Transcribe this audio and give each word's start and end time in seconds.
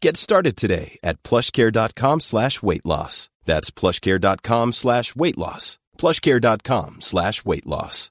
Get 0.00 0.16
started 0.16 0.56
today 0.56 0.98
at 1.02 1.22
plushcare.com 1.22 2.20
slash 2.20 2.62
weight 2.62 2.86
loss. 2.86 3.28
That's 3.44 3.70
plushcare.com 3.70 4.72
slash 4.72 5.14
weight 5.14 5.36
loss. 5.36 5.78
plushcare.com 5.98 7.02
slash 7.02 7.44
weight 7.44 7.66
loss. 7.66 8.10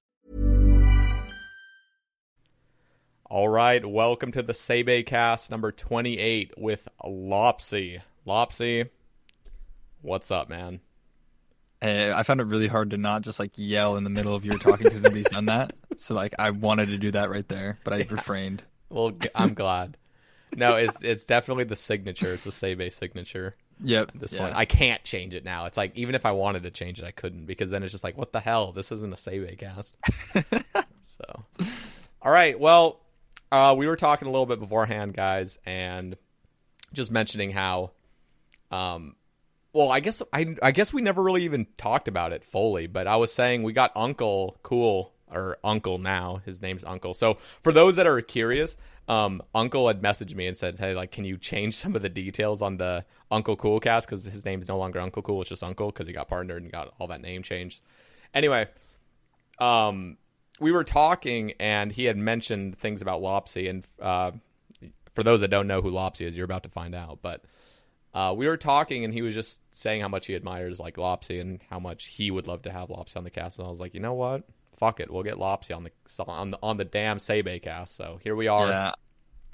All 3.26 3.50
right, 3.50 3.84
welcome 3.84 4.31
to 4.34 4.44
the 4.44 4.54
Sebe 4.54 5.06
cast 5.06 5.50
number 5.50 5.72
28 5.72 6.54
with 6.58 6.88
Lopsy. 7.04 8.02
Lopsy, 8.26 8.90
what's 10.02 10.30
up, 10.30 10.50
man? 10.50 10.81
Uh, 11.81 12.14
I 12.16 12.24
found 12.24 12.42
it 12.42 12.48
really 12.48 12.68
hard 12.68 12.92
to 12.92 12.98
not 12.98 13.22
just 13.24 13.40
like 13.40 13.52
yell 13.56 13.98
in 13.98 14.03
the 14.03 14.09
middle 14.12 14.36
of 14.36 14.46
your 14.46 14.58
talking 14.58 14.84
because 14.84 15.02
nobody's 15.02 15.28
done 15.28 15.46
that. 15.46 15.74
So 15.98 16.16
like 16.16 16.34
I 16.40 16.52
wanted 16.52 16.88
to 16.90 16.98
do 16.98 17.12
that 17.12 17.30
right 17.30 17.46
there, 17.50 17.78
but 17.84 17.92
I 17.92 17.98
yeah. 17.98 18.06
refrained. 18.09 18.64
Well, 18.90 19.12
I'm 19.36 19.53
glad. 19.53 19.98
No, 20.55 20.75
it's 20.75 21.02
it's 21.02 21.25
definitely 21.25 21.64
the 21.66 21.75
signature. 21.75 22.33
It's 22.33 22.44
the 22.44 22.52
Sebe 22.52 22.92
signature. 22.92 23.55
Yep. 23.83 24.11
This 24.16 24.33
yeah. 24.33 24.42
point, 24.42 24.56
I 24.56 24.66
can't 24.66 25.03
change 25.03 25.33
it 25.33 25.45
now. 25.45 25.66
It's 25.66 25.78
like 25.78 25.95
even 25.95 26.16
if 26.16 26.25
I 26.25 26.33
wanted 26.33 26.64
to 26.64 26.72
change 26.72 27.00
it, 27.00 27.06
I 27.06 27.11
couldn't 27.11 27.45
because 27.45 27.69
then 27.69 27.83
it's 27.83 27.91
just 27.91 28.03
like, 28.03 28.17
what 28.17 28.33
the 28.33 28.39
hell? 28.39 28.72
This 28.72 28.91
isn't 28.91 29.14
a 29.14 29.16
Sebe 29.16 29.58
cast. 29.58 29.95
so, 31.03 31.23
all 32.22 32.31
right. 32.31 32.59
Well, 32.59 33.00
uh, 33.52 33.75
we 33.78 33.88
were 33.88 33.95
talking 33.95 34.28
a 34.28 34.31
little 34.31 34.45
bit 34.45 34.59
beforehand, 34.59 35.14
guys, 35.14 35.58
and 35.66 36.17
just 36.94 37.11
mentioning 37.11 37.52
how, 37.52 37.91
um, 38.72 39.16
well, 39.72 39.91
I 39.91 40.01
guess 40.01 40.22
I 40.34 40.56
I 40.62 40.72
guess 40.72 40.91
we 40.91 41.01
never 41.01 41.22
really 41.24 41.44
even 41.44 41.68
talked 41.78 42.07
about 42.07 42.34
it 42.34 42.44
fully, 42.44 42.88
but 42.88 43.07
I 43.07 43.16
was 43.16 43.31
saying 43.31 43.63
we 43.63 43.74
got 43.74 43.91
Uncle 43.95 44.57
Cool 44.62 45.13
or 45.31 45.57
Uncle 45.63 45.97
now. 45.97 46.41
His 46.45 46.62
name's 46.62 46.84
Uncle. 46.84 47.13
So 47.13 47.38
for 47.63 47.72
those 47.72 47.95
that 47.95 48.07
are 48.07 48.19
curious, 48.22 48.78
um, 49.09 49.41
Uncle 49.56 49.88
had 49.88 50.01
messaged 50.01 50.35
me 50.35 50.45
and 50.45 50.56
said, 50.56 50.78
"Hey, 50.78 50.94
like, 50.94 51.12
can 51.12 51.25
you 51.25 51.38
change 51.38 51.75
some 51.75 51.95
of 51.95 52.03
the 52.03 52.09
details 52.09 52.62
on 52.62 52.78
the 52.78 53.03
Uncle 53.31 53.56
Cool 53.56 53.79
cast 53.79 54.07
because 54.07 54.22
his 54.22 54.45
name's 54.45 54.68
no 54.68 54.78
longer 54.78 55.00
Uncle 55.00 55.23
Cool, 55.23 55.41
it's 55.41 55.50
just 55.50 55.63
Uncle 55.63 55.88
because 55.88 56.07
he 56.07 56.13
got 56.13 56.28
partnered 56.28 56.62
and 56.62 56.72
got 56.72 56.94
all 57.00 57.07
that 57.07 57.22
name 57.22 57.41
changed." 57.41 57.81
Anyway, 58.35 58.68
um, 59.57 60.18
we 60.59 60.72
were 60.72 60.84
talking 60.84 61.53
and 61.59 61.91
he 61.91 62.06
had 62.06 62.18
mentioned 62.18 62.78
things 62.78 63.01
about 63.01 63.22
Lopsy, 63.22 63.68
and 63.68 63.84
uh, 64.00 64.31
for 65.13 65.23
those 65.23 65.41
that 65.41 65.50
don't 65.50 65.68
know 65.68 65.81
who 65.81 65.89
Lopsy 65.89 66.25
is, 66.25 66.38
you're 66.38 66.45
about 66.45 66.63
to 66.63 66.69
find 66.69 66.95
out, 66.95 67.19
but. 67.22 67.44
Uh, 68.12 68.34
we 68.35 68.47
were 68.47 68.57
talking 68.57 69.06
and 69.06 69.13
he 69.13 69.22
was 69.22 69.35
just 69.35 69.62
saying 69.69 70.01
how 70.01 70.07
much 70.07 70.25
he 70.25 70.35
admires 70.35 70.79
like 70.79 70.97
Lopsy 70.97 71.39
and 71.39 71.62
how 71.69 71.78
much 71.78 72.07
he 72.07 72.31
would 72.31 72.47
love 72.47 72.63
to 72.63 72.72
have 72.72 72.89
Lopsy 72.89 73.16
on 73.16 73.23
the 73.23 73.29
cast. 73.29 73.59
And 73.59 73.68
I 73.68 73.69
was 73.69 73.79
like, 73.79 73.94
you 73.94 74.00
know 74.00 74.16
what? 74.16 74.45
Fuck 74.79 75.01
it, 75.01 75.12
we'll 75.12 75.23
get 75.23 75.38
Lopsy 75.38 75.73
on 75.73 75.84
the 75.84 75.91
on 76.25 76.51
the 76.51 76.59
on 76.63 76.78
the 76.78 76.85
damn 76.85 77.17
Sebe 77.17 77.62
cast. 77.62 77.95
So 77.95 78.19
here 78.23 78.35
we 78.35 78.47
are. 78.47 78.67
Yeah. 78.67 78.94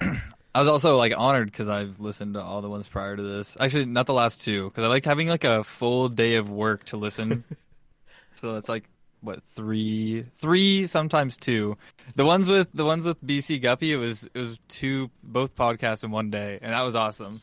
I 0.54 0.60
was 0.60 0.68
also 0.68 0.96
like 0.96 1.12
honored 1.14 1.50
because 1.50 1.68
I've 1.68 2.00
listened 2.00 2.34
to 2.34 2.40
all 2.40 2.62
the 2.62 2.70
ones 2.70 2.88
prior 2.88 3.14
to 3.14 3.22
this. 3.22 3.56
Actually, 3.60 3.86
not 3.86 4.06
the 4.06 4.14
last 4.14 4.42
two 4.42 4.70
because 4.70 4.84
I 4.84 4.86
like 4.86 5.04
having 5.04 5.28
like 5.28 5.44
a 5.44 5.64
full 5.64 6.08
day 6.08 6.36
of 6.36 6.48
work 6.48 6.84
to 6.86 6.96
listen. 6.96 7.44
so 8.32 8.54
it's 8.54 8.68
like 8.68 8.88
what 9.20 9.42
three, 9.54 10.24
three 10.36 10.86
sometimes 10.86 11.36
two. 11.36 11.76
The 12.14 12.24
ones 12.24 12.48
with 12.48 12.72
the 12.72 12.84
ones 12.84 13.04
with 13.04 13.22
BC 13.22 13.60
Guppy, 13.60 13.92
it 13.92 13.96
was 13.96 14.24
it 14.24 14.38
was 14.38 14.58
two 14.68 15.10
both 15.22 15.56
podcasts 15.56 16.04
in 16.04 16.10
one 16.10 16.30
day, 16.30 16.58
and 16.62 16.72
that 16.72 16.82
was 16.82 16.94
awesome. 16.94 17.42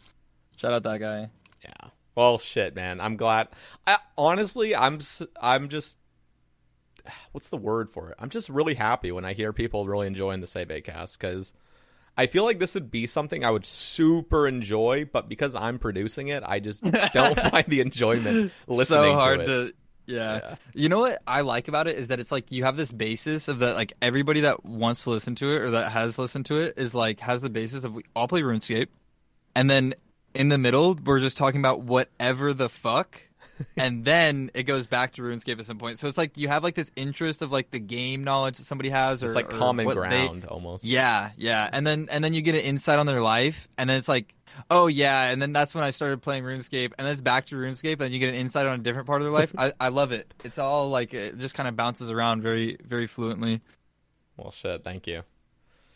Shout 0.55 0.73
out 0.73 0.83
that 0.83 0.99
guy. 0.99 1.29
Yeah. 1.63 1.89
Well, 2.15 2.37
shit, 2.37 2.75
man. 2.75 3.01
I'm 3.01 3.17
glad. 3.17 3.49
I, 3.85 3.97
honestly, 4.17 4.75
I'm 4.75 5.01
I'm 5.39 5.69
just 5.69 5.97
what's 7.31 7.49
the 7.49 7.57
word 7.57 7.91
for 7.91 8.09
it? 8.09 8.15
I'm 8.19 8.29
just 8.29 8.49
really 8.49 8.73
happy 8.75 9.11
when 9.11 9.25
I 9.25 9.33
hear 9.33 9.53
people 9.53 9.87
really 9.87 10.07
enjoying 10.07 10.41
the 10.41 10.47
Sebe 10.47 10.83
cast 10.83 11.19
because 11.19 11.53
I 12.17 12.27
feel 12.27 12.43
like 12.43 12.59
this 12.59 12.75
would 12.75 12.91
be 12.91 13.07
something 13.07 13.43
I 13.43 13.51
would 13.51 13.65
super 13.65 14.47
enjoy, 14.47 15.05
but 15.11 15.27
because 15.27 15.55
I'm 15.55 15.79
producing 15.79 16.27
it, 16.27 16.43
I 16.45 16.59
just 16.59 16.83
don't 16.83 17.39
find 17.49 17.65
the 17.67 17.81
enjoyment 17.81 18.51
listening 18.67 18.79
It's 18.79 18.89
so 18.89 19.13
hard 19.13 19.39
to, 19.39 19.45
to 19.45 19.73
yeah. 20.05 20.39
yeah. 20.41 20.55
You 20.73 20.89
know 20.89 20.99
what 20.99 21.21
I 21.25 21.41
like 21.41 21.67
about 21.67 21.87
it 21.87 21.97
is 21.97 22.09
that 22.09 22.19
it's 22.19 22.31
like 22.31 22.51
you 22.51 22.65
have 22.65 22.77
this 22.77 22.91
basis 22.91 23.47
of 23.47 23.59
that 23.59 23.75
like 23.75 23.93
everybody 24.01 24.41
that 24.41 24.65
wants 24.65 25.03
to 25.05 25.11
listen 25.11 25.35
to 25.35 25.51
it 25.55 25.61
or 25.61 25.71
that 25.71 25.91
has 25.91 26.17
listened 26.17 26.45
to 26.47 26.59
it 26.59 26.75
is 26.77 26.93
like 26.93 27.19
has 27.21 27.41
the 27.41 27.49
basis 27.49 27.83
of 27.83 27.95
we 27.95 28.03
all 28.15 28.27
play 28.27 28.41
RuneScape. 28.41 28.87
And 29.55 29.69
then 29.69 29.93
in 30.33 30.49
the 30.49 30.57
middle, 30.57 30.95
we're 30.95 31.19
just 31.19 31.37
talking 31.37 31.59
about 31.61 31.81
whatever 31.81 32.53
the 32.53 32.69
fuck. 32.69 33.21
and 33.77 34.03
then 34.03 34.51
it 34.53 34.63
goes 34.63 34.87
back 34.87 35.13
to 35.13 35.21
RuneScape 35.21 35.59
at 35.59 35.65
some 35.65 35.77
point. 35.77 35.99
So 35.99 36.07
it's 36.07 36.17
like 36.17 36.37
you 36.37 36.47
have 36.47 36.63
like 36.63 36.75
this 36.75 36.91
interest 36.95 37.41
of 37.41 37.51
like 37.51 37.71
the 37.71 37.79
game 37.79 38.23
knowledge 38.23 38.57
that 38.57 38.65
somebody 38.65 38.89
has, 38.89 39.23
or 39.23 39.27
it's 39.27 39.35
like 39.35 39.53
or 39.53 39.57
common 39.57 39.87
ground 39.87 40.43
they, 40.43 40.47
almost. 40.47 40.83
Yeah, 40.83 41.31
yeah. 41.37 41.69
And 41.71 41.85
then 41.85 42.07
and 42.11 42.23
then 42.23 42.33
you 42.33 42.41
get 42.41 42.55
an 42.55 42.61
insight 42.61 42.99
on 42.99 43.05
their 43.05 43.21
life, 43.21 43.67
and 43.77 43.89
then 43.89 43.97
it's 43.97 44.07
like, 44.07 44.33
oh 44.69 44.87
yeah. 44.87 45.29
And 45.29 45.41
then 45.41 45.53
that's 45.53 45.75
when 45.75 45.83
I 45.83 45.91
started 45.91 46.21
playing 46.21 46.43
RuneScape, 46.43 46.93
and 46.97 47.05
then 47.05 47.11
it's 47.13 47.21
back 47.21 47.47
to 47.47 47.55
RuneScape, 47.55 48.01
and 48.01 48.13
you 48.13 48.19
get 48.19 48.29
an 48.29 48.35
insight 48.35 48.67
on 48.67 48.79
a 48.79 48.83
different 48.83 49.07
part 49.07 49.21
of 49.21 49.25
their 49.25 49.33
life. 49.33 49.53
I, 49.57 49.73
I 49.79 49.89
love 49.89 50.11
it. 50.11 50.33
It's 50.43 50.57
all 50.57 50.89
like 50.89 51.13
it 51.13 51.37
just 51.37 51.55
kind 51.55 51.69
of 51.69 51.75
bounces 51.75 52.09
around 52.09 52.41
very 52.41 52.77
very 52.83 53.07
fluently. 53.07 53.61
Well, 54.37 54.51
shit. 54.51 54.83
Thank 54.83 55.07
you. 55.07 55.23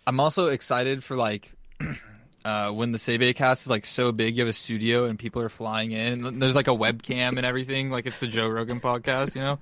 I'm 0.06 0.20
also 0.20 0.48
excited 0.48 1.04
for 1.04 1.16
like 1.18 1.54
uh, 2.48 2.72
when 2.72 2.94
the 2.94 2.98
Sebe 2.98 3.36
cast 3.36 3.66
is 3.66 3.70
like 3.70 3.86
so 3.86 4.14
big, 4.14 4.38
you 4.38 4.42
have 4.42 4.50
a 4.50 4.54
studio 4.54 5.04
and 5.04 5.20
people 5.20 5.42
are 5.42 5.50
flying 5.50 5.92
in. 5.92 6.26
And 6.26 6.42
there's 6.42 6.56
like 6.56 6.70
a 6.70 6.76
webcam 6.76 7.36
and 7.36 7.46
everything, 7.46 7.90
like 7.90 8.06
it's 8.06 8.22
the 8.22 8.28
Joe 8.28 8.48
Rogan 8.48 8.80
podcast, 8.80 9.36
you 9.36 9.42
know. 9.42 9.60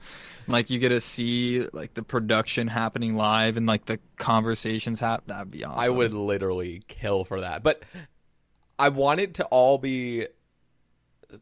like 0.48 0.70
you 0.70 0.78
get 0.78 0.90
to 0.90 1.02
see 1.02 1.66
like 1.74 1.96
the 1.96 2.04
production 2.04 2.68
happening 2.68 3.16
live 3.16 3.58
and 3.58 3.66
like 3.66 3.86
the 3.86 4.00
conversations 4.18 5.00
happen. 5.00 5.24
That'd 5.26 5.50
be 5.50 5.66
awesome. 5.66 5.84
I 5.84 5.90
would 5.90 6.14
literally 6.14 6.84
kill 6.88 7.26
for 7.26 7.42
that, 7.42 7.64
but 7.64 7.82
I 8.78 8.90
want 8.90 9.20
it 9.20 9.34
to 9.36 9.46
all 9.46 9.80
be 9.80 10.28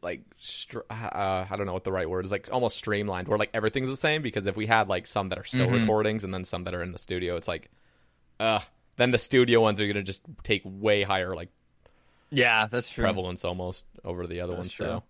like 0.00 0.22
str- 0.38 0.78
uh, 0.88 1.44
I 1.50 1.56
don't 1.58 1.66
know 1.66 1.74
what 1.74 1.84
the 1.84 1.92
right 1.92 2.08
word 2.08 2.24
is 2.24 2.32
like 2.32 2.48
almost 2.50 2.78
streamlined 2.78 3.28
where 3.28 3.36
like 3.36 3.50
everything's 3.52 3.90
the 3.90 3.98
same 3.98 4.22
because 4.22 4.46
if 4.46 4.56
we 4.56 4.66
had 4.66 4.88
like 4.88 5.06
some 5.06 5.28
that 5.28 5.38
are 5.38 5.44
still 5.44 5.66
mm-hmm. 5.66 5.82
recordings 5.82 6.24
and 6.24 6.32
then 6.32 6.44
some 6.44 6.64
that 6.64 6.74
are 6.74 6.82
in 6.82 6.90
the 6.90 6.98
studio 6.98 7.36
it's 7.36 7.46
like 7.46 7.70
uh 8.40 8.60
then 8.96 9.10
the 9.10 9.18
studio 9.18 9.60
ones 9.60 9.80
are 9.80 9.86
going 9.86 9.96
to 9.96 10.02
just 10.02 10.22
take 10.42 10.62
way 10.64 11.02
higher 11.02 11.34
like 11.34 11.50
yeah 12.30 12.66
that's 12.66 12.90
true 12.90 13.04
prevalence 13.04 13.44
almost 13.44 13.84
over 14.04 14.26
the 14.26 14.40
other 14.40 14.52
that's 14.52 14.58
ones 14.58 14.72
true. 14.72 14.86
so 14.86 15.02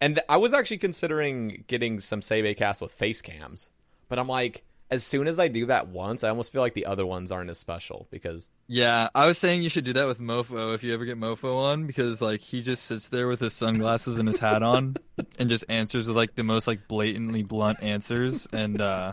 and 0.00 0.16
th- 0.16 0.24
i 0.28 0.36
was 0.36 0.52
actually 0.52 0.78
considering 0.78 1.64
getting 1.66 2.00
some 2.00 2.20
Sebe 2.20 2.56
cast 2.56 2.80
with 2.80 2.92
face 2.92 3.22
cams 3.22 3.70
but 4.08 4.18
i'm 4.18 4.28
like 4.28 4.62
as 4.90 5.04
soon 5.04 5.26
as 5.26 5.38
i 5.38 5.48
do 5.48 5.66
that 5.66 5.88
once 5.88 6.24
i 6.24 6.28
almost 6.28 6.52
feel 6.52 6.62
like 6.62 6.74
the 6.74 6.86
other 6.86 7.06
ones 7.06 7.32
aren't 7.32 7.50
as 7.50 7.58
special 7.58 8.06
because 8.10 8.50
yeah 8.66 9.08
i 9.14 9.26
was 9.26 9.38
saying 9.38 9.62
you 9.62 9.70
should 9.70 9.84
do 9.84 9.92
that 9.92 10.06
with 10.06 10.20
mofo 10.20 10.74
if 10.74 10.82
you 10.82 10.92
ever 10.92 11.04
get 11.04 11.18
mofo 11.18 11.72
on 11.72 11.86
because 11.86 12.20
like 12.20 12.40
he 12.40 12.62
just 12.62 12.84
sits 12.84 13.08
there 13.08 13.28
with 13.28 13.40
his 13.40 13.54
sunglasses 13.54 14.18
and 14.18 14.28
his 14.28 14.38
hat 14.38 14.62
on 14.62 14.96
and 15.38 15.48
just 15.48 15.64
answers 15.68 16.06
with 16.06 16.16
like 16.16 16.34
the 16.34 16.44
most 16.44 16.66
like 16.66 16.88
blatantly 16.88 17.42
blunt 17.42 17.82
answers 17.82 18.46
and 18.52 18.80
uh 18.80 19.12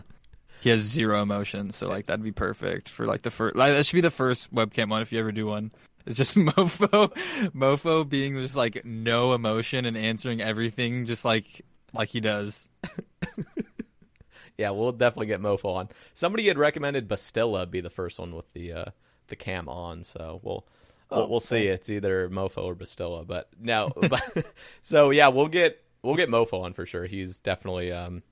He 0.60 0.70
has 0.70 0.80
zero 0.80 1.22
emotion, 1.22 1.70
so 1.70 1.88
like 1.88 2.06
that'd 2.06 2.24
be 2.24 2.32
perfect 2.32 2.88
for 2.88 3.06
like 3.06 3.22
the 3.22 3.30
first. 3.30 3.56
Like, 3.56 3.72
that 3.74 3.86
should 3.86 3.96
be 3.96 4.00
the 4.00 4.10
first 4.10 4.52
webcam 4.52 4.90
one 4.90 5.02
if 5.02 5.12
you 5.12 5.18
ever 5.20 5.32
do 5.32 5.46
one. 5.46 5.70
It's 6.06 6.16
just 6.16 6.36
Mofo, 6.36 7.12
Mofo 7.52 8.08
being 8.08 8.36
just 8.38 8.56
like 8.56 8.84
no 8.84 9.34
emotion 9.34 9.84
and 9.84 9.96
answering 9.96 10.40
everything 10.40 11.06
just 11.06 11.24
like 11.24 11.64
like 11.92 12.08
he 12.08 12.20
does. 12.20 12.68
yeah, 14.58 14.70
we'll 14.70 14.92
definitely 14.92 15.26
get 15.26 15.40
Mofo 15.40 15.76
on. 15.76 15.88
Somebody 16.14 16.48
had 16.48 16.58
recommended 16.58 17.08
Bastilla 17.08 17.66
be 17.66 17.80
the 17.80 17.90
first 17.90 18.18
one 18.18 18.34
with 18.34 18.52
the 18.52 18.72
uh, 18.72 18.84
the 19.28 19.36
cam 19.36 19.68
on, 19.68 20.04
so 20.04 20.40
we'll 20.42 20.66
we'll, 21.10 21.20
Oh, 21.20 21.26
we'll 21.26 21.40
see. 21.40 21.66
It's 21.66 21.88
either 21.88 22.28
Mofo 22.28 22.64
or 22.64 22.74
Bastilla, 22.74 23.24
but 23.24 23.48
no. 23.60 23.90
but, 24.08 24.46
so 24.82 25.10
yeah, 25.10 25.28
we'll 25.28 25.48
get 25.48 25.82
we'll 26.02 26.16
get 26.16 26.28
Mofo 26.28 26.62
on 26.62 26.72
for 26.72 26.86
sure. 26.86 27.06
He's 27.06 27.38
definitely 27.38 27.92
um, 27.92 28.22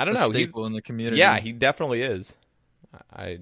I 0.00 0.04
don't 0.06 0.14
know. 0.14 0.30
He's, 0.30 0.56
in 0.56 0.72
the 0.72 0.80
community. 0.80 1.18
yeah, 1.18 1.38
he 1.38 1.52
definitely 1.52 2.00
is. 2.00 2.34
I 3.12 3.40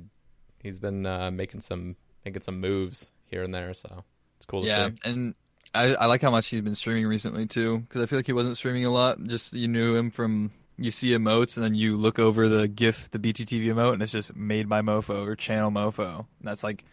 he's 0.60 0.80
been 0.80 1.06
uh, 1.06 1.30
making 1.30 1.60
some 1.60 1.94
making 2.24 2.42
some 2.42 2.60
moves 2.60 3.10
here 3.26 3.44
and 3.44 3.54
there, 3.54 3.72
so 3.74 4.02
it's 4.36 4.46
cool 4.46 4.62
to 4.62 4.68
yeah, 4.68 4.88
see. 4.88 4.96
and 5.04 5.34
I, 5.72 5.94
I 5.94 6.06
like 6.06 6.20
how 6.20 6.32
much 6.32 6.48
he's 6.48 6.60
been 6.60 6.74
streaming 6.74 7.06
recently 7.06 7.46
too, 7.46 7.78
because 7.78 8.02
I 8.02 8.06
feel 8.06 8.18
like 8.18 8.26
he 8.26 8.32
wasn't 8.32 8.56
streaming 8.56 8.84
a 8.84 8.90
lot. 8.90 9.22
Just 9.22 9.52
you 9.52 9.68
knew 9.68 9.94
him 9.94 10.10
from 10.10 10.50
you 10.78 10.90
see 10.90 11.10
emotes, 11.10 11.56
and 11.56 11.64
then 11.64 11.76
you 11.76 11.96
look 11.96 12.18
over 12.18 12.48
the 12.48 12.66
GIF, 12.66 13.10
the 13.12 13.18
BTTV 13.20 13.66
emote, 13.66 13.92
and 13.92 14.02
it's 14.02 14.12
just 14.12 14.34
made 14.34 14.68
by 14.68 14.80
Mofo 14.80 15.26
or 15.26 15.36
channel 15.36 15.70
Mofo. 15.70 16.18
And 16.18 16.26
that's 16.42 16.64
like 16.64 16.84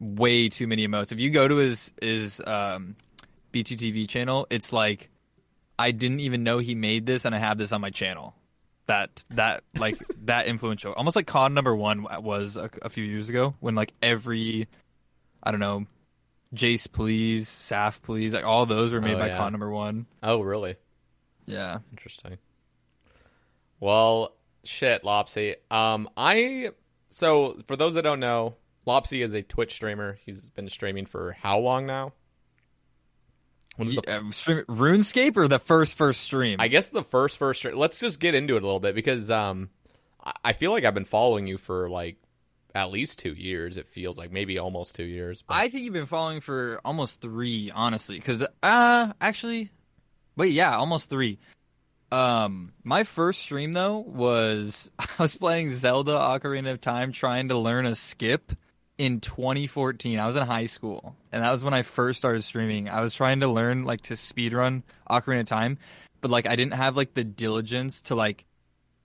way 0.00 0.48
too 0.48 0.66
many 0.66 0.86
emotes. 0.86 1.12
If 1.12 1.20
you 1.20 1.30
go 1.30 1.46
to 1.46 1.56
his 1.56 1.92
his 2.00 2.42
um, 2.46 2.96
BTTV 3.52 4.08
channel, 4.08 4.46
it's 4.50 4.72
like 4.72 5.10
I 5.78 5.92
didn't 5.92 6.20
even 6.20 6.42
know 6.42 6.58
he 6.58 6.74
made 6.74 7.06
this, 7.06 7.24
and 7.24 7.34
I 7.34 7.38
have 7.38 7.58
this 7.58 7.72
on 7.72 7.80
my 7.80 7.90
channel. 7.90 8.34
That 8.88 9.22
that 9.30 9.62
like 9.76 9.98
that 10.24 10.46
influential, 10.46 10.92
almost 10.94 11.14
like 11.14 11.26
con 11.28 11.54
number 11.54 11.74
one 11.76 12.04
was 12.22 12.56
a, 12.56 12.68
a 12.82 12.88
few 12.88 13.04
years 13.04 13.28
ago 13.28 13.54
when 13.60 13.74
like 13.76 13.92
every 14.02 14.66
I 15.42 15.50
don't 15.52 15.60
know 15.60 15.86
Jace 16.54 16.90
please, 16.90 17.48
Saf 17.48 18.02
please, 18.02 18.32
like 18.34 18.44
all 18.46 18.64
those 18.66 18.92
were 18.92 19.00
made 19.02 19.14
Oh, 19.16 19.18
by 19.18 19.26
yeah. 19.28 19.36
con 19.36 19.52
number 19.52 19.70
one. 19.70 20.06
Oh, 20.22 20.40
really? 20.40 20.76
Yeah. 21.44 21.78
Interesting. 21.92 22.38
Well, 23.80 24.34
shit, 24.64 25.04
Lopsy. 25.04 25.56
Um, 25.70 26.08
I 26.16 26.70
so 27.10 27.60
for 27.66 27.76
those 27.76 27.94
that 27.94 28.02
don't 28.02 28.20
know, 28.20 28.56
Lopsy 28.86 29.22
is 29.22 29.34
a 29.34 29.42
Twitch 29.42 29.74
streamer. 29.74 30.18
He's 30.24 30.48
been 30.50 30.68
streaming 30.68 31.06
for 31.06 31.32
how 31.32 31.58
long 31.58 31.86
now? 31.86 32.12
When 33.78 33.88
is 33.88 33.94
the, 33.96 34.16
Uh, 34.26 34.30
stream, 34.32 34.64
RuneScape 34.68 35.36
or 35.36 35.48
the 35.48 35.58
first 35.58 35.96
first 35.96 36.20
stream? 36.20 36.56
I 36.60 36.68
guess 36.68 36.88
the 36.88 37.02
first 37.04 37.38
first. 37.38 37.60
Stream, 37.60 37.76
let's 37.76 37.98
just 38.00 38.20
get 38.20 38.34
into 38.34 38.56
it 38.56 38.62
a 38.62 38.66
little 38.66 38.80
bit 38.80 38.94
because 38.94 39.30
um, 39.30 39.70
I- 40.22 40.32
I 40.44 40.52
feel 40.52 40.72
like 40.72 40.84
I've 40.84 40.94
been 40.94 41.04
following 41.04 41.46
you 41.46 41.56
for 41.58 41.88
like 41.88 42.16
at 42.74 42.90
least 42.90 43.18
two 43.18 43.32
years. 43.32 43.76
It 43.76 43.88
feels 43.88 44.18
like 44.18 44.30
maybe 44.30 44.58
almost 44.58 44.94
two 44.94 45.04
years. 45.04 45.42
but- 45.42 45.54
I 45.54 45.68
think 45.68 45.84
you've 45.84 45.94
been 45.94 46.06
following 46.06 46.40
for 46.40 46.80
almost 46.84 47.20
three, 47.20 47.70
honestly. 47.74 48.16
Because 48.16 48.44
uh, 48.62 49.12
actually, 49.20 49.70
wait, 50.36 50.52
yeah, 50.52 50.76
almost 50.76 51.08
three. 51.08 51.38
Um, 52.10 52.72
my 52.84 53.04
first 53.04 53.40
stream 53.40 53.74
though 53.74 53.98
was 53.98 54.90
I 54.98 55.06
was 55.22 55.36
playing 55.36 55.70
Zelda 55.72 56.12
Ocarina 56.12 56.72
of 56.72 56.80
Time, 56.80 57.12
trying 57.12 57.48
to 57.48 57.58
learn 57.58 57.86
a 57.86 57.94
skip 57.94 58.52
in 58.98 59.20
2014. 59.20 60.18
I 60.18 60.26
was 60.26 60.36
in 60.36 60.46
high 60.46 60.66
school, 60.66 61.16
and 61.32 61.42
that 61.42 61.50
was 61.50 61.64
when 61.64 61.74
I 61.74 61.82
first 61.82 62.18
started 62.18 62.42
streaming. 62.42 62.88
I 62.88 63.00
was 63.00 63.14
trying 63.14 63.40
to 63.40 63.48
learn 63.48 63.84
like 63.84 64.02
to 64.02 64.14
speedrun 64.14 64.82
Ocarina 65.08 65.40
of 65.40 65.46
Time, 65.46 65.78
but 66.20 66.30
like 66.30 66.46
I 66.46 66.56
didn't 66.56 66.74
have 66.74 66.96
like 66.96 67.14
the 67.14 67.24
diligence 67.24 68.02
to 68.02 68.14
like 68.14 68.44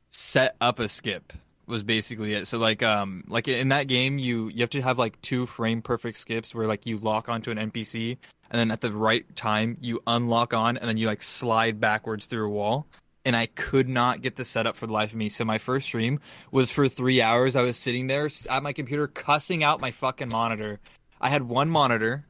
set 0.09 0.55
up 0.59 0.79
a 0.79 0.89
skip 0.89 1.33
was 1.65 1.83
basically 1.83 2.33
it. 2.33 2.47
So 2.47 2.57
like 2.57 2.83
um 2.83 3.23
like 3.27 3.47
in 3.47 3.69
that 3.69 3.87
game 3.87 4.17
you 4.17 4.49
you 4.49 4.61
have 4.61 4.71
to 4.71 4.81
have 4.81 4.97
like 4.97 5.21
two 5.21 5.45
frame 5.45 5.81
perfect 5.81 6.17
skips 6.17 6.53
where 6.53 6.67
like 6.67 6.85
you 6.85 6.97
lock 6.97 7.29
onto 7.29 7.51
an 7.51 7.57
NPC 7.57 8.17
and 8.51 8.59
then 8.59 8.71
at 8.71 8.81
the 8.81 8.91
right 8.91 9.33
time 9.35 9.77
you 9.81 10.01
unlock 10.05 10.53
on 10.53 10.77
and 10.77 10.87
then 10.87 10.97
you 10.97 11.07
like 11.07 11.23
slide 11.23 11.79
backwards 11.79 12.25
through 12.25 12.47
a 12.47 12.49
wall. 12.49 12.85
And 13.25 13.35
I 13.35 13.45
could 13.45 13.87
not 13.87 14.21
get 14.21 14.35
the 14.35 14.43
setup 14.43 14.75
for 14.75 14.85
the 14.85 14.93
life 14.93 15.11
of 15.11 15.15
me. 15.15 15.29
So 15.29 15.45
my 15.45 15.57
first 15.57 15.85
stream 15.85 16.19
was 16.51 16.71
for 16.71 16.89
three 16.89 17.21
hours. 17.21 17.55
I 17.55 17.61
was 17.61 17.77
sitting 17.77 18.07
there 18.07 18.29
at 18.49 18.63
my 18.63 18.73
computer 18.73 19.07
cussing 19.07 19.63
out 19.63 19.79
my 19.79 19.91
fucking 19.91 20.29
monitor. 20.29 20.79
I 21.21 21.29
had 21.29 21.43
one 21.43 21.69
monitor 21.69 22.25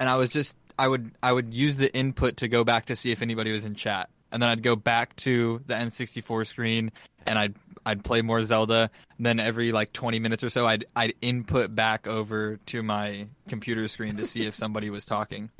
and 0.00 0.08
I 0.08 0.16
was 0.16 0.30
just 0.30 0.56
I 0.78 0.86
would 0.88 1.10
I 1.22 1.32
would 1.32 1.52
use 1.54 1.76
the 1.76 1.94
input 1.94 2.38
to 2.38 2.48
go 2.48 2.64
back 2.64 2.86
to 2.86 2.96
see 2.96 3.10
if 3.10 3.22
anybody 3.22 3.52
was 3.52 3.64
in 3.64 3.74
chat, 3.74 4.10
and 4.30 4.42
then 4.42 4.48
I'd 4.48 4.62
go 4.62 4.76
back 4.76 5.16
to 5.16 5.60
the 5.66 5.74
N64 5.74 6.46
screen 6.46 6.92
and 7.26 7.38
I'd 7.38 7.54
I'd 7.84 8.04
play 8.04 8.22
more 8.22 8.42
Zelda. 8.42 8.90
And 9.16 9.26
then 9.26 9.40
every 9.40 9.72
like 9.72 9.92
20 9.92 10.20
minutes 10.20 10.44
or 10.44 10.50
so, 10.50 10.66
I'd 10.66 10.84
I'd 10.94 11.14
input 11.20 11.74
back 11.74 12.06
over 12.06 12.58
to 12.66 12.82
my 12.82 13.26
computer 13.48 13.88
screen 13.88 14.16
to 14.16 14.26
see 14.26 14.46
if 14.46 14.54
somebody 14.54 14.90
was 14.90 15.04
talking, 15.04 15.50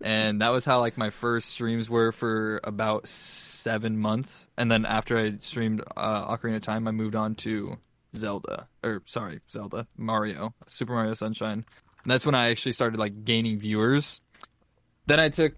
and 0.00 0.40
that 0.42 0.50
was 0.50 0.64
how 0.64 0.80
like 0.80 0.96
my 0.96 1.10
first 1.10 1.50
streams 1.50 1.88
were 1.88 2.12
for 2.12 2.60
about 2.64 3.08
seven 3.08 3.98
months, 3.98 4.48
and 4.56 4.70
then 4.70 4.84
after 4.84 5.18
I 5.18 5.34
streamed 5.40 5.82
uh, 5.96 6.36
Ocarina 6.36 6.56
of 6.56 6.62
Time, 6.62 6.88
I 6.88 6.90
moved 6.90 7.14
on 7.14 7.34
to 7.36 7.78
Zelda 8.14 8.68
or 8.82 9.02
sorry 9.06 9.40
Zelda 9.50 9.86
Mario 9.96 10.54
Super 10.66 10.92
Mario 10.92 11.14
Sunshine. 11.14 11.64
And 12.04 12.10
that's 12.10 12.26
when 12.26 12.34
I 12.34 12.50
actually 12.50 12.72
started 12.72 12.98
like 12.98 13.24
gaining 13.24 13.58
viewers. 13.58 14.20
Then 15.06 15.20
I 15.20 15.30
took 15.30 15.54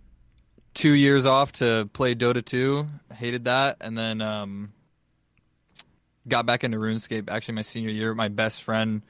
two 0.75 0.93
years 0.93 1.26
off 1.26 1.52
to 1.55 1.90
play 1.93 2.14
Dota 2.14 2.44
2. 2.44 2.87
Hated 3.14 3.44
that, 3.44 3.78
and 3.81 3.99
then 3.99 4.20
um, 4.20 4.73
got 6.28 6.46
back 6.46 6.62
into 6.62 6.78
RuneScape. 6.78 7.31
Actually, 7.31 7.55
my 7.55 7.62
senior 7.62 7.90
year, 7.90 8.14
my 8.14 8.28
best 8.28 8.62
friend. 8.62 9.02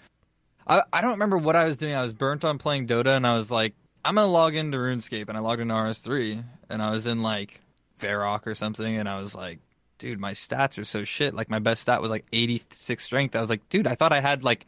I 0.66 0.82
I 0.92 1.00
don't 1.02 1.12
remember 1.12 1.36
what 1.36 1.56
I 1.56 1.66
was 1.66 1.76
doing. 1.76 1.94
I 1.94 2.02
was 2.02 2.14
burnt 2.14 2.44
on 2.44 2.58
playing 2.58 2.86
Dota, 2.86 3.16
and 3.16 3.26
I 3.26 3.36
was 3.36 3.50
like, 3.50 3.74
I'm 4.06 4.14
gonna 4.14 4.28
log 4.28 4.54
into 4.54 4.78
RuneScape, 4.78 5.28
and 5.28 5.36
I 5.36 5.40
logged 5.40 5.60
into 5.60 5.74
RS3, 5.74 6.44
and 6.70 6.80
I 6.80 6.90
was 6.90 7.08
in 7.08 7.22
like 7.22 7.60
Varrock 8.00 8.46
or 8.46 8.54
something, 8.54 8.96
and 8.96 9.08
I 9.08 9.18
was 9.18 9.34
like, 9.34 9.58
dude, 9.98 10.20
my 10.20 10.32
stats 10.32 10.78
are 10.78 10.84
so 10.84 11.02
shit. 11.02 11.34
Like 11.34 11.50
my 11.50 11.58
best 11.58 11.82
stat 11.82 12.00
was 12.00 12.10
like 12.10 12.24
86 12.32 13.02
strength. 13.02 13.34
I 13.34 13.40
was 13.40 13.50
like, 13.50 13.68
dude, 13.68 13.86
I 13.88 13.96
thought 13.96 14.12
I 14.12 14.20
had 14.20 14.44
like 14.44 14.66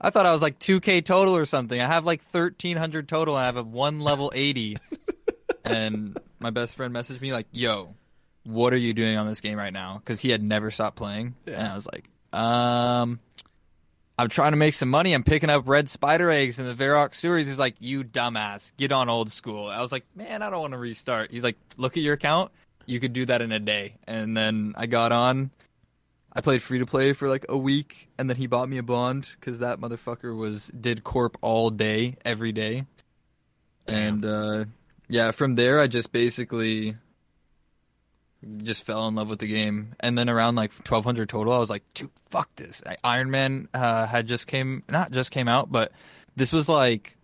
I 0.00 0.10
thought 0.10 0.26
I 0.26 0.32
was 0.32 0.42
like 0.42 0.58
2k 0.58 1.04
total 1.04 1.36
or 1.36 1.46
something. 1.46 1.80
I 1.80 1.86
have 1.86 2.04
like 2.04 2.22
1300 2.32 3.08
total 3.08 3.36
and 3.36 3.42
I 3.42 3.46
have 3.46 3.56
a 3.56 3.62
one 3.62 4.00
level 4.00 4.32
80. 4.34 4.78
and 5.64 6.18
my 6.40 6.50
best 6.50 6.74
friend 6.74 6.92
messaged 6.92 7.20
me 7.20 7.32
like, 7.32 7.46
"Yo, 7.52 7.94
what 8.44 8.72
are 8.72 8.78
you 8.78 8.92
doing 8.94 9.16
on 9.16 9.28
this 9.28 9.40
game 9.40 9.58
right 9.58 9.72
now?" 9.72 10.02
cuz 10.04 10.20
he 10.20 10.30
had 10.30 10.42
never 10.42 10.70
stopped 10.70 10.96
playing. 10.96 11.34
And 11.46 11.68
I 11.68 11.74
was 11.74 11.86
like, 11.86 12.10
"Um 12.32 13.20
I'm 14.18 14.28
trying 14.28 14.52
to 14.52 14.56
make 14.56 14.74
some 14.74 14.88
money. 14.88 15.12
I'm 15.12 15.22
picking 15.22 15.50
up 15.50 15.68
red 15.68 15.90
spider 15.90 16.30
eggs 16.30 16.58
in 16.58 16.64
the 16.66 16.74
Varrock 16.74 17.14
sewers. 17.14 17.46
He's 17.46 17.58
like, 17.58 17.76
"You 17.80 18.02
dumbass. 18.02 18.72
Get 18.76 18.92
on 18.92 19.08
old 19.08 19.30
school." 19.30 19.68
I 19.68 19.80
was 19.80 19.92
like, 19.92 20.04
"Man, 20.14 20.42
I 20.42 20.50
don't 20.50 20.60
want 20.60 20.72
to 20.72 20.78
restart." 20.78 21.30
He's 21.30 21.44
like, 21.44 21.56
"Look 21.76 21.96
at 21.96 22.02
your 22.02 22.14
account. 22.14 22.50
You 22.86 22.98
could 22.98 23.12
do 23.12 23.26
that 23.26 23.42
in 23.42 23.52
a 23.52 23.58
day." 23.58 23.96
And 24.06 24.36
then 24.36 24.74
I 24.76 24.86
got 24.86 25.12
on 25.12 25.50
I 26.36 26.42
played 26.42 26.60
free 26.60 26.80
to 26.80 26.86
play 26.86 27.14
for 27.14 27.30
like 27.30 27.46
a 27.48 27.56
week, 27.56 28.08
and 28.18 28.28
then 28.28 28.36
he 28.36 28.46
bought 28.46 28.68
me 28.68 28.76
a 28.76 28.82
bond 28.82 29.26
because 29.40 29.60
that 29.60 29.80
motherfucker 29.80 30.36
was 30.36 30.66
did 30.68 31.02
corp 31.02 31.38
all 31.40 31.70
day, 31.70 32.18
every 32.26 32.52
day, 32.52 32.84
and 33.86 34.22
uh, 34.22 34.66
yeah, 35.08 35.30
from 35.30 35.54
there 35.54 35.80
I 35.80 35.86
just 35.86 36.12
basically 36.12 36.94
just 38.62 38.84
fell 38.84 39.08
in 39.08 39.14
love 39.14 39.30
with 39.30 39.38
the 39.38 39.46
game. 39.46 39.94
And 40.00 40.16
then 40.16 40.28
around 40.28 40.56
like 40.56 40.72
1200 40.72 41.28
total, 41.28 41.52
I 41.52 41.58
was 41.58 41.70
like, 41.70 41.82
dude, 41.94 42.10
fuck 42.30 42.54
this. 42.56 42.82
Iron 43.04 43.30
Man 43.30 43.68
uh, 43.74 44.06
had 44.06 44.26
just 44.26 44.46
came, 44.46 44.82
not 44.88 45.10
just 45.10 45.30
came 45.30 45.48
out, 45.48 45.70
but 45.70 45.92
this 46.36 46.52
was 46.52 46.68
like 46.68 47.16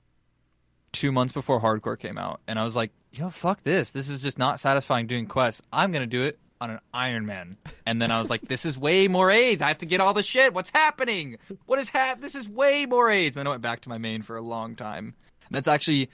two 0.93 1.13
months 1.13 1.33
before 1.33 1.61
Hardcore 1.61 1.99
came 1.99 2.19
out, 2.19 2.41
and 2.47 2.59
I 2.59 2.65
was 2.65 2.77
like, 2.77 2.93
yo, 3.13 3.31
fuck 3.31 3.63
this. 3.63 3.91
This 3.91 4.09
is 4.09 4.21
just 4.21 4.39
not 4.39 4.61
satisfying 4.61 5.07
doing 5.07 5.27
quests. 5.27 5.63
I'm 5.73 5.93
gonna 5.93 6.07
do 6.07 6.25
it 6.25 6.39
on 6.61 6.71
an 6.71 6.81
Iron 6.95 7.27
Man. 7.27 7.59
And 7.85 8.01
then 8.01 8.13
I 8.13 8.21
was 8.21 8.31
like, 8.31 8.43
this 8.43 8.65
is 8.65 8.79
way 8.79 9.09
more 9.09 9.31
AIDS. 9.31 9.61
I 9.63 9.69
have 9.69 9.79
to 9.79 9.87
get 9.87 10.01
all 10.01 10.15
the 10.15 10.23
shit. 10.23 10.55
What's 10.55 10.71
happening? 10.71 11.39
What 11.67 11.81
is 11.81 11.91
hap? 11.91 12.21
This 12.21 12.37
is 12.37 12.49
way 12.49 12.87
more 12.87 13.11
AIDS. 13.11 13.37
And 13.37 13.41
then 13.41 13.47
I 13.49 13.51
went 13.51 13.63
back 13.63 13.81
to 13.81 13.89
my 13.89 13.99
main 13.99 14.23
for 14.23 14.37
a 14.37 14.41
long 14.41 14.77
time. 14.77 15.15
And 15.47 15.57
that's 15.57 15.67
actually, 15.67 16.11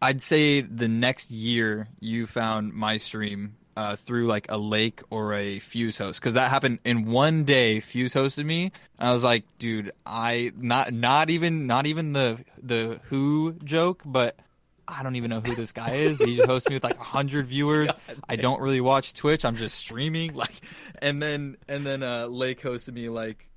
I'd 0.00 0.22
say 0.22 0.60
the 0.60 0.86
next 0.86 1.32
year 1.32 1.88
you 1.98 2.28
found 2.28 2.72
my 2.72 2.98
stream 2.98 3.56
uh, 3.76 3.96
through 3.96 4.26
like 4.26 4.50
a 4.50 4.58
lake 4.58 5.00
or 5.10 5.34
a 5.34 5.58
Fuse 5.58 5.98
host 5.98 6.20
because 6.20 6.34
that 6.34 6.50
happened 6.50 6.80
in 6.84 7.06
one 7.06 7.44
day. 7.44 7.80
Fuse 7.80 8.14
hosted 8.14 8.44
me. 8.44 8.72
And 8.98 9.08
I 9.08 9.12
was 9.12 9.24
like, 9.24 9.44
dude, 9.58 9.92
I 10.04 10.52
not 10.56 10.92
not 10.92 11.30
even 11.30 11.66
not 11.66 11.86
even 11.86 12.12
the 12.12 12.44
the 12.62 13.00
Who 13.04 13.52
joke, 13.64 14.02
but 14.04 14.36
I 14.86 15.02
don't 15.02 15.16
even 15.16 15.30
know 15.30 15.40
who 15.40 15.54
this 15.54 15.72
guy 15.72 15.94
is. 15.94 16.18
But 16.18 16.28
he 16.28 16.36
just 16.36 16.48
hosts 16.48 16.68
me 16.68 16.76
with 16.76 16.84
like 16.84 16.98
hundred 16.98 17.46
viewers. 17.46 17.90
I 18.28 18.36
don't 18.36 18.60
really 18.60 18.80
watch 18.80 19.14
Twitch. 19.14 19.44
I'm 19.44 19.56
just 19.56 19.76
streaming. 19.76 20.34
Like, 20.42 20.54
and 21.00 21.22
then 21.22 21.56
and 21.68 21.84
then 21.86 22.02
uh, 22.02 22.26
Lake 22.26 22.62
hosted 22.62 22.94
me 22.94 23.08
like 23.08 23.48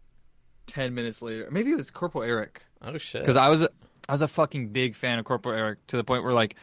ten 0.67 0.93
minutes 0.93 1.22
later. 1.22 1.48
Maybe 1.51 1.72
it 1.72 1.77
was 1.77 1.91
Corporal 1.91 2.24
Eric 2.24 2.63
Oh 2.81 2.98
shit! 2.98 3.22
because 3.22 3.38
I 3.38 3.50
was 3.50 3.63
a, 3.63 3.69
I 4.07 4.12
was 4.12 4.22
a 4.22 4.27
fucking 4.27 4.69
big 4.69 4.95
fan 4.95 5.19
of 5.19 5.25
Corporal 5.25 5.55
Eric 5.55 5.86
to 5.88 5.98
the 5.98 6.03
point 6.03 6.24
where 6.24 6.34
like 6.34 6.55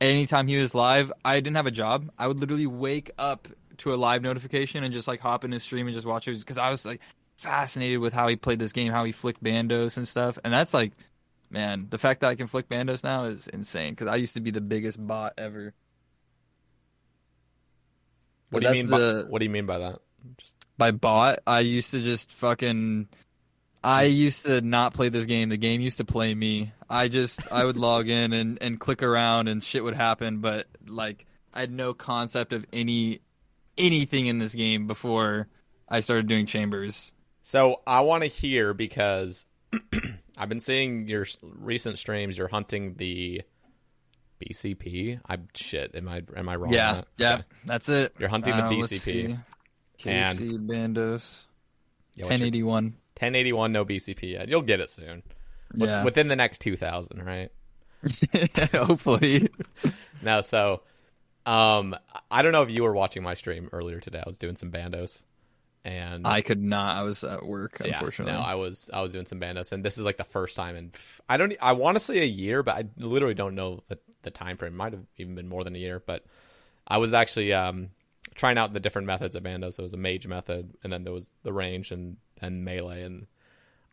anytime 0.00 0.46
he 0.48 0.56
was 0.56 0.74
live, 0.74 1.12
I 1.24 1.36
didn't 1.40 1.56
have 1.56 1.66
a 1.66 1.72
job. 1.72 2.10
I 2.18 2.26
would 2.26 2.40
literally 2.40 2.66
wake 2.66 3.10
up 3.18 3.48
to 3.78 3.94
a 3.94 3.96
live 3.96 4.22
notification 4.22 4.84
and 4.84 4.92
just 4.92 5.08
like 5.08 5.20
hop 5.20 5.44
in 5.44 5.52
his 5.52 5.62
stream 5.62 5.86
and 5.86 5.94
just 5.94 6.06
watch 6.06 6.26
it 6.28 6.38
because 6.38 6.58
I 6.58 6.70
was 6.70 6.84
like 6.84 7.00
fascinated 7.36 8.00
with 8.00 8.12
how 8.12 8.26
he 8.28 8.36
played 8.36 8.58
this 8.58 8.72
game, 8.72 8.92
how 8.92 9.04
he 9.04 9.12
flicked 9.12 9.42
bandos 9.42 9.96
and 9.96 10.06
stuff. 10.06 10.38
And 10.44 10.52
that's 10.52 10.74
like, 10.74 10.92
man, 11.50 11.86
the 11.90 11.98
fact 11.98 12.20
that 12.20 12.28
I 12.28 12.34
can 12.34 12.46
flick 12.48 12.68
bandos 12.68 13.04
now 13.04 13.24
is 13.24 13.46
insane 13.48 13.92
because 13.92 14.08
I 14.08 14.16
used 14.16 14.34
to 14.34 14.40
be 14.40 14.50
the 14.50 14.60
biggest 14.60 15.04
bot 15.04 15.34
ever. 15.38 15.74
What 18.50 18.62
But 18.62 18.72
do 18.72 18.76
you 18.78 18.82
mean? 18.84 18.90
By, 18.90 18.98
the- 18.98 19.26
what 19.28 19.38
do 19.38 19.44
you 19.44 19.50
mean 19.50 19.66
by 19.66 19.78
that? 19.78 19.98
Just, 20.38 20.54
by 20.76 20.90
bot, 20.90 21.40
I 21.46 21.60
used 21.60 21.90
to 21.92 22.02
just 22.02 22.32
fucking. 22.32 23.08
I 23.88 24.02
used 24.04 24.44
to 24.46 24.60
not 24.60 24.92
play 24.94 25.08
this 25.08 25.24
game. 25.24 25.48
The 25.48 25.56
game 25.56 25.80
used 25.80 25.96
to 25.98 26.04
play 26.04 26.34
me. 26.34 26.72
I 26.90 27.08
just 27.08 27.40
I 27.50 27.64
would 27.64 27.76
log 27.76 28.08
in 28.08 28.32
and 28.32 28.58
and 28.60 28.78
click 28.78 29.02
around 29.02 29.48
and 29.48 29.62
shit 29.62 29.82
would 29.84 29.94
happen, 29.94 30.38
but 30.40 30.66
like 30.86 31.26
I 31.54 31.60
had 31.60 31.70
no 31.72 31.94
concept 31.94 32.52
of 32.52 32.66
any 32.72 33.20
anything 33.76 34.26
in 34.26 34.38
this 34.38 34.54
game 34.54 34.86
before 34.86 35.48
I 35.88 36.00
started 36.00 36.26
doing 36.26 36.46
chambers. 36.46 37.12
so 37.42 37.80
I 37.86 38.00
want 38.02 38.22
to 38.24 38.28
hear 38.28 38.74
because 38.74 39.46
I've 40.38 40.48
been 40.48 40.60
seeing 40.60 41.08
your 41.08 41.26
recent 41.42 41.98
streams. 41.98 42.36
You're 42.36 42.48
hunting 42.48 42.94
the 42.96 43.42
BCP. 44.40 45.20
I 45.28 45.38
shit. 45.54 45.94
Am 45.94 46.08
I 46.08 46.22
am 46.36 46.48
I 46.48 46.56
wrong? 46.56 46.72
Yeah, 46.72 46.92
that? 46.92 47.06
yeah, 47.16 47.34
Okay. 47.34 47.42
that's 47.64 47.88
it. 47.88 48.14
You're 48.18 48.28
hunting 48.28 48.56
the 48.56 48.64
Uh, 48.64 48.70
BCP. 48.70 49.24
And- 50.04 50.38
KC 50.38 50.58
Bandos, 50.68 51.44
Yeah, 52.14 52.26
what's 52.26 52.40
your- 52.40 52.50
1081. 53.20 53.72
1081, 53.72 53.72
no 53.72 53.84
BCP 53.84 54.32
yet. 54.32 54.48
You'll 54.48 54.62
get 54.62 54.80
it 54.80 54.90
soon. 54.90 55.22
Yeah, 55.74 56.04
Within 56.04 56.28
the 56.28 56.36
next 56.36 56.60
2000, 56.60 57.24
right? 57.24 57.50
hopefully. 58.72 59.48
No, 60.20 60.40
so 60.40 60.82
um 61.46 61.94
I 62.28 62.42
don't 62.42 62.50
know 62.50 62.62
if 62.62 62.72
you 62.72 62.82
were 62.82 62.92
watching 62.92 63.22
my 63.22 63.34
stream 63.34 63.68
earlier 63.72 64.00
today. 64.00 64.18
I 64.18 64.28
was 64.28 64.38
doing 64.38 64.56
some 64.56 64.72
bandos. 64.72 65.22
And 65.84 66.26
I 66.26 66.42
could 66.42 66.60
not. 66.60 66.96
I 66.96 67.04
was 67.04 67.22
at 67.22 67.46
work, 67.46 67.80
yeah, 67.84 67.92
unfortunately. 67.94 68.34
no, 68.34 68.40
I 68.40 68.56
was 68.56 68.90
I 68.92 69.00
was 69.00 69.12
doing 69.12 69.26
some 69.26 69.38
bandos 69.40 69.70
and 69.70 69.84
this 69.84 69.96
is 69.96 70.04
like 70.04 70.16
the 70.16 70.24
first 70.24 70.56
time 70.56 70.74
in 70.74 70.92
I 71.28 71.36
don't 71.36 71.54
I 71.60 71.72
want 71.72 71.94
to 71.96 72.00
say 72.00 72.18
a 72.18 72.26
year, 72.26 72.64
but 72.64 72.74
I 72.74 72.84
literally 72.96 73.34
don't 73.34 73.54
know 73.54 73.84
the 73.88 73.98
the 74.22 74.30
time 74.32 74.56
frame. 74.56 74.76
Might 74.76 74.92
have 74.92 75.04
even 75.16 75.36
been 75.36 75.48
more 75.48 75.62
than 75.62 75.76
a 75.76 75.78
year, 75.78 76.02
but 76.04 76.24
I 76.86 76.98
was 76.98 77.14
actually 77.14 77.52
um 77.52 77.90
trying 78.34 78.58
out 78.58 78.72
the 78.72 78.80
different 78.80 79.06
methods 79.06 79.36
of 79.36 79.44
bandos. 79.44 79.76
There 79.76 79.84
was 79.84 79.94
a 79.94 79.98
mage 79.98 80.26
method 80.26 80.74
and 80.82 80.92
then 80.92 81.04
there 81.04 81.12
was 81.12 81.30
the 81.44 81.52
range 81.52 81.92
and 81.92 82.16
and 82.40 82.64
melee 82.64 83.02
and 83.02 83.26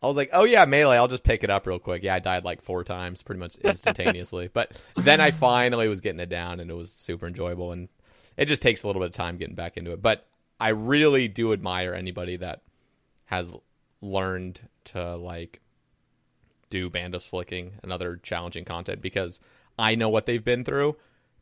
I 0.02 0.06
was 0.06 0.16
like, 0.16 0.30
oh 0.32 0.44
yeah, 0.44 0.64
melee. 0.66 0.96
I'll 0.96 1.08
just 1.08 1.24
pick 1.24 1.42
it 1.42 1.50
up 1.50 1.66
real 1.66 1.78
quick. 1.78 2.02
Yeah, 2.02 2.14
I 2.14 2.18
died 2.18 2.44
like 2.44 2.60
four 2.60 2.84
times, 2.84 3.22
pretty 3.22 3.40
much 3.40 3.56
instantaneously. 3.56 4.48
but 4.52 4.80
then 4.94 5.20
I 5.20 5.30
finally 5.30 5.88
was 5.88 6.00
getting 6.00 6.20
it 6.20 6.28
down, 6.28 6.60
and 6.60 6.70
it 6.70 6.74
was 6.74 6.92
super 6.92 7.26
enjoyable. 7.26 7.72
And 7.72 7.88
it 8.36 8.44
just 8.44 8.62
takes 8.62 8.82
a 8.82 8.86
little 8.86 9.00
bit 9.00 9.06
of 9.06 9.14
time 9.14 9.38
getting 9.38 9.54
back 9.54 9.76
into 9.76 9.92
it. 9.92 10.02
But 10.02 10.26
I 10.60 10.68
really 10.68 11.28
do 11.28 11.52
admire 11.52 11.94
anybody 11.94 12.36
that 12.36 12.62
has 13.24 13.54
learned 14.00 14.60
to 14.84 15.16
like 15.16 15.60
do 16.70 16.90
bandos 16.90 17.28
flicking 17.28 17.72
and 17.82 17.92
other 17.92 18.16
challenging 18.16 18.64
content 18.64 19.00
because 19.00 19.40
I 19.78 19.94
know 19.94 20.08
what 20.08 20.26
they've 20.26 20.44
been 20.44 20.64
through. 20.64 20.96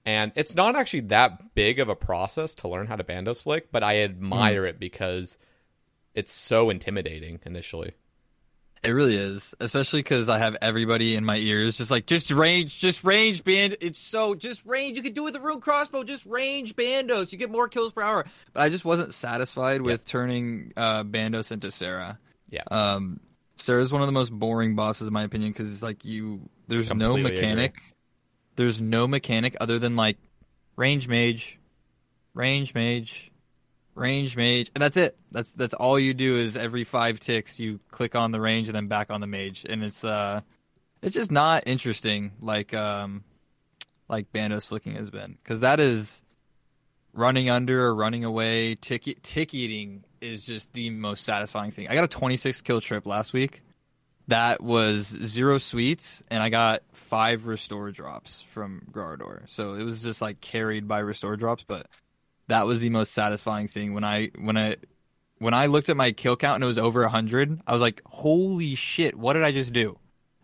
And 0.07 0.33
it's 0.37 0.55
not 0.55 0.77
actually 0.77 1.01
that 1.01 1.55
big 1.55 1.81
of 1.81 1.89
a 1.89 1.97
process 1.97 2.55
to 2.57 2.69
learn 2.69 2.87
how 2.87 2.97
to 2.97 3.05
bandos 3.05 3.43
flick, 3.43 3.73
but 3.73 3.83
I 3.83 3.99
admire 3.99 4.63
hmm. 4.63 4.69
it 4.69 4.79
because 4.79 5.39
it's 6.15 6.33
so 6.33 6.71
intimidating 6.71 7.41
initially. 7.45 7.95
It 8.85 8.91
really 8.91 9.17
is, 9.17 9.55
especially 9.61 10.01
because 10.01 10.29
I 10.29 10.39
have 10.39 10.59
everybody 10.61 11.17
in 11.17 11.25
my 11.25 11.37
ears, 11.37 11.79
just 11.79 11.91
like 11.91 12.05
just 12.05 12.31
range, 12.31 12.79
just 12.79 13.03
range 13.03 13.43
band. 13.43 13.79
It's 13.81 13.99
so 13.99 14.35
just 14.35 14.67
range. 14.67 14.99
You 14.99 15.03
can 15.03 15.15
do 15.15 15.23
it 15.23 15.25
with 15.33 15.37
a 15.37 15.41
rune 15.41 15.61
crossbow, 15.61 16.05
just 16.05 16.27
range 16.27 16.77
bandos. 16.77 17.33
You 17.33 17.39
get 17.39 17.51
more 17.51 17.67
kills 17.67 17.93
per 17.95 18.03
hour. 18.03 18.27
But 18.53 18.63
I 18.63 18.69
just 18.69 18.85
wasn't 18.85 19.15
satisfied 19.15 19.81
with 19.81 20.05
turning 20.05 20.75
uh, 20.77 21.03
bandos 21.03 21.51
into 21.51 21.71
Sara. 21.71 22.19
Yeah. 22.51 22.65
Um, 22.71 23.21
Sara's 23.57 23.91
one 23.91 24.03
of 24.03 24.07
the 24.07 24.13
most 24.13 24.31
boring 24.31 24.77
bosses 24.77 25.07
in 25.07 25.15
my 25.15 25.23
opinion 25.23 25.53
because 25.53 25.73
it's 25.73 25.83
like 25.83 26.05
you. 26.05 26.51
There's 26.69 26.93
no 26.93 27.15
Completely 27.15 27.41
mechanic. 27.41 27.77
There's 28.57 28.83
no 28.83 29.09
mechanic 29.09 29.57
other 29.63 29.79
than 29.79 29.97
like 29.97 30.19
range 30.77 31.09
mage, 31.09 31.59
range 32.35 32.75
mage, 32.75 33.33
range 33.95 34.37
mage, 34.37 34.71
and 34.75 34.83
that's 34.83 34.97
it. 34.97 35.17
That's 35.31 35.53
that's 35.53 35.75
all 35.75 35.99
you 35.99 36.15
do 36.15 36.37
is 36.37 36.57
every 36.57 36.85
five 36.85 37.21
ticks 37.21 37.61
you 37.61 37.81
click 37.91 38.15
on 38.15 38.31
the 38.31 38.41
range 38.41 38.69
and 38.69 38.77
then 38.77 38.89
back 38.89 39.11
on 39.11 39.21
the 39.21 39.27
mage, 39.27 39.65
and 39.69 39.83
it's 39.83 40.05
uh, 40.05 40.41
it's 41.03 41.15
just 41.15 41.31
not 41.31 41.65
interesting 41.67 42.33
like 42.41 42.75
um, 42.75 43.25
like 44.09 44.33
Bandos 44.33 44.67
flicking 44.67 44.95
has 44.97 45.11
been 45.11 45.39
because 45.43 45.61
that 45.61 45.81
is 45.81 46.23
running 47.13 47.49
under 47.51 47.87
or 47.87 47.95
running 47.95 48.25
away. 48.25 48.75
Tick 48.75 49.19
tick 49.23 49.55
eating 49.55 50.05
is 50.21 50.45
just 50.45 50.73
the 50.73 50.91
most 50.91 51.25
satisfying 51.25 51.71
thing. 51.71 51.89
I 51.89 51.95
got 51.95 52.05
a 52.05 52.09
26 52.09 52.63
kill 52.63 52.81
trip 52.81 53.07
last 53.07 53.33
week. 53.33 53.63
That 54.29 54.63
was 54.63 55.07
zero 55.07 55.59
sweets, 55.59 56.23
and 56.31 56.43
I 56.43 56.49
got 56.49 56.81
five 56.93 57.47
restore 57.47 57.91
drops 57.91 58.41
from 58.41 58.87
Graardor. 58.91 59.43
So 59.51 59.75
it 59.75 59.85
was 59.85 60.03
just 60.03 60.23
like 60.23 60.41
carried 60.41 60.89
by 60.89 61.01
restore 61.01 61.37
drops, 61.37 61.63
but 61.63 61.89
that 62.49 62.67
was 62.67 62.81
the 62.81 62.91
most 62.91 63.13
satisfying 63.13 63.69
thing 63.69 63.95
when 63.95 64.05
I 64.05 64.31
when 64.39 64.57
I 64.57 64.77
when 65.39 65.55
I 65.55 65.67
looked 65.67 65.89
at 65.89 65.97
my 65.97 66.13
kill 66.13 66.37
count 66.37 66.57
and 66.57 66.65
it 66.65 66.67
was 66.67 66.79
over 66.79 67.07
hundred. 67.09 67.61
I 67.67 67.73
was 67.73 67.83
like, 67.83 68.03
"Holy 68.07 68.75
shit! 68.75 69.17
What 69.17 69.35
did 69.35 69.43
I 69.43 69.53
just 69.53 69.73
do?" 69.73 69.99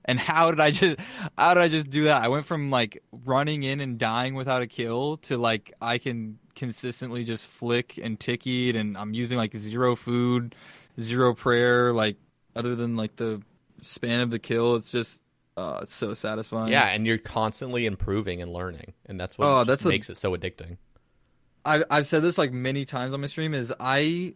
And 0.05 0.19
how 0.19 0.51
did 0.51 0.61
I 0.61 0.71
just 0.71 0.99
how 1.37 1.55
did 1.55 1.63
I 1.63 1.69
just 1.69 1.91
do 1.91 2.05
that? 2.05 2.23
I 2.23 2.29
went 2.29 2.47
from 2.47 2.71
like 2.71 3.03
running 3.13 3.63
in 3.63 3.81
and 3.81 3.99
dying 3.99 4.35
without 4.35 4.63
a 4.63 4.67
kill 4.67 5.19
to 5.19 5.37
like 5.37 5.73
I 5.81 5.99
can 5.99 6.39
consistently 6.55 7.25
just 7.25 7.47
flick 7.47 7.99
and 8.03 8.19
tick 8.19 8.47
eat, 8.47 8.77
and 8.77 8.97
I'm 8.97 9.15
using 9.15 9.39
like 9.39 9.55
zero 9.55 9.95
food, 9.97 10.55
zero 10.99 11.35
prayer, 11.35 11.93
like 11.93 12.17
other 12.57 12.75
than 12.75 12.97
like 12.97 13.17
the 13.17 13.43
span 13.83 14.21
of 14.21 14.31
the 14.31 14.39
kill. 14.39 14.77
It's 14.77 14.91
just 14.91 15.23
uh, 15.57 15.81
it's 15.83 15.95
so 15.95 16.15
satisfying. 16.15 16.73
Yeah, 16.73 16.87
and 16.87 17.07
you're 17.07 17.19
constantly 17.19 17.87
improving 17.87 18.41
and 18.41 18.53
learning, 18.53 18.95
and 19.07 19.21
that's 19.21 19.37
what 19.39 19.47
Oh, 19.49 19.65
that's 19.65 19.85
makes 19.85 20.11
it 20.11 20.17
so 20.17 20.35
addicting. 20.37 20.79
I've 21.65 21.85
I've 21.91 22.07
said 22.07 22.23
this 22.23 22.39
like 22.39 22.53
many 22.53 22.85
times 22.85 23.13
on 23.13 23.21
my 23.21 23.27
stream 23.27 23.55
is 23.55 23.73
I 23.79 24.35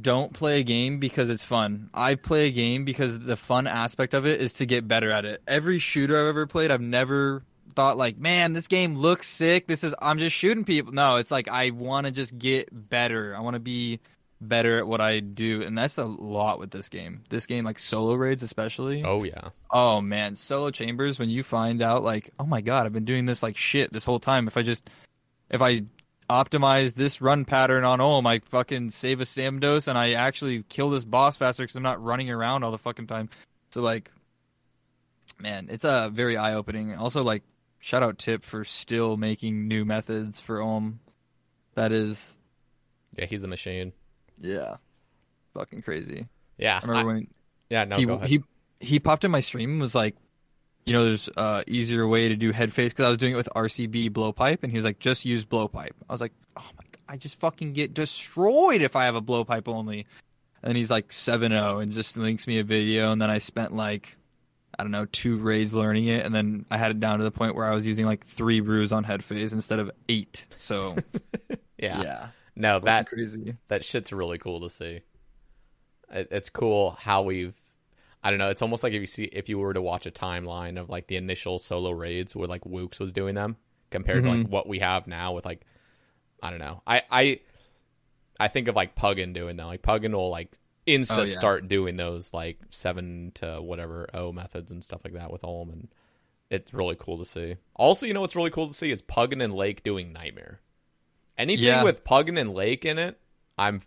don't 0.00 0.32
play 0.32 0.60
a 0.60 0.64
game 0.64 0.98
because 0.98 1.30
it's 1.30 1.44
fun. 1.44 1.90
I 1.94 2.16
play 2.16 2.48
a 2.48 2.52
game 2.52 2.84
because 2.84 3.18
the 3.18 3.36
fun 3.36 3.66
aspect 3.66 4.14
of 4.14 4.26
it 4.26 4.40
is 4.40 4.54
to 4.54 4.66
get 4.66 4.88
better 4.88 5.10
at 5.10 5.24
it. 5.24 5.42
Every 5.46 5.78
shooter 5.78 6.20
I've 6.20 6.28
ever 6.28 6.46
played, 6.46 6.70
I've 6.70 6.80
never 6.80 7.44
thought 7.74 7.96
like, 7.96 8.18
man, 8.18 8.52
this 8.52 8.66
game 8.66 8.96
looks 8.96 9.28
sick. 9.28 9.66
This 9.66 9.84
is 9.84 9.94
I'm 10.00 10.18
just 10.18 10.34
shooting 10.34 10.64
people. 10.64 10.92
No, 10.92 11.16
it's 11.16 11.30
like 11.30 11.48
I 11.48 11.70
want 11.70 12.06
to 12.06 12.12
just 12.12 12.36
get 12.38 12.68
better. 12.72 13.34
I 13.36 13.40
want 13.40 13.54
to 13.54 13.60
be 13.60 14.00
better 14.40 14.78
at 14.78 14.86
what 14.86 15.00
I 15.00 15.20
do, 15.20 15.62
and 15.62 15.76
that's 15.76 15.98
a 15.98 16.04
lot 16.04 16.58
with 16.58 16.70
this 16.70 16.88
game. 16.88 17.24
This 17.30 17.46
game, 17.46 17.64
like 17.64 17.78
solo 17.78 18.14
raids 18.14 18.42
especially. 18.42 19.04
Oh 19.04 19.24
yeah, 19.24 19.50
Oh 19.70 20.00
man, 20.00 20.36
solo 20.36 20.70
chambers 20.70 21.18
when 21.18 21.30
you 21.30 21.42
find 21.42 21.82
out 21.82 22.02
like, 22.02 22.30
oh 22.38 22.46
my 22.46 22.60
god, 22.60 22.86
I've 22.86 22.92
been 22.92 23.04
doing 23.04 23.26
this 23.26 23.42
like 23.42 23.56
shit 23.56 23.92
this 23.92 24.04
whole 24.04 24.20
time. 24.20 24.48
If 24.48 24.56
I 24.56 24.62
just 24.62 24.88
if 25.50 25.62
I 25.62 25.84
optimize 26.28 26.94
this 26.94 27.20
run 27.20 27.44
pattern 27.44 27.84
on 27.84 28.00
Olm, 28.00 28.26
I 28.26 28.40
fucking 28.40 28.90
save 28.90 29.20
a 29.20 29.26
stam 29.26 29.60
dose 29.60 29.86
and 29.88 29.96
I 29.98 30.12
actually 30.12 30.62
kill 30.68 30.90
this 30.90 31.04
boss 31.04 31.36
faster 31.36 31.62
because 31.62 31.76
I'm 31.76 31.82
not 31.82 32.02
running 32.02 32.30
around 32.30 32.62
all 32.64 32.70
the 32.70 32.78
fucking 32.78 33.06
time. 33.06 33.28
So 33.70 33.82
like, 33.82 34.10
man, 35.38 35.68
it's 35.70 35.84
a 35.84 35.90
uh, 35.90 36.08
very 36.08 36.36
eye 36.36 36.54
opening. 36.54 36.94
Also 36.94 37.22
like, 37.22 37.42
shout 37.78 38.02
out 38.02 38.18
Tip 38.18 38.44
for 38.44 38.64
still 38.64 39.16
making 39.16 39.68
new 39.68 39.84
methods 39.84 40.40
for 40.40 40.60
Olm. 40.60 41.00
That 41.74 41.92
is, 41.92 42.36
yeah, 43.16 43.26
he's 43.26 43.42
a 43.42 43.48
machine. 43.48 43.92
yeah, 44.40 44.76
fucking 45.54 45.82
crazy. 45.82 46.28
Yeah, 46.56 46.78
I 46.82 46.86
remember 46.86 47.10
I- 47.10 47.14
when 47.14 47.28
yeah. 47.68 47.84
No, 47.84 47.96
he 47.96 48.04
go 48.04 48.14
ahead. 48.14 48.28
he 48.28 48.42
he 48.80 49.00
popped 49.00 49.24
in 49.24 49.30
my 49.30 49.40
stream 49.40 49.72
and 49.72 49.80
was 49.80 49.94
like, 49.94 50.14
you 50.86 50.92
know, 50.92 51.04
there's 51.04 51.28
uh 51.36 51.62
easier 51.66 52.06
way 52.06 52.28
to 52.28 52.36
do 52.36 52.52
head 52.52 52.72
phase 52.72 52.92
because 52.92 53.06
I 53.06 53.08
was 53.08 53.18
doing 53.18 53.32
it 53.32 53.36
with 53.36 53.48
RCB 53.54 54.10
blowpipe, 54.10 54.62
and 54.62 54.70
he 54.70 54.78
was 54.78 54.84
like, 54.84 54.98
just 54.98 55.24
use 55.24 55.44
blowpipe. 55.44 55.92
I 56.08 56.12
was 56.12 56.20
like, 56.20 56.32
oh 56.56 56.70
my 56.76 56.84
god, 56.90 57.00
I 57.08 57.16
just 57.16 57.40
fucking 57.40 57.72
get 57.72 57.94
destroyed 57.94 58.82
if 58.82 58.96
I 58.96 59.06
have 59.06 59.14
a 59.14 59.22
blowpipe 59.22 59.68
only. 59.68 60.06
And 60.62 60.70
then 60.70 60.76
he's 60.76 60.90
like 60.90 61.08
7-0 61.10 61.82
and 61.82 61.92
just 61.92 62.16
links 62.16 62.46
me 62.46 62.58
a 62.58 62.64
video, 62.64 63.12
and 63.12 63.20
then 63.20 63.30
I 63.30 63.38
spent 63.38 63.74
like. 63.74 64.16
I 64.76 64.82
don't 64.82 64.90
know, 64.90 65.06
two 65.06 65.36
raids 65.36 65.72
learning 65.72 66.08
it, 66.08 66.26
and 66.26 66.34
then 66.34 66.66
I 66.68 66.78
had 66.78 66.90
it 66.90 66.98
down 66.98 67.18
to 67.18 67.24
the 67.24 67.30
point 67.30 67.54
where 67.54 67.64
I 67.64 67.72
was 67.72 67.86
using 67.86 68.06
like 68.06 68.26
three 68.26 68.58
brews 68.58 68.92
on 68.92 69.04
head 69.04 69.22
phase 69.22 69.52
instead 69.52 69.78
of 69.78 69.88
eight. 70.08 70.46
So 70.56 70.96
yeah. 71.78 72.02
yeah, 72.02 72.26
no, 72.56 72.80
that 72.80 73.06
crazy. 73.06 73.56
that 73.68 73.84
shit's 73.84 74.12
really 74.12 74.38
cool 74.38 74.62
to 74.62 74.70
see. 74.70 75.02
It, 76.10 76.28
it's 76.30 76.50
cool 76.50 76.96
how 76.98 77.22
we've. 77.22 77.54
I 78.24 78.30
don't 78.30 78.38
know. 78.38 78.48
It's 78.48 78.62
almost 78.62 78.82
like 78.82 78.94
if 78.94 79.00
you 79.00 79.06
see 79.06 79.24
if 79.24 79.48
you 79.50 79.58
were 79.58 79.74
to 79.74 79.82
watch 79.82 80.06
a 80.06 80.10
timeline 80.10 80.80
of 80.80 80.88
like 80.88 81.06
the 81.08 81.16
initial 81.16 81.58
solo 81.58 81.90
raids 81.90 82.34
where 82.34 82.48
like 82.48 82.62
Woox 82.64 82.98
was 82.98 83.12
doing 83.12 83.34
them 83.34 83.56
compared 83.90 84.24
to 84.24 84.30
Mm-hmm. 84.30 84.42
like 84.42 84.48
what 84.50 84.66
we 84.66 84.78
have 84.80 85.06
now 85.06 85.34
with 85.34 85.44
like 85.44 85.60
I 86.42 86.48
don't 86.50 86.58
know. 86.58 86.80
I 86.86 87.02
I 87.10 87.40
I 88.40 88.48
think 88.48 88.68
of 88.68 88.74
like 88.74 88.96
Puggin 88.96 89.34
doing 89.34 89.56
that. 89.56 89.66
Like 89.66 89.82
Puggin 89.82 90.12
will 90.12 90.30
like 90.30 90.56
insta 90.86 91.18
Oh, 91.18 91.22
yeah. 91.22 91.34
start 91.34 91.68
doing 91.68 91.96
those 91.96 92.32
like 92.34 92.58
seven 92.70 93.32
to 93.36 93.60
whatever 93.60 94.08
O 94.14 94.32
methods 94.32 94.70
and 94.72 94.82
stuff 94.82 95.02
like 95.04 95.14
that 95.14 95.30
with 95.30 95.44
Olm 95.44 95.70
and 95.70 95.88
it's 96.50 96.72
really 96.74 96.96
cool 96.98 97.18
to 97.18 97.24
see. 97.24 97.56
Also, 97.74 98.06
you 98.06 98.14
know 98.14 98.20
what's 98.20 98.36
really 98.36 98.50
cool 98.50 98.68
to 98.68 98.74
see 98.74 98.90
is 98.90 99.02
Puggin 99.02 99.42
and 99.42 99.54
Lake 99.54 99.82
doing 99.82 100.12
Nightmare. 100.12 100.60
Anything 101.36 101.64
Yeah. 101.64 101.82
with 101.82 102.04
Puggin 102.04 102.38
and 102.38 102.54
Lake 102.54 102.84
in 102.84 102.98
it, 102.98 103.18
I'm 103.58 103.82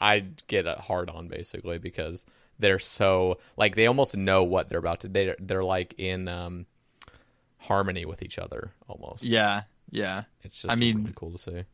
I 0.00 0.20
get 0.46 0.66
a 0.66 0.74
hard 0.76 1.08
on 1.10 1.28
basically 1.28 1.78
because 1.78 2.24
they're 2.60 2.78
so 2.78 3.38
like 3.56 3.74
they 3.74 3.86
almost 3.86 4.16
know 4.16 4.44
what 4.44 4.68
they're 4.68 4.78
about 4.78 5.00
to 5.00 5.08
they 5.08 5.34
they're 5.40 5.64
like 5.64 5.94
in 5.98 6.28
um 6.28 6.66
harmony 7.58 8.04
with 8.04 8.22
each 8.22 8.38
other 8.38 8.72
almost. 8.88 9.22
Yeah, 9.22 9.62
yeah. 9.90 10.24
It's 10.42 10.62
just 10.62 10.72
I 10.72 10.76
mean- 10.76 10.98
really 11.00 11.12
cool 11.14 11.32
to 11.32 11.38
see. 11.38 11.64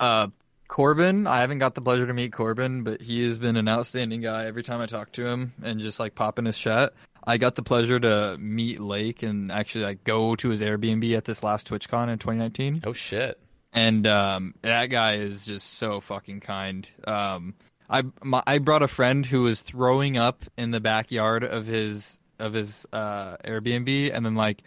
Uh, 0.00 0.28
Corbin, 0.66 1.26
I 1.26 1.40
haven't 1.40 1.58
got 1.58 1.74
the 1.74 1.80
pleasure 1.80 2.06
to 2.06 2.14
meet 2.14 2.32
Corbin, 2.32 2.82
but 2.84 3.00
he 3.00 3.22
has 3.24 3.38
been 3.38 3.56
an 3.56 3.68
outstanding 3.68 4.22
guy 4.22 4.46
every 4.46 4.62
time 4.62 4.80
I 4.80 4.86
talk 4.86 5.12
to 5.12 5.26
him 5.26 5.52
and 5.62 5.78
just 5.80 6.00
like 6.00 6.14
pop 6.14 6.38
in 6.38 6.46
his 6.46 6.58
chat. 6.58 6.94
I 7.26 7.36
got 7.36 7.54
the 7.54 7.62
pleasure 7.62 8.00
to 8.00 8.36
meet 8.38 8.80
Lake 8.80 9.22
and 9.22 9.52
actually 9.52 9.84
like 9.84 10.04
go 10.04 10.34
to 10.36 10.48
his 10.48 10.62
Airbnb 10.62 11.16
at 11.16 11.24
this 11.24 11.44
last 11.44 11.68
TwitchCon 11.68 12.08
in 12.10 12.18
2019. 12.18 12.82
Oh 12.86 12.92
shit. 12.92 13.38
and 13.72 14.06
um, 14.06 14.54
that 14.62 14.86
guy 14.86 15.16
is 15.16 15.44
just 15.44 15.74
so 15.74 16.00
fucking 16.00 16.40
kind. 16.40 16.88
Um, 17.06 17.54
I 17.88 18.04
my, 18.22 18.42
I 18.46 18.58
brought 18.58 18.82
a 18.82 18.88
friend 18.88 19.24
who 19.24 19.42
was 19.42 19.60
throwing 19.60 20.16
up 20.16 20.44
in 20.56 20.70
the 20.70 20.80
backyard 20.80 21.44
of 21.44 21.66
his 21.66 22.18
of 22.38 22.52
his 22.52 22.86
uh, 22.92 23.36
Airbnb, 23.44 24.14
and 24.14 24.24
then 24.24 24.34
like 24.34 24.62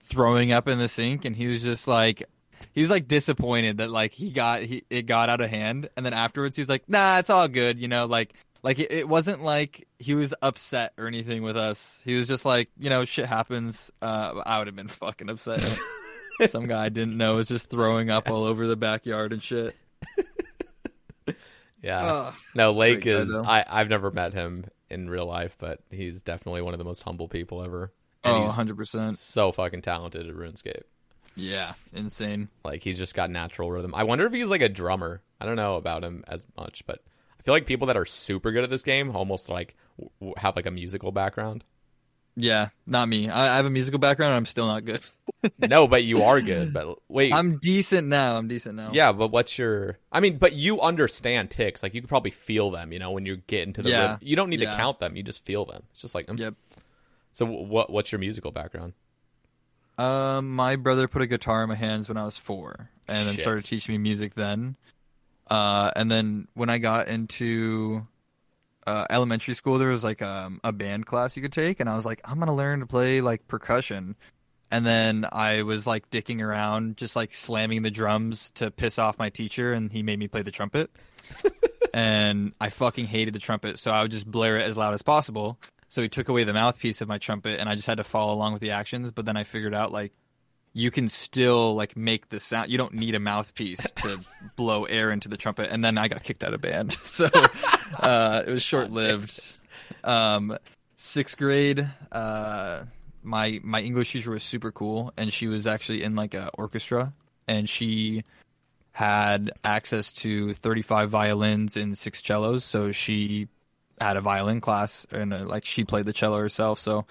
throwing 0.00 0.52
up 0.52 0.68
in 0.68 0.78
the 0.78 0.88
sink, 0.88 1.24
and 1.24 1.34
he 1.34 1.46
was 1.46 1.62
just 1.62 1.88
like. 1.88 2.24
He 2.72 2.80
was 2.80 2.90
like 2.90 3.08
disappointed 3.08 3.78
that 3.78 3.90
like 3.90 4.12
he 4.12 4.30
got 4.30 4.62
he 4.62 4.84
it 4.88 5.06
got 5.06 5.30
out 5.30 5.40
of 5.40 5.50
hand, 5.50 5.88
and 5.96 6.06
then 6.06 6.12
afterwards 6.12 6.54
he 6.54 6.62
was 6.62 6.68
like, 6.68 6.88
"Nah, 6.88 7.18
it's 7.18 7.30
all 7.30 7.48
good," 7.48 7.80
you 7.80 7.88
know, 7.88 8.06
like 8.06 8.34
like 8.62 8.78
it, 8.78 8.90
it 8.90 9.08
wasn't 9.08 9.42
like 9.42 9.86
he 9.98 10.14
was 10.14 10.34
upset 10.42 10.92
or 10.98 11.06
anything 11.06 11.42
with 11.42 11.56
us. 11.56 11.98
He 12.04 12.14
was 12.14 12.28
just 12.28 12.44
like, 12.44 12.70
you 12.78 12.90
know, 12.90 13.04
shit 13.04 13.26
happens. 13.26 13.92
Uh, 14.02 14.42
I 14.44 14.58
would 14.58 14.66
have 14.66 14.76
been 14.76 14.88
fucking 14.88 15.28
upset. 15.28 15.78
Some 16.46 16.66
guy 16.66 16.84
I 16.84 16.88
didn't 16.88 17.16
know 17.16 17.36
was 17.36 17.48
just 17.48 17.70
throwing 17.70 18.10
up 18.10 18.30
all 18.30 18.44
over 18.44 18.66
the 18.66 18.76
backyard 18.76 19.32
and 19.32 19.42
shit. 19.42 19.74
Yeah. 21.82 22.00
Ugh. 22.12 22.34
no, 22.54 22.72
Lake 22.72 23.04
guy, 23.04 23.10
is. 23.10 23.32
I 23.34 23.64
I've 23.68 23.88
never 23.88 24.10
met 24.10 24.32
him 24.32 24.66
in 24.90 25.08
real 25.10 25.26
life, 25.26 25.54
but 25.58 25.80
he's 25.90 26.22
definitely 26.22 26.62
one 26.62 26.74
of 26.74 26.78
the 26.78 26.84
most 26.84 27.02
humble 27.02 27.28
people 27.28 27.62
ever. 27.62 27.92
And 28.24 28.46
Oh, 28.48 28.48
100%. 28.50 29.16
so 29.16 29.52
fucking 29.52 29.82
talented 29.82 30.28
at 30.28 30.34
RuneScape. 30.34 30.82
Yeah, 31.36 31.74
insane. 31.94 32.48
Like 32.64 32.82
he's 32.82 32.98
just 32.98 33.14
got 33.14 33.30
natural 33.30 33.70
rhythm. 33.70 33.94
I 33.94 34.02
wonder 34.04 34.26
if 34.26 34.32
he's 34.32 34.48
like 34.48 34.60
a 34.62 34.68
drummer. 34.68 35.22
I 35.40 35.46
don't 35.46 35.54
know 35.56 35.76
about 35.76 36.02
him 36.02 36.24
as 36.26 36.46
much, 36.56 36.84
but 36.84 37.00
I 37.38 37.42
feel 37.44 37.54
like 37.54 37.66
people 37.66 37.86
that 37.86 37.96
are 37.96 38.04
super 38.06 38.50
good 38.50 38.64
at 38.64 38.70
this 38.70 38.82
game 38.82 39.14
almost 39.14 39.48
like 39.48 39.76
w- 40.18 40.34
have 40.36 40.56
like 40.56 40.66
a 40.66 40.70
musical 40.72 41.12
background. 41.12 41.62
Yeah, 42.40 42.68
not 42.86 43.08
me. 43.08 43.28
I, 43.28 43.54
I 43.54 43.56
have 43.56 43.66
a 43.66 43.70
musical 43.70 43.98
background 43.98 44.30
and 44.30 44.36
I'm 44.36 44.46
still 44.46 44.68
not 44.68 44.84
good. 44.84 45.00
no, 45.58 45.88
but 45.88 46.04
you 46.04 46.22
are 46.22 46.40
good. 46.40 46.72
But 46.72 46.98
wait, 47.08 47.34
I'm 47.34 47.58
decent 47.58 48.06
now. 48.06 48.36
I'm 48.36 48.46
decent 48.46 48.76
now. 48.76 48.92
yeah, 48.94 49.10
but 49.10 49.28
what's 49.28 49.58
your? 49.58 49.98
I 50.12 50.20
mean, 50.20 50.38
but 50.38 50.52
you 50.52 50.80
understand 50.80 51.50
ticks. 51.50 51.82
Like 51.82 51.94
you 51.94 52.00
could 52.00 52.08
probably 52.08 52.30
feel 52.30 52.70
them. 52.70 52.92
You 52.92 53.00
know, 53.00 53.10
when 53.10 53.26
you 53.26 53.38
get 53.48 53.66
into 53.66 53.82
the 53.82 53.90
Yeah. 53.90 54.00
rhythm. 54.02 54.18
you 54.22 54.36
don't 54.36 54.50
need 54.50 54.60
to 54.60 54.66
count 54.66 55.00
them. 55.00 55.16
You 55.16 55.24
just 55.24 55.44
feel 55.44 55.64
them. 55.64 55.82
It's 55.92 56.02
just 56.02 56.14
like 56.14 56.28
mm. 56.28 56.38
Yep. 56.38 56.54
So 57.32 57.44
what? 57.46 57.90
What's 57.90 58.12
your 58.12 58.20
musical 58.20 58.52
background? 58.52 58.92
Um, 59.98 60.54
my 60.54 60.76
brother 60.76 61.08
put 61.08 61.22
a 61.22 61.26
guitar 61.26 61.64
in 61.64 61.68
my 61.68 61.74
hands 61.74 62.08
when 62.08 62.16
I 62.16 62.24
was 62.24 62.36
four, 62.36 62.88
and 63.08 63.26
then 63.28 63.36
started 63.36 63.64
teaching 63.64 63.94
me 63.94 63.98
music 63.98 64.34
then. 64.34 64.76
Uh, 65.50 65.90
and 65.96 66.08
then 66.08 66.46
when 66.54 66.70
I 66.70 66.78
got 66.78 67.08
into 67.08 68.06
uh, 68.88 69.06
elementary 69.10 69.54
school, 69.54 69.78
there 69.78 69.90
was 69.90 70.02
like 70.02 70.22
um, 70.22 70.60
a 70.64 70.72
band 70.72 71.04
class 71.04 71.36
you 71.36 71.42
could 71.42 71.52
take, 71.52 71.78
and 71.78 71.90
I 71.90 71.94
was 71.94 72.06
like, 72.06 72.20
I'm 72.24 72.38
gonna 72.38 72.54
learn 72.54 72.80
to 72.80 72.86
play 72.86 73.20
like 73.20 73.46
percussion. 73.46 74.16
And 74.70 74.84
then 74.84 75.26
I 75.30 75.62
was 75.62 75.86
like 75.86 76.10
dicking 76.10 76.42
around, 76.42 76.96
just 76.96 77.14
like 77.16 77.34
slamming 77.34 77.82
the 77.82 77.90
drums 77.90 78.50
to 78.52 78.70
piss 78.70 78.98
off 78.98 79.18
my 79.18 79.28
teacher, 79.28 79.72
and 79.72 79.92
he 79.92 80.02
made 80.02 80.18
me 80.18 80.26
play 80.28 80.42
the 80.42 80.50
trumpet. 80.50 80.90
and 81.94 82.52
I 82.60 82.70
fucking 82.70 83.06
hated 83.06 83.34
the 83.34 83.38
trumpet, 83.38 83.78
so 83.78 83.90
I 83.90 84.02
would 84.02 84.10
just 84.10 84.30
blare 84.30 84.56
it 84.56 84.66
as 84.66 84.76
loud 84.78 84.94
as 84.94 85.02
possible. 85.02 85.58
So 85.88 86.02
he 86.02 86.08
took 86.08 86.28
away 86.28 86.44
the 86.44 86.52
mouthpiece 86.54 87.00
of 87.02 87.08
my 87.08 87.18
trumpet, 87.18 87.60
and 87.60 87.68
I 87.68 87.74
just 87.74 87.86
had 87.86 87.98
to 87.98 88.04
follow 88.04 88.32
along 88.32 88.54
with 88.54 88.62
the 88.62 88.70
actions. 88.70 89.10
But 89.10 89.26
then 89.26 89.36
I 89.36 89.44
figured 89.44 89.74
out 89.74 89.92
like 89.92 90.12
you 90.72 90.90
can 90.90 91.08
still 91.08 91.74
like 91.74 91.96
make 91.96 92.28
the 92.28 92.40
sound. 92.40 92.70
You 92.70 92.78
don't 92.78 92.94
need 92.94 93.14
a 93.14 93.20
mouthpiece 93.20 93.90
to 93.96 94.20
blow 94.56 94.84
air 94.84 95.10
into 95.10 95.28
the 95.28 95.36
trumpet. 95.36 95.70
And 95.70 95.84
then 95.84 95.98
I 95.98 96.08
got 96.08 96.22
kicked 96.22 96.44
out 96.44 96.54
of 96.54 96.60
band, 96.60 96.92
so 97.04 97.28
uh, 97.98 98.42
it 98.46 98.50
was 98.50 98.62
short 98.70 98.90
lived. 98.90 99.40
Um, 100.04 100.56
sixth 100.96 101.38
grade, 101.38 101.88
uh, 102.12 102.84
my 103.22 103.60
my 103.62 103.80
English 103.80 104.12
teacher 104.12 104.30
was 104.30 104.42
super 104.42 104.72
cool, 104.72 105.12
and 105.16 105.32
she 105.32 105.48
was 105.48 105.66
actually 105.66 106.02
in 106.02 106.14
like 106.14 106.34
a 106.34 106.50
orchestra, 106.54 107.12
and 107.46 107.68
she 107.68 108.24
had 108.92 109.52
access 109.62 110.12
to 110.12 110.52
35 110.54 111.08
violins 111.08 111.76
and 111.76 111.96
six 111.96 112.20
cellos, 112.20 112.64
so 112.64 112.90
she 112.90 113.46
had 114.00 114.16
a 114.16 114.20
violin 114.20 114.60
class 114.60 115.06
and 115.10 115.32
uh, 115.32 115.44
like 115.44 115.64
she 115.64 115.84
played 115.84 116.06
the 116.06 116.12
cello 116.12 116.38
herself. 116.38 116.78
So 116.80 117.06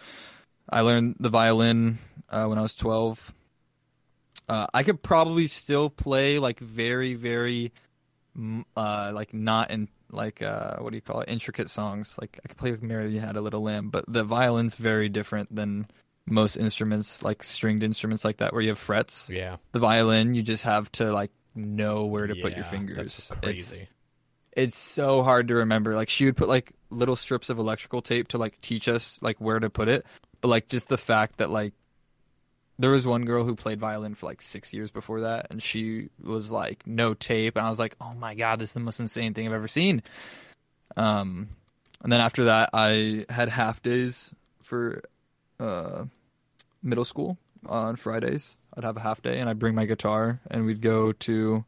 I 0.70 0.82
learned 0.82 1.16
the 1.20 1.30
violin 1.30 1.98
uh, 2.30 2.46
when 2.46 2.58
I 2.58 2.62
was 2.62 2.76
12. 2.76 3.34
Uh, 4.50 4.68
I 4.74 4.84
could 4.84 5.02
probably 5.04 5.48
still 5.48 5.90
play 5.90 6.40
like 6.40 6.60
very, 6.60 7.14
very, 7.14 7.72
uh, 8.76 9.12
like 9.14 9.34
not 9.34 9.72
in 9.72 9.90
like 10.12 10.42
uh, 10.42 10.78
what 10.78 10.92
do 10.92 10.96
you 10.96 11.02
call 11.02 11.22
it? 11.22 11.30
Intricate 11.30 11.70
songs. 11.70 12.18
Like 12.20 12.40
I 12.44 12.48
could 12.48 12.58
play 12.58 12.72
with 12.72 12.82
Mary 12.82 13.12
You 13.14 13.20
Had 13.20 13.36
a 13.36 13.42
Little 13.42 13.62
Lamb, 13.62 13.90
but 13.90 14.06
the 14.08 14.24
violin's 14.24 14.76
very 14.76 15.10
different 15.10 15.54
than 15.54 15.88
most 16.26 16.56
instruments, 16.58 17.24
like 17.24 17.44
stringed 17.44 17.84
instruments 17.84 18.24
like 18.26 18.38
that, 18.38 18.54
where 18.54 18.62
you 18.62 18.70
have 18.70 18.80
frets. 18.80 19.30
Yeah, 19.30 19.58
The 19.72 19.80
violin, 19.80 20.34
you 20.36 20.44
just 20.44 20.64
have 20.64 20.92
to 20.94 21.12
like 21.12 21.32
know 21.56 22.06
where 22.06 22.28
to 22.28 22.36
put 22.36 22.56
your 22.56 22.66
fingers. 22.66 22.96
That's 22.96 23.32
It's- 23.32 23.44
crazy. 23.44 23.90
it's 24.52 24.76
so 24.76 25.24
hard 25.24 25.48
to 25.50 25.56
remember. 25.56 25.96
Like 25.96 26.10
she 26.10 26.26
would 26.26 26.38
put 26.38 26.48
like 26.48 26.72
little 26.90 27.16
strips 27.16 27.50
of 27.50 27.60
electrical 27.60 28.02
tape 28.02 28.30
to 28.30 28.38
like 28.38 28.60
teach 28.62 28.88
us 28.88 29.20
like 29.22 29.38
where 29.42 29.60
to 29.60 29.70
put 29.70 29.88
it. 29.88 30.06
But 30.42 30.50
like 30.50 30.68
just 30.68 30.88
the 30.90 30.98
fact 30.98 31.38
that 31.38 31.50
like 31.50 31.74
there 32.80 32.92
was 32.92 33.08
one 33.08 33.26
girl 33.26 33.44
who 33.44 33.56
played 33.56 33.80
violin 33.80 34.16
for 34.16 34.28
like 34.28 34.42
six 34.42 34.74
years 34.74 34.92
before 34.92 35.22
that 35.22 35.48
and 35.50 35.62
she 35.62 36.10
was 36.24 36.52
like 36.52 36.86
no 36.86 37.14
tape 37.14 37.58
and 37.58 37.66
I 37.66 37.70
was 37.70 37.80
like, 37.80 37.96
Oh 38.00 38.14
my 38.14 38.36
god, 38.36 38.60
this 38.60 38.70
is 38.70 38.74
the 38.74 38.80
most 38.80 39.00
insane 39.00 39.34
thing 39.34 39.48
I've 39.48 39.54
ever 39.54 39.68
seen. 39.68 40.04
Um 40.96 41.50
and 42.04 42.12
then 42.12 42.22
after 42.22 42.46
that 42.46 42.70
I 42.74 43.26
had 43.30 43.50
half 43.50 43.82
days 43.82 44.34
for 44.62 45.04
uh 45.60 46.06
middle 46.84 47.06
school 47.06 47.38
on 47.66 47.96
Fridays. 47.96 48.56
I'd 48.76 48.84
have 48.84 48.98
a 48.98 49.02
half 49.02 49.22
day 49.22 49.40
and 49.40 49.50
I'd 49.50 49.60
bring 49.60 49.74
my 49.76 49.86
guitar 49.86 50.40
and 50.52 50.66
we'd 50.66 50.82
go 50.82 51.12
to 51.12 51.66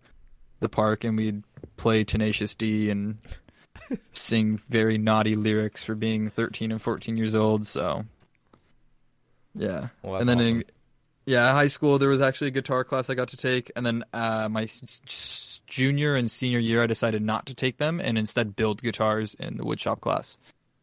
the 0.60 0.70
park 0.70 1.04
and 1.04 1.18
we'd 1.18 1.44
play 1.78 2.04
Tenacious 2.04 2.54
D 2.54 2.92
and 2.92 3.18
sing 4.12 4.60
very 4.70 4.98
naughty 5.00 5.36
lyrics 5.36 5.84
for 5.84 5.96
being 5.96 6.30
13 6.30 6.72
and 6.72 6.82
14 6.82 7.18
years 7.18 7.34
old. 7.34 7.66
So, 7.66 8.06
yeah. 9.56 9.88
Well, 10.04 10.20
and 10.20 10.30
then 10.30 10.40
awesome. 10.40 10.58
in 10.58 10.64
yeah, 11.30 11.54
high 11.54 11.68
school 11.68 12.00
there 12.00 12.10
was 12.10 12.22
actually 12.22 12.48
a 12.48 12.52
guitar 12.52 12.84
class 12.84 13.10
I 13.10 13.14
got 13.14 13.30
to 13.30 13.38
take, 13.38 13.72
and 13.76 13.86
then 13.86 14.04
uh, 14.14 14.50
my 14.50 14.64
s- 14.64 15.62
junior 15.68 16.16
and 16.16 16.30
senior 16.30 16.58
year 16.60 16.84
I 16.84 16.88
decided 16.88 17.22
not 17.22 17.46
to 17.46 17.54
take 17.54 17.78
them 17.78 18.02
and 18.02 18.18
instead 18.18 18.56
build 18.56 18.82
guitars 18.82 19.36
in 19.36 19.58
the 19.58 19.64
woodshop 19.64 20.02
class, 20.02 20.38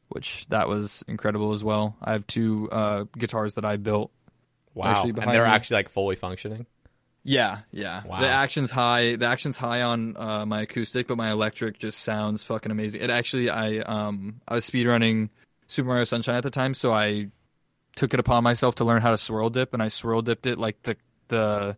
which 0.09 0.47
that 0.51 0.69
was 0.69 1.03
incredible 1.09 1.51
as 1.51 1.65
well. 1.65 1.97
I 2.01 2.13
have 2.13 2.27
two 2.27 2.69
uh, 2.71 3.05
guitars 3.19 3.55
that 3.55 3.65
I 3.65 3.77
built 3.77 4.13
Wow, 4.75 5.03
and 5.05 5.17
they're 5.17 5.45
me. 5.45 5.51
actually 5.51 5.79
like 5.79 5.89
fully 5.89 6.17
functioning. 6.17 6.67
Yeah, 7.25 7.61
yeah. 7.73 8.05
Wow. 8.07 8.21
The 8.21 8.29
action's 8.29 8.71
high. 8.71 9.17
The 9.17 9.27
action's 9.27 9.57
high 9.57 9.83
on 9.83 10.17
uh, 10.17 10.47
my 10.47 10.61
acoustic, 10.63 11.09
but 11.09 11.17
my 11.17 11.33
electric 11.33 11.79
just 11.79 12.01
sounds 12.01 12.45
fucking 12.45 12.71
amazing. 12.71 13.01
It 13.03 13.11
actually, 13.11 13.51
I 13.51 13.79
um, 13.79 14.41
I 14.47 14.55
was 14.55 14.71
speedrunning 14.71 15.31
Super 15.67 15.89
Mario 15.89 16.05
Sunshine 16.05 16.37
at 16.37 16.45
the 16.45 16.51
time, 16.51 16.75
so 16.75 16.93
I 16.93 17.31
took 17.97 18.15
it 18.15 18.21
upon 18.21 18.45
myself 18.45 18.77
to 18.77 18.85
learn 18.85 19.03
how 19.03 19.11
to 19.11 19.19
swirl 19.19 19.51
dip, 19.51 19.75
and 19.75 19.83
I 19.83 19.89
swirl 19.89 20.23
dipped 20.23 20.47
it 20.47 20.59
like 20.59 20.81
the 20.85 20.97
the 21.29 21.77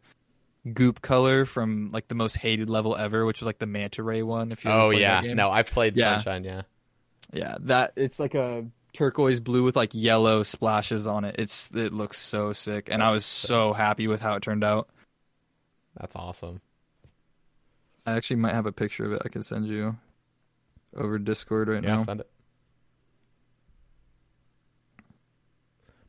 goop 0.74 1.00
color 1.00 1.46
from 1.46 1.90
like 1.92 2.08
the 2.08 2.14
most 2.14 2.36
hated 2.36 2.68
level 2.68 2.94
ever, 2.96 3.24
which 3.24 3.40
was 3.40 3.46
like 3.46 3.58
the 3.58 3.66
manta 3.66 4.02
ray 4.02 4.22
one. 4.22 4.52
If 4.52 4.64
you 4.64 4.70
Oh 4.70 4.90
yeah, 4.90 5.22
no, 5.22 5.50
I've 5.50 5.66
played 5.66 5.96
Yeah. 5.96 6.16
Sunshine. 6.18 6.44
Yeah, 6.44 6.62
yeah, 7.32 7.56
that 7.60 7.94
it's 7.96 8.18
like 8.18 8.34
a 8.34 8.66
turquoise 8.92 9.40
blue 9.40 9.62
with 9.62 9.76
like 9.76 9.90
yellow 9.94 10.42
splashes 10.42 11.06
on 11.06 11.24
it. 11.24 11.36
It's 11.38 11.70
it 11.74 11.92
looks 11.92 12.18
so 12.18 12.52
sick, 12.52 12.88
and 12.90 13.02
I 13.02 13.10
was 13.14 13.24
sick. 13.24 13.48
so 13.48 13.72
happy 13.72 14.06
with 14.08 14.20
how 14.20 14.34
it 14.34 14.42
turned 14.42 14.64
out. 14.64 14.88
that's 15.98 16.16
awesome. 16.16 16.60
I 18.06 18.12
actually 18.12 18.36
might 18.36 18.54
have 18.54 18.66
a 18.66 18.72
picture 18.72 19.04
of 19.04 19.12
it 19.12 19.22
I 19.24 19.28
can 19.28 19.42
send 19.42 19.66
you 19.66 19.96
over 20.96 21.18
Discord 21.18 21.68
right 21.68 21.82
Yeah, 21.82 21.96
now. 21.96 22.02
send 22.02 22.20
it. 22.20 22.30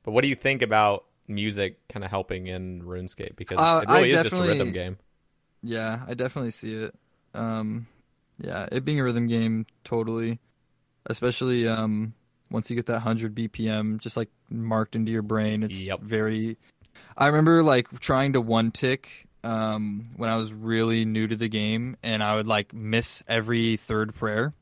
But 0.10 0.14
what 0.14 0.22
do 0.24 0.28
you 0.28 0.34
think 0.34 0.64
about 0.64 1.06
music 1.28 1.88
kind 1.88 2.04
of 2.04 2.10
helping 2.10 2.48
in 2.48 2.82
RuneScape? 2.82 3.36
Because 3.36 3.60
Uh, 3.60 3.82
it 3.84 3.90
really 3.92 4.12
I 4.12 4.16
is 4.16 4.24
just 4.24 4.36
a 4.36 4.42
rhythm 4.42 4.72
game. 4.72 4.98
Yeah, 5.62 6.04
I 6.08 6.16
definitely 6.16 6.50
see 6.50 6.74
it. 6.74 6.96
Um, 7.36 7.86
yeah, 8.40 8.68
it 8.72 8.84
being 8.84 9.00
a 9.00 9.04
rhythm 9.04 9.28
game, 9.28 9.68
totally. 9.84 10.40
Especially 11.06 11.68
um, 11.68 12.16
once 12.50 12.72
you 12.72 12.76
get 12.76 12.88
that 12.88 12.94
100 12.94 13.36
BPM 13.36 14.00
just 14.00 14.18
like 14.18 14.30
marked 14.50 14.96
into 14.96 15.12
your 15.12 15.22
brain, 15.22 15.62
it's 15.62 15.80
Yep. 15.80 16.00
very. 16.02 16.58
I 17.16 17.28
remember 17.28 17.62
like 17.62 18.00
trying 18.00 18.34
to 18.34 18.42
one 18.42 18.72
tick 18.72 19.28
um, 19.44 20.06
when 20.18 20.32
I 20.32 20.38
was 20.38 20.52
really 20.56 21.06
new 21.06 21.28
to 21.28 21.36
the 21.36 21.50
game, 21.50 21.98
and 22.02 22.24
I 22.24 22.34
would 22.34 22.48
like 22.48 22.74
miss 22.74 23.22
every 23.28 23.78
third 23.78 24.16
prayer. 24.16 24.56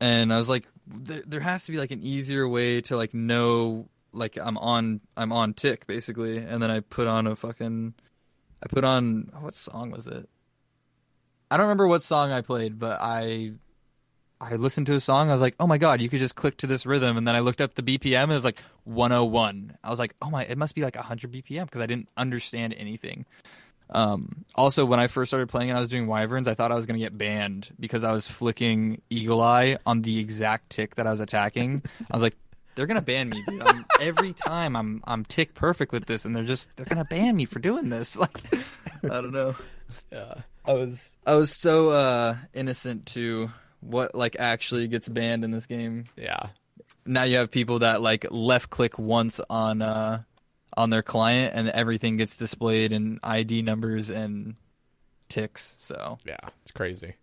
And 0.00 0.32
I 0.32 0.36
was 0.36 0.48
like, 0.48 0.66
there, 0.88 1.22
there 1.28 1.40
has 1.40 1.66
to 1.66 1.70
be 1.70 1.78
like 1.78 1.92
an 1.92 2.02
easier 2.02 2.48
way 2.48 2.80
to 2.80 2.96
like 2.96 3.14
know 3.14 3.86
like 4.12 4.38
I'm 4.40 4.58
on 4.58 5.00
I'm 5.16 5.32
on 5.32 5.54
tick 5.54 5.86
basically. 5.86 6.38
And 6.38 6.62
then 6.62 6.70
I 6.70 6.80
put 6.80 7.06
on 7.06 7.26
a 7.26 7.36
fucking 7.36 7.94
I 8.62 8.66
put 8.68 8.84
on 8.84 9.30
what 9.40 9.54
song 9.54 9.90
was 9.90 10.06
it? 10.06 10.28
I 11.50 11.56
don't 11.56 11.64
remember 11.64 11.86
what 11.86 12.02
song 12.02 12.32
I 12.32 12.40
played, 12.40 12.78
but 12.78 12.98
I 13.00 13.52
I 14.40 14.56
listened 14.56 14.86
to 14.88 14.94
a 14.94 15.00
song. 15.00 15.28
I 15.28 15.32
was 15.32 15.40
like, 15.40 15.54
oh 15.60 15.66
my 15.66 15.78
god, 15.78 16.00
you 16.00 16.08
could 16.08 16.18
just 16.18 16.34
click 16.34 16.56
to 16.58 16.66
this 16.66 16.84
rhythm. 16.84 17.16
And 17.16 17.28
then 17.28 17.36
I 17.36 17.40
looked 17.40 17.60
up 17.60 17.74
the 17.74 17.82
BPM. 17.82 18.24
And 18.24 18.32
it 18.32 18.34
was 18.34 18.44
like 18.44 18.60
101. 18.84 19.78
I 19.84 19.90
was 19.90 20.00
like, 20.00 20.16
oh 20.20 20.30
my, 20.30 20.44
it 20.44 20.58
must 20.58 20.74
be 20.74 20.82
like 20.82 20.96
100 20.96 21.30
BPM 21.30 21.64
because 21.66 21.80
I 21.80 21.86
didn't 21.86 22.08
understand 22.16 22.74
anything. 22.76 23.24
Um, 23.90 24.44
also, 24.54 24.84
when 24.84 24.98
I 24.98 25.06
first 25.06 25.30
started 25.30 25.48
playing 25.48 25.70
and 25.70 25.76
I 25.76 25.80
was 25.80 25.90
doing 25.90 26.06
wyverns, 26.06 26.48
I 26.48 26.54
thought 26.54 26.72
I 26.72 26.74
was 26.74 26.86
going 26.86 26.98
to 26.98 27.04
get 27.04 27.16
banned 27.16 27.68
because 27.78 28.04
I 28.04 28.12
was 28.12 28.26
flicking 28.26 29.02
eagle 29.10 29.40
eye 29.40 29.78
on 29.86 30.02
the 30.02 30.18
exact 30.18 30.70
tick 30.70 30.96
that 30.96 31.06
I 31.06 31.10
was 31.10 31.20
attacking. 31.20 31.82
I 32.10 32.16
was 32.16 32.22
like, 32.22 32.36
they're 32.74 32.86
gonna 32.86 33.02
ban 33.02 33.28
me 33.30 33.42
dude. 33.46 33.62
I'm, 33.62 33.84
every 34.00 34.32
time. 34.32 34.76
I'm 34.76 35.02
I'm 35.04 35.24
tick 35.24 35.54
perfect 35.54 35.92
with 35.92 36.06
this, 36.06 36.24
and 36.24 36.34
they're 36.34 36.44
just 36.44 36.70
they're 36.76 36.86
gonna 36.86 37.04
ban 37.04 37.36
me 37.36 37.44
for 37.44 37.58
doing 37.58 37.88
this. 37.90 38.16
Like, 38.22 38.38
I 39.04 39.20
don't 39.20 39.32
know. 39.32 39.56
Yeah. 40.12 40.34
I 40.64 40.72
was 40.74 41.16
I 41.26 41.34
was 41.34 41.50
so 41.54 41.88
uh, 41.88 42.36
innocent 42.54 43.06
to 43.06 43.50
what 43.80 44.14
like 44.14 44.36
actually 44.38 44.86
gets 44.86 45.08
banned 45.08 45.42
in 45.44 45.50
this 45.50 45.66
game. 45.66 46.04
Yeah. 46.16 46.46
Now 47.04 47.24
you 47.24 47.38
have 47.38 47.50
people 47.50 47.80
that 47.80 48.00
like 48.00 48.26
left 48.30 48.70
click 48.70 48.96
once 48.98 49.40
on 49.50 49.82
uh 49.82 50.22
on 50.76 50.90
their 50.90 51.02
client 51.02 51.54
and 51.56 51.68
everything 51.68 52.16
gets 52.16 52.36
displayed 52.36 52.92
in 52.92 53.18
ID 53.24 53.62
numbers 53.62 54.08
and 54.08 54.54
ticks. 55.28 55.74
So 55.80 56.18
Yeah. 56.24 56.36
It's 56.62 56.70
crazy. 56.70 57.14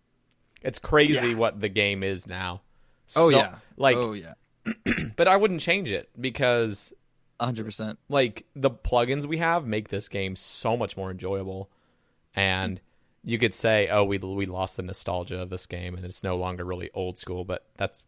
It's 0.60 0.78
crazy 0.78 1.30
Yeah. 1.30 1.34
what 1.36 1.58
the 1.60 1.70
game 1.70 2.02
is 2.02 2.26
now. 2.26 2.60
oh 3.16 3.30
yeah, 3.30 3.56
Like, 3.78 3.96
oh 3.96 4.12
yeah, 4.12 4.34
but 5.16 5.28
I 5.28 5.36
wouldn't 5.36 5.60
change 5.60 5.90
it 5.90 6.08
because 6.20 6.92
hundred 7.40 7.64
percent. 7.64 7.98
like 8.10 8.44
the 8.54 8.70
plugins 8.70 9.24
we 9.24 9.38
have 9.38 9.66
make 9.66 9.88
this 9.88 10.08
game 10.08 10.36
so 10.36 10.76
much 10.76 10.94
more 10.96 11.10
enjoyable 11.10 11.70
and 12.34 12.80
you 13.24 13.38
could 13.38 13.54
say 13.54 13.88
oh 13.88 14.04
we 14.04 14.18
we 14.18 14.44
lost 14.44 14.76
the 14.76 14.82
nostalgia 14.82 15.40
of 15.40 15.48
this 15.48 15.66
game 15.66 15.94
and 15.94 16.04
it's 16.04 16.22
no 16.22 16.36
longer 16.36 16.64
really 16.64 16.90
old 16.92 17.16
school 17.16 17.44
but 17.44 17.64
that's 17.78 18.04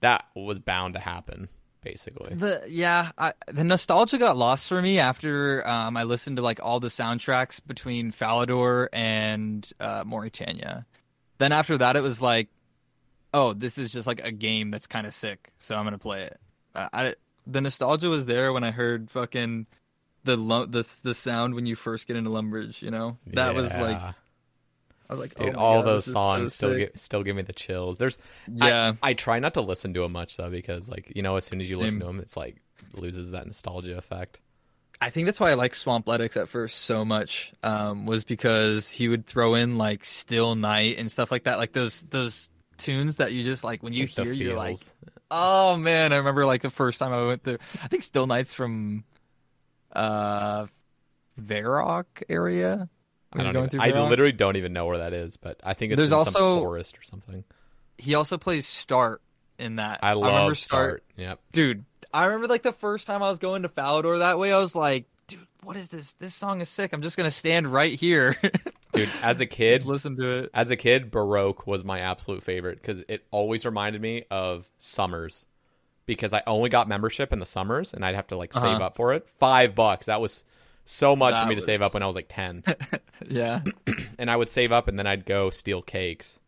that 0.00 0.26
was 0.34 0.58
bound 0.58 0.92
to 0.92 1.00
happen 1.00 1.48
basically 1.82 2.34
The 2.34 2.62
yeah, 2.68 3.12
I, 3.16 3.32
the 3.46 3.64
nostalgia 3.64 4.18
got 4.18 4.36
lost 4.36 4.68
for 4.68 4.80
me 4.80 4.98
after 4.98 5.66
um, 5.66 5.96
I 5.96 6.04
listened 6.04 6.36
to 6.36 6.42
like 6.42 6.60
all 6.62 6.80
the 6.80 6.88
soundtracks 6.88 7.60
between 7.64 8.12
Falador 8.12 8.88
and 8.92 9.68
uh, 9.80 10.04
Morytania. 10.04 10.84
Then 11.38 11.52
after 11.52 11.78
that, 11.78 11.96
it 11.96 12.02
was 12.02 12.20
like, 12.20 12.48
oh, 13.34 13.52
this 13.52 13.78
is 13.78 13.92
just 13.92 14.06
like 14.06 14.24
a 14.24 14.32
game 14.32 14.70
that's 14.70 14.86
kind 14.86 15.06
of 15.06 15.14
sick, 15.14 15.50
so 15.58 15.76
I'm 15.76 15.84
gonna 15.84 15.98
play 15.98 16.22
it. 16.22 16.40
I, 16.74 16.88
I 16.92 17.14
the 17.46 17.60
nostalgia 17.60 18.08
was 18.08 18.26
there 18.26 18.52
when 18.52 18.64
I 18.64 18.70
heard 18.70 19.10
fucking 19.10 19.66
the 20.24 20.36
the 20.36 20.98
the 21.02 21.14
sound 21.14 21.54
when 21.54 21.66
you 21.66 21.74
first 21.74 22.06
get 22.06 22.16
into 22.16 22.30
Lumbridge. 22.30 22.82
You 22.82 22.90
know, 22.90 23.18
that 23.28 23.54
was 23.54 23.76
like 23.76 23.98
I 25.08 25.12
was 25.12 25.20
like, 25.20 25.34
Dude, 25.34 25.54
oh 25.56 25.58
all 25.58 25.82
God, 25.82 25.86
those 25.86 26.06
is 26.06 26.14
so 26.14 26.22
songs 26.22 26.54
still 26.54 26.76
give, 26.76 26.90
still 26.96 27.22
give 27.22 27.34
me 27.34 27.42
the 27.42 27.52
chills. 27.54 27.96
There's, 27.96 28.18
Yeah. 28.46 28.92
I, 29.02 29.10
I 29.10 29.14
try 29.14 29.38
not 29.38 29.54
to 29.54 29.62
listen 29.62 29.94
to 29.94 30.00
them 30.00 30.12
much 30.12 30.36
though 30.36 30.50
because 30.50 30.88
like 30.88 31.12
you 31.14 31.22
know 31.22 31.36
as 31.36 31.44
soon 31.44 31.60
as 31.60 31.70
you 31.70 31.78
listen 31.78 32.00
to 32.00 32.06
them, 32.06 32.20
it's 32.20 32.36
like 32.36 32.56
loses 32.94 33.30
that 33.30 33.46
nostalgia 33.46 33.96
effect. 33.96 34.40
I 35.00 35.10
think 35.10 35.26
that's 35.26 35.38
why 35.38 35.52
I 35.52 35.54
like 35.54 35.72
Swampletics 35.72 36.36
at 36.36 36.48
first 36.48 36.82
so 36.82 37.04
much. 37.04 37.52
Um, 37.62 38.04
was 38.04 38.24
because 38.24 38.90
he 38.90 39.08
would 39.08 39.26
throw 39.26 39.54
in 39.54 39.78
like 39.78 40.04
Still 40.04 40.56
Night 40.56 40.98
and 40.98 41.10
stuff 41.10 41.30
like 41.30 41.44
that, 41.44 41.58
like 41.58 41.72
those 41.72 42.02
those 42.02 42.50
tunes 42.78 43.16
that 43.16 43.32
you 43.32 43.44
just 43.44 43.64
like 43.64 43.82
when 43.82 43.92
you 43.92 44.04
Like 44.04 44.10
hear, 44.10 44.32
you're 44.32 44.56
like, 44.56 44.78
oh 45.30 45.76
man! 45.76 46.12
I 46.12 46.16
remember 46.16 46.46
like 46.46 46.62
the 46.62 46.70
first 46.70 46.98
time 46.98 47.12
I 47.12 47.26
went 47.26 47.44
through. 47.44 47.58
I 47.82 47.88
think 47.88 48.02
Still 48.02 48.26
Night's 48.26 48.52
from 48.54 49.04
uh 49.92 50.66
Varrock 51.40 52.22
area. 52.28 52.88
I 53.32 53.52
don't. 53.52 53.74
Even, 53.74 53.80
I 53.80 54.08
literally 54.08 54.32
don't 54.32 54.56
even 54.56 54.72
know 54.72 54.86
where 54.86 54.98
that 54.98 55.12
is, 55.12 55.36
but 55.36 55.60
I 55.62 55.74
think 55.74 55.92
it's 55.92 55.98
There's 55.98 56.12
also- 56.12 56.30
some 56.56 56.58
forest 56.60 56.98
or 56.98 57.02
something. 57.02 57.44
He 57.98 58.14
also 58.14 58.38
plays 58.38 58.66
Start 58.66 59.20
in 59.58 59.76
that. 59.76 60.00
I 60.02 60.12
love 60.14 60.32
remember 60.32 60.54
Start. 60.54 61.04
Yep. 61.16 61.40
dude. 61.52 61.84
I 62.14 62.24
remember 62.24 62.46
like 62.46 62.62
the 62.62 62.72
first 62.72 63.06
time 63.06 63.22
I 63.22 63.28
was 63.28 63.38
going 63.38 63.62
to 63.64 63.68
Falador 63.68 64.20
that 64.20 64.38
way. 64.38 64.50
I 64.52 64.58
was 64.58 64.74
like, 64.74 65.06
dude, 65.28 65.46
what 65.62 65.76
is 65.76 65.88
this? 65.88 66.14
This 66.14 66.34
song 66.34 66.60
is 66.60 66.68
sick. 66.68 66.92
I'm 66.92 67.02
just 67.02 67.16
gonna 67.16 67.30
stand 67.30 67.68
right 67.68 67.92
here. 67.98 68.36
Dude, 68.94 69.10
as 69.22 69.38
a 69.40 69.46
kid, 69.46 69.84
listen 69.84 70.16
to 70.16 70.26
it. 70.44 70.50
as 70.54 70.70
a 70.70 70.76
kid, 70.76 71.10
Baroque 71.10 71.66
was 71.66 71.84
my 71.84 72.00
absolute 72.00 72.42
favorite 72.42 72.80
because 72.80 73.02
it 73.06 73.22
always 73.30 73.66
reminded 73.66 74.00
me 74.00 74.24
of 74.30 74.66
summers. 74.78 75.44
Because 76.06 76.32
I 76.32 76.42
only 76.46 76.70
got 76.70 76.88
membership 76.88 77.34
in 77.34 77.38
the 77.38 77.44
summers, 77.44 77.92
and 77.92 78.02
I'd 78.02 78.14
have 78.14 78.28
to 78.28 78.36
like 78.36 78.54
save 78.54 78.62
Uh-huh. 78.64 78.84
up 78.84 78.96
for 78.96 79.12
it. 79.12 79.28
Five 79.38 79.74
bucks. 79.74 80.06
That 80.06 80.22
was 80.22 80.42
so 80.86 81.14
much 81.14 81.34
for 81.34 81.40
That 81.40 81.48
me 81.48 81.54
to 81.56 81.60
save 81.60 81.82
up 81.82 81.92
when 81.92 82.02
I 82.02 82.06
was 82.06 82.16
like 82.16 82.26
ten. 82.30 82.64
Yeah. 83.28 83.60
and 84.18 84.30
I 84.30 84.36
would 84.36 84.48
save 84.48 84.72
up, 84.72 84.88
and 84.88 84.98
then 84.98 85.06
I'd 85.06 85.26
go 85.26 85.50
steal 85.50 85.82
cakes. 85.82 86.40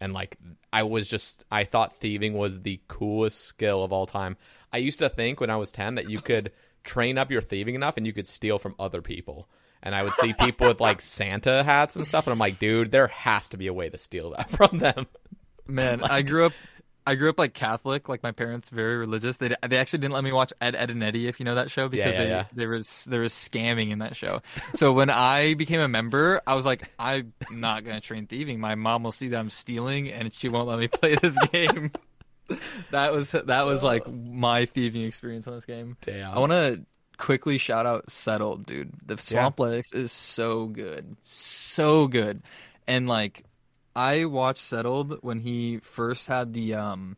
And 0.00 0.14
like, 0.14 0.38
I 0.72 0.84
was 0.84 1.06
just, 1.06 1.44
I 1.50 1.64
thought 1.64 1.94
thieving 1.94 2.32
was 2.32 2.62
the 2.62 2.80
coolest 2.88 3.42
skill 3.44 3.84
of 3.84 3.92
all 3.92 4.06
time. 4.06 4.36
I 4.72 4.78
used 4.78 5.00
to 5.00 5.10
think 5.10 5.40
when 5.40 5.50
I 5.50 5.56
was 5.56 5.70
ten 5.72 5.96
that 5.96 6.08
you 6.08 6.22
could 6.22 6.52
train 6.84 7.18
up 7.18 7.30
your 7.30 7.42
thieving 7.42 7.74
enough, 7.74 7.96
and 7.96 8.06
you 8.06 8.12
could 8.12 8.26
steal 8.26 8.58
from 8.58 8.74
other 8.78 9.02
people. 9.02 9.48
And 9.82 9.94
I 9.94 10.02
would 10.04 10.14
see 10.14 10.32
people 10.32 10.68
with 10.68 10.80
like 10.80 11.00
Santa 11.00 11.62
hats 11.62 11.96
and 11.96 12.06
stuff, 12.06 12.26
and 12.26 12.32
I'm 12.32 12.38
like, 12.38 12.58
dude, 12.58 12.90
there 12.90 13.08
has 13.08 13.48
to 13.50 13.56
be 13.56 13.66
a 13.66 13.72
way 13.72 13.88
to 13.88 13.98
steal 13.98 14.30
that 14.30 14.50
from 14.56 14.78
them. 14.78 15.06
Man, 15.66 16.02
I 16.02 16.22
grew 16.22 16.46
up 16.46 16.52
I 17.06 17.16
grew 17.16 17.30
up 17.30 17.38
like 17.38 17.52
Catholic, 17.52 18.08
like 18.08 18.22
my 18.22 18.30
parents 18.30 18.68
very 18.68 18.96
religious. 18.96 19.36
They 19.36 19.54
they 19.66 19.78
actually 19.78 20.00
didn't 20.00 20.14
let 20.14 20.24
me 20.24 20.32
watch 20.32 20.52
Ed 20.60 20.76
Edd 20.76 20.90
n 20.90 21.02
Eddy 21.02 21.26
if 21.26 21.40
you 21.40 21.44
know 21.44 21.56
that 21.56 21.70
show 21.70 21.88
because 21.88 22.12
yeah, 22.12 22.18
they 22.18 22.28
yeah. 22.28 22.44
there 22.52 22.68
was 22.68 23.04
there 23.06 23.20
was 23.20 23.32
scamming 23.32 23.90
in 23.90 23.98
that 24.00 24.14
show. 24.14 24.42
So 24.74 24.92
when 24.92 25.10
I 25.10 25.54
became 25.54 25.80
a 25.80 25.88
member, 25.88 26.40
I 26.46 26.54
was 26.54 26.64
like 26.64 26.88
I'm 26.98 27.32
not 27.50 27.84
going 27.84 27.96
to 27.96 28.00
train 28.00 28.26
thieving. 28.26 28.60
My 28.60 28.76
mom 28.76 29.02
will 29.02 29.12
see 29.12 29.28
that 29.28 29.38
I'm 29.38 29.50
stealing 29.50 30.12
and 30.12 30.32
she 30.32 30.48
won't 30.48 30.68
let 30.68 30.78
me 30.78 30.88
play 30.88 31.16
this 31.16 31.36
game. 31.52 31.90
That 32.90 33.12
was 33.12 33.30
that 33.32 33.66
was 33.66 33.82
like 33.82 34.10
my 34.12 34.66
thieving 34.66 35.02
experience 35.02 35.46
on 35.46 35.54
this 35.54 35.66
game. 35.66 35.96
Damn. 36.02 36.32
I 36.34 36.38
want 36.38 36.52
to 36.52 36.82
quickly 37.18 37.58
shout 37.58 37.86
out 37.86 38.10
Settled, 38.10 38.66
dude. 38.66 38.92
The 39.06 39.14
Yeah. 39.14 39.50
Swampletics 39.50 39.94
is 39.94 40.12
so 40.12 40.66
good. 40.66 41.16
So 41.22 42.06
good. 42.08 42.42
And 42.86 43.08
like 43.08 43.44
I 43.94 44.24
watched 44.24 44.62
Settled 44.62 45.18
when 45.22 45.38
he 45.38 45.78
first 45.78 46.26
had 46.26 46.52
the 46.52 46.74
um 46.74 47.16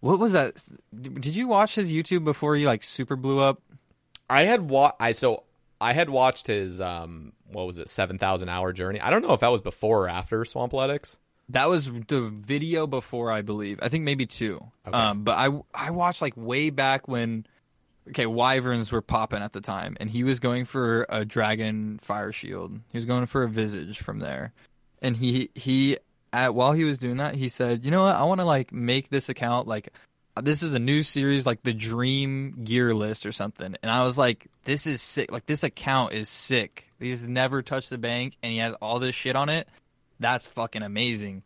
what 0.00 0.18
was 0.18 0.32
that? 0.32 0.62
Did 0.94 1.26
you 1.36 1.46
watch 1.46 1.74
his 1.74 1.92
YouTube 1.92 2.24
before 2.24 2.56
he 2.56 2.64
like 2.66 2.82
super 2.82 3.16
blew 3.16 3.38
up? 3.38 3.60
I 4.28 4.42
had 4.44 4.68
wa- 4.68 4.92
I 5.00 5.12
so 5.12 5.44
I 5.80 5.92
had 5.92 6.10
watched 6.10 6.46
his 6.46 6.80
um 6.80 7.32
what 7.50 7.66
was 7.66 7.78
it 7.78 7.88
seven 7.88 8.18
thousand 8.18 8.48
hour 8.48 8.72
journey. 8.72 9.00
I 9.00 9.10
don't 9.10 9.22
know 9.22 9.32
if 9.34 9.40
that 9.40 9.48
was 9.52 9.60
before 9.62 10.04
or 10.04 10.08
after 10.08 10.40
Swampletics. 10.44 11.16
That 11.52 11.68
was 11.68 11.90
the 11.90 12.30
video 12.32 12.86
before, 12.86 13.30
I 13.32 13.42
believe. 13.42 13.80
I 13.82 13.88
think 13.88 14.04
maybe 14.04 14.26
two. 14.26 14.64
Okay. 14.86 14.96
Um, 14.96 15.24
but 15.24 15.36
I 15.38 15.48
I 15.74 15.90
watched 15.90 16.22
like 16.22 16.34
way 16.36 16.70
back 16.70 17.08
when. 17.08 17.46
Okay, 18.08 18.26
wyverns 18.26 18.90
were 18.90 19.02
popping 19.02 19.42
at 19.42 19.52
the 19.52 19.60
time, 19.60 19.96
and 20.00 20.10
he 20.10 20.24
was 20.24 20.40
going 20.40 20.64
for 20.64 21.06
a 21.08 21.24
dragon 21.24 21.98
fire 21.98 22.32
shield. 22.32 22.80
He 22.88 22.98
was 22.98 23.04
going 23.04 23.26
for 23.26 23.42
a 23.42 23.48
visage 23.48 23.98
from 24.00 24.20
there, 24.20 24.52
and 25.02 25.16
he 25.16 25.50
he 25.54 25.98
at 26.32 26.54
while 26.54 26.72
he 26.72 26.84
was 26.84 26.98
doing 26.98 27.18
that, 27.18 27.34
he 27.34 27.48
said, 27.48 27.84
"You 27.84 27.90
know 27.90 28.04
what? 28.04 28.16
I 28.16 28.22
want 28.24 28.40
to 28.40 28.44
like 28.44 28.72
make 28.72 29.08
this 29.10 29.28
account 29.28 29.66
like 29.66 29.92
this 30.40 30.62
is 30.62 30.72
a 30.72 30.78
new 30.78 31.02
series, 31.02 31.46
like 31.46 31.62
the 31.62 31.74
Dream 31.74 32.64
Gear 32.64 32.94
List 32.94 33.26
or 33.26 33.32
something." 33.32 33.76
And 33.82 33.90
I 33.90 34.04
was 34.04 34.18
like, 34.18 34.46
"This 34.64 34.86
is 34.86 35.02
sick! 35.02 35.30
Like 35.30 35.46
this 35.46 35.62
account 35.62 36.12
is 36.12 36.28
sick. 36.28 36.88
He's 36.98 37.26
never 37.26 37.62
touched 37.62 37.90
the 37.90 37.98
bank, 37.98 38.36
and 38.42 38.52
he 38.52 38.58
has 38.58 38.74
all 38.74 38.98
this 38.98 39.14
shit 39.14 39.36
on 39.36 39.48
it." 39.48 39.68
That's 40.20 40.46
fucking 40.46 40.82
amazing. 40.82 41.42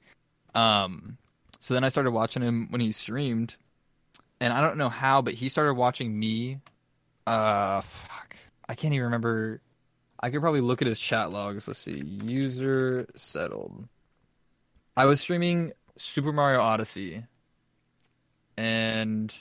Um, 0.54 1.16
so 1.60 1.72
then 1.72 1.84
I 1.84 1.88
started 1.88 2.10
watching 2.10 2.42
him 2.42 2.66
when 2.70 2.80
he 2.80 2.92
streamed, 2.92 3.56
and 4.40 4.52
I 4.52 4.60
don't 4.60 4.76
know 4.76 4.90
how, 4.90 5.22
but 5.22 5.32
he 5.32 5.48
started 5.48 5.74
watching 5.74 6.18
me. 6.18 6.60
Uh, 7.26 7.80
fuck, 7.80 8.36
I 8.68 8.74
can't 8.74 8.92
even 8.92 9.04
remember. 9.04 9.62
I 10.20 10.30
could 10.30 10.40
probably 10.40 10.60
look 10.60 10.82
at 10.82 10.88
his 10.88 10.98
chat 10.98 11.30
logs. 11.30 11.66
Let's 11.66 11.78
see, 11.78 12.02
user 12.02 13.06
settled. 13.16 13.88
I 14.96 15.06
was 15.06 15.20
streaming 15.20 15.72
Super 15.96 16.32
Mario 16.32 16.60
Odyssey, 16.60 17.24
and 18.56 19.36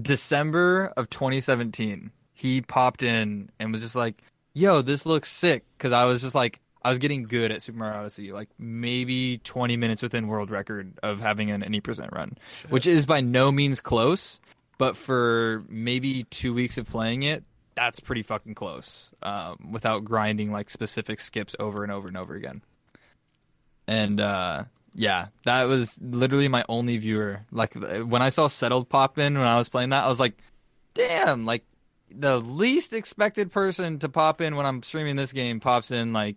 December 0.00 0.92
of 0.96 1.10
2017, 1.10 2.10
he 2.32 2.60
popped 2.60 3.02
in 3.02 3.50
and 3.58 3.72
was 3.72 3.82
just 3.82 3.94
like, 3.94 4.22
"Yo, 4.54 4.82
this 4.82 5.04
looks 5.06 5.30
sick." 5.30 5.64
Because 5.76 5.92
I 5.92 6.04
was 6.04 6.20
just 6.20 6.34
like, 6.34 6.60
I 6.84 6.90
was 6.90 6.98
getting 6.98 7.24
good 7.24 7.50
at 7.50 7.62
Super 7.62 7.78
Mario 7.78 8.00
Odyssey, 8.00 8.32
like 8.32 8.50
maybe 8.58 9.38
20 9.38 9.76
minutes 9.76 10.02
within 10.02 10.28
world 10.28 10.50
record 10.50 10.92
of 11.02 11.20
having 11.20 11.50
an 11.50 11.62
any 11.62 11.80
percent 11.80 12.10
run, 12.12 12.36
which 12.68 12.86
is 12.86 13.06
by 13.06 13.20
no 13.20 13.50
means 13.50 13.80
close. 13.80 14.38
But 14.76 14.96
for 14.96 15.64
maybe 15.68 16.24
two 16.24 16.52
weeks 16.52 16.78
of 16.78 16.88
playing 16.88 17.22
it, 17.22 17.44
that's 17.74 18.00
pretty 18.00 18.22
fucking 18.22 18.54
close 18.54 19.10
um, 19.22 19.70
without 19.70 20.04
grinding 20.04 20.52
like 20.52 20.68
specific 20.68 21.20
skips 21.20 21.56
over 21.58 21.82
and 21.82 21.92
over 21.92 22.08
and 22.08 22.16
over 22.16 22.34
again. 22.34 22.60
And 23.86 24.20
uh, 24.20 24.64
yeah, 24.94 25.28
that 25.44 25.64
was 25.64 25.98
literally 26.02 26.48
my 26.48 26.64
only 26.68 26.98
viewer. 26.98 27.42
Like 27.50 27.74
when 27.74 28.22
I 28.22 28.28
saw 28.28 28.46
settled 28.46 28.88
pop 28.88 29.18
in 29.18 29.38
when 29.38 29.46
I 29.46 29.56
was 29.56 29.68
playing 29.68 29.90
that, 29.90 30.04
I 30.04 30.08
was 30.08 30.20
like, 30.20 30.38
damn, 30.94 31.46
like 31.46 31.64
the 32.10 32.38
least 32.38 32.92
expected 32.92 33.50
person 33.50 33.98
to 34.00 34.08
pop 34.08 34.40
in 34.40 34.56
when 34.56 34.66
I'm 34.66 34.82
streaming 34.82 35.16
this 35.16 35.32
game 35.32 35.60
pops 35.60 35.90
in 35.90 36.12
like 36.12 36.36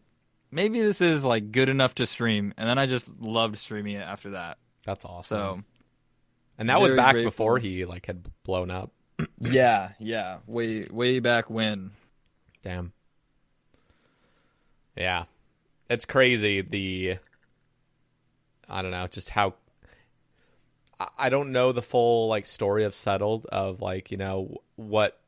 maybe 0.51 0.79
this 0.81 1.01
is 1.01 1.23
like 1.25 1.51
good 1.51 1.69
enough 1.69 1.95
to 1.95 2.05
stream 2.05 2.53
and 2.57 2.67
then 2.67 2.77
I 2.77 2.85
just 2.85 3.09
loved 3.19 3.57
streaming 3.57 3.95
it 3.95 4.01
after 4.07 4.31
that. 4.31 4.57
That's 4.85 5.05
awesome. 5.05 5.37
So 5.37 5.63
and 6.59 6.69
that 6.69 6.81
was 6.81 6.93
back 6.93 7.13
grateful. 7.13 7.31
before 7.31 7.57
he 7.59 7.85
like 7.85 8.05
had 8.05 8.25
blown 8.43 8.71
up. 8.71 8.91
yeah, 9.39 9.91
yeah, 9.99 10.37
way 10.47 10.87
way 10.89 11.19
back 11.19 11.49
when. 11.49 11.91
Damn. 12.63 12.93
Yeah. 14.95 15.25
It's 15.89 16.05
crazy 16.05 16.61
the 16.61 17.17
I 18.69 18.81
don't 18.81 18.91
know, 18.91 19.07
just 19.07 19.29
how 19.29 19.53
I- 20.99 21.09
I 21.17 21.29
don't 21.29 21.51
know 21.51 21.71
the 21.71 21.81
full 21.81 22.27
like 22.27 22.45
story 22.45 22.83
of 22.83 22.93
settled 22.95 23.45
of 23.47 23.81
like, 23.81 24.11
you 24.11 24.17
know, 24.17 24.57
what 24.75 25.19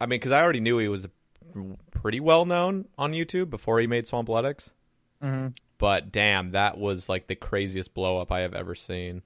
I 0.00 0.06
mean 0.06 0.20
cuz 0.20 0.32
I 0.32 0.42
already 0.42 0.60
knew 0.60 0.78
he 0.78 0.88
was 0.88 1.06
pretty 1.90 2.20
well 2.20 2.44
known 2.44 2.86
on 2.98 3.12
YouTube 3.12 3.50
before 3.50 3.80
he 3.80 3.86
made 3.86 4.04
Swampletics. 4.04 4.72
Mm-hmm. 5.22 5.48
But 5.78 6.12
damn, 6.12 6.52
that 6.52 6.78
was 6.78 7.08
like 7.08 7.26
the 7.26 7.34
craziest 7.36 7.94
blow 7.94 8.18
up 8.18 8.30
I 8.32 8.40
have 8.40 8.54
ever 8.54 8.74
seen. 8.74 9.22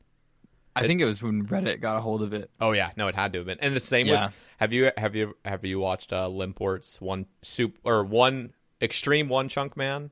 I 0.76 0.86
think 0.88 1.00
it 1.00 1.04
was 1.04 1.22
when 1.22 1.46
Reddit 1.46 1.80
got 1.80 1.96
a 1.96 2.00
hold 2.00 2.20
of 2.22 2.32
it. 2.32 2.50
Oh 2.60 2.72
yeah, 2.72 2.90
no, 2.96 3.06
it 3.06 3.14
had 3.14 3.32
to 3.34 3.38
have 3.40 3.46
been. 3.46 3.58
And 3.60 3.76
the 3.76 3.80
same 3.80 4.06
Yeah. 4.08 4.26
with 4.26 4.34
have 4.58 4.72
you 4.72 4.90
have 4.96 5.14
you 5.14 5.36
have 5.44 5.64
you 5.64 5.78
watched 5.78 6.12
uh 6.12 6.28
Limpwurt's 6.28 7.00
one 7.00 7.26
soup 7.42 7.78
or 7.84 8.02
one 8.04 8.52
extreme 8.82 9.28
one 9.28 9.48
chunk 9.48 9.76
man 9.76 10.10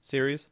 series? 0.00 0.50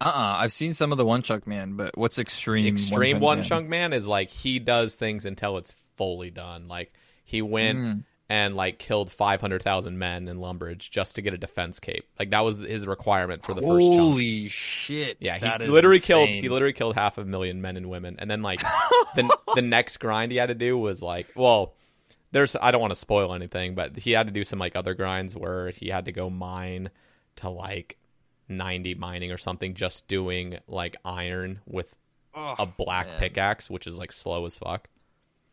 Uh 0.00 0.12
uh-uh. 0.14 0.36
I've 0.38 0.52
seen 0.52 0.74
some 0.74 0.92
of 0.92 0.98
the 0.98 1.04
One 1.04 1.22
Chunk 1.22 1.46
Man, 1.46 1.74
but 1.74 1.96
what's 1.98 2.18
extreme? 2.20 2.66
Extreme 2.74 3.14
Chunk 3.16 3.22
one 3.22 3.38
Man? 3.38 3.44
chunk 3.46 3.68
man 3.68 3.92
is 3.92 4.06
like 4.06 4.30
he 4.30 4.58
does 4.60 4.94
things 4.94 5.24
until 5.24 5.56
it's 5.58 5.72
fully 5.96 6.30
done. 6.30 6.68
Like 6.68 6.92
he 7.24 7.42
went 7.42 7.78
Mm. 7.78 8.04
And 8.28 8.54
like 8.54 8.78
killed 8.78 9.10
five 9.10 9.40
hundred 9.40 9.62
thousand 9.62 9.98
men 9.98 10.28
in 10.28 10.38
Lumbridge 10.38 10.90
just 10.90 11.16
to 11.16 11.22
get 11.22 11.32
a 11.34 11.38
defense 11.38 11.80
cape. 11.80 12.06
Like 12.18 12.30
that 12.30 12.40
was 12.40 12.58
his 12.58 12.86
requirement 12.86 13.44
for 13.44 13.54
the 13.54 13.62
first. 13.62 13.86
Holy 13.86 14.48
shit! 14.48 15.16
Yeah, 15.20 15.58
he 15.58 15.66
literally 15.66 16.00
killed 16.00 16.28
he 16.28 16.48
literally 16.48 16.74
killed 16.74 16.94
half 16.94 17.18
a 17.18 17.24
million 17.24 17.62
men 17.62 17.76
and 17.76 17.88
women. 17.88 18.16
And 18.18 18.30
then 18.30 18.42
like 18.42 18.60
the 19.16 19.36
the 19.54 19.62
next 19.62 19.96
grind 19.98 20.32
he 20.32 20.38
had 20.38 20.46
to 20.46 20.54
do 20.54 20.76
was 20.76 21.02
like 21.02 21.26
well, 21.34 21.74
there's 22.32 22.54
I 22.60 22.70
don't 22.70 22.80
want 22.80 22.92
to 22.92 22.98
spoil 23.00 23.34
anything, 23.34 23.74
but 23.74 23.96
he 23.96 24.12
had 24.12 24.26
to 24.26 24.32
do 24.32 24.44
some 24.44 24.58
like 24.58 24.76
other 24.76 24.94
grinds 24.94 25.34
where 25.34 25.70
he 25.70 25.88
had 25.88 26.04
to 26.04 26.12
go 26.12 26.28
mine 26.28 26.90
to 27.36 27.48
like 27.48 27.96
90 28.48 28.94
mining 28.94 29.30
or 29.30 29.38
something 29.38 29.74
just 29.74 30.08
doing 30.08 30.58
like 30.66 30.96
iron 31.04 31.60
with 31.66 31.94
oh, 32.34 32.54
a 32.58 32.66
black 32.66 33.08
pickaxe, 33.18 33.70
which 33.70 33.86
is 33.86 33.96
like 33.96 34.12
slow 34.12 34.44
as 34.44 34.58
fuck. 34.58 34.88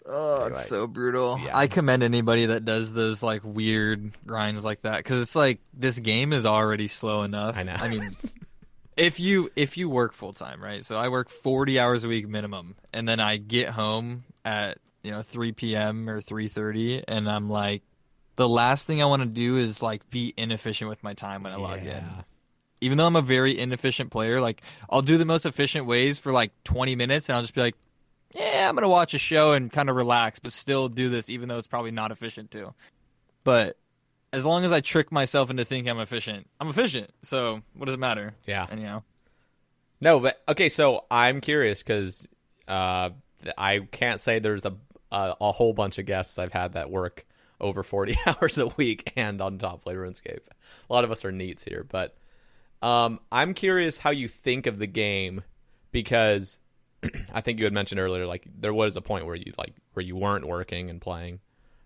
Oh, 0.07 0.35
Anyway. 0.43 0.51
it's 0.51 0.67
so 0.67 0.87
brutal. 0.87 1.39
Yeah. 1.43 1.57
I 1.57 1.67
commend 1.67 2.03
anybody 2.03 2.47
that 2.47 2.63
does 2.65 2.93
those 2.93 3.23
like 3.23 3.41
weird 3.43 4.11
grinds 4.25 4.63
like 4.63 4.81
that 4.83 4.97
because 4.97 5.21
it's 5.21 5.35
like 5.35 5.59
this 5.73 5.97
game 5.99 6.31
is 6.33 6.45
already 6.45 6.87
slow 6.87 7.23
enough. 7.23 7.57
I 7.57 7.63
know. 7.63 7.73
I 7.73 7.87
mean, 7.89 8.15
if 8.97 9.19
you 9.19 9.51
if 9.55 9.77
you 9.77 9.89
work 9.89 10.13
full 10.13 10.33
time, 10.33 10.61
right? 10.63 10.85
So 10.85 10.97
I 10.97 11.09
work 11.09 11.29
forty 11.29 11.79
hours 11.79 12.03
a 12.03 12.07
week 12.07 12.27
minimum, 12.27 12.75
and 12.93 13.07
then 13.07 13.19
I 13.19 13.37
get 13.37 13.69
home 13.69 14.23
at 14.43 14.77
you 15.03 15.11
know 15.11 15.21
three 15.23 15.51
p.m. 15.51 16.07
or 16.09 16.21
three 16.21 16.47
thirty, 16.49 17.03
and 17.07 17.29
I'm 17.29 17.49
like, 17.49 17.81
the 18.35 18.47
last 18.47 18.85
thing 18.87 19.01
I 19.01 19.05
want 19.05 19.23
to 19.23 19.27
do 19.27 19.57
is 19.57 19.81
like 19.81 20.07
be 20.11 20.33
inefficient 20.37 20.87
with 20.89 21.03
my 21.03 21.13
time 21.13 21.43
when 21.43 21.51
I 21.53 21.55
log 21.55 21.79
in. 21.83 22.03
Even 22.81 22.97
though 22.99 23.07
I'm 23.07 23.15
a 23.15 23.21
very 23.21 23.57
inefficient 23.57 24.11
player, 24.11 24.39
like 24.39 24.61
I'll 24.89 25.01
do 25.01 25.17
the 25.17 25.25
most 25.25 25.45
efficient 25.47 25.87
ways 25.87 26.19
for 26.19 26.31
like 26.31 26.51
20 26.65 26.95
minutes, 26.95 27.27
and 27.29 27.35
I'll 27.37 27.41
just 27.41 27.55
be 27.55 27.61
like, 27.61 27.75
yeah, 28.35 28.67
I'm 28.69 28.75
gonna 28.75 28.89
watch 28.89 29.13
a 29.13 29.17
show 29.17 29.53
and 29.53 29.71
kind 29.71 29.89
of 29.89 29.95
relax, 29.95 30.39
but 30.39 30.51
still 30.51 30.89
do 30.89 31.09
this, 31.09 31.29
even 31.29 31.49
though 31.49 31.57
it's 31.57 31.67
probably 31.67 31.91
not 31.91 32.11
efficient 32.11 32.51
too. 32.51 32.73
But 33.43 33.77
as 34.33 34.45
long 34.45 34.65
as 34.65 34.71
I 34.73 34.81
trick 34.81 35.11
myself 35.11 35.49
into 35.49 35.63
thinking 35.63 35.89
I'm 35.89 35.99
efficient, 35.99 36.47
I'm 36.59 36.67
efficient. 36.67 37.11
So 37.21 37.61
what 37.73 37.85
does 37.85 37.95
it 37.95 37.99
matter? 37.99 38.33
Yeah. 38.45 38.67
And 38.69 38.79
you 38.81 38.85
know, 38.87 39.03
No, 40.01 40.19
but 40.19 40.41
okay, 40.49 40.69
so 40.69 41.05
I'm 41.09 41.39
curious 41.41 41.81
because 41.81 42.27
uh, 42.67 43.11
I 43.57 43.79
can't 43.91 44.19
say 44.19 44.39
there's 44.39 44.65
a, 44.65 44.73
a 45.11 45.35
a 45.39 45.51
whole 45.51 45.73
bunch 45.73 45.97
of 45.97 46.05
guests 46.05 46.37
I've 46.37 46.53
had 46.53 46.73
that 46.73 46.89
work 46.91 47.25
over 47.61 47.83
40 47.83 48.17
hours 48.25 48.57
a 48.57 48.67
week 48.67 49.13
and 49.15 49.39
on 49.41 49.57
top 49.57 49.83
play 49.83 49.93
RuneScape. 49.93 50.39
A 50.89 50.93
lot 50.93 51.05
of 51.05 51.11
us 51.11 51.23
are 51.23 51.31
NEETs 51.31 51.63
here, 51.67 51.85
but 51.89 52.17
um, 52.81 53.19
I'm 53.31 53.53
curious 53.53 53.97
how 53.97 54.09
you 54.09 54.27
think 54.27 54.67
of 54.67 54.77
the 54.77 54.87
game 54.87 55.43
because 55.91 56.59
I 57.33 57.41
think 57.41 57.59
you 57.59 57.65
had 57.65 57.73
mentioned 57.73 57.99
earlier 57.99 58.25
like 58.25 58.47
there 58.59 58.73
was 58.73 58.95
a 58.95 59.01
point 59.01 59.25
where 59.25 59.35
you 59.35 59.53
like 59.57 59.73
where 59.93 60.03
you 60.03 60.15
weren't 60.15 60.47
working 60.47 60.89
and 60.89 61.01
playing, 61.01 61.39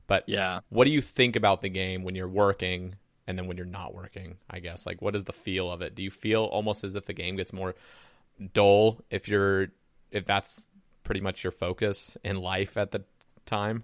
but 0.08 0.24
yeah. 0.28 0.60
what 0.70 0.86
do 0.86 0.92
you 0.92 1.02
think 1.02 1.36
about 1.36 1.62
the 1.62 1.70
game 1.70 2.04
when 2.04 2.16
you're 2.16 2.28
working 2.28 2.96
and 3.28 3.38
then 3.38 3.46
when 3.48 3.58
you're 3.58 3.66
not 3.66 3.94
working 3.94 4.38
i 4.50 4.58
guess 4.58 4.88
like 4.88 5.04
what 5.04 5.16
is 5.16 5.24
the 5.26 5.34
feel 5.34 5.72
of 5.72 5.84
it 5.84 5.94
do 5.94 6.02
you 6.02 6.10
feel 6.10 6.46
almost 6.46 6.84
as 6.84 6.96
if 6.96 7.06
the 7.06 7.14
game 7.14 7.36
gets 7.36 7.54
more 7.54 7.76
dull 8.54 8.98
if 9.12 9.28
you're 9.28 9.68
if 10.10 10.26
that's 10.26 10.68
pretty 11.04 11.22
much 11.22 11.44
your 11.44 11.52
focus 11.52 12.18
in 12.24 12.38
life 12.38 12.76
at 12.76 12.90
the 12.90 13.04
time 13.46 13.84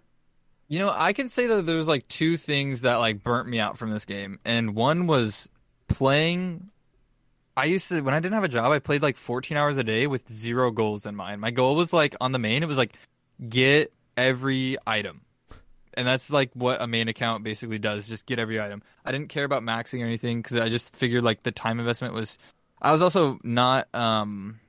You 0.67 0.79
know, 0.79 0.91
I 0.91 1.13
can 1.13 1.29
say 1.29 1.47
that 1.47 1.65
there's 1.65 1.87
like 1.87 2.07
two 2.07 2.37
things 2.37 2.81
that 2.81 2.95
like 2.95 3.21
burnt 3.21 3.47
me 3.47 3.59
out 3.59 3.77
from 3.77 3.91
this 3.91 4.05
game, 4.05 4.39
and 4.43 4.75
one 4.75 5.05
was 5.05 5.47
playing. 5.87 6.69
I 7.57 7.65
used 7.65 7.87
to 7.89 8.01
when 8.01 8.13
I 8.13 8.19
didn't 8.19 8.33
have 8.33 8.43
a 8.43 8.49
job, 8.49 8.71
I 8.71 8.79
played 8.79 9.01
like 9.01 9.17
14 9.17 9.55
hours 9.55 9.77
a 9.77 9.83
day 9.83 10.07
with 10.07 10.29
zero 10.29 10.71
goals 10.71 11.05
in 11.05 11.15
mind. 11.15 11.39
My 11.41 11.51
goal 11.51 11.75
was 11.75 11.93
like 11.93 12.15
on 12.19 12.31
the 12.31 12.39
main, 12.39 12.63
it 12.63 12.67
was 12.67 12.77
like 12.77 12.95
get 13.47 13.93
every 14.17 14.77
item, 14.85 15.21
and 15.93 16.05
that's 16.05 16.29
like 16.29 16.51
what 16.53 16.81
a 16.81 16.87
main 16.87 17.07
account 17.07 17.43
basically 17.43 17.79
does, 17.79 18.07
just 18.07 18.25
get 18.25 18.39
every 18.39 18.59
item. 18.59 18.83
I 19.05 19.11
didn't 19.11 19.29
care 19.29 19.45
about 19.45 19.63
maxing 19.63 20.01
or 20.01 20.05
anything 20.05 20.41
because 20.41 20.57
I 20.57 20.69
just 20.69 20.95
figured 20.95 21.23
like 21.23 21.43
the 21.43 21.51
time 21.51 21.79
investment 21.79 22.13
was. 22.13 22.37
I 22.81 22.91
was 22.91 23.01
also 23.01 23.39
not 23.41 23.87
um 23.95 24.59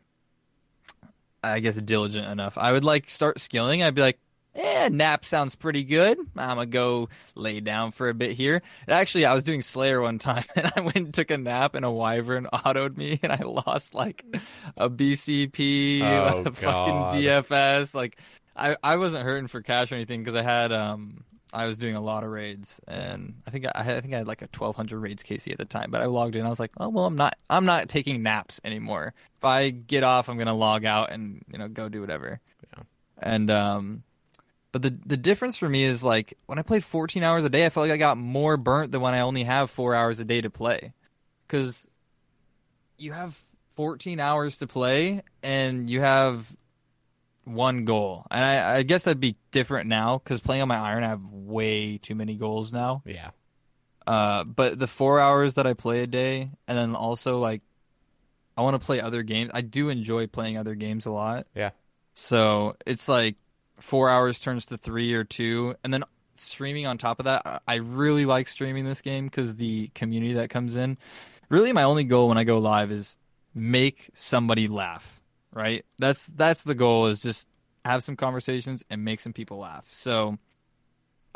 I 1.42 1.61
guess 1.61 1.77
diligent 1.77 2.29
enough. 2.29 2.59
I 2.59 2.72
would 2.72 2.85
like 2.85 3.09
start 3.11 3.40
skilling. 3.40 3.83
I'd 3.83 3.94
be 3.94 4.03
like, 4.03 4.18
eh, 4.57 4.88
nap 4.90 5.25
sounds 5.25 5.55
pretty 5.55 5.85
good. 5.85 6.19
I'm 6.37 6.57
gonna 6.57 6.66
go 6.66 7.09
lay 7.35 7.61
down 7.61 7.90
for 7.92 8.09
a 8.09 8.14
bit 8.14 8.33
here. 8.33 8.62
And 8.87 8.95
actually, 8.95 9.27
I 9.27 9.35
was 9.35 9.45
doing 9.45 9.62
Slayer 9.62 10.01
one 10.01 10.19
time, 10.19 10.45
and 10.57 10.73
I 10.75 10.81
went 10.81 10.97
and 10.97 11.14
took 11.14 11.31
a 11.31 11.38
nap, 11.38 11.75
and 11.75 11.85
a 11.85 11.90
wyvern 11.90 12.47
autoed 12.53 12.97
me, 12.97 13.21
and 13.23 13.33
I 13.33 13.42
lost 13.45 13.95
like 13.95 14.25
a 14.77 14.88
BCP, 14.90 16.03
Oh, 16.03 16.42
a 16.47 16.51
fucking. 16.53 17.21
DFS. 17.21 17.95
Like, 17.95 18.19
I 18.57 18.77
I 18.83 18.97
wasn't 18.97 19.25
hurting 19.25 19.49
for 19.49 19.62
cash 19.62 19.92
or 19.92 19.95
anything 19.97 20.23
because 20.25 20.38
I 20.38 20.42
had 20.42 20.73
um. 20.73 21.25
I 21.53 21.66
was 21.66 21.79
doing 21.79 21.95
a 21.95 22.01
lot 22.03 22.23
of 22.23 22.31
raids, 22.31 22.81
and 22.87 23.35
I 23.47 23.51
think 23.51 23.64
I, 23.73 23.83
had, 23.83 23.97
I 23.97 24.01
think 24.03 24.12
I 24.12 24.19
had 24.19 24.27
like 24.27 24.42
a 24.42 24.49
1200 24.55 24.99
raids 24.99 25.23
KC 25.23 25.53
at 25.53 25.59
the 25.59 25.64
time. 25.64 25.90
But 25.90 26.03
I 26.03 26.07
logged 26.07 26.37
in, 26.37 26.45
I 26.45 26.51
was 26.51 26.61
like, 26.61 26.73
oh 26.79 26.88
well, 26.90 27.07
I'm 27.07 27.16
not 27.16 27.38
I'm 27.49 27.64
not 27.64 27.88
taking 27.88 28.23
naps 28.23 28.61
anymore. 28.62 29.14
If 29.38 29.45
I 29.45 29.71
get 29.71 30.03
off, 30.03 30.29
I'm 30.29 30.37
gonna 30.37 30.53
log 30.53 30.85
out 30.85 31.12
and 31.12 31.42
you 31.51 31.57
know 31.59 31.69
go 31.69 31.88
do 31.88 32.01
whatever. 32.03 32.40
Yeah. 32.77 32.83
And 33.23 33.51
um, 33.51 34.03
but 34.77 34.83
the 34.83 34.99
the 35.07 35.17
difference 35.17 35.57
for 35.57 35.67
me 35.67 35.85
is 35.85 36.05
like 36.05 36.37
when 36.45 36.59
I 36.59 36.62
played 36.62 36.85
14 36.85 37.23
hours 37.23 37.45
a 37.47 37.49
day, 37.49 37.65
I 37.65 37.71
felt 37.71 37.85
like 37.85 37.95
I 37.95 37.97
got 37.97 38.19
more 38.19 38.59
burnt 38.59 38.93
than 38.93 39.01
when 39.01 39.15
I 39.15 39.21
only 39.21 39.45
have 39.45 39.71
four 39.71 39.95
hours 39.95 40.21
a 40.21 40.25
day 40.27 40.43
to 40.43 40.51
play, 40.51 40.93
because 41.47 41.87
you 42.99 43.12
have 43.12 43.39
14 43.73 44.21
hours 44.21 44.59
to 44.59 44.67
play 44.67 45.23
and 45.43 45.89
you 45.89 46.03
have 46.03 46.55
one 47.45 47.87
goal. 47.87 48.27
And 48.31 48.45
I, 48.45 48.77
I 48.77 48.83
guess 48.83 49.05
that'd 49.05 49.19
be 49.19 49.37
different 49.51 49.89
now 49.89 50.19
because 50.19 50.41
playing 50.41 50.61
on 50.61 50.69
my 50.69 50.77
iron, 50.79 51.05
I 51.05 51.09
have 51.09 51.25
way 51.25 51.97
too 51.97 52.15
many 52.15 52.35
goals 52.35 52.71
now. 52.71 53.03
yeah 53.07 53.31
Uh, 54.07 54.45
but 54.45 54.79
the 54.79 54.87
four 54.87 55.21
hours 55.21 55.55
that 55.55 55.67
I 55.67 55.73
play 55.73 56.03
a 56.03 56.07
day, 56.07 56.51
and 56.69 56.77
then 56.77 56.95
also 56.95 57.39
like, 57.39 57.62
I 58.59 58.62
want 58.62 58.79
to 58.79 58.85
play 58.85 59.01
other 59.01 59.23
games. 59.23 59.53
I 59.55 59.62
do 59.62 59.89
enjoy 59.89 60.27
playing 60.27 60.59
other 60.59 60.75
games 60.75 61.07
a 61.07 61.12
lot. 61.12 61.47
yeah 61.55 61.71
So 62.15 62.77
it's 62.87 63.09
like 63.09 63.37
four 63.81 64.09
hours 64.11 64.41
turns 64.41 64.67
to 64.67 64.77
three 64.79 65.12
or 65.15 65.25
two, 65.25 65.75
and 65.85 65.93
then 65.93 66.05
streaming 66.35 66.87
on 66.87 66.99
top 66.99 67.19
of 67.19 67.25
that. 67.25 67.62
I- 67.67 67.77
really 67.77 68.27
like 68.27 68.49
streaming 68.49 68.85
this 68.85 69.03
game 69.03 69.27
because 69.27 69.57
the 69.57 69.89
community 69.95 70.35
that 70.35 70.51
comes 70.51 70.77
in. 70.77 70.99
Really, 71.49 71.73
my 71.73 71.85
only 71.85 72.05
goal 72.05 72.29
when 72.29 72.39
I 72.39 72.45
go 72.45 72.59
live 72.59 72.91
is 72.91 73.17
make 73.55 74.11
somebody 74.15 74.69
laugh. 74.69 75.21
Right? 75.53 75.85
That's 75.99 76.27
that's 76.27 76.65
the 76.65 76.75
goal. 76.75 77.07
Is 77.07 77.21
just 77.21 77.47
have 77.85 78.03
some 78.03 78.17
conversations 78.17 78.85
and 78.91 79.05
make 79.05 79.21
some 79.21 79.33
people 79.33 79.59
laugh. 79.59 79.87
So 79.91 80.37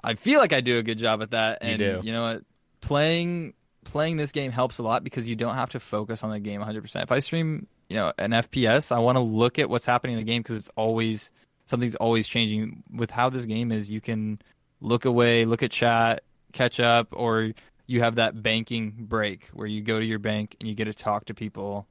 I 0.03 0.15
feel 0.15 0.41
like 0.41 0.53
I 0.53 0.61
do 0.61 0.79
a 0.79 0.83
good 0.83 0.99
job 0.99 1.23
at 1.23 1.31
that. 1.31 1.63
You 1.63 1.69
And 1.71 1.79
do. 1.79 2.01
you 2.03 2.13
know 2.13 2.23
what? 2.23 2.43
Playing 2.81 3.55
playing 3.85 4.17
this 4.19 4.33
game 4.33 4.51
helps 4.53 4.79
a 4.79 4.83
lot 4.83 5.03
because 5.05 5.27
you 5.29 5.37
don't 5.37 5.55
have 5.55 5.71
to 5.71 5.81
focus 5.81 6.23
on 6.23 6.31
the 6.31 6.41
game 6.41 6.61
100%. 6.61 7.03
If 7.03 7.13
I 7.13 7.21
stream, 7.21 7.67
you 7.89 7.97
know, 7.97 8.13
an 8.19 8.33
FPS, 8.33 8.93
I 8.95 8.99
want 8.99 9.17
to 9.17 9.21
look 9.21 9.59
at 9.59 9.71
what's 9.71 9.87
happening 9.87 10.15
in 10.19 10.19
the 10.21 10.31
game 10.31 10.43
because 10.43 10.59
it's 10.59 10.71
always 10.77 11.31
something's 11.71 11.95
always 11.95 12.27
changing 12.27 12.83
with 12.93 13.11
how 13.11 13.31
this 13.31 13.47
game 13.47 13.71
is. 13.71 13.91
You 13.91 14.01
can 14.01 14.41
look 14.81 15.05
away, 15.05 15.45
look 15.45 15.63
at 15.63 15.71
chat, 15.71 16.25
catch 16.53 16.81
up, 16.81 17.09
or 17.13 17.53
you 17.87 18.01
have 18.01 18.17
that 18.17 18.43
banking 18.43 18.95
break 18.99 19.49
where 19.53 19.67
you 19.67 19.81
go 19.81 19.99
to 19.99 20.05
your 20.05 20.19
bank 20.19 20.57
and 20.59 20.69
you 20.69 20.75
get 20.75 20.87
to 20.87 20.95
talk 20.95 21.27
to 21.27 21.35
people, 21.35 21.87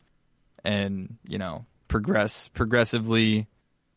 and 0.64 1.18
you 1.28 1.38
know 1.38 1.66
progress 1.88 2.50
progressively, 2.50 3.48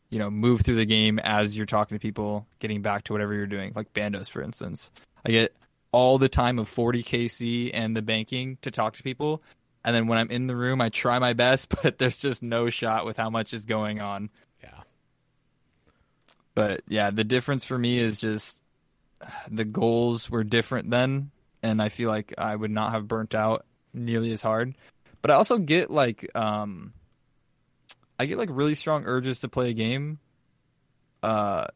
you 0.09 0.19
know 0.19 0.31
move 0.31 0.61
through 0.61 0.77
the 0.77 0.85
game 0.85 1.19
as 1.19 1.55
you're 1.55 1.65
talking 1.65 1.95
to 1.95 2.01
people, 2.01 2.47
getting 2.59 2.81
back 2.81 3.03
to 3.03 3.13
whatever 3.13 3.33
you're 3.33 3.45
doing, 3.45 3.73
like 3.75 3.93
Bandos 3.93 4.29
for 4.29 4.41
instance. 4.41 4.89
I 5.25 5.31
get 5.31 5.55
all 5.91 6.17
the 6.17 6.29
time 6.29 6.59
of 6.59 6.67
40 6.67 7.03
KC 7.03 7.71
and 7.73 7.95
the 7.95 8.01
banking 8.01 8.57
to 8.63 8.71
talk 8.71 8.95
to 8.95 9.03
people. 9.03 9.43
And 9.85 9.95
then 9.95 10.07
when 10.07 10.17
I'm 10.17 10.31
in 10.31 10.47
the 10.47 10.55
room, 10.55 10.81
I 10.81 10.89
try 10.89 11.19
my 11.19 11.33
best, 11.33 11.69
but 11.83 11.97
there's 11.97 12.17
just 12.17 12.43
no 12.43 12.69
shot 12.69 13.05
with 13.05 13.15
how 13.15 13.29
much 13.29 13.53
is 13.53 13.65
going 13.65 14.01
on. 14.01 14.29
But 16.55 16.81
yeah, 16.87 17.09
the 17.09 17.23
difference 17.23 17.65
for 17.65 17.77
me 17.77 17.97
is 17.97 18.17
just 18.17 18.61
the 19.51 19.65
goals 19.65 20.29
were 20.29 20.43
different 20.43 20.89
then, 20.89 21.31
and 21.61 21.81
I 21.81 21.89
feel 21.89 22.09
like 22.09 22.33
I 22.37 22.55
would 22.55 22.71
not 22.71 22.91
have 22.91 23.07
burnt 23.07 23.35
out 23.35 23.65
nearly 23.93 24.31
as 24.31 24.41
hard. 24.41 24.75
But 25.21 25.31
I 25.31 25.35
also 25.35 25.57
get 25.57 25.89
like 25.89 26.29
um 26.35 26.93
I 28.19 28.25
get 28.25 28.37
like 28.37 28.49
really 28.51 28.75
strong 28.75 29.05
urges 29.05 29.41
to 29.41 29.49
play 29.49 29.69
a 29.69 29.73
game. 29.73 30.19
Uh 31.21 31.67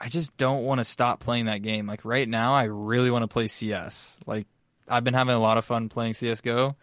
I 0.00 0.08
just 0.08 0.36
don't 0.36 0.64
want 0.64 0.78
to 0.78 0.84
stop 0.84 1.18
playing 1.18 1.46
that 1.46 1.62
game. 1.62 1.86
Like 1.86 2.04
right 2.04 2.28
now 2.28 2.54
I 2.54 2.64
really 2.64 3.10
want 3.10 3.24
to 3.24 3.28
play 3.28 3.48
CS. 3.48 4.16
Like 4.26 4.46
I've 4.88 5.04
been 5.04 5.14
having 5.14 5.34
a 5.34 5.40
lot 5.40 5.58
of 5.58 5.64
fun 5.64 5.88
playing 5.88 6.14
CS:GO 6.14 6.76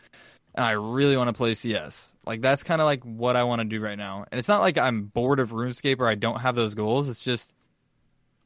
and 0.55 0.65
I 0.65 0.71
really 0.71 1.15
want 1.17 1.27
to 1.27 1.33
play 1.33 1.53
CS. 1.53 2.15
Like 2.25 2.41
that's 2.41 2.63
kind 2.63 2.81
of 2.81 2.85
like 2.85 3.03
what 3.03 3.35
I 3.35 3.43
want 3.43 3.59
to 3.59 3.65
do 3.65 3.79
right 3.79 3.97
now. 3.97 4.25
And 4.31 4.39
it's 4.39 4.47
not 4.47 4.61
like 4.61 4.77
I'm 4.77 5.03
bored 5.03 5.39
of 5.39 5.51
RuneScape 5.51 5.99
or 5.99 6.07
I 6.07 6.15
don't 6.15 6.39
have 6.39 6.55
those 6.55 6.73
goals. 6.73 7.07
It's 7.09 7.21
just 7.23 7.53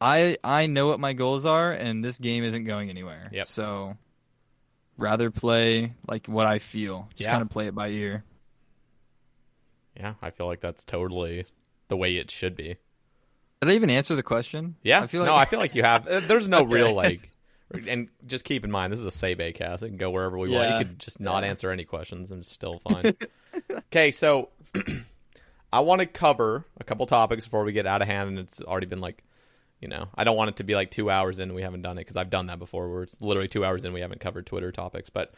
I 0.02 0.38
I 0.44 0.66
know 0.68 0.88
what 0.88 1.00
my 1.00 1.14
goals 1.14 1.46
are 1.46 1.72
and 1.72 2.04
this 2.04 2.18
game 2.20 2.44
isn't 2.44 2.66
going 2.66 2.90
anywhere. 2.90 3.30
Yep. 3.32 3.48
So 3.48 3.96
rather 4.98 5.32
play 5.32 5.94
like 6.08 6.28
what 6.28 6.46
I 6.48 6.60
feel. 6.60 7.08
Just 7.16 7.28
Yeah. 7.28 7.32
kind 7.32 7.42
of 7.44 7.50
play 7.50 7.68
it 7.68 7.76
by 7.76 7.90
ear. 7.90 8.24
Yeah, 9.96 10.14
I 10.22 10.30
feel 10.32 10.48
like 10.48 10.62
that's 10.62 10.84
totally 10.84 11.46
the 11.90 11.98
way 11.98 12.16
it 12.16 12.32
should 12.32 12.56
be. 12.56 12.78
Did 13.62 13.70
I 13.70 13.74
even 13.74 13.90
answer 13.90 14.16
the 14.16 14.24
question? 14.24 14.76
Yeah, 14.84 15.02
I 15.02 15.08
feel 15.08 15.22
like 15.22 15.30
no, 15.30 15.36
I 15.36 15.46
feel 15.46 15.60
like 15.60 15.76
you 15.76 15.84
have. 15.84 16.06
There's 16.28 16.48
no 16.48 16.60
Okay. 16.60 16.74
real 16.74 16.94
like, 16.94 17.29
and 17.88 18.10
just 18.26 18.46
keep 18.46 18.64
in 18.64 18.72
mind 18.72 18.92
this 18.92 19.00
is 19.00 19.06
a 19.06 19.10
Sebe 19.10 19.54
cast. 19.56 19.84
It 19.84 19.90
can 19.90 19.98
go 19.98 20.10
wherever 20.12 20.38
we 20.38 20.50
want. 20.50 20.70
You 20.70 20.78
could 20.78 21.00
just 21.00 21.20
not 21.20 21.44
Yeah. 21.44 21.50
answer 21.50 21.72
any 21.72 21.86
questions 21.86 22.32
and 22.32 22.42
it's 22.42 22.50
still 22.52 22.80
fine. 22.90 23.14
okay, 23.72 24.12
so 24.12 24.50
I 25.72 25.82
want 25.82 26.02
to 26.02 26.08
cover 26.08 26.66
a 26.80 26.84
couple 26.84 27.06
topics 27.06 27.46
before 27.46 27.64
we 27.64 27.72
get 27.74 27.86
out 27.86 28.02
of 28.02 28.08
hand, 28.08 28.30
and 28.30 28.40
it's 28.40 28.60
already 28.62 28.88
been 28.88 29.02
like, 29.02 29.24
you 29.80 29.88
know, 29.88 30.08
I 30.16 30.24
don't 30.24 30.36
want 30.36 30.50
it 30.50 30.56
to 30.58 30.64
be 30.64 30.74
like 30.76 30.90
two 30.92 31.10
hours 31.12 31.38
in 31.40 31.44
and 31.50 31.56
we 31.56 31.62
haven't 31.62 31.84
done 31.84 31.98
it 31.98 32.02
because 32.02 32.18
I've 32.18 32.30
done 32.32 32.48
that 32.48 32.60
before, 32.60 32.90
where 32.92 33.04
it's 33.04 33.22
literally 33.22 33.48
two 33.48 33.64
hours 33.64 33.86
in 33.86 33.94
we 33.94 34.02
haven't 34.02 34.20
covered 34.20 34.46
Twitter 34.46 34.72
topics. 34.72 35.10
But 35.10 35.34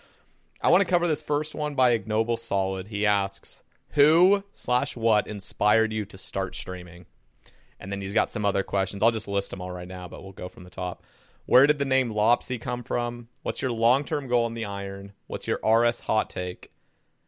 I 0.62 0.70
want 0.70 0.82
to 0.82 0.88
cover 0.88 1.08
this 1.08 1.22
first 1.22 1.54
one 1.54 1.76
by 1.76 1.91
Ignoble 1.91 2.38
Solid. 2.38 2.88
He 2.88 3.06
asks, 3.06 3.62
"Who 3.89 4.44
slash 4.54 4.96
what 4.96 5.28
inspired 5.28 5.91
you 5.91 6.06
to 6.06 6.17
start 6.17 6.56
streaming?" 6.56 7.06
And 7.80 7.91
then 7.91 8.00
he's 8.02 8.13
got 8.13 8.32
some 8.32 8.46
other 8.46 8.63
questions. 8.63 9.04
I'll 9.04 9.12
just 9.12 9.28
list 9.28 9.50
them 9.52 9.60
all 9.62 9.72
right 9.72 9.88
now, 9.88 10.08
but 10.08 10.24
we'll 10.24 10.32
go 10.34 10.48
from 10.50 10.63
the 10.63 10.70
top. 10.70 11.04
Where 11.52 11.68
did 11.68 11.80
the 11.80 11.84
name 11.86 12.12
Lopsy 12.12 12.58
come 12.58 12.82
from? 12.82 13.28
What's 13.42 13.62
your 13.62 13.74
long 13.74 14.06
term 14.06 14.30
goal 14.30 14.48
in 14.48 14.54
the 14.54 14.64
iron? 14.64 15.12
What's 15.28 15.50
your 15.50 15.60
RS 15.62 16.00
hot 16.00 16.30
take? 16.30 16.72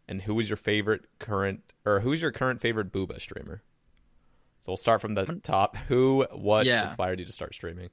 And 0.08 0.22
who 0.22 0.40
is 0.40 0.50
your 0.50 0.56
favorite 0.56 1.02
current 1.20 1.74
or 1.84 2.00
who's 2.00 2.22
your 2.22 2.32
current 2.32 2.62
favorite 2.62 2.94
Booba 2.94 3.20
streamer? 3.20 3.64
So 4.62 4.72
we'll 4.72 4.78
start 4.78 5.02
from 5.02 5.16
the 5.16 5.26
top. 5.44 5.76
Who, 5.90 6.26
what 6.32 6.66
Yeah. 6.66 6.86
inspired 6.86 7.20
you 7.20 7.26
to 7.26 7.34
start 7.34 7.54
streaming? 7.54 7.90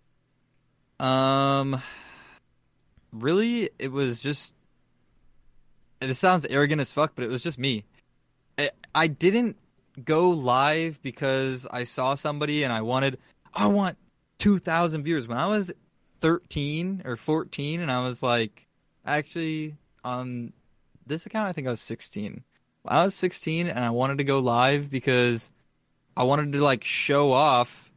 Um, 1.00 1.82
really, 3.12 3.68
it 3.80 3.90
was 3.90 4.20
just. 4.20 4.54
This 5.98 6.20
sounds 6.20 6.46
arrogant 6.46 6.80
as 6.80 6.92
fuck, 6.92 7.10
but 7.16 7.24
it 7.24 7.28
was 7.28 7.42
just 7.42 7.58
me. 7.58 7.82
I, 8.56 8.70
I 8.94 9.08
didn't 9.08 9.56
go 10.04 10.30
live 10.30 11.02
because 11.02 11.66
I 11.68 11.82
saw 11.82 12.14
somebody 12.14 12.62
and 12.62 12.72
I 12.72 12.82
wanted. 12.82 13.18
I 13.52 13.66
want 13.66 13.98
two 14.38 14.58
thousand 14.58 15.02
viewers 15.02 15.26
when 15.26 15.36
I 15.36 15.48
was 15.48 15.72
thirteen 16.20 17.02
or 17.04 17.16
fourteen, 17.16 17.80
and 17.80 17.90
I 17.90 18.02
was 18.02 18.22
like, 18.22 18.66
actually, 19.04 19.76
on 20.04 20.52
this 21.06 21.26
account, 21.26 21.48
I 21.48 21.52
think 21.52 21.66
I 21.66 21.70
was 21.70 21.80
sixteen. 21.80 22.44
I 22.84 23.04
was 23.04 23.14
sixteen, 23.14 23.66
and 23.68 23.84
I 23.84 23.90
wanted 23.90 24.18
to 24.18 24.24
go 24.24 24.38
live 24.38 24.90
because 24.90 25.50
I 26.16 26.24
wanted 26.24 26.52
to 26.52 26.62
like 26.62 26.84
show 26.84 27.32
off 27.32 27.90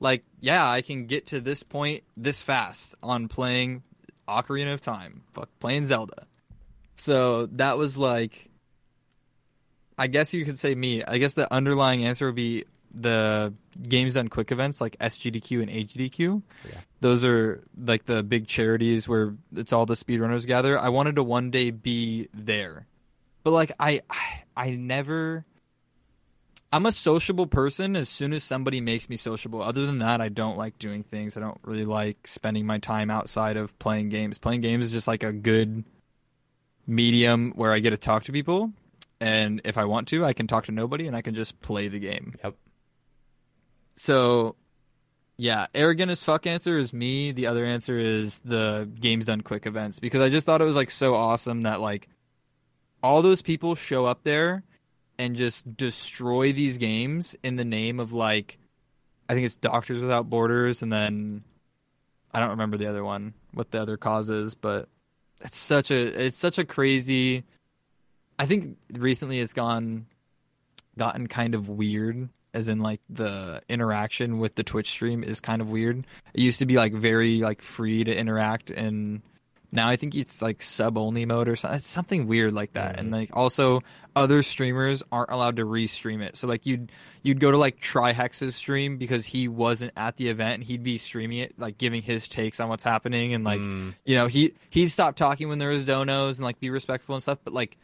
like 0.00 0.24
yeah 0.40 0.68
i 0.68 0.82
can 0.82 1.06
get 1.06 1.28
to 1.28 1.40
this 1.40 1.62
point 1.62 2.02
this 2.16 2.42
fast 2.42 2.94
on 3.02 3.26
playing 3.26 3.82
ocarina 4.28 4.74
of 4.74 4.80
time 4.80 5.22
fuck 5.32 5.48
playing 5.60 5.86
zelda 5.86 6.26
so 6.96 7.46
that 7.46 7.78
was 7.78 7.96
like 7.96 8.50
i 9.98 10.06
guess 10.06 10.34
you 10.34 10.44
could 10.44 10.58
say 10.58 10.74
me 10.74 11.02
i 11.04 11.18
guess 11.18 11.34
the 11.34 11.52
underlying 11.52 12.04
answer 12.04 12.26
would 12.26 12.34
be 12.34 12.64
the 12.94 13.52
games 13.88 14.14
done 14.14 14.28
quick 14.28 14.52
events 14.52 14.80
like 14.80 14.96
sgdq 14.98 15.60
and 15.62 15.70
hdq 15.88 16.42
Yeah. 16.70 16.80
those 17.00 17.24
are 17.24 17.62
like 17.76 18.04
the 18.04 18.22
big 18.22 18.46
charities 18.46 19.08
where 19.08 19.34
it's 19.54 19.72
all 19.72 19.84
the 19.84 19.94
speedrunners 19.94 20.46
gather 20.46 20.78
i 20.78 20.88
wanted 20.90 21.16
to 21.16 21.22
one 21.24 21.50
day 21.50 21.70
be 21.70 22.28
there 22.32 22.86
but 23.42 23.50
like 23.50 23.72
i 23.80 24.00
i, 24.08 24.42
I 24.56 24.70
never 24.70 25.44
I'm 26.72 26.86
a 26.86 26.92
sociable 26.92 27.46
person 27.46 27.94
as 27.94 28.08
soon 28.08 28.32
as 28.32 28.42
somebody 28.42 28.80
makes 28.80 29.08
me 29.08 29.16
sociable. 29.16 29.62
Other 29.62 29.86
than 29.86 30.00
that, 30.00 30.20
I 30.20 30.28
don't 30.28 30.58
like 30.58 30.76
doing 30.76 31.04
things. 31.04 31.36
I 31.36 31.40
don't 31.40 31.60
really 31.62 31.84
like 31.84 32.26
spending 32.26 32.66
my 32.66 32.78
time 32.78 33.12
outside 33.12 33.56
of 33.56 33.78
playing 33.78 34.08
games. 34.08 34.38
Playing 34.38 34.60
games 34.60 34.86
is 34.86 34.90
just 34.90 35.06
like 35.06 35.22
a 35.22 35.30
good 35.30 35.84
medium 36.84 37.52
where 37.54 37.72
I 37.72 37.78
get 37.78 37.90
to 37.90 37.96
talk 37.96 38.24
to 38.24 38.32
people. 38.32 38.72
And 39.20 39.60
if 39.64 39.78
I 39.78 39.84
want 39.84 40.08
to, 40.08 40.24
I 40.24 40.32
can 40.32 40.48
talk 40.48 40.64
to 40.64 40.72
nobody 40.72 41.06
and 41.06 41.14
I 41.14 41.22
can 41.22 41.36
just 41.36 41.60
play 41.60 41.86
the 41.86 42.00
game. 42.00 42.34
Yep. 42.42 42.56
So, 43.96 44.56
yeah, 45.36 45.66
arrogant 45.74 46.10
as 46.10 46.22
fuck 46.22 46.46
answer 46.46 46.78
is 46.78 46.92
me. 46.92 47.32
The 47.32 47.46
other 47.46 47.64
answer 47.64 47.98
is 47.98 48.38
the 48.38 48.88
games 49.00 49.26
done 49.26 49.40
quick 49.40 49.66
events 49.66 50.00
because 50.00 50.20
I 50.20 50.28
just 50.28 50.46
thought 50.46 50.60
it 50.60 50.64
was 50.64 50.76
like 50.76 50.90
so 50.90 51.14
awesome 51.14 51.62
that 51.62 51.80
like 51.80 52.08
all 53.02 53.22
those 53.22 53.42
people 53.42 53.74
show 53.74 54.06
up 54.06 54.22
there 54.22 54.62
and 55.18 55.36
just 55.36 55.76
destroy 55.76 56.52
these 56.52 56.78
games 56.78 57.36
in 57.42 57.56
the 57.56 57.64
name 57.64 58.00
of 58.00 58.12
like 58.12 58.58
I 59.28 59.34
think 59.34 59.46
it's 59.46 59.56
Doctors 59.56 60.00
Without 60.00 60.28
Borders 60.28 60.82
and 60.82 60.92
then 60.92 61.42
I 62.32 62.40
don't 62.40 62.50
remember 62.50 62.76
the 62.76 62.86
other 62.86 63.04
one 63.04 63.34
what 63.52 63.70
the 63.70 63.80
other 63.80 63.96
cause 63.96 64.30
is, 64.30 64.54
but 64.54 64.88
it's 65.40 65.56
such 65.56 65.90
a 65.90 66.26
it's 66.26 66.36
such 66.36 66.58
a 66.58 66.64
crazy 66.64 67.44
I 68.38 68.46
think 68.46 68.76
recently 68.92 69.40
it's 69.40 69.52
gone 69.52 70.06
gotten 70.96 71.26
kind 71.26 71.54
of 71.54 71.68
weird 71.68 72.28
as 72.54 72.68
in 72.68 72.80
like 72.80 73.00
the 73.10 73.62
interaction 73.68 74.38
with 74.38 74.54
the 74.54 74.62
Twitch 74.62 74.90
stream 74.90 75.22
is 75.22 75.40
kind 75.40 75.60
of 75.60 75.70
weird. 75.70 76.06
It 76.32 76.40
used 76.40 76.60
to 76.60 76.66
be 76.66 76.76
like 76.76 76.92
very 76.92 77.40
like 77.40 77.60
free 77.62 78.04
to 78.04 78.16
interact 78.16 78.70
and 78.70 79.22
now 79.74 79.88
I 79.88 79.96
think 79.96 80.14
it's 80.14 80.40
like 80.40 80.62
sub 80.62 80.96
only 80.96 81.26
mode 81.26 81.48
or 81.48 81.56
something. 81.56 81.76
It's 81.76 81.88
something 81.88 82.28
weird 82.28 82.52
like 82.52 82.74
that. 82.74 83.00
And 83.00 83.08
mm-hmm. 83.08 83.16
like 83.16 83.30
also 83.36 83.82
other 84.14 84.44
streamers 84.44 85.02
aren't 85.10 85.32
allowed 85.32 85.56
to 85.56 85.64
restream 85.64 86.22
it. 86.22 86.36
So 86.36 86.46
like 86.46 86.64
you'd 86.64 86.92
you'd 87.24 87.40
go 87.40 87.50
to 87.50 87.58
like 87.58 87.80
Trihex's 87.80 88.54
stream 88.54 88.98
because 88.98 89.26
he 89.26 89.48
wasn't 89.48 89.92
at 89.96 90.16
the 90.16 90.28
event 90.28 90.54
and 90.54 90.62
he'd 90.62 90.84
be 90.84 90.96
streaming 90.96 91.38
it, 91.38 91.58
like 91.58 91.76
giving 91.76 92.02
his 92.02 92.28
takes 92.28 92.60
on 92.60 92.68
what's 92.68 92.84
happening 92.84 93.34
and 93.34 93.42
like 93.42 93.60
mm. 93.60 93.92
you 94.04 94.14
know, 94.14 94.28
he 94.28 94.54
he'd 94.70 94.90
stop 94.90 95.16
talking 95.16 95.48
when 95.48 95.58
there 95.58 95.70
was 95.70 95.84
donos 95.84 96.36
and 96.36 96.44
like 96.44 96.60
be 96.60 96.70
respectful 96.70 97.16
and 97.16 97.22
stuff, 97.22 97.38
but 97.42 97.52
like 97.52 97.76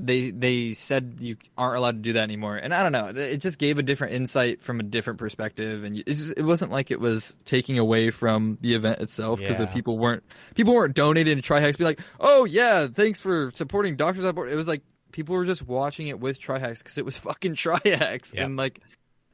they 0.00 0.30
they 0.30 0.74
said 0.74 1.16
you 1.18 1.36
aren't 1.56 1.76
allowed 1.76 1.96
to 1.96 2.02
do 2.02 2.12
that 2.14 2.22
anymore. 2.22 2.56
And 2.56 2.72
i 2.72 2.82
don't 2.82 2.92
know. 2.92 3.20
It 3.20 3.38
just 3.38 3.58
gave 3.58 3.78
a 3.78 3.82
different 3.82 4.14
insight 4.14 4.62
from 4.62 4.78
a 4.80 4.82
different 4.84 5.18
perspective. 5.18 5.84
And 5.84 6.04
just, 6.06 6.34
it 6.36 6.42
wasn't 6.44 6.70
like 6.70 6.90
it 6.90 7.00
was 7.00 7.36
taking 7.44 7.78
away 7.78 8.10
from 8.10 8.58
the 8.60 8.74
event 8.74 9.00
itself 9.00 9.40
because 9.40 9.58
the 9.58 9.66
people 9.66 9.98
weren't 9.98 10.22
people 10.54 10.74
weren't 10.74 10.94
donating 10.94 11.40
to 11.40 11.42
trihex 11.42 11.76
be 11.76 11.84
like 11.84 12.00
oh 12.20 12.44
yeah 12.44 12.86
thanks 12.86 13.20
for 13.20 13.50
supporting 13.54 13.96
doctors 13.96 14.24
on 14.24 14.34
board 14.34 14.50
it 14.50 14.56
was 14.56 14.68
like 14.68 14.82
people 15.10 15.34
were 15.34 15.44
just 15.44 15.66
watching 15.66 16.06
it 16.08 16.20
with 16.20 16.40
trihex 16.40 16.78
because 16.78 16.96
it 16.98 17.04
was 17.04 17.16
fucking 17.28 17.54
trihex 17.54 18.34
Yep. 18.34 18.44
and 18.44 18.56
like 18.56 18.80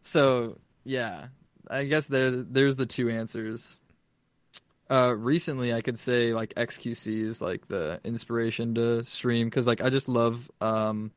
so 0.00 0.58
yeah. 0.84 1.26
I 1.70 1.84
guess 1.84 2.06
there's 2.06 2.44
there's 2.46 2.76
the 2.76 2.84
two 2.84 3.08
answers 3.08 3.78
uh 4.90 5.14
recently 5.16 5.72
i 5.72 5.80
could 5.80 5.98
say 5.98 6.34
like 6.34 6.54
xqc 6.54 7.06
is 7.06 7.40
like 7.40 7.66
the 7.68 8.00
inspiration 8.04 8.74
to 8.74 9.02
stream 9.04 9.48
because 9.48 9.66
like 9.66 9.80
i 9.80 9.88
just 9.88 10.08
love 10.08 10.50
um 10.60 11.10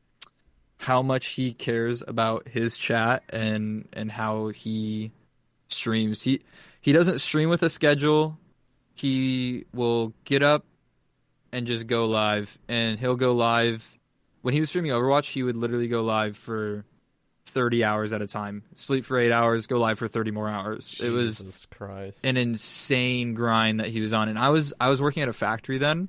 how 0.78 1.02
much 1.02 1.26
he 1.26 1.52
cares 1.52 2.02
about 2.06 2.48
his 2.48 2.78
chat 2.78 3.24
and 3.30 3.88
and 3.92 4.10
how 4.10 4.48
he 4.48 5.12
streams. 5.68 6.22
He 6.22 6.42
he 6.80 6.92
doesn't 6.92 7.20
stream 7.20 7.50
with 7.50 7.62
a 7.62 7.70
schedule. 7.70 8.38
He 8.94 9.66
will 9.74 10.14
get 10.24 10.42
up 10.42 10.64
and 11.52 11.66
just 11.66 11.86
go 11.86 12.06
live 12.06 12.58
and 12.68 12.98
he'll 12.98 13.16
go 13.16 13.34
live. 13.34 13.96
When 14.42 14.54
he 14.54 14.60
was 14.60 14.70
streaming 14.70 14.92
overwatch 14.92 15.26
he 15.26 15.42
would 15.42 15.56
literally 15.56 15.88
go 15.88 16.02
live 16.02 16.36
for 16.36 16.84
30 17.48 17.84
hours 17.84 18.12
at 18.12 18.22
a 18.22 18.26
time. 18.26 18.62
Sleep 18.74 19.04
for 19.04 19.18
8 19.18 19.32
hours, 19.32 19.66
go 19.66 19.78
live 19.78 19.98
for 19.98 20.08
30 20.08 20.30
more 20.30 20.48
hours. 20.48 21.00
it 21.02 21.10
was 21.10 21.38
Jesus 21.38 21.66
Christ. 21.66 22.20
an 22.24 22.36
insane 22.36 23.34
grind 23.34 23.80
that 23.80 23.88
he 23.88 24.00
was 24.00 24.12
on 24.12 24.28
and 24.28 24.38
I 24.38 24.50
was 24.50 24.72
I 24.80 24.88
was 24.88 25.00
working 25.02 25.22
at 25.22 25.28
a 25.28 25.32
factory 25.32 25.78
then. 25.78 26.08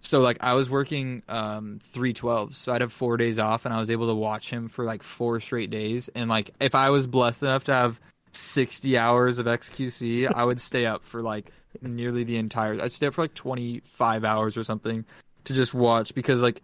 So 0.00 0.20
like 0.20 0.38
I 0.40 0.54
was 0.54 0.70
working 0.70 1.22
um 1.28 1.80
312. 1.92 2.56
So 2.56 2.72
I'd 2.72 2.80
have 2.80 2.92
4 2.92 3.16
days 3.16 3.38
off 3.38 3.64
and 3.64 3.74
I 3.74 3.78
was 3.78 3.90
able 3.90 4.06
to 4.08 4.14
watch 4.14 4.50
him 4.50 4.68
for 4.68 4.84
like 4.84 5.02
4 5.02 5.40
straight 5.40 5.70
days 5.70 6.08
and 6.14 6.30
like 6.30 6.50
if 6.60 6.74
I 6.74 6.90
was 6.90 7.06
blessed 7.06 7.42
enough 7.42 7.64
to 7.64 7.72
have 7.72 8.00
60 8.32 8.96
hours 8.98 9.38
of 9.38 9.46
XQC, 9.46 10.32
I 10.32 10.44
would 10.44 10.60
stay 10.60 10.86
up 10.86 11.02
for 11.04 11.22
like 11.22 11.50
nearly 11.82 12.24
the 12.24 12.36
entire 12.36 12.80
I'd 12.80 12.92
stay 12.92 13.06
up 13.06 13.14
for 13.14 13.22
like 13.22 13.34
25 13.34 14.24
hours 14.24 14.56
or 14.56 14.62
something 14.64 15.04
to 15.44 15.54
just 15.54 15.74
watch 15.74 16.14
because 16.14 16.40
like 16.40 16.62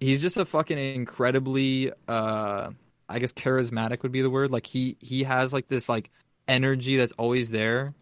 he's 0.00 0.20
just 0.22 0.36
a 0.36 0.44
fucking 0.44 0.78
incredibly 0.78 1.90
uh 2.08 2.70
I 3.08 3.18
guess 3.18 3.32
charismatic 3.32 4.02
would 4.02 4.12
be 4.12 4.22
the 4.22 4.30
word. 4.30 4.50
Like 4.50 4.66
he 4.66 4.96
he 5.00 5.24
has 5.24 5.52
like 5.52 5.68
this 5.68 5.88
like 5.88 6.10
energy 6.48 6.96
that's 6.96 7.12
always 7.12 7.50
there 7.50 7.94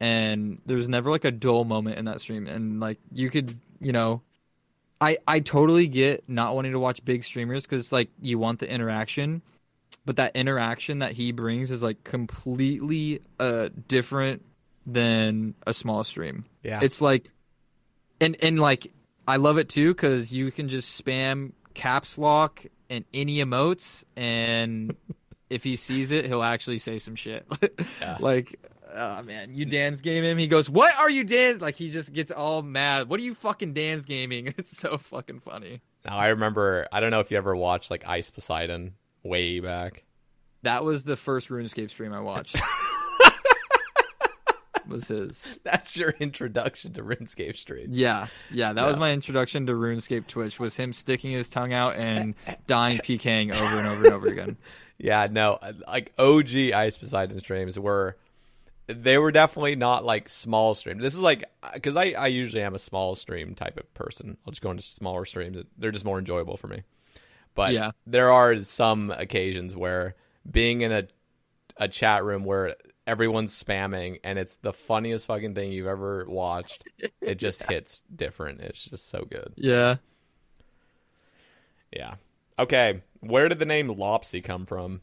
and 0.00 0.60
there's 0.66 0.88
never 0.88 1.10
like 1.10 1.24
a 1.24 1.30
dull 1.30 1.64
moment 1.64 1.98
in 1.98 2.04
that 2.06 2.20
stream 2.20 2.46
and 2.46 2.80
like 2.80 2.98
you 3.12 3.30
could, 3.30 3.58
you 3.80 3.92
know, 3.92 4.22
I 5.00 5.18
I 5.26 5.40
totally 5.40 5.88
get 5.88 6.24
not 6.28 6.54
wanting 6.54 6.72
to 6.72 6.78
watch 6.78 7.04
big 7.04 7.24
streamers 7.24 7.66
cuz 7.66 7.92
like 7.92 8.10
you 8.20 8.38
want 8.38 8.60
the 8.60 8.70
interaction, 8.70 9.42
but 10.04 10.16
that 10.16 10.36
interaction 10.36 11.00
that 11.00 11.12
he 11.12 11.32
brings 11.32 11.70
is 11.70 11.82
like 11.82 12.04
completely 12.04 13.22
uh 13.38 13.70
different 13.88 14.44
than 14.86 15.54
a 15.66 15.74
small 15.74 16.04
stream. 16.04 16.44
Yeah. 16.62 16.80
It's 16.82 17.00
like 17.00 17.30
and 18.20 18.36
and 18.40 18.58
like 18.58 18.92
I 19.26 19.36
love 19.36 19.58
it 19.58 19.68
too 19.68 19.94
cuz 19.94 20.32
you 20.32 20.50
can 20.50 20.68
just 20.68 21.04
spam 21.04 21.52
caps 21.74 22.18
lock 22.18 22.64
and 22.90 23.04
any 23.12 23.38
emotes 23.38 24.04
and 24.16 24.94
if 25.50 25.62
he 25.64 25.76
sees 25.76 26.10
it 26.10 26.26
he'll 26.26 26.42
actually 26.42 26.78
say 26.78 26.98
some 26.98 27.14
shit. 27.14 27.46
Like 28.20 28.58
oh 28.94 29.22
man, 29.22 29.54
you 29.54 29.64
dance 29.64 30.00
game 30.00 30.24
him. 30.24 30.38
He 30.38 30.46
goes, 30.46 30.68
"What 30.68 30.96
are 30.98 31.10
you 31.10 31.24
dance?" 31.24 31.60
Like 31.60 31.74
he 31.74 31.90
just 31.90 32.12
gets 32.12 32.30
all 32.30 32.62
mad. 32.62 33.08
What 33.08 33.20
are 33.20 33.22
you 33.22 33.34
fucking 33.34 33.74
dance 33.74 34.04
gaming? 34.04 34.54
It's 34.58 34.76
so 34.76 34.98
fucking 34.98 35.40
funny. 35.40 35.80
Now 36.04 36.16
I 36.16 36.28
remember. 36.28 36.86
I 36.92 37.00
don't 37.00 37.10
know 37.10 37.20
if 37.20 37.30
you 37.30 37.36
ever 37.36 37.54
watched 37.54 37.90
like 37.90 38.04
Ice 38.06 38.30
Poseidon 38.30 38.94
way 39.22 39.60
back. 39.60 40.04
That 40.62 40.84
was 40.84 41.04
the 41.04 41.16
first 41.16 41.48
RuneScape 41.48 41.90
stream 41.90 42.12
I 42.12 42.20
watched. 42.20 42.56
was 44.88 45.08
his. 45.08 45.58
That's 45.64 45.96
your 45.96 46.10
introduction 46.18 46.92
to 46.94 47.02
RuneScape 47.02 47.56
streams. 47.56 47.96
Yeah, 47.96 48.26
yeah, 48.50 48.72
that 48.72 48.86
was 48.86 48.98
my 48.98 49.12
introduction 49.12 49.66
to 49.66 49.72
RuneScape 49.72 50.26
Twitch. 50.26 50.58
Was 50.58 50.76
him 50.76 50.92
sticking 50.92 51.32
his 51.32 51.48
tongue 51.48 51.72
out 51.72 51.96
and 51.96 52.34
dying 52.66 52.98
PKing 52.98 53.52
over 53.52 53.78
and 53.78 53.86
over 53.88 54.04
and 54.06 54.14
over 54.14 54.26
again. 54.28 54.56
Yeah, 55.00 55.28
no, 55.30 55.60
like 55.86 56.12
OG 56.18 56.56
Ice 56.74 56.98
Poseidon 56.98 57.38
streams 57.38 57.78
were. 57.78 58.16
They 58.88 59.16
were 59.16 59.30
definitely 59.30 59.76
not 59.76 60.04
like 60.04 60.28
small 60.28 60.74
streams. 60.74 61.00
This 61.02 61.14
is 61.14 61.20
like 61.20 61.44
uh, 61.62 61.70
because 61.74 61.94
I, 61.94 62.14
I 62.18 62.26
usually 62.26 62.64
am 62.64 62.74
a 62.74 62.80
small 62.80 63.14
stream 63.14 63.54
type 63.54 63.76
of 63.76 63.94
person. 63.94 64.38
I'll 64.44 64.50
just 64.50 64.60
go 64.60 64.72
into 64.72 64.82
smaller 64.82 65.24
streams. 65.24 65.62
They're 65.76 65.92
just 65.92 66.04
more 66.04 66.18
enjoyable 66.18 66.56
for 66.56 66.66
me. 66.66 66.82
But 67.54 67.74
Yeah. 67.74 67.92
there 68.08 68.32
are 68.32 68.60
some 68.64 69.12
occasions 69.12 69.76
where 69.76 70.16
being 70.50 70.80
in 70.80 70.90
a 70.90 71.06
a 71.76 71.86
chat 71.86 72.24
room 72.24 72.42
where 72.44 72.74
everyone's 73.08 73.60
spamming 73.60 74.20
and 74.22 74.38
it's 74.38 74.56
the 74.58 74.72
funniest 74.72 75.26
fucking 75.26 75.54
thing 75.54 75.72
you've 75.72 75.86
ever 75.86 76.26
watched. 76.28 76.84
It 77.22 77.34
just 77.38 77.62
hits 77.62 78.02
different. 78.14 78.60
It's 78.60 78.84
just 78.84 79.08
so 79.08 79.24
good. 79.28 79.54
Yeah. 79.56 79.96
Yeah. 81.90 82.16
Okay. 82.58 83.00
Where 83.20 83.48
did 83.48 83.58
the 83.58 83.64
name 83.64 83.88
Lopsy 83.88 84.44
come 84.44 84.66
from? 84.66 85.00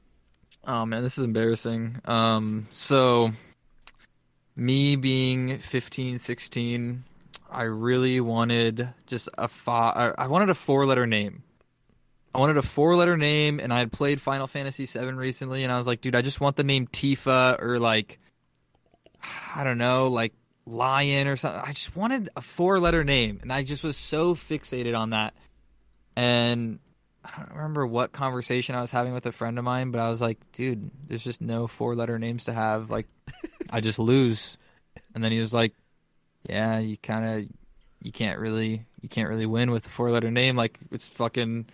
Oh 0.64 0.86
man, 0.86 1.02
this 1.02 1.18
is 1.18 1.24
embarrassing. 1.26 2.00
Um, 2.06 2.68
so 2.72 3.32
me 4.56 4.96
being 4.96 5.58
15, 5.58 6.20
16, 6.20 7.04
I 7.52 7.64
really 7.64 8.22
wanted 8.22 8.88
just 9.08 9.30
a 9.38 9.48
fi- 9.48 10.14
I 10.18 10.26
I 10.26 10.28
wanted 10.28 10.50
a 10.50 10.56
four-letter 10.56 11.08
name. 11.08 11.44
I 12.36 12.38
wanted 12.38 12.58
a 12.58 12.62
four-letter 12.62 13.16
name, 13.16 13.62
and 13.62 13.72
I 13.72 13.80
had 13.80 13.94
played 13.94 14.20
Final 14.20 14.46
Fantasy 14.46 14.86
VII 14.86 15.14
recently, 15.14 15.64
and 15.64 15.72
I 15.72 15.78
was 15.78 15.88
like, 15.88 16.02
dude, 16.02 16.16
I 16.16 16.22
just 16.22 16.42
want 16.42 16.58
the 16.58 16.66
name 16.66 16.86
Tifa 16.86 17.62
or 17.62 17.80
like, 17.80 18.20
I 19.56 19.64
don't 19.64 19.78
know, 19.78 20.08
like 20.08 20.34
Lion 20.66 21.28
or 21.28 21.38
something. 21.38 21.62
I 21.64 21.72
just 21.72 21.96
wanted 21.96 22.30
a 22.36 22.42
four-letter 22.42 23.06
name, 23.06 23.40
and 23.42 23.54
I 23.54 23.64
just 23.64 23.86
was 23.86 23.96
so 23.96 24.36
fixated 24.36 24.98
on 24.98 25.12
that. 25.12 25.34
And 26.18 26.80
I 27.24 27.40
don't 27.40 27.56
remember 27.56 27.88
what 27.88 28.12
conversation 28.12 28.76
I 28.76 28.82
was 28.82 28.92
having 28.92 29.14
with 29.14 29.26
a 29.28 29.32
friend 29.32 29.58
of 29.58 29.64
mine, 29.64 29.92
but 29.92 30.02
I 30.02 30.10
was 30.10 30.22
like, 30.22 30.38
dude, 30.52 30.92
there's 31.08 31.24
just 31.24 31.40
no 31.40 31.68
four 31.68 31.96
letter 31.96 32.20
names 32.20 32.46
to 32.46 32.54
have. 32.54 32.92
Like, 32.92 33.08
I 33.70 33.80
just 33.80 33.98
lose. 33.98 34.58
And 35.14 35.24
then 35.24 35.32
he 35.32 35.40
was 35.40 35.54
like, 35.54 35.74
yeah, 36.50 36.80
you 36.80 36.98
kind 36.98 37.26
of, 37.26 37.50
you 38.04 38.12
can't 38.12 38.40
really, 38.40 38.86
you 39.00 39.08
can't 39.08 39.30
really 39.30 39.46
win 39.46 39.72
with 39.72 39.86
a 39.86 39.90
four 39.90 40.12
letter 40.12 40.32
name. 40.32 40.58
Like, 40.58 40.78
it's 40.92 41.08
fucking 41.08 41.68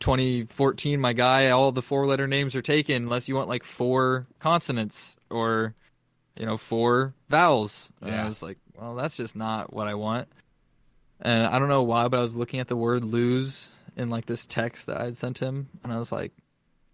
2014, 0.00 1.00
my 1.00 1.12
guy. 1.12 1.50
All 1.50 1.72
the 1.72 1.82
four 1.82 2.06
letter 2.06 2.26
names 2.26 2.54
are 2.56 2.62
taken 2.62 3.04
unless 3.04 3.28
you 3.28 3.34
want 3.34 3.48
like 3.48 3.64
four 3.64 4.26
consonants 4.38 5.16
or, 5.30 5.74
you 6.36 6.46
know, 6.46 6.56
four 6.56 7.14
vowels. 7.28 7.90
And 8.00 8.14
I 8.14 8.24
was 8.24 8.42
like, 8.42 8.58
well, 8.78 8.94
that's 8.94 9.16
just 9.16 9.36
not 9.36 9.72
what 9.72 9.86
I 9.88 9.94
want. 9.94 10.28
And 11.20 11.46
I 11.46 11.58
don't 11.58 11.68
know 11.68 11.84
why, 11.84 12.08
but 12.08 12.18
I 12.18 12.22
was 12.22 12.36
looking 12.36 12.60
at 12.60 12.68
the 12.68 12.76
word 12.76 13.04
lose 13.04 13.72
in 13.96 14.10
like 14.10 14.26
this 14.26 14.46
text 14.46 14.86
that 14.86 15.00
I 15.00 15.04
had 15.04 15.16
sent 15.16 15.38
him, 15.38 15.68
and 15.82 15.92
I 15.92 15.98
was 15.98 16.12
like, 16.12 16.32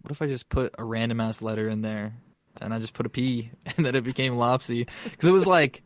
what 0.01 0.11
if 0.11 0.21
I 0.21 0.27
just 0.27 0.49
put 0.49 0.75
a 0.77 0.83
random 0.83 1.19
ass 1.19 1.41
letter 1.41 1.67
in 1.67 1.81
there, 1.81 2.13
and 2.59 2.73
I 2.73 2.79
just 2.79 2.93
put 2.93 3.05
a 3.05 3.09
P, 3.09 3.51
and 3.77 3.85
then 3.85 3.95
it 3.95 4.03
became 4.03 4.35
Lopsy, 4.35 4.87
because 5.03 5.27
it 5.27 5.33
was 5.33 5.47
like, 5.47 5.83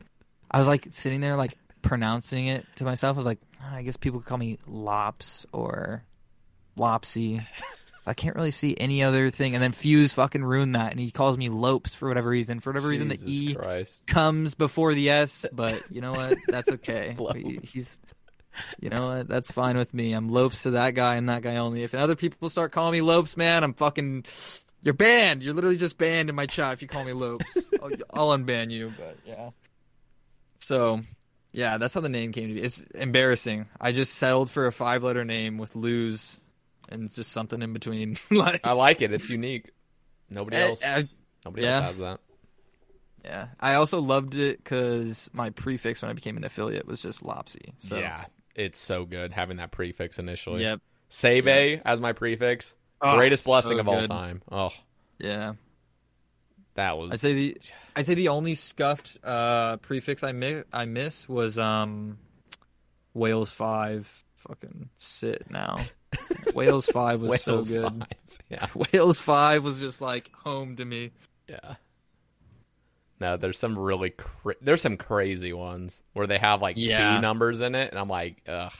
I 0.51 0.59
was 0.59 0.67
like 0.67 0.87
sitting 0.89 1.21
there 1.21 1.35
like 1.35 1.53
pronouncing 1.81 2.47
it 2.47 2.65
to 2.77 2.83
myself. 2.83 3.15
I 3.15 3.19
was 3.19 3.25
like, 3.25 3.39
"Ah, 3.61 3.75
I 3.75 3.83
guess 3.83 3.97
people 3.97 4.19
could 4.19 4.27
call 4.27 4.37
me 4.37 4.57
Lops 4.67 5.45
or 5.51 6.03
Lopsy. 6.75 7.41
I 8.07 8.13
can't 8.13 8.35
really 8.35 8.51
see 8.51 8.75
any 8.77 9.01
other 9.03 9.29
thing. 9.31 9.55
And 9.55 9.63
then 9.63 9.71
Fuse 9.71 10.13
fucking 10.13 10.43
ruined 10.43 10.75
that, 10.75 10.91
and 10.91 10.99
he 10.99 11.09
calls 11.11 11.37
me 11.37 11.49
Lopes 11.49 11.95
for 11.95 12.07
whatever 12.07 12.29
reason. 12.29 12.59
For 12.59 12.69
whatever 12.69 12.87
reason, 12.87 13.07
the 13.07 13.19
E 13.25 13.55
Christ. 13.55 14.05
comes 14.05 14.53
before 14.53 14.93
the 14.93 15.09
S, 15.09 15.45
but 15.51 15.81
you 15.89 16.01
know 16.01 16.11
what? 16.11 16.37
That's 16.47 16.69
okay. 16.69 17.15
He- 17.35 17.59
He's, 17.63 17.99
you 18.79 18.89
know 18.89 19.07
what? 19.09 19.27
That's 19.27 19.51
fine 19.51 19.75
with 19.77 19.93
me. 19.93 20.13
I'm 20.13 20.29
Lopes 20.29 20.63
to 20.63 20.71
that 20.71 20.91
guy 20.93 21.15
and 21.15 21.27
that 21.29 21.41
guy 21.41 21.57
only. 21.57 21.83
If 21.83 21.93
other 21.95 22.15
people 22.15 22.49
start 22.49 22.71
calling 22.71 22.93
me 22.93 23.01
Lopes, 23.01 23.35
man, 23.35 23.63
I'm 23.63 23.73
fucking. 23.73 24.25
You're 24.83 24.93
banned. 24.93 25.41
You're 25.41 25.55
literally 25.55 25.77
just 25.77 25.97
banned 25.97 26.29
in 26.29 26.35
my 26.35 26.45
chat 26.45 26.73
if 26.73 26.81
you 26.83 26.87
call 26.87 27.03
me 27.03 27.11
Lopes. 27.13 27.57
I'll, 27.81 27.89
I'll 28.29 28.37
unban 28.37 28.69
you, 28.69 28.93
but 28.97 29.17
yeah. 29.25 29.49
So, 30.57 31.01
yeah, 31.51 31.77
that's 31.77 31.93
how 31.95 32.01
the 32.01 32.09
name 32.09 32.31
came 32.31 32.49
to 32.49 32.53
be. 32.53 32.61
It's 32.61 32.81
embarrassing. 32.93 33.65
I 33.81 33.91
just 33.91 34.13
settled 34.13 34.49
for 34.51 34.67
a 34.67 34.71
five 34.71 35.03
letter 35.03 35.25
name 35.25 35.57
with 35.57 35.75
lose 35.75 36.39
and 36.89 37.03
it's 37.03 37.15
just 37.15 37.31
something 37.31 37.61
in 37.61 37.73
between. 37.73 38.17
like, 38.31 38.61
I 38.63 38.71
like 38.73 39.01
it. 39.01 39.11
It's 39.11 39.29
unique. 39.29 39.71
Nobody 40.29 40.57
Eh, 40.57 40.67
else. 40.67 40.81
eh, 40.83 41.03
nobody 41.45 41.63
yeah. 41.63 41.75
else 41.77 41.85
has 41.85 41.97
that. 41.99 42.19
Yeah, 43.23 43.47
I 43.59 43.75
also 43.75 43.99
loved 44.01 44.35
it 44.35 44.63
because 44.63 45.29
my 45.33 45.49
prefix 45.49 46.01
when 46.01 46.11
I 46.11 46.13
became 46.13 46.37
an 46.37 46.43
affiliate 46.43 46.85
was 46.85 47.01
just 47.01 47.23
Lopsy. 47.23 47.73
So 47.79 47.97
Yeah, 47.97 48.25
it's 48.55 48.77
so 48.79 49.03
good 49.05 49.31
having 49.31 49.57
that 49.57 49.71
prefix 49.71 50.19
initially. 50.19 50.61
Yep. 50.61 50.81
Save 51.09 51.47
as 51.47 51.99
my 51.99 52.13
prefix. 52.13 52.75
Oh, 53.01 53.15
Greatest 53.17 53.43
blessing 53.43 53.77
so 53.77 53.79
of 53.79 53.87
all 53.87 53.99
good. 54.01 54.09
time. 54.09 54.41
Oh, 54.51 54.71
Yeah, 55.19 55.53
that 56.75 56.97
was 56.97 57.11
I'd 57.13 57.19
say 57.19 57.33
the 57.33 57.57
I'd 57.95 58.05
say 58.05 58.13
the 58.15 58.27
only 58.29 58.53
scuffed 58.55 59.17
uh, 59.23 59.77
prefix 59.77 60.23
I 60.23 60.31
mi- 60.31 60.63
I 60.71 60.85
miss 60.85 61.27
was 61.27 61.57
um 61.57 62.17
Wales 63.13 63.49
five. 63.49 64.23
Fucking 64.35 64.89
sit 64.95 65.49
now. 65.49 65.79
Wales 66.53 66.85
five 66.87 67.21
was 67.21 67.41
so 67.43 67.61
good. 67.63 67.83
five. 67.83 68.07
Yeah, 68.49 68.67
Wales 68.93 69.19
five 69.19 69.63
was 69.63 69.79
just 69.79 70.01
like 70.01 70.31
home 70.33 70.75
to 70.77 70.85
me. 70.85 71.11
yeah. 71.47 71.75
No, 73.19 73.37
there's 73.37 73.57
some 73.57 73.79
really 73.79 74.09
cra- 74.09 74.55
there's 74.61 74.81
some 74.81 74.97
crazy 74.97 75.53
ones 75.53 76.03
where 76.13 76.27
they 76.27 76.37
have 76.37 76.61
like 76.61 76.75
Yeah. 76.77 77.15
two 77.15 77.21
numbers 77.21 77.61
in 77.61 77.73
it, 77.73 77.89
and 77.91 77.97
I'm 77.99 78.09
like, 78.09 78.41
ugh, 78.47 78.73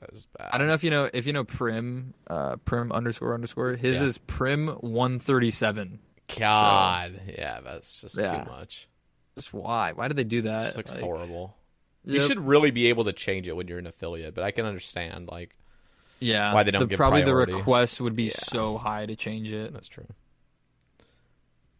that 0.00 0.12
was 0.12 0.26
bad. 0.38 0.48
I 0.52 0.58
don't 0.58 0.66
know 0.66 0.72
if 0.74 0.82
you 0.82 0.90
know 0.90 1.10
if 1.12 1.26
you 1.26 1.34
know 1.34 1.44
Prim 1.44 2.14
uh, 2.26 2.56
Prim 2.64 2.90
underscore 2.90 3.34
underscore. 3.34 3.74
His 3.74 3.98
Yeah. 4.00 4.06
is 4.06 4.18
Prim 4.18 4.68
one 4.68 5.18
thirty 5.18 5.50
seven. 5.50 5.98
God, 6.38 7.20
yeah, 7.28 7.60
that's 7.60 8.00
just 8.00 8.16
Yeah. 8.16 8.42
too 8.44 8.50
much. 8.50 8.88
Just 9.34 9.52
why? 9.52 9.92
Why 9.92 10.08
did 10.08 10.16
they 10.16 10.24
do 10.24 10.38
It 10.38 10.42
that? 10.44 10.64
just 10.64 10.76
looks 10.78 10.94
Like, 10.94 11.04
horrible. 11.04 11.54
You 12.04 12.20
should 12.20 12.40
really 12.40 12.70
be 12.72 12.86
able 12.88 13.04
to 13.04 13.12
change 13.12 13.46
it 13.46 13.54
when 13.54 13.68
you're 13.68 13.78
an 13.78 13.86
affiliate, 13.86 14.34
but 14.34 14.42
I 14.42 14.50
can 14.50 14.64
understand 14.66 15.28
like 15.28 15.54
Yeah, 16.22 16.54
why 16.54 16.62
they 16.62 16.70
don't 16.70 16.80
the, 16.80 16.86
give 16.86 16.96
probably 16.96 17.22
priority. 17.22 17.52
the 17.52 17.58
request 17.58 18.00
would 18.00 18.16
be 18.16 18.24
Yeah. 18.24 18.30
so 18.34 18.78
high 18.78 19.06
to 19.06 19.16
change 19.16 19.52
it. 19.52 19.72
That's 19.72 19.88
true. 19.88 20.06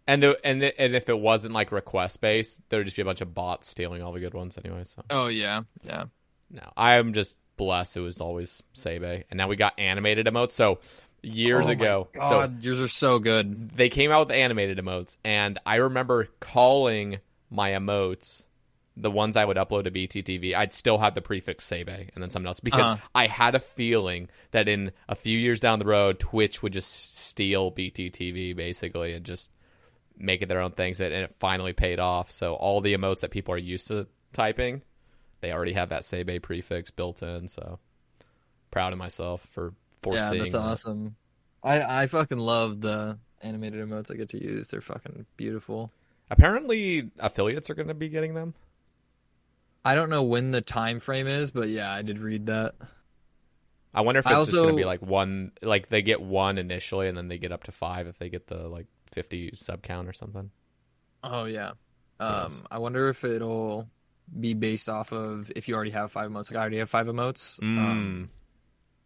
And 0.06 0.22
the, 0.22 0.36
and 0.44 0.60
the, 0.60 0.78
and 0.80 0.94
if 0.96 1.08
it 1.08 1.18
wasn't 1.18 1.54
like 1.54 1.70
request 1.70 2.20
based, 2.20 2.60
there 2.68 2.80
would 2.80 2.84
just 2.86 2.96
be 2.96 3.02
a 3.02 3.04
bunch 3.04 3.20
of 3.20 3.34
bots 3.34 3.68
stealing 3.68 4.02
all 4.02 4.12
the 4.12 4.20
good 4.20 4.34
ones 4.34 4.58
anyway. 4.62 4.82
So 4.84 5.02
Oh 5.10 5.28
yeah, 5.28 5.62
yeah. 5.84 6.04
no, 6.50 6.62
I 6.76 6.94
am 6.96 7.12
just 7.12 7.38
blessed. 7.56 7.96
It 7.96 8.00
was 8.00 8.20
always 8.20 8.62
Sebe, 8.74 9.24
and 9.30 9.38
now 9.38 9.46
we 9.48 9.54
got 9.56 9.78
animated 9.78 10.26
emotes. 10.26 10.52
So 10.52 10.80
years 11.22 11.64
Oh 11.66 11.68
my 11.68 11.72
ago. 11.74 12.08
So 12.14 12.20
God, 12.20 12.62
yours 12.64 12.80
are 12.80 12.88
so 12.88 13.20
good. 13.20 13.70
they 13.76 13.88
came 13.88 14.10
out 14.10 14.26
with 14.26 14.36
animated 14.36 14.78
emotes, 14.78 15.16
and 15.24 15.58
I 15.64 15.76
remember 15.76 16.28
calling 16.40 17.18
my 17.48 17.70
emotes 17.70 18.46
the 18.96 19.10
ones 19.10 19.36
I 19.36 19.44
would 19.44 19.56
upload 19.56 19.84
to 19.84 19.90
BTTV. 19.90 20.54
I'd 20.54 20.72
still 20.72 20.98
have 20.98 21.14
the 21.14 21.22
prefix 21.22 21.66
Sebe 21.68 22.10
and 22.14 22.22
then 22.22 22.28
something 22.30 22.46
else 22.46 22.60
because 22.60 22.80
Uh-huh. 22.80 23.06
I 23.14 23.26
had 23.26 23.54
a 23.54 23.60
feeling 23.60 24.28
that 24.50 24.68
in 24.68 24.92
a 25.08 25.14
few 25.14 25.38
years 25.38 25.60
down 25.60 25.78
the 25.78 25.86
road, 25.86 26.18
Twitch 26.20 26.62
would 26.62 26.72
just 26.74 27.16
steal 27.26 27.70
BTTV 27.72 28.54
basically 28.54 29.12
and 29.14 29.24
just 29.24 29.50
make 30.18 30.42
it 30.42 30.46
their 30.48 30.60
own 30.60 30.72
things, 30.72 31.00
and 31.00 31.12
it 31.12 31.32
finally 31.40 31.72
paid 31.72 31.98
off. 31.98 32.30
So 32.30 32.54
all 32.54 32.80
the 32.82 32.94
emotes 32.94 33.20
that 33.20 33.30
people 33.30 33.54
are 33.54 33.58
used 33.58 33.88
to 33.88 34.06
typing, 34.34 34.82
they 35.40 35.52
already 35.52 35.72
have 35.72 35.88
that 35.88 36.02
Sebe 36.02 36.40
prefix 36.42 36.90
built 36.90 37.22
in. 37.22 37.48
So 37.48 37.78
proud 38.70 38.92
of 38.92 38.98
myself 38.98 39.46
for 39.52 39.72
foreseeing. 40.02 40.32
Yeah, 40.34 40.38
that's 40.40 40.52
that. 40.52 40.58
awesome. 40.60 41.16
I 41.64 42.02
I 42.02 42.06
fucking 42.08 42.38
love 42.38 42.80
the 42.82 43.18
animated 43.40 43.88
emotes 43.88 44.10
I 44.10 44.16
get 44.16 44.28
to 44.30 44.42
use. 44.42 44.68
They're 44.68 44.80
fucking 44.82 45.24
beautiful. 45.38 45.90
Apparently, 46.30 47.10
affiliates 47.18 47.70
are 47.70 47.74
going 47.74 47.88
to 47.88 47.94
be 47.94 48.08
getting 48.08 48.34
them. 48.34 48.54
I 49.84 49.94
don't 49.94 50.10
know 50.10 50.22
when 50.22 50.50
the 50.50 50.60
time 50.60 51.00
frame 51.00 51.26
is, 51.26 51.50
but 51.50 51.68
yeah, 51.68 51.92
I 51.92 52.02
did 52.02 52.18
read 52.18 52.46
that. 52.46 52.74
I 53.94 54.00
wonder 54.02 54.20
if 54.20 54.26
it's 54.26 54.34
I 54.34 54.38
just 54.38 54.52
going 54.52 54.70
to 54.70 54.76
be 54.76 54.84
like 54.84 55.02
one, 55.02 55.52
like 55.60 55.88
they 55.88 56.02
get 56.02 56.20
one 56.20 56.56
initially, 56.58 57.08
and 57.08 57.16
then 57.16 57.28
they 57.28 57.38
get 57.38 57.52
up 57.52 57.64
to 57.64 57.72
five 57.72 58.06
if 58.06 58.18
they 58.18 58.28
get 58.28 58.46
the 58.46 58.68
like 58.68 58.86
fifty 59.10 59.52
sub 59.54 59.82
count 59.82 60.08
or 60.08 60.12
something. 60.12 60.50
Oh 61.22 61.44
yeah. 61.44 61.72
Um, 62.20 62.62
I 62.70 62.78
wonder 62.78 63.08
if 63.08 63.24
it'll 63.24 63.88
be 64.40 64.54
based 64.54 64.88
off 64.88 65.12
of 65.12 65.50
if 65.54 65.68
you 65.68 65.74
already 65.74 65.90
have 65.90 66.12
five 66.12 66.30
emotes. 66.30 66.50
Like 66.50 66.58
I 66.58 66.60
already 66.60 66.78
have 66.78 66.88
five 66.88 67.06
emotes. 67.06 67.58
Mm. 67.60 67.78
Um, 67.78 68.30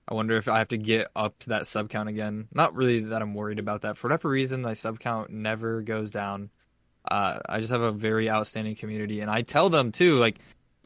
I 0.08 0.14
wonder 0.14 0.36
if 0.36 0.48
I 0.48 0.58
have 0.58 0.68
to 0.68 0.76
get 0.76 1.08
up 1.16 1.38
to 1.40 1.48
that 1.50 1.66
sub 1.66 1.88
count 1.88 2.08
again. 2.08 2.46
Not 2.52 2.74
really 2.74 3.00
that 3.00 3.22
I'm 3.22 3.34
worried 3.34 3.58
about 3.58 3.82
that. 3.82 3.96
For 3.96 4.08
whatever 4.08 4.28
reason, 4.28 4.62
my 4.62 4.74
sub 4.74 5.00
count 5.00 5.30
never 5.30 5.82
goes 5.82 6.10
down. 6.10 6.50
Uh, 7.10 7.38
I 7.48 7.60
just 7.60 7.72
have 7.72 7.82
a 7.82 7.92
very 7.92 8.30
outstanding 8.30 8.76
community, 8.76 9.20
and 9.20 9.30
I 9.30 9.42
tell 9.42 9.68
them 9.68 9.92
too. 9.92 10.18
Like, 10.18 10.38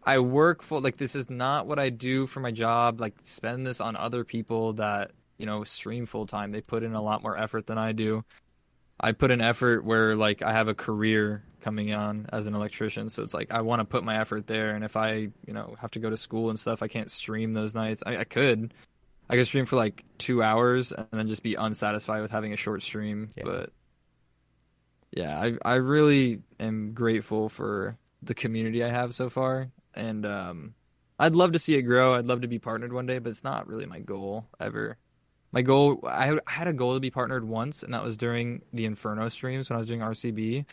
I 0.05 0.19
work 0.19 0.63
full. 0.63 0.81
Like, 0.81 0.97
this 0.97 1.15
is 1.15 1.31
not 1.31 1.67
what 1.67 1.79
I 1.79 1.91
do 1.91 2.27
for 2.27 2.41
my 2.41 2.51
job. 2.51 3.01
Like, 3.01 3.15
spend 3.23 3.67
this 3.67 3.81
on 3.81 3.97
other 3.97 4.25
people 4.25 4.75
that 4.75 5.13
you 5.39 5.47
know 5.47 5.65
stream 5.65 6.07
full 6.07 6.27
time. 6.27 6.53
They 6.53 6.61
put 6.61 6.83
in 6.83 6.95
a 6.95 7.03
lot 7.03 7.23
more 7.23 7.37
effort 7.37 7.67
than 7.67 7.79
I 7.79 7.93
do. 7.93 8.25
I 9.01 9.13
put 9.13 9.31
an 9.31 9.41
effort 9.41 9.85
where 9.85 10.15
like 10.15 10.43
I 10.43 10.53
have 10.53 10.69
a 10.69 10.75
career 10.75 11.43
coming 11.61 11.95
on 11.95 12.27
as 12.33 12.47
an 12.47 12.55
electrician, 12.55 13.09
so 13.09 13.23
it's 13.23 13.33
like 13.33 13.53
I 13.53 13.63
want 13.63 13.81
to 13.81 13.85
put 13.85 14.05
my 14.05 14.19
effort 14.19 14.47
there. 14.47 14.75
And 14.75 14.85
if 14.85 14.97
I, 14.97 15.29
you 15.47 15.55
know, 15.55 15.75
have 15.81 15.91
to 15.93 15.99
go 15.99 16.11
to 16.11 16.17
school 16.17 16.51
and 16.51 16.61
stuff, 16.61 16.83
I 16.83 16.89
can't 16.89 17.11
stream 17.11 17.55
those 17.55 17.75
nights. 17.75 18.03
I, 18.05 18.19
I 18.19 18.25
could, 18.25 18.75
I 19.31 19.37
could 19.37 19.47
stream 19.47 19.65
for 19.65 19.77
like 19.77 20.05
two 20.19 20.43
hours 20.43 20.93
and 20.93 21.07
then 21.13 21.29
just 21.29 21.43
be 21.43 21.55
unsatisfied 21.55 22.21
with 22.21 22.31
having 22.31 22.53
a 22.53 22.57
short 22.57 22.83
stream. 22.83 23.29
Yeah. 23.37 23.45
But 23.45 23.73
yeah, 25.13 25.41
I 25.41 25.57
I 25.65 25.75
really 25.77 26.43
am 26.59 26.93
grateful 26.93 27.49
for 27.49 27.97
the 28.23 28.35
community 28.35 28.85
I 28.85 28.89
have 28.89 29.15
so 29.15 29.31
far, 29.31 29.71
and 29.95 30.27
um, 30.27 30.75
I'd 31.19 31.35
love 31.35 31.53
to 31.53 31.59
see 31.59 31.75
it 31.75 31.83
grow. 31.83 32.15
I'd 32.15 32.27
love 32.27 32.41
to 32.41 32.49
be 32.49 32.59
partnered 32.59 32.93
one 32.93 33.07
day, 33.07 33.19
but 33.19 33.31
it's 33.31 33.45
not 33.45 33.69
really 33.69 33.87
my 33.87 34.01
goal 34.01 34.47
ever. 34.59 34.97
My 35.53 35.63
goal, 35.63 36.01
I 36.07 36.39
had 36.47 36.69
a 36.69 36.73
goal 36.73 36.95
to 36.95 37.01
be 37.01 37.11
partnered 37.11 37.47
once, 37.47 37.83
and 37.83 37.93
that 37.93 38.05
was 38.05 38.17
during 38.17 38.63
the 38.73 38.85
Inferno 38.87 39.29
streams 39.29 39.69
when 39.69 39.77
I 39.77 39.79
was 39.79 39.87
doing 39.87 40.01
RCB. 40.01 40.65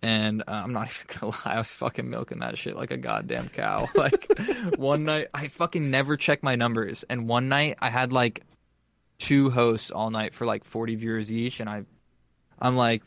And 0.00 0.42
uh, 0.42 0.62
I'm 0.64 0.72
not 0.72 0.88
even 1.10 1.20
gonna 1.20 1.32
lie, 1.44 1.54
I 1.54 1.58
was 1.58 1.72
fucking 1.72 2.08
milking 2.08 2.38
that 2.38 2.56
shit 2.56 2.76
like 2.76 2.90
a 2.90 2.96
goddamn 2.96 3.48
cow. 3.48 3.88
Like 3.94 4.32
one 4.76 5.04
night, 5.04 5.28
I 5.34 5.48
fucking 5.48 5.90
never 5.90 6.16
check 6.16 6.42
my 6.42 6.56
numbers, 6.56 7.04
and 7.04 7.28
one 7.28 7.48
night 7.48 7.76
I 7.80 7.90
had 7.90 8.12
like 8.12 8.44
two 9.18 9.50
hosts 9.50 9.90
all 9.90 10.10
night 10.10 10.34
for 10.34 10.46
like 10.46 10.64
40 10.64 10.94
viewers 10.96 11.30
each, 11.30 11.60
and 11.60 11.68
I, 11.68 11.84
I'm 12.58 12.76
like 12.76 13.02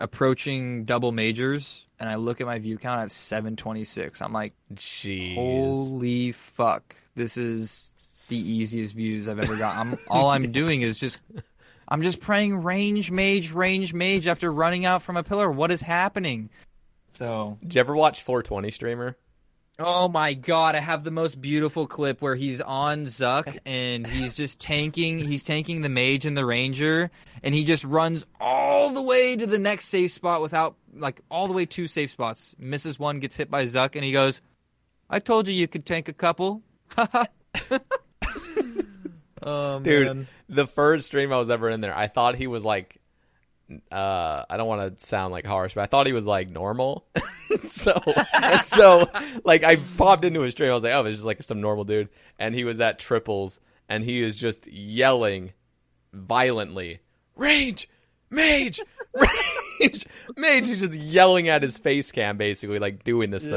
approaching 0.00 0.84
double 0.84 1.12
majors, 1.12 1.86
and 1.98 2.08
I 2.08 2.16
look 2.16 2.40
at 2.40 2.46
my 2.46 2.58
view 2.58 2.78
count, 2.78 2.98
I 2.98 3.00
have 3.02 3.12
726. 3.12 4.22
I'm 4.22 4.32
like, 4.32 4.54
Jeez. 4.74 5.34
holy 5.34 6.32
fuck, 6.32 6.96
this 7.14 7.36
is 7.36 7.94
the 8.28 8.36
easiest 8.36 8.94
views 8.94 9.28
I've 9.28 9.38
ever 9.38 9.56
got. 9.56 9.76
I'm 9.76 9.98
all 10.08 10.30
I'm 10.30 10.52
doing 10.52 10.82
is 10.82 10.98
just 10.98 11.20
I'm 11.88 12.02
just 12.02 12.20
praying 12.20 12.62
range 12.62 13.10
mage, 13.10 13.52
range 13.52 13.94
mage 13.94 14.26
after 14.26 14.52
running 14.52 14.84
out 14.84 15.02
from 15.02 15.16
a 15.16 15.22
pillar. 15.22 15.50
What 15.50 15.72
is 15.72 15.80
happening? 15.80 16.50
So 17.10 17.58
Did 17.62 17.74
you 17.74 17.80
ever 17.80 17.96
watch 17.96 18.22
420 18.22 18.70
streamer? 18.70 19.16
Oh 19.80 20.08
my 20.08 20.34
god, 20.34 20.74
I 20.74 20.80
have 20.80 21.04
the 21.04 21.12
most 21.12 21.40
beautiful 21.40 21.86
clip 21.86 22.20
where 22.20 22.34
he's 22.34 22.60
on 22.60 23.04
Zuk 23.04 23.58
and 23.64 24.04
he's 24.04 24.34
just 24.34 24.58
tanking 24.58 25.20
he's 25.20 25.44
tanking 25.44 25.82
the 25.82 25.88
mage 25.88 26.26
and 26.26 26.36
the 26.36 26.44
ranger 26.44 27.12
and 27.44 27.54
he 27.54 27.62
just 27.62 27.84
runs 27.84 28.26
all 28.40 28.90
the 28.90 29.02
way 29.02 29.36
to 29.36 29.46
the 29.46 29.58
next 29.60 29.84
safe 29.86 30.10
spot 30.10 30.42
without 30.42 30.74
like 30.92 31.20
all 31.30 31.46
the 31.46 31.52
way 31.52 31.64
two 31.64 31.86
safe 31.86 32.10
spots. 32.10 32.56
Misses 32.58 32.98
one, 32.98 33.20
gets 33.20 33.36
hit 33.36 33.52
by 33.52 33.66
Zuk, 33.66 33.94
and 33.94 34.04
he 34.04 34.10
goes, 34.10 34.40
I 35.08 35.20
told 35.20 35.46
you 35.46 35.54
you 35.54 35.68
could 35.68 35.86
tank 35.86 36.08
a 36.08 36.12
couple. 36.12 36.62
oh 39.42 39.78
Dude, 39.78 40.06
man. 40.06 40.26
the 40.48 40.66
first 40.66 41.06
stream 41.06 41.32
I 41.32 41.38
was 41.38 41.50
ever 41.50 41.68
in 41.70 41.80
there, 41.80 41.96
I 41.96 42.08
thought 42.08 42.34
he 42.34 42.48
was 42.48 42.64
like, 42.64 43.00
uh, 43.92 44.44
I 44.48 44.56
don't 44.56 44.66
want 44.68 44.98
to 44.98 45.06
sound 45.06 45.32
like 45.32 45.46
harsh, 45.46 45.74
but 45.74 45.82
I 45.82 45.86
thought 45.86 46.06
he 46.06 46.12
was 46.12 46.26
like 46.26 46.48
normal. 46.48 47.06
so, 47.58 48.00
so, 48.64 49.08
like, 49.44 49.64
I 49.64 49.76
popped 49.96 50.24
into 50.24 50.40
his 50.40 50.52
stream. 50.52 50.70
I 50.70 50.74
was 50.74 50.82
like, 50.82 50.94
oh, 50.94 51.04
it's 51.04 51.18
just 51.18 51.26
like 51.26 51.42
some 51.42 51.60
normal 51.60 51.84
dude. 51.84 52.08
And 52.38 52.54
he 52.54 52.64
was 52.64 52.80
at 52.80 52.98
triples, 52.98 53.60
and 53.88 54.02
he 54.02 54.22
is 54.22 54.36
just 54.36 54.66
yelling 54.68 55.52
violently, 56.12 57.00
range, 57.36 57.88
mage, 58.30 58.80
range, 59.14 60.06
mage. 60.36 60.68
He's 60.68 60.80
just 60.80 60.94
yelling 60.94 61.48
at 61.48 61.62
his 61.62 61.78
face 61.78 62.10
cam, 62.10 62.36
basically, 62.36 62.78
like 62.78 63.04
doing 63.04 63.30
this 63.30 63.44
thing. 63.44 63.54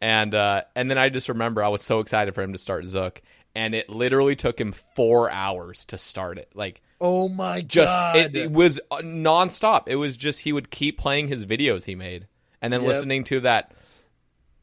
And 0.00 0.34
uh, 0.34 0.62
and 0.76 0.90
then 0.90 0.98
I 0.98 1.08
just 1.08 1.28
remember 1.28 1.62
I 1.62 1.68
was 1.68 1.82
so 1.82 2.00
excited 2.00 2.34
for 2.34 2.42
him 2.42 2.52
to 2.52 2.58
start 2.58 2.84
Zuk, 2.84 3.18
and 3.54 3.74
it 3.74 3.88
literally 3.88 4.36
took 4.36 4.60
him 4.60 4.72
four 4.94 5.30
hours 5.30 5.84
to 5.86 5.98
start 5.98 6.38
it. 6.38 6.50
Like 6.54 6.80
Oh 7.00 7.28
my 7.28 7.60
just 7.60 7.94
god. 7.94 8.16
it, 8.16 8.34
it 8.36 8.50
was 8.50 8.80
uh, 8.90 8.96
nonstop. 8.98 9.84
It 9.86 9.96
was 9.96 10.16
just 10.16 10.40
he 10.40 10.52
would 10.52 10.70
keep 10.70 10.98
playing 10.98 11.28
his 11.28 11.46
videos 11.46 11.84
he 11.84 11.94
made, 11.94 12.26
and 12.60 12.72
then 12.72 12.82
Yep. 12.82 12.88
listening 12.88 13.24
to 13.24 13.40
that. 13.40 13.72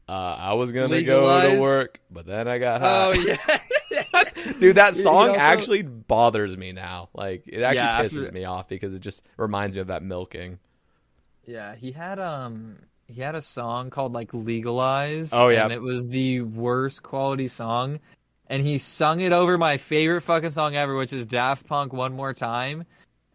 Uh, 0.08 0.12
I 0.38 0.54
was 0.54 0.70
gonna 0.72 1.02
go 1.02 1.50
to 1.50 1.60
work, 1.60 2.00
but 2.10 2.26
then 2.26 2.46
I 2.46 2.58
got 2.58 2.80
high. 2.80 3.06
Oh 3.06 3.12
yeah. 3.12 4.22
Dude, 4.60 4.76
that 4.76 4.94
song 4.96 5.30
also- 5.30 5.40
actually 5.40 5.82
bothers 5.82 6.56
me 6.56 6.72
now. 6.72 7.08
Like 7.14 7.42
it 7.46 7.62
actually 7.62 7.76
Yeah, 7.78 8.02
pisses 8.02 8.22
after- 8.26 8.32
me 8.32 8.44
off 8.44 8.68
because 8.68 8.94
it 8.94 9.00
just 9.00 9.22
reminds 9.36 9.74
me 9.74 9.80
of 9.80 9.88
that 9.88 10.02
milking. 10.04 10.58
Yeah, 11.44 11.74
he 11.74 11.90
had 11.92 12.18
um 12.20 12.76
he 13.08 13.20
had 13.20 13.34
a 13.34 13.42
song 13.42 13.90
called 13.90 14.12
like 14.14 14.32
Legalize. 14.34 15.30
Oh, 15.32 15.48
yeah. 15.48 15.64
And 15.64 15.72
it 15.72 15.80
was 15.80 16.06
the 16.08 16.40
worst 16.42 17.02
quality 17.02 17.48
song. 17.48 18.00
And 18.48 18.62
he 18.62 18.78
sung 18.78 19.20
it 19.20 19.32
over 19.32 19.58
my 19.58 19.76
favorite 19.76 20.20
fucking 20.20 20.50
song 20.50 20.76
ever, 20.76 20.96
which 20.96 21.12
is 21.12 21.26
Daft 21.26 21.66
Punk 21.66 21.92
One 21.92 22.14
More 22.14 22.32
Time. 22.32 22.84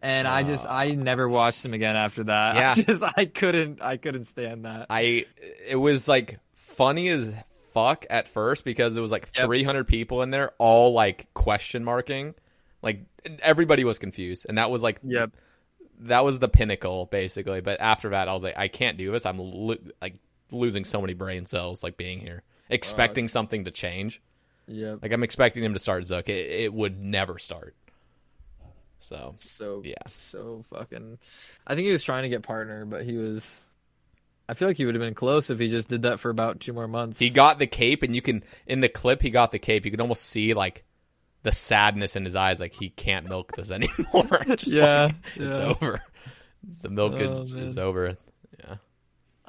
And 0.02 0.28
I 0.28 0.44
just 0.44 0.66
ah. 0.66 0.76
I 0.78 0.92
never 0.92 1.28
watched 1.30 1.64
him 1.64 1.74
again 1.74 1.96
after 1.96 2.24
that. 2.24 2.56
Yeah. 2.56 2.72
I 2.72 2.74
just 2.74 3.04
I 3.18 3.26
couldn't 3.26 3.82
I 3.82 3.98
couldn't 3.98 4.24
stand 4.24 4.66
that. 4.66 4.88
I 4.90 5.26
it 5.68 5.76
was 5.76 6.08
like 6.08 6.40
funny 6.56 7.10
as 7.10 7.34
fuck 7.74 8.06
at 8.10 8.28
first 8.28 8.64
because 8.66 8.98
it 8.98 9.02
was 9.02 9.12
like 9.12 9.30
Yep. 9.38 9.46
300 9.46 9.88
people 9.88 10.22
in 10.24 10.30
there 10.32 10.52
all 10.58 10.92
like 10.94 11.28
question 11.34 11.84
marking 11.86 12.34
like 12.82 13.02
everybody 13.42 13.84
was 13.84 14.00
confused 14.00 14.46
and 14.50 14.58
that 14.58 14.70
was 14.72 14.82
like 14.82 15.00
Yep. 15.04 15.32
that 16.00 16.26
was 16.26 16.40
the 16.40 16.50
pinnacle 16.50 17.06
basically 17.06 17.62
but 17.62 17.80
after 17.80 18.10
that 18.10 18.28
I 18.28 18.34
was 18.34 18.44
like 18.44 18.58
I 18.58 18.68
can't 18.68 18.98
do 18.98 19.12
this 19.12 19.26
I'm 19.26 19.40
lo- 19.40 19.78
like 20.02 20.16
losing 20.52 20.84
so 20.84 21.00
many 21.00 21.14
brain 21.14 21.46
cells 21.46 21.82
like 21.84 21.96
being 21.96 22.20
here 22.20 22.44
expecting 22.70 23.28
something 23.30 23.64
to 23.66 23.72
change 23.72 24.22
Yep. 24.72 25.00
like 25.02 25.12
I'm 25.12 25.24
expecting 25.24 25.64
him 25.64 25.74
to 25.74 25.80
start 25.80 26.04
Zuk 26.04 26.30
it, 26.30 26.64
it 26.64 26.74
would 26.74 27.00
never 27.00 27.38
start 27.40 27.76
so 29.00 29.36
So 29.40 29.82
Yeah. 29.84 29.96
so 30.12 30.64
fucking. 30.70 31.18
I 31.66 31.76
think 31.76 31.86
he 31.88 31.92
was 31.92 32.04
trying 32.04 32.24
to 32.24 32.30
get 32.30 32.44
partner, 32.44 32.86
but 32.86 33.04
he 33.04 33.18
was. 33.18 33.66
I 34.48 34.54
feel 34.54 34.68
like 34.68 34.78
he 34.78 34.86
would 34.86 34.96
have 34.96 35.02
been 35.02 35.14
close 35.16 35.50
if 35.50 35.60
he 35.60 35.70
just 35.70 35.90
did 35.90 36.04
that 36.04 36.20
for 36.20 36.30
about 36.30 36.60
two 36.60 36.74
more 36.74 36.88
months. 36.88 37.18
He 37.18 37.30
got 37.30 37.58
the 37.58 37.68
cape, 37.68 38.04
and 38.04 38.16
you 38.16 38.22
can 38.22 38.44
in 38.68 38.80
the 38.80 38.90
clip 38.90 39.22
he 39.22 39.30
got 39.32 39.52
the 39.52 39.60
cape. 39.60 39.86
You 39.86 39.92
can 39.92 40.02
almost 40.02 40.24
see 40.26 40.54
like 40.54 40.84
the 41.44 41.52
sadness 41.52 42.16
in 42.16 42.26
his 42.26 42.36
eyes, 42.36 42.60
like 42.60 42.74
he 42.76 42.90
can't 42.90 43.28
milk 43.28 43.56
this 43.56 43.72
anymore. 43.72 44.44
Just 44.56 44.68
Yeah, 44.68 45.06
like, 45.06 45.16
it's 45.36 45.58
over. 45.58 46.00
The 46.84 46.90
milkage 46.90 47.36
Oh, 47.36 47.42
is 47.42 47.76
man. 47.78 47.80
over. 47.80 48.18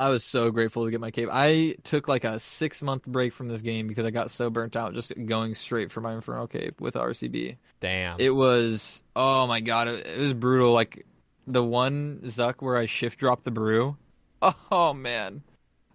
I 0.02 0.08
was 0.08 0.24
so 0.24 0.50
grateful 0.50 0.84
to 0.84 0.90
get 0.90 1.00
my 1.00 1.10
cape. 1.10 1.28
I 1.30 1.76
took 1.84 2.08
like 2.08 2.24
a 2.24 2.38
six 2.40 2.82
month 2.82 3.06
break 3.06 3.32
from 3.32 3.48
this 3.48 3.60
game 3.62 3.86
because 3.86 4.04
I 4.04 4.10
got 4.10 4.30
so 4.30 4.50
burnt 4.50 4.74
out 4.76 4.94
just 4.94 5.12
going 5.26 5.54
straight 5.54 5.90
for 5.90 6.00
my 6.00 6.12
Infernal 6.14 6.46
cape 6.48 6.80
with 6.80 6.94
RCB. 6.94 7.56
damn. 7.80 8.18
It 8.20 8.34
was 8.34 9.02
oh 9.16 9.46
my 9.46 9.60
god, 9.60 9.88
it, 9.88 10.06
it 10.06 10.18
was 10.18 10.32
brutal. 10.32 10.72
Like 10.72 11.06
the 11.46 11.62
one 11.62 12.20
Zuk 12.24 12.56
where 12.60 12.76
I 12.76 12.86
shift 12.86 13.18
dropped 13.18 13.44
the 13.44 13.50
brew. 13.50 13.96
Oh 14.72 14.92
man. 14.92 15.42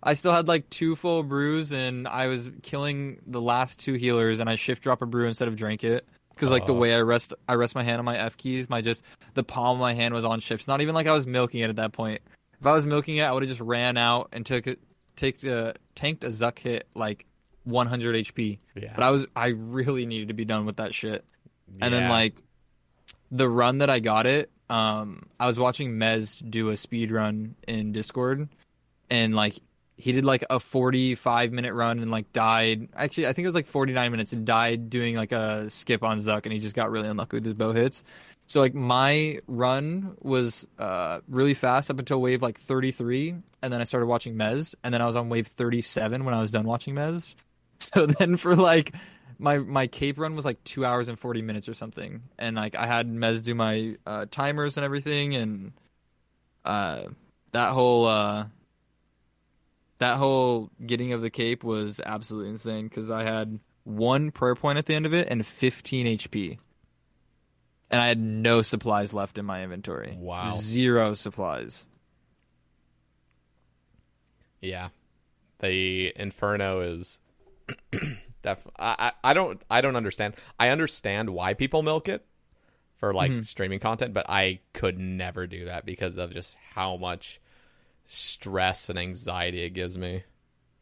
I 0.01 0.13
still 0.13 0.31
had 0.31 0.47
like 0.47 0.69
two 0.69 0.95
full 0.95 1.23
brews 1.23 1.71
and 1.73 2.07
I 2.07 2.27
was 2.27 2.49
killing 2.63 3.19
the 3.27 3.41
last 3.41 3.79
two 3.79 3.93
healers 3.95 4.39
and 4.39 4.49
I 4.49 4.55
shift 4.55 4.83
drop 4.83 5.01
a 5.01 5.05
brew 5.05 5.27
instead 5.27 5.47
of 5.49 5.55
drink 5.57 5.83
it. 5.83 6.07
because 6.29 6.49
like 6.49 6.65
the 6.65 6.73
Oh. 6.73 6.77
way 6.77 6.93
I 6.93 7.01
rest 7.01 7.33
I 7.49 7.55
rest 7.55 7.75
my 7.75 7.83
hand 7.83 7.99
on 7.99 8.05
my 8.05 8.17
F 8.17 8.37
keys, 8.37 8.69
my 8.69 8.79
just 8.81 9.03
the 9.33 9.43
palm 9.43 9.75
of 9.77 9.81
my 9.81 9.93
hand 9.93 10.13
was 10.13 10.23
on 10.23 10.39
shift. 10.39 10.61
It's 10.61 10.67
not 10.67 10.79
even 10.81 10.95
like 10.95 11.07
I 11.07 11.11
was 11.11 11.27
milking 11.27 11.59
it 11.61 11.69
at 11.69 11.75
that 11.77 11.91
point. 11.91 12.21
If 12.59 12.65
I 12.65 12.73
was 12.73 12.85
milking 12.85 13.17
it, 13.17 13.23
I 13.23 13.31
would 13.31 13.43
have 13.43 13.49
just 13.49 13.61
ran 13.61 13.97
out 13.97 14.29
and 14.33 14.45
took 14.45 14.67
it, 14.67 14.79
take 15.15 15.43
uh, 15.45 15.73
tanked 15.95 16.23
a 16.23 16.27
Zuk 16.27 16.57
hit 16.57 16.87
like 16.95 17.25
100 17.65 18.25
HP. 18.25 18.59
Yeah. 18.75 18.93
But 18.95 19.03
I 19.03 19.11
was 19.11 19.25
I 19.35 19.47
really 19.47 20.05
needed 20.05 20.29
to 20.29 20.33
be 20.33 20.45
done 20.45 20.65
with 20.65 20.77
that 20.77 20.93
shit. 20.93 21.23
And 21.81 21.93
then 21.93 22.09
like 22.09 22.41
the 23.31 23.49
run 23.49 23.79
that 23.79 23.89
I 23.89 23.99
got 23.99 24.25
it, 24.25 24.49
um, 24.69 25.27
I 25.39 25.47
was 25.47 25.59
watching 25.59 25.91
Mez 25.93 26.47
do 26.49 26.69
a 26.69 26.77
speed 26.77 27.11
run 27.11 27.55
in 27.67 27.91
Discord, 27.91 28.47
and 29.09 29.35
like 29.35 29.55
he 29.97 30.11
did 30.11 30.25
like 30.25 30.45
a 30.49 30.59
45 30.59 31.51
minute 31.51 31.73
run 31.73 31.99
and 31.99 32.11
like 32.11 32.31
died. 32.33 32.89
Actually, 32.95 33.27
I 33.27 33.33
think 33.33 33.45
it 33.45 33.47
was 33.47 33.55
like 33.55 33.67
49 33.67 34.11
minutes 34.11 34.33
and 34.33 34.45
died 34.45 34.89
doing 34.89 35.15
like 35.15 35.31
a 35.31 35.69
skip 35.69 36.03
on 36.03 36.17
Zuk, 36.17 36.45
and 36.45 36.53
he 36.53 36.59
just 36.59 36.75
got 36.75 36.91
really 36.91 37.09
unlucky 37.09 37.37
with 37.37 37.45
his 37.45 37.53
bow 37.53 37.73
hits. 37.73 38.03
So 38.47 38.61
like 38.61 38.73
my 38.73 39.39
run 39.47 40.15
was 40.21 40.65
uh 40.79 41.19
really 41.27 41.53
fast 41.53 41.89
up 41.89 41.99
until 41.99 42.21
wave 42.21 42.41
like 42.41 42.59
33, 42.59 43.35
and 43.61 43.73
then 43.73 43.81
I 43.81 43.83
started 43.83 44.07
watching 44.07 44.35
Mez, 44.35 44.73
and 44.83 44.93
then 44.93 45.01
I 45.01 45.05
was 45.05 45.15
on 45.15 45.29
wave 45.29 45.47
37 45.47 46.23
when 46.25 46.33
I 46.33 46.41
was 46.41 46.51
done 46.51 46.65
watching 46.65 46.95
Mez. 46.95 47.35
So 47.79 48.07
then 48.07 48.37
for 48.37 48.55
like 48.55 48.95
my 49.37 49.59
my 49.59 49.85
cape 49.85 50.17
run 50.17 50.35
was 50.35 50.45
like 50.45 50.63
two 50.63 50.83
hours 50.83 51.09
and 51.09 51.19
40 51.19 51.43
minutes 51.43 51.69
or 51.69 51.75
something, 51.75 52.23
and 52.39 52.55
like 52.55 52.73
I 52.73 52.87
had 52.87 53.07
Mez 53.07 53.43
do 53.43 53.53
my 53.53 53.97
uh, 54.07 54.25
timers 54.31 54.77
and 54.77 54.83
everything, 54.83 55.35
and 55.35 55.73
uh 56.65 57.03
that 57.51 57.69
whole 57.73 58.07
uh 58.07 58.47
that 59.99 60.17
whole 60.17 60.71
getting 60.85 61.13
of 61.13 61.21
the 61.21 61.29
cape 61.29 61.63
was 61.63 62.01
absolutely 62.03 62.49
insane 62.49 62.87
because 62.87 63.11
I 63.11 63.23
had 63.23 63.59
one 63.83 64.31
prayer 64.31 64.55
point 64.55 64.77
at 64.77 64.85
the 64.85 64.95
end 64.95 65.05
of 65.05 65.13
it 65.13 65.27
and 65.29 65.45
15 65.45 66.17
HP. 66.17 66.57
And 67.89 68.01
I 68.01 68.07
had 68.07 68.19
no 68.19 68.61
supplies 68.61 69.13
left 69.13 69.37
in 69.37 69.45
my 69.45 69.63
inventory. 69.63 70.15
Wow. 70.19 70.53
Zero 70.57 71.13
supplies. 71.13 71.87
Yeah, 74.61 74.89
the 75.59 76.11
Inferno 76.15 76.81
is 76.81 77.19
def. 78.41 78.59
I, 78.77 79.13
I 79.23 79.33
don't 79.33 79.61
I 79.69 79.81
don't 79.81 79.95
understand. 79.95 80.35
I 80.59 80.69
understand 80.69 81.29
why 81.29 81.53
people 81.53 81.83
milk 81.83 82.09
it 82.09 82.25
for 82.97 83.13
like 83.13 83.31
Mm-hmm. 83.31 83.41
streaming 83.43 83.79
content, 83.79 84.13
but 84.13 84.25
I 84.29 84.59
could 84.73 84.97
never 84.97 85.45
do 85.47 85.65
that 85.65 85.85
because 85.85 86.17
of 86.17 86.33
just 86.33 86.57
how 86.73 86.97
much 86.97 87.39
stress 88.05 88.89
and 88.89 88.97
anxiety 88.97 89.61
it 89.63 89.69
gives 89.71 89.97
me. 89.97 90.23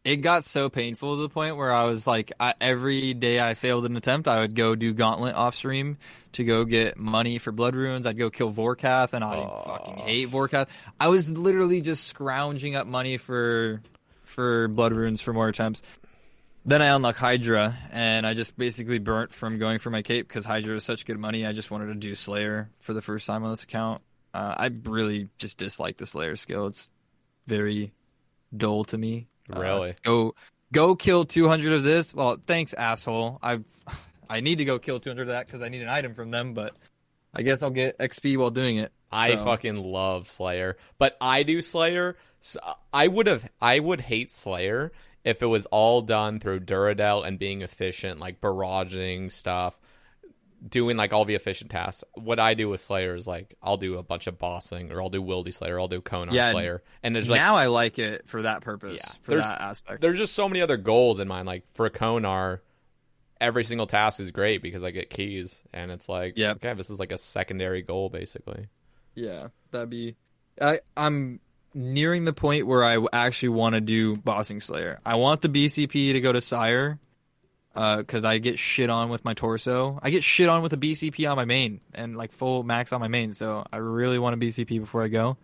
It 0.06 0.18
got 0.18 0.46
so 0.46 0.70
painful 0.70 1.16
to 1.16 1.24
the 1.24 1.30
point 1.30 1.58
where 1.58 1.72
I 1.72 1.86
was 1.86 2.06
like, 2.06 2.32
I, 2.40 2.54
every 2.62 3.16
day 3.16 3.42
I 3.42 3.56
failed 3.56 3.88
an 3.88 3.98
attempt, 3.98 4.28
I 4.28 4.40
would 4.42 4.54
go 4.54 4.76
do 4.76 4.94
Gauntlet 4.94 5.34
off 5.34 5.56
stream 5.56 5.98
to 6.34 6.44
go 6.44 6.64
get 6.64 6.96
money 6.96 7.40
for 7.40 7.52
Blood 7.52 7.76
Runes. 7.76 8.06
I'd 8.06 8.16
go 8.16 8.30
kill 8.30 8.54
Vorkath, 8.54 9.14
and 9.14 9.24
I 9.24 9.36
fucking 9.66 9.96
hate 9.96 10.30
Vorkath. 10.30 10.68
I 11.00 11.08
was 11.08 11.36
literally 11.36 11.82
just 11.82 12.08
scrounging 12.08 12.76
up 12.76 12.86
money 12.86 13.18
for 13.18 13.82
for 14.22 14.68
Blood 14.68 14.94
Runes 14.94 15.22
for 15.22 15.34
more 15.34 15.48
attempts. 15.48 15.82
Then 16.66 16.84
I 16.84 16.88
unlock 16.88 17.16
Hydra, 17.16 17.76
and 17.92 18.28
I 18.28 18.36
just 18.36 18.56
basically 18.56 19.00
burnt 19.00 19.34
from 19.34 19.58
going 19.58 19.80
for 19.80 19.90
my 19.90 20.04
cape 20.04 20.28
because 20.28 20.46
Hydra 20.46 20.76
is 20.76 20.84
such 20.84 21.08
good 21.08 21.18
money. 21.18 21.48
I 21.48 21.52
just 21.52 21.72
wanted 21.72 21.88
to 21.88 21.96
do 21.96 22.14
Slayer 22.14 22.70
for 22.80 22.94
the 22.94 23.02
first 23.02 23.26
time 23.26 23.44
on 23.44 23.50
this 23.50 23.64
account. 23.64 24.04
Uh, 24.36 24.54
I 24.56 24.70
really 24.84 25.30
just 25.40 25.58
dislike 25.58 25.98
the 25.98 26.06
Slayer 26.06 26.36
skill. 26.36 26.68
It's 26.68 26.90
very 27.48 27.92
dull 28.56 28.84
to 28.86 28.98
me. 29.00 29.28
Uh, 29.54 29.60
Really? 29.60 29.96
go 30.04 30.36
go 30.72 30.96
kill 30.96 31.26
200 31.26 31.74
of 31.74 31.84
this. 31.84 32.14
Well, 32.14 32.38
thanks, 32.46 32.74
asshole. 32.74 33.40
I 33.42 33.60
I 34.30 34.40
need 34.40 34.58
to 34.58 34.66
go 34.66 34.80
kill 34.80 35.00
200 35.00 35.24
of 35.24 35.28
that 35.30 35.46
because 35.48 35.62
I 35.62 35.70
need 35.70 35.82
an 35.82 35.90
item 35.90 36.14
from 36.14 36.32
them, 36.32 36.54
but 36.54 36.76
I 37.34 37.42
guess 37.44 37.62
I'll 37.62 37.70
get 37.70 37.98
XP 38.00 38.38
while 38.38 38.50
doing 38.52 38.78
it. 38.78 38.92
I 39.12 39.36
fucking 39.36 39.78
love 39.78 40.28
Slayer, 40.28 40.78
but 40.98 41.16
I 41.22 41.44
do 41.44 41.62
Slayer. 41.62 42.18
So 42.42 42.60
I 42.92 43.08
would 43.08 43.28
have, 43.28 43.50
I 43.62 43.80
would 43.80 44.02
hate 44.02 44.32
Slayer 44.32 44.92
if 45.24 45.42
it 45.42 45.46
was 45.48 45.66
all 45.68 46.02
done 46.02 46.40
through 46.40 46.62
Duradel 46.62 47.26
and 47.26 47.40
being 47.40 47.62
efficient, 47.62 48.20
like 48.20 48.42
barraging 48.42 49.32
stuff, 49.32 49.80
doing 50.68 50.98
like 50.98 51.14
all 51.14 51.26
the 51.26 51.36
efficient 51.36 51.72
tasks. 51.72 52.04
What 52.14 52.40
I 52.40 52.54
do 52.54 52.70
with 52.70 52.82
Slayer 52.82 53.16
is 53.16 53.28
like 53.28 53.56
I'll 53.62 53.78
do 53.78 53.98
a 53.98 54.04
bunch 54.04 54.28
of 54.28 54.38
bossing, 54.40 54.92
or 54.92 55.02
I'll 55.02 55.10
do 55.10 55.22
Wildy 55.22 55.54
Slayer, 55.54 55.80
I'll 55.80 55.88
do 55.88 56.02
Konar 56.02 56.34
Yeah, 56.34 56.52
Slayer, 56.52 56.84
and 57.04 57.16
there's 57.16 57.30
like 57.30 57.40
now 57.40 57.56
I 57.56 57.68
like 57.68 58.00
it 58.00 58.28
for 58.28 58.42
that 58.44 58.62
purpose. 58.62 59.02
Yeah, 59.04 59.14
for 59.22 59.36
that 59.36 59.62
aspect. 59.62 60.02
there's 60.02 60.18
just 60.18 60.34
so 60.34 60.50
many 60.50 60.62
other 60.62 60.78
goals 60.78 61.20
in 61.20 61.28
mind. 61.28 61.48
Like 61.48 61.64
for 61.74 61.90
Konar, 61.90 62.62
every 63.40 63.64
single 63.64 63.88
task 63.88 64.20
is 64.20 64.32
great 64.32 64.62
because 64.62 64.84
I 64.84 64.92
get 64.92 65.10
keys, 65.10 65.62
and 65.74 65.92
it's 65.92 66.10
like, 66.10 66.34
yeah, 66.38 66.52
okay, 66.52 66.74
this 66.74 66.90
is 66.90 67.00
like 67.00 67.12
a 67.12 67.18
secondary 67.18 67.82
goal 67.82 68.10
basically. 68.10 68.68
Yeah, 69.14 69.48
that'd 69.72 69.90
be. 69.90 70.16
I 70.60 70.80
I'm 70.96 71.40
nearing 71.74 72.24
the 72.26 72.34
point 72.34 72.66
where 72.66 72.84
I 72.84 72.98
actually 73.12 73.50
want 73.50 73.76
to 73.76 73.82
do 73.82 74.16
bossing 74.16 74.62
slayer. 74.62 75.00
I 75.06 75.16
want 75.16 75.42
the 75.42 75.50
BCP 75.50 76.14
to 76.14 76.22
go 76.22 76.32
to 76.32 76.42
sire, 76.42 77.00
because 77.76 78.24
I 78.24 78.38
get 78.38 78.58
shit 78.58 78.90
on 78.90 79.10
with 79.10 79.26
my 79.26 79.34
torso. 79.34 80.00
I 80.02 80.10
get 80.10 80.24
shit 80.24 80.48
on 80.48 80.64
with 80.64 80.74
a 80.74 80.78
BCP 80.78 81.30
on 81.30 81.36
my 81.36 81.46
main 81.46 81.82
and 81.94 82.16
like 82.16 82.32
full 82.32 82.64
max 82.64 82.94
on 82.94 83.02
my 83.02 83.10
main. 83.10 83.34
So 83.34 83.66
I 83.72 83.78
really 83.78 84.18
want 84.18 84.34
a 84.34 84.38
BCP 84.38 84.80
before 84.80 85.04
I 85.04 85.10
go. 85.10 85.38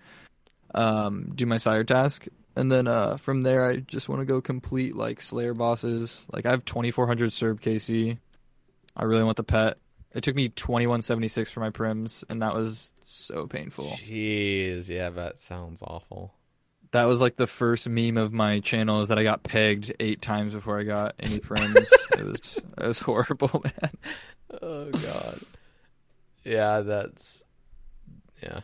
Um, 0.73 1.33
do 1.35 1.45
my 1.45 1.57
sire 1.57 1.83
task. 1.83 2.27
And 2.55 2.71
then 2.71 2.87
uh, 2.87 3.17
from 3.17 3.41
there, 3.41 3.69
I 3.69 3.77
just 3.77 4.09
want 4.09 4.21
to 4.21 4.25
go 4.25 4.41
complete 4.41 4.95
like 4.95 5.21
Slayer 5.21 5.53
bosses. 5.53 6.25
Like 6.31 6.45
I 6.45 6.51
have 6.51 6.65
2400 6.65 7.31
Cerb 7.31 7.59
KC. 7.59 8.17
I 8.95 9.03
really 9.03 9.23
want 9.23 9.37
the 9.37 9.43
pet. 9.43 9.77
It 10.13 10.23
took 10.23 10.35
me 10.35 10.49
2176 10.49 11.51
for 11.51 11.61
my 11.61 11.69
prims, 11.69 12.25
and 12.29 12.41
that 12.41 12.53
was 12.53 12.93
so 13.01 13.47
painful. 13.47 13.91
Jeez, 13.91 14.89
yeah, 14.89 15.09
that 15.09 15.39
sounds 15.39 15.81
awful. 15.81 16.33
That 16.91 17.05
was 17.05 17.21
like 17.21 17.37
the 17.37 17.47
first 17.47 17.87
meme 17.87 18.17
of 18.17 18.33
my 18.33 18.59
channel 18.59 18.99
is 19.01 19.07
that 19.07 19.17
I 19.17 19.23
got 19.23 19.43
pegged 19.43 19.93
eight 19.99 20.21
times 20.21 20.53
before 20.53 20.79
I 20.79 20.83
got 20.83 21.15
any 21.19 21.39
friends. 21.43 21.75
it 22.17 22.25
was 22.25 22.57
it 22.77 22.85
was 22.85 22.99
horrible, 23.07 23.63
man. 23.63 23.91
Oh 24.61 24.89
god. 24.91 25.39
yeah, 26.43 26.81
that's 26.81 27.43
yeah. 28.43 28.59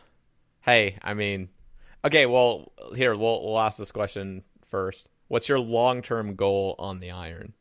Hey, 0.60 0.98
I 1.02 1.14
mean, 1.14 1.48
okay. 2.04 2.26
Well, 2.26 2.72
here 2.94 3.16
we'll 3.16 3.42
we'll 3.44 3.58
ask 3.58 3.78
this 3.78 3.92
question 3.92 4.44
first. 4.68 5.08
What's 5.28 5.48
your 5.48 5.58
long 5.60 6.02
term 6.02 6.34
goal 6.34 6.74
on 6.78 7.00
the 7.00 7.12
iron? 7.12 7.54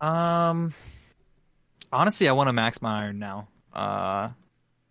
Um, 0.00 0.74
honestly, 1.92 2.28
I 2.28 2.32
want 2.32 2.48
to 2.48 2.52
max 2.52 2.82
my 2.82 3.04
iron 3.04 3.18
now. 3.18 3.48
Uh, 3.72 4.30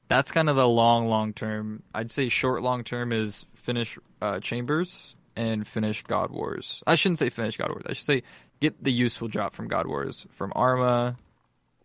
that's 0.08 0.32
kind 0.32 0.50
of 0.50 0.56
the 0.56 0.68
long, 0.68 1.08
long 1.08 1.34
term. 1.34 1.84
I'd 1.94 2.12
say 2.12 2.30
short, 2.30 2.62
long 2.62 2.84
term 2.84 3.12
is 3.12 3.46
finish 3.68 4.00
uh, 4.22 4.40
Chambers 4.40 5.16
and 5.36 5.68
finish 5.68 6.02
God 6.04 6.32
Wars. 6.32 6.82
I 6.88 6.96
shouldn't 6.96 7.20
say 7.20 7.30
finish 7.30 7.58
God 7.58 7.70
Wars. 7.70 7.84
I 7.86 7.94
should 7.94 8.06
say 8.06 8.24
get 8.62 8.82
the 8.84 8.92
useful 8.92 9.28
drop 9.28 9.54
from 9.54 9.68
God 9.68 9.86
Wars 9.88 10.26
from 10.32 10.52
Arma, 10.56 11.16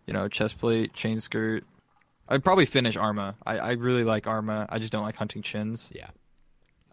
you 0.07 0.14
know, 0.14 0.28
chest 0.28 0.59
plate, 0.59 0.95
chain 0.95 1.20
skirt. 1.20 1.64
I'd 2.28 2.45
probably 2.45 2.66
finish 2.66 2.97
Arma. 2.97 3.35
I, 3.45 3.59
I 3.59 3.72
really 3.72 4.05
like 4.05 4.26
Arma. 4.26 4.66
I 4.70 4.78
just 4.78 4.93
don't 4.93 5.03
like 5.03 5.16
hunting 5.16 5.43
chins. 5.43 5.91
Yeah, 5.93 6.07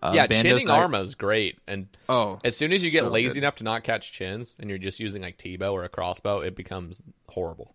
Uh, 0.02 0.12
yeah. 0.16 0.28
Bandos, 0.28 0.42
chinning 0.42 0.70
I- 0.70 0.80
Arma 0.80 1.00
is 1.02 1.16
great, 1.16 1.60
and 1.68 1.88
Oh, 2.10 2.40
as 2.44 2.58
soon 2.58 2.74
as 2.74 2.84
you 2.84 2.92
get 2.92 3.04
so 3.04 3.10
lazy 3.10 3.36
good. 3.36 3.44
enough 3.46 3.56
to 3.58 3.64
not 3.64 3.84
catch 3.84 4.12
chins, 4.12 4.58
and 4.60 4.70
you're 4.70 4.80
just 4.80 5.00
using 5.00 5.22
like 5.22 5.38
T-bow 5.38 5.72
or 5.74 5.84
a 5.84 5.90
crossbow, 5.90 6.40
it 6.42 6.56
becomes 6.56 7.02
horrible. 7.30 7.74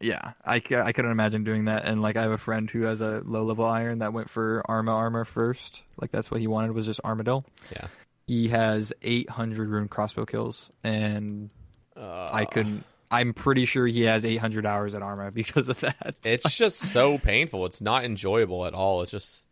Yeah, 0.00 0.32
I, 0.44 0.56
I 0.56 0.92
couldn't 0.92 1.10
imagine 1.10 1.42
doing 1.44 1.64
that. 1.64 1.84
And 1.84 2.00
like, 2.00 2.16
I 2.16 2.22
have 2.22 2.30
a 2.30 2.36
friend 2.36 2.70
who 2.70 2.82
has 2.82 3.00
a 3.00 3.20
low 3.24 3.42
level 3.42 3.64
iron 3.66 3.98
that 3.98 4.12
went 4.12 4.30
for 4.30 4.62
Arma 4.66 4.92
Armor 4.92 5.24
first. 5.24 5.82
Like, 6.00 6.12
that's 6.12 6.30
what 6.30 6.40
he 6.40 6.46
wanted 6.46 6.72
was 6.72 6.86
just 6.86 7.00
Armadillo. 7.04 7.44
Yeah. 7.72 7.88
He 8.26 8.48
has 8.48 8.92
800 9.02 9.68
rune 9.68 9.88
crossbow 9.88 10.24
kills, 10.26 10.70
and 10.84 11.50
Uh, 11.96 12.30
I 12.32 12.44
couldn't. 12.44 12.84
I'm 13.10 13.32
pretty 13.32 13.64
sure 13.64 13.86
he 13.86 14.02
has 14.02 14.24
800 14.26 14.66
hours 14.66 14.94
at 14.94 15.02
Arma 15.02 15.30
because 15.32 15.68
of 15.68 15.80
that. 15.80 16.14
It's 16.22 16.54
just 16.54 16.78
so 16.78 17.18
painful. 17.18 17.64
It's 17.66 17.80
not 17.80 18.04
enjoyable 18.04 18.66
at 18.66 18.74
all. 18.74 19.02
It's 19.02 19.10
just 19.10 19.46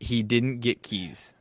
He 0.00 0.22
didn't 0.22 0.60
get 0.60 0.82
keys. 0.82 1.34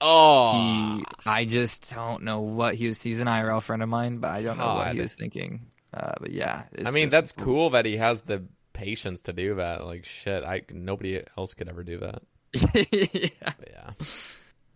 oh, 0.00 0.96
He, 0.98 1.04
I 1.26 1.44
just 1.44 1.92
don't 1.94 2.22
know 2.22 2.40
what 2.40 2.74
he 2.76 2.86
was. 2.86 3.02
He's 3.02 3.20
an 3.20 3.26
IRL 3.26 3.60
friend 3.62 3.82
of 3.82 3.88
mine, 3.88 4.18
but 4.18 4.30
I 4.30 4.42
don't 4.42 4.58
know 4.58 4.74
what 4.76 4.92
he 4.94 5.00
was 5.00 5.14
thinking. 5.14 5.66
Uh, 5.96 6.12
but 6.20 6.30
yeah, 6.32 6.64
it's 6.72 6.86
I 6.88 6.90
mean, 6.92 7.04
just- 7.04 7.12
that's 7.12 7.32
cool 7.32 7.70
that 7.70 7.86
he 7.86 7.96
has 7.96 8.22
the 8.22 8.44
patience 8.74 9.22
to 9.22 9.32
do 9.32 9.54
that. 9.54 9.86
Like 9.86 10.04
shit, 10.04 10.44
I 10.44 10.62
nobody 10.70 11.22
else 11.38 11.54
could 11.54 11.68
ever 11.68 11.82
do 11.82 11.98
that. 12.00 12.22
yeah. 12.92 13.52
But 13.58 13.70
yeah. 13.70 13.90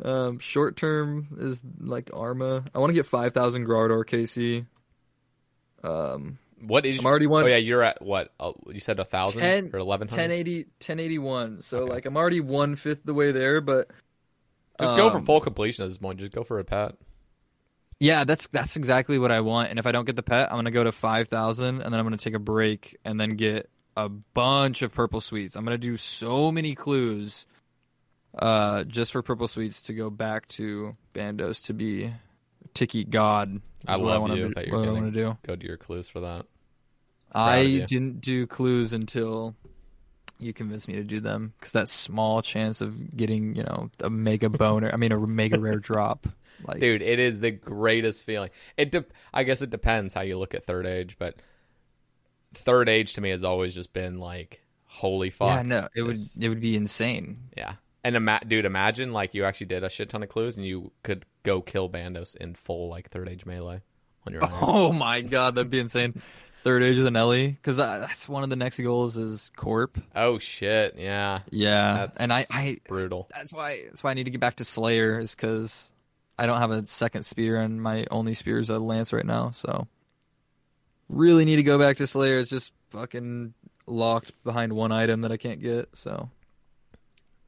Um, 0.02 0.38
short 0.38 0.76
term 0.76 1.28
is 1.38 1.60
like 1.78 2.10
Arma. 2.14 2.64
I 2.74 2.78
want 2.78 2.88
to 2.88 2.94
get 2.94 3.04
5,000 3.04 3.66
Graardor 3.66 4.02
KC. 4.06 4.66
Um, 5.84 6.38
What 6.60 6.86
is? 6.86 6.98
I'm 6.98 7.06
already 7.06 7.26
one- 7.26 7.44
Oh 7.44 7.46
yeah, 7.46 7.56
you're 7.56 7.82
at 7.82 8.00
what? 8.02 8.32
Uh, 8.40 8.52
you 8.68 8.80
said 8.80 8.98
a 8.98 9.04
thousand 9.04 9.40
10, 9.42 9.70
or 9.74 9.78
eleven 9.78 10.08
hundred. 10.08 10.22
1080, 10.30 10.58
1081. 10.80 11.60
So 11.62 11.80
Okay. 11.80 11.92
like 11.92 12.06
I'm 12.06 12.16
already 12.16 12.40
one 12.40 12.76
fifth 12.76 13.02
the 13.04 13.14
way 13.14 13.32
there, 13.32 13.60
but 13.60 13.90
Just 14.80 14.96
go 14.96 15.10
for 15.10 15.18
um, 15.18 15.26
full 15.26 15.40
completion 15.40 15.84
at 15.84 15.88
this 15.88 15.98
point. 15.98 16.18
Just 16.20 16.32
go 16.32 16.44
for 16.44 16.58
a 16.58 16.64
pet. 16.64 16.94
Yeah, 18.00 18.24
that's 18.24 18.48
that's 18.48 18.76
exactly 18.76 19.18
what 19.18 19.30
I 19.30 19.40
want. 19.40 19.68
And 19.68 19.78
if 19.78 19.86
I 19.86 19.92
don't 19.92 20.06
get 20.06 20.16
the 20.16 20.22
pet, 20.22 20.50
I'm 20.50 20.56
gonna 20.56 20.70
go 20.70 20.84
to 20.84 20.92
five 20.92 21.28
thousand, 21.28 21.82
and 21.82 21.92
then 21.92 22.00
I'm 22.00 22.06
gonna 22.06 22.16
take 22.16 22.34
a 22.34 22.38
break, 22.40 22.96
and 23.04 23.20
then 23.20 23.36
get 23.36 23.68
a 23.96 24.08
bunch 24.08 24.80
of 24.80 24.92
purple 24.92 25.20
sweets. 25.20 25.54
I'm 25.54 25.64
gonna 25.64 25.76
do 25.78 25.98
so 25.98 26.50
many 26.50 26.74
clues, 26.74 27.44
uh, 28.38 28.84
just 28.84 29.12
for 29.12 29.22
purple 29.22 29.48
sweets 29.48 29.82
to 29.82 29.92
go 29.92 30.08
back 30.08 30.48
to 30.48 30.96
Bandos 31.14 31.66
to 31.66 31.74
be 31.74 32.10
Tiki 32.72 33.04
God. 33.04 33.60
I 33.86 33.96
what 33.98 34.06
love 34.06 34.20
wanna 34.22 34.36
you 34.36 34.54
that 34.54 34.70
what 34.70 34.88
I 34.88 34.92
want 34.92 35.06
to 35.06 35.10
do. 35.10 35.38
Go 35.46 35.56
to 35.56 35.66
your 35.66 35.76
clues 35.76 36.08
for 36.08 36.20
that. 36.20 36.46
I 37.32 37.84
didn't 37.86 38.20
do 38.20 38.46
clues 38.46 38.92
until 38.92 39.54
you 40.38 40.52
convinced 40.52 40.88
me 40.88 40.94
to 40.94 41.04
do 41.04 41.20
them 41.20 41.52
because 41.58 41.72
that 41.72 41.88
small 41.88 42.42
chance 42.42 42.80
of 42.80 43.16
getting, 43.16 43.54
you 43.54 43.62
know, 43.62 43.90
a 44.00 44.10
mega 44.10 44.48
boner. 44.48 44.90
I 44.92 44.96
mean, 44.96 45.12
a 45.12 45.18
mega 45.18 45.60
rare 45.60 45.76
drop. 45.78 46.26
Like, 46.66 46.80
Dude, 46.80 47.02
it 47.02 47.18
is 47.18 47.40
the 47.40 47.50
greatest 47.50 48.26
feeling. 48.26 48.50
It 48.76 48.90
de- 48.90 49.04
I 49.32 49.44
guess 49.44 49.62
it 49.62 49.70
depends 49.70 50.14
how 50.14 50.22
you 50.22 50.38
look 50.38 50.54
at 50.54 50.64
third 50.66 50.86
age, 50.86 51.16
but 51.18 51.36
third 52.54 52.88
age 52.88 53.14
to 53.14 53.20
me 53.20 53.30
has 53.30 53.44
always 53.44 53.74
just 53.74 53.92
been 53.92 54.18
like 54.18 54.60
holy 54.86 55.30
fuck. 55.30 55.52
yeah, 55.52 55.62
no, 55.62 55.88
it 55.94 56.02
would 56.02 56.16
it 56.40 56.48
would 56.48 56.60
be 56.60 56.76
insane. 56.76 57.38
Yeah. 57.56 57.74
And 58.02 58.16
ima- 58.16 58.40
dude, 58.46 58.64
imagine 58.64 59.12
like 59.12 59.34
you 59.34 59.44
actually 59.44 59.66
did 59.66 59.84
a 59.84 59.90
shit 59.90 60.08
ton 60.10 60.22
of 60.22 60.28
clues 60.28 60.56
and 60.56 60.66
you 60.66 60.90
could 61.02 61.24
go 61.42 61.60
kill 61.60 61.88
Bandos 61.88 62.34
in 62.36 62.54
full 62.54 62.88
like 62.88 63.10
third 63.10 63.28
age 63.28 63.44
melee 63.46 63.82
on 64.26 64.32
your 64.32 64.42
own. 64.44 64.50
Oh 64.60 64.92
my 64.92 65.20
god, 65.20 65.54
that'd 65.54 65.70
be 65.70 65.80
insane. 65.80 66.20
Third 66.62 66.82
age 66.82 66.98
with 66.98 67.06
an 67.06 67.16
Ely, 67.16 67.46
because 67.52 67.78
that's 67.78 68.28
one 68.28 68.42
of 68.42 68.50
the 68.50 68.56
next 68.56 68.78
goals 68.80 69.16
is 69.16 69.50
Corp. 69.56 69.98
oh 70.14 70.38
shit, 70.38 70.96
yeah. 70.98 71.40
Yeah, 71.50 71.94
That's 71.94 72.18
and 72.20 72.30
I, 72.30 72.44
I 72.50 72.78
brutal. 72.86 73.28
that's 73.34 73.50
why 73.50 73.84
that's 73.86 74.04
why 74.04 74.10
I 74.10 74.14
need 74.14 74.24
to 74.24 74.30
get 74.30 74.40
back 74.42 74.56
to 74.56 74.64
Slayer 74.66 75.18
is 75.20 75.34
because 75.34 75.90
I 76.40 76.46
don't 76.46 76.58
have 76.58 76.70
a 76.70 76.86
second 76.86 77.24
spear 77.24 77.60
and 77.60 77.82
my 77.82 78.06
only 78.10 78.34
spear 78.34 78.58
is 78.58 78.70
a 78.70 78.78
lance 78.78 79.12
right 79.12 79.26
now. 79.26 79.50
So 79.52 79.86
really 81.08 81.44
need 81.44 81.56
to 81.56 81.62
go 81.62 81.78
back 81.78 81.98
to 81.98 82.06
Slayer. 82.06 82.38
It's 82.38 82.50
just 82.50 82.72
fucking 82.90 83.54
locked 83.86 84.32
behind 84.42 84.72
one 84.72 84.90
item 84.90 85.20
that 85.20 85.32
I 85.32 85.36
can't 85.36 85.60
get. 85.60 85.90
So 85.94 86.30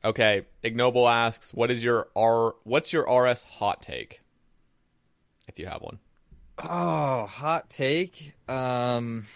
Okay, 0.04 0.46
Ignoble 0.64 1.08
asks, 1.08 1.54
"What 1.54 1.70
is 1.70 1.82
your 1.82 2.08
R? 2.16 2.54
What's 2.64 2.92
your 2.92 3.04
RS 3.08 3.44
hot 3.44 3.82
take? 3.82 4.20
If 5.48 5.58
you 5.58 5.66
have 5.66 5.80
one." 5.80 5.98
oh, 6.58 7.26
hot 7.26 7.70
take. 7.70 8.34
Um, 8.48 9.26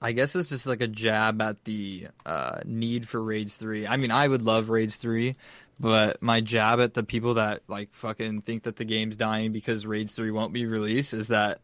I 0.00 0.12
guess 0.12 0.36
it's 0.36 0.48
just 0.48 0.66
like 0.66 0.80
a 0.82 0.88
jab 0.88 1.40
at 1.40 1.64
the 1.64 2.08
uh, 2.26 2.60
need 2.64 3.08
for 3.08 3.22
raids 3.22 3.56
three. 3.56 3.86
I 3.86 3.96
mean, 3.96 4.10
I 4.10 4.28
would 4.28 4.42
love 4.42 4.68
raids 4.68 4.96
three. 4.96 5.36
But 5.82 6.22
my 6.22 6.40
jab 6.40 6.78
at 6.78 6.94
the 6.94 7.02
people 7.02 7.34
that 7.34 7.62
like 7.66 7.92
fucking 7.92 8.42
think 8.42 8.62
that 8.62 8.76
the 8.76 8.84
game's 8.84 9.16
dying 9.16 9.50
because 9.50 9.84
Raids 9.84 10.14
3 10.14 10.30
won't 10.30 10.52
be 10.52 10.64
released 10.64 11.12
is 11.12 11.28
that 11.28 11.60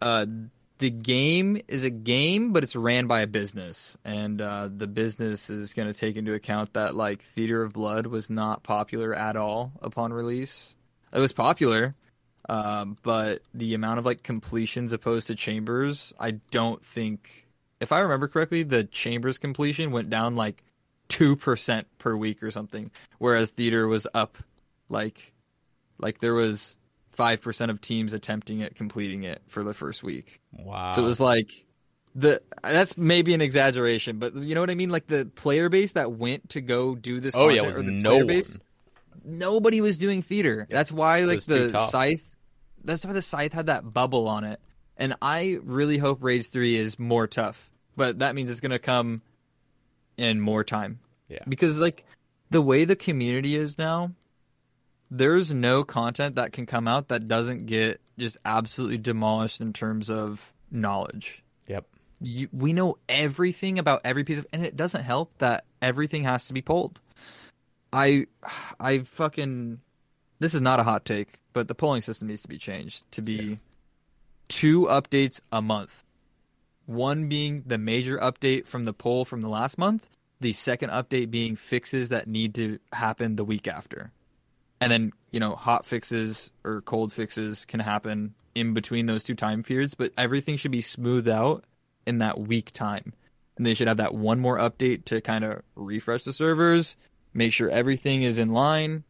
uh 0.00 0.24
the 0.78 0.88
game 0.90 1.60
is 1.68 1.84
a 1.84 1.90
game 1.90 2.54
but 2.54 2.64
it's 2.64 2.74
ran 2.74 3.06
by 3.06 3.20
a 3.20 3.26
business 3.26 3.98
and 4.02 4.40
uh 4.40 4.70
the 4.74 4.86
business 4.86 5.50
is 5.50 5.74
going 5.74 5.92
to 5.92 5.98
take 5.98 6.16
into 6.16 6.32
account 6.32 6.72
that 6.72 6.96
like 6.96 7.20
Theater 7.20 7.62
of 7.62 7.74
Blood 7.74 8.06
was 8.06 8.30
not 8.30 8.62
popular 8.62 9.12
at 9.12 9.36
all 9.36 9.72
upon 9.82 10.10
release. 10.14 10.74
It 11.12 11.20
was 11.20 11.34
popular 11.34 11.94
um 12.48 12.96
but 13.02 13.42
the 13.52 13.74
amount 13.74 13.98
of 13.98 14.06
like 14.06 14.22
completions 14.22 14.94
opposed 14.94 15.26
to 15.26 15.34
chambers, 15.34 16.14
I 16.18 16.30
don't 16.50 16.82
think 16.82 17.46
if 17.78 17.92
I 17.92 18.00
remember 18.00 18.26
correctly, 18.26 18.62
the 18.62 18.84
chambers 18.84 19.36
completion 19.36 19.90
went 19.90 20.08
down 20.08 20.34
like 20.34 20.62
two 21.08 21.36
percent 21.36 21.86
per 21.98 22.16
week 22.16 22.42
or 22.42 22.50
something, 22.50 22.90
whereas 23.18 23.50
theater 23.50 23.86
was 23.88 24.06
up 24.14 24.38
like 24.88 25.32
like 25.98 26.20
there 26.20 26.34
was 26.34 26.76
five 27.12 27.40
percent 27.40 27.70
of 27.70 27.80
teams 27.80 28.12
attempting 28.12 28.60
it, 28.60 28.74
completing 28.76 29.24
it 29.24 29.42
for 29.46 29.64
the 29.64 29.74
first 29.74 30.02
week. 30.02 30.40
Wow. 30.52 30.92
So 30.92 31.02
it 31.02 31.06
was 31.06 31.20
like 31.20 31.66
the 32.14 32.42
that's 32.62 32.96
maybe 32.96 33.34
an 33.34 33.40
exaggeration, 33.40 34.18
but 34.18 34.34
you 34.34 34.54
know 34.54 34.60
what 34.60 34.70
I 34.70 34.74
mean? 34.74 34.90
Like 34.90 35.06
the 35.06 35.26
player 35.26 35.68
base 35.68 35.92
that 35.92 36.12
went 36.12 36.50
to 36.50 36.60
go 36.60 36.94
do 36.94 37.20
this. 37.20 37.34
Oh 37.36 37.48
yeah, 37.48 37.62
it 37.62 37.66
was 37.66 37.76
the 37.76 37.82
no 37.82 38.24
base. 38.24 38.58
Nobody 39.24 39.80
was 39.80 39.98
doing 39.98 40.22
theater. 40.22 40.66
That's 40.70 40.92
why 40.92 41.22
like 41.22 41.42
the 41.44 41.70
scythe. 41.90 42.24
That's 42.84 43.04
why 43.04 43.12
the 43.12 43.22
scythe 43.22 43.52
had 43.52 43.66
that 43.66 43.92
bubble 43.92 44.28
on 44.28 44.44
it, 44.44 44.60
and 44.96 45.14
I 45.20 45.58
really 45.62 45.98
hope 45.98 46.22
Raids 46.22 46.48
Three 46.48 46.76
is 46.76 46.98
more 46.98 47.26
tough. 47.26 47.70
But 47.96 48.20
that 48.20 48.34
means 48.34 48.50
it's 48.50 48.60
gonna 48.60 48.78
come 48.78 49.22
in 50.16 50.40
more 50.40 50.64
time. 50.64 51.00
Yeah. 51.28 51.44
Because 51.48 51.78
like 51.78 52.04
the 52.50 52.62
way 52.62 52.84
the 52.84 52.96
community 52.96 53.56
is 53.56 53.78
now, 53.78 54.12
there's 55.10 55.52
no 55.52 55.84
content 55.84 56.36
that 56.36 56.52
can 56.52 56.66
come 56.66 56.88
out 56.88 57.08
that 57.08 57.28
doesn't 57.28 57.66
get 57.66 58.00
just 58.18 58.38
absolutely 58.44 58.98
demolished 58.98 59.60
in 59.60 59.72
terms 59.72 60.10
of 60.10 60.52
knowledge. 60.70 61.42
Yep. 61.68 61.86
You, 62.20 62.48
we 62.52 62.72
know 62.72 62.96
everything 63.08 63.78
about 63.78 64.00
every 64.04 64.24
piece 64.24 64.38
of, 64.38 64.46
and 64.52 64.64
it 64.64 64.76
doesn't 64.76 65.02
help 65.02 65.36
that 65.38 65.64
everything 65.82 66.24
has 66.24 66.46
to 66.46 66.54
be 66.54 66.62
pulled. 66.62 66.98
I, 67.92 68.26
I 68.80 69.00
fucking, 69.00 69.80
this 70.38 70.54
is 70.54 70.60
not 70.60 70.80
a 70.80 70.82
hot 70.82 71.04
take, 71.04 71.38
but 71.52 71.68
the 71.68 71.74
polling 71.74 72.00
system 72.00 72.28
needs 72.28 72.42
to 72.42 72.48
be 72.48 72.58
changed 72.58 73.04
to 73.12 73.22
be 73.22 73.58
two 74.48 74.86
updates 74.86 75.40
a 75.52 75.62
month. 75.62 76.02
One 76.86 77.28
being 77.28 77.64
the 77.66 77.78
major 77.78 78.16
update 78.18 78.66
from 78.66 78.84
the 78.84 78.92
poll 78.92 79.24
from 79.24 79.42
the 79.42 79.48
last 79.48 79.76
month, 79.76 80.08
the 80.40 80.52
second 80.52 80.90
update 80.90 81.30
being 81.30 81.56
fixes 81.56 82.10
that 82.10 82.28
need 82.28 82.54
to 82.56 82.78
happen 82.92 83.36
the 83.36 83.44
week 83.44 83.66
after. 83.66 84.12
And 84.80 84.92
then, 84.92 85.12
you 85.30 85.40
know, 85.40 85.56
hot 85.56 85.86
fixes 85.86 86.50
or 86.64 86.82
cold 86.82 87.12
fixes 87.12 87.64
can 87.64 87.80
happen 87.80 88.34
in 88.54 88.74
between 88.74 89.06
those 89.06 89.24
two 89.24 89.34
time 89.34 89.62
periods, 89.62 89.94
but 89.94 90.12
everything 90.16 90.56
should 90.56 90.70
be 90.70 90.82
smoothed 90.82 91.28
out 91.28 91.64
in 92.06 92.18
that 92.18 92.38
week 92.38 92.70
time. 92.72 93.12
And 93.56 93.64
they 93.64 93.74
should 93.74 93.88
have 93.88 93.96
that 93.98 94.14
one 94.14 94.38
more 94.38 94.58
update 94.58 95.06
to 95.06 95.20
kind 95.20 95.44
of 95.44 95.62
refresh 95.74 96.24
the 96.24 96.32
servers, 96.32 96.96
make 97.32 97.52
sure 97.52 97.70
everything 97.70 98.22
is 98.22 98.38
in 98.38 98.52
line. 98.52 99.04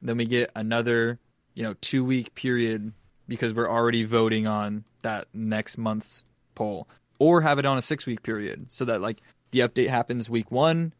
Then 0.00 0.16
we 0.16 0.24
get 0.24 0.50
another, 0.56 1.18
you 1.54 1.62
know, 1.62 1.74
two 1.80 2.04
week 2.04 2.34
period 2.34 2.92
because 3.28 3.52
we're 3.52 3.70
already 3.70 4.04
voting 4.04 4.46
on 4.46 4.84
that 5.02 5.28
next 5.32 5.78
month's 5.78 6.24
poll. 6.54 6.88
Or 7.22 7.40
have 7.40 7.60
it 7.60 7.66
on 7.66 7.78
a 7.78 7.82
six 7.82 8.04
week 8.04 8.24
period 8.24 8.72
so 8.72 8.86
that 8.86 9.00
like 9.00 9.22
the 9.52 9.60
update 9.60 9.86
happens 9.86 10.28
week 10.28 10.50
one, 10.50 10.92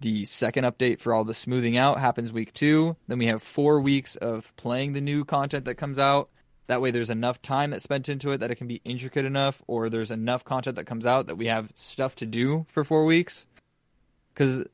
the 0.00 0.24
second 0.24 0.64
update 0.64 1.00
for 1.00 1.12
all 1.12 1.22
the 1.22 1.34
smoothing 1.34 1.76
out 1.76 2.00
happens 2.00 2.32
week 2.32 2.54
two. 2.54 2.96
Then 3.08 3.18
we 3.18 3.26
have 3.26 3.42
four 3.42 3.82
weeks 3.82 4.16
of 4.16 4.56
playing 4.56 4.94
the 4.94 5.02
new 5.02 5.26
content 5.26 5.66
that 5.66 5.74
comes 5.74 5.98
out. 5.98 6.30
That 6.68 6.80
way, 6.80 6.92
there's 6.92 7.10
enough 7.10 7.42
time 7.42 7.72
that's 7.72 7.84
spent 7.84 8.08
into 8.08 8.30
it 8.30 8.38
that 8.38 8.50
it 8.50 8.54
can 8.54 8.68
be 8.68 8.80
intricate 8.86 9.26
enough, 9.26 9.62
or 9.66 9.90
there's 9.90 10.10
enough 10.10 10.46
content 10.46 10.76
that 10.76 10.86
comes 10.86 11.04
out 11.04 11.26
that 11.26 11.36
we 11.36 11.48
have 11.48 11.70
stuff 11.74 12.14
to 12.16 12.26
do 12.26 12.64
for 12.68 12.82
four 12.82 13.04
weeks. 13.04 13.44
Because, 14.32 14.64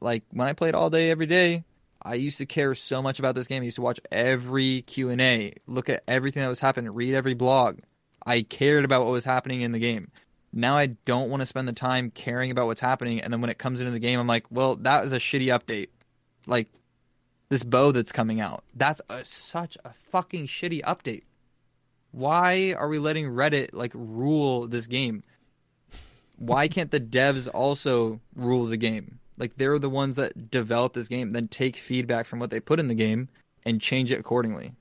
like, 0.00 0.22
when 0.30 0.46
I 0.46 0.52
played 0.52 0.76
all 0.76 0.90
day, 0.90 1.10
every 1.10 1.26
day, 1.26 1.64
I 2.00 2.14
used 2.14 2.38
to 2.38 2.46
care 2.46 2.76
so 2.76 3.02
much 3.02 3.18
about 3.18 3.34
this 3.34 3.48
game. 3.48 3.62
I 3.62 3.64
used 3.64 3.76
to 3.76 3.82
watch 3.82 3.98
every 4.12 4.82
Q 4.82 5.10
and 5.10 5.20
A, 5.20 5.54
look 5.66 5.88
at 5.88 6.04
everything 6.06 6.44
that 6.44 6.48
was 6.48 6.60
happening, 6.60 6.92
read 6.92 7.14
every 7.14 7.34
blog. 7.34 7.80
I 8.24 8.42
cared 8.42 8.84
about 8.84 9.04
what 9.04 9.12
was 9.12 9.24
happening 9.24 9.60
in 9.60 9.72
the 9.72 9.78
game. 9.78 10.10
Now 10.56 10.78
I 10.78 10.86
don't 10.86 11.28
want 11.28 11.42
to 11.42 11.46
spend 11.46 11.68
the 11.68 11.74
time 11.74 12.10
caring 12.10 12.50
about 12.50 12.66
what's 12.66 12.80
happening, 12.80 13.20
and 13.20 13.30
then 13.30 13.42
when 13.42 13.50
it 13.50 13.58
comes 13.58 13.78
into 13.78 13.92
the 13.92 13.98
game, 13.98 14.18
I'm 14.18 14.26
like, 14.26 14.46
well, 14.50 14.76
that 14.76 15.02
was 15.02 15.12
a 15.12 15.18
shitty 15.18 15.48
update. 15.48 15.88
Like 16.46 16.68
this 17.50 17.62
bow 17.62 17.92
that's 17.92 18.10
coming 18.10 18.40
out, 18.40 18.64
that's 18.74 19.02
a, 19.10 19.22
such 19.26 19.76
a 19.84 19.92
fucking 19.92 20.46
shitty 20.46 20.80
update. 20.80 21.24
Why 22.10 22.72
are 22.72 22.88
we 22.88 22.98
letting 22.98 23.26
Reddit 23.26 23.74
like 23.74 23.92
rule 23.94 24.66
this 24.66 24.86
game? 24.86 25.24
Why 26.36 26.68
can't 26.68 26.90
the 26.90 27.00
devs 27.00 27.50
also 27.52 28.22
rule 28.34 28.64
the 28.64 28.78
game? 28.78 29.18
Like 29.36 29.58
they're 29.58 29.78
the 29.78 29.90
ones 29.90 30.16
that 30.16 30.50
develop 30.50 30.94
this 30.94 31.08
game, 31.08 31.32
then 31.32 31.48
take 31.48 31.76
feedback 31.76 32.24
from 32.24 32.38
what 32.38 32.48
they 32.48 32.60
put 32.60 32.80
in 32.80 32.88
the 32.88 32.94
game 32.94 33.28
and 33.66 33.78
change 33.78 34.10
it 34.10 34.20
accordingly. 34.20 34.72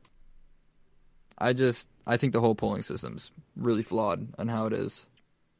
I 1.37 1.51
just 1.51 1.89
I 2.07 2.15
think 2.15 2.31
the 2.31 2.39
whole 2.39 2.55
polling 2.55 2.83
system's 2.83 3.29
really 3.57 3.83
flawed 3.83 4.25
on 4.39 4.47
how 4.47 4.67
it 4.67 4.73
is. 4.73 5.05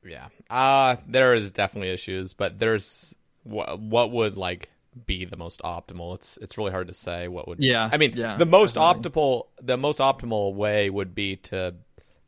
Yeah. 0.05 0.27
Uh 0.49 0.97
there 1.07 1.33
is 1.33 1.51
definitely 1.51 1.89
issues, 1.89 2.33
but 2.33 2.59
there's 2.59 3.15
what 3.43 3.79
what 3.79 4.11
would 4.11 4.37
like 4.37 4.69
be 5.05 5.25
the 5.25 5.35
most 5.37 5.61
optimal. 5.61 6.15
It's 6.15 6.37
it's 6.41 6.57
really 6.57 6.71
hard 6.71 6.87
to 6.87 6.93
say 6.93 7.27
what 7.27 7.47
would 7.47 7.61
Yeah, 7.63 7.89
I 7.91 7.97
mean, 7.97 8.13
yeah, 8.15 8.37
the 8.37 8.45
most 8.45 8.75
definitely. 8.75 9.11
optimal 9.11 9.43
the 9.61 9.77
most 9.77 9.99
optimal 9.99 10.53
way 10.53 10.89
would 10.89 11.13
be 11.15 11.35
to 11.37 11.75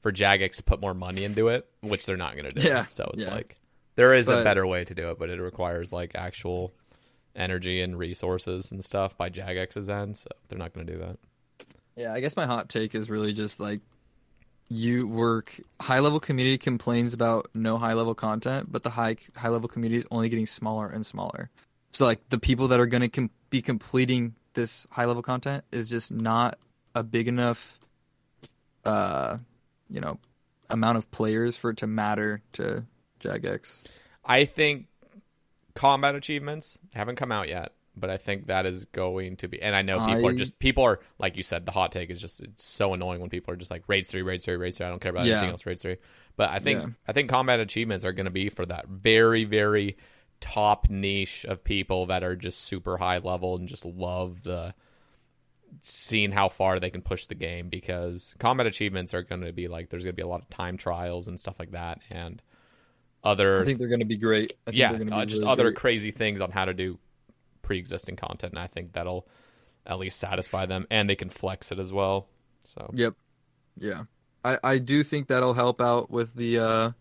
for 0.01 0.11
Jagex 0.11 0.57
to 0.57 0.63
put 0.63 0.82
more 0.82 0.93
money 0.93 1.23
into 1.23 1.47
it, 1.49 1.65
which 1.82 2.05
they're 2.05 2.17
not 2.17 2.34
going 2.36 2.49
to 2.49 2.55
do. 2.55 2.67
Yeah, 2.67 2.86
So 2.86 3.09
it's 3.13 3.23
yeah. 3.25 3.34
like 3.34 3.55
there 3.95 4.13
is 4.13 4.28
a 4.28 4.43
better 4.43 4.65
way 4.67 4.84
to 4.86 4.93
do 4.93 5.09
it, 5.11 5.17
but 5.19 5.30
it 5.30 5.41
requires 5.41 5.91
like 5.91 6.11
actual 6.15 6.73
energy 7.36 7.82
and 7.82 7.97
resources 7.97 8.71
and 8.71 8.84
stuff 8.84 9.17
by 9.17 9.30
Jagex's 9.30 9.89
end, 9.89 10.17
so 10.17 10.28
they're 10.47 10.59
not 10.59 10.73
going 10.73 10.86
to 10.88 10.93
do 10.93 10.99
that. 10.99 11.17
Yeah, 11.95 12.13
I 12.13 12.19
guess 12.19 12.36
my 12.36 12.45
hot 12.45 12.69
take 12.69 12.93
is 12.95 13.09
really 13.09 13.34
just 13.34 13.59
like 13.59 13.82
you 14.70 15.07
work 15.07 15.59
high 15.80 15.99
level 15.99 16.20
community 16.20 16.57
complains 16.57 17.13
about 17.13 17.49
no 17.53 17.78
high 17.78 17.93
level 17.93 18.15
content, 18.15 18.72
but 18.72 18.84
the 18.84 18.89
high 18.89 19.15
high 19.36 19.49
level 19.49 19.70
community 19.70 19.99
is 19.99 20.05
only 20.11 20.30
getting 20.30 20.45
smaller 20.45 20.88
and 20.88 21.05
smaller. 21.05 21.49
So 21.91 22.05
like 22.05 22.28
the 22.30 22.38
people 22.38 22.70
that 22.70 22.80
are 22.80 22.86
going 22.86 23.01
to 23.01 23.09
com- 23.09 23.32
be 23.49 23.61
completing 23.61 24.36
this 24.53 24.86
high 24.91 25.05
level 25.05 25.24
content 25.24 25.63
is 25.72 25.89
just 25.89 26.11
not 26.11 26.57
a 26.93 27.03
big 27.03 27.28
enough, 27.28 27.80
uh, 28.84 29.38
you 29.89 30.01
know, 30.01 30.20
amount 30.70 30.97
of 30.97 31.09
players 31.11 31.55
for 31.55 31.70
it 31.70 31.78
to 31.78 31.88
matter 31.88 32.41
to 32.53 32.84
Jagex. 33.22 33.84
I 34.26 34.45
think 34.45 34.88
combat 35.76 36.15
achievements 36.15 36.78
haven't 36.93 37.15
come 37.15 37.32
out 37.32 37.47
yet, 37.47 37.72
but 38.00 38.10
I 38.10 38.18
think 38.18 38.48
that 38.48 38.66
is 38.66 38.86
going 38.86 39.38
to 39.38 39.48
be. 39.48 39.62
And 39.62 39.76
I 39.76 39.82
know 39.82 39.98
people 40.06 40.26
I- 40.28 40.30
are 40.30 40.34
just 40.36 40.58
people 40.60 40.84
are 40.84 41.00
like 41.20 41.36
you 41.38 41.43
said. 41.43 41.66
The 41.66 41.72
hot 41.72 41.91
take 41.91 42.10
is 42.10 42.20
just 42.22 42.41
it's 42.41 42.64
so 42.64 42.93
annoying 42.93 43.20
when 43.22 43.30
people 43.30 43.54
are 43.54 43.58
just 43.58 43.72
like 43.72 43.84
raids 43.88 44.08
three, 44.10 44.22
raids 44.22 44.45
three, 44.45 44.56
raids 44.56 44.78
three. 44.78 44.86
I 44.86 44.89
don't 44.89 45.00
care 45.02 45.12
about 45.12 45.26
Yeah. 45.26 45.36
anything 45.38 45.52
else, 45.52 45.66
raids 45.66 45.82
three. 45.82 45.98
But 46.36 46.50
I 46.52 46.60
think 46.60 46.82
Yeah. 46.82 46.88
I 47.08 47.14
think 47.14 47.30
combat 47.30 47.60
achievements 47.60 48.06
are 48.06 48.14
going 48.14 48.26
to 48.26 48.32
be 48.32 48.50
for 48.50 48.66
that 48.66 48.88
very 48.88 49.43
very 49.43 49.98
top 50.39 50.89
niche 50.89 51.45
of 51.45 51.64
people 51.64 52.06
that 52.08 52.24
are 52.24 52.36
just 52.36 52.62
super 52.62 52.98
high 52.98 53.18
level 53.18 53.56
and 53.56 53.68
just 53.68 53.86
love 53.86 54.43
the 54.43 54.74
seeing 55.82 56.32
how 56.32 56.48
far 56.50 56.80
they 56.80 56.89
can 56.89 57.02
push 57.02 57.26
the 57.26 57.36
game 57.36 57.70
because 57.70 58.34
combat 58.39 58.66
achievements 58.66 59.14
are 59.14 59.22
going 59.24 59.41
to 59.41 59.52
be 59.52 59.68
like 59.68 59.89
there's 59.89 60.04
going 60.04 60.14
to 60.14 60.16
be 60.16 60.22
a 60.24 60.28
lot 60.28 60.41
of 60.41 60.50
time 60.50 60.78
trials 60.78 61.28
and 61.28 61.39
stuff 61.39 61.60
like 61.60 61.72
that 61.72 62.00
and 62.10 62.41
other 63.24 63.62
I 63.62 63.66
think 63.66 63.80
they're 63.80 63.88
going 63.89 64.00
to 64.00 64.06
be 64.06 64.16
great. 64.18 64.54
I 64.66 64.72
think 64.72 65.10
yeah, 65.10 65.16
uh, 65.18 65.26
just 65.26 65.43
other 65.43 65.72
crazy 65.74 66.12
things 66.12 66.39
on 66.39 66.52
how 66.52 66.66
to 66.66 66.74
do 66.74 66.98
pre-existing 67.68 68.15
content, 68.15 68.53
and 68.53 68.59
I 68.59 68.68
think 68.68 68.93
that'll 68.93 69.28
at 69.86 69.99
least 69.99 70.20
satisfy 70.20 70.65
them, 70.65 70.88
and 70.89 71.09
they 71.09 71.18
can 71.18 71.30
flex 71.30 71.70
it 71.72 71.80
as 71.80 71.91
well. 71.91 72.28
So 72.63 72.89
Yep. 72.93 73.13
Yeah. 73.78 74.03
I, 74.45 74.57
I 74.63 74.78
do 74.78 75.03
think 75.03 75.28
that'll 75.28 75.53
help 75.53 75.82
out 75.82 76.09
with 76.09 76.34
the 76.34 76.59
uh, 76.59 76.91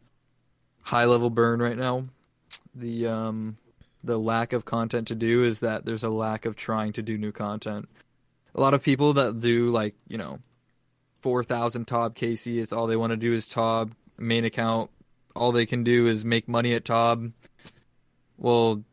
high 0.82 1.04
level 1.04 1.30
burn 1.30 1.62
right 1.62 1.76
now. 1.76 2.06
The 2.74 3.06
um 3.06 3.56
the 4.02 4.18
lack 4.18 4.52
of 4.52 4.64
content 4.64 5.08
to 5.08 5.14
do 5.14 5.44
is 5.44 5.60
that 5.60 5.84
there's 5.84 6.04
a 6.04 6.10
lack 6.10 6.44
of 6.44 6.56
trying 6.56 6.92
to 6.94 7.02
do 7.02 7.16
new 7.16 7.32
content. 7.32 7.88
A 8.54 8.60
lot 8.60 8.74
of 8.74 8.82
people 8.82 9.14
that 9.14 9.40
do 9.40 9.70
like, 9.70 9.94
you 10.08 10.18
know, 10.18 10.40
4000 11.20 11.86
Tob 11.86 12.14
KC, 12.14 12.60
it's 12.60 12.72
all 12.72 12.86
they 12.86 12.96
want 12.96 13.10
to 13.12 13.16
do 13.16 13.32
is 13.32 13.46
Tob 13.46 13.92
main 14.18 14.44
account. 14.44 14.90
All 15.34 15.52
they 15.52 15.66
can 15.66 15.84
do 15.84 16.06
is 16.06 16.24
make 16.24 16.48
money 16.48 16.74
at 16.74 16.84
Tob. 16.84 17.32
Well, 18.36 18.84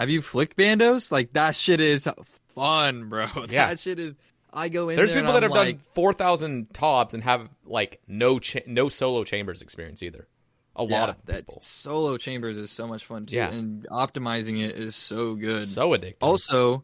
have 0.00 0.08
you 0.10 0.22
flicked 0.22 0.56
bandos? 0.56 1.12
Like 1.12 1.34
that 1.34 1.54
shit 1.54 1.80
is 1.80 2.08
fun, 2.54 3.08
bro. 3.08 3.26
Yeah. 3.48 3.68
That 3.68 3.78
shit 3.78 3.98
is 3.98 4.16
I 4.52 4.68
go 4.68 4.88
in 4.88 4.96
there's 4.96 5.10
there 5.10 5.20
people 5.20 5.34
that 5.34 5.44
I'm 5.44 5.50
have 5.50 5.58
like, 5.66 5.76
done 5.76 5.84
four 5.94 6.12
thousand 6.12 6.72
tops 6.74 7.14
and 7.14 7.22
have 7.22 7.48
like 7.64 8.00
no 8.08 8.38
cha- 8.38 8.66
no 8.66 8.88
solo 8.88 9.24
chambers 9.24 9.62
experience 9.62 10.02
either. 10.02 10.26
A 10.76 10.82
lot 10.84 11.10
of 11.10 11.16
that 11.26 11.46
people 11.46 11.60
solo 11.60 12.16
chambers 12.16 12.56
is 12.56 12.70
so 12.70 12.86
much 12.86 13.04
fun 13.04 13.26
too, 13.26 13.36
Yeah. 13.36 13.50
and 13.50 13.86
optimizing 13.90 14.60
it 14.64 14.76
is 14.78 14.96
so 14.96 15.34
good. 15.34 15.68
so 15.68 15.90
addictive. 15.90 16.16
also, 16.22 16.82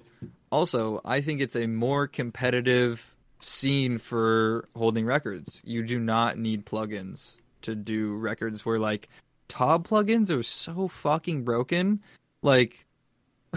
also, 0.53 1.01
I 1.05 1.23
think 1.23 1.41
it's 1.41 1.57
a 1.57 1.67
more 1.67 2.07
competitive 2.07 3.17
scene 3.41 3.99
for 3.99 4.69
holding 4.77 5.07
records. 5.07 5.63
You 5.65 5.83
do 5.83 5.99
not 5.99 6.37
need 6.37 6.67
plugins 6.67 7.39
to 7.63 7.75
do 7.75 8.15
records 8.15 8.67
where 8.67 8.79
like 8.79 9.09
Tob 9.49 9.87
plugins 9.89 10.31
are 10.37 10.43
so 10.43 10.89
fucking 10.89 11.45
broken. 11.45 12.01
Like, 12.43 12.86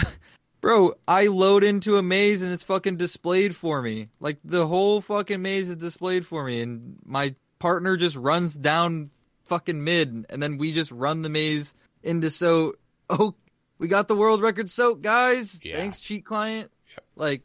bro, 0.62 0.94
I 1.08 1.28
load 1.28 1.64
into 1.64 1.98
a 1.98 2.04
maze 2.04 2.42
and 2.42 2.52
it's 2.54 2.64
fucking 2.64 2.98
displayed 2.98 3.56
for 3.56 3.82
me. 3.82 4.10
Like 4.20 4.38
the 4.44 4.66
whole 4.68 5.02
fucking 5.02 5.42
maze 5.42 5.70
is 5.70 5.78
displayed 5.78 6.26
for 6.26 6.44
me, 6.44 6.62
and 6.62 6.98
my 7.06 7.36
partner 7.60 7.98
just 7.98 8.16
runs 8.16 8.56
down 8.56 9.10
fucking 9.46 9.84
mid, 9.84 10.26
and 10.30 10.42
then 10.42 10.58
we 10.58 10.74
just 10.74 10.92
run 10.92 11.22
the 11.22 11.30
maze 11.30 11.74
into 12.04 12.30
so. 12.32 12.74
Oh, 13.12 13.34
we 13.80 13.88
got 13.88 14.08
the 14.08 14.16
world 14.16 14.40
record 14.40 14.70
soak, 14.70 15.02
guys. 15.02 15.62
Yeah. 15.64 15.78
Thanks, 15.78 16.00
cheat 16.00 16.26
client. 16.26 16.70
Like, 17.16 17.42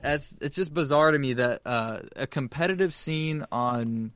that's 0.00 0.38
it's 0.40 0.56
just 0.56 0.72
bizarre 0.72 1.10
to 1.10 1.18
me 1.18 1.34
that 1.34 1.60
uh, 1.66 1.98
a 2.16 2.26
competitive 2.26 2.94
scene 2.94 3.44
on 3.52 4.12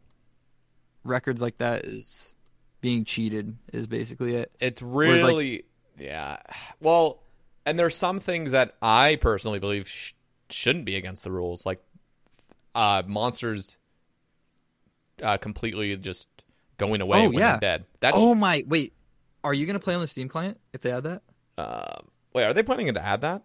records 1.05 1.43
like 1.43 1.59
that 1.59 1.85
is 1.85 2.35
being 2.81 3.05
cheated. 3.05 3.55
Is 3.71 3.87
basically 3.87 4.37
it. 4.37 4.51
It's 4.61 4.81
Whereas, 4.81 5.23
like- 5.23 5.31
really, 5.33 5.65
yeah. 5.99 6.39
Well, 6.81 7.21
and 7.67 7.79
there's 7.79 7.97
some 7.97 8.21
things 8.21 8.51
that 8.53 8.75
I 8.83 9.17
personally 9.17 9.59
believe 9.59 9.89
sh- 9.89 10.13
shouldn't 10.51 10.85
be 10.85 10.97
against 10.97 11.25
the 11.25 11.31
rules, 11.31 11.65
like 11.65 11.81
uh, 12.75 13.03
monsters 13.07 13.77
uh, 15.23 15.37
completely 15.39 15.97
just 15.97 16.29
going 16.77 17.01
away 17.01 17.21
Oh, 17.27 17.31
when 17.31 17.35
yeah. 17.39 17.53
they're 17.53 17.79
dead. 17.79 17.85
That's 18.01 18.17
Oh 18.19 18.35
my! 18.35 18.65
Wait, 18.67 18.93
are 19.43 19.55
you 19.55 19.67
gonna 19.67 19.79
play 19.79 19.95
on 19.95 20.01
the 20.01 20.07
Steam 20.09 20.29
client 20.29 20.59
if 20.73 20.81
they 20.83 20.91
add 20.93 21.05
that? 21.05 21.23
um, 21.59 22.09
wait. 22.33 22.45
Are 22.45 22.53
they 22.53 22.63
planning 22.65 22.93
to 22.93 23.05
add 23.05 23.21
that? 23.23 23.43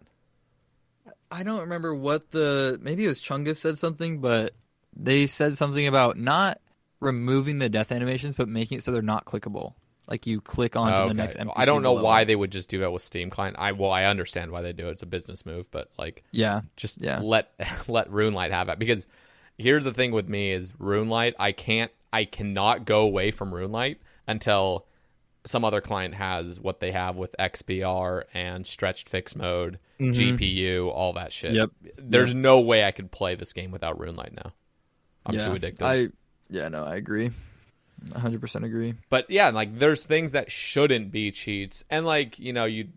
I 1.32 1.44
don't 1.44 1.62
remember 1.62 1.94
what 1.94 2.32
the 2.32 2.80
maybe 2.82 3.06
it 3.06 3.08
was 3.08 3.22
Chungus 3.22 3.58
said 3.58 3.78
something, 3.78 4.20
but 4.20 4.54
they 4.96 5.28
said 5.28 5.58
something 5.58 5.86
about 5.86 6.18
not 6.18 6.60
removing 7.00 7.60
the 7.60 7.70
death 7.70 7.92
animations, 7.92 8.36
but 8.36 8.50
making 8.50 8.80
it 8.80 8.84
so 8.84 8.92
they're 8.92 9.02
not 9.04 9.26
clickable. 9.26 9.74
Like 10.10 10.26
you 10.26 10.42
click 10.42 10.76
onto 10.76 11.02
Oh, 11.02 11.08
the 11.08 11.14
next 11.14 11.38
NPC. 11.38 11.54
I 11.56 11.66
don't 11.66 11.84
know 11.84 11.94
below. 11.94 12.04
why 12.04 12.24
they 12.24 12.36
would 12.36 12.52
just 12.52 12.70
do 12.70 12.80
that 12.80 12.92
with 12.92 13.04
Steam 13.04 13.30
client. 13.30 13.58
I 13.60 13.74
well, 13.74 13.92
I 13.92 14.06
understand 14.06 14.52
why 14.52 14.62
they 14.62 14.74
do 14.74 14.88
it. 14.88 14.92
It's 14.92 15.04
a 15.04 15.06
business 15.06 15.46
move, 15.46 15.70
but 15.72 15.92
like, 16.00 16.24
Yeah, 16.32 16.62
just 16.76 17.02
Yeah. 17.02 17.20
let 17.20 17.52
let 17.88 18.10
RuneLite 18.10 18.52
have 18.52 18.70
it 18.70 18.80
because 18.80 19.06
here's 19.58 19.84
the 19.84 19.94
thing 19.94 20.12
with 20.12 20.28
me 20.28 20.52
is 20.52 20.72
RuneLite. 20.74 21.34
I 21.38 21.52
can't, 21.52 21.92
I 22.12 22.26
cannot 22.26 22.86
go 22.86 23.02
away 23.02 23.30
from 23.32 23.52
RuneLite 23.52 23.98
until 24.28 24.86
some 25.46 25.64
other 25.64 25.80
client 25.82 26.16
has 26.16 26.60
what 26.60 26.80
they 26.80 26.92
have 26.92 27.16
with 27.16 27.36
XBR 27.40 28.24
and 28.34 28.66
stretched 28.68 29.10
fix 29.10 29.36
mode, 29.36 29.80
GPU, 30.00 30.90
all 30.92 31.14
that 31.14 31.32
shit. 31.32 31.52
Mm-hmm. 31.54 31.58
Yep. 31.86 31.94
There's 31.98 32.34
no 32.34 32.60
way 32.60 32.84
I 32.84 32.92
could 32.92 33.12
play 33.12 33.36
this 33.36 33.54
game 33.54 33.72
without 33.72 33.98
RuneLite 34.00 34.34
now. 34.36 34.54
I'm 35.26 35.36
yeah. 35.36 35.48
too 35.48 35.54
addicted. 35.56 35.86
I 35.86 36.08
yeah, 36.50 36.68
no, 36.70 36.84
I 36.84 36.96
agree. 36.96 37.32
100% 38.10 38.64
agree. 38.64 38.94
But 39.10 39.30
yeah, 39.30 39.50
like 39.50 39.78
there's 39.80 40.06
things 40.06 40.32
that 40.34 40.52
shouldn't 40.52 41.12
be 41.12 41.32
cheats, 41.32 41.84
and 41.90 42.06
like 42.06 42.40
you 42.40 42.54
know 42.54 42.66
you 42.66 42.90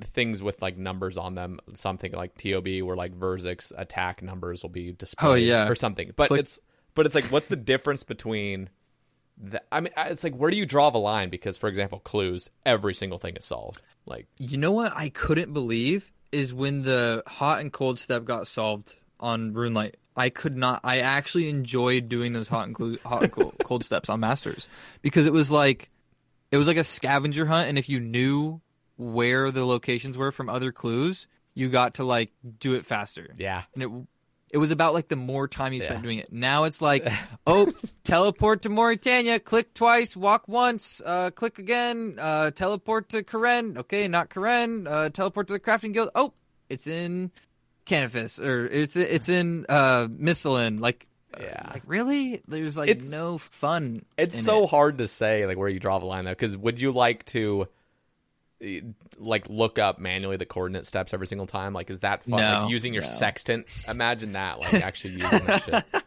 things 0.00 0.42
with 0.42 0.62
like 0.62 0.76
numbers 0.78 1.18
on 1.18 1.34
them, 1.34 1.58
something 1.74 2.12
like 2.12 2.36
TOB 2.36 2.66
where 2.82 2.96
like 2.96 3.18
Verzik 3.18 3.72
attack 3.76 4.22
numbers 4.22 4.62
will 4.62 4.70
be 4.70 4.92
displayed, 4.92 5.28
Oh, 5.28 5.34
yeah. 5.34 5.68
or 5.68 5.74
something. 5.74 6.12
But 6.14 6.28
Click- 6.28 6.40
it's 6.40 6.60
but 6.94 7.06
it's 7.06 7.14
like 7.14 7.24
what's 7.26 7.48
the 7.48 7.56
difference 7.56 8.04
between 8.04 8.68
the, 9.40 9.62
I 9.70 9.80
mean, 9.80 9.92
it's 9.96 10.24
like 10.24 10.34
where 10.34 10.50
do 10.50 10.56
you 10.56 10.66
draw 10.66 10.90
the 10.90 10.98
line? 10.98 11.30
Because 11.30 11.56
for 11.56 11.68
example, 11.68 11.98
clues, 12.00 12.48
every 12.64 12.94
single 12.94 13.18
thing 13.18 13.36
is 13.36 13.44
solved. 13.44 13.80
Like 14.06 14.26
You 14.36 14.56
know 14.58 14.72
what 14.72 14.92
I 14.96 15.08
couldn't 15.08 15.52
believe 15.52 16.10
is 16.32 16.52
when 16.54 16.82
the 16.82 17.22
hot 17.26 17.60
and 17.60 17.72
cold 17.72 17.98
step 17.98 18.24
got 18.24 18.46
solved 18.46 18.94
on 19.20 19.52
RuneLite. 19.52 19.94
I 20.18 20.28
could 20.30 20.56
not. 20.56 20.80
I 20.84 20.98
actually 20.98 21.48
enjoyed 21.48 22.08
doing 22.08 22.32
those 22.32 22.48
hot 22.48 22.66
and 22.66 22.74
clu- 22.74 22.98
hot 23.06 23.22
and 23.22 23.32
cold, 23.32 23.54
cold 23.64 23.84
steps 23.84 24.08
on 24.08 24.20
Masters 24.20 24.68
because 25.00 25.26
it 25.26 25.32
was 25.32 25.50
like 25.50 25.90
it 26.50 26.56
was 26.58 26.66
like 26.66 26.76
a 26.76 26.84
scavenger 26.84 27.46
hunt, 27.46 27.68
and 27.68 27.78
if 27.78 27.88
you 27.88 28.00
knew 28.00 28.60
where 28.96 29.50
the 29.50 29.64
locations 29.64 30.18
were 30.18 30.32
from 30.32 30.48
other 30.48 30.72
clues, 30.72 31.28
you 31.54 31.68
got 31.68 31.94
to 31.94 32.04
like 32.04 32.32
do 32.58 32.74
it 32.74 32.84
faster. 32.84 33.34
yeah, 33.38 33.62
and 33.74 33.82
it 33.84 33.90
it 34.50 34.56
was 34.58 34.70
about 34.70 34.94
like 34.94 35.08
the 35.08 35.14
more 35.16 35.46
time 35.46 35.74
you 35.74 35.80
spent 35.82 35.98
Yeah. 35.98 36.02
doing 36.02 36.18
it. 36.18 36.32
Now 36.32 36.64
it's 36.64 36.80
like, 36.80 37.06
oh, 37.46 37.70
teleport 38.02 38.62
to 38.62 38.70
Morytania, 38.70 39.44
click 39.44 39.74
twice, 39.74 40.16
walk 40.16 40.48
once, 40.48 41.02
uh, 41.04 41.30
click 41.30 41.58
again, 41.58 42.16
uh, 42.18 42.50
teleport 42.52 43.10
to 43.10 43.22
Karen. 43.22 43.76
Okay, 43.78 44.08
not 44.08 44.30
Karen. 44.30 44.86
Uh, 44.86 45.10
teleport 45.10 45.48
to 45.48 45.52
the 45.52 45.60
crafting 45.60 45.92
guild. 45.92 46.08
Oh, 46.14 46.32
it's 46.70 46.86
in 46.86 47.30
Canifis 47.88 48.38
or 48.44 48.66
it's 48.66 48.96
it's 48.96 49.28
in 49.28 49.66
uh 49.68 50.06
Miscellania. 50.06 50.78
Like, 50.80 51.06
uh, 51.36 51.42
Yeah. 51.42 51.70
like 51.72 51.82
really? 51.86 52.42
There's 52.46 52.76
like 52.76 52.88
It's- 52.90 53.10
no 53.10 53.38
fun. 53.38 54.04
it's 54.16 54.38
so 54.38 54.64
it. 54.64 54.70
hard 54.70 54.98
to 54.98 55.08
say 55.08 55.46
like 55.46 55.56
where 55.58 55.68
you 55.68 55.80
draw 55.80 55.98
the 55.98 56.06
line 56.06 56.24
though. 56.24 56.32
Because 56.32 56.56
would 56.56 56.80
you 56.80 56.92
like 56.92 57.24
to? 57.26 57.66
eh, 58.62 58.80
Like 59.18 59.48
look 59.48 59.78
up 59.78 59.98
manually 59.98 60.36
the 60.36 60.46
coordinate 60.46 60.86
steps 60.86 61.12
every 61.14 61.26
single 61.26 61.46
time. 61.46 61.72
Like, 61.72 61.90
is 61.90 62.00
that 62.00 62.24
fun? 62.24 62.40
No, 62.40 62.60
like 62.62 62.70
using 62.70 62.92
your 62.94 63.02
no. 63.04 63.08
sextant. 63.08 63.66
Imagine 63.88 64.32
that. 64.34 64.60
Like 64.60 64.74
actually 64.82 65.14
using 65.14 65.44
that 65.46 65.62
shit. 65.64 66.04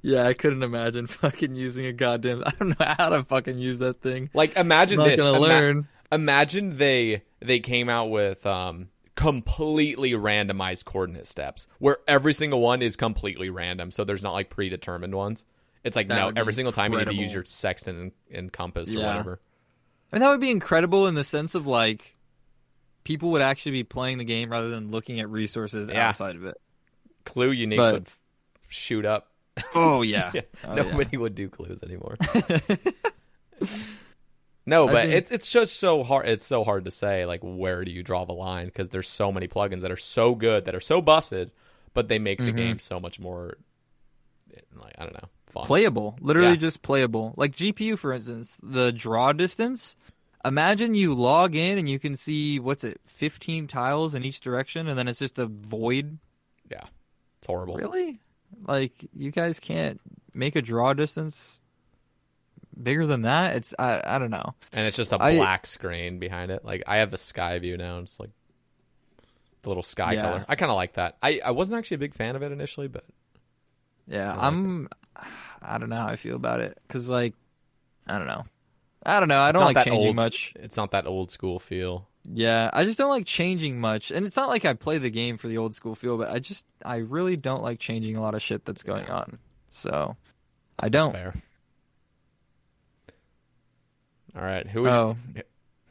Yeah, 0.00 0.26
I 0.26 0.32
couldn't 0.32 0.62
imagine 0.62 1.06
fucking 1.06 1.54
using 1.54 1.84
a 1.84 1.92
goddamn. 1.92 2.42
I 2.46 2.52
don't 2.58 2.68
know 2.80 2.86
how 2.98 3.10
to 3.10 3.22
fucking 3.24 3.58
use 3.58 3.80
that 3.80 4.00
thing. 4.00 4.30
Like 4.32 4.56
imagine 4.56 4.98
I'm 5.00 5.08
this. 5.08 5.20
gonna 5.20 5.36
Ima- 5.36 5.40
learn. 5.46 5.88
Imagine 6.10 6.76
they 6.78 7.22
they 7.40 7.60
came 7.60 7.88
out 7.88 8.06
with 8.10 8.44
um 8.46 8.88
completely 9.14 10.12
randomized 10.12 10.84
coordinate 10.84 11.26
steps 11.26 11.68
where 11.78 11.98
every 12.08 12.32
single 12.34 12.60
one 12.60 12.80
is 12.82 12.96
completely 12.96 13.50
random. 13.50 13.90
So 13.90 14.04
there's 14.04 14.22
not 14.22 14.32
like 14.32 14.50
predetermined 14.50 15.14
ones. 15.14 15.44
It's 15.84 15.96
like 15.96 16.08
That 16.08 16.34
no, 16.34 16.40
every 16.40 16.54
single 16.54 16.72
time 16.72 16.92
you 16.92 16.98
need 16.98 17.08
to 17.08 17.14
use 17.14 17.32
your 17.34 17.44
sextant 17.44 17.98
and, 17.98 18.12
and 18.32 18.52
compass 18.52 18.92
or 18.94 18.98
whatever. 18.98 19.40
I 20.12 20.16
mean, 20.16 20.20
that 20.22 20.30
would 20.30 20.40
be 20.40 20.50
incredible 20.50 21.06
in 21.08 21.14
the 21.14 21.24
sense 21.24 21.54
of 21.54 21.66
like 21.66 22.16
people 23.04 23.30
would 23.32 23.42
actually 23.42 23.72
be 23.72 23.84
playing 23.84 24.18
the 24.18 24.24
game 24.24 24.50
rather 24.50 24.68
than 24.70 24.90
looking 24.90 25.18
at 25.20 25.28
resources 25.28 25.88
Yeah. 25.88 26.08
outside 26.08 26.36
of 26.36 26.44
it. 26.44 26.56
Clue 27.24 27.52
uniques 27.54 27.76
But- 27.76 27.92
would 27.94 28.06
f- 28.06 28.20
shoot 28.68 29.04
up. 29.04 29.28
Oh 29.74 30.00
yeah, 30.02 30.30
Yeah, 30.34 30.40
Oh, 30.64 30.74
nobody 30.74 31.16
would 31.18 31.34
do 31.34 31.48
clues 31.48 31.82
anymore. 31.82 32.16
no, 34.66 34.86
but 34.86 35.04
think- 35.04 35.14
it's 35.14 35.30
it's 35.30 35.48
just 35.48 35.76
so 35.78 36.02
hard. 36.02 36.28
It's 36.28 36.44
so 36.44 36.64
hard 36.64 36.84
to 36.84 36.90
say 36.90 37.26
like 37.26 37.40
where 37.42 37.84
do 37.84 37.90
you 37.90 38.02
draw 38.02 38.24
the 38.24 38.32
line 38.32 38.66
because 38.66 38.88
there's 38.90 39.08
so 39.08 39.32
many 39.32 39.48
plugins 39.48 39.80
that 39.80 39.90
are 39.90 39.96
so 39.96 40.34
good 40.34 40.64
that 40.66 40.74
are 40.74 40.80
so 40.80 41.00
busted, 41.02 41.50
but 41.94 42.08
they 42.08 42.18
make 42.18 42.38
the 42.38 42.52
Mhm. 42.52 42.56
game 42.56 42.78
so 42.78 42.98
much 43.00 43.18
more 43.20 43.56
like 44.74 44.94
I 44.98 45.04
don't 45.04 45.14
know 45.14 45.28
fun. 45.48 45.64
playable 45.64 46.16
literally 46.20 46.50
Yeah. 46.50 46.56
just 46.56 46.82
playable 46.82 47.34
like 47.36 47.54
gpu 47.56 47.98
for 47.98 48.12
instance 48.12 48.58
the 48.62 48.90
draw 48.92 49.32
distance 49.32 49.96
imagine 50.44 50.94
you 50.94 51.14
log 51.14 51.54
in 51.54 51.78
and 51.78 51.88
you 51.88 51.98
can 51.98 52.16
see 52.16 52.58
what's 52.58 52.84
it 52.84 53.00
15 53.06 53.66
tiles 53.66 54.14
in 54.14 54.24
each 54.24 54.40
direction 54.40 54.88
and 54.88 54.98
then 54.98 55.08
it's 55.08 55.18
just 55.18 55.38
a 55.38 55.46
void 55.46 56.18
Yeah, 56.70 56.84
it's 57.38 57.46
horrible. 57.46 57.76
really 57.76 58.18
like 58.66 58.92
you 59.14 59.30
guys 59.30 59.60
can't 59.60 60.00
make 60.34 60.56
a 60.56 60.62
draw 60.62 60.92
distance 60.94 61.58
bigger 62.80 63.06
than 63.06 63.22
that 63.22 63.56
it's 63.56 63.74
i, 63.78 64.00
I 64.04 64.18
don't 64.18 64.30
know 64.30 64.54
And 64.72 64.86
it's 64.86 64.96
just 64.96 65.12
a 65.12 65.18
black 65.18 65.66
screen 65.66 66.18
behind 66.18 66.50
it. 66.50 66.64
Like 66.64 66.82
I 66.86 66.98
have 66.98 67.10
the 67.10 67.18
sky 67.18 67.58
view 67.58 67.76
now. 67.76 67.96
And 67.98 68.06
it's 68.06 68.18
like 68.20 68.30
the 69.62 69.68
little 69.68 69.82
sky 69.82 70.14
Yeah. 70.14 70.22
color. 70.22 70.44
I 70.48 70.56
kind 70.56 70.70
of 70.70 70.76
like 70.76 70.94
that. 70.94 71.16
I 71.22 71.40
I 71.44 71.50
wasn't 71.52 71.78
actually 71.78 71.96
a 71.96 71.98
big 71.98 72.14
fan 72.14 72.34
of 72.36 72.42
it 72.42 72.50
initially, 72.52 72.88
but 72.88 73.04
yeah 74.08 74.32
like 74.32 74.42
i'm 74.42 74.88
i 75.62 75.78
don't 75.78 75.88
know 75.88 75.96
how 75.96 76.08
i 76.08 76.16
feel 76.16 76.34
about 76.34 76.58
it 76.60 76.76
because 76.88 77.08
like 77.08 77.34
i 78.08 78.18
don't 78.18 78.26
know 78.26 78.44
i 79.06 79.20
don't 79.20 79.28
know 79.28 79.38
i 79.40 79.48
it's 79.50 79.54
don't 79.56 79.64
like 79.64 79.76
that 79.76 79.84
changing 79.84 80.06
old, 80.08 80.16
much 80.16 80.52
It's 80.56 80.76
not 80.76 80.90
that 80.90 81.06
old 81.06 81.30
school 81.30 81.58
feel. 81.60 82.08
Yeah, 82.32 82.70
I 82.72 82.84
just 82.84 82.98
don't 82.98 83.10
like 83.10 83.26
changing 83.26 83.80
much. 83.80 84.12
And 84.12 84.24
it's 84.26 84.36
not 84.36 84.48
like 84.48 84.64
I 84.64 84.74
play 84.74 84.98
the 84.98 85.10
game 85.10 85.36
for 85.38 85.48
the 85.48 85.58
old 85.58 85.74
school 85.74 85.96
feel, 85.96 86.16
but 86.16 86.30
I 86.30 86.38
just 86.38 86.64
I 86.84 86.96
really 86.98 87.36
don't 87.36 87.62
like 87.64 87.80
changing 87.80 88.14
a 88.16 88.20
lot 88.22 88.34
of 88.36 88.42
shit 88.42 88.64
that's 88.64 88.84
going 88.84 89.10
on. 89.10 89.38
So 89.70 90.16
I 90.78 90.88
don't. 90.88 91.10
fair. 91.12 91.34
All 94.36 94.42
right, 94.42 94.66
who 94.66 94.86
is 94.86 94.92
Oh. 94.92 95.16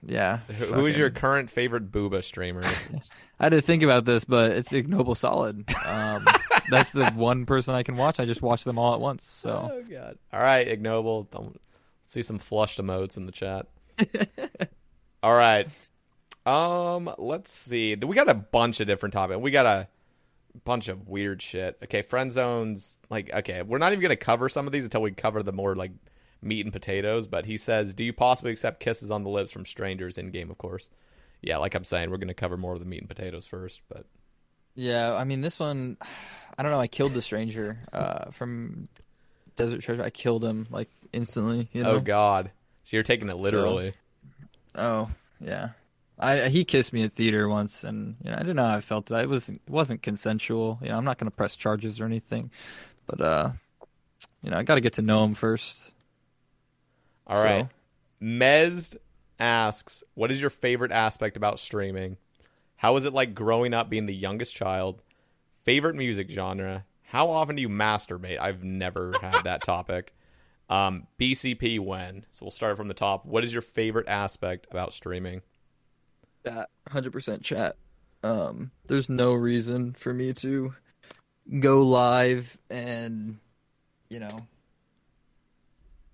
Yeah. 0.03 0.37
who, 0.47 0.65
who 0.65 0.85
is 0.87 0.97
your 0.97 1.11
current 1.11 1.49
favorite 1.49 1.91
booba 1.91 2.23
streamer? 2.23 2.63
I 3.39 3.45
had 3.45 3.49
to 3.49 3.61
think 3.61 3.83
about 3.83 4.05
this, 4.05 4.25
but 4.25 4.51
it's 4.51 4.71
Ignoble 4.73 5.15
Solid. 5.15 5.63
Um, 5.85 6.25
that's 6.69 6.91
the 6.91 7.11
one 7.11 7.45
person 7.45 7.75
I 7.75 7.83
can 7.83 7.95
watch. 7.97 8.19
I 8.19 8.25
just 8.25 8.41
watch 8.41 8.63
them 8.63 8.77
all 8.79 8.93
at 8.93 8.99
once. 8.99 9.23
So 9.25 9.69
Oh 9.71 9.83
god. 9.89 10.17
All 10.33 10.41
right, 10.41 10.67
ignoble. 10.67 11.23
Don't 11.31 11.47
let's 11.53 11.59
see 12.05 12.21
some 12.23 12.39
flushed 12.39 12.79
emotes 12.79 13.17
in 13.17 13.25
the 13.25 13.31
chat. 13.31 13.67
All 15.23 15.33
right. 15.35 15.67
Um, 16.45 17.13
let's 17.19 17.51
see. 17.51 17.95
We 17.95 18.15
got 18.15 18.29
a 18.29 18.33
bunch 18.33 18.79
of 18.79 18.87
different 18.87 19.13
topics. 19.13 19.39
We 19.39 19.51
got 19.51 19.65
a 19.67 19.87
bunch 20.65 20.87
of 20.87 21.07
weird 21.07 21.41
shit. 21.41 21.77
Okay, 21.83 22.01
friend 22.01 22.31
zones. 22.31 22.99
Like, 23.09 23.31
okay, 23.31 23.61
we're 23.61 23.77
not 23.77 23.91
even 23.91 24.01
gonna 24.01 24.15
cover 24.15 24.49
some 24.49 24.65
of 24.65 24.73
these 24.73 24.83
until 24.83 25.01
we 25.01 25.11
cover 25.11 25.43
the 25.43 25.51
more 25.51 25.75
like 25.75 25.91
meat 26.41 26.65
and 26.65 26.73
potatoes. 26.73 27.27
But 27.27 27.45
he 27.45 27.57
says, 27.57 27.93
"Do 27.93 28.03
you 28.03 28.13
possibly 28.13 28.51
accept 28.51 28.79
kisses 28.79 29.11
on 29.11 29.23
the 29.23 29.29
lips 29.29 29.51
from 29.51 29.65
strangers 29.65 30.17
in 30.17 30.31
game?" 30.31 30.51
Of 30.51 30.57
course. 30.57 30.89
Yeah, 31.41 31.57
like 31.57 31.73
I'm 31.73 31.83
saying, 31.83 32.11
we're 32.11 32.17
gonna 32.17 32.33
cover 32.33 32.57
more 32.57 32.73
of 32.73 32.79
the 32.79 32.85
meat 32.85 32.99
and 32.99 33.09
potatoes 33.09 33.47
first. 33.47 33.81
But 33.89 34.05
yeah, 34.75 35.15
I 35.15 35.23
mean 35.23 35.41
this 35.41 35.59
one, 35.59 35.97
I 36.57 36.63
don't 36.63 36.71
know. 36.71 36.81
I 36.81 36.87
killed 36.87 37.13
the 37.13 37.21
stranger 37.21 37.79
uh, 37.91 38.31
from 38.31 38.87
Desert 39.55 39.81
Treasure. 39.81 40.03
I 40.03 40.09
killed 40.09 40.43
him 40.43 40.67
like 40.69 40.89
instantly. 41.13 41.69
You 41.71 41.83
know? 41.83 41.91
oh 41.91 41.99
god, 41.99 42.51
so 42.83 42.97
you're 42.97 43.03
taking 43.03 43.29
it 43.29 43.37
literally. 43.37 43.93
Oh 44.75 45.09
yeah, 45.39 45.69
I 46.19 46.49
he 46.49 46.63
kissed 46.63 46.93
me 46.93 47.03
at 47.03 47.13
theater 47.13 47.49
once, 47.49 47.83
and 47.83 48.15
you 48.23 48.29
know 48.29 48.35
I 48.35 48.39
didn't 48.39 48.55
know 48.55 48.67
how 48.67 48.75
I 48.75 48.81
felt 48.81 49.09
it. 49.09 49.15
It 49.15 49.29
was 49.29 49.49
it 49.49 49.61
wasn't 49.67 50.03
consensual. 50.03 50.79
You 50.81 50.89
know 50.89 50.97
I'm 50.97 51.05
not 51.05 51.17
gonna 51.17 51.31
press 51.31 51.55
charges 51.55 51.99
or 51.99 52.05
anything, 52.05 52.51
but 53.07 53.21
uh, 53.21 53.51
you 54.43 54.51
know 54.51 54.57
I 54.57 54.63
got 54.63 54.75
to 54.75 54.81
get 54.81 54.93
to 54.93 55.01
know 55.01 55.23
him 55.23 55.33
first. 55.33 55.91
All 57.27 57.37
So- 57.37 57.43
right. 57.43 57.67
Mez 58.21 58.95
asks, 59.39 60.03
"What 60.13 60.31
is 60.31 60.39
your 60.39 60.49
favorite 60.49 60.91
aspect 60.91 61.37
about 61.37 61.59
streaming? 61.59 62.17
How 62.77 62.95
is 62.95 63.05
it 63.05 63.13
like 63.13 63.33
growing 63.33 63.73
up 63.73 63.89
being 63.89 64.05
the 64.05 64.15
youngest 64.15 64.55
child? 64.55 65.01
Favorite 65.63 65.95
music 65.95 66.29
genre? 66.29 66.85
How 67.03 67.29
often 67.29 67.55
do 67.55 67.61
you 67.61 67.69
masturbate? 67.69 68.39
I've 68.39 68.63
never 68.63 69.13
had 69.21 69.43
that 69.43 69.61
topic. 69.65 70.13
Um, 70.69 71.07
BCP 71.19 71.79
when? 71.79 72.25
So 72.31 72.45
we'll 72.45 72.51
start 72.51 72.77
from 72.77 72.87
the 72.87 72.93
top. 72.93 73.25
What 73.25 73.43
is 73.43 73.51
your 73.51 73.61
favorite 73.61 74.07
aspect 74.07 74.67
about 74.71 74.93
streaming? 74.93 75.41
That 76.43 76.69
100% 76.89 77.43
chat. 77.43 77.75
Um, 78.23 78.71
there's 78.87 79.09
no 79.09 79.33
reason 79.33 79.93
for 79.93 80.13
me 80.13 80.31
to 80.33 80.73
go 81.59 81.81
live 81.81 82.57
and 82.69 83.39
you 84.09 84.19
know. 84.19 84.47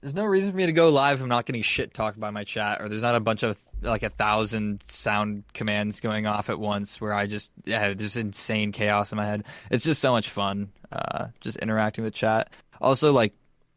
There's 0.02 0.14
no 0.14 0.26
reason 0.26 0.52
for 0.52 0.58
me 0.58 0.68
to 0.68 0.74
go 0.74 0.90
live 0.90 1.16
if 1.16 1.24
I'm 1.24 1.30
not 1.30 1.46
getting 1.46 1.64
shit 1.64 1.94
talked 1.94 2.20
by 2.20 2.30
my 2.30 2.44
chat, 2.44 2.82
or 2.82 2.90
there's 2.90 3.02
not 3.02 3.16
a 3.16 3.20
bunch 3.20 3.44
of 3.44 3.58
like 3.82 4.04
a 4.04 4.10
thousand 4.10 4.84
sound 4.84 5.44
commands 5.54 6.02
going 6.02 6.26
off 6.26 6.50
at 6.50 6.60
once 6.60 7.00
where 7.02 7.14
I 7.14 7.28
just 7.28 7.52
yeah, 7.66 7.94
there's 7.94 8.16
insane 8.16 8.72
chaos 8.72 9.12
in 9.12 9.18
my 9.18 9.26
head. 9.26 9.46
It's 9.72 9.84
just 9.84 10.02
so 10.02 10.12
much 10.12 10.30
fun, 10.30 10.72
uh, 10.92 11.28
just 11.42 11.58
interacting 11.58 12.04
with 12.04 12.14
chat. 12.14 12.52
Also, 12.80 13.12
like 13.12 13.34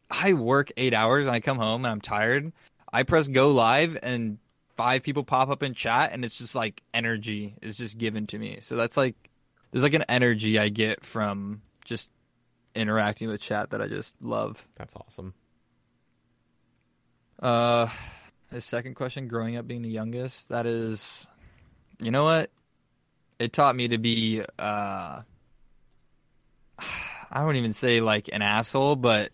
I 0.09 0.33
work 0.33 0.71
eight 0.77 0.93
hours 0.93 1.25
and 1.25 1.35
I 1.35 1.39
come 1.39 1.57
home 1.57 1.85
and 1.85 1.91
I'm 1.91 2.01
tired. 2.01 2.51
I 2.91 3.03
press 3.03 3.27
go 3.27 3.49
live 3.49 3.97
and 4.01 4.37
five 4.75 5.03
people 5.03 5.23
pop 5.23 5.49
up 5.49 5.63
in 5.63 5.73
chat 5.73 6.11
and 6.11 6.25
it's 6.25 6.37
just 6.37 6.55
like 6.55 6.81
energy 6.93 7.55
is 7.61 7.77
just 7.77 7.97
given 7.97 8.27
to 8.27 8.37
me. 8.37 8.57
So 8.61 8.75
that's 8.75 8.97
like 8.97 9.15
there's 9.71 9.83
like 9.83 9.93
an 9.93 10.05
energy 10.09 10.59
I 10.59 10.69
get 10.69 11.05
from 11.05 11.61
just 11.85 12.11
interacting 12.75 13.27
with 13.27 13.41
chat 13.41 13.71
that 13.71 13.81
I 13.81 13.87
just 13.87 14.15
love. 14.21 14.65
That's 14.75 14.95
awesome. 14.95 15.33
Uh, 17.41 17.87
the 18.51 18.61
second 18.61 18.95
question, 18.95 19.27
growing 19.27 19.55
up 19.55 19.67
being 19.67 19.81
the 19.81 19.89
youngest, 19.89 20.49
that 20.49 20.65
is, 20.65 21.25
you 22.01 22.11
know 22.11 22.23
what? 22.23 22.51
It 23.39 23.53
taught 23.53 23.75
me 23.75 23.87
to 23.87 23.97
be, 23.97 24.43
uh, 24.59 25.21
I 27.31 27.43
wouldn't 27.43 27.57
even 27.57 27.73
say 27.73 28.01
like 28.01 28.29
an 28.31 28.41
asshole, 28.41 28.97
but 28.97 29.31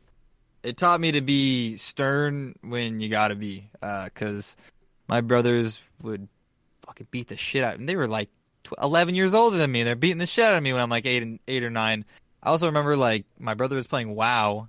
it 0.63 0.77
taught 0.77 1.01
me 1.01 1.13
to 1.13 1.21
be 1.21 1.77
stern 1.77 2.55
when 2.61 2.99
you 2.99 3.09
gotta 3.09 3.35
be. 3.35 3.69
Uh, 3.81 4.09
cause 4.13 4.55
my 5.07 5.21
brothers 5.21 5.81
would 6.01 6.27
fucking 6.83 7.07
beat 7.11 7.27
the 7.27 7.37
shit 7.37 7.63
out. 7.63 7.79
And 7.79 7.89
they 7.89 7.95
were 7.95 8.07
like 8.07 8.29
tw- 8.63 8.73
11 8.81 9.15
years 9.15 9.33
older 9.33 9.57
than 9.57 9.71
me. 9.71 9.83
They're 9.83 9.95
beating 9.95 10.17
the 10.19 10.25
shit 10.27 10.45
out 10.45 10.55
of 10.55 10.63
me 10.63 10.73
when 10.73 10.81
I'm 10.81 10.89
like 10.89 11.05
eight 11.05 11.23
and 11.23 11.39
eight 11.47 11.63
or 11.63 11.69
nine. 11.69 12.05
I 12.43 12.49
also 12.49 12.67
remember 12.67 12.95
like 12.95 13.25
my 13.39 13.55
brother 13.55 13.75
was 13.75 13.87
playing 13.87 14.13
WoW 14.15 14.67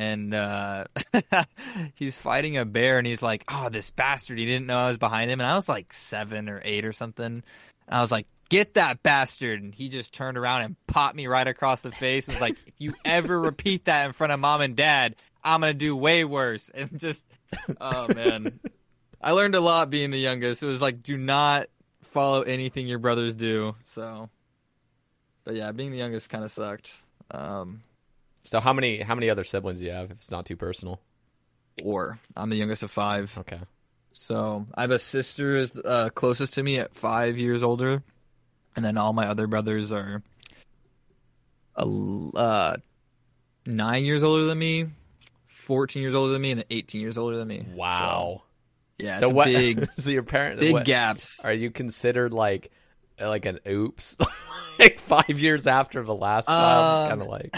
and 0.00 0.32
uh, 0.32 0.84
he's 1.94 2.16
fighting 2.16 2.56
a 2.56 2.64
bear, 2.64 2.96
and 2.96 3.06
he's 3.06 3.20
like, 3.20 3.44
"Oh, 3.48 3.68
this 3.68 3.90
bastard! 3.90 4.38
He 4.38 4.46
didn't 4.46 4.66
know 4.66 4.78
I 4.78 4.86
was 4.88 4.96
behind 4.96 5.30
him." 5.30 5.40
And 5.40 5.48
I 5.48 5.54
was 5.54 5.68
like 5.68 5.92
seven 5.92 6.48
or 6.48 6.62
eight 6.64 6.86
or 6.86 6.92
something. 6.94 7.26
And 7.26 7.44
I 7.86 8.00
was 8.00 8.10
like, 8.10 8.26
"Get 8.48 8.74
that 8.74 9.02
bastard!" 9.02 9.62
And 9.62 9.74
he 9.74 9.90
just 9.90 10.14
turned 10.14 10.38
around 10.38 10.62
and 10.62 10.76
popped 10.86 11.16
me 11.16 11.26
right 11.26 11.46
across 11.46 11.82
the 11.82 11.92
face. 11.92 12.26
and 12.26 12.34
was 12.34 12.40
like, 12.40 12.56
"If 12.66 12.74
you 12.78 12.94
ever 13.04 13.38
repeat 13.38 13.84
that 13.84 14.06
in 14.06 14.12
front 14.12 14.32
of 14.32 14.40
mom 14.40 14.62
and 14.62 14.74
dad, 14.74 15.16
I'm 15.44 15.60
gonna 15.60 15.74
do 15.74 15.94
way 15.94 16.24
worse." 16.24 16.70
And 16.74 16.98
just, 16.98 17.26
oh 17.78 18.08
man, 18.14 18.58
I 19.20 19.32
learned 19.32 19.54
a 19.54 19.60
lot 19.60 19.90
being 19.90 20.10
the 20.10 20.18
youngest. 20.18 20.62
It 20.62 20.66
was 20.66 20.80
like, 20.80 21.02
do 21.02 21.18
not 21.18 21.66
follow 22.02 22.40
anything 22.40 22.86
your 22.86 22.98
brothers 22.98 23.34
do. 23.34 23.76
So, 23.84 24.30
but 25.44 25.56
yeah, 25.56 25.72
being 25.72 25.90
the 25.90 25.98
youngest 25.98 26.30
kind 26.30 26.42
of 26.42 26.50
sucked. 26.50 26.94
Um, 27.30 27.82
So 28.42 28.60
how 28.60 28.72
many 28.72 29.00
how 29.00 29.14
many 29.14 29.30
other 29.30 29.44
siblings 29.44 29.80
do 29.80 29.86
you 29.86 29.92
have? 29.92 30.06
If 30.10 30.18
it's 30.18 30.30
not 30.30 30.46
too 30.46 30.56
personal. 30.56 31.00
or 31.82 32.18
I'm 32.36 32.50
the 32.50 32.56
youngest 32.56 32.82
of 32.82 32.90
five. 32.90 33.36
Okay. 33.38 33.60
So 34.12 34.66
I 34.74 34.80
have 34.82 34.90
a 34.90 34.98
sister 34.98 35.56
is 35.56 35.76
uh, 35.78 36.10
closest 36.14 36.54
to 36.54 36.62
me 36.62 36.78
at 36.78 36.94
five 36.94 37.38
years 37.38 37.62
older, 37.62 38.02
and 38.76 38.84
then 38.84 38.96
all 38.98 39.12
my 39.12 39.28
other 39.28 39.46
brothers 39.46 39.92
are 39.92 40.22
a 41.76 41.84
uh, 42.36 42.76
nine 43.66 44.04
years 44.04 44.22
older 44.22 44.44
than 44.46 44.58
me, 44.58 44.86
fourteen 45.46 46.02
years 46.02 46.14
older 46.14 46.32
than 46.32 46.42
me, 46.42 46.50
and 46.50 46.60
then 46.60 46.66
eighteen 46.70 47.00
years 47.00 47.16
older 47.18 47.36
than 47.36 47.48
me. 47.48 47.64
Wow. 47.74 48.42
So, 48.98 49.04
yeah, 49.04 49.18
so 49.20 49.26
it's 49.26 49.32
what? 49.32 49.46
big, 49.46 49.88
so 49.96 50.10
your 50.10 50.22
parents 50.24 50.60
big 50.60 50.72
what- 50.74 50.84
gaps. 50.84 51.40
Are 51.44 51.52
you 51.52 51.70
considered 51.70 52.32
like 52.32 52.70
like 53.20 53.46
an 53.46 53.60
oops, 53.68 54.16
like 54.78 54.98
five 54.98 55.38
years 55.38 55.66
after 55.66 56.02
the 56.02 56.14
last 56.14 56.46
child? 56.46 56.94
Just 56.94 57.04
Um, 57.04 57.10
kind 57.10 57.22
of 57.22 57.28
like, 57.28 57.54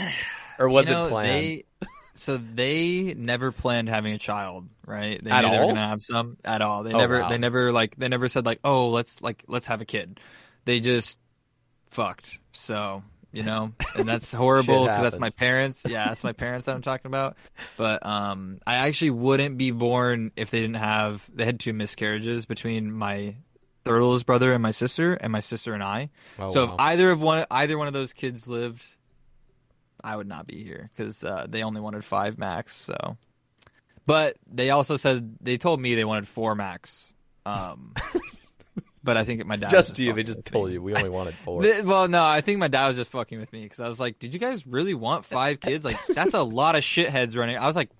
or 0.59 0.68
was 0.68 0.86
You 0.86 0.94
know, 0.94 1.07
it 1.07 1.11
planned? 1.11 1.28
They, 1.30 1.64
so 2.14 2.36
they 2.36 3.14
never 3.16 3.53
planned 3.53 3.88
having 3.88 4.12
a 4.12 4.18
child, 4.18 4.68
right? 4.86 5.22
They 5.22 5.30
At 5.30 5.42
knew 5.44 5.50
they 5.50 5.59
were 5.59 5.66
gonna 5.66 5.88
have 5.88 6.03
some 6.03 6.36
at 6.44 6.62
all. 6.62 6.82
They 6.82 6.92
Oh, 6.92 6.98
never, 6.98 7.20
wow. 7.20 7.28
they 7.28 7.38
never 7.38 7.72
like, 7.72 7.96
they 7.96 8.09
never 8.09 8.28
said 8.28 8.44
like, 8.44 8.61
oh, 8.64 8.90
let's 8.90 9.22
like, 9.22 9.44
let's 9.48 9.66
have 9.66 9.80
a 9.80 9.86
kid. 9.86 10.20
They 10.64 10.80
just 10.80 11.18
fucked. 11.90 12.38
So 12.53 13.03
you 13.32 13.42
know, 13.42 13.72
and 13.96 14.07
that's 14.07 14.30
horrible 14.34 14.84
because 14.84 15.03
that's 15.03 15.18
my 15.18 15.30
parents. 15.30 15.86
Yeah, 15.88 16.05
that's 16.05 16.22
my 16.22 16.32
parents 16.32 16.66
that 16.66 16.74
I'm 16.74 16.82
talking 16.82 17.07
about. 17.07 17.36
But 17.78 18.05
um, 18.05 18.61
I 18.66 18.74
actually 18.74 19.11
wouldn't 19.11 19.57
be 19.57 19.70
born 19.70 20.32
if 20.36 20.50
they 20.50 20.61
didn't 20.61 20.76
have. 20.76 21.28
They 21.34 21.46
had 21.46 21.59
two 21.59 21.72
miscarriages 21.72 22.44
between 22.44 22.92
my 22.92 23.36
third 23.84 24.03
oldest 24.03 24.26
brother 24.26 24.53
and 24.53 24.62
my 24.62 24.70
sister, 24.70 25.14
and 25.14 25.32
my 25.32 25.40
sister 25.40 25.72
and 25.72 25.82
I. 25.82 26.11
Oh, 26.38 26.50
so 26.50 26.66
wow. 26.66 26.74
if 26.74 26.80
either 26.80 27.11
of 27.11 27.22
one 27.22 27.46
either 27.50 27.78
one 27.78 27.86
of 27.86 27.94
those 27.94 28.12
kids 28.12 28.46
lived, 28.46 28.84
I 30.05 30.16
would 30.16 30.28
not 30.28 30.46
be 30.46 30.62
here 30.62 30.90
because 30.94 31.24
uh, 31.24 31.46
they 31.48 31.62
only 31.62 31.80
wanted 31.80 32.05
five 32.05 32.38
max. 32.38 32.74
So, 32.74 33.16
but 34.07 34.36
they 34.50 34.70
also 34.70 34.96
said 34.96 35.36
they 35.40 35.59
told 35.59 35.80
me 35.80 35.94
they 35.94 36.05
wanted 36.05 36.28
four 36.28 36.55
max. 36.55 37.12
Um, 37.46 37.94
but 39.05 39.16
I 39.16 39.24
think 39.24 39.44
my 39.46 39.57
dad 39.57 39.70
just 39.70 39.90
was 39.90 39.98
you. 39.98 40.12
They 40.12 40.22
just 40.22 40.44
told 40.44 40.68
me. 40.68 40.74
you 40.74 40.82
we 40.82 40.94
only 40.94 41.09
wanted 41.18 41.34
four. 41.44 41.62
The- 41.62 41.82
well, 41.82 42.09
no, 42.09 42.22
I 42.22 42.40
think 42.40 42.59
my 42.59 42.68
dad 42.68 42.88
was 42.88 42.96
just 42.96 43.11
fucking 43.11 43.38
with 43.38 43.53
me 43.53 43.62
because 43.62 43.80
I 43.80 43.88
was 43.88 44.00
like, 44.00 44.18
"Did 44.18 44.34
you 44.34 44.40
guys 44.40 44.66
really 44.66 44.94
want 44.94 45.24
five 45.24 45.61
kids? 45.61 45.84
Like, 45.84 46.05
that's 46.07 46.34
a 46.34 46.42
lot 46.42 46.74
of 46.74 46.82
shitheads 46.82 47.36
running." 47.36 47.57
I 47.57 47.66
was 47.66 47.76
like, 47.76 47.90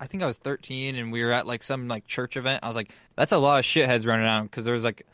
I 0.00 0.06
think 0.06 0.22
I 0.22 0.26
was 0.26 0.38
13, 0.38 0.94
and 0.94 1.12
we 1.12 1.24
were 1.24 1.32
at 1.32 1.46
like 1.46 1.62
some 1.62 1.88
like 1.88 2.06
church 2.06 2.36
event. 2.36 2.60
I 2.62 2.66
was 2.66 2.76
like, 2.76 2.92
"That's 3.16 3.32
a 3.32 3.38
lot 3.38 3.58
of 3.58 3.64
shitheads 3.64 4.06
running 4.06 4.24
around." 4.24 4.44
Because 4.44 4.64
there 4.64 4.74
was 4.74 4.84
like, 4.84 5.06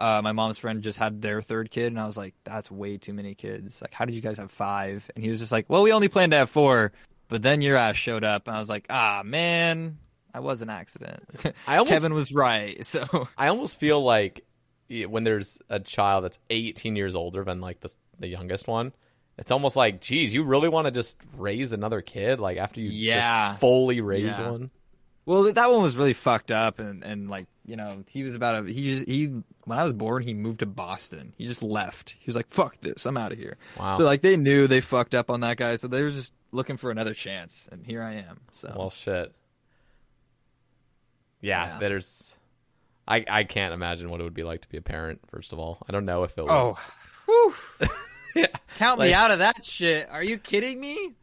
uh, 0.00 0.20
my 0.22 0.32
mom's 0.32 0.58
friend 0.58 0.82
just 0.82 0.98
had 0.98 1.20
their 1.22 1.42
third 1.42 1.70
kid, 1.70 1.86
and 1.88 1.98
I 2.00 2.06
was 2.06 2.16
like, 2.16 2.34
"That's 2.44 2.70
way 2.70 2.96
too 2.98 3.12
many 3.12 3.34
kids. 3.34 3.82
Like, 3.82 3.92
how 3.94 4.04
did 4.04 4.14
you 4.14 4.20
guys 4.20 4.38
have 4.38 4.50
five? 4.50 5.10
And 5.14 5.24
he 5.24 5.30
was 5.30 5.38
just 5.40 5.52
like, 5.52 5.66
"Well, 5.68 5.82
we 5.82 5.92
only 5.92 6.08
planned 6.08 6.32
to 6.32 6.38
have 6.38 6.50
four, 6.50 6.92
but 7.28 7.42
then 7.42 7.60
your 7.60 7.76
ass 7.76 7.96
showed 7.96 8.24
up, 8.24 8.46
and 8.46 8.56
I 8.56 8.60
was 8.60 8.68
like, 8.68 8.86
ah, 8.90 9.22
man." 9.24 9.98
I 10.34 10.40
was 10.40 10.60
an 10.62 10.68
accident. 10.70 11.24
I 11.66 11.78
almost- 11.78 11.92
Kevin 11.94 12.14
was 12.14 12.30
right. 12.32 12.84
So 12.86 13.28
I 13.36 13.48
almost 13.48 13.80
feel 13.80 14.00
like 14.02 14.44
when 14.88 15.24
there's 15.24 15.58
a 15.68 15.80
child 15.80 16.24
that's 16.24 16.38
18 16.50 16.96
years 16.96 17.14
older 17.16 17.42
than 17.44 17.60
like 17.60 17.80
the 17.80 17.92
the 18.20 18.28
youngest 18.28 18.68
one, 18.68 18.92
it's 19.38 19.50
almost 19.50 19.74
like, 19.74 20.00
geez, 20.00 20.34
you 20.34 20.42
really 20.44 20.68
want 20.68 20.86
to 20.86 20.90
just 20.90 21.18
raise 21.36 21.72
another 21.72 22.00
kid 22.02 22.40
like 22.40 22.58
after 22.58 22.80
you 22.80 22.90
Yeah. 22.90 23.48
just 23.48 23.60
fully 23.60 24.00
raised 24.00 24.26
Yeah. 24.38 24.50
one. 24.50 24.70
Well, 25.28 25.52
that 25.52 25.70
one 25.70 25.82
was 25.82 25.94
really 25.94 26.14
fucked 26.14 26.50
up, 26.50 26.78
and, 26.78 27.04
and 27.04 27.28
like 27.28 27.48
you 27.66 27.76
know, 27.76 28.02
he 28.08 28.22
was 28.22 28.34
about 28.34 28.64
a 28.64 28.72
he 28.72 28.96
he 29.04 29.26
when 29.64 29.78
I 29.78 29.82
was 29.82 29.92
born, 29.92 30.22
he 30.22 30.32
moved 30.32 30.60
to 30.60 30.66
Boston. 30.66 31.34
He 31.36 31.46
just 31.46 31.62
left. 31.62 32.16
He 32.18 32.24
was 32.26 32.34
like, 32.34 32.48
"Fuck 32.48 32.78
this, 32.80 33.04
I'm 33.04 33.18
out 33.18 33.32
of 33.32 33.36
here." 33.38 33.58
Wow. 33.78 33.92
So 33.92 34.04
like 34.04 34.22
they 34.22 34.38
knew 34.38 34.66
they 34.66 34.80
fucked 34.80 35.14
up 35.14 35.30
on 35.30 35.40
that 35.40 35.58
guy, 35.58 35.74
so 35.76 35.86
they 35.86 36.02
were 36.02 36.12
just 36.12 36.32
looking 36.50 36.78
for 36.78 36.90
another 36.90 37.12
chance, 37.12 37.68
and 37.70 37.84
here 37.84 38.02
I 38.02 38.14
am. 38.14 38.40
So 38.54 38.72
Well, 38.74 38.88
shit. 38.88 39.34
Yeah, 41.42 41.66
Yeah. 41.74 41.78
there's. 41.78 42.34
I 43.06 43.24
I 43.28 43.44
can't 43.44 43.74
imagine 43.74 44.08
what 44.08 44.20
it 44.20 44.24
would 44.24 44.32
be 44.32 44.44
like 44.44 44.62
to 44.62 44.68
be 44.70 44.78
a 44.78 44.82
parent. 44.82 45.20
First 45.30 45.52
of 45.52 45.58
all, 45.58 45.76
I 45.86 45.92
don't 45.92 46.06
know 46.06 46.22
if 46.24 46.38
it. 46.38 46.42
Would. 46.42 46.50
oh, 46.50 46.78
yeah. 48.34 48.46
count 48.78 48.98
Like- 48.98 49.08
me 49.08 49.14
out 49.14 49.30
of 49.30 49.40
that 49.40 49.62
shit. 49.62 50.08
Are 50.08 50.22
you 50.24 50.38
kidding 50.38 50.80
me? 50.80 51.16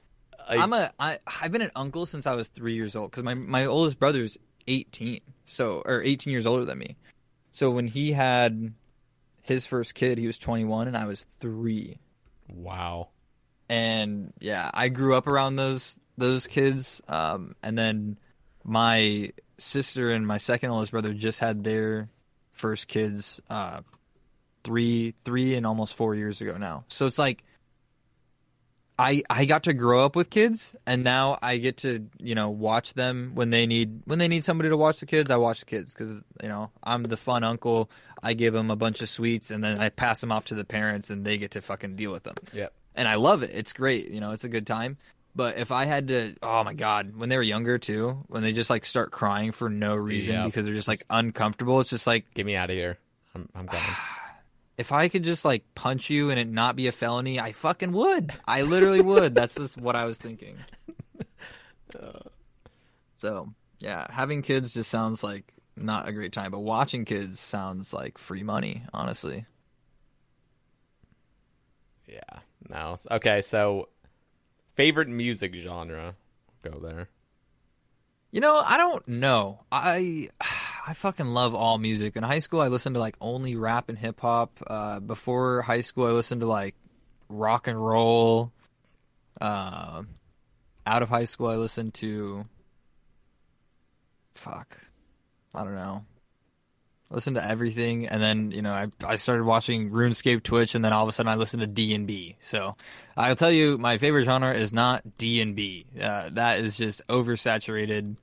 I- 0.48 0.58
I'm 0.58 0.74
a 0.74 0.92
I 1.00 1.20
I've 1.42 1.52
been 1.52 1.62
an 1.62 1.72
uncle 1.76 2.06
since 2.06 2.26
I 2.28 2.36
was 2.36 2.50
three 2.50 2.76
years 2.76 2.96
old 2.96 3.12
because 3.12 3.24
my 3.24 3.34
my 3.34 3.66
oldest 3.66 4.00
brother's 4.00 4.38
18, 4.68 5.22
so 5.46 5.82
or 5.86 6.02
18 6.02 6.32
years 6.32 6.46
older 6.46 6.66
than 6.66 6.78
me. 6.78 6.96
So 7.52 7.72
when 7.72 7.88
he 7.88 8.12
had 8.12 8.74
his 9.44 9.66
first 9.68 9.94
kid, 9.96 10.18
he 10.18 10.26
was 10.28 10.38
21 10.40 10.88
and 10.88 10.98
I 10.98 11.06
was 11.06 11.24
three. 11.40 12.00
Wow. 12.54 13.10
and 13.70 14.34
yeah, 14.40 14.70
I 14.74 14.90
grew 14.90 15.16
up 15.16 15.28
around 15.28 15.56
those 15.56 16.00
those 16.18 16.48
kids. 16.48 17.02
Um, 17.08 17.56
and 17.64 17.78
then 17.78 18.18
my 18.64 19.32
sister 19.58 20.12
and 20.12 20.26
my 20.28 20.38
second 20.38 20.70
oldest 20.72 20.92
brother 20.92 21.14
just 21.14 21.40
had 21.40 21.64
their 21.64 22.10
first 22.54 22.88
kids 22.88 23.40
uh, 23.50 23.82
three 24.64 25.14
three 25.24 25.56
and 25.56 25.66
almost 25.66 25.94
four 25.96 26.16
years 26.16 26.42
ago 26.42 26.58
now. 26.58 26.86
So 26.88 27.06
it's 27.06 27.20
like 27.20 27.44
I 28.98 29.24
I 29.30 29.46
got 29.46 29.64
to 29.64 29.74
grow 29.74 30.06
up 30.06 30.16
with 30.16 30.30
kids, 30.30 30.76
and 30.86 31.04
now 31.04 31.38
I 31.42 31.58
get 31.58 31.78
to 31.78 32.06
you 32.20 32.34
know 32.36 32.50
watch 32.50 32.94
them 32.94 33.32
when 33.36 33.50
they 33.50 33.66
need 33.66 34.02
when 34.06 34.20
they 34.20 34.28
need 34.28 34.44
somebody 34.44 34.70
to 34.70 34.78
watch 34.78 35.00
the 35.02 35.06
kids. 35.06 35.30
I 35.32 35.36
watch 35.38 35.60
the 35.60 35.66
kids 35.66 35.94
because 35.94 36.24
you 36.42 36.48
know 36.50 36.72
I'm 36.84 37.04
the 37.04 37.18
fun 37.18 37.44
uncle. 37.44 37.90
I 38.24 38.34
give 38.34 38.54
them 38.54 38.72
a 38.72 38.76
bunch 38.76 39.02
of 39.02 39.10
sweets, 39.10 39.52
and 39.52 39.64
then 39.64 39.80
I 39.80 39.90
pass 39.90 40.22
them 40.22 40.32
off 40.32 40.46
to 40.46 40.56
the 40.56 40.64
parents, 40.66 41.10
and 41.10 41.26
they 41.26 41.38
get 41.38 41.52
to 41.52 41.62
fucking 41.62 41.96
deal 41.98 42.12
with 42.12 42.24
them 42.24 42.36
Yep. 42.54 42.74
and 42.96 43.08
I 43.08 43.16
love 43.16 43.44
it. 43.44 43.52
It's 43.54 43.74
great. 43.74 44.10
You 44.10 44.20
know, 44.22 44.32
it's 44.32 44.46
a 44.46 44.50
good 44.50 44.66
time. 44.66 44.98
But 45.36 45.58
if 45.58 45.74
I 45.74 45.84
had 45.84 46.08
to, 46.08 46.34
oh 46.42 46.64
my 46.64 46.74
god, 46.74 47.18
when 47.18 47.28
they 47.28 47.36
were 47.36 47.44
younger 47.44 47.78
too, 47.78 48.24
when 48.28 48.42
they 48.42 48.54
just 48.54 48.70
like 48.70 48.86
start 48.86 49.12
crying 49.12 49.52
for 49.52 49.70
no 49.70 49.94
reason 49.94 50.36
Yeah. 50.36 50.46
because 50.46 50.64
they're 50.66 50.74
just 50.74 50.88
like 50.88 51.04
uncomfortable, 51.10 51.82
it's 51.82 51.90
just 51.90 52.08
like 52.08 52.34
Get 52.34 52.46
me 52.46 52.56
out 52.56 52.70
of 52.70 52.76
here. 52.78 52.98
I'm 53.36 53.50
I'm 53.54 53.66
gone. 53.66 53.82
if 54.78 54.92
I 54.92 55.08
could 55.08 55.24
just 55.24 55.46
like 55.46 55.64
punch 55.76 56.10
you 56.10 56.30
and 56.32 56.40
it 56.40 56.48
not 56.48 56.76
be 56.76 56.88
a 56.88 56.92
felony, 56.92 57.40
I 57.40 57.52
fucking 57.54 57.92
would. 57.92 58.32
I 58.48 58.64
literally 58.64 59.02
would. 59.02 59.36
That's 59.36 59.56
just 59.56 59.78
what 59.78 59.96
I 59.96 60.06
was 60.06 60.18
thinking. 60.18 60.58
So 63.18 63.54
yeah, 63.80 64.06
having 64.12 64.42
kids 64.42 64.74
just 64.74 64.90
sounds 64.92 65.24
like 65.24 65.54
not 65.78 66.08
a 66.08 66.12
great 66.12 66.34
time, 66.34 66.52
but 66.52 66.60
watching 66.60 67.06
kids 67.06 67.40
sounds 67.40 67.94
like 67.94 68.18
free 68.18 68.44
money, 68.44 68.84
honestly. 68.94 69.46
yeah. 72.08 72.40
No. 72.70 72.98
Okay. 73.10 73.42
So, 73.42 73.90
favorite 74.76 75.08
music 75.08 75.56
genre. 75.56 76.16
Go 76.62 76.80
there. 76.80 77.10
You 78.32 78.42
know, 78.42 78.60
I 78.60 78.78
don't 78.78 79.08
know. 79.08 79.64
I 79.72 80.30
I 80.88 80.94
fucking 80.94 81.26
love 81.26 81.56
all 81.56 81.80
music. 81.80 82.16
In 82.16 82.22
high 82.22 82.40
school, 82.40 82.62
I 82.62 82.68
listened 82.68 82.94
to 82.94 83.00
like 83.00 83.16
only 83.20 83.56
rap 83.56 83.90
and 83.90 83.98
hip 83.98 84.20
hop. 84.20 84.52
Uh, 84.66 85.00
before 85.00 85.64
high 85.64 85.82
school, 85.82 86.06
I 86.06 86.12
listened 86.12 86.42
to 86.42 86.48
like 86.48 86.76
rock 87.28 87.68
and 87.68 87.84
roll. 87.84 88.52
Uh, 89.42 90.04
out 90.86 91.02
of 91.02 91.10
high 91.10 91.26
school, 91.26 91.48
I 91.48 91.56
listened 91.56 91.96
to 91.96 92.46
fuck, 94.36 94.78
I 95.56 95.64
don't 95.64 95.76
know. 95.76 96.06
Listen 97.10 97.36
to 97.36 97.48
everything, 97.48 98.08
and 98.08 98.22
then 98.22 98.52
you 98.52 98.62
know 98.62 98.74
I 98.74 98.88
I 99.04 99.16
started 99.16 99.44
watching 99.44 99.90
RuneScape 99.90 100.44
Twitch, 100.44 100.76
and 100.76 100.84
then 100.84 100.94
all 100.94 101.04
of 101.04 101.10
a 101.10 101.12
sudden 101.12 101.32
I 101.32 101.36
listened 101.36 101.62
to 101.62 101.68
D 101.68 101.96
and 101.96 102.06
B. 102.06 102.36
So 102.42 102.76
I'll 103.18 103.36
tell 103.36 103.52
you, 103.52 103.78
my 103.78 103.98
favorite 103.98 104.26
genre 104.26 104.54
is 104.54 104.74
not 104.74 105.18
D 105.18 105.42
and 105.42 105.56
B. 105.56 105.86
Uh, 106.00 106.30
that 106.34 106.60
is 106.60 106.78
just 106.78 107.02
oversaturated. 107.08 108.18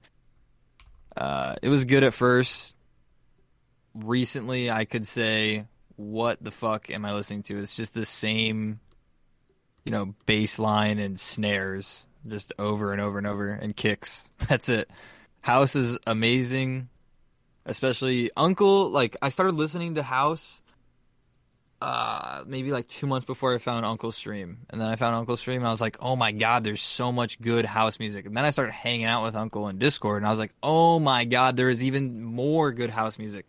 Uh, 1.17 1.57
it 1.63 1.69
was 1.69 1.85
good 1.85 2.05
at 2.05 2.15
first. 2.15 2.75
Recently, 3.95 4.71
I 4.71 4.85
could 4.85 5.07
say, 5.07 5.67
"What 5.97 6.43
the 6.43 6.51
fuck 6.51 6.91
am 6.91 7.05
I 7.05 7.13
listening 7.13 7.43
to?" 7.45 7.59
It's 7.59 7.77
just 7.77 7.93
the 7.93 8.07
same, 8.07 8.81
you 9.85 9.93
know, 9.93 10.15
bass 10.25 10.59
line 10.59 10.99
and 10.99 11.21
snares, 11.21 12.07
just 12.27 12.53
over 12.59 12.93
and 12.93 13.01
over 13.01 13.19
and 13.19 13.27
over, 13.27 13.51
and 13.51 13.77
kicks. 13.77 14.29
That's 14.49 14.69
it. 14.69 14.91
House 15.43 15.77
is 15.77 15.99
amazing, 16.07 16.89
especially 17.67 18.31
Uncle. 18.37 18.89
Like 18.89 19.17
I 19.21 19.29
started 19.29 19.57
listening 19.57 19.97
to 19.97 20.03
House 20.03 20.62
uh, 21.83 22.45
maybe 22.47 22.71
like 22.71 22.87
two 22.87 23.09
months 23.09 23.25
before 23.25 23.53
I 23.53 23.59
found 23.59 23.85
Uncle 23.85 24.13
Stream. 24.13 24.59
And 24.71 24.81
then 24.81 24.87
I 24.87 24.95
found 24.95 25.17
Uncle 25.17 25.37
Stream 25.37 25.63
and 25.63 25.67
I 25.67 25.71
was 25.73 25.81
like, 25.81 25.97
oh 25.99 26.15
my 26.15 26.31
God, 26.31 26.63
there's 26.63 26.81
so 26.81 27.11
much 27.11 27.41
good 27.41 27.65
house 27.65 27.99
music. 27.99 28.25
And 28.25 28.37
then 28.37 28.45
I 28.45 28.51
started 28.51 28.71
hanging 28.71 29.07
out 29.07 29.25
with 29.25 29.35
Uncle 29.35 29.67
in 29.67 29.79
Discord 29.79 30.19
and 30.19 30.27
I 30.29 30.31
was 30.31 30.39
like, 30.39 30.55
oh 30.63 31.01
my 31.01 31.25
God, 31.25 31.57
there 31.57 31.69
is 31.69 31.83
even 31.83 32.23
more 32.23 32.71
good 32.71 32.91
house 32.91 33.19
music. 33.19 33.47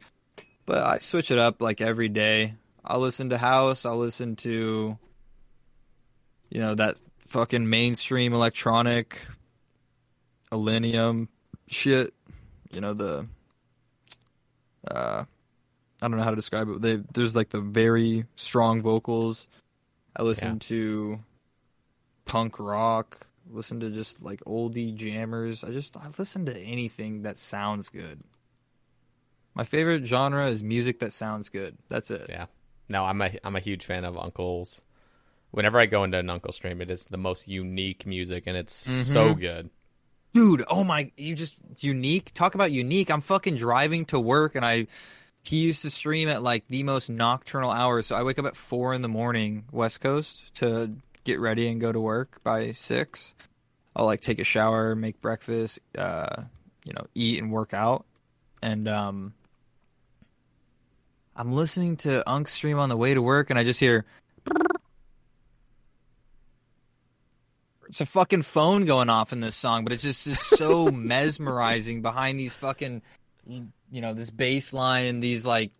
But 0.65 0.79
I 0.79 0.97
switch 0.97 1.29
it 1.29 1.37
up 1.37 1.61
like 1.61 1.79
every 1.79 2.09
day. 2.09 2.55
I'll 2.83 3.01
listen 3.01 3.29
to 3.29 3.37
house, 3.37 3.85
I'll 3.85 3.99
listen 3.99 4.35
to, 4.37 4.97
you 6.49 6.59
know, 6.59 6.73
that 6.73 6.99
fucking 7.27 7.69
mainstream 7.69 8.33
electronic 8.33 9.27
Millennium 10.51 11.29
shit. 11.67 12.15
You 12.71 12.81
know, 12.81 12.93
the, 12.95 13.27
uh, 14.89 15.25
I 16.03 16.09
don't 16.09 16.17
know 16.17 16.23
how 16.23 16.31
to 16.31 16.35
describe 16.35 16.67
it. 16.67 16.81
They, 16.81 17.01
there's 17.13 17.33
like 17.33 17.49
the 17.49 17.61
very 17.61 18.25
strong 18.35 18.81
vocals. 18.81 19.47
I 20.13 20.23
listen 20.23 20.53
Yeah. 20.53 20.59
to 20.59 21.19
punk 22.25 22.59
rock. 22.59 23.25
Listen 23.49 23.79
to 23.79 23.89
just 23.89 24.21
like 24.21 24.41
oldie 24.41 24.93
jammers. 24.93 25.63
I 25.63 25.71
just 25.71 25.95
I 25.95 26.09
listen 26.17 26.45
to 26.47 26.57
anything 26.57 27.21
that 27.21 27.37
sounds 27.37 27.87
good. 27.87 28.21
My 29.55 29.63
favorite 29.63 30.05
genre 30.05 30.47
is 30.47 30.61
music 30.61 30.99
that 30.99 31.13
sounds 31.13 31.47
good. 31.47 31.77
That's 31.87 32.11
it. 32.11 32.25
Yeah. 32.27 32.47
No, 32.89 33.05
I'm 33.05 33.21
a 33.21 33.31
I'm 33.45 33.55
a 33.55 33.61
huge 33.61 33.85
fan 33.85 34.03
of 34.03 34.17
Uncle's. 34.17 34.81
Whenever 35.51 35.79
I 35.79 35.85
go 35.85 36.03
into 36.03 36.17
an 36.17 36.29
Uncle 36.29 36.51
stream, 36.51 36.81
it 36.81 36.91
is 36.91 37.05
the 37.05 37.17
most 37.17 37.47
unique 37.47 38.05
music, 38.05 38.43
and 38.45 38.57
it's 38.57 38.73
so 38.73 39.29
mm-hmm. 39.29 39.39
good. 39.39 39.69
Dude, 40.33 40.65
oh 40.67 40.83
my, 40.83 41.11
you 41.15 41.35
just 41.35 41.55
unique. 41.79 42.33
Talk 42.33 42.55
about 42.55 42.71
unique. 42.71 43.11
I'm 43.11 43.21
fucking 43.21 43.55
driving 43.55 44.05
to 44.05 44.19
work 44.19 44.55
and 44.55 44.65
I 44.65 44.87
he 45.43 45.57
used 45.57 45.81
to 45.81 45.89
stream 45.89 46.29
at 46.29 46.41
like 46.41 46.67
the 46.67 46.83
most 46.83 47.09
nocturnal 47.09 47.71
hours. 47.71 48.07
So 48.07 48.15
I 48.15 48.23
wake 48.23 48.39
up 48.39 48.45
at 48.45 48.55
4 48.55 48.93
in 48.93 49.01
the 49.01 49.09
morning 49.09 49.65
West 49.71 50.01
Coast 50.01 50.53
to 50.55 50.95
get 51.23 51.39
ready 51.39 51.67
and 51.67 51.79
go 51.79 51.91
to 51.91 51.99
work 51.99 52.41
by 52.43 52.71
6. 52.71 53.35
I'll 53.95 54.05
like 54.05 54.21
take 54.21 54.39
a 54.39 54.43
shower, 54.43 54.95
make 54.95 55.21
breakfast, 55.21 55.79
uh, 55.97 56.43
you 56.85 56.93
know, 56.93 57.05
eat 57.13 57.41
and 57.41 57.51
work 57.51 57.73
out. 57.73 58.05
And 58.61 58.87
um 58.87 59.33
I'm 61.35 61.51
listening 61.51 61.97
to 61.97 62.27
Unk 62.29 62.47
stream 62.47 62.79
on 62.79 62.89
the 62.89 62.97
way 62.97 63.13
to 63.13 63.21
work 63.21 63.49
and 63.49 63.59
I 63.59 63.63
just 63.63 63.79
hear 63.79 64.05
it's 67.93 68.01
a 68.01 68.05
fucking 68.07 68.41
phone 68.41 68.85
going 68.85 69.09
off 69.09 69.33
in 69.33 69.39
this 69.39 69.55
song, 69.55 69.83
but 69.83 69.93
it's 69.93 70.01
just 70.01 70.25
is 70.25 70.39
so 70.39 70.87
mesmerizing 70.91 72.01
behind 72.01 72.39
these 72.39 72.55
fucking, 72.55 73.03
you 73.47 74.01
know, 74.01 74.13
this 74.13 74.29
bass 74.29 74.73
line 74.73 75.07
and 75.07 75.23
these 75.23 75.45
like, 75.45 75.71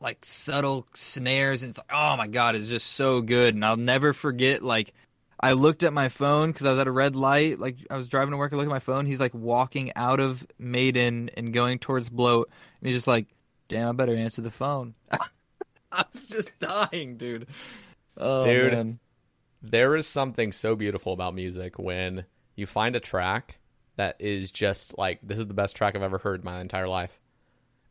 like 0.00 0.24
subtle 0.24 0.86
snares. 0.94 1.62
And 1.62 1.70
it's 1.70 1.78
like, 1.78 1.92
oh 1.92 2.16
my 2.16 2.26
god, 2.26 2.54
it's 2.54 2.68
just 2.68 2.92
so 2.92 3.20
good. 3.20 3.54
And 3.54 3.64
I'll 3.64 3.76
never 3.76 4.12
forget. 4.12 4.62
Like, 4.62 4.92
I 5.40 5.52
looked 5.52 5.82
at 5.82 5.92
my 5.92 6.08
phone 6.08 6.50
because 6.50 6.66
I 6.66 6.70
was 6.70 6.80
at 6.80 6.86
a 6.88 6.92
red 6.92 7.14
light. 7.16 7.58
Like, 7.60 7.76
I 7.90 7.96
was 7.96 8.08
driving 8.08 8.32
to 8.32 8.36
work. 8.36 8.52
I 8.52 8.56
looked 8.56 8.68
at 8.68 8.72
my 8.72 8.78
phone. 8.80 9.06
He's 9.06 9.20
like 9.20 9.34
walking 9.34 9.92
out 9.94 10.20
of 10.20 10.46
Maiden 10.58 11.30
and 11.36 11.52
going 11.52 11.78
towards 11.78 12.08
Bloat, 12.08 12.50
and 12.80 12.88
he's 12.88 12.96
just 12.96 13.06
like, 13.06 13.26
damn, 13.68 13.88
I 13.88 13.92
better 13.92 14.16
answer 14.16 14.42
the 14.42 14.50
phone. 14.50 14.94
I 15.92 16.04
was 16.12 16.28
just 16.28 16.58
dying, 16.58 17.16
dude. 17.16 17.46
Oh, 18.16 18.44
Dude. 18.44 18.72
man. 18.72 18.98
there 19.62 19.94
is 19.94 20.06
something 20.06 20.50
so 20.52 20.74
beautiful 20.74 21.12
about 21.12 21.34
music 21.34 21.78
when 21.78 22.24
you 22.56 22.66
find 22.66 22.96
a 22.96 23.00
track 23.00 23.57
that 23.98 24.16
is 24.20 24.50
just 24.52 24.96
like 24.96 25.18
this 25.22 25.38
is 25.38 25.46
the 25.46 25.54
best 25.54 25.76
track 25.76 25.94
I've 25.94 26.02
ever 26.02 26.18
heard 26.18 26.40
in 26.40 26.44
my 26.44 26.60
entire 26.60 26.88
life, 26.88 27.20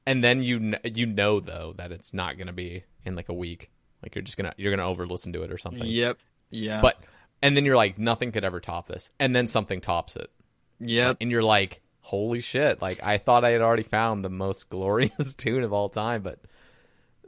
and 0.05 0.23
then 0.23 0.41
you 0.41 0.59
kn- 0.59 0.79
you 0.83 1.05
know 1.05 1.39
though 1.41 1.73
that 1.77 1.91
it's 1.91 2.13
not 2.13 2.37
gonna 2.37 2.53
be 2.53 2.83
in 3.05 3.15
like 3.15 3.29
a 3.29 3.33
week. 3.33 3.69
Like 4.01 4.15
you're 4.15 4.23
just 4.23 4.37
gonna 4.37 4.53
you're 4.57 4.71
gonna 4.71 4.87
over 4.87 5.05
listen 5.05 5.33
to 5.33 5.43
it 5.43 5.51
or 5.51 5.57
something. 5.57 5.85
Yep. 5.85 6.17
Yeah. 6.49 6.81
But 6.81 6.97
and 7.41 7.55
then 7.55 7.65
you're 7.65 7.75
like 7.75 7.99
nothing 7.99 8.31
could 8.31 8.45
ever 8.45 8.61
top 8.61 8.87
this, 8.87 9.11
and 9.19 9.35
then 9.35 9.47
something 9.47 9.81
tops 9.81 10.15
it, 10.15 10.31
yep. 10.79 11.17
and 11.19 11.29
you're 11.29 11.43
like 11.43 11.81
holy 11.99 12.39
shit! 12.39 12.81
Like 12.81 13.03
I 13.03 13.17
thought 13.17 13.43
I 13.43 13.49
had 13.49 13.61
already 13.61 13.83
found 13.83 14.23
the 14.23 14.29
most 14.29 14.69
glorious 14.69 15.35
tune 15.35 15.63
of 15.63 15.73
all 15.73 15.89
time, 15.89 16.23
but. 16.23 16.39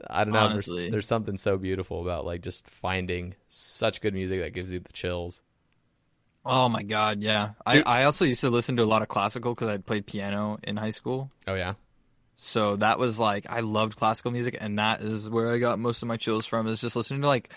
I 0.08 0.24
don't 0.24 0.32
know. 0.32 0.48
There's, 0.48 0.90
there's 0.90 1.06
something 1.06 1.36
so 1.36 1.58
beautiful 1.58 2.00
about 2.00 2.24
like 2.24 2.40
just 2.40 2.66
finding 2.66 3.34
such 3.50 4.00
good 4.00 4.14
music 4.14 4.40
that 4.40 4.54
gives 4.54 4.72
you 4.72 4.80
the 4.80 4.92
chills. 4.94 5.42
Oh 6.44 6.68
my 6.68 6.82
god, 6.82 7.22
yeah. 7.22 7.50
I, 7.66 7.82
I 7.82 8.04
also 8.04 8.24
used 8.24 8.40
to 8.40 8.50
listen 8.50 8.76
to 8.76 8.82
a 8.82 8.84
lot 8.84 9.02
of 9.02 9.08
classical 9.08 9.54
because 9.54 9.68
I 9.68 9.78
played 9.78 10.06
piano 10.06 10.58
in 10.62 10.76
high 10.76 10.90
school. 10.90 11.30
Oh 11.46 11.54
yeah. 11.54 11.74
So 12.36 12.76
that 12.76 12.98
was 12.98 13.20
like 13.20 13.50
I 13.50 13.60
loved 13.60 13.96
classical 13.96 14.30
music, 14.30 14.56
and 14.58 14.78
that 14.78 15.02
is 15.02 15.28
where 15.28 15.50
I 15.50 15.58
got 15.58 15.78
most 15.78 16.02
of 16.02 16.08
my 16.08 16.16
chills 16.16 16.46
from. 16.46 16.66
Is 16.66 16.80
just 16.80 16.96
listening 16.96 17.20
to 17.20 17.26
like 17.26 17.50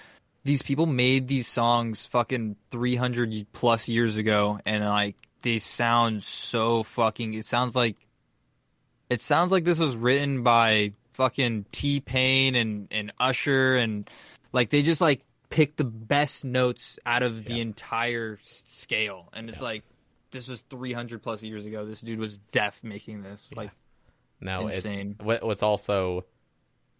these 0.44 0.62
people 0.62 0.86
made 0.86 1.30
these 1.30 1.48
songs 1.48 2.06
fucking 2.06 2.58
three 2.70 2.98
hundred 2.98 3.48
plus 3.54 3.88
years 3.88 4.18
ago, 4.18 4.60
and 4.66 4.84
like 4.84 5.16
they 5.42 5.60
sound 5.60 6.24
so 6.24 6.84
fucking. 6.84 7.34
It 7.34 7.46
sounds 7.46 7.78
like 7.78 7.96
it 9.10 9.22
sounds 9.22 9.54
like 9.54 9.64
this 9.64 9.80
was 9.80 9.96
written 9.96 10.44
by 10.44 10.92
fucking 11.14 11.66
T 11.72 12.02
Pain 12.02 12.56
and 12.56 12.90
and 12.92 13.14
Usher, 13.22 13.78
and 13.78 14.10
like 14.52 14.70
they 14.70 14.82
just 14.82 15.00
like 15.00 15.24
picked 15.54 15.78
the 15.78 15.84
best 15.84 16.44
notes 16.44 16.98
out 17.06 17.24
of 17.24 17.46
the 17.46 17.62
entire 17.62 18.40
scale, 18.44 19.30
and 19.34 19.50
it's 19.50 19.62
like. 19.62 19.84
This 20.32 20.48
was 20.48 20.62
300 20.62 21.22
plus 21.22 21.44
years 21.44 21.64
ago. 21.68 21.86
This 21.86 22.02
dude 22.02 22.18
was 22.18 22.38
deaf 22.52 22.84
making 22.84 23.22
this. 23.22 23.54
Like, 23.56 23.70
No, 24.42 24.62
Insane. 24.68 25.12
it's 25.20 25.24
what, 25.24 25.44
what's 25.44 25.62
also. 25.62 26.26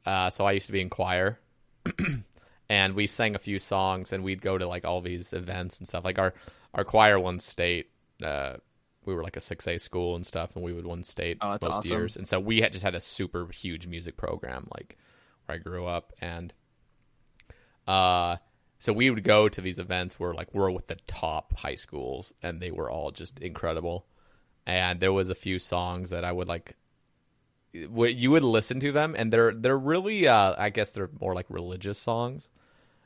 Uh, 0.06 0.30
so 0.30 0.46
I 0.46 0.52
used 0.52 0.68
to 0.68 0.72
be 0.72 0.82
in 0.82 0.92
choir, 0.92 1.40
and 2.70 2.94
we 2.94 3.08
sang 3.08 3.34
a 3.36 3.40
few 3.40 3.58
songs, 3.58 4.14
and 4.14 4.24
we'd 4.24 4.42
go 4.44 4.58
to 4.58 4.68
like 4.68 4.86
all 4.86 5.02
these 5.02 5.34
events 5.34 5.80
and 5.80 5.88
stuff. 5.88 6.04
Like 6.06 6.20
our 6.20 6.36
our 6.76 6.84
choir 6.84 7.20
won 7.20 7.40
state. 7.40 7.90
Uh, 8.24 8.58
we 9.06 9.16
were 9.16 9.24
like 9.24 9.36
a 9.36 9.42
six 9.42 9.68
A 9.68 9.80
school 9.80 10.16
and 10.16 10.26
stuff, 10.28 10.56
and 10.56 10.64
we 10.64 10.72
would 10.72 10.86
win 10.86 11.04
state 11.04 11.38
Oh, 11.42 11.50
most 11.50 11.64
awesome. 11.64 11.92
years. 11.92 12.16
And 12.16 12.28
so 12.28 12.40
we 12.40 12.62
had 12.62 12.72
just 12.72 12.84
had 12.86 12.94
a 12.94 13.02
super 13.02 13.48
huge 13.52 13.88
music 13.88 14.16
program, 14.16 14.68
like 14.78 14.96
where 15.46 15.56
I 15.56 15.60
grew 15.60 15.88
up, 15.88 16.14
and 16.22 16.54
uh, 17.88 18.38
so 18.80 18.94
we 18.94 19.10
would 19.10 19.24
go 19.24 19.48
to 19.48 19.62
these 19.62 19.80
events 19.80 20.20
where 20.20 20.34
like 20.34 20.54
we're 20.54 20.70
with 20.72 20.88
the 20.88 20.98
top 21.08 21.58
high 21.58 21.76
schools, 21.76 22.34
and 22.42 22.60
they 22.60 22.72
were 22.72 22.90
all 22.90 23.12
just 23.12 23.40
incredible. 23.40 24.06
And 24.66 25.00
there 25.00 25.14
was 25.14 25.30
a 25.30 25.36
few 25.36 25.60
songs 25.60 26.10
that 26.12 26.24
I 26.24 26.32
would 26.32 26.48
like 26.48 26.76
you 27.74 28.32
would 28.32 28.44
listen 28.44 28.80
to 28.80 28.92
them 28.92 29.16
and 29.18 29.34
they're 29.34 29.52
they're 29.52 29.78
really 29.78 30.28
uh 30.28 30.56
I 30.58 30.70
guess 30.70 30.94
they're 30.94 31.10
more 31.20 31.34
like 31.34 31.48
religious 31.50 31.98
songs. 31.98 32.50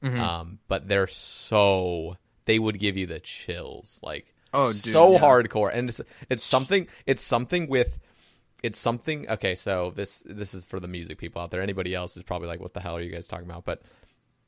Mm-hmm. 0.04 0.20
Um 0.20 0.60
but 0.68 0.88
they're 0.88 1.08
so 1.08 2.18
they 2.46 2.60
would 2.60 2.80
give 2.80 2.98
you 2.98 3.08
the 3.08 3.20
chills 3.20 4.00
like 4.04 4.34
Oh, 4.54 4.68
dude, 4.68 4.76
so 4.76 5.14
yeah. 5.14 5.20
hardcore 5.20 5.72
and 5.74 5.90
it's 5.90 6.02
it's 6.30 6.44
something 6.44 6.88
it's 7.06 7.24
something 7.24 7.68
with 7.68 8.00
it's 8.64 8.80
something 8.80 9.30
okay 9.30 9.56
so 9.56 9.94
this 9.96 10.24
this 10.26 10.54
is 10.54 10.66
for 10.66 10.80
the 10.80 10.88
music 10.88 11.18
people 11.18 11.42
out 11.42 11.52
there 11.52 11.62
anybody 11.62 11.94
else 11.94 12.18
is 12.18 12.24
probably 12.24 12.48
like 12.48 12.60
what 12.60 12.74
the 12.74 12.80
hell 12.80 12.96
are 12.98 13.02
you 13.02 13.12
guys 13.12 13.28
talking 13.28 13.46
about 13.46 13.66
but 13.66 13.82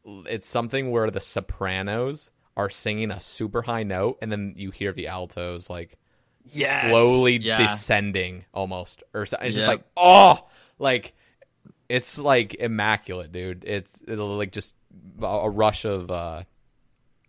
it's 0.06 0.48
something 0.48 0.92
where 0.92 1.10
the 1.12 1.20
sopranos 1.20 2.32
are 2.58 2.70
singing 2.70 3.12
a 3.12 3.20
super 3.20 3.62
high 3.62 3.84
note 3.84 4.18
and 4.22 4.32
then 4.32 4.54
you 4.58 4.72
hear 4.72 4.92
the 4.92 5.08
altos 5.08 5.70
like 5.70 5.98
Yes. 6.46 6.90
slowly 6.90 7.38
Yeah. 7.38 7.58
descending 7.58 8.46
almost 8.54 9.04
or 9.14 9.26
so- 9.26 9.38
it's 9.42 9.56
just 9.56 9.68
like 9.68 9.84
oh! 9.98 10.48
Like 10.80 11.14
it's 11.90 12.18
like 12.18 12.56
immaculate 12.56 13.32
dude. 13.32 13.64
It's 13.66 14.02
it'll 14.08 14.38
like 14.38 14.52
just 14.52 14.76
a- 15.22 15.26
a 15.26 15.50
rush 15.50 15.86
of 15.86 16.10
uh 16.10 16.44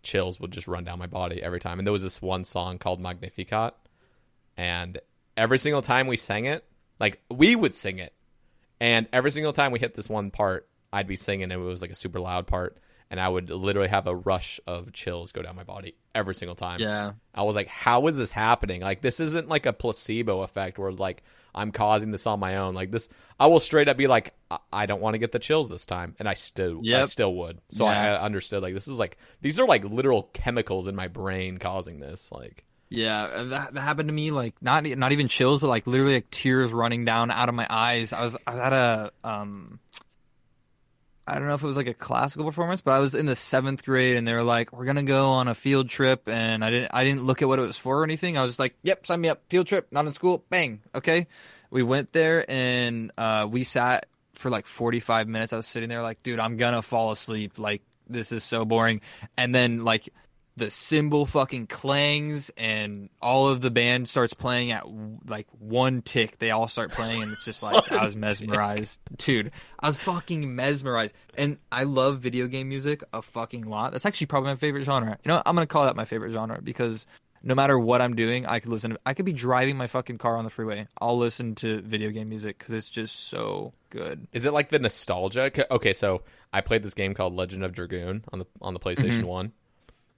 chills 0.03 0.39
would 0.39 0.51
just 0.51 0.67
run 0.67 0.83
down 0.83 0.97
my 0.97 1.07
body 1.07 1.43
every 1.43 1.59
time. 1.59 1.77
And 1.79 1.85
there 1.85 1.91
was 1.91 2.03
this 2.03 2.21
one 2.21 2.43
song 2.43 2.77
called 2.79 2.99
magnificat 3.01 3.75
and 4.57 4.99
every 5.37 5.59
single 5.59 5.81
time 5.81 6.07
we 6.07 6.17
sang 6.17 6.45
it 6.45 6.65
like 6.99 7.21
we 7.29 7.55
would 7.55 7.75
sing 7.75 7.99
it. 7.99 8.13
And 8.79 9.07
every 9.13 9.29
single 9.31 9.53
time 9.53 9.71
we 9.71 9.79
hit 9.79 9.93
this 9.93 10.09
one 10.09 10.31
part 10.31 10.67
i'd 10.93 11.07
be 11.07 11.15
singing 11.15 11.43
and 11.43 11.51
it 11.53 11.57
was 11.57 11.81
like 11.81 11.91
a 11.91 11.95
super 11.95 12.19
loud 12.19 12.47
part 12.47 12.77
and 13.09 13.19
i 13.19 13.27
would 13.27 13.49
literally 13.49 13.87
have 13.89 14.07
a 14.07 14.15
rush 14.15 14.59
of 14.67 14.91
chills 14.93 15.31
go 15.31 15.41
down 15.41 15.55
my 15.55 15.63
body 15.63 15.95
every 16.13 16.35
single 16.35 16.55
time 16.55 16.79
Yeah. 16.79 17.13
I 17.33 17.43
was 17.43 17.55
like, 17.55 17.67
how 17.69 18.07
is 18.07 18.17
this 18.17 18.33
happening? 18.33 18.81
Like, 18.81 18.99
this 19.01 19.21
isn't 19.21 19.47
like 19.47 19.65
a 19.65 19.71
placebo 19.71 20.41
effect 20.41 20.77
where 20.77 20.91
like 20.91 21.23
I'm 21.55 21.71
causing 21.71 22.11
this 22.11 22.27
on 22.27 22.41
my 22.41 22.57
own. 22.57 22.73
Like 22.73 22.91
this, 22.91 23.07
I 23.39 23.47
will 23.47 23.61
straight 23.61 23.87
up 23.87 23.95
be 23.95 24.07
like, 24.07 24.33
I, 24.49 24.57
I 24.73 24.85
don't 24.85 24.99
want 25.01 25.13
to 25.13 25.17
get 25.17 25.31
the 25.31 25.39
chills 25.39 25.69
this 25.69 25.85
time, 25.85 26.13
and 26.19 26.27
I 26.27 26.33
still, 26.33 26.81
I 27.03 27.05
still 27.05 27.33
would. 27.35 27.59
So 27.69 27.85
I, 27.85 27.93
Yeah. 27.93 28.13
I 28.15 28.21
understood 28.21 28.61
like 28.61 28.73
this 28.73 28.89
is 28.89 28.99
like 28.99 29.17
these 29.39 29.57
are 29.61 29.65
like 29.65 29.85
literal 29.85 30.23
chemicals 30.33 30.87
in 30.87 30.95
my 30.97 31.07
brain 31.07 31.57
causing 31.57 32.01
this. 32.01 32.29
Like, 32.29 32.65
Yeah, 32.89 33.43
that, 33.45 33.73
that 33.73 33.81
happened 33.81 34.09
to 34.09 34.13
me. 34.13 34.31
Like 34.31 34.55
not 34.61 34.83
not 34.85 35.13
even 35.13 35.29
chills, 35.29 35.61
but 35.61 35.67
like 35.67 35.87
literally 35.87 36.15
like 36.15 36.29
tears 36.29 36.73
running 36.73 37.05
down 37.05 37.31
out 37.31 37.47
of 37.47 37.55
my 37.55 37.67
eyes. 37.69 38.11
I 38.11 38.21
was 38.23 38.35
I 38.45 38.51
was 38.51 38.59
at 38.59 38.73
a 38.73 39.11
um, 39.23 39.79
I 41.31 41.39
don't 41.39 41.47
know 41.47 41.53
if 41.53 41.63
it 41.63 41.67
was 41.67 41.77
like 41.77 41.87
a 41.87 41.93
classical 41.93 42.45
performance, 42.45 42.81
but 42.81 42.91
I 42.91 42.99
was 42.99 43.15
in 43.15 43.25
the 43.25 43.37
seventh 43.37 43.85
grade, 43.85 44.17
and 44.17 44.27
they 44.27 44.33
were 44.33 44.43
like, 44.43 44.73
"We're 44.73 44.83
gonna 44.85 45.03
go 45.03 45.29
on 45.29 45.47
a 45.47 45.55
field 45.55 45.87
trip," 45.87 46.27
and 46.27 46.63
I 46.63 46.69
didn't 46.69 46.91
I 46.93 47.05
didn't 47.05 47.23
look 47.23 47.41
at 47.41 47.47
what 47.47 47.57
it 47.57 47.61
was 47.61 47.77
for 47.77 48.01
or 48.01 48.03
anything. 48.03 48.37
I 48.37 48.41
was 48.41 48.51
just 48.51 48.59
like, 48.59 48.75
"Yep, 48.83 49.07
sign 49.07 49.21
me 49.21 49.29
up. 49.29 49.41
Field 49.49 49.65
trip, 49.65 49.87
not 49.91 50.05
in 50.05 50.11
school. 50.11 50.43
Bang, 50.49 50.81
okay." 50.93 51.27
We 51.69 51.83
went 51.83 52.11
there 52.11 52.43
and 52.51 53.11
uh, 53.17 53.47
we 53.49 53.63
sat 53.63 54.07
for 54.33 54.49
like 54.49 54.65
forty 54.65 54.99
five 54.99 55.29
minutes. 55.29 55.53
I 55.53 55.57
was 55.57 55.67
sitting 55.67 55.87
there 55.87 56.01
like, 56.01 56.21
"Dude, 56.21 56.39
I'm 56.39 56.57
gonna 56.57 56.81
fall 56.81 57.11
asleep. 57.11 57.57
Like 57.57 57.81
this 58.09 58.33
is 58.33 58.43
so 58.43 58.65
boring." 58.65 58.99
And 59.37 59.55
then 59.55 59.85
like 59.85 60.09
the 60.61 60.69
cymbal 60.69 61.25
fucking 61.25 61.65
clangs 61.65 62.51
and 62.55 63.09
all 63.19 63.49
of 63.49 63.61
the 63.61 63.71
band 63.71 64.07
starts 64.07 64.35
playing 64.35 64.71
at 64.71 64.83
like 65.27 65.47
one 65.57 66.03
tick. 66.03 66.37
They 66.37 66.51
all 66.51 66.67
start 66.67 66.91
playing 66.91 67.23
and 67.23 67.31
it's 67.31 67.43
just 67.43 67.63
like 67.63 67.91
I 67.91 68.05
was 68.05 68.15
mesmerized. 68.15 68.99
Dude, 69.17 69.51
I 69.79 69.87
was 69.87 69.97
fucking 69.97 70.55
mesmerized. 70.55 71.15
And 71.35 71.57
I 71.71 71.85
love 71.85 72.19
video 72.19 72.45
game 72.45 72.69
music 72.69 73.03
a 73.11 73.23
fucking 73.23 73.63
lot. 73.63 73.91
That's 73.91 74.05
actually 74.05 74.27
probably 74.27 74.51
my 74.51 74.55
favorite 74.55 74.83
genre. 74.83 75.17
You 75.23 75.29
know, 75.29 75.35
what? 75.37 75.47
I'm 75.47 75.55
going 75.55 75.65
to 75.65 75.71
call 75.73 75.85
that 75.85 75.95
my 75.95 76.05
favorite 76.05 76.31
genre 76.31 76.61
because 76.61 77.07
no 77.41 77.55
matter 77.55 77.79
what 77.79 77.99
I'm 77.99 78.15
doing, 78.15 78.45
I 78.45 78.59
could 78.59 78.69
listen 78.69 78.91
to 78.91 78.99
I 79.03 79.15
could 79.15 79.25
be 79.25 79.33
driving 79.33 79.77
my 79.77 79.87
fucking 79.87 80.19
car 80.19 80.37
on 80.37 80.43
the 80.43 80.51
freeway. 80.51 80.87
I'll 81.01 81.17
listen 81.17 81.55
to 81.55 81.81
video 81.81 82.11
game 82.11 82.29
music 82.29 82.59
cuz 82.59 82.71
it's 82.71 82.91
just 82.91 83.29
so 83.29 83.73
good. 83.89 84.27
is 84.31 84.45
it 84.45 84.53
like 84.53 84.69
the 84.69 84.77
nostalgia? 84.77 85.51
Okay, 85.73 85.93
so 85.93 86.21
I 86.53 86.61
played 86.61 86.83
this 86.83 86.93
game 86.93 87.15
called 87.15 87.33
Legend 87.33 87.63
of 87.63 87.73
Dragoon 87.73 88.25
on 88.31 88.37
the 88.37 88.45
on 88.61 88.75
the 88.75 88.79
mm-hmm. 88.79 89.01
PlayStation 89.01 89.23
One, 89.23 89.53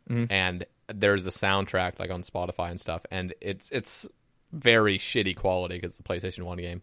Mm-hmm. 0.10 0.26
and 0.30 0.66
there's 0.94 1.24
the 1.24 1.32
soundtrack 1.32 1.98
like 2.00 2.12
on 2.12 2.24
Spotify 2.24 2.70
and 2.72 2.80
stuff, 2.80 3.06
and 3.10 3.34
it's 3.40 3.70
it's 3.72 4.08
very 4.52 4.98
shitty 4.98 5.36
quality 5.36 5.76
because 5.76 5.98
it's 5.98 6.00
a 6.00 6.04
PlayStation 6.04 6.44
One 6.44 6.58
game. 6.58 6.82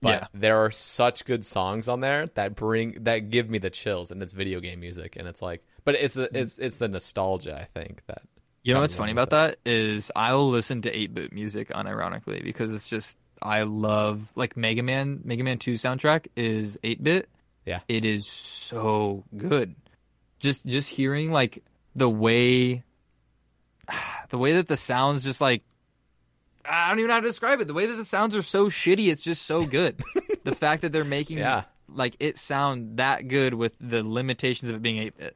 But 0.00 0.08
Yeah. 0.22 0.26
there 0.34 0.58
are 0.64 0.70
such 0.70 1.24
good 1.24 1.44
songs 1.44 1.88
on 1.88 2.00
there 2.00 2.26
that 2.34 2.54
bring 2.54 3.04
that 3.04 3.30
give 3.30 3.48
me 3.50 3.58
the 3.58 3.70
chills, 3.70 4.10
and 4.10 4.22
it's 4.22 4.32
video 4.32 4.60
game 4.60 4.80
music, 4.80 5.16
and 5.16 5.26
it's 5.26 5.42
like, 5.42 5.64
but 5.84 5.94
it's 5.96 6.14
the 6.14 6.28
it's 6.38 6.58
it's 6.58 6.78
the 6.78 6.88
nostalgia 6.88 7.58
I 7.58 7.64
think 7.80 8.02
that 8.06 8.22
You 8.62 8.74
know 8.74 8.80
what's 8.80 8.94
funny 8.94 9.12
about 9.12 9.30
that 9.30 9.56
is 9.64 10.12
I 10.14 10.34
will 10.34 10.50
listen 10.50 10.82
to 10.82 10.92
8-bit 10.92 11.32
music 11.32 11.70
unironically 11.70 12.44
because 12.44 12.72
it's 12.74 12.86
just 12.88 13.18
I 13.42 13.62
love 13.62 14.30
like 14.36 14.56
Mega 14.56 14.82
Man 14.82 15.20
Mega 15.24 15.42
Man 15.42 15.58
2 15.58 15.74
soundtrack 15.74 16.26
is 16.36 16.78
8-bit. 16.84 17.28
Yeah. 17.64 17.80
It 17.88 18.04
is 18.04 18.26
so 18.26 19.24
good. 19.36 19.74
Just 20.38 20.64
just 20.66 20.88
hearing 20.88 21.32
like 21.32 21.64
the 21.98 22.08
way 22.10 22.82
the 24.30 24.38
way 24.38 24.52
that 24.54 24.68
the 24.68 24.76
sounds 24.76 25.22
just 25.24 25.40
like 25.40 25.62
I 26.64 26.90
don't 26.90 26.98
even 26.98 27.08
know 27.08 27.14
how 27.14 27.20
to 27.20 27.26
describe 27.26 27.60
it. 27.60 27.66
The 27.66 27.72
way 27.74 27.86
that 27.86 27.94
the 27.96 28.04
sounds 28.04 28.36
are 28.36 28.42
so 28.42 28.68
shitty, 28.68 29.08
it's 29.08 29.22
just 29.22 29.46
so 29.46 29.64
good. 29.64 30.02
the 30.44 30.54
fact 30.54 30.82
that 30.82 30.92
they're 30.92 31.02
making 31.04 31.38
Yeah. 31.38 31.62
like 31.88 32.14
it 32.20 32.36
sound 32.36 32.98
that 32.98 33.26
good 33.26 33.54
with 33.54 33.74
the 33.80 34.02
limitations 34.02 34.68
of 34.68 34.76
it 34.76 34.82
being 34.82 35.02
8-bit 35.10 35.34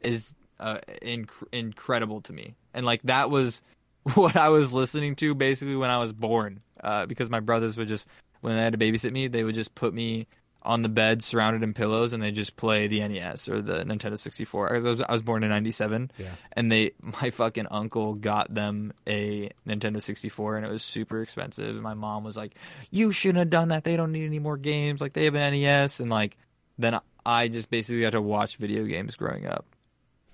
is 0.00 0.34
uh, 0.58 0.78
inc- 1.00 1.44
incredible 1.52 2.22
to 2.22 2.32
me. 2.32 2.56
And 2.74 2.84
like 2.84 3.02
that 3.04 3.30
was 3.30 3.62
what 4.14 4.34
I 4.36 4.48
was 4.48 4.72
listening 4.72 5.14
to 5.16 5.32
basically 5.34 5.76
when 5.76 5.90
I 5.90 5.98
was 5.98 6.12
born. 6.12 6.60
Uh, 6.82 7.06
because 7.06 7.30
my 7.30 7.38
brothers 7.38 7.76
would 7.76 7.86
just 7.86 8.08
when 8.40 8.56
they 8.56 8.62
had 8.62 8.72
to 8.72 8.78
babysit 8.78 9.12
me, 9.12 9.28
they 9.28 9.44
would 9.44 9.54
just 9.54 9.72
put 9.76 9.94
me 9.94 10.26
on 10.64 10.82
the 10.82 10.88
bed 10.88 11.22
surrounded 11.22 11.62
in 11.62 11.74
pillows 11.74 12.12
and 12.12 12.22
they 12.22 12.30
just 12.30 12.56
play 12.56 12.86
the 12.86 13.00
NES 13.06 13.48
or 13.48 13.60
the 13.60 13.84
Nintendo 13.84 14.16
64. 14.18 14.70
I 14.72 14.78
was, 14.78 15.00
I 15.00 15.10
was 15.12 15.22
born 15.22 15.42
in 15.42 15.48
97 15.50 16.10
Yeah. 16.18 16.26
and 16.52 16.70
they 16.70 16.92
my 17.00 17.30
fucking 17.30 17.66
uncle 17.70 18.14
got 18.14 18.52
them 18.52 18.92
a 19.06 19.50
Nintendo 19.66 20.00
64 20.00 20.56
and 20.58 20.66
it 20.66 20.70
was 20.70 20.82
super 20.84 21.20
expensive 21.22 21.70
and 21.74 21.82
my 21.82 21.94
mom 21.94 22.22
was 22.24 22.36
like 22.36 22.54
you 22.90 23.10
shouldn't 23.12 23.38
have 23.38 23.50
done 23.50 23.68
that 23.68 23.82
they 23.84 23.96
don't 23.96 24.12
need 24.12 24.24
any 24.26 24.38
more 24.38 24.56
games 24.56 25.00
like 25.00 25.12
they 25.14 25.24
have 25.24 25.34
an 25.34 25.52
NES 25.52 25.98
and 26.00 26.10
like 26.10 26.36
then 26.78 26.98
I 27.26 27.48
just 27.48 27.70
basically 27.70 28.00
got 28.00 28.10
to 28.10 28.20
watch 28.22 28.56
video 28.56 28.84
games 28.84 29.14
growing 29.14 29.46
up, 29.46 29.64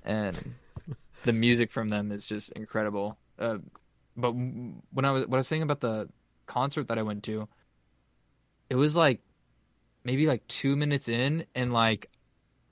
and 0.04 0.54
the 1.24 1.32
music 1.34 1.70
from 1.70 1.90
them 1.90 2.12
is 2.12 2.26
just 2.26 2.52
incredible. 2.52 3.18
Uh, 3.38 3.58
but 4.16 4.32
when 4.32 5.04
I 5.04 5.10
was 5.10 5.26
what 5.26 5.36
I 5.36 5.40
was 5.40 5.48
saying 5.48 5.60
about 5.62 5.80
the 5.80 6.08
concert 6.46 6.88
that 6.88 6.98
I 6.98 7.02
went 7.02 7.24
to, 7.24 7.46
it 8.70 8.76
was 8.76 8.96
like 8.96 9.20
maybe 10.08 10.26
like 10.26 10.46
two 10.48 10.74
minutes 10.74 11.06
in, 11.06 11.44
and 11.54 11.70
like 11.70 12.08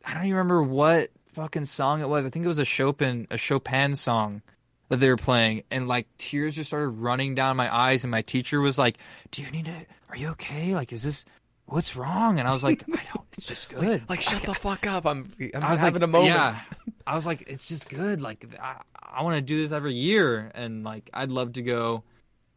I 0.02 0.14
don't 0.14 0.24
even 0.24 0.36
remember 0.36 0.62
what 0.62 1.10
fucking 1.34 1.66
song 1.66 2.00
it 2.00 2.08
was. 2.08 2.24
I 2.24 2.30
think 2.30 2.46
it 2.46 2.48
was 2.48 2.58
a 2.58 2.64
Chopin 2.64 3.26
a 3.30 3.36
Chopin 3.36 3.94
song 3.94 4.40
that 4.88 5.00
they 5.00 5.10
were 5.10 5.18
playing, 5.18 5.64
and 5.70 5.86
like 5.86 6.06
tears 6.16 6.54
just 6.54 6.70
started 6.70 6.88
running 6.88 7.34
down 7.34 7.58
my 7.58 7.74
eyes. 7.74 8.04
And 8.04 8.10
my 8.10 8.22
teacher 8.22 8.62
was 8.62 8.78
like, 8.78 8.96
"Do 9.32 9.42
you 9.42 9.50
need 9.50 9.66
to? 9.66 9.86
Are 10.08 10.16
you 10.16 10.28
okay? 10.30 10.74
Like, 10.74 10.92
is 10.92 11.02
this?" 11.02 11.26
What's 11.68 11.96
wrong? 11.96 12.38
And 12.38 12.46
I 12.46 12.52
was 12.52 12.62
like, 12.62 12.84
I 12.84 13.02
don't. 13.12 13.26
It's 13.32 13.44
just 13.44 13.68
good. 13.74 14.08
Like, 14.08 14.20
shut 14.20 14.40
the 14.42 14.54
fuck 14.54 14.86
up. 14.86 15.04
I'm, 15.04 15.32
I'm 15.52 15.64
I 15.64 15.72
was 15.72 15.80
having 15.80 16.00
like, 16.00 16.08
a 16.08 16.12
moment. 16.12 16.34
Yeah. 16.34 16.60
I 17.08 17.16
was 17.16 17.26
like, 17.26 17.42
it's 17.48 17.66
just 17.66 17.88
good. 17.88 18.20
Like, 18.20 18.46
I, 18.62 18.80
I 19.02 19.24
want 19.24 19.34
to 19.34 19.40
do 19.40 19.60
this 19.60 19.72
every 19.72 19.94
year, 19.94 20.52
and 20.54 20.84
like, 20.84 21.10
I'd 21.12 21.32
love 21.32 21.54
to 21.54 21.62
go. 21.62 22.04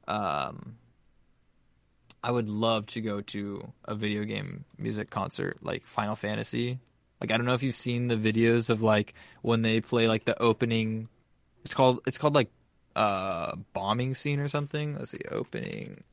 Um, 0.08 0.76
I 2.24 2.32
would 2.32 2.50
love 2.50 2.86
to 2.88 3.02
go 3.02 3.22
to 3.22 3.72
a 3.86 3.96
video 3.96 4.24
game 4.24 4.66
music 4.78 5.10
concert, 5.10 5.58
like 5.62 5.86
Final 5.86 6.16
Fantasy. 6.16 6.80
Like, 7.22 7.32
I 7.32 7.38
don't 7.38 7.46
know 7.46 7.54
if 7.54 7.64
you've 7.64 7.76
seen 7.76 8.08
the 8.08 8.16
videos 8.16 8.70
of 8.70 8.82
like 8.82 9.14
when 9.42 9.62
they 9.62 9.82
play 9.82 10.08
like 10.08 10.26
the 10.26 10.40
opening. 10.42 11.08
It's 11.64 11.74
called. 11.74 12.02
It's 12.08 12.18
called 12.18 12.36
like 12.36 12.50
uh 12.96 13.56
bombing 13.74 14.16
scene 14.16 14.40
or 14.40 14.48
something. 14.48 14.96
Let's 14.96 15.12
see, 15.12 15.22
opening. 15.32 16.04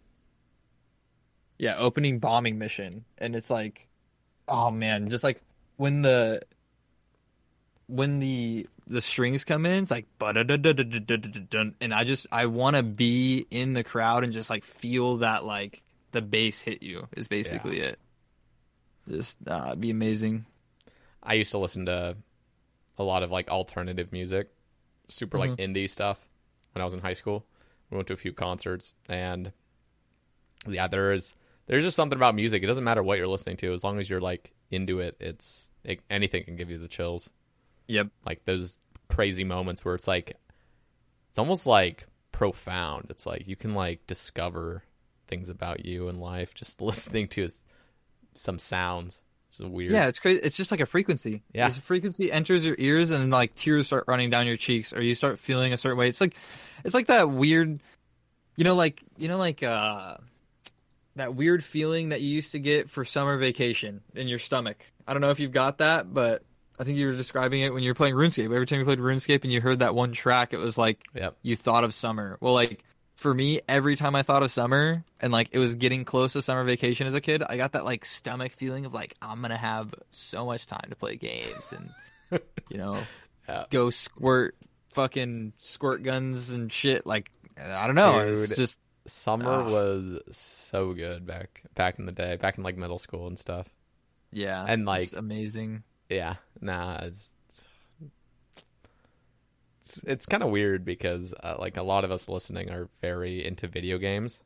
Yeah, 1.59 1.77
opening 1.77 2.19
bombing 2.19 2.59
mission, 2.59 3.05
and 3.19 3.35
it's 3.35 3.51
like, 3.51 3.89
oh 4.47 4.71
man, 4.71 5.09
just 5.09 5.25
like 5.25 5.41
when 5.77 6.03
the 6.03 6.43
when 7.89 8.19
the 8.19 8.67
the 8.87 9.01
strings 9.01 9.45
come 9.45 9.67
in, 9.67 9.83
it's 9.83 9.91
like 9.91 10.07
and 11.81 11.95
I 11.95 12.05
just 12.05 12.27
I 12.31 12.47
want 12.47 12.77
to 12.77 12.83
be 12.83 13.47
in 13.51 13.73
the 13.73 13.85
crowd 13.85 14.23
and 14.23 14.33
just 14.33 14.51
like 14.51 14.65
feel 14.65 15.19
that 15.19 15.45
like 15.45 15.83
the 16.17 16.23
bass 16.23 16.63
hit 16.63 16.83
you 16.83 17.07
is 17.15 17.29
basically 17.29 17.81
it. 17.81 17.99
Just 19.07 19.39
uh, 19.47 19.75
be 19.75 19.91
amazing. 19.91 20.47
I 21.23 21.35
used 21.35 21.51
to 21.51 21.59
listen 21.59 21.87
to 21.87 22.17
a 22.97 23.05
lot 23.05 23.23
of 23.23 23.31
like 23.31 23.49
alternative 23.51 24.13
music, 24.13 24.49
super 25.09 25.39
like 25.39 25.51
indie 25.57 25.91
stuff 25.91 26.19
when 26.73 26.81
I 26.81 26.87
was 26.87 26.95
in 26.95 27.01
high 27.01 27.13
school. 27.13 27.45
We 27.91 27.97
went 27.97 28.09
to 28.09 28.15
a 28.15 28.17
few 28.17 28.33
concerts 28.33 28.95
and 29.11 29.53
yeah, 30.67 30.89
there 30.89 31.13
is 31.13 31.35
there's 31.67 31.85
just 31.85 31.97
something 31.97 32.17
about 32.17 32.35
music. 32.35 32.63
It 32.63 32.67
doesn't 32.67 32.83
matter 32.83 33.03
what 33.03 33.19
you're 33.19 33.29
listening 33.29 33.59
to 33.59 33.75
as 33.75 33.85
long 33.85 33.99
as 33.99 34.09
you're 34.09 34.21
like 34.21 34.53
into 34.71 35.01
it. 35.01 35.17
It's 35.21 35.71
it, 35.85 36.01
anything 36.09 36.45
can 36.45 36.57
give 36.57 36.71
you 36.71 36.79
the 36.79 36.89
chills. 36.89 37.29
Yep. 37.89 38.09
Like 38.25 38.47
those 38.47 38.79
crazy 39.09 39.45
moments 39.45 39.85
where 39.85 39.95
it's 39.95 40.09
like 40.09 40.39
it's 41.29 41.39
almost 41.39 41.67
like 41.67 42.07
profound. 42.33 43.09
It's 43.11 43.27
like 43.27 43.47
you 43.47 43.57
can 43.57 43.75
like 43.75 44.07
discover 44.07 44.83
things 45.29 45.49
about 45.49 45.85
you 45.85 46.09
and 46.09 46.21
life 46.21 46.55
just 46.55 46.81
listening 46.81 47.29
to 47.29 47.49
some 48.35 48.59
sounds. 48.59 49.23
It's 49.49 49.61
weird. 49.61 49.93
Yeah, 49.93 50.09
it's 50.09 50.19
crazy. 50.19 50.41
It's 50.43 50.57
just 50.57 50.71
like 50.71 50.81
a 50.81 50.87
frequency. 50.87 51.43
Yeah. 51.55 51.69
This 51.69 51.79
frequency 51.79 52.31
enters 52.31 52.65
your 52.65 52.75
ears, 52.79 53.11
and 53.11 53.23
then 53.23 53.31
like 53.31 53.55
tears 53.55 53.87
start 53.87 54.05
running 54.09 54.29
down 54.31 54.47
your 54.47 54.57
cheeks, 54.57 54.93
or 54.93 55.01
you 55.01 55.15
start 55.15 55.39
feeling 55.39 55.73
a 55.73 55.77
certain 55.77 55.97
way. 55.99 56.09
It's 56.09 56.21
like, 56.21 56.35
it's 56.85 56.95
like 56.95 57.07
that 57.07 57.31
weird, 57.31 57.79
you 58.57 58.65
know, 58.65 58.75
like 58.75 59.03
you 59.17 59.29
know, 59.29 59.39
like 59.39 59.63
uh, 59.63 60.17
that 61.15 61.35
weird 61.35 61.65
feeling 61.65 62.11
that 62.11 62.21
you 62.21 62.29
used 62.29 62.53
to 62.53 62.59
get 62.59 62.91
for 62.91 63.05
summer 63.05 63.39
vacation 63.39 64.03
in 64.15 64.29
your 64.29 64.39
stomach. 64.39 64.85
I 65.07 65.13
don't 65.13 65.23
know 65.23 65.31
if 65.31 65.41
you've 65.41 65.53
got 65.53 65.79
that, 65.79 66.13
but 66.13 66.43
I 66.79 66.85
think 66.85 66.99
you 66.99 67.07
were 67.07 67.13
describing 67.15 67.63
it 67.63 67.73
when 67.73 67.83
you 67.83 67.91
were 67.91 67.95
playing 67.95 68.15
RuneScape. 68.15 68.45
Every 68.47 68.67
time 68.67 68.81
you 68.81 68.85
played 68.85 68.99
RuneScape 68.99 69.45
and 69.45 69.53
you 69.53 69.61
heard 69.63 69.79
that 69.79 69.95
one 69.95 70.13
track, 70.13 70.53
it 70.53 70.59
was 70.59 70.77
like 70.77 71.01
Yep. 71.15 71.37
you 71.43 71.57
thought 71.57 71.85
of 71.85 71.95
summer. 71.95 72.37
Well, 72.41 72.53
like 72.53 72.85
for 73.17 73.33
me, 73.35 73.61
every 73.69 73.97
time 73.97 74.15
I 74.15 74.23
thought 74.23 74.43
of 74.43 74.51
summer 74.51 75.05
and 75.21 75.33
like 75.33 75.49
it 75.53 75.59
was 75.59 75.75
getting 75.75 76.05
close 76.05 76.35
to 76.35 76.43
summer 76.43 76.65
vacation 76.65 77.07
as 77.07 77.15
a 77.15 77.21
kid, 77.21 77.43
I 77.43 77.57
got 77.57 77.73
that 77.73 77.85
like 77.85 78.05
stomach 78.05 78.53
feeling 78.53 78.87
of 78.87 78.95
like 78.95 79.15
I'm 79.21 79.41
gonna 79.43 79.57
have 79.57 79.93
so 80.11 80.47
much 80.47 80.67
time 80.67 80.87
to 80.91 80.97
play 80.97 81.17
games 81.17 81.73
and 81.73 81.91
you 82.71 82.79
know 82.79 82.99
Yeah. 83.49 83.65
go 83.71 83.91
squirt 83.91 84.55
fucking 84.93 85.53
squirt 85.59 86.03
guns 86.03 86.51
and 86.51 86.73
shit. 86.73 87.05
Like 87.07 87.31
I 87.63 87.87
don't 87.87 87.97
know, 87.97 88.19
it's 88.19 88.49
Dude. 88.51 88.57
just 88.59 88.79
Summer 89.09 89.63
was 89.63 90.21
so 90.37 90.93
good 90.93 91.25
back 91.27 91.63
back 91.75 91.99
in 92.01 92.07
the 92.07 92.13
day, 92.13 92.35
back 92.37 92.59
in 92.59 92.65
like 92.65 92.77
middle 92.77 92.99
school 92.99 93.29
and 93.29 93.39
stuff. 93.39 93.69
yeah, 94.33 94.65
And, 94.67 94.85
like- 94.85 95.05
it's 95.05 95.13
amazing. 95.13 95.85
Yeah, 96.11 96.35
nah, 96.61 96.99
it's 97.05 97.31
it's, 99.87 100.03
it's 100.05 100.27
kind 100.27 100.43
of 100.43 100.51
weird 100.51 100.85
because 100.85 101.33
uh, 101.43 101.57
like 101.59 101.77
a 101.77 101.83
lot 101.83 102.05
of 102.05 102.11
us 102.11 102.29
listening 102.29 102.71
are 102.71 102.89
very 103.01 103.45
into 103.45 103.69
video 103.69 103.99
games, 103.99 104.43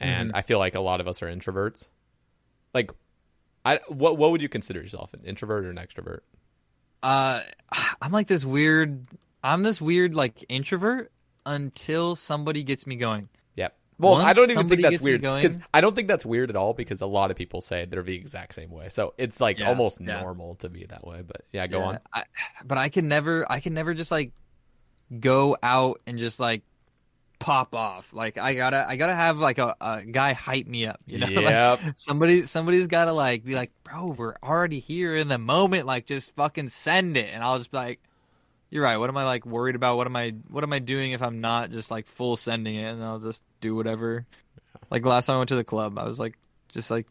and 0.00 0.30
Mm-hmm. 0.30 0.34
I 0.34 0.42
feel 0.42 0.58
like 0.58 0.74
a 0.74 0.80
lot 0.80 1.00
of 1.00 1.08
us 1.08 1.22
are 1.22 1.26
introverts. 1.28 1.88
Like, 2.74 2.90
I 3.64 3.80
what 3.88 4.18
what 4.18 4.32
would 4.32 4.42
you 4.42 4.48
consider 4.50 4.82
yourself 4.82 5.14
an 5.14 5.22
introvert 5.24 5.64
or 5.66 5.70
an 5.70 5.76
extrovert? 5.76 6.20
Uh, 7.02 7.42
I'm 8.00 8.12
like 8.12 8.26
this 8.26 8.44
weird. 8.44 9.06
I'm 9.42 9.62
this 9.62 9.80
weird 9.80 10.14
like 10.14 10.44
introvert 10.48 11.12
until 11.44 12.16
somebody 12.16 12.62
gets 12.62 12.86
me 12.86 12.96
going. 12.96 13.28
Yep. 13.56 13.76
Well, 13.98 14.18
I 14.22 14.32
don't 14.32 14.50
even 14.50 14.68
think 14.68 14.82
that's 14.82 15.00
weird 15.00 15.28
because 15.40 15.58
I 15.72 15.80
don't 15.80 15.94
think 15.94 16.08
that's 16.08 16.26
weird 16.26 16.50
at 16.50 16.56
all 16.56 16.74
because 16.74 17.00
a 17.00 17.06
lot 17.06 17.30
of 17.30 17.36
people 17.36 17.60
say 17.60 17.84
they're 17.84 18.02
the 18.02 18.16
exact 18.16 18.54
same 18.54 18.70
way. 18.70 18.88
So 18.88 19.14
it's 19.18 19.40
like 19.40 19.58
Yeah, 19.58 19.66
almost 19.66 20.00
yeah. 20.00 20.20
normal 20.20 20.56
to 20.56 20.68
be 20.68 20.86
that 20.86 21.06
way. 21.06 21.22
But 21.22 21.42
yeah, 21.52 21.66
go 21.66 21.80
Yeah, 21.80 21.84
on. 21.84 22.00
I, 22.12 22.24
but 22.64 22.78
I 22.78 22.88
can 22.88 23.08
never, 23.08 23.50
I 23.50 23.60
can 23.60 23.74
never 23.74 23.94
just 23.94 24.10
like 24.10 24.32
go 25.20 25.56
out 25.62 26.00
and 26.06 26.18
just 26.18 26.40
like 26.40 26.62
pop 27.38 27.74
off. 27.74 28.12
Like 28.12 28.38
I 28.38 28.54
gotta, 28.54 28.86
I 28.88 28.96
gotta 28.96 29.14
have 29.14 29.38
like 29.38 29.58
a, 29.58 29.76
a 29.80 30.02
guy 30.04 30.32
hype 30.32 30.66
me 30.66 30.86
up. 30.86 31.00
You 31.06 31.18
know, 31.18 31.26
Like, 31.76 31.96
somebody, 31.96 32.42
somebody's 32.42 32.86
gotta 32.86 33.12
like 33.12 33.44
be 33.44 33.54
like, 33.54 33.70
bro, 33.84 34.06
we're 34.06 34.34
already 34.42 34.80
here 34.80 35.16
in 35.16 35.28
the 35.28 35.38
moment. 35.38 35.86
Like 35.86 36.06
just 36.06 36.34
fucking 36.34 36.68
send 36.70 37.16
it, 37.16 37.32
and 37.32 37.42
I'll 37.42 37.58
just 37.58 37.70
be 37.70 37.76
like. 37.78 38.00
You're 38.70 38.82
right. 38.82 38.96
What 38.96 39.08
am 39.08 39.16
I 39.16 39.24
like 39.24 39.46
worried 39.46 39.76
about? 39.76 39.98
What 39.98 40.08
am 40.08 40.16
I 40.16 40.30
what 40.48 40.64
am 40.64 40.72
I 40.72 40.80
doing 40.80 41.12
if 41.12 41.22
I'm 41.22 41.40
not 41.40 41.70
just 41.70 41.92
like 41.92 42.08
full 42.08 42.36
sending 42.36 42.74
it 42.74 42.92
and 42.92 43.04
I'll 43.04 43.20
just 43.20 43.44
do 43.60 43.76
whatever. 43.76 44.26
Like 44.90 45.04
last 45.04 45.26
time 45.26 45.34
I 45.34 45.38
went 45.38 45.50
to 45.50 45.54
the 45.54 45.62
club, 45.62 45.96
I 45.96 46.02
was 46.04 46.18
like 46.18 46.36
just 46.72 46.90
like 46.90 47.06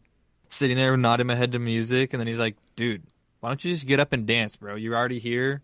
sitting 0.50 0.76
there 0.76 0.94
nodding 0.98 1.26
my 1.26 1.34
head 1.34 1.52
to 1.52 1.58
music 1.58 2.12
and 2.12 2.20
then 2.20 2.26
he's 2.26 2.38
like, 2.38 2.56
"Dude, 2.76 3.02
why 3.40 3.48
don't 3.48 3.64
you 3.64 3.72
just 3.72 3.86
get 3.86 4.00
up 4.00 4.12
and 4.12 4.26
dance, 4.26 4.56
bro? 4.56 4.74
You're 4.74 4.96
already 4.96 5.18
here. 5.18 5.62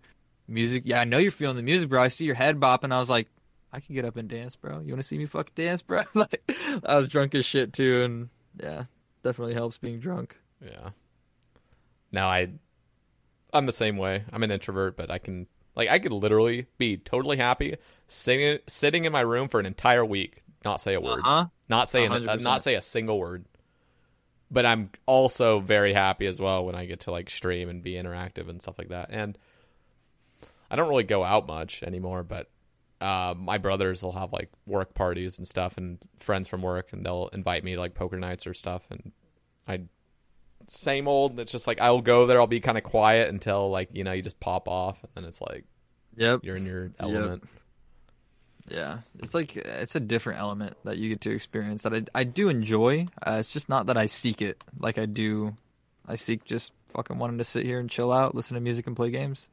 Music. 0.50 0.82
Yeah, 0.84 1.00
I 1.00 1.04
know 1.04 1.18
you're 1.18 1.30
feeling 1.32 1.56
the 1.56 1.62
music, 1.62 1.88
bro. 1.88 2.02
I 2.02 2.08
see 2.08 2.24
your 2.26 2.34
head 2.34 2.58
bopping." 2.60 2.92
I 2.92 2.98
was 2.98 3.08
like, 3.08 3.28
"I 3.72 3.80
can 3.80 3.94
get 3.94 4.04
up 4.04 4.16
and 4.16 4.28
dance, 4.28 4.56
bro. 4.56 4.80
You 4.80 4.92
want 4.92 5.00
to 5.02 5.06
see 5.08 5.16
me 5.18 5.26
fucking 5.26 5.54
dance, 5.54 5.80
bro?" 5.82 6.02
like 6.14 6.42
I 6.84 6.96
was 6.96 7.08
drunk 7.08 7.34
as 7.34 7.44
shit 7.46 7.72
too 7.72 8.02
and 8.02 8.28
yeah, 8.62 8.84
definitely 9.22 9.54
helps 9.54 9.78
being 9.78 10.00
drunk. 10.00 10.36
Yeah. 10.64 10.90
Now 12.12 12.28
I 12.28 12.48
I'm 13.52 13.66
the 13.66 13.72
same 13.72 13.96
way. 13.96 14.24
I'm 14.32 14.42
an 14.42 14.50
introvert, 14.50 14.96
but 14.96 15.10
I 15.10 15.18
can 15.18 15.46
like 15.76 15.88
I 15.88 15.98
could 15.98 16.12
literally 16.12 16.66
be 16.78 16.96
totally 16.96 17.36
happy 17.36 17.76
sitting 18.08 18.58
sitting 18.66 19.04
in 19.04 19.12
my 19.12 19.20
room 19.20 19.48
for 19.48 19.60
an 19.60 19.66
entire 19.66 20.04
week, 20.04 20.42
not 20.64 20.80
say 20.80 20.94
a 20.94 21.00
word, 21.00 21.20
Uh-huh. 21.24 21.46
not 21.68 21.88
say 21.88 22.04
an, 22.04 22.28
uh, 22.28 22.36
not 22.36 22.62
say 22.62 22.74
a 22.74 22.82
single 22.82 23.18
word. 23.18 23.44
But 24.50 24.66
I'm 24.66 24.90
also 25.06 25.60
very 25.60 25.92
happy 25.94 26.26
as 26.26 26.40
well 26.40 26.64
when 26.66 26.74
I 26.74 26.84
get 26.86 27.00
to 27.00 27.12
like 27.12 27.30
stream 27.30 27.68
and 27.68 27.84
be 27.84 27.92
interactive 27.92 28.48
and 28.48 28.60
stuff 28.60 28.78
like 28.78 28.88
that. 28.88 29.10
And 29.12 29.38
I 30.70 30.76
don't 30.76 30.88
really 30.88 31.04
go 31.04 31.24
out 31.24 31.46
much 31.46 31.82
anymore, 31.82 32.22
but 32.22 32.48
uh, 33.00 33.34
my 33.36 33.58
brothers 33.58 34.02
will 34.02 34.12
have 34.12 34.32
like 34.32 34.50
work 34.66 34.94
parties 34.94 35.38
and 35.38 35.48
stuff, 35.48 35.76
and 35.76 35.98
friends 36.18 36.48
from 36.48 36.62
work, 36.62 36.92
and 36.92 37.04
they'll 37.04 37.28
invite 37.32 37.64
me 37.64 37.74
to 37.74 37.80
like 37.80 37.94
poker 37.94 38.18
nights 38.18 38.46
or 38.46 38.54
stuff, 38.54 38.82
and 38.90 39.12
I 39.66 39.80
same 40.66 41.08
old. 41.08 41.40
It's 41.40 41.50
just 41.52 41.66
like 41.66 41.80
I'll 41.80 42.02
go 42.02 42.26
there, 42.26 42.40
I'll 42.40 42.46
be 42.46 42.60
kind 42.60 42.78
of 42.78 42.84
quiet 42.84 43.28
until 43.28 43.70
like 43.70 43.88
you 43.92 44.04
know 44.04 44.12
you 44.12 44.22
just 44.22 44.38
pop 44.38 44.68
off, 44.68 45.02
and 45.02 45.10
then 45.14 45.24
it's 45.24 45.40
like 45.40 45.64
Yep. 46.16 46.40
you're 46.44 46.56
in 46.56 46.66
your 46.66 46.92
element. 47.00 47.44
Yeah, 48.68 48.98
it's 49.18 49.34
like 49.34 49.56
it's 49.56 49.96
a 49.96 50.00
different 50.00 50.38
element 50.38 50.76
that 50.84 50.98
you 50.98 51.08
get 51.08 51.22
to 51.22 51.30
experience 51.30 51.82
that 51.82 51.94
I 51.94 52.02
I 52.14 52.24
do 52.24 52.48
enjoy. 52.48 53.08
Uh, 53.26 53.38
it's 53.40 53.52
just 53.52 53.68
not 53.68 53.86
that 53.86 53.96
I 53.96 54.06
seek 54.06 54.42
it 54.42 54.62
like 54.78 54.98
I 54.98 55.06
do. 55.06 55.56
I 56.06 56.14
seek 56.16 56.44
just 56.44 56.72
fucking 56.90 57.18
wanting 57.18 57.38
to 57.38 57.44
sit 57.44 57.64
here 57.64 57.80
and 57.80 57.88
chill 57.90 58.12
out, 58.12 58.34
listen 58.34 58.54
to 58.54 58.60
music, 58.60 58.86
and 58.86 58.94
play 58.94 59.10
games. 59.10 59.48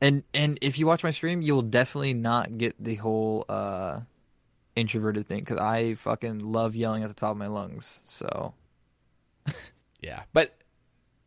And 0.00 0.22
and 0.32 0.58
if 0.62 0.78
you 0.78 0.86
watch 0.86 1.04
my 1.04 1.10
stream, 1.10 1.42
you'll 1.42 1.62
definitely 1.62 2.14
not 2.14 2.56
get 2.56 2.82
the 2.82 2.94
whole 2.94 3.44
uh, 3.48 4.00
introverted 4.74 5.26
thing 5.26 5.40
because 5.40 5.58
I 5.58 5.94
fucking 5.94 6.38
love 6.38 6.74
yelling 6.76 7.02
at 7.02 7.08
the 7.08 7.14
top 7.14 7.32
of 7.32 7.36
my 7.36 7.48
lungs. 7.48 8.00
So 8.06 8.54
Yeah, 10.00 10.22
but 10.32 10.56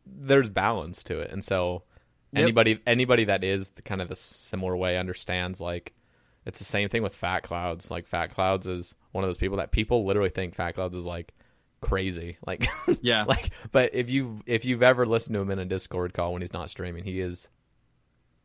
there's 0.06 0.50
balance 0.50 1.02
to 1.04 1.20
it, 1.20 1.30
and 1.30 1.42
so 1.44 1.82
Yep. 2.32 2.42
anybody 2.42 2.80
anybody 2.84 3.24
that 3.26 3.44
is 3.44 3.70
the 3.70 3.82
kind 3.82 4.02
of 4.02 4.08
the 4.08 4.16
similar 4.16 4.76
way 4.76 4.98
understands 4.98 5.60
like 5.60 5.94
it's 6.44 6.58
the 6.58 6.64
same 6.64 6.88
thing 6.88 7.02
with 7.04 7.14
Fat 7.14 7.44
Clouds. 7.44 7.92
Like 7.92 8.08
Fat 8.08 8.30
Clouds 8.34 8.66
is 8.66 8.96
one 9.12 9.22
of 9.22 9.28
those 9.28 9.38
people 9.38 9.58
that 9.58 9.70
people 9.70 10.04
literally 10.04 10.30
think 10.30 10.56
Fat 10.56 10.72
Clouds 10.74 10.96
is 10.96 11.06
like 11.06 11.32
crazy. 11.80 12.38
Like 12.46 12.66
Yeah. 13.02 13.22
like 13.24 13.50
but 13.70 13.94
if 13.94 14.10
you 14.10 14.40
if 14.46 14.64
you've 14.64 14.82
ever 14.82 15.06
listened 15.06 15.34
to 15.34 15.40
him 15.42 15.50
in 15.52 15.60
a 15.60 15.64
Discord 15.64 16.12
call 16.12 16.32
when 16.32 16.42
he's 16.42 16.52
not 16.52 16.70
streaming, 16.70 17.04
he 17.04 17.20
is 17.20 17.48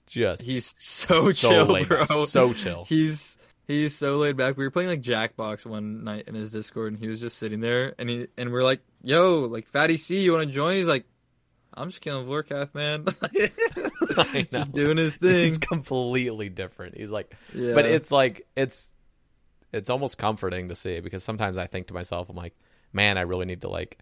just 0.10 0.44
He's 0.44 0.74
so, 0.78 1.32
So 1.32 1.66
chill, 1.66 1.84
bro. 1.86 2.06
back, 2.06 2.10
so 2.28 2.54
chill. 2.54 2.84
He's 2.86 3.38
he's 3.68 3.96
so 3.96 4.18
laid 4.18 4.36
back. 4.38 4.58
We 4.58 4.64
were 4.66 4.72
playing 4.72 4.90
like 4.90 5.02
Jackbox 5.02 5.66
one 5.66 6.04
night 6.04 6.26
in 6.28 6.36
his 6.36 6.52
Discord, 6.52 6.94
and 6.94 7.02
he 7.02 7.08
was 7.08 7.20
just 7.22 7.38
sitting 7.38 7.60
there, 7.62 7.94
and 7.98 8.10
he 8.10 8.28
and 8.38 8.52
we're 8.52 8.64
like, 8.64 8.82
"Yo, 9.04 9.42
like 9.42 9.68
Fatty 9.68 9.98
C, 9.98 10.22
you 10.22 10.34
want 10.34 10.48
to 10.48 10.54
join?" 10.54 10.76
He's 10.78 10.88
like, 10.88 11.06
"I'm 11.74 11.90
just 11.90 12.02
killing 12.02 12.28
Warcraft, 12.28 12.74
man." 12.76 13.06
Just 14.52 14.72
doing 14.72 14.98
his 14.98 15.16
thing. 15.16 15.48
It's 15.48 15.58
completely 15.58 16.50
different. 16.50 16.98
He's 16.98 17.12
like 17.12 17.34
Yeah. 17.54 17.74
but 17.74 17.86
it's 17.86 18.12
like 18.12 18.48
it's 18.56 18.92
it's 19.72 19.90
almost 19.90 20.18
comforting 20.18 20.70
to 20.70 20.76
see 20.76 21.00
because 21.00 21.24
sometimes 21.24 21.58
I 21.58 21.68
think 21.68 21.88
to 21.88 21.94
myself, 21.94 22.28
I'm 22.30 22.36
like, 22.36 22.56
man, 22.92 23.18
I 23.18 23.22
really 23.22 23.46
need 23.46 23.62
to 23.62 23.70
like 23.70 24.00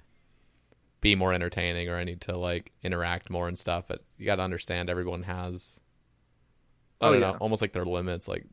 be 1.02 1.14
more 1.16 1.34
entertaining 1.34 1.90
or 1.90 1.98
I 1.98 2.04
need 2.06 2.22
to 2.22 2.38
like 2.38 2.72
interact 2.84 3.30
more 3.30 3.48
and 3.48 3.60
stuff. 3.60 3.84
But 3.88 4.02
you 4.18 4.26
got 4.26 4.38
to 4.38 4.44
understand 4.44 4.90
everyone 4.90 5.24
has, 5.24 5.80
I 7.02 7.08
Oh, 7.08 7.12
don't 7.12 7.20
yeah. 7.20 7.32
know, 7.32 7.38
almost 7.40 7.62
like 7.62 7.74
their 7.74 7.86
limits. 7.86 8.28
Like 8.28 8.46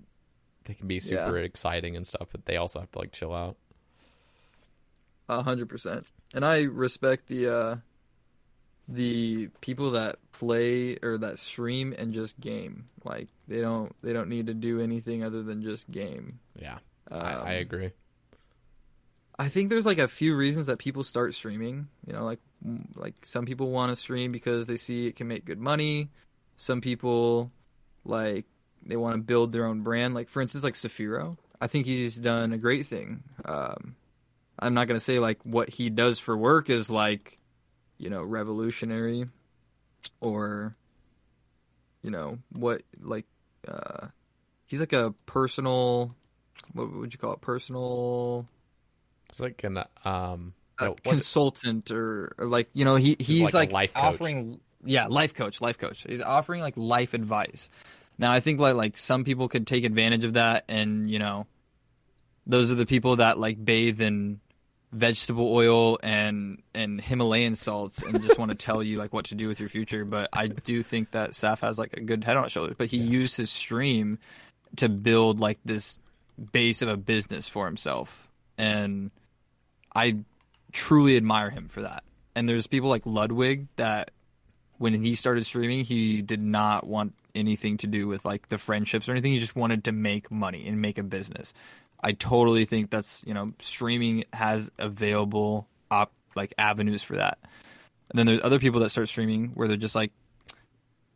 they 0.64 0.74
can 0.74 0.88
be 0.88 1.00
super 1.00 1.38
exciting 1.38 1.96
and 1.96 2.06
stuff, 2.06 2.28
but 2.32 2.46
they 2.46 2.56
also 2.58 2.80
have 2.80 2.92
to 2.92 2.98
like 3.00 3.12
chill 3.12 3.34
out. 3.34 3.56
A 5.28 5.42
hundred 5.42 5.68
percent. 5.68 6.06
And 6.32 6.44
I 6.46 6.62
respect 6.62 7.26
the 7.28 7.48
uh 7.48 7.76
the 8.88 9.48
people 9.60 9.92
that 9.92 10.16
play 10.32 10.96
or 11.02 11.16
that 11.18 11.38
stream 11.38 11.94
and 11.96 12.12
just 12.12 12.38
game. 12.40 12.88
Like 13.04 13.28
they 13.48 13.60
don't 13.60 13.94
they 14.02 14.12
don't 14.12 14.28
need 14.28 14.46
to 14.48 14.54
do 14.54 14.80
anything 14.80 15.24
other 15.24 15.42
than 15.42 15.62
just 15.62 15.90
game. 15.90 16.38
Yeah, 16.56 16.78
Um, 17.10 17.20
I, 17.20 17.32
I 17.34 17.52
agree. 17.54 17.92
I 19.38 19.48
think 19.48 19.68
there's 19.68 19.86
like 19.86 19.98
a 19.98 20.08
few 20.08 20.36
reasons 20.36 20.66
that 20.66 20.78
people 20.78 21.02
start 21.02 21.34
streaming. 21.34 21.88
You 22.06 22.12
know, 22.12 22.24
like 22.24 22.40
like 22.94 23.14
some 23.24 23.46
people 23.46 23.70
want 23.70 23.90
to 23.90 23.96
stream 23.96 24.32
because 24.32 24.66
they 24.66 24.76
see 24.76 25.06
it 25.06 25.16
can 25.16 25.28
make 25.28 25.44
good 25.44 25.58
money. 25.58 26.10
Some 26.56 26.80
people 26.80 27.50
like 28.04 28.44
they 28.84 28.96
want 28.96 29.14
to 29.14 29.22
build 29.22 29.52
their 29.52 29.66
own 29.66 29.82
brand. 29.82 30.14
Like 30.14 30.28
for 30.28 30.42
instance, 30.42 30.64
like 30.64 30.74
Safiro. 30.74 31.36
I 31.60 31.66
think 31.66 31.86
he's 31.86 32.16
done 32.16 32.52
a 32.52 32.58
great 32.58 32.86
thing. 32.86 33.22
Um, 33.44 33.96
I'm 34.58 34.74
not 34.74 34.86
gonna 34.88 35.00
say 35.00 35.18
like 35.18 35.38
what 35.44 35.68
he 35.70 35.88
does 35.90 36.18
for 36.18 36.36
work 36.36 36.68
is 36.70 36.90
like, 36.90 37.38
you 37.98 38.10
know, 38.10 38.22
revolutionary, 38.22 39.26
or, 40.20 40.76
you 42.02 42.10
know, 42.10 42.38
what 42.52 42.82
like, 43.00 43.26
uh, 43.66 44.08
he's 44.66 44.80
like 44.80 44.92
a 44.92 45.14
personal, 45.26 46.14
what 46.72 46.92
would 46.92 47.12
you 47.14 47.18
call 47.18 47.32
it? 47.32 47.40
Personal 47.40 48.46
It's 49.28 49.40
like 49.40 49.64
an 49.64 49.78
um, 50.04 50.54
a 50.78 50.90
what- 50.90 51.02
consultant 51.02 51.90
or, 51.90 52.34
or 52.36 52.46
like 52.46 52.68
you 52.74 52.84
know 52.84 52.96
he 52.96 53.16
he's 53.18 53.44
like 53.44 53.54
like, 53.54 53.70
a 53.70 53.74
life 53.74 53.94
coach. 53.94 54.02
offering 54.04 54.60
yeah 54.84 55.06
life 55.06 55.34
coach 55.34 55.60
life 55.60 55.78
coach. 55.78 56.04
He's 56.08 56.20
offering 56.20 56.60
like 56.60 56.74
life 56.76 57.14
advice. 57.14 57.70
Now 58.18 58.32
i 58.32 58.40
think 58.40 58.60
like 58.60 58.74
like 58.74 58.96
some 58.96 59.24
people 59.24 59.48
could 59.48 59.66
take 59.66 59.84
advantage 59.84 60.24
of 60.24 60.34
that 60.34 60.64
and 60.68 61.10
you 61.10 61.18
know 61.18 61.46
those 62.46 62.70
are 62.70 62.76
the 62.76 62.86
people 62.86 63.16
that 63.16 63.38
like 63.38 63.62
bathe 63.62 64.00
in 64.00 64.40
vegetable 64.92 65.52
oil 65.52 65.98
and 66.02 66.62
and 66.72 67.00
himalayan 67.00 67.56
salts 67.56 68.02
and 68.02 68.22
just 68.22 68.38
want 68.38 68.50
to 68.50 68.54
tell 68.54 68.82
you 68.82 68.96
like 68.96 69.12
what 69.12 69.26
to 69.26 69.34
do 69.34 69.48
with 69.48 69.58
your 69.58 69.68
future. 69.68 70.04
But 70.04 70.28
i 70.32 70.46
do 70.46 70.82
think 70.82 71.10
that 71.10 71.30
saf 71.30 71.60
has 71.60 71.78
like 71.78 71.94
a 71.94 72.00
good 72.00 72.22
head 72.24 72.36
on 72.36 72.44
his 72.44 72.52
shoulders. 72.52 72.76
But 72.78 72.88
he 72.88 72.98
used 72.98 73.36
his 73.36 73.50
stream 73.50 74.18
to 74.76 74.88
build 74.88 75.40
like 75.40 75.58
this 75.64 75.98
base 76.52 76.82
of 76.82 76.88
a 76.88 76.96
business 76.96 77.48
for 77.48 77.66
himself. 77.66 78.28
And 78.56 79.10
I 79.94 80.18
truly 80.72 81.16
admire 81.16 81.50
him 81.50 81.68
for 81.68 81.82
that. 81.82 82.04
And 82.34 82.48
there's 82.48 82.66
people 82.66 82.88
like 82.88 83.02
Ludwig 83.04 83.68
that 83.76 84.10
when 84.78 85.02
he 85.02 85.14
started 85.14 85.44
streaming, 85.44 85.84
he 85.84 86.22
did 86.22 86.40
not 86.40 86.86
want 86.86 87.14
anything 87.34 87.76
to 87.78 87.86
do 87.86 88.06
with 88.06 88.24
like 88.24 88.48
the 88.48 88.58
friendships 88.58 89.08
or 89.08 89.12
anything. 89.12 89.32
He 89.32 89.40
just 89.40 89.56
wanted 89.56 89.84
to 89.84 89.92
make 89.92 90.30
money 90.30 90.66
and 90.66 90.80
make 90.80 90.98
a 90.98 91.02
business. 91.02 91.52
I 92.02 92.12
totally 92.12 92.64
think 92.64 92.90
that's, 92.90 93.24
you 93.26 93.34
know, 93.34 93.52
streaming 93.60 94.24
has 94.32 94.70
available 94.78 95.66
op 95.90 96.12
like 96.36 96.54
avenues 96.58 97.02
for 97.02 97.16
that. 97.16 97.38
And 98.10 98.18
then 98.18 98.26
there's 98.26 98.42
other 98.42 98.58
people 98.58 98.80
that 98.80 98.90
start 98.90 99.08
streaming 99.08 99.52
where 99.54 99.68
they're 99.68 99.76
just 99.76 99.94
like, 99.94 100.12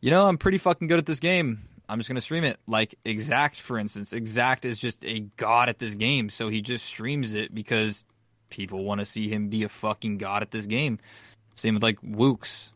you 0.01 0.11
know, 0.11 0.27
I'm 0.27 0.39
pretty 0.39 0.59
fucking 0.59 0.89
good 0.89 0.99
at 0.99 1.07
this 1.07 1.21
game. 1.21 1.63
I'm 1.89 1.99
just 1.99 2.09
gonna 2.09 2.21
stream 2.21 2.45
it. 2.45 2.59
Like 2.67 2.95
Exact, 3.05 3.61
for 3.61 3.79
instance. 3.79 4.13
Exact 4.13 4.65
is 4.65 4.79
just 4.79 5.05
a 5.05 5.21
god 5.37 5.69
at 5.69 5.79
this 5.79 5.95
game, 5.95 6.31
so 6.31 6.49
he 6.49 6.61
just 6.61 6.87
streams 6.87 7.35
it 7.35 7.55
because 7.55 8.05
people 8.51 8.85
want 8.85 9.01
to 9.01 9.05
see 9.05 9.29
him 9.29 9.49
be 9.49 9.65
a 9.65 9.69
fucking 9.69 10.19
god 10.19 10.43
at 10.43 10.51
this 10.51 10.67
game. 10.67 10.99
Same 11.55 11.75
with 11.75 11.83
like 11.83 12.01
Woox. 12.01 12.71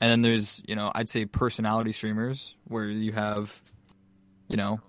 And 0.00 0.10
then 0.10 0.22
there's, 0.22 0.62
you 0.66 0.76
know, 0.76 0.92
I'd 0.94 1.08
say 1.08 1.24
personality 1.24 1.92
streamers 1.92 2.54
where 2.64 2.84
you 2.84 3.12
have, 3.12 3.60
you 4.48 4.56
know, 4.56 4.80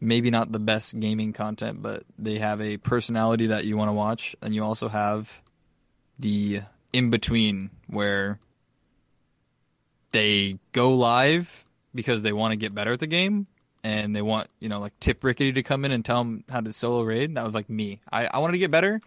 maybe 0.00 0.30
not 0.30 0.50
the 0.50 0.58
best 0.58 0.98
gaming 0.98 1.32
content, 1.32 1.82
but 1.82 2.04
they 2.18 2.38
have 2.38 2.60
a 2.60 2.78
personality 2.78 3.48
that 3.48 3.64
you 3.64 3.76
want 3.76 3.88
to 3.88 3.92
watch. 3.92 4.34
And 4.40 4.54
you 4.54 4.64
also 4.64 4.88
have 4.88 5.42
the 6.18 6.62
in 6.92 7.10
between 7.10 7.70
where 7.88 8.38
they 10.12 10.58
go 10.72 10.94
live 10.94 11.66
because 11.94 12.22
they 12.22 12.32
want 12.32 12.52
to 12.52 12.56
get 12.56 12.74
better 12.74 12.92
at 12.92 13.00
the 13.00 13.06
game 13.06 13.46
and 13.82 14.14
they 14.14 14.22
want 14.22 14.48
you 14.60 14.68
know 14.68 14.78
like 14.78 14.98
tip 15.00 15.24
rickety 15.24 15.52
to 15.52 15.62
come 15.62 15.84
in 15.84 15.90
and 15.90 16.04
tell 16.04 16.18
them 16.18 16.44
how 16.48 16.60
to 16.60 16.72
solo 16.72 17.02
raid 17.02 17.34
that 17.34 17.44
was 17.44 17.54
like 17.54 17.68
me 17.68 18.00
i, 18.12 18.26
I 18.26 18.38
wanted 18.38 18.52
to 18.52 18.58
get 18.58 18.70
better 18.70 19.00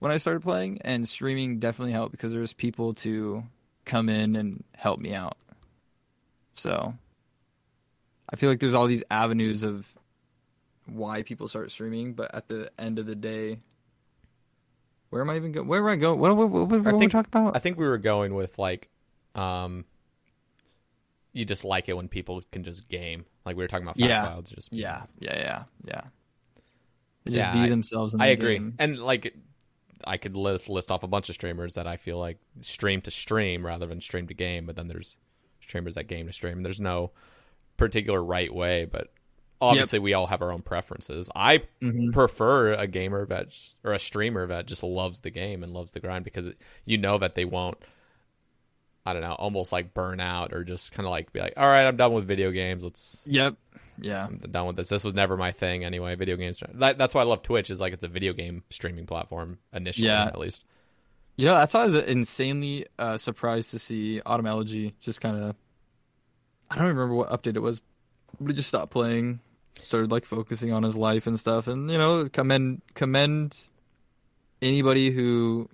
when 0.00 0.10
i 0.10 0.18
started 0.18 0.42
playing 0.42 0.80
and 0.82 1.08
streaming 1.08 1.60
definitely 1.60 1.92
helped 1.92 2.10
because 2.10 2.32
there's 2.32 2.52
people 2.52 2.94
to 2.94 3.44
come 3.84 4.08
in 4.08 4.36
and 4.36 4.62
help 4.74 5.00
me 5.00 5.14
out 5.14 5.36
so 6.52 6.94
i 8.28 8.36
feel 8.36 8.48
like 8.50 8.60
there's 8.60 8.74
all 8.74 8.86
these 8.86 9.02
avenues 9.10 9.62
of 9.62 9.88
why 10.86 11.22
people 11.22 11.48
start 11.48 11.70
streaming 11.70 12.12
but 12.12 12.34
at 12.34 12.48
the 12.48 12.70
end 12.78 12.98
of 12.98 13.06
the 13.06 13.14
day 13.14 13.58
where 15.10 15.22
am 15.22 15.30
i 15.30 15.36
even 15.36 15.52
going 15.52 15.66
where 15.66 15.80
am 15.80 15.86
i 15.86 15.96
going 15.96 16.18
what, 16.18 16.36
what, 16.36 16.50
what, 16.50 16.68
what, 16.68 16.86
I 16.86 16.90
are 16.90 16.92
we 16.94 16.98
think 17.00 17.12
talking 17.12 17.30
about 17.32 17.56
I 17.56 17.60
think 17.60 17.78
we 17.78 17.86
were 17.86 17.98
going 17.98 18.34
with 18.34 18.58
like, 18.58 18.88
um, 19.34 19.84
you 21.32 21.44
just 21.44 21.64
like 21.64 21.88
it 21.88 21.96
when 21.96 22.08
people 22.08 22.42
can 22.50 22.64
just 22.64 22.88
game. 22.88 23.24
Like 23.46 23.56
we 23.56 23.62
were 23.62 23.68
talking 23.68 23.84
about 23.86 23.96
Yeah. 23.98 24.22
Clouds. 24.22 24.50
Just 24.50 24.72
Yeah, 24.72 25.04
yeah, 25.20 25.36
yeah, 25.36 25.62
yeah. 25.86 26.00
They 27.24 27.30
just 27.30 27.36
Yeah, 27.44 27.52
be 27.52 27.60
I- 27.60 27.68
themselves. 27.68 28.14
In 28.14 28.20
I 28.20 28.26
the 28.28 28.32
agree. 28.32 28.54
game. 28.54 28.74
And 28.80 28.98
like, 28.98 29.34
I 30.04 30.16
could 30.16 30.36
list 30.36 30.68
list 30.68 30.90
off 30.90 31.02
a 31.02 31.06
bunch 31.08 31.28
of 31.28 31.34
streamers 31.34 31.74
that 31.74 31.86
I 31.86 31.96
feel 31.96 32.18
like 32.18 32.38
stream 32.60 33.00
to 33.02 33.10
stream 33.10 33.64
rather 33.64 33.86
than 33.86 34.00
stream 34.00 34.26
to 34.28 34.34
game. 34.34 34.66
But 34.66 34.76
then 34.76 34.88
there's 34.88 35.16
streamers 35.60 35.94
that 35.94 36.08
game 36.08 36.26
to 36.26 36.32
stream. 36.32 36.62
There's 36.62 36.80
no 36.80 37.10
particular 37.76 38.22
right 38.22 38.52
way, 38.52 38.84
but 38.84 39.12
obviously 39.60 39.98
we 39.98 40.14
all 40.14 40.26
have 40.26 40.42
our 40.42 40.52
own 40.52 40.62
preferences. 40.62 41.30
I 41.34 41.62
Mm-hmm. 41.82 42.10
prefer 42.10 42.72
a 42.72 42.86
gamer 42.86 43.24
that 43.26 43.56
or 43.84 43.92
a 43.92 43.98
streamer 43.98 44.46
that 44.46 44.66
just 44.66 44.82
loves 44.82 45.20
the 45.20 45.30
game 45.30 45.62
and 45.62 45.72
loves 45.72 45.92
the 45.92 46.00
grind 46.00 46.24
because 46.24 46.46
it, 46.46 46.58
you 46.84 46.98
know 46.98 47.18
that 47.18 47.34
they 47.34 47.44
won't. 47.44 47.78
I 49.06 49.12
don't 49.12 49.22
know, 49.22 49.32
almost 49.32 49.72
like 49.72 49.94
burn 49.94 50.20
out 50.20 50.52
or 50.52 50.62
just 50.62 50.92
kind 50.92 51.06
of 51.06 51.10
like 51.10 51.32
be 51.32 51.40
like, 51.40 51.54
all 51.56 51.66
right, 51.66 51.86
I'm 51.86 51.96
done 51.96 52.12
with 52.12 52.26
video 52.26 52.50
games. 52.50 52.84
Let's 52.84 53.22
Yep. 53.26 53.56
Yeah. 53.98 54.26
I'm 54.26 54.38
done 54.38 54.66
with 54.66 54.76
this. 54.76 54.88
This 54.88 55.04
was 55.04 55.14
never 55.14 55.36
my 55.36 55.52
thing 55.52 55.84
anyway. 55.84 56.14
Video 56.14 56.36
games. 56.36 56.62
That, 56.74 56.98
that's 56.98 57.14
why 57.14 57.22
I 57.22 57.24
love 57.24 57.42
Twitch. 57.42 57.70
Is 57.70 57.80
like 57.80 57.92
it's 57.92 58.04
a 58.04 58.08
video 58.08 58.32
game 58.32 58.62
streaming 58.70 59.06
platform 59.06 59.58
initially, 59.72 60.06
Yeah. 60.08 60.26
at 60.26 60.38
least. 60.38 60.64
Know, 61.38 61.54
that's 61.54 61.72
why 61.72 61.82
I 61.82 61.86
was 61.86 61.94
insanely 61.94 62.86
uh, 62.98 63.16
surprised 63.16 63.70
to 63.70 63.78
see 63.78 64.20
Autumn 64.26 64.46
Elegy 64.46 64.94
just 65.00 65.22
kind 65.22 65.36
of. 65.42 65.56
I 66.70 66.76
don't 66.76 66.88
remember 66.88 67.14
what 67.14 67.30
update 67.30 67.56
it 67.56 67.60
was, 67.60 67.80
but 68.38 68.48
he 68.48 68.54
just 68.54 68.68
stopped 68.68 68.92
playing, 68.92 69.40
started 69.80 70.12
like 70.12 70.26
focusing 70.26 70.72
on 70.72 70.82
his 70.82 70.96
life 70.96 71.26
and 71.26 71.40
stuff, 71.40 71.66
and 71.66 71.90
you 71.90 71.96
know, 71.96 72.28
commend 72.28 72.82
commend 72.94 73.56
anybody 74.60 75.10
who 75.10 75.68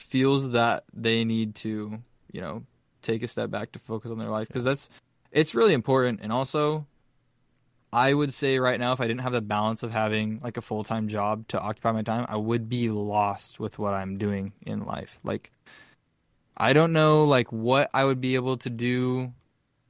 feels 0.00 0.50
that 0.50 0.84
they 0.92 1.24
need 1.24 1.54
to, 1.56 1.98
you 2.32 2.40
know, 2.40 2.64
take 3.02 3.22
a 3.22 3.28
step 3.28 3.50
back 3.50 3.72
to 3.72 3.78
focus 3.78 4.10
on 4.10 4.18
their 4.18 4.28
life 4.28 4.48
because 4.48 4.64
that's 4.64 4.88
it's 5.30 5.54
really 5.54 5.74
important, 5.74 6.20
and 6.22 6.32
also. 6.32 6.86
I 7.92 8.14
would 8.14 8.32
say 8.32 8.60
right 8.60 8.78
now, 8.78 8.92
if 8.92 9.00
I 9.00 9.08
didn't 9.08 9.22
have 9.22 9.32
the 9.32 9.40
balance 9.40 9.82
of 9.82 9.90
having 9.90 10.38
like 10.44 10.56
a 10.56 10.60
full 10.60 10.84
time 10.84 11.08
job 11.08 11.48
to 11.48 11.60
occupy 11.60 11.90
my 11.90 12.02
time, 12.02 12.24
I 12.28 12.36
would 12.36 12.68
be 12.68 12.88
lost 12.88 13.58
with 13.58 13.80
what 13.80 13.94
I'm 13.94 14.16
doing 14.16 14.52
in 14.62 14.86
life. 14.86 15.18
Like, 15.24 15.50
I 16.56 16.72
don't 16.72 16.92
know 16.92 17.24
like 17.24 17.50
what 17.50 17.90
I 17.92 18.04
would 18.04 18.20
be 18.20 18.36
able 18.36 18.58
to 18.58 18.70
do 18.70 19.32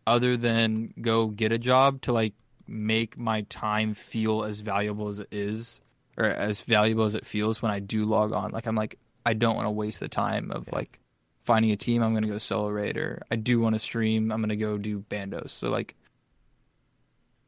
other 0.07 0.39
than 0.39 0.95
go 1.01 1.27
get 1.27 1.53
a 1.53 1.59
job 1.59 2.01
to 2.03 2.15
like 2.15 2.33
make 2.67 3.19
my 3.19 3.43
time 3.43 3.93
feel 3.93 4.45
as 4.45 4.61
valuable 4.61 5.09
as 5.09 5.21
it 5.21 5.29
is 5.31 5.81
or 6.17 6.25
as 6.25 6.61
valuable 6.63 7.05
as 7.05 7.15
it 7.15 7.27
feels 7.27 7.61
when 7.61 7.71
I 7.71 7.81
do 7.81 8.05
log 8.05 8.33
on. 8.33 8.53
Like 8.53 8.67
I'm 8.67 8.77
like 8.77 8.99
I 9.31 9.35
don't 9.35 9.55
want 9.55 9.67
to 9.67 9.71
waste 9.71 10.01
the 10.01 10.09
time 10.09 10.51
of 10.51 10.73
like 10.73 10.99
finding 11.39 11.71
a 11.71 11.77
team. 11.77 12.03
I'm 12.03 12.15
gonna 12.15 12.27
go 12.27 12.39
solo 12.39 12.69
raid 12.69 12.97
or 12.97 13.23
I 13.31 13.37
do 13.37 13.61
want 13.61 13.77
to 13.77 13.79
stream. 13.79 14.33
I'm 14.33 14.41
gonna 14.41 14.57
go 14.57 14.77
do 14.77 15.05
bandos. 15.09 15.51
So 15.51 15.71
like 15.71 15.95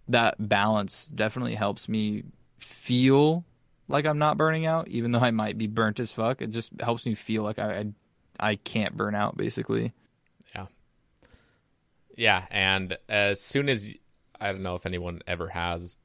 that 0.06 0.36
balance 0.38 1.10
definitely 1.12 1.56
helps 1.56 1.88
me 1.88 2.22
feel 2.60 3.44
like 3.88 4.06
I'm 4.06 4.18
not 4.18 4.36
burning 4.36 4.64
out, 4.64 4.86
even 4.86 5.10
though 5.10 5.18
I 5.18 5.32
might 5.32 5.58
be 5.58 5.66
burnt 5.66 5.98
as 5.98 6.12
fuck. 6.12 6.40
It 6.40 6.50
just 6.50 6.70
helps 6.78 7.04
me 7.04 7.16
feel 7.16 7.42
like 7.42 7.58
I 7.58 7.72
I, 8.38 8.50
I 8.50 8.54
can't 8.54 8.96
burn 8.96 9.16
out, 9.16 9.36
basically. 9.36 9.92
Yeah. 10.54 10.66
Yeah, 12.16 12.44
and 12.48 12.96
as 13.08 13.40
soon 13.40 13.68
as 13.68 13.92
I 14.40 14.52
don't 14.52 14.62
know 14.62 14.76
if 14.76 14.86
anyone 14.86 15.20
ever 15.26 15.48
has, 15.48 15.96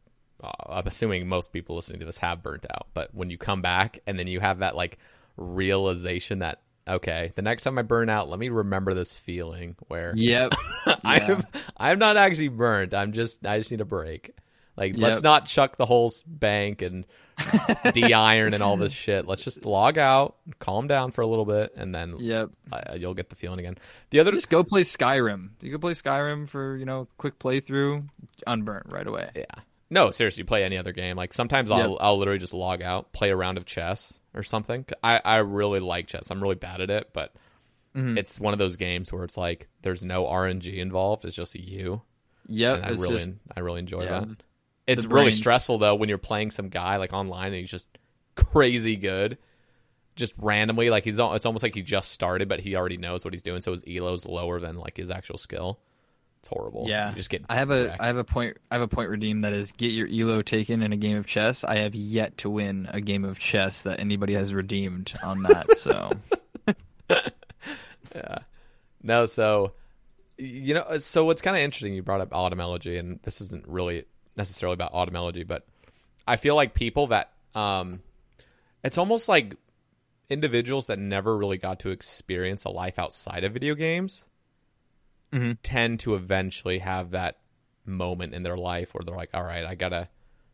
uh, 0.43 0.51
I'm 0.65 0.87
assuming 0.87 1.27
most 1.27 1.53
people 1.53 1.75
listening 1.75 1.99
to 1.99 2.07
this 2.07 2.17
have 2.17 2.41
burnt 2.41 2.65
out, 2.67 2.87
but 2.95 3.13
when 3.13 3.29
you 3.29 3.37
come 3.37 3.61
back 3.61 3.99
and 4.07 4.17
then 4.17 4.25
you 4.25 4.39
have 4.39 4.59
that 4.59 4.75
like 4.75 4.97
realization 5.37 6.39
that 6.39 6.61
okay, 6.87 7.33
the 7.35 7.41
next 7.41 7.63
time 7.63 7.77
I 7.77 7.81
burn 7.81 8.09
out, 8.09 8.29
let 8.29 8.39
me 8.39 8.49
remember 8.49 8.93
this 8.93 9.17
feeling 9.17 9.75
where 9.87 10.13
Yep. 10.15 10.53
I'm 11.03 11.43
I'm 11.77 11.99
not 11.99 12.17
actually 12.17 12.47
burnt. 12.49 12.93
I'm 12.93 13.11
just 13.13 13.45
I 13.45 13.57
just 13.57 13.71
need 13.71 13.81
a 13.81 13.85
break. 13.85 14.31
Like 14.75 14.93
Yep. 14.93 15.01
let's 15.01 15.23
not 15.23 15.45
chuck 15.47 15.77
the 15.77 15.85
whole 15.85 16.11
bank 16.25 16.81
and 16.81 17.05
de-iron 17.93 18.53
and 18.53 18.63
all 18.63 18.77
this 18.77 18.93
shit. 18.93 19.27
Let's 19.27 19.43
just 19.43 19.65
log 19.65 19.97
out, 19.97 20.37
calm 20.59 20.87
down 20.87 21.11
for 21.11 21.21
a 21.21 21.27
little 21.27 21.45
bit, 21.45 21.73
and 21.75 21.93
then 21.93 22.15
Yep. 22.19 22.49
uh, 22.71 22.95
you'll 22.97 23.13
get 23.13 23.29
the 23.29 23.35
feeling 23.35 23.59
again. 23.59 23.75
The 24.09 24.19
other 24.19 24.31
Just 24.31 24.49
go 24.49 24.63
play 24.63 24.81
Skyrim. 24.81 25.49
You 25.61 25.71
can 25.71 25.79
play 25.81 25.93
Skyrim 25.93 26.47
for 26.47 26.75
you 26.77 26.85
know 26.85 27.07
quick 27.17 27.37
playthrough, 27.39 28.07
unburnt 28.45 28.87
right 28.91 29.05
away. 29.07 29.29
Yeah. 29.35 29.45
No, 29.89 30.11
seriously, 30.11 30.43
play 30.43 30.63
any 30.65 30.77
other 30.77 30.91
game. 30.91 31.15
Like 31.15 31.33
sometimes 31.33 31.71
I'll 31.71 31.97
I'll 31.99 32.17
literally 32.17 32.39
just 32.39 32.53
log 32.53 32.81
out, 32.81 33.13
play 33.13 33.29
a 33.29 33.35
round 33.35 33.57
of 33.57 33.65
chess 33.65 34.16
or 34.33 34.43
something. 34.43 34.85
I 35.03 35.21
I 35.23 35.37
really 35.37 35.79
like 35.79 36.07
chess. 36.07 36.29
I'm 36.31 36.41
really 36.41 36.55
bad 36.55 36.81
at 36.81 36.89
it, 36.89 37.09
but 37.13 37.33
Mm-hmm. 37.95 38.17
it's 38.19 38.39
one 38.39 38.53
of 38.53 38.59
those 38.59 38.75
games 38.75 39.11
where 39.11 39.23
it's 39.23 39.37
like 39.37 39.67
there's 39.81 40.03
no 40.03 40.25
RNG 40.25 40.77
involved. 40.77 41.25
It's 41.25 41.35
just 41.35 41.55
you, 41.55 42.03
Yep. 42.45 42.75
and 42.77 42.85
I 42.85 42.89
it's 42.89 42.99
really 42.99 43.15
just 43.17 43.31
I 43.55 43.61
really 43.61 43.79
enjoy 43.79 44.03
yeah, 44.03 44.19
that. 44.19 44.27
It's 44.85 45.05
really 45.05 45.25
brains. 45.25 45.37
stressful 45.37 45.79
though 45.79 45.95
when 45.95 46.07
you're 46.07 46.19
playing 46.19 46.51
some 46.51 46.69
guy 46.69 46.97
like 46.97 47.11
online 47.11 47.47
and 47.47 47.55
he's 47.55 47.71
just 47.71 47.89
crazy 48.35 48.97
good. 48.97 49.39
Just 50.15 50.33
randomly, 50.37 50.89
like 50.91 51.05
he's 51.05 51.17
it's 51.17 51.45
almost 51.45 51.63
like 51.63 51.73
he 51.73 51.81
just 51.81 52.11
started, 52.11 52.47
but 52.47 52.59
he 52.59 52.75
already 52.75 52.97
knows 52.97 53.25
what 53.25 53.33
he's 53.33 53.41
doing, 53.41 53.61
so 53.61 53.71
his 53.71 53.83
elo's 53.87 54.25
lower 54.27 54.59
than 54.59 54.75
like 54.75 54.97
his 54.97 55.09
actual 55.09 55.37
skill. 55.39 55.79
It's 56.47 56.55
horrible. 56.55 56.85
Yeah, 56.87 57.09
you 57.09 57.15
just 57.15 57.29
get. 57.29 57.43
I 57.49 57.55
have 57.55 57.71
a 57.71 57.87
wrecked. 57.87 58.01
I 58.01 58.07
have 58.07 58.15
a 58.15 58.23
point 58.23 58.57
I 58.71 58.75
have 58.75 58.81
a 58.81 58.87
point 58.87 59.09
redeem 59.09 59.41
that 59.41 59.51
is 59.51 59.73
get 59.73 59.91
your 59.91 60.07
elo 60.07 60.41
taken 60.41 60.81
in 60.81 60.93
a 60.93 60.97
game 60.97 61.17
of 61.17 61.27
chess. 61.27 61.65
I 61.65 61.79
have 61.79 61.93
yet 61.93 62.37
to 62.37 62.49
win 62.49 62.87
a 62.89 63.01
game 63.01 63.25
of 63.25 63.37
chess 63.37 63.81
that 63.81 63.99
anybody 63.99 64.33
has 64.33 64.53
redeemed 64.53 65.13
on 65.21 65.43
that. 65.43 65.75
So 65.75 66.11
yeah, 68.15 68.37
No, 69.03 69.25
so 69.25 69.73
you 70.37 70.73
know, 70.73 70.99
so 70.99 71.25
what's 71.25 71.41
kind 71.41 71.57
of 71.57 71.63
interesting. 71.63 71.93
You 71.93 72.01
brought 72.01 72.21
up 72.21 72.33
Autumn 72.33 72.61
Elegy, 72.61 72.95
and 72.95 73.19
this 73.23 73.41
isn't 73.41 73.67
really 73.67 74.05
necessarily 74.37 74.75
about 74.75 74.91
Autumn 74.93 75.17
Elegy, 75.17 75.43
but 75.43 75.67
I 76.25 76.37
feel 76.37 76.55
like 76.55 76.73
people 76.73 77.07
that 77.07 77.33
um, 77.55 78.01
it's 78.85 78.97
almost 78.97 79.27
like 79.27 79.55
individuals 80.29 80.87
that 80.87 80.97
never 80.97 81.35
really 81.35 81.57
got 81.57 81.81
to 81.81 81.89
experience 81.89 82.63
a 82.63 82.69
life 82.69 82.99
outside 82.99 83.43
of 83.43 83.51
video 83.51 83.75
games 83.75 84.23
Mhm. 85.31 85.57
tend 85.63 85.99
to 86.01 86.15
eventually 86.15 86.79
have 86.79 87.11
that 87.11 87.39
moment 87.85 88.33
in 88.33 88.43
their 88.43 88.57
life 88.57 88.93
where 88.93 89.03
they're 89.05 89.15
like, 89.15 89.31
all 89.33 89.43
right, 89.43 89.65
I 89.65 89.75
gotta. 89.75 90.09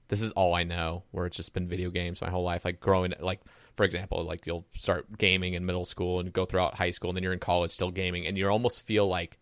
This 0.10 0.22
is 0.22 0.32
all 0.32 0.54
I 0.54 0.64
know. 0.64 1.04
Where 1.12 1.26
it's 1.26 1.38
just 1.38 1.54
been 1.54 1.68
video 1.68 1.90
games 1.90 2.22
my 2.22 2.30
whole 2.30 2.44
life. 2.44 2.66
Like 2.66 2.80
growing, 2.80 3.14
like 3.20 3.42
for 3.76 3.84
example, 3.84 4.24
like 4.24 4.46
you'll 4.46 4.66
start 4.76 5.18
gaming 5.18 5.54
in 5.54 5.66
middle 5.66 5.86
school 5.86 6.20
and 6.20 6.32
go 6.32 6.46
throughout 6.46 6.76
high 6.76 6.92
school, 6.92 7.10
and 7.10 7.16
then 7.18 7.24
you're 7.24 7.34
in 7.34 7.40
college 7.40 7.72
still 7.72 7.90
gaming, 7.92 8.28
and 8.28 8.38
you 8.38 8.48
almost 8.48 8.82
feel 8.82 9.08
like 9.08 9.40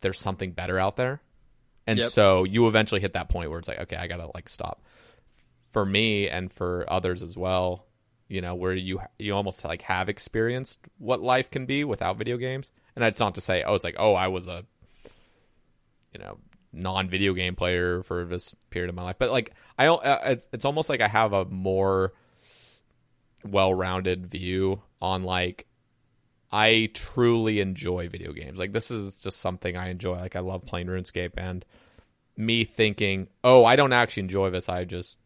there's 0.00 0.18
something 0.18 0.52
better 0.52 0.78
out 0.78 0.96
there. 0.96 1.20
And 1.86 1.98
Yep. 1.98 2.08
so 2.10 2.44
you 2.44 2.66
eventually 2.68 3.00
hit 3.00 3.14
that 3.14 3.28
point 3.28 3.50
where 3.50 3.58
it's 3.58 3.68
like, 3.68 3.80
okay, 3.80 3.96
I 3.96 4.06
gotta 4.06 4.30
like 4.34 4.48
stop. 4.48 4.82
For 5.70 5.84
me 5.84 6.28
and 6.28 6.52
for 6.52 6.84
others 6.88 7.22
as 7.22 7.36
well, 7.36 7.86
you 8.28 8.40
know, 8.40 8.54
where 8.54 8.74
you 8.74 9.00
you 9.18 9.34
almost 9.34 9.64
like 9.64 9.82
have 9.82 10.08
experienced 10.08 10.78
what 10.98 11.20
life 11.20 11.50
can 11.50 11.66
be 11.66 11.84
without 11.84 12.16
video 12.16 12.36
games. 12.36 12.70
And 12.96 13.02
that's 13.02 13.20
not 13.20 13.34
to 13.36 13.40
say, 13.40 13.62
oh, 13.62 13.74
it's 13.74 13.84
like, 13.84 13.96
oh, 13.98 14.14
I 14.14 14.28
was 14.28 14.48
a, 14.48 14.64
you 16.12 16.20
know, 16.20 16.38
non-video 16.72 17.34
game 17.34 17.54
player 17.56 18.02
for 18.02 18.24
this 18.24 18.54
period 18.70 18.88
of 18.88 18.94
my 18.94 19.02
life. 19.02 19.16
But 19.18 19.30
like, 19.30 19.52
I 19.78 19.84
don't- 19.84 20.04
uh, 20.04 20.18
it's, 20.24 20.48
it's 20.52 20.64
almost 20.64 20.88
like 20.88 21.00
I 21.00 21.08
have 21.08 21.32
a 21.32 21.44
more 21.44 22.12
well-rounded 23.44 24.26
view 24.30 24.82
on 25.00 25.24
like 25.24 25.66
I 26.52 26.90
truly 26.94 27.60
enjoy 27.60 28.08
video 28.08 28.32
games. 28.32 28.58
Like 28.58 28.72
this 28.72 28.90
is 28.90 29.22
just 29.22 29.38
something 29.40 29.76
I 29.76 29.88
enjoy. 29.90 30.16
Like 30.18 30.36
I 30.36 30.40
love 30.40 30.66
playing 30.66 30.88
RuneScape 30.88 31.32
and 31.36 31.64
me 32.36 32.64
thinking, 32.64 33.28
"Oh, 33.44 33.64
I 33.64 33.76
don't 33.76 33.92
actually 33.92 34.24
enjoy 34.24 34.50
this. 34.50 34.68
I 34.68 34.84
just 34.84 35.18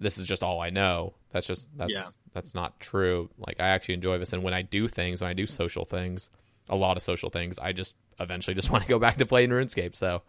this 0.00 0.18
is 0.18 0.26
just 0.26 0.42
all 0.42 0.60
I 0.60 0.70
know." 0.70 1.14
That's 1.30 1.46
just 1.46 1.76
that's 1.76 1.92
Yeah. 1.92 2.06
that's 2.32 2.54
not 2.54 2.80
true. 2.80 3.28
Like 3.38 3.60
I 3.60 3.68
actually 3.68 3.94
enjoy 3.94 4.18
this 4.18 4.32
and 4.32 4.42
when 4.42 4.54
I 4.54 4.62
do 4.62 4.88
things, 4.88 5.20
when 5.20 5.30
I 5.30 5.34
do 5.34 5.46
social 5.46 5.84
things, 5.84 6.30
a 6.68 6.76
lot 6.76 6.96
of 6.96 7.02
social 7.02 7.30
things, 7.30 7.58
I 7.58 7.72
just 7.72 7.96
eventually 8.20 8.54
just 8.54 8.70
want 8.72 8.82
to 8.84 8.88
go 8.88 8.98
back 8.98 9.18
to 9.18 9.26
playing 9.26 9.50
RuneScape. 9.50 9.94
So, 9.96 10.22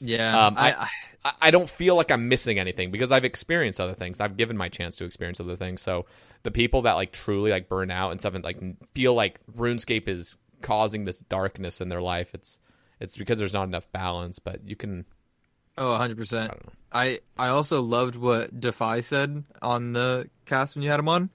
yeah, 0.00 0.46
um, 0.46 0.54
I, 0.56 0.88
I 1.24 1.32
I 1.40 1.50
don't 1.50 1.68
feel 1.68 1.96
like 1.96 2.10
I'm 2.10 2.28
missing 2.28 2.58
anything 2.58 2.90
because 2.90 3.12
I've 3.12 3.24
experienced 3.24 3.80
other 3.80 3.94
things. 3.94 4.20
I've 4.20 4.36
given 4.36 4.56
my 4.56 4.68
chance 4.68 4.96
to 4.96 5.04
experience 5.04 5.40
other 5.40 5.56
things. 5.56 5.82
So 5.82 6.06
the 6.42 6.50
people 6.50 6.82
that 6.82 6.94
like 6.94 7.12
truly 7.12 7.50
like 7.50 7.68
burn 7.68 7.90
out 7.90 8.10
and 8.10 8.20
stuff 8.20 8.34
and 8.34 8.42
like 8.42 8.58
feel 8.94 9.14
like 9.14 9.40
RuneScape 9.56 10.08
is 10.08 10.36
causing 10.62 11.04
this 11.04 11.20
darkness 11.20 11.80
in 11.80 11.90
their 11.90 12.00
life, 12.00 12.30
it's 12.34 12.58
it's 13.00 13.16
because 13.16 13.38
there's 13.38 13.52
not 13.52 13.68
enough 13.68 13.90
balance. 13.92 14.38
But 14.38 14.66
you 14.66 14.76
can, 14.76 15.04
Oh, 15.76 15.96
100%. 15.98 16.54
I, 16.92 17.20
I 17.38 17.48
also 17.48 17.80
loved 17.80 18.16
what 18.16 18.58
Defy 18.58 19.00
said 19.00 19.44
on 19.62 19.92
the 19.92 20.28
cast 20.44 20.74
when 20.74 20.82
you 20.82 20.90
had 20.90 21.00
him 21.00 21.08
on. 21.08 21.30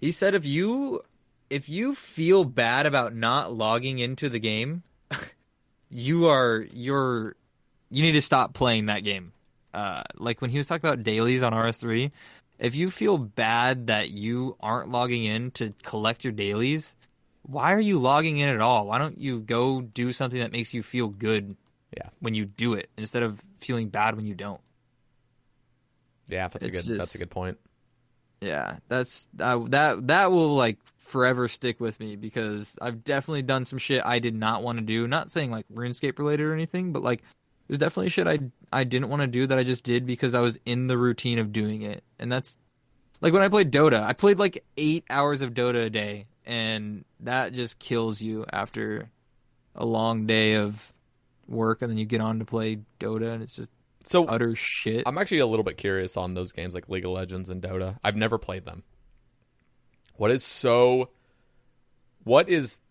He 0.00 0.12
said 0.12 0.34
if 0.34 0.46
you 0.46 1.02
if 1.50 1.68
you 1.68 1.94
feel 1.94 2.44
bad 2.44 2.86
about 2.86 3.14
not 3.14 3.52
logging 3.52 3.98
into 3.98 4.28
the 4.28 4.38
game, 4.38 4.82
you 5.90 6.28
are 6.28 6.66
you're 6.72 7.36
you 7.90 8.02
need 8.02 8.12
to 8.12 8.22
stop 8.22 8.54
playing 8.54 8.86
that 8.86 9.00
game. 9.04 9.32
Uh, 9.74 10.02
like 10.16 10.40
when 10.40 10.50
he 10.50 10.58
was 10.58 10.66
talking 10.66 10.88
about 10.88 11.02
dailies 11.04 11.42
on 11.42 11.54
RS3, 11.54 12.12
if 12.58 12.74
you 12.74 12.90
feel 12.90 13.18
bad 13.18 13.88
that 13.88 14.10
you 14.10 14.56
aren't 14.60 14.90
logging 14.90 15.24
in 15.24 15.50
to 15.52 15.74
collect 15.82 16.24
your 16.24 16.32
dailies, 16.32 16.96
why 17.42 17.72
are 17.74 17.80
you 17.80 17.98
logging 17.98 18.38
in 18.38 18.48
at 18.48 18.60
all? 18.60 18.86
Why 18.86 18.98
don't 18.98 19.18
you 19.18 19.40
go 19.40 19.80
do 19.82 20.12
something 20.12 20.40
that 20.40 20.52
makes 20.52 20.74
you 20.74 20.82
feel 20.82 21.08
good 21.08 21.56
yeah, 21.96 22.10
when 22.20 22.34
you 22.34 22.46
do 22.46 22.74
it 22.74 22.90
instead 22.98 23.22
of 23.24 23.42
feeling 23.60 23.88
bad 23.90 24.16
when 24.16 24.26
you 24.26 24.34
don't? 24.34 24.60
yeah, 26.28 26.48
that's 26.48 26.66
a 26.66 26.70
It's 26.70 26.82
good 26.82 26.96
that's 26.96 27.14
a 27.14 27.18
good 27.18 27.30
point. 27.30 27.58
Yeah, 28.40 28.78
that's 28.88 29.28
uh, 29.38 29.58
that 29.68 30.06
that 30.08 30.30
will 30.30 30.54
like 30.56 30.78
forever 31.10 31.48
stick 31.48 31.80
with 31.80 31.98
me 32.00 32.16
because 32.16 32.78
I've 32.80 33.04
definitely 33.04 33.42
done 33.42 33.64
some 33.64 33.78
shit 33.78 34.02
I 34.04 34.18
did 34.18 34.34
not 34.34 34.62
want 34.62 34.78
to 34.78 34.84
do. 34.84 35.06
Not 35.06 35.30
saying 35.30 35.50
like 35.50 35.66
RuneScape 35.68 36.18
related 36.18 36.46
or 36.46 36.54
anything, 36.54 36.92
but 36.92 37.02
like 37.02 37.22
there's 37.68 37.78
definitely 37.78 38.10
shit 38.10 38.26
I 38.26 38.38
I 38.72 38.84
didn't 38.84 39.08
want 39.08 39.22
to 39.22 39.28
do 39.28 39.46
that 39.46 39.58
I 39.58 39.64
just 39.64 39.84
did 39.84 40.06
because 40.06 40.34
I 40.34 40.40
was 40.40 40.58
in 40.64 40.86
the 40.86 40.96
routine 40.96 41.38
of 41.38 41.52
doing 41.52 41.82
it. 41.82 42.02
And 42.18 42.30
that's 42.30 42.56
like 43.20 43.32
when 43.32 43.42
I 43.42 43.48
played 43.48 43.70
Dota. 43.72 44.02
I 44.02 44.12
played 44.12 44.38
like 44.38 44.64
8 44.76 45.04
hours 45.10 45.42
of 45.42 45.52
Dota 45.52 45.86
a 45.86 45.90
day 45.90 46.26
and 46.46 47.04
that 47.20 47.52
just 47.52 47.78
kills 47.78 48.22
you 48.22 48.46
after 48.50 49.10
a 49.74 49.84
long 49.84 50.26
day 50.26 50.54
of 50.54 50.92
work 51.48 51.82
and 51.82 51.90
then 51.90 51.98
you 51.98 52.06
get 52.06 52.20
on 52.20 52.38
to 52.38 52.44
play 52.44 52.78
Dota 52.98 53.34
and 53.34 53.42
it's 53.42 53.52
just 53.52 53.70
So 54.04 54.24
utter 54.26 54.54
shit. 54.54 55.02
I'm 55.06 55.18
actually 55.18 55.40
a 55.40 55.46
little 55.46 55.64
bit 55.64 55.76
curious 55.76 56.16
on 56.16 56.34
those 56.34 56.52
games 56.52 56.74
like 56.74 56.88
League 56.88 57.04
of 57.04 57.10
Legends 57.10 57.50
and 57.50 57.60
Dota. 57.60 57.98
I've 58.02 58.16
never 58.16 58.38
played 58.38 58.64
them. 58.64 58.84
What 60.20 60.30
is 60.30 60.44
so? 60.44 61.08
What 62.24 62.50
is 62.50 62.82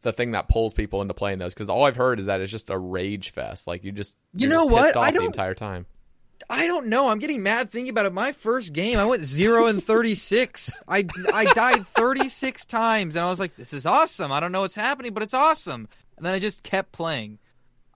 the 0.00 0.14
thing 0.14 0.30
that 0.30 0.48
pulls 0.48 0.72
people 0.72 1.02
into 1.02 1.12
playing 1.12 1.38
those? 1.38 1.52
Because 1.52 1.68
all 1.68 1.84
I've 1.84 1.96
heard 1.96 2.18
is 2.18 2.24
that 2.24 2.40
it's 2.40 2.50
just 2.50 2.70
a 2.70 2.78
rage 2.78 3.32
fest. 3.32 3.66
Like 3.66 3.84
you 3.84 3.92
just 3.92 4.16
You 4.32 4.48
know 4.48 4.62
just 4.62 4.72
what? 4.72 4.96
I 4.96 5.08
off 5.08 5.12
the 5.12 5.18
don't- 5.18 5.26
entire 5.26 5.52
time. 5.54 5.84
I 6.48 6.66
don't 6.66 6.86
know. 6.86 7.10
I'm 7.10 7.18
getting 7.18 7.42
mad 7.42 7.68
thinking 7.70 7.90
about 7.90 8.06
it. 8.06 8.14
My 8.14 8.32
first 8.32 8.72
game, 8.72 8.96
I 8.98 9.04
went 9.04 9.22
zero 9.24 9.66
and 9.66 9.84
thirty 9.84 10.14
six. 10.14 10.72
I 10.88 11.04
I 11.34 11.44
died 11.44 11.86
thirty 11.88 12.30
six 12.30 12.64
times, 12.64 13.14
and 13.14 13.22
I 13.22 13.28
was 13.28 13.38
like, 13.38 13.56
"This 13.56 13.74
is 13.74 13.84
awesome." 13.84 14.32
I 14.32 14.40
don't 14.40 14.50
know 14.50 14.62
what's 14.62 14.74
happening, 14.74 15.12
but 15.12 15.22
it's 15.22 15.34
awesome. 15.34 15.86
And 16.16 16.24
then 16.24 16.32
I 16.32 16.38
just 16.38 16.62
kept 16.62 16.92
playing. 16.92 17.38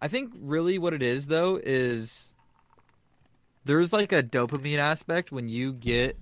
I 0.03 0.09
think 0.09 0.35
really 0.39 0.77
what 0.77 0.93
it 0.93 1.03
is 1.03 1.27
though 1.27 1.59
is 1.61 2.31
there's 3.65 3.95
like 3.95 4.13
a 4.13 4.23
dopamine 4.23 4.77
aspect 4.79 5.33
when 5.33 5.49
you 5.49 5.73
get 5.73 6.19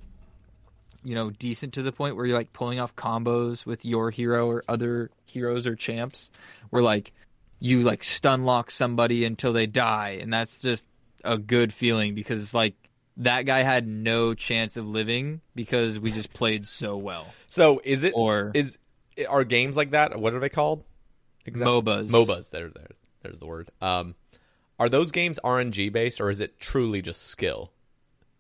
you 1.05 1.15
know 1.15 1.31
decent 1.31 1.75
to 1.75 1.83
the 1.83 1.93
point 1.93 2.17
where 2.17 2.27
you're 2.27 2.37
like 2.37 2.53
pulling 2.53 2.81
off 2.81 2.95
combos 2.97 3.67
with 3.67 3.85
your 3.85 4.11
hero 4.11 4.49
or 4.49 4.63
other 4.69 5.11
heroes 5.27 5.67
or 5.67 5.75
champs 5.75 6.31
where 6.71 6.83
like 6.83 7.13
you 7.61 7.83
like 7.83 8.05
stun 8.05 8.45
lock 8.45 8.71
somebody 8.71 9.25
until 9.25 9.53
they 9.53 9.67
die 9.67 10.19
and 10.21 10.33
that's 10.33 10.63
just 10.63 10.87
a 11.25 11.39
good 11.39 11.73
feeling 11.73 12.15
because 12.15 12.41
it's 12.41 12.55
like 12.55 12.75
that 13.19 13.43
guy 13.43 13.63
had 13.63 13.87
no 13.87 14.33
chance 14.35 14.77
of 14.77 14.89
living 14.89 15.41
because 15.55 15.99
we 15.99 16.11
just 16.11 16.33
played 16.33 16.67
so 16.67 16.97
well 16.97 17.27
So 17.47 17.81
is 17.85 18.03
it 18.05 18.13
or 18.17 18.53
is 18.55 18.79
are 19.29 19.45
games 19.45 19.77
like 19.77 19.91
that? 19.91 20.19
What 20.19 20.35
are 20.35 20.41
they 20.41 20.49
called? 20.49 20.85
MOBAs. 21.47 22.11
MOBAs. 22.11 22.51
There, 22.51 22.69
there, 22.71 22.89
there's 23.23 23.41
the 23.41 23.47
word. 23.47 23.71
Um, 23.81 24.15
are 24.79 24.89
those 24.89 25.13
games 25.13 25.39
RNG 25.45 25.93
based 25.93 26.21
or 26.21 26.31
is 26.31 26.41
it 26.41 26.59
truly 26.59 27.03
just 27.03 27.27
skill? 27.27 27.73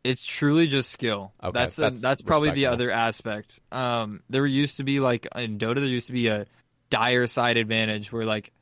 It's 0.04 0.24
truly 0.24 0.66
just 0.66 0.90
skill. 0.90 1.32
Okay, 1.42 1.52
that's 1.52 1.76
that's 1.76 2.02
that's, 2.02 2.22
probably 2.22 2.50
the 2.50 2.66
other 2.66 2.90
aspect. 2.90 3.60
Um, 3.70 4.22
there 4.28 4.44
used 4.46 4.78
to 4.78 4.84
be 4.84 4.98
like 4.98 5.28
in 5.36 5.58
Dota, 5.58 5.76
there 5.76 5.84
used 5.84 6.08
to 6.08 6.12
be 6.12 6.26
a 6.26 6.46
dire 6.90 7.26
side 7.26 7.56
advantage 7.56 8.12
where 8.12 8.24
like 8.24 8.52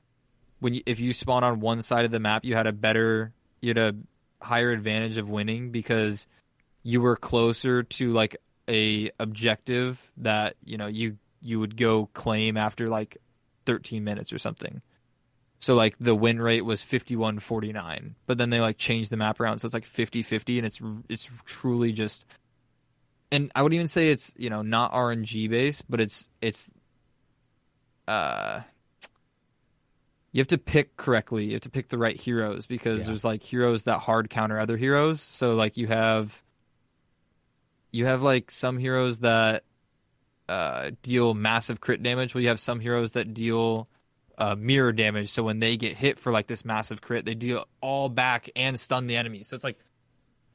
when 0.60 0.74
you, 0.74 0.82
if 0.84 1.00
you 1.00 1.12
spawn 1.12 1.42
on 1.42 1.60
one 1.60 1.80
side 1.82 2.04
of 2.04 2.10
the 2.10 2.20
map, 2.20 2.44
you 2.44 2.54
had 2.54 2.66
a 2.66 2.72
better, 2.72 3.32
you 3.62 3.70
had 3.70 3.78
a 3.78 3.96
higher 4.44 4.70
advantage 4.70 5.16
of 5.16 5.30
winning 5.30 5.70
because 5.70 6.26
you 6.82 7.00
were 7.00 7.16
closer 7.16 7.82
to 7.84 8.12
like 8.12 8.36
a 8.68 9.10
objective 9.18 10.12
that 10.18 10.56
you 10.64 10.76
know 10.76 10.86
you 10.86 11.16
you 11.42 11.58
would 11.58 11.76
go 11.76 12.06
claim 12.12 12.56
after 12.56 12.88
like 12.88 13.16
13 13.66 14.04
minutes 14.04 14.32
or 14.32 14.38
something. 14.38 14.82
So 15.60 15.74
like 15.74 15.94
the 16.00 16.14
win 16.14 16.40
rate 16.40 16.62
was 16.64 16.82
51-49, 16.82 18.14
but 18.26 18.38
then 18.38 18.48
they 18.50 18.60
like 18.60 18.78
changed 18.78 19.10
the 19.10 19.16
map 19.18 19.40
around 19.40 19.58
so 19.58 19.66
it's 19.66 19.74
like 19.74 19.84
50-50 19.84 20.56
and 20.58 20.66
it's 20.66 20.80
it's 21.08 21.28
truly 21.44 21.92
just 21.92 22.24
and 23.30 23.52
I 23.54 23.62
would 23.62 23.72
even 23.74 23.86
say 23.86 24.10
it's, 24.10 24.32
you 24.36 24.50
know, 24.50 24.62
not 24.62 24.92
RNG 24.92 25.48
based, 25.50 25.84
but 25.88 26.00
it's 26.00 26.28
it's 26.40 26.70
uh 28.08 28.60
you 30.32 30.40
have 30.40 30.48
to 30.48 30.58
pick 30.58 30.96
correctly. 30.96 31.44
You 31.46 31.52
have 31.52 31.62
to 31.62 31.70
pick 31.70 31.88
the 31.88 31.98
right 31.98 32.16
heroes 32.18 32.66
because 32.66 33.00
Yeah. 33.00 33.06
there's 33.06 33.24
like 33.24 33.42
heroes 33.42 33.82
that 33.84 33.98
hard 33.98 34.30
counter 34.30 34.58
other 34.58 34.76
heroes. 34.76 35.20
So 35.20 35.54
like 35.54 35.76
you 35.76 35.88
have 35.88 36.42
you 37.92 38.06
have 38.06 38.22
like 38.22 38.50
some 38.50 38.78
heroes 38.78 39.18
that 39.20 39.64
uh, 40.48 40.92
deal 41.02 41.34
massive 41.34 41.80
crit 41.80 42.02
damage. 42.02 42.34
Well, 42.34 42.40
you 42.42 42.48
have 42.48 42.60
some 42.60 42.80
heroes 42.80 43.12
that 43.12 43.34
deal 43.34 43.88
uh, 44.40 44.56
mirror 44.58 44.92
damage. 44.92 45.30
So 45.30 45.42
when 45.42 45.60
they 45.60 45.76
get 45.76 45.96
hit 45.96 46.18
for 46.18 46.32
like 46.32 46.46
this 46.46 46.64
massive 46.64 47.02
crit, 47.02 47.26
they 47.26 47.34
deal 47.34 47.66
all 47.80 48.08
back 48.08 48.48
and 48.56 48.80
stun 48.80 49.06
the 49.06 49.16
enemy. 49.16 49.42
So 49.42 49.54
it's 49.54 49.64
like 49.64 49.78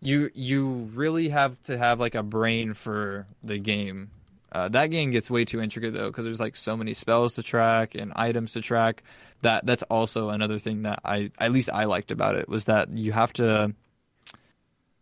you 0.01 0.31
you 0.33 0.89
really 0.93 1.29
have 1.29 1.61
to 1.63 1.77
have 1.77 1.99
like 1.99 2.15
a 2.15 2.23
brain 2.23 2.73
for 2.73 3.27
the 3.43 3.59
game. 3.59 4.09
Uh, 4.51 4.69
that 4.69 4.87
game 4.87 5.11
gets 5.11 5.29
way 5.29 5.45
too 5.45 5.61
intricate 5.61 5.93
though 5.93 6.07
because 6.07 6.25
there's 6.25 6.39
like 6.39 6.55
so 6.55 6.75
many 6.75 6.93
spells 6.93 7.35
to 7.35 7.43
track 7.43 7.93
and 7.93 8.11
items 8.15 8.53
to 8.53 8.61
track. 8.61 9.03
That 9.41 9.65
that's 9.65 9.83
also 9.83 10.29
another 10.29 10.57
thing 10.59 10.81
that 10.81 10.99
I 11.05 11.31
at 11.37 11.51
least 11.51 11.69
I 11.71 11.85
liked 11.85 12.11
about 12.11 12.35
it 12.35 12.49
was 12.49 12.65
that 12.65 12.97
you 12.97 13.11
have 13.11 13.33
to 13.33 13.73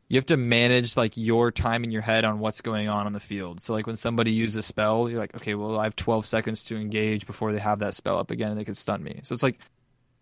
you 0.09 0.17
have 0.17 0.25
to 0.27 0.37
manage 0.37 0.95
like 0.97 1.13
your 1.15 1.51
time 1.51 1.83
in 1.83 1.91
your 1.91 2.01
head 2.01 2.25
on 2.25 2.39
what's 2.39 2.61
going 2.61 2.87
on 2.89 3.05
on 3.05 3.13
the 3.13 3.19
field. 3.19 3.61
So 3.61 3.73
like 3.73 3.87
when 3.87 3.95
somebody 3.95 4.31
uses 4.31 4.57
a 4.57 4.61
spell, 4.63 5.09
you're 5.09 5.19
like, 5.19 5.35
okay, 5.35 5.55
well 5.55 5.79
I 5.79 5.85
have 5.85 5.95
12 5.95 6.25
seconds 6.25 6.63
to 6.65 6.77
engage 6.77 7.25
before 7.25 7.51
they 7.53 7.59
have 7.59 7.79
that 7.79 7.95
spell 7.95 8.17
up 8.19 8.29
again 8.31 8.51
and 8.51 8.59
they 8.59 8.65
can 8.65 8.75
stun 8.75 9.03
me. 9.03 9.21
So 9.23 9.33
it's 9.33 9.43
like 9.43 9.59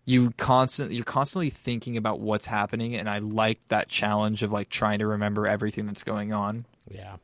you 0.06 0.32
constant 0.32 0.92
you're 0.92 1.04
constantly 1.04 1.50
thinking 1.50 1.98
about 1.98 2.20
what's 2.20 2.46
happening 2.46 2.96
and 2.96 3.10
I 3.10 3.20
like 3.20 3.60
that 3.68 3.88
challenge 3.90 4.44
of 4.44 4.52
like 4.52 4.70
trying 4.70 5.00
to 5.00 5.08
remember 5.08 5.46
everything 5.48 5.86
that's 5.86 6.04
going 6.04 6.32
on. 6.34 6.66
Yeah. 6.90 7.18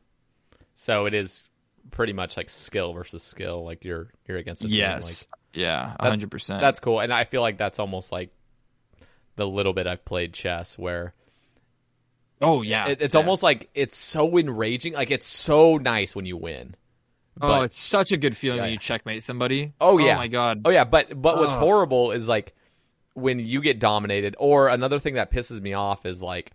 So 0.74 1.06
it 1.06 1.14
is 1.14 1.48
pretty 1.90 2.12
much 2.12 2.36
like 2.36 2.50
skill 2.50 2.92
versus 2.92 3.22
skill. 3.22 3.64
Like 3.64 3.84
you're 3.84 4.08
you're 4.26 4.38
against 4.38 4.62
a 4.62 4.68
team, 4.68 4.76
Yes. 4.76 5.26
yeah, 5.54 5.96
100%. 6.00 6.60
That's 6.60 6.80
cool, 6.80 7.00
and 7.00 7.12
I 7.12 7.24
feel 7.24 7.40
like 7.40 7.56
that's 7.56 7.78
almost 7.78 8.12
like 8.12 8.30
the 9.36 9.46
little 9.46 9.72
bit 9.72 9.86
I've 9.86 10.04
played 10.04 10.34
chess 10.34 10.78
where 10.78 11.14
Oh 12.40 12.62
yeah. 12.62 12.88
it, 12.88 13.00
it's 13.00 13.14
Yeah. 13.14 13.20
almost 13.20 13.42
like 13.42 13.68
it's 13.74 13.96
so 13.96 14.36
enraging. 14.38 14.94
Like 14.94 15.10
it's 15.10 15.26
so 15.26 15.76
nice 15.76 16.14
when 16.14 16.24
you 16.26 16.36
win. 16.36 16.74
Oh, 17.40 17.62
it's 17.62 17.78
such 17.78 18.10
a 18.10 18.16
good 18.16 18.36
feeling 18.36 18.56
Yeah, 18.58 18.64
when 18.64 18.72
you 18.72 18.78
checkmate 18.78 19.22
somebody. 19.22 19.72
Oh, 19.80 19.94
oh 19.94 19.98
yeah. 19.98 20.14
Oh 20.14 20.18
my 20.18 20.28
god. 20.28 20.62
Oh 20.64 20.70
yeah, 20.70 20.84
but 20.84 21.20
but 21.20 21.36
what's 21.38 21.54
Ugh. 21.54 21.58
horrible 21.60 22.10
is 22.10 22.26
like 22.26 22.54
when 23.14 23.38
you 23.38 23.60
get 23.60 23.78
dominated. 23.78 24.34
Or 24.38 24.68
another 24.68 24.98
thing 24.98 25.14
that 25.14 25.30
pisses 25.30 25.60
me 25.60 25.72
off 25.72 26.04
is 26.06 26.22
like 26.22 26.52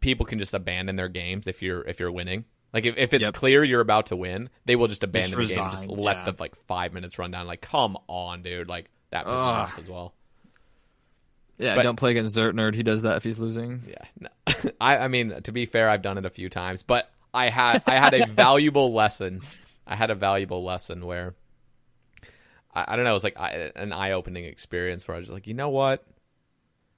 people 0.00 0.26
can 0.26 0.38
just 0.38 0.54
abandon 0.54 0.96
their 0.96 1.08
games 1.08 1.46
if 1.46 1.62
you're 1.62 1.82
if 1.82 1.98
you're 2.00 2.12
winning. 2.12 2.44
Like 2.72 2.86
if, 2.86 2.96
if 2.98 3.14
it's 3.14 3.24
Yep. 3.26 3.34
clear 3.34 3.62
you're 3.64 3.80
about 3.80 4.06
to 4.06 4.16
win, 4.16 4.50
they 4.64 4.76
will 4.76 4.88
just 4.88 5.04
abandon 5.04 5.38
the 5.38 5.46
game, 5.46 5.58
and 5.62 5.70
just 5.72 5.86
let 5.88 6.16
yeah. 6.18 6.24
the 6.30 6.34
like 6.40 6.56
five 6.66 6.92
minutes 6.92 7.18
run 7.18 7.30
down. 7.30 7.46
Like, 7.46 7.60
come 7.60 7.96
on, 8.08 8.42
dude. 8.42 8.68
Like 8.68 8.90
that 9.10 9.26
pisses 9.26 9.46
me 9.46 9.52
off 9.52 9.78
as 9.78 9.88
well. 9.88 10.14
Yeah, 11.58 11.76
but- 11.76 11.82
don't 11.82 11.96
play 11.96 12.12
against 12.12 12.36
Zert 12.36 12.52
Nerd. 12.52 12.74
He 12.74 12.82
does 12.82 13.02
that 13.02 13.16
if 13.16 13.24
he's 13.24 13.38
losing. 13.38 13.82
Yeah, 13.88 14.04
no. 14.20 14.70
I, 14.80 14.98
I 14.98 15.08
mean, 15.08 15.40
to 15.42 15.52
be 15.52 15.66
fair, 15.66 15.88
I've 15.88 16.02
done 16.02 16.18
it 16.18 16.26
a 16.26 16.30
few 16.30 16.48
times, 16.48 16.82
but 16.82 17.10
I 17.32 17.48
had 17.48 17.82
I 17.86 17.94
had 17.94 18.14
a 18.14 18.26
valuable 18.32 18.92
lesson. 18.92 19.40
I 19.86 19.96
had 19.96 20.10
a 20.10 20.14
valuable 20.14 20.64
lesson 20.64 21.04
where 21.06 21.34
I, 22.74 22.84
I 22.88 22.96
don't 22.96 23.04
know, 23.04 23.10
it 23.10 23.14
was 23.14 23.24
like 23.24 23.38
I, 23.38 23.70
an 23.76 23.92
eye 23.92 24.12
opening 24.12 24.44
experience 24.44 25.06
where 25.06 25.16
I 25.16 25.18
was 25.18 25.28
just 25.28 25.34
like, 25.34 25.46
you 25.46 25.54
know 25.54 25.68
what, 25.68 26.04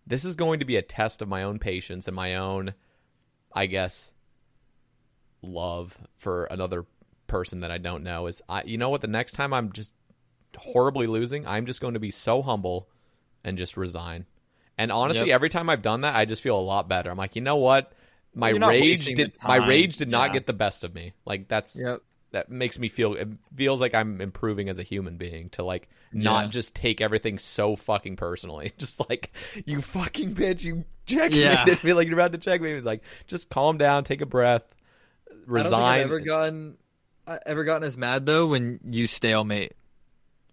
this 0.06 0.24
is 0.24 0.36
going 0.36 0.60
to 0.60 0.64
be 0.66 0.76
a 0.76 0.82
test 0.82 1.22
of 1.22 1.28
my 1.28 1.42
own 1.42 1.58
patience 1.58 2.06
and 2.06 2.14
my 2.16 2.36
own, 2.36 2.74
I 3.52 3.66
guess, 3.66 4.12
love 5.42 5.96
for 6.18 6.44
another 6.44 6.86
person 7.26 7.60
that 7.60 7.70
I 7.70 7.78
don't 7.78 8.04
know. 8.04 8.26
Is 8.26 8.42
I, 8.48 8.62
you 8.64 8.78
know 8.78 8.88
what, 8.90 9.00
the 9.00 9.06
next 9.08 9.32
time 9.32 9.52
I'm 9.52 9.72
just 9.72 9.94
horribly 10.56 11.06
losing, 11.06 11.46
I'm 11.46 11.66
just 11.66 11.80
going 11.80 11.94
to 11.94 12.00
be 12.00 12.10
so 12.10 12.42
humble 12.42 12.88
and 13.44 13.58
just 13.58 13.76
resign. 13.76 14.26
And 14.78 14.92
honestly, 14.92 15.28
Yep. 15.28 15.34
every 15.34 15.48
time 15.48 15.70
I've 15.70 15.82
done 15.82 16.02
that, 16.02 16.14
I 16.14 16.24
just 16.26 16.42
feel 16.42 16.58
a 16.58 16.60
lot 16.60 16.88
better. 16.88 17.10
I'm 17.10 17.16
like, 17.16 17.34
you 17.36 17.42
know 17.42 17.56
what? 17.56 17.92
My 18.34 18.50
You're 18.50 18.60
rage 18.68 19.06
did 19.06 19.32
my 19.42 19.66
rage 19.66 19.96
did 19.96 20.08
not 20.08 20.32
get 20.34 20.46
the 20.46 20.52
best 20.52 20.84
of 20.84 20.94
me. 20.94 21.14
Like 21.24 21.48
that's 21.48 21.74
Yep. 21.74 22.02
that 22.32 22.50
makes 22.50 22.78
me 22.78 22.88
feel 22.90 23.14
it 23.14 23.28
feels 23.56 23.80
like 23.80 23.94
I'm 23.94 24.20
improving 24.20 24.68
as 24.68 24.78
a 24.78 24.82
human 24.82 25.16
being 25.16 25.48
to 25.50 25.64
like 25.64 25.88
not 26.12 26.44
Yeah. 26.46 26.50
just 26.50 26.76
take 26.76 27.00
everything 27.00 27.38
so 27.38 27.76
fucking 27.76 28.16
personally. 28.16 28.72
Just 28.78 29.08
like 29.08 29.32
you 29.64 29.80
fucking 29.80 30.34
bitch, 30.34 30.62
you 30.62 30.84
checkmated 31.06 31.38
Yeah. 31.66 31.76
me 31.82 31.94
like 31.94 32.06
you're 32.08 32.18
about 32.18 32.32
to 32.32 32.38
check 32.38 32.60
me. 32.60 32.80
Like 32.80 33.02
just 33.26 33.48
calm 33.48 33.78
down, 33.78 34.04
take 34.04 34.20
a 34.20 34.26
breath, 34.26 34.64
I 35.30 35.34
resign. 35.46 35.82
I've 36.00 36.04
ever 36.06 36.20
gotten 36.20 36.76
I- 37.26 37.38
ever 37.46 37.64
gotten 37.64 37.86
as 37.88 37.96
mad 37.96 38.26
though 38.26 38.46
when 38.48 38.80
you 38.84 39.06
stalemate. 39.06 39.72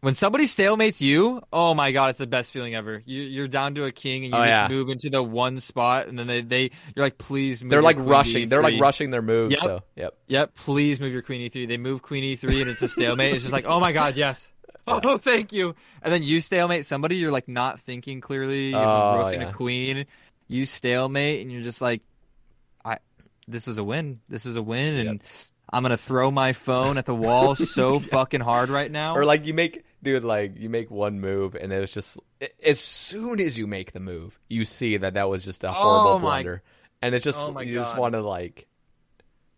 When 0.04 0.16
somebody 0.16 0.48
stalemates 0.48 1.00
you, 1.00 1.42
oh 1.54 1.74
my 1.74 1.94
god, 1.94 2.10
it's 2.10 2.18
the 2.20 2.28
best 2.28 2.52
feeling 2.52 2.76
ever. 2.76 3.02
You, 3.06 3.22
you're 3.22 3.48
down 3.48 3.76
to 3.76 3.86
a 3.86 3.92
king 3.94 4.26
and 4.26 4.34
you 4.34 4.38
Oh, 4.38 4.44
just 4.44 4.50
yeah. 4.50 4.68
move 4.68 4.90
into 4.90 5.10
the 5.10 5.24
one 5.24 5.62
spot, 5.62 6.08
and 6.08 6.20
then 6.20 6.28
they, 6.28 6.42
they 6.42 6.62
you're 6.94 7.06
like, 7.06 7.18
please 7.18 7.64
move. 7.64 7.70
They're 7.72 7.82
like 7.82 7.96
rushing. 7.98 8.50
They're 8.50 8.62
like 8.62 8.82
rushing 8.82 9.12
their 9.12 9.22
moves. 9.22 9.54
Yep. 9.54 9.62
So 9.64 9.82
yep. 9.96 10.18
Yep, 10.28 10.56
please 10.56 11.00
move 11.00 11.14
your 11.14 11.22
queen 11.22 11.50
e3. 11.50 11.70
They 11.70 11.78
move 11.78 12.02
queen 12.02 12.24
e3, 12.36 12.64
and 12.64 12.70
it's 12.70 12.82
a 12.82 12.90
stalemate. 12.90 13.34
it's 13.34 13.44
just 13.46 13.54
like, 13.54 13.66
oh 13.66 13.80
my 13.80 13.94
god, 13.94 14.18
yes. 14.18 14.52
Oh, 14.86 15.18
thank 15.18 15.54
you. 15.54 15.74
And 16.02 16.14
then 16.14 16.24
you 16.24 16.42
stalemate 16.42 16.86
somebody. 16.86 17.16
You're 17.16 17.32
like 17.32 17.48
not 17.48 17.80
thinking 17.80 18.20
clearly. 18.20 18.72
You 18.72 18.76
have 18.76 18.86
Oh, 18.90 18.92
a 18.92 19.18
rook 19.20 19.34
and 19.36 19.42
yeah. 19.44 19.50
a 19.52 19.54
queen. 19.54 20.06
You 20.50 20.66
stalemate, 20.66 21.42
and 21.42 21.50
you're 21.50 21.62
just 21.64 21.82
like, 21.82 22.02
I. 22.84 22.98
This 23.48 23.68
was 23.68 23.78
a 23.78 23.84
win. 23.86 24.20
This 24.28 24.44
was 24.44 24.58
a 24.58 24.62
win, 24.62 25.08
and 25.08 25.22
I'm 25.74 25.82
gonna 25.84 25.98
throw 25.98 26.30
my 26.32 26.54
phone 26.54 26.98
at 26.98 27.06
the 27.06 27.16
wall 27.16 27.56
so 27.56 28.00
fucking 28.00 28.41
hard 28.41 28.70
right 28.70 28.90
now. 28.91 29.16
Or 29.16 29.26
like 29.26 29.45
you 29.45 29.54
make 29.54 29.84
dude 30.02 30.24
like 30.24 30.58
you 30.58 30.70
make 30.70 30.91
one 30.91 31.20
move 31.20 31.56
and 31.56 31.72
it's 31.74 31.94
just 31.94 32.18
as 32.64 32.80
soon 32.80 33.40
as 33.41 33.58
you 33.58 33.68
make 33.68 33.91
the 33.94 34.00
move, 34.00 34.40
you 34.50 34.66
see 34.66 34.98
that 34.98 35.16
that 35.16 35.30
was 35.30 35.44
just 35.45 35.64
a 35.64 35.72
horrible 35.72 36.10
Oh, 36.12 36.20
my- 36.20 36.44
blunder. 36.44 36.62
And 37.02 37.14
it's 37.16 37.24
just 37.26 37.45
Oh, 37.45 37.52
my 37.52 37.64
you 37.64 37.74
just 37.78 37.98
want 37.98 38.14
to 38.14 38.22
like 38.22 38.68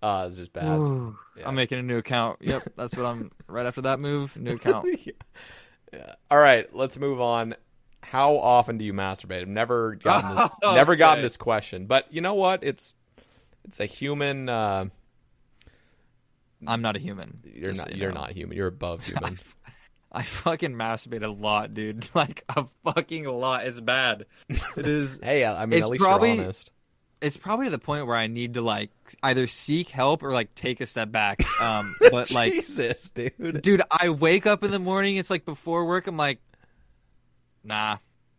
uh 0.02 0.26
it's 0.28 0.36
just 0.36 0.54
bad. 0.54 0.66
Ooh, 0.78 1.18
Yeah. 1.38 1.48
I'm 1.48 1.56
making 1.56 1.80
a 1.80 1.84
new 1.84 1.98
account. 1.98 2.40
Yep, 2.42 2.64
that's 2.76 2.96
what 2.96 3.06
I'm. 3.06 3.32
right 3.48 3.66
after 3.66 3.82
that 3.82 4.00
move, 4.00 4.36
new 4.38 4.56
account. 4.56 4.88
yeah. 5.06 6.14
All 6.32 6.38
right, 6.40 6.74
let's 6.76 6.98
move 6.98 7.22
on. 7.22 7.56
How 8.02 8.38
often 8.38 8.78
do 8.78 8.86
you 8.86 8.94
masturbate? 8.94 9.42
I've 9.42 9.48
never 9.48 9.96
gotten 9.96 10.36
this 10.36 10.52
Okay. 10.64 10.76
never 10.76 10.96
gotten 10.96 11.24
this 11.24 11.38
question. 11.38 11.86
But 11.88 12.12
you 12.14 12.22
know 12.22 12.36
what? 12.36 12.64
It's 12.64 12.94
it's 13.64 13.80
a 13.80 13.86
human 13.86 14.48
uh 14.50 14.86
I'm 16.68 16.82
not 16.82 16.95
a 16.95 16.99
human. 16.99 17.40
you're 17.44 17.73
not 17.73 17.90
so 17.90 17.95
you 17.95 18.02
you're 18.03 18.11
know. 18.11 18.22
not 18.22 18.32
human. 18.32 18.56
You're 18.57 18.68
above 18.68 19.06
human. 19.06 19.40
I 20.11 20.23
fucking 20.23 20.73
masturbate 20.73 21.23
a 21.23 21.27
lot, 21.27 21.73
dude. 21.73 22.07
Like 22.15 22.44
a 22.49 22.65
fucking 22.86 23.26
lot. 23.26 23.65
It's 23.68 23.82
bad. 23.82 24.26
It 24.49 24.88
is. 24.88 25.19
hey, 25.23 25.44
I 25.44 25.64
I 25.64 25.65
mean 25.65 25.82
at 25.84 25.90
least 25.90 26.03
probably- 26.03 26.36
you're 26.36 26.44
honest. 26.45 26.72
it's 27.22 27.38
probably 27.38 27.65
to 27.65 27.72
the 27.72 27.80
point 27.80 28.07
where 28.07 28.15
I 28.15 28.27
need 28.27 28.53
to 28.56 28.61
like 28.61 28.91
either 29.23 29.48
seek 29.48 29.90
help 29.90 30.23
or 30.23 30.32
like 30.32 30.56
take 30.56 30.80
a 30.82 30.86
step 30.86 31.11
back. 31.11 31.41
Um, 31.61 31.95
but 32.11 32.32
like, 32.32 32.53
Jesus, 32.53 33.10
dude. 33.11 33.61
dude, 33.61 33.82
I 33.91 34.10
wake 34.10 34.45
up 34.45 34.64
in 34.64 34.72
the 34.72 34.80
morning. 34.80 35.18
It's 35.18 35.30
like 35.30 35.44
before 35.45 35.86
work. 35.86 36.07
I'm 36.07 36.18
like, 36.18 36.40
nah, 37.64 37.98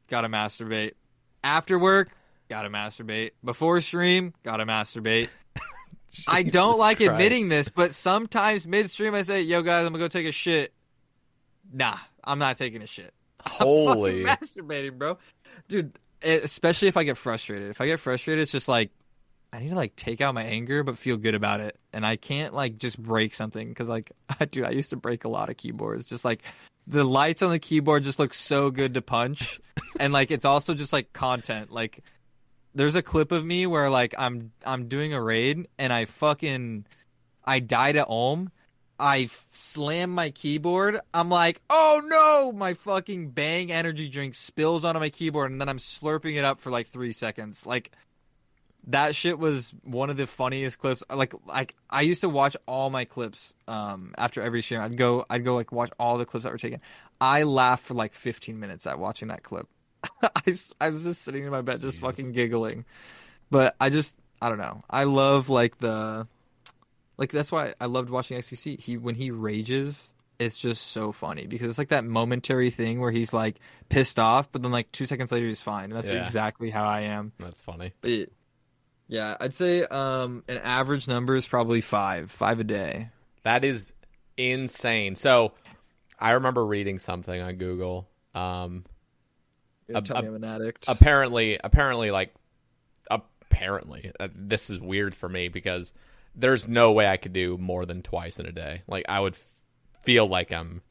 gotta 0.09 0.29
masturbate. 0.29 0.93
After 1.45 1.79
work, 1.79 2.11
gotta 2.49 2.71
masturbate. 2.71 3.33
Before 3.45 3.81
stream, 3.81 4.33
gotta 4.43 4.65
masturbate. 4.65 5.29
I 6.27 6.43
don't 6.43 6.79
like 6.79 6.99
Christ. 6.99 7.13
admitting 7.13 7.49
this, 7.49 7.69
but 7.69 7.95
sometimes 7.95 8.67
midstream 8.67 9.15
I 9.15 9.23
say, 9.23 9.43
"Yo, 9.43 9.63
guys, 9.63 9.87
I'm 9.87 9.93
gonna 9.93 10.05
go 10.05 10.09
take 10.09 10.27
a 10.27 10.33
shit." 10.33 10.73
Nah, 11.73 11.99
I'm 12.25 12.39
not 12.39 12.59
taking 12.59 12.83
a 12.83 12.87
shit. 12.87 13.13
Holy 13.45 14.21
I'm 14.27 14.27
fucking 14.27 14.49
masturbating, 14.49 14.99
bro. 14.99 15.19
Dude, 15.69 15.99
especially 16.23 16.89
if 16.89 16.97
I 16.97 17.05
get 17.05 17.17
frustrated. 17.17 17.71
If 17.71 17.81
I 17.81 17.87
get 17.87 18.01
frustrated, 18.01 18.43
it's 18.43 18.53
just 18.53 18.69
like 18.69 18.91
I 19.53 19.61
need 19.61 19.71
to 19.71 19.75
like 19.75 19.97
take 19.97 20.21
out 20.21 20.35
my 20.35 20.43
anger 20.43 20.83
but 20.83 20.99
feel 20.99 21.17
good 21.17 21.35
about 21.35 21.61
it. 21.61 21.79
And 21.93 22.05
I 22.07 22.17
can't 22.17 22.55
like 22.55 22.79
just 22.79 23.01
break 23.01 23.35
something 23.35 23.73
cuz 23.75 23.89
like 23.89 24.13
dude, 24.51 24.65
I 24.65 24.71
used 24.71 24.91
to 24.91 24.97
break 24.97 25.25
a 25.25 25.29
lot 25.29 25.49
of 25.49 25.57
keyboards. 25.57 26.05
Just 26.05 26.25
like 26.25 26.43
the 26.87 27.05
lights 27.05 27.43
on 27.43 27.51
the 27.51 27.59
keyboard 27.59 28.05
just 28.05 28.19
look 28.19 28.33
so 28.33 28.71
good 28.71 28.95
to 28.95 29.03
punch 29.03 29.61
and 29.99 30.13
like 30.13 30.31
it's 30.31 30.45
also 30.45 30.75
just 30.75 30.93
like 30.93 31.13
content. 31.13 31.71
Like 31.71 32.03
there's 32.77 32.95
a 32.95 33.03
clip 33.03 33.33
of 33.33 33.45
me 33.45 33.67
where 33.67 33.89
like 33.89 34.15
I'm 34.19 34.53
I'm 34.65 34.87
doing 34.87 35.15
a 35.15 35.21
raid 35.21 35.67
and 35.79 35.93
I 35.93 36.05
fucking 36.05 36.85
I 37.43 37.59
died 37.59 37.97
at 37.97 38.07
Olm. 38.09 38.53
I 38.99 39.29
slam 39.53 40.11
my 40.11 40.31
keyboard. 40.31 40.99
I'm 41.13 41.29
like, 41.29 41.61
oh 41.69 42.01
no! 42.05 42.53
My 42.57 42.75
fucking 42.75 43.31
bang 43.31 43.73
energy 43.73 44.09
drink 44.09 44.35
spills 44.35 44.85
onto 44.85 45.01
my 45.01 45.11
keyboard, 45.11 45.51
and 45.51 45.61
then 45.61 45.69
I'm 45.69 45.79
slurping 45.79 46.37
it 46.37 46.45
up 46.45 46.61
for 46.61 46.71
like 46.71 46.89
three 46.89 47.13
seconds. 47.13 47.67
Like 47.67 47.93
that 48.89 49.15
shit 49.15 49.39
was 49.39 49.75
one 49.83 50.11
of 50.11 50.19
the 50.19 50.27
funniest 50.27 50.79
clips. 50.79 51.03
Like 51.11 51.33
like 51.47 51.75
I 51.89 52.03
used 52.03 52.21
to 52.23 52.29
watch 52.29 52.57
all 52.67 52.91
my 52.91 53.07
clips 53.07 53.55
um 53.67 54.15
after 54.19 54.43
every 54.43 54.61
stream. 54.61 54.83
I'd 54.83 54.99
go 54.99 55.25
I'd 55.31 55.45
go 55.45 55.55
like 55.55 55.73
watch 55.73 55.91
all 55.99 56.19
the 56.19 56.27
clips 56.27 56.45
that 56.45 56.53
were 56.53 56.59
taken. 56.59 56.81
I 57.23 57.45
laughed 57.45 57.87
for 57.87 57.95
like 57.95 58.13
15 58.13 58.61
minutes 58.61 58.87
at 58.87 58.99
watching 58.99 59.29
that 59.29 59.43
clip. 59.43 59.67
I, 60.23 60.55
I 60.81 60.91
was 60.91 61.03
just 61.05 61.23
sitting 61.23 61.45
in 61.45 61.51
my 61.51 61.63
bed 61.63 61.81
just 61.81 62.01
fucking 62.01 62.33
giggling. 62.33 62.85
But 63.51 63.77
I 63.81 63.91
just 63.91 64.17
I 64.43 64.49
don't 64.49 64.59
know. 64.59 64.83
I 64.91 65.05
love 65.05 65.49
like 65.49 65.79
the 65.79 66.27
like 67.17 67.31
that's 67.31 67.51
why 67.53 67.75
I 67.81 67.87
loved 67.87 68.11
watching 68.11 68.39
XQC. 68.39 68.81
He 68.81 68.97
when 68.97 69.15
he 69.15 69.31
rages, 69.31 70.13
it's 70.39 70.59
just 70.59 70.89
so 70.89 71.13
funny 71.13 71.47
because 71.47 71.71
it's 71.71 71.79
like 71.79 71.89
that 71.89 72.05
momentary 72.05 72.71
thing 72.71 73.01
where 73.01 73.11
he's 73.11 73.33
like 73.33 73.59
pissed 73.89 74.19
off, 74.19 74.51
but 74.53 74.63
then 74.63 74.73
like 74.73 74.91
two 74.93 75.07
seconds 75.07 75.33
later 75.33 75.47
he's 75.47 75.63
fine. 75.63 75.85
And 75.85 75.93
that's 75.95 76.13
Yeah. 76.13 76.23
exactly 76.23 76.71
how 76.71 76.85
I 76.85 77.03
am. 77.03 77.33
That's 77.39 77.61
funny. 77.61 77.93
But 78.01 78.11
it- 78.11 78.33
yeah, 79.09 79.37
I'd 79.41 79.55
say 79.55 79.85
um 79.85 80.43
an 80.49 80.59
average 80.59 81.07
number 81.07 81.37
is 81.37 81.47
probably 81.47 81.81
five, 81.81 82.31
five 82.31 82.59
a 82.59 82.65
day. 82.65 83.11
That 83.45 83.65
is 83.65 83.93
insane. 84.37 85.15
So 85.15 85.53
I 86.19 86.33
remember 86.33 86.67
reading 86.67 86.99
something 86.99 87.41
on 87.41 87.55
Google. 87.55 88.09
Um, 88.35 88.85
You're 89.89 89.99
A- 89.99 90.03
telling 90.03 90.27
a- 90.27 90.31
me 90.31 90.37
I'm 90.37 90.43
an 90.43 90.45
addict. 90.45 90.85
apparently, 90.89 91.59
apparently, 91.63 92.11
like, 92.11 92.35
apparently, 93.11 94.13
uh, 94.21 94.29
this 94.35 94.71
is 94.71 94.81
weird 94.81 95.15
for 95.15 95.29
me 95.29 95.49
because 95.49 95.93
there's 96.35 96.69
no 96.69 96.93
way 96.93 97.07
I 97.09 97.17
could 97.17 97.33
do 97.33 97.57
more 97.57 97.87
than 97.87 98.03
twice 98.03 98.39
in 98.39 98.47
a 98.47 98.53
day. 98.53 98.83
Like, 98.87 99.07
I 99.09 99.21
would 99.21 99.35
f- 99.35 99.53
feel 100.03 100.27
like 100.27 100.53
I'm, 100.53 100.83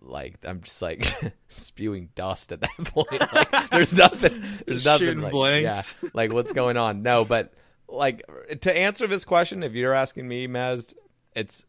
like, 0.00 0.36
I'm 0.44 0.60
just 0.62 0.80
like 0.82 1.04
spewing 1.48 2.10
dust 2.14 2.52
at 2.52 2.60
that 2.60 2.76
point. 2.84 3.20
Like, 3.32 3.70
there's 3.70 3.92
nothing. 3.96 4.44
There's 4.66 4.84
nothing. 4.84 5.06
Shooting 5.08 5.22
like, 5.22 5.32
blanks. 5.32 5.94
Yeah, 6.02 6.10
like 6.14 6.32
what's 6.32 6.52
going 6.52 6.76
on? 6.76 7.02
No, 7.02 7.24
but 7.24 7.52
like 7.88 8.22
to 8.60 8.76
answer 8.76 9.06
this 9.06 9.24
question, 9.24 9.62
if 9.62 9.72
you're 9.72 9.94
asking 9.94 10.28
me, 10.28 10.46
Maz, 10.46 10.94
it's 11.34 11.64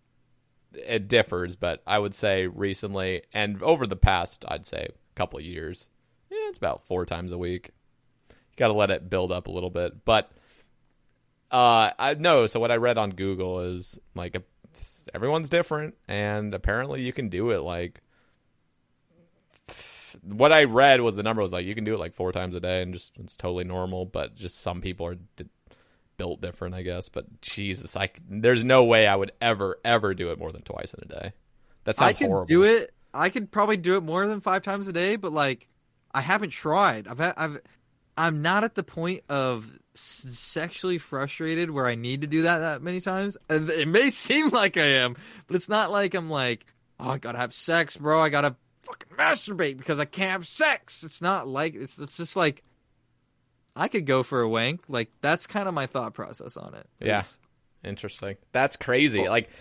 it 0.73 1.07
differs, 1.07 1.55
but 1.55 1.81
I 1.87 1.97
would 1.97 2.13
say 2.13 2.45
recently 2.45 3.23
and 3.33 3.61
over 3.63 3.87
the 3.87 3.95
past, 3.95 4.45
I'd 4.47 4.65
say 4.65 4.87
a 4.91 5.15
couple 5.15 5.39
of 5.39 5.45
years, 5.45 5.89
yeah, 6.29 6.49
it's 6.49 6.57
about 6.57 6.85
four 6.87 7.05
times 7.05 7.31
a 7.31 7.37
week. 7.37 7.71
You 8.29 8.35
got 8.57 8.67
to 8.67 8.73
let 8.73 8.89
it 8.91 9.09
build 9.09 9.31
up 9.31 9.47
a 9.47 9.51
little 9.51 9.69
bit, 9.69 10.05
but 10.05 10.31
uh, 11.51 11.91
I 11.97 12.15
no. 12.19 12.47
So 12.47 12.59
what 12.59 12.71
I 12.71 12.75
read 12.75 12.97
on 12.97 13.11
Google 13.11 13.61
is 13.61 13.99
like 14.15 14.35
a, 14.35 14.43
everyone's 15.13 15.49
different, 15.49 15.95
and 16.07 16.53
apparently 16.53 17.01
you 17.01 17.13
can 17.13 17.29
do 17.29 17.51
it 17.51 17.59
like. 17.59 18.01
What 20.23 20.51
I 20.51 20.63
read 20.63 21.01
was 21.01 21.15
the 21.15 21.23
number 21.23 21.41
was 21.41 21.53
like 21.53 21.65
you 21.65 21.75
can 21.75 21.83
do 21.83 21.93
it 21.93 21.99
like 21.99 22.13
four 22.13 22.31
times 22.31 22.55
a 22.55 22.59
day, 22.59 22.81
and 22.81 22.93
just 22.93 23.11
it's 23.19 23.35
totally 23.35 23.63
normal. 23.63 24.05
But 24.05 24.35
just 24.35 24.59
some 24.61 24.81
people 24.81 25.05
are 25.05 25.15
d- 25.15 25.45
built 26.17 26.41
different, 26.41 26.75
I 26.75 26.81
guess. 26.81 27.07
But 27.07 27.41
Jesus, 27.41 27.95
like 27.95 28.19
there's 28.27 28.63
no 28.63 28.83
way 28.83 29.07
I 29.07 29.15
would 29.15 29.31
ever 29.39 29.79
ever 29.85 30.13
do 30.13 30.31
it 30.31 30.39
more 30.39 30.51
than 30.51 30.63
twice 30.63 30.93
in 30.93 31.03
a 31.03 31.07
day. 31.07 31.33
That 31.83 31.95
sounds 31.95 32.09
I 32.09 32.13
could 32.13 32.27
horrible. 32.27 32.47
do 32.47 32.63
it. 32.63 32.93
I 33.13 33.29
could 33.29 33.51
probably 33.51 33.77
do 33.77 33.95
it 33.95 34.03
more 34.03 34.27
than 34.27 34.41
five 34.41 34.63
times 34.63 34.87
a 34.87 34.93
day, 34.93 35.15
but 35.15 35.31
like 35.31 35.69
I 36.17 36.21
haven't 36.21 36.49
tried. 36.49 37.07
I've 37.07 37.19
had, 37.19 37.35
I've 37.37 37.61
I'm 38.17 38.41
not 38.41 38.63
at 38.63 38.73
the 38.73 38.81
point 38.81 39.23
of 39.29 39.71
sexually 39.93 40.97
frustrated 40.97 41.69
where 41.69 41.85
I 41.85 41.93
need 41.93 42.21
to 42.21 42.27
do 42.27 42.41
that 42.41 42.57
that 42.57 42.81
many 42.81 43.01
times. 43.01 43.37
Uh, 43.47 43.67
it 43.67 43.87
may 43.87 44.09
seem 44.09 44.49
like 44.49 44.77
I 44.77 44.85
am, 44.85 45.15
but 45.45 45.55
it's 45.55 45.69
not 45.69 45.91
like 45.91 46.15
I'm 46.15 46.27
like, 46.27 46.65
oh, 46.99 47.11
I 47.11 47.19
gotta 47.19 47.37
have 47.37 47.53
sex, 47.53 47.95
bro. 47.97 48.19
I 48.19 48.29
gotta 48.29 48.55
fucking 48.81 49.15
masturbate 49.15 49.77
because 49.77 49.99
I 49.99 50.05
can't 50.05 50.31
have 50.31 50.47
sex. 50.47 51.03
It's 51.03 51.21
not 51.21 51.47
like 51.47 51.75
it's 51.75 51.99
it's 51.99 52.17
just 52.17 52.35
like 52.35 52.63
I 53.75 53.87
could 53.87 54.07
go 54.07 54.23
for 54.23 54.41
a 54.41 54.49
wank. 54.49 54.81
Like 54.87 55.11
that's 55.21 55.45
kind 55.45 55.67
of 55.67 55.75
my 55.75 55.85
thought 55.85 56.15
process 56.15 56.57
on 56.57 56.73
it. 56.73 56.87
Yeah. 56.99 57.21
Interesting. 57.83 58.37
That's 58.53 58.75
crazy. 58.75 59.29
Like, 59.29 59.51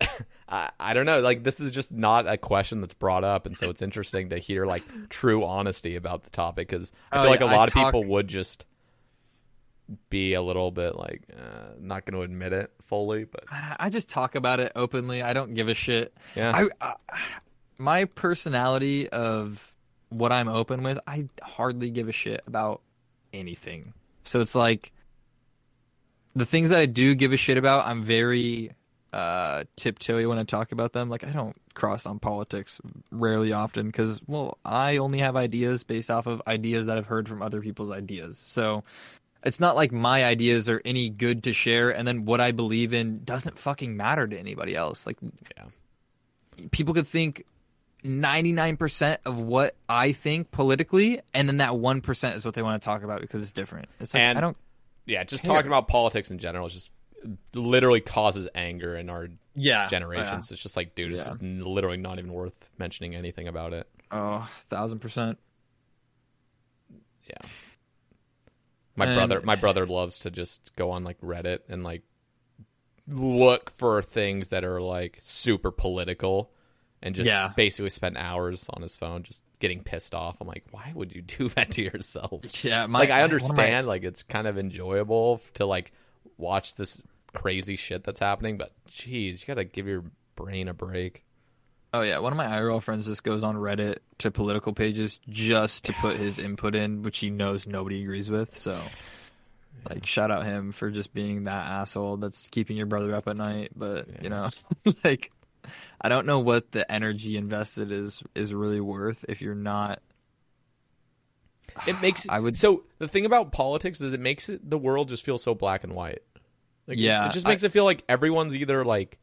I, 0.50 0.70
I 0.80 0.94
don't 0.94 1.06
know. 1.06 1.20
Like, 1.20 1.44
this 1.44 1.60
is 1.60 1.70
just 1.70 1.92
not 1.92 2.26
a 2.26 2.36
question 2.36 2.80
that's 2.80 2.94
brought 2.94 3.22
up, 3.22 3.46
and 3.46 3.56
so 3.56 3.70
it's 3.70 3.82
interesting 3.82 4.30
to 4.30 4.38
hear 4.38 4.66
like 4.66 4.82
true 5.08 5.44
honesty 5.44 5.94
about 5.96 6.24
the 6.24 6.30
topic 6.30 6.68
because 6.68 6.92
I 7.12 7.18
Oh, 7.18 7.22
feel 7.22 7.30
like 7.30 7.40
yeah, 7.40 7.46
a 7.46 7.50
I 7.50 7.56
lot 7.56 7.68
of 7.68 7.74
talk- 7.74 7.92
people 7.94 8.10
would 8.10 8.26
just 8.28 8.66
be 10.08 10.34
a 10.34 10.42
little 10.42 10.70
bit 10.70 10.94
like 10.94 11.22
uh, 11.36 11.70
not 11.80 12.04
going 12.04 12.14
to 12.14 12.22
admit 12.22 12.52
it 12.52 12.70
fully, 12.86 13.24
but 13.24 13.44
I 13.50 13.90
just 13.90 14.08
talk 14.08 14.34
about 14.34 14.60
it 14.60 14.72
openly. 14.76 15.22
I 15.22 15.32
don't 15.32 15.54
give 15.54 15.68
a 15.68 15.74
shit. 15.74 16.14
yeah, 16.36 16.52
I, 16.54 16.68
I 16.80 16.94
my 17.78 18.04
personality 18.04 19.08
of 19.08 19.72
what 20.10 20.32
I'm 20.32 20.48
open 20.48 20.82
with, 20.82 20.98
I 21.06 21.28
hardly 21.42 21.90
give 21.90 22.08
a 22.08 22.12
shit 22.12 22.42
about 22.46 22.82
anything. 23.32 23.92
So 24.22 24.40
it's 24.40 24.54
like 24.54 24.92
the 26.34 26.44
things 26.46 26.70
that 26.70 26.80
I 26.80 26.86
do 26.86 27.14
give 27.14 27.32
a 27.32 27.36
shit 27.36 27.56
about, 27.56 27.86
I'm 27.86 28.02
very 28.02 28.72
uh 29.12 29.64
tiptoey 29.76 30.28
when 30.28 30.38
I 30.38 30.44
talk 30.44 30.72
about 30.72 30.92
them. 30.92 31.08
Like 31.10 31.24
I 31.24 31.30
don't 31.30 31.56
cross 31.74 32.06
on 32.06 32.18
politics 32.18 32.80
rarely 33.10 33.52
often 33.52 33.86
because 33.86 34.20
well, 34.26 34.58
I 34.64 34.98
only 34.98 35.18
have 35.18 35.36
ideas 35.36 35.84
based 35.84 36.10
off 36.10 36.26
of 36.26 36.42
ideas 36.46 36.86
that 36.86 36.98
I've 36.98 37.06
heard 37.06 37.28
from 37.28 37.42
other 37.42 37.60
people's 37.60 37.90
ideas. 37.90 38.38
So 38.38 38.84
it's 39.42 39.58
not 39.60 39.74
like 39.74 39.90
my 39.90 40.24
ideas 40.24 40.68
are 40.68 40.82
any 40.84 41.08
good 41.08 41.44
to 41.44 41.52
share 41.52 41.90
and 41.90 42.06
then 42.06 42.24
what 42.24 42.40
I 42.40 42.52
believe 42.52 42.92
in 42.94 43.24
doesn't 43.24 43.58
fucking 43.58 43.96
matter 43.96 44.26
to 44.28 44.38
anybody 44.38 44.74
else. 44.76 45.06
Like 45.06 45.16
yeah. 45.56 45.64
people 46.70 46.94
could 46.94 47.06
think 47.06 47.44
99% 48.04 49.18
of 49.26 49.38
what 49.38 49.74
I 49.88 50.12
think 50.12 50.50
politically, 50.50 51.20
and 51.34 51.48
then 51.48 51.58
that 51.58 51.72
1% 51.72 52.34
is 52.34 52.44
what 52.44 52.54
they 52.54 52.62
want 52.62 52.80
to 52.80 52.84
talk 52.84 53.02
about 53.02 53.20
because 53.20 53.42
it's 53.42 53.52
different. 53.52 53.88
It's 54.00 54.14
like, 54.14 54.20
And- 54.22 54.38
I 54.38 54.40
don't. 54.40 54.56
yeah. 55.06 55.24
Just 55.24 55.44
care. 55.44 55.54
talking 55.54 55.68
about 55.68 55.88
politics 55.88 56.30
in 56.30 56.38
general 56.38 56.66
is 56.66 56.72
just 56.74 56.92
literally 57.54 58.00
causes 58.00 58.48
anger 58.54 58.96
in 58.96 59.10
our 59.10 59.28
Yeah. 59.54 59.86
generations. 59.88 60.50
It's 60.52 60.62
just 60.62 60.76
like, 60.76 60.94
dude, 60.94 61.12
it's 61.12 61.20
Yeah. 61.20 61.26
just 61.32 61.42
literally 61.42 61.96
not 61.98 62.18
even 62.18 62.32
worth 62.32 62.70
mentioning 62.78 63.14
anything 63.14 63.48
about 63.48 63.72
it. 63.72 63.88
Oh, 64.10 64.48
thousand 64.68 64.98
percent. 65.00 65.38
Yeah. 67.28 67.48
My 68.96 69.06
And- 69.06 69.14
brother 69.16 69.40
my 69.42 69.52
eh. 69.54 69.56
brother 69.56 69.86
loves 69.86 70.18
to 70.20 70.30
just 70.30 70.74
go 70.76 70.90
on 70.90 71.04
like 71.04 71.20
Reddit 71.20 71.60
and 71.68 71.82
like 71.84 72.02
look 73.06 73.70
for 73.70 74.02
things 74.02 74.50
that 74.50 74.64
are 74.64 74.80
like 74.80 75.18
super 75.20 75.70
political 75.70 76.52
and 77.02 77.14
just 77.14 77.28
Yeah. 77.28 77.52
basically 77.56 77.90
spend 77.90 78.16
hours 78.18 78.66
on 78.70 78.82
his 78.82 78.96
phone 78.96 79.22
just 79.22 79.42
getting 79.58 79.82
pissed 79.82 80.14
off. 80.14 80.36
I'm 80.40 80.46
like, 80.48 80.64
why 80.70 80.92
would 80.94 81.14
you 81.14 81.22
do 81.22 81.48
that 81.50 81.70
to 81.72 81.82
yourself? 81.82 82.64
Yeah, 82.64 82.86
my, 82.86 83.00
like 83.00 83.10
I 83.10 83.20
one 83.22 83.24
of 83.24 83.30
my- 83.30 83.34
understand 83.46 83.86
like 83.86 84.04
it's 84.04 84.22
kind 84.22 84.46
of 84.46 84.58
enjoyable 84.58 85.40
to 85.54 85.66
like 85.66 85.92
watch 86.40 86.74
this 86.74 87.02
crazy 87.34 87.76
shit 87.76 88.02
that's 88.04 88.20
happening, 88.20 88.56
but 88.58 88.72
geez, 88.86 89.40
you 89.40 89.46
gotta 89.46 89.64
give 89.64 89.86
your 89.86 90.04
brain 90.36 90.68
a 90.68 90.74
break. 90.74 91.24
oh 91.92 92.02
yeah, 92.02 92.18
one 92.18 92.32
of 92.32 92.36
my 92.36 92.46
IRL 92.46 92.82
friends 92.82 93.06
just 93.06 93.22
goes 93.24 93.42
on 93.42 93.56
Reddit 93.56 93.98
to 94.18 94.30
political 94.30 94.72
pages 94.72 95.18
just 95.28 95.84
to 95.84 95.92
put 95.94 96.16
his 96.16 96.38
input 96.38 96.74
in, 96.74 97.02
which 97.02 97.18
he 97.18 97.30
knows 97.30 97.66
nobody 97.66 98.02
agrees 98.02 98.30
with. 98.30 98.56
So, 98.56 98.80
like, 99.88 100.06
shout 100.06 100.30
out 100.30 100.44
him 100.44 100.72
for 100.72 100.90
just 100.90 101.12
being 101.14 101.44
that 101.44 101.66
asshole 101.66 102.16
that's 102.18 102.48
keeping 102.48 102.76
your 102.76 102.86
brother 102.86 103.14
up 103.14 103.26
at 103.28 103.36
night. 103.36 103.70
But 103.76 104.22
you 104.22 104.28
know, 104.30 104.48
like, 105.04 105.30
I 106.00 106.08
don't 106.08 106.26
know 106.26 106.38
what 106.40 106.72
the 106.72 106.90
energy 106.90 107.36
invested 107.36 107.90
is 107.92 108.22
is 108.34 108.52
really 108.54 108.80
worth 108.80 109.24
if 109.28 109.40
you're 109.42 109.54
not 109.54 110.00
It 111.86 112.00
makes 112.00 112.26
I 112.28 112.38
would- 112.40 112.56
so 112.58 112.84
the 112.98 113.08
thing 113.08 113.24
about 113.24 113.52
politics 113.52 114.00
is 114.00 114.12
it 114.12 114.20
makes 114.20 114.48
it 114.48 114.68
the 114.68 114.78
world 114.78 115.08
just 115.08 115.24
feel 115.24 115.38
so 115.38 115.54
black 115.54 115.84
and 115.84 115.94
white. 115.94 116.22
Like, 116.90 116.98
it- 116.98 117.02
Yeah, 117.02 117.28
it, 117.28 117.32
just 117.32 117.46
I- 117.46 117.50
makes 117.50 117.62
it 117.62 117.70
feel 117.72 117.84
like 117.84 118.04
everyone's 118.08 118.54
either 118.54 118.84
like 118.84 119.16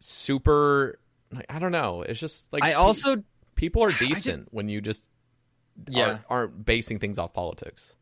super. 0.00 0.98
Like, 1.32 1.46
I 1.48 1.58
don't 1.58 1.72
know. 1.72 2.02
It's 2.02 2.18
just 2.20 2.52
like 2.52 2.62
I 2.64 2.70
pe- 2.70 2.74
also 2.74 3.22
people 3.54 3.84
are 3.84 3.90
just- 3.92 4.00
decent 4.24 4.48
when 4.52 4.68
you 4.68 4.80
just 4.80 5.04
Yeah. 5.88 6.06
aren't, 6.08 6.20
aren't 6.28 6.64
basing 6.64 6.98
things 6.98 7.18
off 7.18 7.32
politics. 7.32 7.94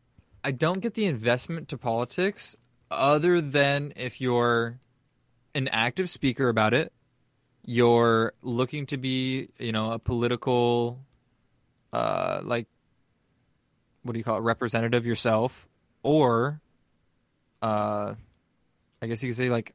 I 0.42 0.52
don't 0.52 0.80
get 0.80 0.94
the 0.94 1.04
investment 1.04 1.68
to 1.68 1.78
politics 1.78 2.56
other 2.90 3.40
than 3.40 3.92
if 3.96 4.20
you're 4.20 4.80
an 5.54 5.68
active 5.68 6.08
speaker 6.08 6.48
about 6.48 6.72
it, 6.74 6.92
you're 7.64 8.32
looking 8.42 8.86
to 8.86 8.96
be, 8.96 9.48
you 9.58 9.72
know, 9.72 9.92
a 9.92 9.98
political 9.98 10.98
uh 11.92 12.40
like 12.42 12.66
what 14.02 14.12
do 14.12 14.18
you 14.18 14.24
call 14.24 14.38
it, 14.38 14.40
representative 14.40 15.04
yourself 15.04 15.68
or 16.02 16.60
uh 17.60 18.14
I 19.02 19.06
guess 19.06 19.22
you 19.22 19.28
could 19.30 19.36
say 19.36 19.50
like 19.50 19.74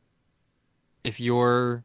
if 1.03 1.19
you're 1.19 1.84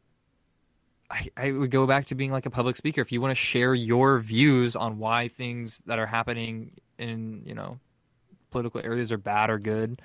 I, 1.11 1.29
I 1.37 1.53
would 1.53 1.71
go 1.71 1.87
back 1.87 2.07
to 2.07 2.15
being 2.15 2.31
like 2.31 2.47
a 2.47 2.51
public 2.51 2.77
speaker. 2.77 3.01
If 3.01 3.11
you 3.11 3.21
want 3.21 3.33
to 3.33 3.35
share 3.35 3.75
your 3.75 4.21
views 4.21 4.77
on 4.77 4.99
why 4.99 5.29
things 5.29 5.79
that 5.87 5.99
are 5.99 6.07
happening 6.07 6.73
in, 6.99 7.43
you 7.45 7.55
know, 7.55 7.81
political 8.51 8.81
areas 8.85 9.11
are 9.11 9.19
bad 9.19 9.51
or 9.51 9.59
good. 9.59 10.01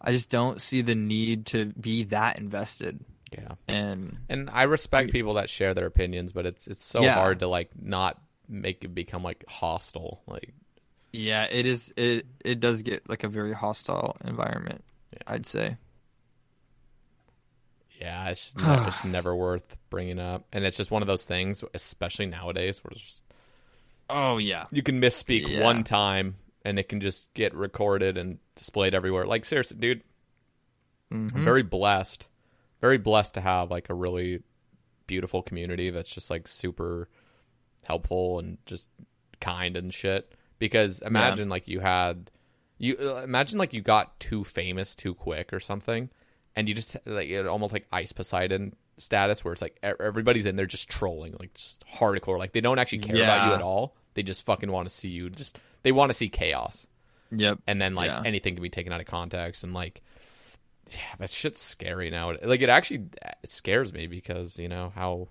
I 0.00 0.12
just 0.12 0.28
don't 0.28 0.60
see 0.60 0.82
the 0.82 0.94
need 0.94 1.46
to 1.46 1.66
be 1.66 2.04
that 2.04 2.38
invested. 2.38 2.98
Yeah. 3.32 3.54
And 3.68 4.18
And 4.28 4.50
I 4.50 4.64
respect 4.64 5.12
people 5.12 5.34
that 5.34 5.48
share 5.50 5.74
their 5.74 5.86
opinions, 5.86 6.32
but 6.32 6.46
it's 6.46 6.66
it's 6.66 6.84
so 6.84 7.02
Yeah. 7.02 7.14
hard 7.14 7.40
to 7.40 7.46
like 7.48 7.70
not 7.80 8.20
make 8.48 8.84
it 8.84 8.94
become 8.94 9.22
like 9.22 9.44
hostile. 9.48 10.22
Like 10.26 10.52
yeah, 11.12 11.44
it 11.50 11.64
is. 11.66 11.92
It 11.96 12.26
it 12.44 12.60
does 12.60 12.82
get 12.82 13.08
like 13.08 13.24
a 13.24 13.28
very 13.28 13.52
hostile 13.52 14.16
environment. 14.24 14.82
I'd 15.26 15.46
say. 15.46 15.76
Yeah, 18.00 18.28
it's 18.28 18.52
just, 18.52 18.58
ne- 18.58 18.86
it's 18.88 19.04
never 19.04 19.34
worth 19.34 19.76
bringing 19.90 20.18
up. 20.18 20.46
And 20.52 20.64
it's 20.64 20.76
just 20.76 20.90
one 20.90 21.02
of 21.02 21.08
those 21.08 21.24
things, 21.24 21.64
especially 21.74 22.26
nowadays, 22.26 22.82
where 22.84 22.90
it's 22.92 23.00
just 23.02 23.24
Oh 24.10 24.38
yeah. 24.38 24.66
you 24.72 24.82
can 24.82 25.00
misspeak 25.00 25.46
Yeah. 25.48 25.64
one 25.64 25.84
time 25.84 26.36
and 26.64 26.78
it 26.78 26.88
can 26.88 27.00
just 27.00 27.32
get 27.34 27.54
recorded 27.54 28.16
and 28.16 28.38
displayed 28.54 28.94
everywhere. 28.94 29.26
Like 29.26 29.44
seriously, 29.44 29.76
dude, 29.78 30.02
Mm-hmm. 31.12 31.36
I'm 31.38 31.42
very 31.44 31.62
blessed, 31.62 32.28
very 32.80 32.98
blessed 32.98 33.34
to 33.34 33.40
have 33.40 33.70
like 33.70 33.88
a 33.88 33.94
really 33.94 34.42
beautiful 35.06 35.42
community 35.42 35.88
that's 35.90 36.10
just 36.10 36.28
like 36.28 36.46
super 36.46 37.08
helpful 37.82 38.38
and 38.38 38.58
just 38.66 38.90
kind 39.40 39.76
and 39.76 39.92
shit. 39.94 40.34
Because 40.58 40.98
imagine 41.00 41.48
like 41.48 41.66
you 41.66 41.80
had 41.80 42.30
you 42.76 42.96
uh, 43.00 43.22
imagine 43.24 43.58
like 43.58 43.72
you 43.72 43.80
got 43.80 44.20
too 44.20 44.44
famous 44.44 44.94
too 44.94 45.14
quick 45.14 45.52
or 45.52 45.60
something, 45.60 46.10
and 46.58 46.68
you 46.68 46.74
just 46.74 46.96
like 47.06 47.28
it 47.28 47.46
almost 47.46 47.72
like 47.72 47.86
Ice 47.92 48.12
Poseidon 48.12 48.74
status 48.98 49.44
where 49.44 49.52
it's 49.52 49.62
like 49.62 49.78
everybody's 49.82 50.44
in 50.44 50.56
there 50.56 50.66
just 50.66 50.88
trolling 50.88 51.34
like 51.38 51.54
just 51.54 51.84
hardcore 51.86 52.36
like 52.36 52.52
they 52.52 52.60
don't 52.60 52.80
actually 52.80 52.98
care 52.98 53.22
about 53.22 53.46
you 53.46 53.54
at 53.54 53.62
all 53.62 53.94
they 54.14 54.24
just 54.24 54.44
fucking 54.44 54.72
want 54.72 54.88
to 54.88 54.94
see 54.94 55.08
you 55.08 55.30
just 55.30 55.56
they 55.84 55.92
want 55.92 56.08
to 56.10 56.14
see 56.14 56.28
chaos 56.28 56.86
Yep. 57.30 57.60
and 57.68 57.80
then 57.80 57.94
like 57.94 58.08
Yeah. 58.10 58.22
anything 58.26 58.54
can 58.56 58.62
be 58.62 58.70
taken 58.70 58.92
out 58.92 58.98
of 59.00 59.06
context 59.06 59.62
and 59.62 59.72
like 59.72 60.02
yeah 60.90 60.98
that 61.20 61.30
shit's 61.30 61.60
scary 61.60 62.10
now 62.10 62.34
like 62.42 62.60
it 62.60 62.68
actually 62.70 63.04
it 63.44 63.50
scares 63.50 63.92
me 63.92 64.08
because 64.08 64.58
you 64.58 64.68
know 64.68 64.90
how 64.96 65.28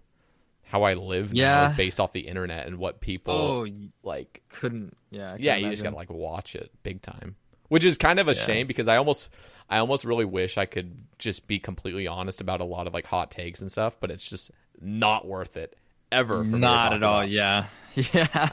how 0.63 0.83
i 0.83 0.93
live 0.93 1.33
now 1.33 1.39
Yeah. 1.41 1.69
is 1.71 1.75
based 1.75 1.99
off 1.99 2.13
the 2.13 2.21
internet 2.21 2.67
and 2.67 2.77
what 2.77 3.01
people 3.01 3.33
Oh, 3.33 3.67
like 4.03 4.43
couldn't. 4.49 4.95
Yeah. 5.09 5.35
Yeah 5.39 5.55
you 5.57 5.69
just 5.71 5.83
gotta 5.83 5.95
like 5.97 6.09
watch 6.09 6.55
it 6.55 6.71
big 6.83 7.01
time 7.01 7.35
which 7.67 7.83
is 7.83 7.97
kind 7.97 8.19
of 8.19 8.29
a 8.29 8.33
Yeah. 8.33 8.43
shame 8.45 8.67
because 8.67 8.87
i 8.87 8.95
almost 8.95 9.29
i 9.69 9.77
almost 9.77 10.05
really 10.05 10.25
wish 10.25 10.57
i 10.57 10.65
could 10.65 10.97
just 11.17 11.47
be 11.47 11.59
completely 11.59 12.07
honest 12.07 12.41
about 12.41 12.61
a 12.61 12.63
lot 12.65 12.87
of 12.87 12.93
like 12.93 13.05
hot 13.07 13.31
takes 13.31 13.61
and 13.61 13.71
stuff 13.71 13.97
but 13.99 14.11
it's 14.11 14.27
just 14.29 14.51
not 14.81 15.27
worth 15.27 15.57
it 15.57 15.75
ever 16.11 16.43
for 16.43 16.49
Not 16.57 16.93
at 16.93 17.03
all. 17.03 17.19
about. 17.21 17.29
Yeah. 17.29 17.65
Yeah. 18.13 18.49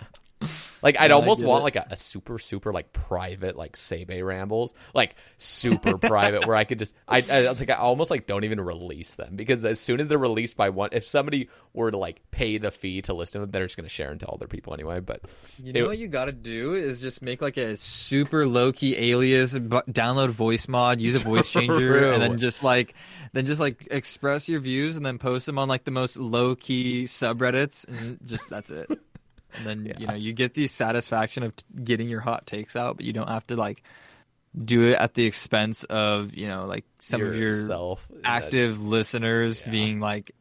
Like 0.83 0.99
I'd 1.01 1.11
Yeah, 1.11 1.17
almost 1.17 1.43
want 1.43 1.63
it. 1.63 1.65
like 1.65 1.77
a, 1.77 1.87
a 1.93 1.97
super 1.97 2.39
super 2.39 2.71
like 2.71 2.93
private 2.93 3.57
like 3.57 3.73
Sebe 3.77 4.23
rambles, 4.23 4.75
like 4.95 5.17
super 5.39 5.97
private 5.99 6.47
where 6.47 6.57
I 6.57 6.65
could 6.65 6.79
just 6.79 6.95
I 7.09 7.25
I 7.31 7.41
like 7.49 7.71
I 7.71 7.75
almost 7.75 8.11
like 8.11 8.27
don't 8.27 8.45
even 8.45 8.61
release 8.61 9.15
them 9.15 9.37
because 9.37 9.65
as 9.65 9.81
soon 9.81 10.01
as 10.01 10.09
they're 10.09 10.19
released 10.19 10.59
by 10.59 10.69
one, 10.69 10.91
if 10.93 11.05
somebody 11.05 11.49
were 11.73 11.91
to 11.91 11.97
like 11.97 12.21
pay 12.31 12.59
the 12.59 12.71
fee 12.71 13.01
to 13.03 13.15
listen 13.15 13.41
to 13.41 13.47
them, 13.47 13.51
they're 13.53 13.65
just 13.65 13.77
gonna 13.79 13.89
share 13.89 14.13
into 14.13 14.27
all 14.27 14.37
their 14.37 14.49
people 14.49 14.75
anyway. 14.75 15.01
But 15.01 15.23
You 15.59 15.71
It- 15.71 15.81
know 15.81 15.87
what 15.87 15.97
you 15.97 16.09
got 16.09 16.27
to 16.27 16.33
do 16.33 16.75
is 16.75 17.01
just 17.01 17.23
make 17.23 17.41
like 17.41 17.57
a 17.57 17.79
super 17.79 18.47
low 18.47 18.71
key 18.73 18.95
alias, 19.13 19.55
download 19.55 20.29
voice 20.31 20.69
mod, 20.69 21.01
use 21.01 21.15
a 21.15 21.19
voice 21.25 21.49
changer, 21.49 22.13
and 22.13 22.21
then 22.21 22.39
just 22.39 22.63
like 22.63 22.93
then 23.33 23.47
just 23.47 23.61
like 23.61 23.89
express 23.91 24.51
your 24.51 24.61
views 24.61 24.99
and 24.99 25.07
then 25.07 25.17
post 25.17 25.47
them 25.47 25.59
on 25.59 25.67
like 25.69 25.85
the 25.85 25.91
most 25.91 26.19
low 26.19 26.55
key 26.55 27.05
subreddits, 27.05 27.89
and 27.89 28.19
just 28.27 28.47
that's 28.51 28.71
it. 28.71 28.91
And 29.57 29.67
then 29.67 29.95
you 29.99 30.07
know 30.07 30.15
you 30.15 30.33
get 30.33 30.55
the 30.55 30.67
satisfaction 30.67 31.43
of 31.43 31.55
t- 31.55 31.65
getting 31.85 32.09
your 32.09 32.21
hot 32.21 32.47
takes 32.47 32.77
out, 32.77 32.97
but 32.97 33.05
you 33.07 33.13
don't 33.13 33.29
have 33.29 33.47
to 33.49 33.57
like 33.57 33.83
do 34.63 34.85
it 34.87 34.95
at 34.99 35.15
the 35.15 35.25
expense 35.27 35.85
of 35.85 36.35
you 36.35 36.47
know 36.49 36.67
like 36.67 36.85
some 37.01 37.23
of 37.23 37.35
your 37.35 37.49
yourself 37.51 38.07
active 38.25 38.81
listeners 38.83 39.63
Yeah. 39.65 39.73
being 39.73 40.01
like 40.01 40.33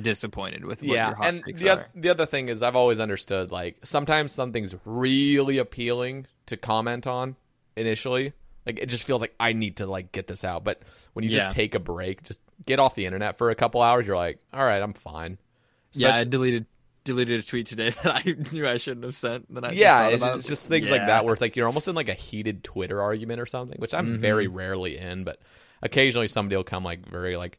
disappointed 0.00 0.64
with 0.64 0.80
what 0.82 0.94
yeah, 0.94 1.08
your 1.08 1.16
hot 1.16 1.26
and 1.26 1.44
takes 1.44 1.62
the, 1.62 1.84
the 1.94 2.08
other 2.10 2.26
thing 2.26 2.48
is 2.48 2.62
I've 2.62 2.76
always 2.76 3.00
understood 3.00 3.50
like 3.50 3.78
sometimes 3.84 4.32
something's 4.32 4.74
really 4.84 5.58
appealing 5.58 6.26
to 6.46 6.56
comment 6.56 7.06
on 7.06 7.36
initially. 7.76 8.32
Like 8.64 8.78
it 8.78 8.86
just 8.86 9.06
feels 9.06 9.20
like 9.20 9.34
I 9.40 9.54
need 9.54 9.78
to 9.78 9.86
like 9.86 10.12
get 10.12 10.26
this 10.28 10.44
out. 10.44 10.62
But 10.62 10.82
when 11.14 11.24
you 11.24 11.30
Yeah. 11.30 11.38
just 11.38 11.50
take 11.50 11.74
a 11.74 11.78
break, 11.80 12.22
just 12.22 12.40
get 12.66 12.78
off 12.78 12.94
the 12.94 13.06
internet 13.06 13.38
for 13.38 13.50
a 13.50 13.54
couple 13.54 13.82
hours, 13.82 14.06
you're 14.06 14.16
like, 14.16 14.38
all 14.52 14.64
right, 14.64 14.82
I'm 14.82 14.92
fine. 14.92 15.38
Yeah, 15.94 16.14
I 16.14 16.24
deleted 16.24 16.66
deleted 17.08 17.40
a 17.40 17.42
tweet 17.42 17.66
today 17.66 17.90
that 18.02 18.24
I 18.24 18.36
knew 18.52 18.68
I 18.68 18.76
shouldn't 18.76 19.04
have 19.04 19.16
sent. 19.16 19.52
That 19.54 19.64
I 19.64 19.72
yeah, 19.72 20.16
thought 20.16 20.38
it's, 20.38 20.46
just 20.48 20.68
things 20.68 20.88
like 20.90 21.06
that 21.06 21.24
where 21.24 21.32
it's 21.32 21.40
like 21.40 21.56
you're 21.56 21.66
almost 21.66 21.88
in 21.88 21.96
like 21.96 22.08
a 22.08 22.14
heated 22.14 22.62
Twitter 22.62 23.02
argument 23.02 23.40
or 23.40 23.46
something, 23.46 23.78
which 23.80 23.94
I'm 23.94 24.20
very 24.20 24.46
Mm-hmm. 24.46 24.56
rarely 24.56 24.96
in, 24.98 25.24
but 25.24 25.40
occasionally 25.82 26.26
somebody 26.28 26.56
will 26.56 26.64
come 26.64 26.84
like 26.84 27.06
very 27.08 27.36
like 27.36 27.58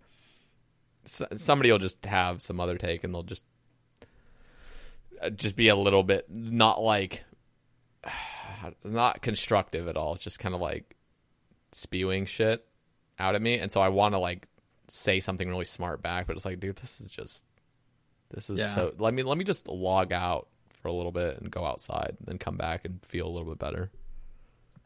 somebody 1.05 1.71
will 1.71 1.79
just 1.79 2.05
have 2.05 2.41
some 2.41 2.59
other 2.59 2.77
take 2.77 3.03
and 3.03 3.13
they'll 3.13 3.23
just 3.23 3.43
uh, 5.21 5.29
just 5.29 5.55
be 5.55 5.67
a 5.69 5.75
little 5.75 6.03
bit 6.03 6.25
not 6.29 6.81
like 6.81 7.23
not 8.83 9.21
constructive 9.21 9.87
at 9.87 9.97
all. 9.97 10.15
It's 10.15 10.23
just 10.23 10.39
kind 10.39 10.55
of 10.55 10.61
like 10.61 10.95
spewing 11.71 12.25
shit 12.25 12.65
out 13.17 13.35
at 13.35 13.41
me, 13.41 13.59
and 13.59 13.71
so 13.71 13.81
I 13.81 13.89
want 13.89 14.13
to 14.13 14.19
like 14.19 14.47
say 14.87 15.19
something 15.19 15.47
really 15.47 15.65
smart 15.65 16.01
back, 16.01 16.25
but 16.27 16.35
it's 16.35 16.45
like, 16.45 16.59
dude, 16.59 16.77
this 16.77 16.99
is 17.01 17.11
just 17.11 17.45
this 18.33 18.49
is 18.49 18.59
Yeah. 18.59 18.73
so. 18.75 18.93
Let 18.97 19.13
me 19.13 19.23
let 19.23 19.37
me 19.37 19.43
just 19.43 19.67
log 19.67 20.11
out 20.13 20.47
for 20.81 20.87
a 20.87 20.93
little 20.93 21.11
bit 21.11 21.39
and 21.39 21.49
go 21.51 21.65
outside, 21.65 22.15
and 22.19 22.27
then 22.27 22.37
come 22.37 22.55
back 22.57 22.85
and 22.85 23.03
feel 23.05 23.27
a 23.27 23.31
little 23.31 23.49
bit 23.49 23.59
better. 23.59 23.91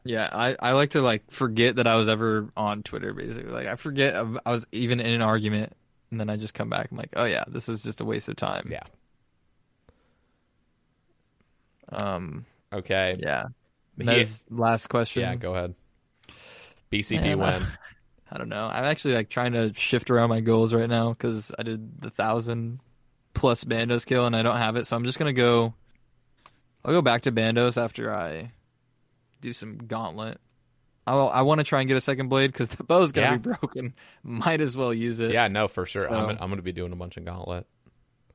Yeah, 0.06 0.28
I, 0.30 0.54
I 0.60 0.72
like 0.72 0.90
to 0.90 1.00
like 1.00 1.30
forget 1.30 1.76
that 1.76 1.86
I 1.86 1.96
was 1.96 2.08
ever 2.08 2.50
on 2.56 2.82
Twitter. 2.82 3.14
Basically, 3.14 3.50
like 3.50 3.66
I 3.66 3.76
forget 3.76 4.14
I 4.44 4.50
was 4.50 4.66
even 4.72 5.00
in 5.00 5.14
an 5.14 5.22
argument, 5.22 5.72
and 6.10 6.20
then 6.20 6.28
I 6.28 6.36
just 6.36 6.52
come 6.54 6.68
back. 6.68 6.88
I'm 6.90 6.96
like, 6.98 7.14
oh 7.16 7.24
yeah, 7.24 7.44
this 7.48 7.68
is 7.68 7.82
just 7.82 8.00
a 8.00 8.04
waste 8.04 8.28
of 8.28 8.36
time. 8.36 8.68
Yeah. 8.70 8.82
Um. 11.92 12.44
Okay. 12.72 13.16
Yeah. 13.18 13.46
Mez, 13.98 14.44
last 14.50 14.88
question. 14.88 15.22
Yeah. 15.22 15.36
Go 15.36 15.54
ahead. 15.54 15.74
BCP 16.92 17.36
Man, 17.38 17.62
I- 17.62 17.66
I 18.34 18.38
don't 18.38 18.48
know. 18.48 18.66
I'm 18.66 18.84
actually 18.84 19.14
like 19.14 19.28
trying 19.28 19.52
to 19.52 19.72
shift 19.74 20.10
around 20.10 20.28
my 20.30 20.40
goals 20.40 20.74
right 20.74 20.88
now 20.88 21.10
because 21.10 21.52
I 21.56 21.62
did 21.62 22.00
the 22.00 22.10
thousand 22.10 22.80
plus 23.34 23.64
Bandos 23.64 24.06
kill 24.06 24.26
and 24.26 24.34
I 24.36 24.42
don't 24.42 24.56
have 24.56 24.76
it, 24.76 24.86
so 24.86 24.96
I'm 24.96 25.04
just 25.04 25.18
gonna 25.18 25.32
go. 25.32 25.74
I'll 26.84 26.92
go 26.92 27.02
back 27.02 27.22
to 27.22 27.32
Bandos 27.32 27.82
after 27.82 28.14
I 28.14 28.50
do 29.40 29.52
some 29.52 29.76
Gauntlet. 29.78 30.38
I'll, 31.06 31.28
I 31.28 31.42
want 31.42 31.58
to 31.58 31.64
try 31.64 31.80
and 31.80 31.88
get 31.88 31.96
a 31.98 32.00
second 32.00 32.28
blade 32.28 32.50
because 32.52 32.70
the 32.70 32.82
bow's 32.84 33.12
gonna 33.12 33.26
Yeah. 33.32 33.36
be 33.36 33.42
broken. 33.50 33.94
Might 34.22 34.60
as 34.62 34.76
well 34.76 34.92
use 34.94 35.18
it. 35.20 35.32
Yeah. 35.32 35.48
No, 35.48 35.68
for 35.68 35.84
sure. 35.86 36.10
I'm 36.12 36.30
I'm 36.30 36.48
gonna 36.50 36.62
be 36.62 36.72
doing 36.72 36.92
a 36.92 36.96
bunch 36.96 37.16
of 37.16 37.24
gauntlet. 37.24 37.66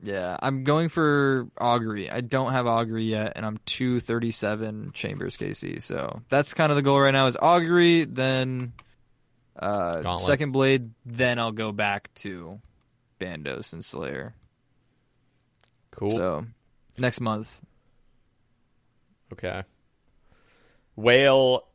Yeah, 0.01 0.37
I'm 0.41 0.63
going 0.63 0.87
for 0.87 1.49
Augury. 1.59 2.09
I 2.09 2.21
don't 2.21 2.53
have 2.53 2.67
Augury 2.67 3.03
yet, 3.03 3.33
and 3.35 3.45
I'm 3.45 3.59
237 3.65 4.91
Chambers 4.93 5.35
KC. 5.35 5.81
So 5.81 6.21
that's 6.29 6.53
kind 6.53 6.71
of 6.71 6.77
the 6.77 6.81
goal 6.81 7.01
right 7.01 7.11
now 7.11 7.25
is 7.27 7.35
Augury, 7.35 8.05
then 8.05 8.71
uh, 9.57 9.99
Gauntlet. 10.01 10.21
second 10.25 10.51
blade, 10.53 10.91
then 11.05 11.37
I'll 11.37 11.51
go 11.51 11.73
back 11.73 12.13
to 12.15 12.61
Bandos 13.19 13.73
and 13.73 13.83
Slayer. 13.83 14.33
Cool. 15.91 16.11
So 16.11 16.45
next 16.97 17.19
month. 17.19 17.61
Okay. 19.33 19.63
Whale 20.95 21.67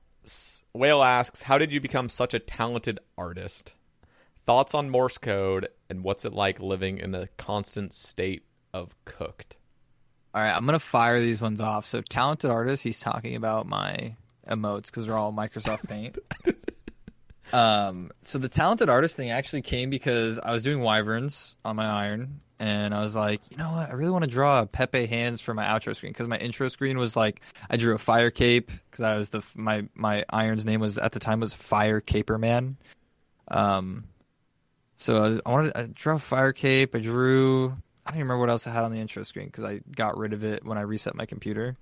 Whale 0.72 1.02
asks, 1.02 1.42
"How 1.42 1.58
did 1.58 1.72
you 1.72 1.80
become 1.80 2.08
such 2.08 2.34
a 2.34 2.38
talented 2.38 2.98
artist? 3.16 3.74
Thoughts 4.46 4.74
on 4.74 4.90
Morse 4.90 5.18
code 5.18 5.68
and 5.88 6.02
what's 6.02 6.24
it 6.24 6.32
like 6.32 6.60
living 6.60 6.98
in 6.98 7.14
a 7.14 7.28
constant 7.36 7.92
state 7.92 8.44
of 8.72 8.94
cooked?" 9.04 9.56
All 10.34 10.42
right, 10.42 10.54
I'm 10.54 10.66
gonna 10.66 10.80
fire 10.80 11.20
these 11.20 11.40
ones 11.40 11.60
off. 11.60 11.86
So 11.86 12.00
talented 12.00 12.50
artist, 12.50 12.82
he's 12.82 13.00
talking 13.00 13.36
about 13.36 13.66
my 13.66 14.16
emotes 14.48 14.86
because 14.86 15.06
they're 15.06 15.16
all 15.16 15.32
Microsoft 15.32 15.88
Paint. 15.88 16.18
um, 17.52 18.10
so 18.22 18.38
the 18.38 18.48
talented 18.48 18.88
artist 18.88 19.16
thing 19.16 19.30
actually 19.30 19.62
came 19.62 19.90
because 19.90 20.38
I 20.38 20.52
was 20.52 20.62
doing 20.62 20.80
wyverns 20.80 21.56
on 21.64 21.76
my 21.76 21.86
iron, 21.86 22.40
and 22.58 22.94
I 22.94 23.00
was 23.00 23.14
like, 23.14 23.42
you 23.50 23.56
know 23.56 23.72
what, 23.72 23.90
I 23.90 23.92
really 23.92 24.10
want 24.10 24.24
to 24.24 24.30
draw 24.30 24.64
Pepe 24.64 25.06
hands 25.06 25.40
for 25.40 25.54
my 25.54 25.64
outro 25.64 25.94
screen 25.94 26.12
because 26.12 26.28
my 26.28 26.38
intro 26.38 26.68
screen 26.68 26.98
was 26.98 27.16
like 27.16 27.40
I 27.68 27.76
drew 27.76 27.94
a 27.94 27.98
fire 27.98 28.30
cape 28.30 28.70
because 28.90 29.04
I 29.04 29.16
was 29.16 29.30
the 29.30 29.42
my 29.54 29.86
my 29.94 30.24
iron's 30.30 30.64
name 30.64 30.80
was 30.80 30.98
at 30.98 31.12
the 31.12 31.20
time 31.20 31.40
was 31.40 31.54
Fire 31.54 32.00
Caper 32.00 32.38
Man. 32.38 32.76
Um, 33.48 34.04
so 34.96 35.16
I, 35.16 35.28
was, 35.28 35.40
I 35.44 35.50
wanted 35.50 35.74
to 35.74 35.86
draw 35.88 36.14
a 36.14 36.18
fire 36.18 36.52
cape. 36.52 36.94
I 36.94 37.00
drew. 37.00 37.76
I 38.06 38.10
don't 38.10 38.18
even 38.18 38.28
remember 38.28 38.40
what 38.40 38.50
else 38.50 38.66
I 38.66 38.70
had 38.70 38.84
on 38.84 38.92
the 38.92 39.00
intro 39.00 39.22
screen 39.22 39.46
because 39.46 39.64
I 39.64 39.80
got 39.94 40.16
rid 40.18 40.32
of 40.32 40.44
it 40.44 40.64
when 40.64 40.76
I 40.78 40.82
reset 40.82 41.14
my 41.14 41.26
computer. 41.26 41.76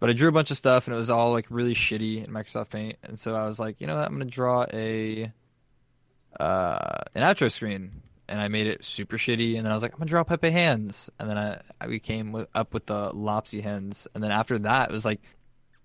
But 0.00 0.10
I 0.10 0.12
drew 0.12 0.28
a 0.28 0.32
bunch 0.32 0.50
of 0.50 0.58
stuff 0.58 0.86
and 0.86 0.94
it 0.94 0.98
was 0.98 1.10
all 1.10 1.32
like 1.32 1.46
really 1.50 1.74
shitty 1.74 2.24
in 2.24 2.32
Microsoft 2.32 2.70
Paint. 2.70 2.96
And 3.02 3.18
so 3.18 3.34
I 3.34 3.46
was 3.46 3.58
like, 3.58 3.80
you 3.80 3.86
know 3.86 3.96
what? 3.96 4.06
I'm 4.06 4.12
gonna 4.12 4.26
draw 4.26 4.64
a 4.72 5.32
uh, 6.38 6.98
an 7.14 7.22
outro 7.22 7.50
screen, 7.50 8.02
and 8.28 8.40
I 8.40 8.48
made 8.48 8.66
it 8.66 8.84
super 8.84 9.16
shitty. 9.16 9.56
And 9.56 9.64
then 9.64 9.72
I 9.72 9.74
was 9.74 9.82
like, 9.82 9.92
I'm 9.92 9.98
gonna 9.98 10.08
draw 10.10 10.24
Pepe 10.24 10.50
hands. 10.50 11.10
And 11.18 11.28
then 11.28 11.38
I, 11.38 11.86
we 11.86 11.98
came 11.98 12.46
up 12.54 12.74
with 12.74 12.86
the 12.86 13.10
Lopsy 13.12 13.60
hands. 13.60 14.06
And 14.14 14.22
then 14.22 14.30
after 14.30 14.58
that, 14.60 14.90
it 14.90 14.92
was 14.92 15.04
like 15.04 15.20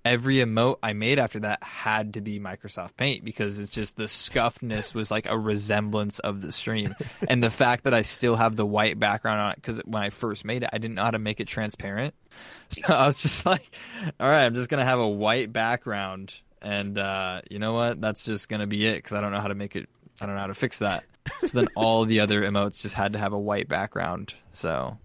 every 0.05 0.38
emote 0.38 0.77
I 0.84 0.93
made 0.93 1.17
after 1.17 1.39
that 1.41 1.63
had 1.63 2.15
to 2.15 2.21
be 2.21 2.39
Microsoft 2.39 2.97
Paint 2.97 3.23
because 3.23 3.59
it's 3.59 3.69
just 3.69 3.95
the 3.95 4.03
scuffness 4.03 4.93
was 4.93 5.09
like 5.09 5.27
a 5.30 5.38
resemblance 5.38 6.19
of 6.19 6.41
the 6.41 6.51
stream. 6.51 6.93
and 7.27 7.43
the 7.43 7.49
fact 7.49 7.85
that 7.85 7.93
I 7.93 8.01
still 8.01 8.35
have 8.35 8.55
the 8.55 8.65
white 8.65 8.99
background 8.99 9.39
on 9.39 9.51
it 9.51 9.55
because 9.55 9.80
when 9.85 10.03
I 10.03 10.09
first 10.09 10.45
made 10.45 10.63
it, 10.63 10.69
I 10.73 10.77
didn't 10.77 10.95
know 10.95 11.03
how 11.03 11.11
to 11.11 11.19
make 11.19 11.39
it 11.39 11.47
transparent. 11.47 12.13
So 12.69 12.91
I 12.91 13.05
was 13.05 13.21
just 13.21 13.45
like, 13.45 13.77
all 14.19 14.27
right, 14.27 14.45
I'm 14.45 14.55
just 14.55 14.67
going 14.67 14.80
to 14.80 14.85
have 14.85 14.97
a 14.97 15.07
white 15.07 15.53
background. 15.53 16.34
And 16.59 16.97
uh, 16.97 17.41
you 17.51 17.59
know 17.59 17.73
what? 17.73 18.01
That's 18.01 18.25
just 18.25 18.49
going 18.49 18.61
to 18.61 18.67
be 18.67 18.88
it 18.88 18.95
because 18.95 19.13
I 19.13 19.21
don't 19.21 19.31
know 19.31 19.39
how 19.39 19.49
to 19.49 19.53
make 19.53 19.75
it, 19.75 19.88
I 20.19 20.25
don't 20.25 20.34
know 20.34 20.41
how 20.41 20.47
to 20.47 20.55
fix 20.55 20.80
that. 20.80 21.03
so 21.45 21.59
then 21.59 21.67
all 21.75 22.05
the 22.05 22.21
other 22.21 22.41
emotes 22.41 22.81
just 22.81 22.95
had 22.95 23.13
to 23.13 23.19
have 23.19 23.31
a 23.31 23.38
white 23.38 23.67
background. 23.67 24.34
So, 24.53 24.97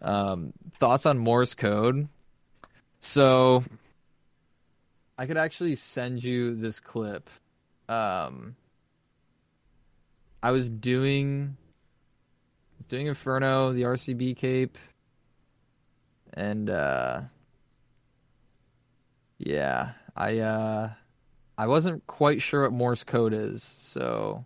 um, 0.00 0.54
thoughts 0.78 1.04
on 1.04 1.18
Morse 1.18 1.52
code? 1.52 2.08
So, 3.00 3.62
I 5.18 5.26
could 5.26 5.36
actually 5.36 5.76
send 5.76 6.22
you 6.22 6.54
this 6.54 6.80
clip. 6.80 7.30
Um, 7.88 8.56
I 10.42 10.50
was 10.50 10.68
doing, 10.68 11.56
I 11.58 12.74
was 12.78 12.86
doing 12.86 13.06
Inferno, 13.06 13.72
the 13.72 13.82
RCB 13.82 14.36
cape, 14.36 14.76
and 16.34 16.68
uh, 16.68 17.22
yeah, 19.38 19.92
I 20.14 20.38
uh, 20.40 20.90
I 21.56 21.66
wasn't 21.66 22.06
quite 22.06 22.42
sure 22.42 22.62
what 22.62 22.72
Morse 22.72 23.04
code 23.04 23.32
is, 23.32 23.62
so 23.62 24.44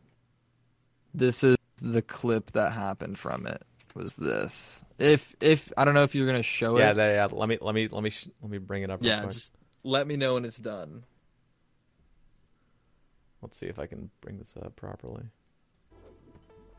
this 1.15 1.43
is 1.43 1.57
the 1.83 2.03
clip 2.03 2.53
that 2.53 2.73
happened 2.73 3.19
from 3.19 3.47
it. 3.47 3.63
Was 3.95 4.15
this? 4.15 4.85
If 4.99 5.35
if 5.41 5.73
I 5.77 5.85
don't 5.85 5.95
know 5.95 6.05
if 6.05 6.15
you're 6.15 6.27
gonna 6.27 6.43
show 6.45 6.79
Yeah, 6.79 6.93
it. 6.93 6.95
there, 6.95 7.15
yeah. 7.15 7.29
Let 7.33 7.49
me 7.49 7.59
let 7.61 7.75
me 7.75 7.89
let 7.91 8.03
me 8.05 8.11
sh- 8.11 8.29
let 8.41 8.51
me 8.51 8.59
bring 8.59 8.85
it 8.85 8.91
up. 8.91 9.01
real 9.01 9.11
yeah, 9.11 9.21
quick. 9.23 9.33
just 9.33 9.53
let 9.83 10.07
me 10.07 10.17
know 10.17 10.35
when 10.35 10.45
it's 10.45 10.59
done. 10.59 11.05
let's 13.43 13.57
see 13.59 13.67
if 13.67 13.79
I 13.79 13.87
can 13.87 14.11
bring 14.21 14.39
this 14.39 14.55
up 14.63 14.77
properly. 14.77 15.25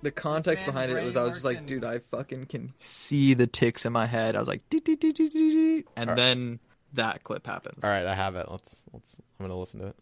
the 0.02 0.12
context 0.12 0.66
behind 0.66 0.92
it 0.92 1.04
was 1.04 1.16
I 1.18 1.24
was 1.24 1.34
just 1.34 1.46
like, 1.46 1.66
dude, 1.66 1.84
I 1.84 2.00
fucking 2.00 2.46
can 2.46 2.74
see 2.78 3.34
the 3.34 3.48
ticks 3.48 3.86
in 3.86 3.94
my 3.94 4.06
head. 4.06 4.36
I 4.36 4.40
was 4.40 4.48
like, 4.48 4.62
"Dee, 4.70 4.80
dee, 4.80 4.96
dee, 4.96 5.12
dee, 5.12 5.30
dee, 5.30 5.50
dee," 5.52 5.86
and 5.96 6.10
Alright. 6.12 6.16
then 6.18 6.60
that 6.94 7.24
clip 7.24 7.46
happens. 7.48 7.84
All 7.84 7.90
right, 7.92 8.06
I 8.06 8.14
have 8.16 8.36
it. 8.36 8.48
Let's 8.50 8.84
let's. 8.94 9.20
I'm 9.40 9.46
gonna 9.48 9.60
listen 9.60 9.80
to 9.80 9.88
it. 9.88 9.96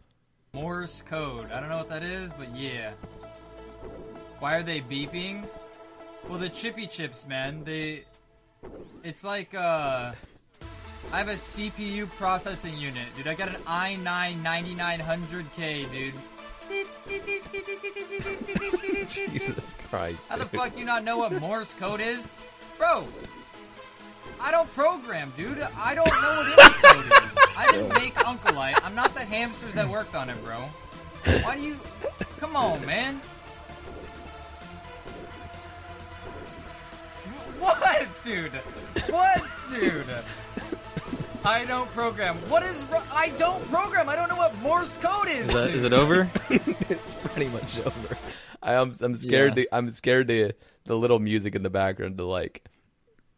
Morse 0.54 1.04
code. 1.04 1.52
I 1.52 1.60
don't 1.60 1.70
know 1.70 1.78
what 1.78 1.90
that 1.90 2.04
is, 2.04 2.34
but 2.34 2.56
yeah. 2.56 2.92
Why 4.40 4.56
are 4.56 4.64
they 4.64 4.82
beeping? 4.82 5.46
Well, 6.28 6.40
the 6.40 6.50
chippy 6.50 6.88
chips, 6.88 7.28
man. 7.28 7.64
They. 7.64 8.04
It's 9.04 9.24
like 9.24 9.54
uh. 9.54 10.14
I 11.12 11.18
have 11.18 11.30
a 11.30 11.34
CPU 11.34 12.10
processing 12.18 12.78
unit, 12.78 13.04
dude. 13.18 13.28
I 13.28 13.34
got 13.34 13.50
an 13.50 13.56
i9 13.66 14.42
9900K, 14.44 15.92
dude. 15.92 16.14
Jesus 19.08 19.74
Christ. 19.90 20.30
How 20.30 20.38
the 20.38 20.46
dude. 20.46 20.60
fuck 20.60 20.78
you 20.78 20.86
not 20.86 21.04
know 21.04 21.18
what 21.18 21.40
Morse 21.40 21.74
code 21.80 22.00
is, 22.00 22.30
bro? 22.78 23.06
I 24.40 24.52
don't 24.52 24.72
program, 24.74 25.34
dude. 25.36 25.60
I 25.78 25.96
don't 25.96 26.08
know 26.08 26.14
what 26.14 26.60
any 26.60 26.74
code 26.84 27.06
is. 27.24 27.38
I 27.58 27.68
didn't 27.72 27.94
make 27.96 28.28
Uncle 28.28 28.56
Light. 28.56 28.80
I'm 28.86 28.96
not 28.96 29.14
the 29.16 29.26
hamsters 29.26 29.74
that 29.74 29.90
worked 29.90 30.16
on 30.16 30.30
it, 30.30 30.42
bro. 30.44 30.58
Why 31.42 31.56
do 31.56 31.62
you? 31.64 31.78
Come 32.40 32.56
on, 32.56 32.86
man. 32.86 33.16
What, 37.60 38.08
dude? 38.24 38.52
What, 39.10 39.44
dude? 39.70 40.06
I 41.46 41.66
don't 41.66 41.90
program. 41.92 42.36
What 42.50 42.64
is? 42.64 42.84
ro- 42.92 43.02
I 43.14 43.30
don't 43.38 43.64
program. 43.70 44.10
I 44.10 44.16
don't 44.16 44.30
know 44.30 44.36
what 44.36 44.58
Morse 44.60 44.98
code 44.98 45.28
is. 45.28 45.48
Is, 45.48 45.54
that, 45.54 45.68
dude. 45.68 45.76
is 45.76 45.84
it 45.86 45.94
over? 45.94 46.30
It's 46.50 47.14
pretty 47.24 47.50
much 47.50 47.80
over. 47.80 48.18
I 48.62 48.74
am. 48.74 48.92
I'm 49.02 49.16
scared. 49.16 49.58
Yeah. 49.58 49.64
To, 49.64 49.76
I'm 49.76 49.90
scared 49.90 50.28
to 50.28 50.52
the 50.84 50.96
little 50.96 51.20
music 51.20 51.56
in 51.56 51.64
the 51.64 51.70
background 51.70 52.18
to 52.18 52.26
like 52.26 52.66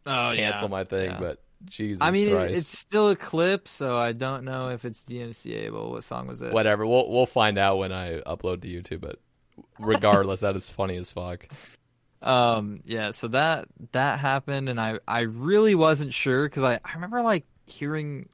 oh, 0.06 0.32
cancel 0.34 0.68
my 0.68 0.84
thing. 0.84 1.10
yeah. 1.10 1.20
But 1.20 1.42
Jesus 1.64 2.02
I 2.02 2.10
mean, 2.10 2.28
it, 2.28 2.32
Christ. 2.32 2.56
it's 2.56 2.78
still 2.78 3.10
a 3.10 3.16
clip, 3.16 3.68
so 3.68 3.96
I 3.96 4.12
don't 4.12 4.44
know 4.44 4.70
if 4.70 4.84
it's 4.84 5.04
DMCA. 5.04 5.70
What 5.70 6.02
song 6.02 6.26
was 6.26 6.42
it? 6.42 6.52
whatever. 6.52 6.86
We'll 6.86 7.08
we'll 7.08 7.26
find 7.26 7.56
out 7.58 7.78
when 7.78 7.92
I 7.92 8.20
upload 8.20 8.62
to 8.62 8.68
YouTube. 8.68 9.00
But 9.00 9.20
regardless, 9.78 10.40
that 10.40 10.56
is 10.56 10.68
funny 10.68 10.96
as 10.96 11.10
fuck. 11.12 11.46
Um, 12.20 12.82
yeah, 12.84 13.10
so 13.10 13.28
that 13.28 13.66
that 13.92 14.18
happened, 14.18 14.68
and 14.68 14.80
I 14.80 14.98
I 15.06 15.20
really 15.20 15.74
wasn't 15.74 16.14
sure 16.14 16.48
because 16.48 16.64
I 16.64 16.80
I 16.84 16.94
remember 16.94 17.22
like 17.22 17.44
hearing, 17.66 18.28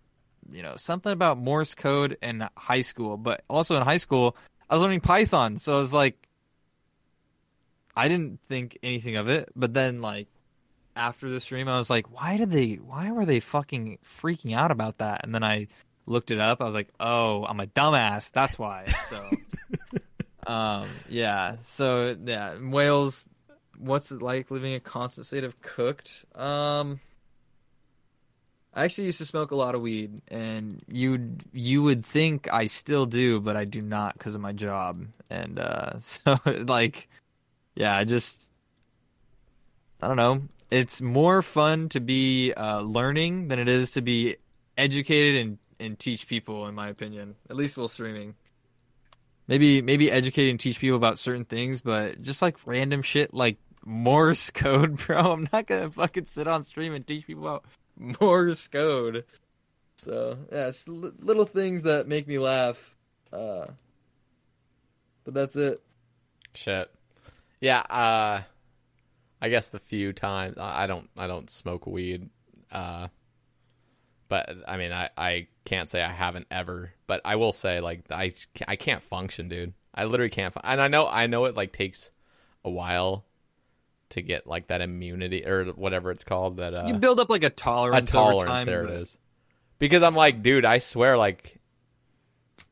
you 0.51 0.63
know, 0.63 0.75
something 0.77 1.13
about 1.13 1.39
Morse 1.39 1.75
code 1.75 2.17
in 2.23 2.47
high 2.57 2.83
school, 2.83 3.17
but 3.17 3.43
also 3.49 3.77
in 3.77 3.83
high 3.83 3.99
school 3.99 4.37
I 4.71 4.75
was 4.75 4.83
learning 4.83 5.01
Python, 5.01 5.59
so 5.59 5.75
I 5.75 5.79
was 5.79 5.93
like, 5.93 6.29
I 7.97 8.09
didn't 8.09 8.41
think 8.45 8.79
anything 8.83 9.17
of 9.17 9.29
it, 9.29 9.49
but 9.57 9.73
then 9.73 10.03
like 10.03 10.29
after 10.95 11.31
the 11.31 11.41
stream, 11.41 11.69
I 11.69 11.79
was 11.79 11.89
like, 11.89 12.13
why 12.13 12.37
did 12.37 12.51
they? 12.51 12.75
Why 12.75 13.11
were 13.11 13.25
they 13.25 13.41
fucking 13.41 13.99
freaking 14.05 14.55
out 14.55 14.71
about 14.71 14.99
that? 14.99 15.23
And 15.25 15.35
then 15.35 15.43
I 15.43 15.69
looked 16.07 16.31
it 16.31 16.39
up. 16.39 16.61
I 16.61 16.65
was 16.65 16.75
like, 16.75 16.89
oh, 17.01 17.45
I'm 17.45 17.61
a 17.61 17.67
dumbass. 17.67 18.31
That's 18.33 18.59
why. 18.59 18.93
So. 19.09 19.31
Um. 20.47 20.89
Yeah. 21.11 21.57
So 21.61 22.17
yeah, 22.25 22.57
Wales. 22.59 23.23
What's 23.77 24.11
it 24.11 24.23
like 24.23 24.51
living 24.51 24.73
a 24.73 24.81
constant 24.81 25.27
state 25.27 25.45
of 25.45 25.61
cooked? 25.61 26.25
Um. 26.35 27.01
I 28.75 28.85
actually 28.85 29.05
used 29.05 29.19
to 29.19 29.25
smoke 29.25 29.51
a 29.51 29.57
lot 29.57 29.75
of 29.75 29.81
weed, 29.81 30.21
and 30.29 30.83
you 30.89 31.37
you 31.53 31.83
would 31.83 32.05
think 32.05 32.53
I 32.53 32.67
still 32.67 33.07
do, 33.07 33.41
but 33.41 33.57
I 33.57 33.65
do 33.65 33.83
not 33.83 34.15
because 34.15 34.35
of 34.35 34.41
my 34.41 34.53
job. 34.53 35.07
And 35.31 35.59
uh, 35.59 35.99
so 36.01 36.39
like, 36.45 37.09
yeah, 37.75 37.97
I 37.97 38.05
just 38.05 38.51
I 40.01 40.09
don't 40.09 40.17
know. 40.17 40.43
It's 40.71 41.01
more 41.01 41.41
fun 41.43 41.89
to 41.91 42.01
be 42.01 42.53
uh, 42.53 42.81
learning 42.81 43.49
than 43.49 43.59
it 43.59 43.69
is 43.69 43.93
to 43.93 44.03
be 44.03 44.37
educated 44.77 45.47
and 45.47 45.59
and 45.81 45.99
teach 45.99 46.27
people, 46.27 46.67
in 46.67 46.75
my 46.75 46.89
opinion. 46.89 47.37
At 47.49 47.57
least 47.57 47.77
while 47.77 47.89
streaming 47.89 48.35
maybe 49.49 49.83
maybe 49.83 50.11
educate 50.11 50.51
and 50.51 50.61
teach 50.61 50.79
people 50.79 50.97
about 50.97 51.19
certain 51.19 51.45
things, 51.45 51.81
but 51.81 52.23
just 52.23 52.41
like 52.41 52.57
random 52.67 53.03
shit 53.03 53.35
like 53.35 53.57
Morse 53.85 54.51
code, 54.53 54.99
bro. 54.99 55.33
I'm 55.33 55.49
not 55.53 55.67
gonna 55.67 55.91
fucking 55.91 56.27
sit 56.27 56.47
on 56.47 56.63
stream 56.63 56.95
and 56.95 57.05
teach 57.05 57.27
people 57.27 57.49
about 57.49 57.65
Morse 58.21 58.69
code. 58.69 59.25
So 59.97 60.39
yeah, 60.53 60.69
it's 60.69 60.87
li- 60.89 61.13
little 61.19 61.45
things 61.45 61.83
that 61.83 62.07
make 62.07 62.27
me 62.29 62.39
laugh. 62.39 62.97
Uh, 63.33 63.67
but 65.25 65.35
that's 65.35 65.57
it. 65.57 65.83
Shit. 66.55 66.91
Yeah. 67.61 67.81
Uh, 67.81 68.43
I 69.41 69.49
guess 69.49 69.71
the 69.71 69.79
few 69.79 70.13
times 70.13 70.57
I 70.59 70.87
don't 70.87 71.11
I 71.17 71.27
don't 71.27 71.51
smoke 71.51 71.87
weed. 71.87 72.31
Uh, 72.71 73.09
but 74.29 74.57
I 74.67 74.77
mean 74.77 74.93
I 74.93 75.11
I 75.17 75.49
can't 75.65 75.91
say 75.91 76.03
I 76.03 76.13
haven't 76.13 76.47
ever. 76.51 76.93
But 77.07 77.21
I 77.25 77.37
will 77.37 77.53
say 77.53 77.81
like 77.81 78.05
I 78.11 78.33
I 78.67 78.77
can't 78.77 79.03
function, 79.03 79.49
dude. 79.49 79.75
I 79.95 80.05
literally 80.05 80.31
can't. 80.31 80.55
And 80.63 80.81
I 80.81 80.89
know 80.89 81.09
I 81.09 81.27
know 81.27 81.47
it 81.47 81.57
like 81.57 81.73
takes 81.73 82.11
a 82.65 82.71
while 82.71 83.25
to 84.11 84.23
get 84.23 84.47
like 84.47 84.69
that 84.69 84.81
immunity 84.81 85.45
or 85.47 85.67
whatever 85.67 86.11
it's 86.11 86.25
called 86.25 86.57
that 86.59 86.73
uh 86.75 86.85
You 86.87 86.95
build 86.95 87.21
up 87.21 87.29
like 87.31 87.43
a 87.43 87.47
a 87.47 87.51
tolerance. 87.51 88.15
over 88.15 88.31
tolerance. 88.31 88.45
time, 88.45 88.67
there 88.67 88.85
but- 88.85 88.93
it 88.93 89.01
is. 89.03 89.19
Because 89.79 90.03
I'm 90.03 90.15
like, 90.17 90.43
dude, 90.43 90.65
I 90.65 90.79
swear, 90.79 91.17
like, 91.17 91.61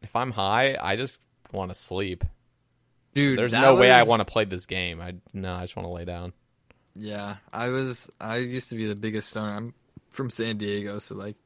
if 0.02 0.16
I'm 0.16 0.32
high, 0.32 0.76
I 0.80 0.96
just 0.96 1.20
want 1.52 1.70
to 1.70 1.74
sleep. 1.76 2.24
Dude, 3.14 3.38
There's 3.38 3.52
no 3.52 3.76
way 3.76 3.92
I 3.92 4.02
want 4.02 4.20
to 4.20 4.24
play 4.24 4.44
this 4.44 4.66
game. 4.66 5.00
I 5.00 5.14
no, 5.32 5.54
I 5.54 5.62
just 5.62 5.76
want 5.76 5.86
to 5.86 5.92
lay 5.92 6.04
down. 6.04 6.32
Yeah, 6.96 7.36
I 7.52 7.68
was. 7.68 8.10
I 8.20 8.38
used 8.38 8.70
to 8.70 8.74
be 8.74 8.86
the 8.86 8.94
biggest 8.96 9.28
stoner. 9.30 9.54
I'm 9.54 9.74
from 10.10 10.30
San 10.30 10.58
Diego, 10.58 10.98
so 10.98 11.14
like, 11.14 11.36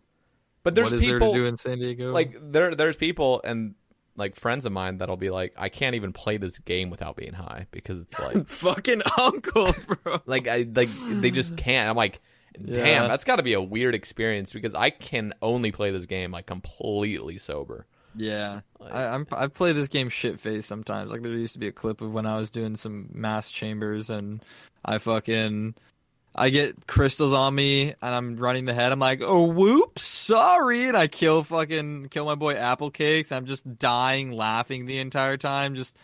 But 0.63 0.75
there's 0.75 0.93
people 0.93 1.19
there 1.19 1.19
to 1.19 1.33
do 1.35 1.45
in 1.47 1.57
San 1.57 1.79
Diego? 1.79 2.11
like 2.13 2.37
there 2.41 2.75
there's 2.75 2.97
people 2.97 3.41
and 3.45 3.75
like 4.21 4.37
friends 4.37 4.67
of 4.67 4.73
mine 4.73 4.99
that'll 4.99 5.17
be 5.17 5.31
like, 5.31 5.55
I 5.57 5.69
can't 5.69 5.97
even 5.97 6.13
play 6.13 6.37
this 6.37 6.59
game 6.61 6.91
without 6.91 7.17
being 7.17 7.33
high 7.33 7.67
because 7.73 8.01
it's 8.03 8.17
like 8.19 8.47
fucking 8.49 9.03
uncle, 9.19 9.75
bro. 10.05 10.21
like 10.27 10.47
I 10.47 10.67
like 10.73 10.89
they 11.21 11.33
just 11.33 11.57
can't. 11.57 11.91
I'm 11.91 11.97
like, 11.97 12.21
damn, 12.55 12.85
Yeah. 12.87 13.09
that's 13.09 13.25
got 13.25 13.37
to 13.37 13.43
be 13.43 13.55
a 13.55 13.61
weird 13.61 13.97
experience 13.97 14.53
because 14.53 14.77
I 14.77 14.91
can 14.91 15.35
only 15.43 15.73
play 15.73 15.91
this 15.91 16.07
game 16.07 16.31
like 16.31 16.47
completely 16.47 17.39
sober. 17.39 17.87
Yeah, 18.17 18.61
I, 18.81 19.05
I'm. 19.05 19.27
I 19.31 19.47
play 19.47 19.73
this 19.73 19.89
game 19.89 20.09
shit 20.09 20.41
face 20.41 20.67
sometimes. 20.67 21.11
Like 21.13 21.23
there 21.23 21.33
used 21.33 21.53
to 21.53 21.61
be 21.61 21.69
a 21.69 21.73
clip 21.73 22.01
of 22.01 22.13
when 22.13 22.27
I 22.27 22.39
was 22.39 22.51
doing 22.51 22.75
some 22.75 23.09
mass 23.13 23.51
chambers 23.51 24.11
and 24.11 24.45
I 24.85 24.99
fucking. 24.99 25.75
I 26.35 26.51
get 26.51 26.87
crystals 26.87 27.33
on 27.33 27.55
me 27.55 27.89
and 27.89 28.15
I'm 28.15 28.37
running 28.37 28.65
the 28.65 28.75
head. 28.75 28.93
I'm 28.93 29.01
like, 29.01 29.21
oh 29.23 29.47
whoops, 29.47 30.03
sorry, 30.03 30.89
and 30.89 30.97
I 30.97 31.09
kill 31.09 31.43
fucking 31.43 32.09
kill 32.11 32.25
my 32.25 32.37
boy 32.37 32.55
Apple 32.55 32.91
Cakes. 32.91 33.33
I'm 33.33 33.47
just 33.47 33.79
dying 33.79 34.33
laughing 34.33 34.87
the 34.87 34.99
entire 34.99 35.37
time. 35.37 35.75
Just 35.75 35.97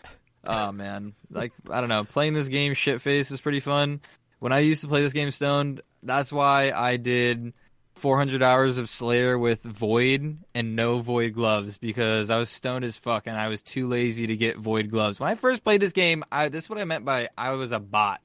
oh 0.43 0.71
man, 0.71 1.13
like 1.31 1.53
I 1.69 1.79
don't 1.79 1.89
know. 1.89 2.03
Playing 2.03 2.33
this 2.33 2.49
game 2.49 2.73
shit 2.73 3.01
face 3.01 3.31
is 3.31 3.41
pretty 3.41 3.61
fun. 3.61 4.01
When 4.39 4.51
I 4.51 4.59
used 4.59 4.81
to 4.81 4.87
play 4.87 5.01
this 5.01 5.13
game 5.13 5.31
stoned, 5.31 5.81
that's 6.03 6.31
why 6.31 6.71
I 6.71 6.97
did 6.97 7.53
400 7.95 8.43
hours 8.43 8.77
of 8.77 8.89
Slayer 8.89 9.37
with 9.37 9.63
Void 9.63 10.37
and 10.53 10.75
no 10.75 10.99
Void 10.99 11.33
gloves 11.33 11.77
because 11.77 12.29
I 12.29 12.37
was 12.37 12.49
stoned 12.49 12.85
as 12.85 12.95
fuck 12.95 13.27
and 13.27 13.35
I 13.35 13.47
was 13.47 13.61
too 13.63 13.87
lazy 13.87 14.27
to 14.27 14.37
get 14.37 14.57
Void 14.57 14.91
gloves. 14.91 15.19
When 15.19 15.29
I 15.29 15.35
first 15.35 15.63
played 15.63 15.81
this 15.81 15.93
game, 15.93 16.23
I, 16.31 16.49
this 16.49 16.65
is 16.65 16.69
what 16.69 16.79
I 16.79 16.83
meant 16.83 17.05
by 17.05 17.29
I 17.37 17.51
was 17.51 17.71
a 17.71 17.79
bot. 17.79 18.21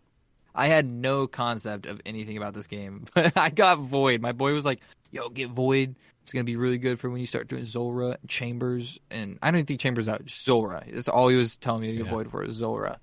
I 0.55 0.66
had 0.66 0.87
no 0.87 1.27
concept 1.27 1.87
of 1.87 2.01
anything 2.05 2.37
about 2.37 2.55
this 2.55 2.66
game, 2.66 3.05
but 3.15 3.37
I 3.37 3.51
got 3.51 3.79
Void. 3.81 4.20
My 4.20 4.33
boy 4.33 4.53
was 4.53 4.65
like, 4.65 4.81
"Yo, 5.11 5.29
get 5.29 5.49
Void. 5.51 5.95
It's 6.23 6.33
gonna 6.33 6.45
be 6.45 6.57
really 6.57 6.79
good 6.79 7.01
for 7.01 7.11
when 7.11 7.20
you 7.20 7.27
start 7.27 7.49
doing 7.49 7.65
Zulrah 7.65 8.16
and 8.20 8.29
Chambers." 8.29 9.01
And 9.11 9.39
I 9.43 9.51
don't 9.51 9.59
even 9.59 9.66
think 9.66 9.81
Chambers 9.81 10.09
out. 10.09 10.29
Zulrah. 10.29 10.85
That's 10.93 11.09
all 11.09 11.29
he 11.29 11.37
was 11.37 11.57
telling 11.57 11.83
me 11.83 11.89
to 11.93 11.97
get 11.97 12.07
Yeah. 12.07 12.11
Void 12.12 12.31
for 12.31 12.45
is 12.45 12.55
Zulrah. 12.57 12.99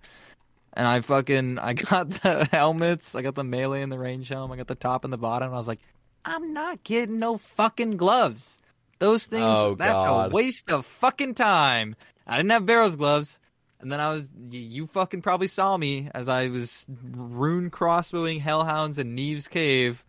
And 0.73 0.87
I 0.87 1.01
fucking 1.01 1.59
I 1.59 1.73
got 1.89 2.09
the 2.11 2.45
helmets. 2.51 3.15
I 3.15 3.21
got 3.23 3.35
the 3.35 3.43
melee 3.43 3.81
and 3.81 3.91
the 3.91 3.99
range 3.99 4.29
helm. 4.29 4.51
I 4.51 4.57
got 4.57 4.67
the 4.67 4.75
top 4.75 5.03
and 5.03 5.11
the 5.11 5.17
bottom. 5.17 5.47
And 5.47 5.55
I 5.55 5.57
was 5.57 5.67
like, 5.67 5.79
I'm 6.23 6.53
not 6.53 6.83
getting 6.83 7.19
no 7.19 7.37
fucking 7.39 7.97
gloves. 7.97 8.59
Those 8.99 9.25
things 9.25 9.57
Oh, 9.57 9.75
that's 9.75 9.91
God. 9.93 10.31
a 10.31 10.35
waste 10.35 10.69
of 10.71 10.85
fucking 10.85 11.33
time. 11.35 11.95
I 12.27 12.37
didn't 12.37 12.51
have 12.51 12.65
Barrow's 12.65 12.95
gloves. 12.97 13.39
And 13.81 13.91
then 13.91 13.99
I 14.01 14.11
was, 14.11 14.31
you 14.49 14.87
fucking 14.87 15.21
probably 15.21 15.47
saw 15.47 15.77
me 15.77 16.09
as 16.13 16.27
I 16.27 16.47
was 16.49 16.85
rune 17.13 17.71
crossbowing 17.71 18.41
hellhounds 18.41 18.97
in 18.99 19.15
Nieve's 19.15 19.47
cave. 19.47 20.03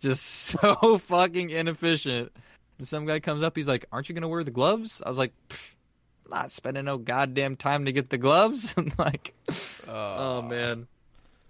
Just 0.00 0.22
so 0.24 0.98
fucking 0.98 1.50
inefficient. 1.50 2.32
And 2.78 2.86
some 2.86 3.06
guy 3.06 3.20
comes 3.20 3.42
up, 3.42 3.56
he's 3.56 3.68
like, 3.68 3.86
Aren't 3.92 4.08
you 4.08 4.14
gonna 4.14 4.28
wear 4.28 4.44
the 4.44 4.50
gloves? 4.50 5.02
I 5.04 5.08
was 5.08 5.18
like, 5.18 5.32
"Pfft, 5.48 5.72
not 6.30 6.50
spending 6.50 6.84
no 6.86 6.98
goddamn 6.98 7.56
time 7.56 7.84
to 7.84 7.92
get 7.92 8.10
the 8.10 8.18
gloves. 8.18 8.74
I'm 8.76 8.92
like 8.98 9.34
oh. 9.88 9.92
oh 10.38 10.42
man, 10.42 10.86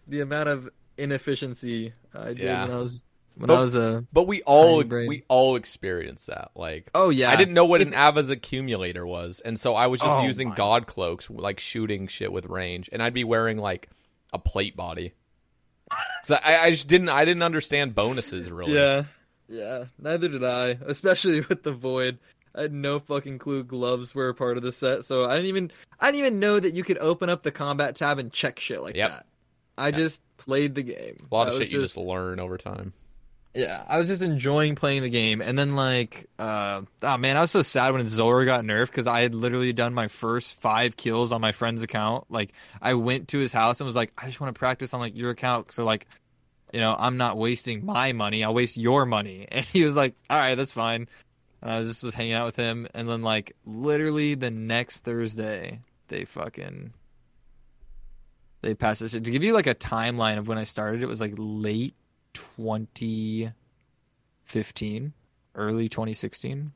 the 0.08 0.20
amount 0.20 0.48
of 0.48 0.68
inefficiency 0.98 1.92
I 2.14 2.28
did 2.28 2.40
Yeah. 2.40 2.62
when 2.64 2.72
I 2.72 2.78
was 2.78 3.04
when 3.36 3.48
But- 3.48 3.56
I 3.58 3.60
was 3.60 3.74
a 3.74 4.04
But 4.12 4.24
we 4.24 4.42
all 4.42 4.82
we 4.82 5.24
all 5.28 5.56
experienced 5.56 6.26
that. 6.28 6.50
Like 6.54 6.90
oh 6.94 7.10
yeah. 7.10 7.30
I 7.30 7.36
didn't 7.36 7.54
know 7.54 7.64
what 7.64 7.80
If- 7.82 7.88
an 7.88 7.94
Ava's 7.94 8.28
accumulator 8.30 9.06
was, 9.06 9.40
and 9.40 9.58
so 9.58 9.74
I 9.74 9.86
was 9.88 10.00
just 10.00 10.18
Oh, 10.20 10.24
using 10.24 10.50
my. 10.50 10.54
god 10.54 10.86
cloaks, 10.86 11.28
like 11.30 11.60
shooting 11.60 12.06
shit 12.08 12.32
with 12.32 12.46
range, 12.46 12.88
and 12.92 13.02
I'd 13.02 13.14
be 13.14 13.24
wearing 13.24 13.58
like 13.58 13.88
a 14.32 14.38
plate 14.38 14.76
body. 14.76 15.12
So 16.24 16.36
I, 16.36 16.58
I 16.58 16.70
just 16.70 16.86
didn't 16.88 17.08
I 17.10 17.24
didn't 17.24 17.42
understand 17.42 17.94
bonuses 17.94 18.50
really. 18.50 18.74
Yeah, 18.74 19.04
yeah. 19.48 19.84
Neither 19.98 20.28
did 20.28 20.44
I, 20.44 20.78
especially 20.86 21.40
with 21.48 21.62
the 21.64 21.72
void. 21.72 22.18
I 22.54 22.62
had 22.62 22.72
no 22.72 22.98
fucking 22.98 23.38
clue 23.40 23.64
gloves 23.64 24.14
were 24.14 24.28
a 24.28 24.34
part 24.34 24.56
of 24.56 24.62
the 24.62 24.72
set, 24.72 25.04
so 25.04 25.24
I 25.26 25.34
didn't 25.34 25.46
even 25.48 25.72
I 26.00 26.06
didn't 26.12 26.26
even 26.26 26.40
know 26.40 26.60
that 26.60 26.74
you 26.74 26.84
could 26.84 26.98
open 26.98 27.28
up 27.28 27.42
the 27.42 27.50
combat 27.50 27.96
tab 27.96 28.18
and 28.18 28.32
check 28.32 28.60
shit 28.60 28.80
like 28.82 28.94
Yep. 28.94 29.10
that. 29.10 29.26
I 29.76 29.90
just 29.90 30.22
played 30.36 30.74
the 30.74 30.82
game. 30.82 31.26
A 31.30 31.34
lot 31.34 31.46
That 31.46 31.54
of 31.56 31.62
shit 31.62 31.72
you 31.72 31.80
just 31.80 31.96
learn 31.96 32.40
over 32.40 32.56
time. 32.56 32.92
Yeah, 33.54 33.84
I 33.86 33.98
was 33.98 34.08
just 34.08 34.22
enjoying 34.22 34.76
playing 34.76 35.02
the 35.02 35.10
game, 35.10 35.42
and 35.42 35.58
then 35.58 35.76
like, 35.76 36.26
uh, 36.38 36.82
oh 37.02 37.16
man, 37.18 37.36
I 37.36 37.42
was 37.42 37.50
so 37.50 37.60
sad 37.60 37.92
when 37.92 38.06
Zulrah 38.08 38.46
got 38.46 38.64
nerfed 38.64 38.86
because 38.86 39.06
I 39.06 39.20
had 39.20 39.34
literally 39.34 39.74
done 39.74 39.92
my 39.92 40.08
first 40.08 40.58
five 40.58 40.96
kills 40.96 41.32
on 41.32 41.42
my 41.42 41.52
friend's 41.52 41.82
account. 41.82 42.24
Like, 42.30 42.54
I 42.80 42.94
went 42.94 43.28
to 43.28 43.38
his 43.38 43.52
house 43.52 43.78
and 43.78 43.86
was 43.86 43.96
like, 43.96 44.10
I 44.16 44.24
just 44.24 44.40
want 44.40 44.54
to 44.54 44.58
practice 44.58 44.94
on 44.94 45.00
like 45.00 45.14
your 45.14 45.30
account, 45.30 45.70
so 45.70 45.84
like, 45.84 46.06
you 46.72 46.80
know, 46.80 46.96
I'm 46.98 47.18
not 47.18 47.36
wasting 47.36 47.84
my 47.84 48.12
money, 48.14 48.42
I'll 48.42 48.54
waste 48.54 48.78
your 48.78 49.04
money. 49.04 49.46
And 49.52 49.66
he 49.66 49.84
was 49.84 49.96
like, 49.96 50.14
all 50.30 50.38
right, 50.38 50.54
that's 50.54 50.72
fine. 50.72 51.06
And 51.60 51.70
I 51.70 51.78
was 51.78 51.88
just 51.88 52.02
was 52.02 52.14
hanging 52.14 52.32
out 52.32 52.46
with 52.46 52.56
him, 52.56 52.88
and 52.94 53.06
then 53.06 53.20
like, 53.20 53.54
literally 53.66 54.34
the 54.34 54.50
next 54.50 55.00
Thursday, 55.00 55.80
they 56.08 56.24
fucking. 56.24 56.94
They 58.62 58.74
passed 58.74 59.00
this 59.00 59.12
shit. 59.12 59.24
To 59.24 59.30
give 59.30 59.42
you 59.42 59.52
like 59.52 59.66
a 59.66 59.74
timeline 59.74 60.38
of 60.38 60.48
when 60.48 60.56
I 60.56 60.64
started, 60.64 61.02
it 61.02 61.08
was 61.08 61.20
like 61.20 61.34
late 61.36 61.96
2015, 62.34 65.12
early 65.54 65.88
2016. 65.88 66.72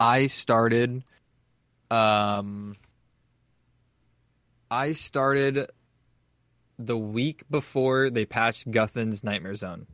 I 0.00 0.26
started 0.26 1.04
um 1.90 2.74
I 4.70 4.92
started 4.92 5.70
the 6.78 6.96
week 6.96 7.42
before 7.50 8.10
they 8.10 8.24
patched 8.24 8.70
Guthan's 8.70 9.22
Nightmare 9.22 9.54
Zone. 9.54 9.86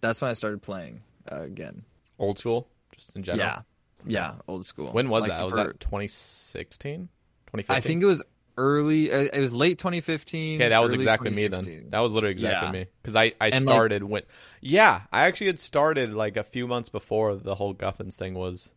That's 0.00 0.20
when 0.20 0.30
I 0.30 0.34
started 0.34 0.62
playing 0.62 1.02
uh, 1.30 1.40
again. 1.40 1.82
Old 2.18 2.38
school, 2.38 2.68
just 2.94 3.16
in 3.16 3.22
general. 3.22 3.46
Yeah. 3.46 3.62
Yeah, 4.06 4.34
old 4.46 4.64
school. 4.64 4.92
When 4.92 5.08
was 5.08 5.22
Like, 5.22 5.32
that? 5.32 5.44
Was 5.44 5.54
that 5.54 5.80
2016? 5.80 7.08
2015? 7.46 7.76
I 7.76 7.80
think 7.80 8.02
it 8.02 8.06
was 8.06 8.22
early 8.56 9.12
uh, 9.12 9.28
it 9.32 9.40
was 9.40 9.52
late 9.52 9.78
2015. 9.78 10.60
Okay, 10.60 10.68
that 10.68 10.78
was 10.78 10.92
exactly 10.92 11.30
me 11.30 11.46
then. 11.48 11.88
That 11.90 12.00
was 12.00 12.12
literally 12.12 12.32
exactly 12.32 12.66
Yeah. 12.78 12.84
me 12.84 12.86
because 13.02 13.16
I 13.16 13.32
I 13.40 13.48
And, 13.48 13.64
like- 13.66 13.74
started 13.74 14.02
when 14.02 14.22
yeah 14.60 15.02
I 15.12 15.26
actually 15.26 15.48
had 15.48 15.60
started 15.60 16.12
like 16.14 16.36
a 16.36 16.44
few 16.44 16.66
months 16.66 16.88
before 16.88 17.36
the 17.36 17.54
whole 17.54 17.74
Guthan's 17.74 18.16
thing 18.16 18.34
was 18.34 18.72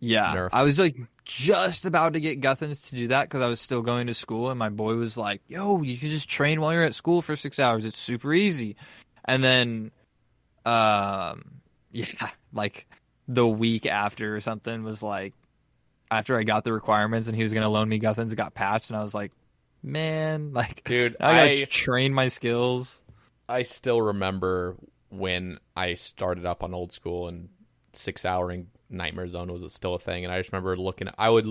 Yeah, 0.00 0.34
Nerf. 0.34 0.50
I 0.52 0.62
was 0.62 0.78
like 0.78 0.96
just 1.24 1.84
about 1.84 2.14
to 2.14 2.20
get 2.20 2.40
Guthans 2.40 2.88
to 2.88 2.96
do 2.96 3.08
that 3.08 3.24
because 3.28 3.42
I 3.42 3.48
was 3.48 3.60
still 3.60 3.82
going 3.82 4.06
to 4.06 4.14
school, 4.14 4.48
and 4.50 4.58
my 4.58 4.70
boy 4.70 4.94
was 4.94 5.16
like, 5.18 5.42
"Yo, 5.46 5.82
you 5.82 5.98
can 5.98 6.08
just 6.10 6.28
train 6.28 6.60
while 6.60 6.72
you're 6.72 6.82
at 6.84 6.94
school 6.94 7.20
for 7.22 7.36
six 7.36 7.58
hours. 7.58 7.84
It's 7.84 7.98
super 7.98 8.32
easy." 8.32 8.76
And 9.26 9.44
then, 9.44 9.90
um, 10.64 11.60
yeah, 11.92 12.30
like 12.52 12.86
the 13.28 13.46
week 13.46 13.86
after 13.86 14.34
or 14.34 14.40
something 14.40 14.82
was 14.82 15.02
like 15.02 15.34
after 16.10 16.38
I 16.38 16.42
got 16.42 16.64
the 16.64 16.72
requirements, 16.72 17.28
and 17.28 17.36
he 17.36 17.42
was 17.42 17.54
gonna 17.54 17.68
loan 17.68 17.88
me 17.88 18.00
Guthans. 18.00 18.32
It 18.32 18.36
got 18.36 18.54
patched, 18.54 18.90
and 18.90 18.96
I 18.96 19.02
was 19.02 19.14
like, 19.14 19.32
"Man, 19.82 20.52
like, 20.54 20.84
dude. 20.84 21.16
I 21.20 21.34
gotta 21.34 21.62
I 21.62 21.64
train 21.64 22.12
my 22.12 22.28
skills." 22.28 23.02
I 23.48 23.62
still 23.64 24.00
remember 24.00 24.76
when 25.08 25.58
I 25.76 25.94
started 25.94 26.46
up 26.46 26.62
on 26.62 26.72
old 26.72 26.92
school 26.92 27.26
and 27.26 27.48
six 27.92 28.22
houring 28.22 28.68
Nightmare 28.88 29.26
Zone 29.28 29.52
was 29.52 29.72
still 29.72 29.94
a 29.94 29.98
thing, 29.98 30.24
and 30.24 30.32
I 30.32 30.38
just 30.38 30.52
remember 30.52 30.76
looking. 30.76 31.08
I 31.16 31.30
would 31.30 31.46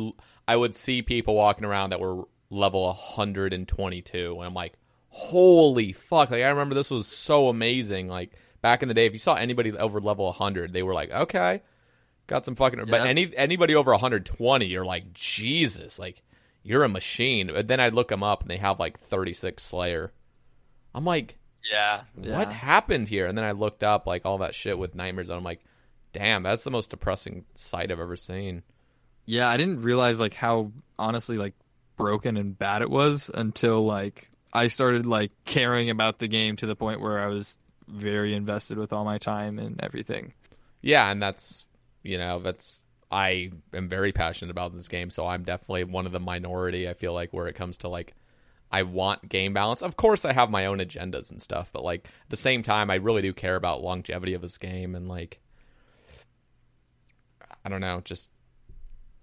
I 0.48 0.56
would 0.56 0.76
see 0.76 1.02
people 1.02 1.36
walking 1.36 1.65
around 1.65 1.91
that 1.91 1.99
were 1.99 2.23
level 2.49 2.86
122, 2.86 4.36
and 4.38 4.45
I'm 4.45 4.53
like, 4.53 4.73
holy 5.10 5.94
fuck! 5.94 6.31
Like 6.31 6.44
I 6.44 6.49
remember 6.49 6.76
this 6.76 6.91
was 6.91 7.07
so 7.07 7.49
amazing. 7.49 8.07
Like 8.07 8.31
back 8.61 8.81
in 8.81 8.88
the 8.88 8.94
day, 8.94 9.06
if 9.06 9.14
you 9.14 9.19
saw 9.19 9.36
anybody 9.36 9.72
over 9.72 10.02
level 10.02 10.26
100, 10.26 10.73
they 10.73 10.84
were 10.84 10.94
like, 10.94 11.11
okay, 11.11 11.61
got 12.30 12.45
some 12.45 12.56
fucking. 12.56 12.85
But 12.85 13.01
any 13.01 13.35
anybody 13.35 13.76
over 13.76 13.91
120, 13.91 14.65
you're 14.65 14.85
like, 14.85 15.14
Jesus, 15.14 15.99
like 15.99 16.22
you're 16.64 16.84
a 16.85 16.89
machine. 16.89 17.47
But 17.47 17.68
then 17.68 17.81
I'd 17.81 17.93
look 17.93 18.07
them 18.07 18.23
up, 18.23 18.41
and 18.41 18.49
they 18.49 18.57
have 18.57 18.80
like 18.80 18.97
36 18.99 19.61
Slayer. 19.61 20.14
I'm 20.95 21.03
like, 21.03 21.38
Yeah, 21.69 22.01
what 22.15 22.49
happened 22.49 23.10
here? 23.10 23.27
And 23.27 23.38
then 23.38 23.45
I 23.45 23.51
looked 23.51 23.84
up 23.84 24.07
like 24.07 24.26
all 24.26 24.38
that 24.38 24.56
shit 24.56 24.77
with 24.77 24.95
Nightmares, 24.95 25.30
and 25.30 25.38
I'm 25.38 25.43
like, 25.43 25.60
damn, 26.14 26.43
that's 26.43 26.64
the 26.64 26.72
most 26.72 26.91
depressing 26.91 27.45
sight 27.56 27.91
I've 27.91 27.99
ever 27.99 28.15
seen. 28.15 28.64
Yeah, 29.26 29.49
I 29.49 29.57
didn't 29.57 29.81
realize 29.81 30.19
like 30.19 30.34
how 30.34 30.72
honestly 30.97 31.38
like 31.38 31.53
broken 31.97 32.38
and 32.38 32.57
bad 32.57 32.81
it 32.81 32.89
was 32.89 33.30
until 33.34 33.85
like 33.85 34.31
I 34.53 34.68
started 34.68 35.06
like 35.06 35.31
caring 35.45 35.89
about 35.89 36.19
the 36.19 36.27
game 36.27 36.56
to 36.57 36.65
the 36.65 36.76
point 36.76 37.01
where 37.01 37.19
I 37.19 37.27
was 37.27 37.57
very 37.88 38.34
invested 38.34 38.77
with 38.77 38.93
all 38.93 39.06
my 39.06 39.18
time 39.18 39.60
and 39.60 39.80
everything. 39.84 40.34
Yeah, 40.81 41.11
and 41.11 41.22
that's 41.22 41.65
you 42.03 42.17
know 42.17 42.39
that's 42.39 42.81
I 43.11 43.51
am 43.73 43.89
very 43.89 44.11
passionate 44.11 44.51
about 44.51 44.76
this 44.76 44.88
game, 44.88 45.09
so 45.09 45.26
I'm 45.26 45.43
definitely 45.43 45.84
one 45.85 46.05
of 46.05 46.11
the 46.11 46.19
minority. 46.19 46.88
I 46.88 46.93
feel 46.93 47.13
like 47.13 47.34
where 47.34 47.47
it 47.47 47.55
comes 47.55 47.77
to 47.80 47.88
like 47.89 48.13
I 48.71 48.84
want 48.84 49.27
game 49.27 49.53
balance. 49.53 49.81
Of 49.81 49.95
course, 49.97 50.26
I 50.26 50.34
have 50.34 50.51
my 50.51 50.67
own 50.67 50.77
agendas 50.77 51.31
and 51.31 51.41
stuff, 51.41 51.69
but 51.73 51.84
like 51.84 52.05
at 52.05 52.30
the 52.30 52.38
same 52.38 52.61
time, 52.61 52.89
I 52.91 52.95
really 52.95 53.23
do 53.23 53.34
care 53.34 53.55
about 53.55 53.81
longevity 53.81 54.34
of 54.35 54.41
this 54.41 54.57
game 54.59 54.93
and 54.95 55.07
like 55.07 55.39
I 57.65 57.69
don't 57.69 57.81
know, 57.81 58.01
just 58.03 58.30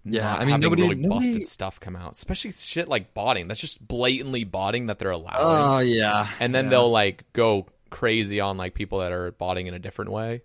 Yeah, 0.05 0.35
I 0.35 0.45
mean, 0.45 0.61
nobody- 0.61 0.83
really 0.83 0.95
nobody- 0.97 1.29
busted 1.31 1.49
stuff 1.49 1.81
come 1.81 1.97
out, 1.97 2.13
especially 2.13 2.51
shit 2.53 2.89
like 2.89 3.15
botting. 3.15 3.49
That's 3.49 3.61
just 3.61 3.87
blatantly 3.87 4.45
botting 4.45 4.87
that 4.87 4.99
they're 4.99 5.11
allowing. 5.11 5.37
Oh 5.41 5.79
yeah. 5.79 6.29
and 6.41 6.55
then 6.55 6.65
yeah. 6.67 6.71
they'll 6.71 6.91
like 6.91 7.25
go 7.33 7.67
crazy 7.91 8.41
on 8.41 8.57
like 8.57 8.75
people 8.75 8.99
that 8.99 9.13
are 9.13 9.31
botting 9.33 9.69
in 9.69 9.75
a 9.75 9.79
different 9.79 10.11
way. 10.11 10.43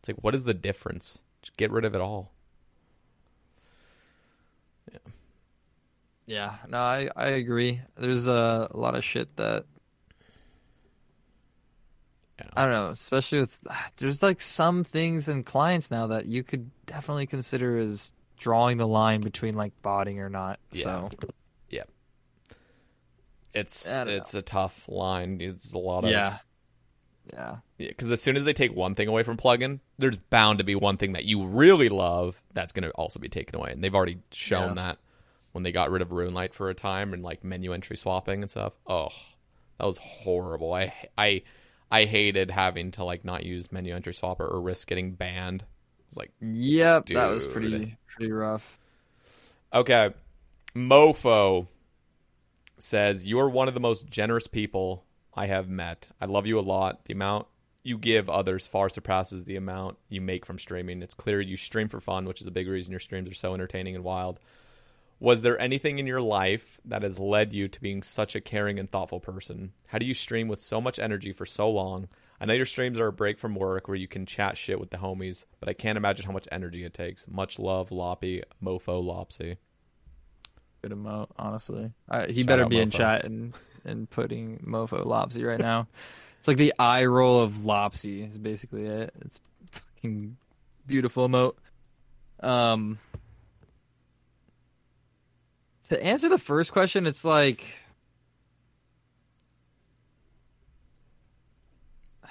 It's 0.00 0.08
like, 0.08 0.22
what 0.22 0.34
is 0.34 0.42
the 0.44 0.54
difference? 0.54 1.20
Just 1.42 1.56
get 1.56 1.70
rid 1.70 1.84
of 1.84 1.94
it 1.94 2.00
all. 2.00 2.32
Yeah, 4.92 4.98
Yeah. 6.26 6.56
no, 6.68 6.78
I 6.78 7.08
I 7.16 7.26
agree. 7.28 7.80
There's 7.96 8.26
a, 8.26 8.68
a 8.70 8.76
lot 8.76 8.94
of 8.94 9.04
shit 9.04 9.34
that 9.36 9.64
Yeah. 12.38 12.46
I 12.56 12.62
don't 12.62 12.72
know, 12.72 12.88
especially 12.90 13.40
with 13.40 13.58
there's 13.96 14.22
like 14.22 14.40
some 14.40 14.84
things 14.84 15.28
in 15.28 15.42
clients 15.44 15.90
now 15.90 16.08
that 16.08 16.26
you 16.26 16.42
could 16.42 16.70
definitely 16.86 17.26
consider 17.26 17.78
as 17.78 18.12
drawing 18.38 18.76
the 18.78 18.86
line 18.88 19.20
between 19.20 19.54
like 19.54 19.72
botting 19.82 20.18
or 20.20 20.28
not. 20.28 20.58
Yeah. 20.72 20.82
So 20.84 21.08
Yeah. 21.70 21.84
It's 23.54 23.86
it's 23.86 24.34
a 24.34 24.42
tough 24.42 24.88
line. 24.88 25.40
It's 25.40 25.72
a 25.74 25.78
lot 25.78 26.04
of 26.04 26.10
yeah, 26.10 26.38
yeah, 27.32 27.56
Because 27.88 28.10
as 28.12 28.20
soon 28.22 28.36
as 28.36 28.44
they 28.44 28.52
take 28.52 28.74
one 28.74 28.94
thing 28.94 29.08
away 29.08 29.22
from 29.22 29.36
plugin, 29.36 29.80
there's 29.98 30.16
bound 30.16 30.58
to 30.58 30.64
be 30.64 30.74
one 30.74 30.96
thing 30.96 31.12
that 31.12 31.24
you 31.24 31.44
really 31.46 31.88
love 31.88 32.40
that's 32.54 32.72
going 32.72 32.84
to 32.84 32.90
also 32.92 33.18
be 33.20 33.28
taken 33.28 33.56
away, 33.56 33.70
and 33.72 33.82
they've 33.82 33.94
already 33.94 34.18
shown 34.30 34.70
Yeah. 34.70 34.74
that 34.74 34.98
when 35.52 35.64
they 35.64 35.72
got 35.72 35.90
rid 35.90 36.02
of 36.02 36.08
RuneLite 36.08 36.54
for 36.54 36.70
a 36.70 36.74
time 36.74 37.12
and 37.12 37.22
like 37.22 37.44
menu 37.44 37.72
entry 37.72 37.96
swapping 37.96 38.42
and 38.42 38.50
stuff. 38.50 38.72
Oh, 38.86 39.08
that 39.78 39.86
was 39.86 39.98
horrible. 39.98 40.72
I 40.72 40.92
I 41.18 41.42
I 41.90 42.04
hated 42.04 42.50
having 42.50 42.90
to 42.92 43.04
like 43.04 43.24
not 43.24 43.44
use 43.44 43.70
menu 43.72 43.94
entry 43.94 44.12
swapper 44.14 44.50
or 44.50 44.60
risk 44.60 44.88
getting 44.88 45.12
banned. 45.12 45.64
It's 46.08 46.16
like 46.16 46.30
Yep, 46.40 47.06
that 47.06 47.28
was 47.28 47.46
pretty 47.46 47.96
pretty 48.06 48.32
rough. 48.32 48.78
Okay. 49.74 50.10
Mofo 50.74 51.66
says, 52.78 53.24
You 53.24 53.38
are 53.40 53.48
one 53.48 53.68
of 53.68 53.74
the 53.74 53.80
most 53.80 54.06
generous 54.08 54.46
people 54.46 55.04
I 55.34 55.46
have 55.46 55.68
met. 55.68 56.08
I 56.20 56.26
love 56.26 56.46
you 56.46 56.58
a 56.58 56.60
lot. 56.60 57.04
The 57.04 57.12
amount 57.14 57.46
you 57.82 57.98
give 57.98 58.30
others 58.30 58.66
far 58.66 58.88
surpasses 58.88 59.44
the 59.44 59.56
amount 59.56 59.98
you 60.08 60.20
make 60.20 60.46
from 60.46 60.58
streaming. 60.58 61.02
It's 61.02 61.14
clear 61.14 61.40
you 61.40 61.56
stream 61.56 61.88
for 61.88 62.00
fun, 62.00 62.26
which 62.26 62.40
is 62.40 62.46
a 62.46 62.52
big 62.52 62.68
reason 62.68 62.92
your 62.92 63.00
streams 63.00 63.28
are 63.28 63.34
so 63.34 63.54
entertaining 63.54 63.96
and 63.96 64.04
wild. 64.04 64.38
Was 65.18 65.42
there 65.42 65.60
anything 65.60 65.98
in 65.98 66.06
your 66.06 66.20
life 66.20 66.80
that 66.84 67.02
has 67.02 67.18
led 67.18 67.52
you 67.52 67.68
to 67.68 67.80
being 67.80 68.02
such 68.02 68.34
a 68.34 68.40
caring 68.40 68.78
and 68.78 68.90
thoughtful 68.90 69.20
person? 69.20 69.72
How 69.86 69.98
do 69.98 70.06
you 70.06 70.14
stream 70.14 70.48
with 70.48 70.60
so 70.60 70.80
much 70.80 70.98
energy 70.98 71.32
for 71.32 71.46
so 71.46 71.70
long? 71.70 72.08
I 72.40 72.44
know 72.44 72.54
your 72.54 72.66
streams 72.66 72.98
are 72.98 73.06
a 73.06 73.12
break 73.12 73.38
from 73.38 73.54
work 73.54 73.86
where 73.86 73.96
you 73.96 74.08
can 74.08 74.26
chat 74.26 74.58
shit 74.58 74.80
with 74.80 74.90
the 74.90 74.96
homies, 74.96 75.44
but 75.60 75.68
I 75.68 75.74
can't 75.74 75.96
imagine 75.96 76.26
how 76.26 76.32
much 76.32 76.48
energy 76.50 76.82
it 76.84 76.92
takes. 76.92 77.28
Much 77.28 77.60
love, 77.60 77.92
Loppy, 77.92 78.42
Mofo, 78.60 79.00
Lopsy. 79.00 79.58
Good 80.82 80.90
emote, 80.90 81.30
honestly. 81.36 81.92
I, 82.08 82.26
he 82.26 82.40
Shout 82.42 82.46
better 82.48 82.66
be 82.66 82.80
in 82.80 82.90
chat 82.90 83.24
and 83.24 83.54
and 83.84 84.10
putting 84.10 84.58
Mofo 84.66 85.06
Lopsy 85.06 85.44
right 85.44 85.60
now. 85.60 85.86
it's 86.42 86.48
like 86.48 86.56
the 86.56 86.74
eye 86.76 87.04
roll 87.04 87.40
of 87.40 87.64
Lopsy 87.64 88.20
is 88.24 88.36
basically 88.36 88.84
it. 88.84 89.14
It's 89.20 89.38
fucking 89.70 90.36
beautiful 90.88 91.28
emote. 91.28 91.54
Um, 92.40 92.98
to 95.88 96.02
answer 96.02 96.28
the 96.28 96.38
first 96.38 96.72
question, 96.72 97.06
it's 97.06 97.24
like 97.24 97.64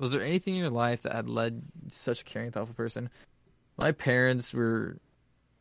was 0.00 0.10
there 0.10 0.24
anything 0.24 0.54
in 0.54 0.60
your 0.60 0.70
life 0.70 1.02
that 1.02 1.12
had 1.12 1.28
led 1.28 1.62
such 1.90 2.22
a 2.22 2.24
caring, 2.24 2.50
thoughtful 2.50 2.74
person? 2.74 3.08
My 3.76 3.92
parents 3.92 4.52
were 4.52 4.98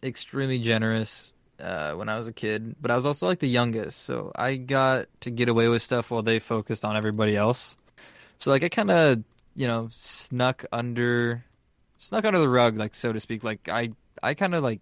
extremely 0.01 0.57
generous 0.57 1.31
uh, 1.59 1.93
when 1.93 2.09
I 2.09 2.17
was 2.17 2.27
a 2.27 2.33
kid, 2.33 2.75
but 2.81 2.91
I 2.91 2.95
was 2.95 3.05
also 3.05 3.25
like 3.25 3.39
the 3.39 3.47
youngest, 3.47 4.03
so 4.03 4.31
I 4.35 4.55
got 4.55 5.07
to 5.21 5.31
get 5.31 5.49
away 5.49 5.67
with 5.67 5.81
stuff 5.81 6.11
while 6.11 6.23
they 6.23 6.39
focused 6.39 6.85
on 6.85 6.95
everybody 6.95 7.35
else. 7.35 7.77
So 8.37 8.51
like 8.51 8.63
I 8.63 8.69
kind 8.69 8.91
of, 8.91 9.23
you 9.55 9.67
know, 9.67 9.89
snuck 9.91 10.65
under, 10.71 11.43
snuck 11.97 12.25
under 12.25 12.39
the 12.39 12.49
rug, 12.49 12.77
like 12.77 12.93
so 12.95 13.11
to 13.11 13.19
speak. 13.19 13.43
Like 13.43 13.69
I, 13.69 13.91
I 14.21 14.33
kind 14.33 14.53
of 14.53 14.63
like 14.63 14.81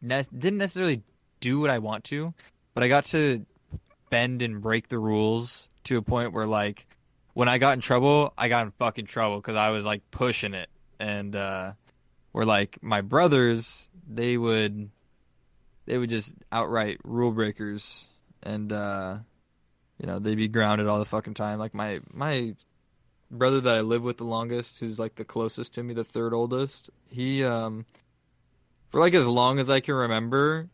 ne- 0.00 0.24
didn't 0.36 0.58
necessarily 0.58 1.02
do 1.40 1.60
what 1.60 1.70
I 1.70 1.78
want 1.78 2.04
to, 2.04 2.32
but 2.74 2.82
I 2.82 2.88
got 2.88 3.06
to 3.06 3.44
bend 4.10 4.42
and 4.42 4.60
break 4.60 4.88
the 4.88 4.98
rules 4.98 5.68
to 5.84 5.96
a 5.96 6.02
point 6.02 6.32
where 6.32 6.46
like 6.46 6.86
when 7.34 7.48
I 7.48 7.58
got 7.58 7.74
in 7.74 7.80
trouble, 7.80 8.32
I 8.36 8.48
got 8.48 8.66
in 8.66 8.72
fucking 8.72 9.06
trouble 9.06 9.36
because 9.36 9.56
I 9.56 9.70
was 9.70 9.84
like 9.84 10.02
pushing 10.10 10.54
it, 10.54 10.68
and 10.98 11.34
uh, 11.34 11.72
where 12.32 12.44
like 12.44 12.78
my 12.82 13.00
brothers, 13.00 13.88
they 14.08 14.36
would, 14.36 14.90
they 15.86 15.98
would 15.98 16.10
just 16.10 16.34
outright 16.52 16.98
rule 17.04 17.32
breakers, 17.32 18.08
and 18.42 18.72
uh, 18.72 19.18
you 19.98 20.06
know 20.06 20.18
they'd 20.18 20.36
be 20.36 20.48
grounded 20.48 20.86
all 20.86 20.98
the 20.98 21.04
fucking 21.04 21.34
time. 21.34 21.58
Like 21.58 21.74
my 21.74 22.00
my 22.12 22.54
brother 23.30 23.60
that 23.60 23.76
I 23.76 23.80
live 23.80 24.02
with 24.02 24.18
the 24.18 24.24
longest, 24.24 24.80
who's 24.80 24.98
like 24.98 25.14
the 25.14 25.24
closest 25.24 25.74
to 25.74 25.82
me, 25.82 25.94
the 25.94 26.04
third 26.04 26.34
oldest, 26.34 26.90
he 27.08 27.44
um 27.44 27.86
for 28.88 29.00
like 29.00 29.14
as 29.14 29.26
long 29.26 29.58
as 29.58 29.70
I 29.70 29.80
can 29.80 29.94
remember, 29.94 30.68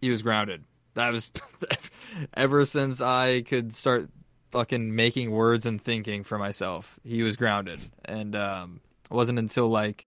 he 0.00 0.10
was 0.10 0.22
grounded. 0.22 0.64
That 0.94 1.12
was 1.12 1.30
ever 2.34 2.64
since 2.64 3.00
I 3.00 3.42
could 3.42 3.72
start 3.72 4.08
fucking 4.50 4.94
making 4.94 5.30
words 5.30 5.66
and 5.66 5.80
thinking 5.80 6.22
for 6.22 6.38
myself. 6.38 7.00
He 7.02 7.22
was 7.22 7.36
grounded, 7.36 7.80
and 8.04 8.36
um, 8.36 8.80
it 9.10 9.14
wasn't 9.14 9.38
until 9.38 9.68
like 9.68 10.06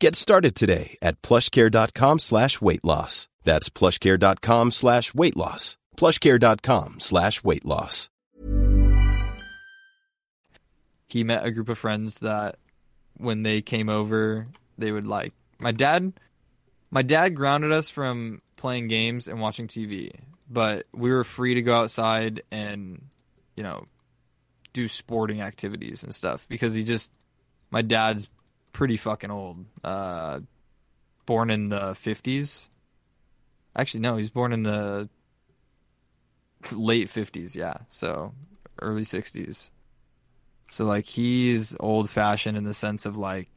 Get 0.00 0.16
started 0.16 0.54
today 0.54 0.96
at 1.02 1.20
plushcare.com 1.20 2.20
slash 2.20 2.58
weight 2.60 2.82
loss. 2.82 3.28
That's 3.44 3.68
plushcare.com 3.68 4.70
slash 4.70 5.14
weight 5.14 5.36
loss. 5.36 5.76
plushcare.com 5.96 7.00
slash 7.00 7.44
weight 7.44 7.64
loss. 7.66 8.08
he 11.10 11.24
met 11.24 11.44
a 11.44 11.50
group 11.50 11.68
of 11.68 11.76
friends 11.76 12.18
that 12.20 12.56
when 13.16 13.42
they 13.42 13.60
came 13.60 13.88
over 13.88 14.46
they 14.78 14.92
would 14.92 15.06
like 15.06 15.32
my 15.58 15.72
dad 15.72 16.12
my 16.90 17.02
dad 17.02 17.34
grounded 17.34 17.72
us 17.72 17.88
from 17.88 18.40
playing 18.56 18.86
games 18.86 19.26
and 19.26 19.40
watching 19.40 19.66
TV 19.66 20.12
but 20.48 20.86
we 20.94 21.10
were 21.10 21.24
free 21.24 21.54
to 21.54 21.62
go 21.62 21.80
outside 21.80 22.42
and 22.52 23.02
you 23.56 23.64
know 23.64 23.86
do 24.72 24.86
sporting 24.86 25.40
activities 25.42 26.04
and 26.04 26.14
stuff 26.14 26.46
because 26.48 26.76
he 26.76 26.84
just 26.84 27.10
my 27.72 27.82
dad's 27.82 28.28
pretty 28.72 28.96
fucking 28.96 29.30
old 29.30 29.64
uh 29.84 30.40
born 31.26 31.50
in 31.50 31.68
the 31.68 31.92
50s 31.92 32.68
actually 33.76 34.00
no 34.00 34.16
he's 34.16 34.30
born 34.30 34.52
in 34.52 34.62
the 34.62 35.08
late 36.72 37.08
50s 37.08 37.56
yeah 37.56 37.74
so 37.88 38.32
early 38.82 39.02
60s 39.02 39.70
so 40.70 40.84
like 40.84 41.06
he's 41.06 41.76
old 41.80 42.08
fashioned 42.10 42.56
in 42.56 42.64
the 42.64 42.74
sense 42.74 43.06
of 43.06 43.16
like 43.16 43.48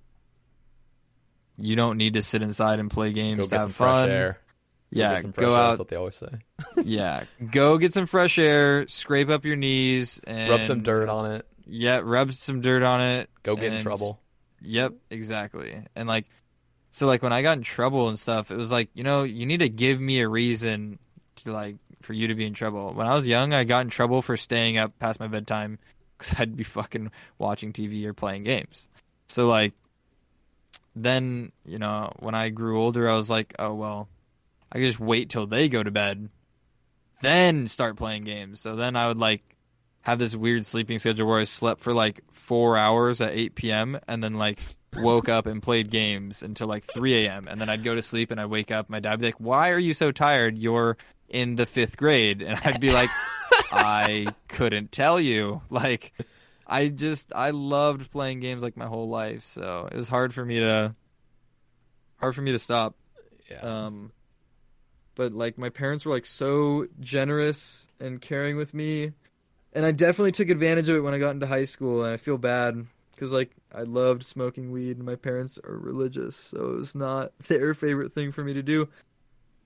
you 1.58 1.76
don't 1.76 1.98
need 1.98 2.14
to 2.16 2.24
sit 2.24 2.42
inside 2.42 2.80
and 2.80 2.90
play 2.90 3.12
games 3.14 3.38
Go 3.38 3.44
to 3.44 3.50
get 3.50 3.58
have 3.58 3.66
some 3.66 3.72
fun. 3.74 4.06
fresh 4.08 4.10
air. 4.10 4.32
Go 4.94 5.00
Yeah, 5.00 5.14
get 5.14 5.22
some 5.22 5.34
fresh 5.34 5.46
go 5.46 5.54
air, 5.54 5.62
out. 5.62 5.68
That's 5.70 5.80
what 5.80 5.88
they 5.90 5.96
always 5.96 6.16
say. 6.16 6.28
yeah, 6.84 7.24
go 7.52 7.78
get 7.78 7.94
some 7.94 8.08
fresh 8.08 8.40
air, 8.40 8.88
scrape 8.88 9.30
up 9.30 9.46
your 9.46 9.56
knees, 9.56 10.20
and 10.26 10.50
Rub 10.50 10.64
some 10.64 10.82
dirt 10.82 11.10
on 11.10 11.32
it. 11.34 11.46
Yeah, 11.68 12.02
rub 12.04 12.32
some 12.34 12.62
dirt 12.62 12.82
on 12.82 13.02
it. 13.02 13.30
Go 13.44 13.56
get 13.56 13.72
in 13.74 13.84
trouble. 13.84 14.20
Yep, 14.64 14.94
exactly. 15.10 15.84
And 15.96 16.08
like, 16.08 16.26
so 16.92 17.08
like 17.08 17.22
when 17.22 17.34
I 17.34 17.42
got 17.42 17.58
in 17.58 17.64
trouble 17.64 18.08
and 18.08 18.18
stuff, 18.18 18.52
it 18.52 18.56
was 18.56 18.72
like 18.72 18.90
you 18.94 19.04
know 19.04 19.24
you 19.24 19.46
need 19.46 19.60
to 19.60 19.70
give 19.70 20.00
me 20.00 20.22
a 20.22 20.28
reason 20.28 21.00
to 21.38 21.52
like 21.52 21.76
for 22.02 22.14
you 22.14 22.28
to 22.28 22.36
be 22.36 22.46
in 22.46 22.54
trouble. 22.54 22.94
When 22.94 23.08
I 23.08 23.14
was 23.14 23.28
young, 23.28 23.54
I 23.54 23.64
got 23.64 23.82
in 23.82 23.90
trouble 23.90 24.22
for 24.22 24.38
staying 24.38 24.78
up 24.78 24.98
past 25.00 25.20
my 25.20 25.28
bedtime 25.28 25.80
because 26.18 26.40
I'd 26.40 26.56
be 26.56 26.64
fucking 26.64 27.12
watching 27.38 27.74
TV 27.74 28.06
or 28.06 28.14
playing 28.14 28.44
games. 28.44 28.88
So 29.28 29.48
like, 29.48 29.74
then 30.96 31.52
you 31.66 31.78
know 31.78 32.12
when 32.20 32.36
I 32.36 32.50
grew 32.50 32.82
older, 32.82 33.10
I 33.10 33.16
was 33.16 33.30
like, 33.30 33.54
oh 33.60 33.74
well, 33.74 34.08
I 34.72 34.78
could 34.78 34.88
just 34.88 35.00
wait 35.00 35.30
till 35.30 35.48
they 35.48 35.68
go 35.70 35.84
to 35.84 35.92
bed, 35.92 36.30
then 37.22 37.68
start 37.68 37.98
playing 37.98 38.24
games. 38.24 38.60
So 38.62 38.76
then 38.76 38.96
I 38.96 39.08
would 39.08 39.18
like 39.18 39.53
have 40.04 40.20
this 40.20 40.36
weird 40.36 40.66
sleeping 40.66 41.00
schedule 41.00 41.28
where 41.28 41.40
I 41.40 41.46
slept 41.46 41.82
for 41.82 41.94
like 41.94 42.22
four 42.32 42.78
hours 42.78 43.22
at 43.22 43.34
8 43.34 43.56
p.m. 43.56 44.00
and 44.08 44.24
then 44.24 44.36
like 44.36 44.60
woke 44.96 45.30
up 45.30 45.46
and 45.46 45.64
played 45.64 45.90
games 45.90 46.44
until 46.44 46.68
like 46.68 46.84
3 46.84 47.26
a.m. 47.26 47.48
and 47.48 47.60
then 47.60 47.70
I'd 47.70 47.84
go 47.84 47.96
to 47.96 48.02
sleep 48.02 48.30
and 48.30 48.40
I'd 48.40 48.46
wake 48.46 48.70
up. 48.70 48.90
My 48.90 49.00
dad 49.00 49.12
would 49.12 49.20
be 49.22 49.28
like, 49.28 49.40
"Why 49.40 49.70
are 49.70 49.80
you 49.80 49.94
so 49.94 50.12
tired? 50.12 50.58
You're 50.58 50.98
in 51.30 51.56
the 51.56 51.66
fifth 51.66 51.98
grade," 51.98 52.42
and 52.42 52.60
I'd 52.64 52.80
be 52.80 52.92
like, 52.92 53.10
"I 53.72 54.28
couldn't 54.48 54.92
tell 54.92 55.20
you." 55.20 55.62
Like, 55.70 56.14
I 56.68 56.90
just 56.90 57.32
I 57.34 57.52
loved 57.52 58.12
playing 58.12 58.42
games 58.42 58.62
like 58.62 58.78
my 58.78 58.88
whole 58.88 59.10
life, 59.10 59.46
so 59.46 59.88
it 59.92 59.96
was 59.96 60.10
hard 60.10 60.34
for 60.34 60.46
me 60.46 60.60
to 60.60 60.94
hard 62.18 62.36
for 62.36 62.42
me 62.42 62.52
to 62.52 62.60
stop. 62.60 62.96
Yeah. 63.50 63.60
Um, 63.60 64.12
but 65.16 65.34
like 65.34 65.58
my 65.58 65.70
parents 65.70 66.06
were 66.06 66.14
like 66.14 66.26
so 66.26 66.88
generous 67.00 67.88
and 68.00 68.22
caring 68.22 68.58
with 68.58 68.74
me, 68.74 69.14
and 69.74 69.86
I 69.86 69.92
definitely 69.92 70.32
took 70.32 70.50
advantage 70.50 70.88
of 70.88 70.96
it 70.96 71.02
when 71.02 71.14
I 71.14 71.20
got 71.20 71.32
into 71.32 71.48
high 71.48 71.66
school. 71.66 72.04
And 72.04 72.14
I 72.14 72.18
feel 72.18 72.38
bad 72.38 72.86
because 73.12 73.32
like 73.32 73.52
I 73.74 73.82
loved 73.82 74.24
smoking 74.24 74.72
weed, 74.72 74.98
and 74.98 75.06
my 75.06 75.16
parents 75.16 75.60
are 75.64 75.78
religious, 75.78 76.36
so 76.36 76.72
it 76.74 76.78
was 76.78 76.96
not 76.96 77.32
their 77.48 77.74
favorite 77.74 78.14
thing 78.14 78.32
for 78.32 78.44
me 78.44 78.54
to 78.54 78.64
do, 78.64 78.88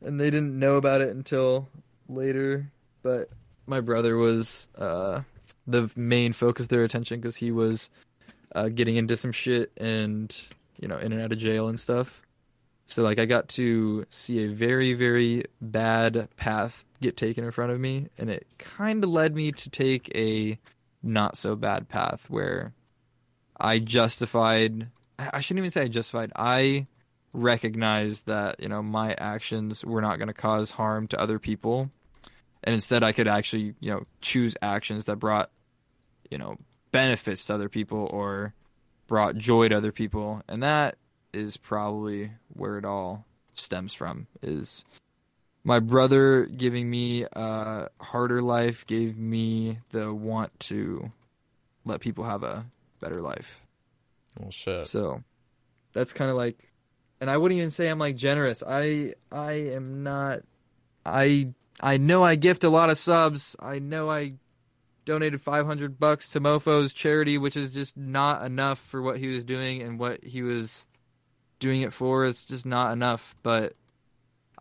and 0.01 0.19
they 0.19 0.29
didn't 0.29 0.57
know 0.57 0.75
about 0.75 1.01
it 1.01 1.09
until 1.09 1.67
later. 2.07 2.71
But 3.03 3.29
my 3.65 3.81
brother 3.81 4.15
was 4.15 4.69
uh, 4.77 5.21
the 5.65 5.89
main 5.95 6.33
focus 6.33 6.65
of 6.65 6.69
their 6.69 6.83
attention 6.83 7.19
because 7.19 7.35
he 7.35 7.51
was 7.51 7.89
uh, 8.55 8.69
getting 8.69 8.97
into 8.97 9.17
some 9.17 9.31
shit 9.31 9.71
and 9.77 10.35
you 10.79 10.87
know 10.87 10.97
in 10.97 11.11
and 11.11 11.21
out 11.21 11.31
of 11.31 11.37
jail 11.37 11.67
and 11.67 11.79
stuff. 11.79 12.21
So 12.85 13.03
like 13.03 13.19
I 13.19 13.25
got 13.25 13.49
to 13.49 14.05
see 14.09 14.45
a 14.45 14.47
very 14.47 14.93
very 14.93 15.45
bad 15.59 16.29
path 16.37 16.85
get 17.01 17.17
taken 17.17 17.43
in 17.43 17.51
front 17.51 17.71
of 17.71 17.79
me, 17.79 18.07
and 18.17 18.29
it 18.29 18.47
kind 18.57 19.03
of 19.03 19.09
led 19.09 19.35
me 19.35 19.51
to 19.51 19.69
take 19.69 20.11
a 20.15 20.59
not 21.03 21.37
so 21.37 21.55
bad 21.55 21.89
path 21.89 22.29
where 22.29 22.73
I 23.59 23.79
justified. 23.79 24.87
I 25.19 25.39
shouldn't 25.39 25.59
even 25.59 25.71
say 25.71 25.83
I 25.83 25.87
justified. 25.87 26.31
I 26.35 26.87
recognized 27.33 28.27
that 28.27 28.59
you 28.59 28.69
know 28.69 28.81
my 28.81 29.13
actions 29.13 29.85
were 29.85 30.01
not 30.01 30.17
going 30.17 30.27
to 30.27 30.33
cause 30.33 30.71
harm 30.71 31.07
to 31.09 31.19
other 31.19 31.39
people, 31.39 31.89
and 32.63 32.73
instead 32.73 33.03
I 33.03 33.11
could 33.11 33.27
actually 33.27 33.75
you 33.79 33.91
know 33.91 34.03
choose 34.21 34.55
actions 34.61 35.05
that 35.05 35.17
brought 35.17 35.49
you 36.29 36.37
know 36.37 36.57
benefits 36.91 37.45
to 37.45 37.55
other 37.55 37.69
people 37.69 38.09
or 38.11 38.53
brought 39.07 39.35
joy 39.35 39.69
to 39.69 39.77
other 39.77 39.91
people, 39.91 40.41
and 40.47 40.63
that 40.63 40.97
is 41.33 41.57
probably 41.57 42.31
where 42.49 42.77
it 42.77 42.85
all 42.85 43.25
stems 43.55 43.93
from. 43.93 44.27
Is 44.41 44.85
my 45.67 45.79
brother 45.79 46.45
giving 46.45 46.89
me 46.89 47.25
a 47.33 47.89
harder 47.99 48.41
life 48.41 48.87
gave 48.87 49.17
me 49.17 49.77
the 49.91 50.13
want 50.13 50.57
to 50.61 51.11
let 51.83 51.99
people 51.99 52.23
have 52.23 52.43
a 52.43 52.65
better 53.01 53.21
life. 53.21 53.59
Well, 54.39 54.49
shit. 54.49 54.87
So 54.87 55.21
that's 55.91 56.13
kind 56.13 56.31
of 56.31 56.37
like, 56.37 56.71
and 57.19 57.29
I 57.29 57.35
wouldn't 57.35 57.57
even 57.57 57.71
say 57.71 57.89
I'm 57.89 57.99
like 57.99 58.15
generous. 58.15 58.63
I 58.65 59.15
I 59.29 59.51
am 59.73 60.03
not. 60.03 60.39
I 61.05 61.49
I 61.81 61.97
know 61.97 62.23
I 62.23 62.35
gift 62.35 62.63
a 62.63 62.69
lot 62.69 62.89
of 62.89 62.97
subs. 62.97 63.57
I 63.59 63.79
know 63.79 64.09
I 64.09 64.35
donated 65.03 65.41
500 65.41 65.99
bucks 65.99 66.29
to 66.29 66.39
Mofo's 66.39 66.93
charity, 66.93 67.37
which 67.37 67.57
is 67.57 67.73
just 67.73 67.97
not 67.97 68.45
enough 68.45 68.79
for 68.79 69.01
what 69.01 69.17
he 69.17 69.27
was 69.27 69.43
doing 69.43 69.81
and 69.81 69.99
what 69.99 70.23
he 70.23 70.43
was 70.43 70.85
doing 71.59 71.81
it 71.81 71.91
for. 71.91 72.23
is 72.23 72.45
just 72.45 72.65
not 72.65 72.93
enough. 72.93 73.35
But 73.43 73.73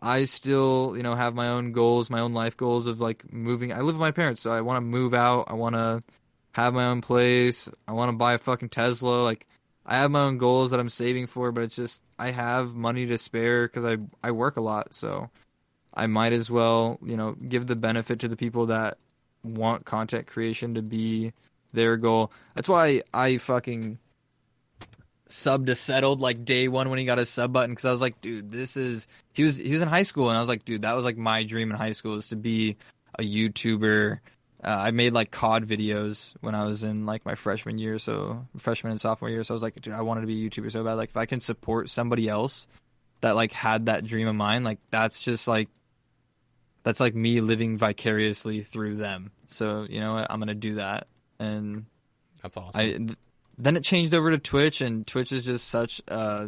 I 0.01 0.25
still, 0.25 0.93
you 0.95 1.03
know, 1.03 1.15
have 1.15 1.33
my 1.33 1.49
own 1.49 1.71
goals, 1.71 2.09
my 2.09 2.19
own 2.19 2.33
life 2.33 2.55
goals 2.55 2.87
of 2.87 2.99
like 3.01 3.31
moving. 3.31 3.73
I 3.73 3.77
live 3.77 3.95
with 3.95 4.01
my 4.01 4.11
parents, 4.11 4.41
so 4.41 4.51
I 4.53 4.61
want 4.61 4.77
to 4.77 4.81
move 4.81 5.13
out. 5.13 5.45
I 5.47 5.53
want 5.53 5.75
to 5.75 6.03
have 6.51 6.73
my 6.73 6.85
own 6.85 7.01
place. 7.01 7.67
I 7.87 7.93
want 7.93 8.09
to 8.09 8.17
buy 8.17 8.33
a 8.33 8.37
fucking 8.37 8.69
Tesla. 8.69 9.23
Like 9.23 9.47
I 9.85 9.97
have 9.97 10.11
my 10.11 10.21
own 10.21 10.37
goals 10.37 10.71
that 10.71 10.79
I'm 10.79 10.89
saving 10.89 11.27
for, 11.27 11.51
but 11.51 11.63
it's 11.63 11.75
just 11.75 12.03
I 12.19 12.31
have 12.31 12.75
money 12.75 13.07
to 13.07 13.17
spare 13.17 13.67
because 13.67 13.85
I 13.85 13.97
I 14.23 14.31
work 14.31 14.57
a 14.57 14.61
lot, 14.61 14.93
so 14.93 15.29
I 15.93 16.05
might 16.05 16.33
as 16.33 16.51
well, 16.51 16.99
you 17.03 17.17
know, 17.17 17.33
give 17.33 17.65
the 17.65 17.75
benefit 17.75 18.19
to 18.19 18.27
the 18.27 18.37
people 18.37 18.67
that 18.67 18.99
want 19.43 19.85
content 19.85 20.27
creation 20.27 20.75
to 20.75 20.81
be 20.81 21.33
their 21.73 21.97
goal. 21.97 22.31
That's 22.53 22.69
why 22.69 23.01
I 23.13 23.37
fucking 23.37 23.97
sub 25.31 25.65
to 25.67 25.75
settled 25.75 26.21
like 26.21 26.45
day 26.45 26.67
one 26.67 26.89
when 26.89 26.99
he 26.99 27.05
got 27.05 27.17
his 27.17 27.29
sub 27.29 27.53
button 27.53 27.71
because 27.71 27.85
I 27.85 27.91
was 27.91 28.01
like, 28.01 28.21
dude, 28.21 28.51
this 28.51 28.77
is 28.77 29.07
he 29.33 29.43
was 29.43 29.57
he 29.57 29.71
was 29.71 29.81
in 29.81 29.87
high 29.87 30.03
school 30.03 30.29
and 30.29 30.37
I 30.37 30.39
was 30.39 30.49
like, 30.49 30.65
dude, 30.65 30.83
that 30.83 30.95
was 30.95 31.05
like 31.05 31.17
my 31.17 31.43
dream 31.43 31.71
in 31.71 31.77
high 31.77 31.91
school 31.91 32.15
is 32.15 32.29
to 32.29 32.35
be 32.35 32.77
a 33.17 33.23
YouTuber. 33.23 34.19
Uh, 34.63 34.67
I 34.67 34.91
made 34.91 35.13
like 35.13 35.31
COD 35.31 35.67
videos 35.67 36.33
when 36.41 36.55
I 36.55 36.65
was 36.65 36.83
in 36.83 37.05
like 37.05 37.25
my 37.25 37.35
freshman 37.35 37.77
year, 37.77 37.99
so 37.99 38.45
freshman 38.57 38.91
and 38.91 38.99
sophomore 38.99 39.29
year. 39.29 39.43
So 39.43 39.53
I 39.53 39.55
was 39.55 39.63
like, 39.63 39.79
dude, 39.81 39.93
I 39.93 40.01
wanted 40.01 40.21
to 40.21 40.27
be 40.27 40.45
a 40.45 40.49
YouTuber 40.49 40.71
so 40.71 40.83
bad. 40.83 40.93
Like, 40.93 41.09
if 41.09 41.17
I 41.17 41.25
can 41.25 41.41
support 41.41 41.89
somebody 41.89 42.27
else 42.27 42.67
that 43.21 43.35
like 43.35 43.51
had 43.51 43.85
that 43.85 44.03
dream 44.03 44.27
of 44.27 44.35
mine, 44.35 44.63
like 44.63 44.79
that's 44.89 45.19
just 45.19 45.47
like 45.47 45.69
that's 46.83 46.99
like 46.99 47.15
me 47.15 47.41
living 47.41 47.77
vicariously 47.77 48.63
through 48.63 48.95
them. 48.95 49.31
So 49.47 49.85
you 49.89 49.99
know 49.99 50.13
what, 50.13 50.27
I'm 50.31 50.39
gonna 50.39 50.55
do 50.55 50.75
that, 50.75 51.07
and 51.39 51.85
That's 52.41 52.57
awesome. 52.57 52.81
I 52.81 53.15
then 53.57 53.75
it 53.75 53.83
changed 53.83 54.13
over 54.13 54.31
to 54.31 54.37
Twitch, 54.37 54.81
and 54.81 55.05
Twitch 55.05 55.31
is 55.31 55.43
just 55.43 55.67
such. 55.67 56.01
Uh, 56.07 56.47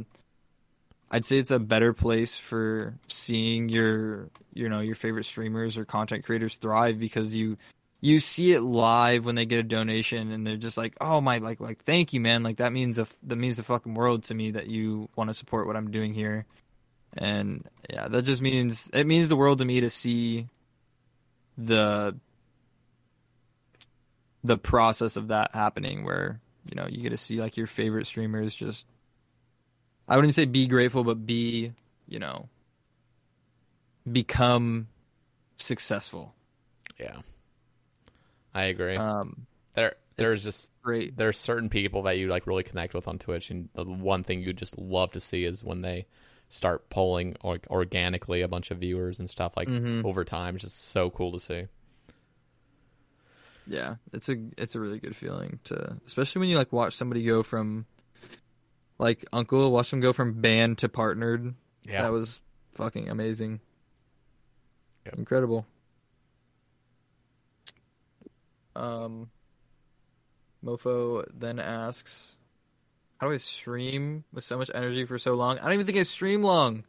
I'd 1.11 1.25
say 1.25 1.37
it's 1.37 1.51
a 1.51 1.59
better 1.59 1.91
place 1.91 2.35
for 2.35 2.93
seeing 3.07 3.67
your, 3.67 4.29
you 4.53 4.69
know, 4.69 4.79
your 4.79 4.93
favorite 4.93 5.25
streamers 5.25 5.75
or 5.75 5.85
content 5.85 6.23
creators 6.23 6.57
thrive 6.57 6.99
because 6.99 7.35
you, 7.35 7.57
you 7.99 8.19
see 8.19 8.53
it 8.53 8.61
live 8.61 9.25
when 9.25 9.33
they 9.33 9.45
get 9.45 9.59
a 9.59 9.63
donation, 9.63 10.31
and 10.31 10.45
they're 10.45 10.55
just 10.55 10.77
like, 10.77 10.95
"Oh 11.01 11.19
my, 11.19 11.39
like, 11.39 11.59
like, 11.59 11.83
thank 11.83 12.13
you, 12.13 12.19
man! 12.19 12.43
Like 12.43 12.57
that 12.57 12.71
means 12.71 12.99
a 12.99 13.07
that 13.23 13.35
means 13.37 13.57
the 13.57 13.63
fucking 13.63 13.95
world 13.95 14.23
to 14.25 14.35
me 14.35 14.51
that 14.51 14.67
you 14.67 15.09
want 15.15 15.29
to 15.29 15.33
support 15.33 15.67
what 15.67 15.75
I'm 15.75 15.91
doing 15.91 16.13
here." 16.13 16.45
And 17.17 17.65
yeah, 17.89 18.07
that 18.07 18.21
just 18.21 18.41
means 18.41 18.89
it 18.93 19.07
means 19.07 19.29
the 19.29 19.35
world 19.35 19.57
to 19.57 19.65
me 19.65 19.81
to 19.81 19.89
see 19.89 20.47
the 21.57 22.15
the 24.43 24.57
process 24.57 25.17
of 25.17 25.29
that 25.29 25.53
happening 25.53 26.05
where 26.05 26.39
you 26.69 26.75
know 26.75 26.87
you 26.87 27.01
get 27.01 27.09
to 27.09 27.17
see 27.17 27.39
like 27.41 27.57
your 27.57 27.67
favorite 27.67 28.05
streamers 28.05 28.55
just 28.55 28.85
i 30.07 30.15
wouldn't 30.15 30.35
say 30.35 30.45
be 30.45 30.67
grateful 30.67 31.03
but 31.03 31.25
be 31.25 31.71
you 32.07 32.19
know 32.19 32.47
become 34.09 34.87
successful 35.57 36.33
yeah, 36.99 37.17
I 38.53 38.63
agree. 38.63 38.97
um 38.97 39.45
there, 39.73 39.95
there's 40.17 40.43
just 40.43 40.71
great 40.81 41.15
there's 41.15 41.37
certain 41.37 41.69
people 41.69 42.01
that 42.03 42.17
you 42.17 42.27
like 42.27 42.45
really 42.45 42.63
connect 42.63 42.93
with 42.93 43.07
on 43.07 43.17
Twitch, 43.19 43.51
and 43.51 43.69
the 43.73 43.85
one 43.85 44.23
thing 44.23 44.41
you 44.41 44.51
just 44.51 44.77
love 44.77 45.11
to 45.11 45.19
see 45.21 45.45
is 45.45 45.63
when 45.63 45.81
they 45.81 46.07
start 46.49 46.89
polling 46.89 47.37
like 47.43 47.65
organically 47.69 48.41
a 48.41 48.47
bunch 48.49 48.71
of 48.71 48.79
viewers 48.79 49.19
and 49.19 49.29
stuff 49.29 49.55
like 49.55 49.69
Mhm. 49.69 50.03
over 50.03 50.25
time. 50.25 50.55
It's 50.55 50.63
just 50.65 50.89
so 50.89 51.09
cool 51.09 51.31
to 51.31 51.39
see. 51.39 51.67
Yeah 53.69 53.95
it's 54.13 54.27
a 54.29 54.35
it's 54.57 54.73
a 54.73 54.79
really 54.79 54.99
good 54.99 55.15
feeling 55.15 55.59
to 55.63 55.95
especially 56.07 56.39
when 56.39 56.49
you 56.49 56.57
like 56.57 56.73
watch 56.73 56.95
somebody 56.95 57.23
go 57.23 57.43
from 57.43 57.85
like 58.97 59.23
uncle 59.31 59.71
watch 59.71 59.91
them 59.91 60.01
go 60.01 60.11
from 60.11 60.41
banned 60.41 60.79
to 60.79 60.89
partnered. 60.89 61.53
Yeah, 61.83 62.01
that 62.01 62.11
was 62.11 62.41
fucking 62.75 63.09
amazing. 63.09 63.61
Yep. 65.05 65.15
incredible. 65.19 65.65
Um 68.75 69.29
mofo 70.65 71.25
then 71.33 71.57
asks 71.59 72.35
how 73.17 73.27
do 73.27 73.33
i 73.33 73.37
stream 73.37 74.25
with 74.33 74.43
so 74.43 74.57
much 74.57 74.69
energy 74.73 75.05
for 75.05 75.17
so 75.17 75.35
long? 75.35 75.59
I 75.59 75.63
don't 75.63 75.73
even 75.73 75.85
think 75.85 75.97
i 75.97 76.03
stream 76.03 76.41
long. 76.41 76.83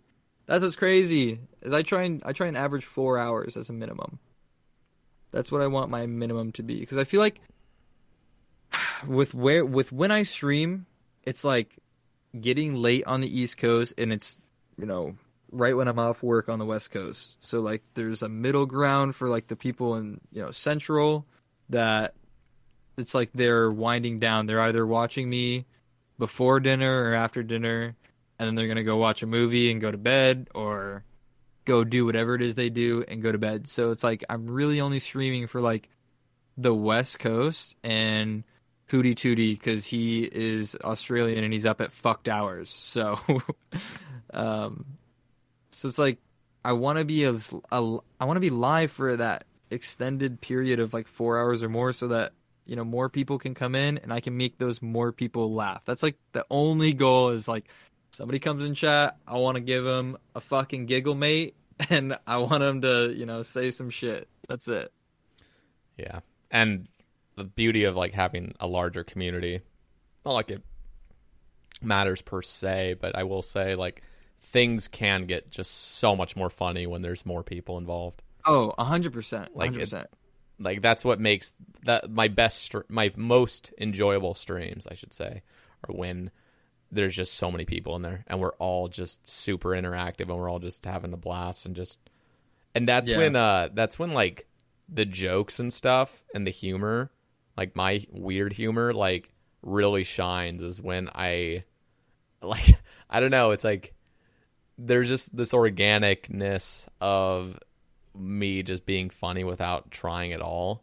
That's 0.46 0.64
what's 0.64 0.76
crazy 0.76 1.40
is 1.62 1.72
i 1.72 1.82
try 1.82 2.02
and 2.02 2.22
i 2.24 2.32
try 2.32 2.48
and 2.48 2.56
average 2.56 2.84
four 2.84 3.18
hours 3.18 3.56
as 3.56 3.68
a 3.68 3.72
minimum 3.72 4.18
that's 5.30 5.50
what 5.50 5.62
i 5.62 5.66
want 5.66 5.90
my 5.90 6.06
minimum 6.06 6.52
to 6.52 6.62
be. 6.62 6.80
Because 6.80 6.98
i 6.98 7.04
feel 7.04 7.20
like 7.20 7.40
with 9.06 9.34
where 9.34 9.64
with 9.64 9.92
when 9.92 10.10
i 10.10 10.22
stream 10.22 10.86
it's 11.24 11.44
like 11.44 11.76
getting 12.38 12.74
late 12.74 13.04
on 13.06 13.20
the 13.20 13.40
east 13.40 13.58
coast 13.58 13.94
and 13.98 14.12
it's 14.12 14.38
you 14.78 14.86
know 14.86 15.16
right 15.50 15.76
when 15.76 15.88
i'm 15.88 15.98
off 15.98 16.22
work 16.22 16.48
on 16.48 16.58
the 16.58 16.66
west 16.66 16.90
coast. 16.90 17.36
So 17.40 17.60
like 17.60 17.82
there's 17.94 18.22
a 18.22 18.28
middle 18.28 18.66
ground 18.66 19.16
for 19.16 19.28
like 19.28 19.48
the 19.48 19.56
people 19.56 19.96
in 19.96 20.20
you 20.30 20.42
know 20.42 20.50
central 20.50 21.26
that 21.70 22.14
it's 22.98 23.14
like 23.14 23.30
they're 23.32 23.70
winding 23.70 24.18
down. 24.18 24.46
They're 24.46 24.60
either 24.60 24.86
watching 24.86 25.28
me 25.28 25.66
before 26.18 26.60
dinner 26.60 27.10
or 27.10 27.14
after 27.14 27.42
dinner 27.42 27.96
and 28.38 28.46
then 28.46 28.54
they're 28.54 28.74
to 28.74 28.82
go 28.82 28.96
watch 28.96 29.22
a 29.22 29.26
movie 29.26 29.70
and 29.70 29.82
go 29.82 29.90
to 29.90 29.98
bed 29.98 30.48
or 30.54 31.04
go 31.64 31.84
do 31.84 32.04
whatever 32.04 32.34
it 32.34 32.42
is 32.42 32.54
they 32.54 32.70
do 32.70 33.04
and 33.06 33.22
go 33.22 33.30
to 33.30 33.38
bed 33.38 33.68
so 33.68 33.90
it's 33.90 34.02
like 34.02 34.24
i'm 34.28 34.46
really 34.46 34.80
only 34.80 34.98
streaming 34.98 35.46
for 35.46 35.60
like 35.60 35.88
the 36.56 36.74
west 36.74 37.18
coast 37.18 37.76
and 37.82 38.44
Hootie 38.90 39.14
Tootie 39.14 39.58
because 39.58 39.86
he 39.86 40.24
is 40.24 40.76
Australian 40.82 41.44
and 41.44 41.52
he's 41.52 41.66
up 41.66 41.80
at 41.80 41.92
fucked 41.92 42.28
hours. 42.28 42.70
So, 42.70 43.20
um, 44.34 44.84
so 45.70 45.88
it's 45.88 45.98
like 45.98 46.18
I 46.64 46.72
want 46.72 46.98
to 46.98 47.04
be 47.04 47.24
as 47.24 47.52
a, 47.70 47.98
I 48.20 48.24
want 48.24 48.36
to 48.36 48.40
be 48.40 48.50
live 48.50 48.90
for 48.90 49.16
that 49.16 49.44
extended 49.70 50.40
period 50.40 50.80
of 50.80 50.92
like 50.92 51.06
four 51.06 51.38
hours 51.38 51.62
or 51.62 51.68
more, 51.68 51.92
so 51.92 52.08
that 52.08 52.32
you 52.66 52.74
know 52.76 52.84
more 52.84 53.08
people 53.08 53.38
can 53.38 53.54
come 53.54 53.74
in 53.74 53.98
and 53.98 54.12
I 54.12 54.20
can 54.20 54.36
make 54.36 54.58
those 54.58 54.82
more 54.82 55.12
people 55.12 55.54
laugh. 55.54 55.84
That's 55.84 56.02
like 56.02 56.16
the 56.32 56.44
only 56.50 56.92
goal 56.92 57.30
is 57.30 57.46
like 57.46 57.68
somebody 58.10 58.38
comes 58.38 58.64
in 58.64 58.74
chat, 58.74 59.16
I 59.26 59.38
want 59.38 59.56
to 59.56 59.60
give 59.60 59.84
them 59.84 60.16
a 60.34 60.40
fucking 60.40 60.86
giggle 60.86 61.14
mate, 61.14 61.54
and 61.90 62.16
I 62.26 62.38
want 62.38 62.60
them 62.60 62.80
to 62.82 63.12
you 63.16 63.26
know 63.26 63.42
say 63.42 63.70
some 63.70 63.90
shit. 63.90 64.28
That's 64.48 64.68
it. 64.68 64.92
yeah, 65.96 66.20
and 66.50 66.88
the 67.36 67.44
beauty 67.44 67.84
of 67.84 67.96
like 67.96 68.12
having 68.12 68.54
a 68.60 68.66
larger 68.66 69.04
community, 69.04 69.60
not 70.24 70.32
like 70.32 70.50
it 70.50 70.62
matters 71.82 72.20
per 72.22 72.42
se, 72.42 72.96
but 73.00 73.16
I 73.16 73.22
will 73.24 73.42
say 73.42 73.74
like 73.74 74.02
things 74.40 74.88
can 74.88 75.26
get 75.26 75.50
just 75.50 75.70
so 75.98 76.16
much 76.16 76.36
more 76.36 76.50
funny 76.50 76.86
when 76.86 77.02
there's 77.02 77.24
more 77.24 77.42
people 77.42 77.78
involved. 77.78 78.22
Oh, 78.44 78.72
a 78.78 78.84
hundred 78.84 79.12
percent, 79.12 79.54
Like, 79.56 79.68
hundred 79.68 79.80
it- 79.82 79.84
percent. 79.86 80.08
Like 80.58 80.82
that's 80.82 81.06
what 81.06 81.18
makes 81.18 81.54
that 81.84 82.10
my 82.10 82.28
best, 82.28 82.74
my 82.90 83.10
most 83.16 83.72
enjoyable 83.78 84.34
streams, 84.34 84.86
I 84.90 84.94
should 84.94 85.14
say, 85.14 85.40
are 85.88 85.94
when 85.94 86.30
there's 86.92 87.14
just 87.14 87.34
so 87.34 87.50
many 87.50 87.64
people 87.64 87.94
in 87.96 88.02
there 88.02 88.24
and 88.26 88.40
we're 88.40 88.54
all 88.54 88.88
just 88.88 89.26
super 89.26 89.70
interactive 89.70 90.22
and 90.28 90.36
we're 90.36 90.50
all 90.50 90.58
just 90.58 90.84
having 90.84 91.12
a 91.12 91.16
blast 91.16 91.66
and 91.66 91.76
just 91.76 91.98
and 92.74 92.88
that's 92.88 93.10
Yeah. 93.10 93.18
when 93.18 93.36
uh 93.36 93.68
that's 93.72 93.98
when 93.98 94.12
like 94.12 94.46
the 94.88 95.04
jokes 95.06 95.60
and 95.60 95.72
stuff 95.72 96.24
and 96.34 96.46
the 96.46 96.50
humor 96.50 97.10
like 97.56 97.76
my 97.76 98.04
weird 98.10 98.52
humor 98.52 98.92
like 98.92 99.32
really 99.62 100.02
shines 100.04 100.62
is 100.62 100.80
when 100.80 101.08
i 101.14 101.62
like 102.42 102.64
i 103.10 103.20
don't 103.20 103.30
know 103.30 103.50
it's 103.52 103.64
like 103.64 103.94
there's 104.78 105.08
just 105.08 105.36
this 105.36 105.52
organicness 105.52 106.88
of 107.00 107.58
me 108.16 108.62
just 108.62 108.84
being 108.86 109.10
funny 109.10 109.44
without 109.44 109.90
trying 109.90 110.32
at 110.32 110.40
all 110.40 110.82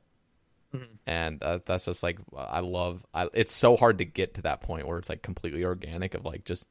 and 1.06 1.42
uh, 1.44 1.60
that's 1.66 1.86
just 1.86 2.04
like 2.04 2.20
i 2.38 2.60
love 2.60 3.06
I, 3.14 3.30
it's 3.34 3.54
so 3.54 3.78
hard 3.78 4.00
to 4.00 4.06
get 4.06 4.36
to 4.36 4.42
that 4.44 4.62
point 4.62 4.88
where 4.88 4.98
it's 4.98 5.10
like 5.10 5.22
completely 5.22 5.64
organic 5.64 6.14
of 6.14 6.26
like 6.26 6.44
just 6.46 6.68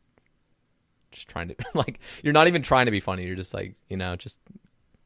just 1.11 1.29
trying 1.29 1.49
to 1.49 1.57
like 1.75 1.99
you're 2.23 2.33
not 2.33 2.47
even 2.49 2.63
trying 2.63 2.87
to 2.87 2.93
be 2.93 3.01
funny 3.01 3.25
you're 3.25 3.37
just 3.37 3.55
like 3.55 3.75
you 3.89 3.97
know 3.97 4.17
just 4.17 4.39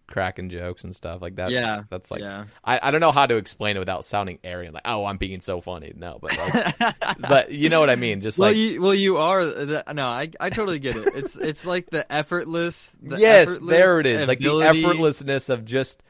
cracking 0.07 0.51
jokes 0.51 0.83
and 0.83 0.97
stuff 0.97 1.23
like 1.23 1.37
that 1.37 1.53
Yeah, 1.53 1.85
that's 1.89 2.11
like 2.11 2.21
yeah. 2.21 2.47
I, 2.65 2.81
I 2.83 2.91
don't 2.91 3.01
know 3.01 3.13
how 3.13 3.27
to 3.27 3.37
explain 3.37 3.77
it 3.77 3.79
without 3.79 4.05
sounding 4.05 4.41
arrogant 4.43 4.75
like 4.75 4.83
oh 4.85 5.05
i'm 5.05 5.19
being 5.19 5.39
so 5.39 5.61
funny 5.61 5.93
no 5.95 6.19
but 6.21 6.37
like 6.37 6.95
but 7.21 7.53
you 7.53 7.69
know 7.69 7.79
what 7.79 7.91
i 7.91 7.95
mean 7.95 8.21
just 8.21 8.37
well, 8.41 8.49
like 8.49 8.57
you 8.57 8.83
well 8.83 8.95
you 8.95 9.19
are. 9.19 9.45
The, 9.45 9.85
no, 9.95 10.07
I 10.07 10.31
I 10.41 10.51
totally 10.51 10.81
get 10.81 10.97
it. 10.97 11.15
It's 11.15 11.37
it's 11.37 11.65
like 11.65 11.91
the 11.91 12.11
effortless. 12.13 12.97
The 13.01 13.19
yes 13.19 13.49
effortless 13.49 13.71
there 13.71 14.01
it 14.01 14.07
is 14.07 14.27
like 14.27 14.41
the 14.41 14.49
effortlessness 14.49 15.49
of 15.49 15.65
just 15.65 16.03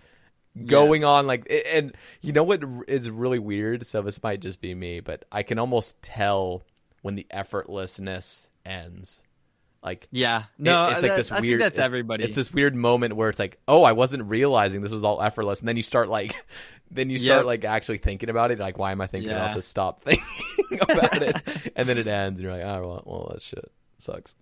going 0.67 1.03
Yes. 1.03 1.09
on 1.09 1.27
like 1.27 1.47
and 1.73 1.95
you 2.23 2.33
know 2.33 2.43
what 2.43 2.63
is 2.89 3.09
really 3.09 3.39
weird 3.39 3.87
so 3.87 4.03
this 4.03 4.23
might 4.23 4.41
just 4.41 4.61
be 4.61 4.75
me 4.75 4.99
but 5.01 5.25
i 5.31 5.43
can 5.45 5.59
almost 5.61 6.01
tell 6.03 6.63
when 7.03 7.15
the 7.15 7.27
effortlessness 7.33 8.49
ends 8.67 9.23
like 9.83 10.09
Yeah, 10.11 10.41
it- 10.41 10.45
no, 10.59 10.89
it's 10.89 11.03
like 11.03 11.17
this 11.17 11.31
I 11.33 11.41
weird 11.41 11.61
that's 11.61 11.77
it's- 11.79 11.85
everybody. 11.85 12.25
it's 12.25 12.35
this 12.37 12.53
weird 12.53 12.75
moment 12.75 13.15
where 13.17 13.29
it's 13.29 13.39
like 13.39 13.59
oh 13.69 13.85
i 13.85 13.93
wasn't 13.93 14.25
realizing 14.25 14.83
this 14.83 14.93
was 14.93 15.05
all 15.05 15.23
effortless 15.23 15.61
and 15.61 15.69
then 15.69 15.77
you 15.77 15.83
start 15.85 16.09
like 16.09 16.35
then 16.91 17.09
you 17.11 17.19
start 17.19 17.39
Yep. 17.41 17.47
like 17.47 17.65
actually 17.65 17.99
thinking 17.99 18.29
about 18.29 18.51
it 18.51 18.59
like 18.59 18.77
why 18.77 18.91
am 18.91 19.01
i 19.01 19.07
thinking 19.07 19.31
about 19.31 19.51
Yeah. 19.51 19.55
this 19.55 19.67
stop 19.69 20.01
thinking 20.05 20.81
about 20.83 21.23
it 21.23 21.41
and 21.77 21.89
then 21.89 21.97
it 21.97 22.07
ends 22.09 22.41
and 22.41 22.45
you're 22.45 22.53
like 22.53 22.65
oh 22.65 22.87
well, 22.89 23.03
well 23.07 23.31
that 23.33 23.41
shit 23.43 23.71
sucks 23.99 24.35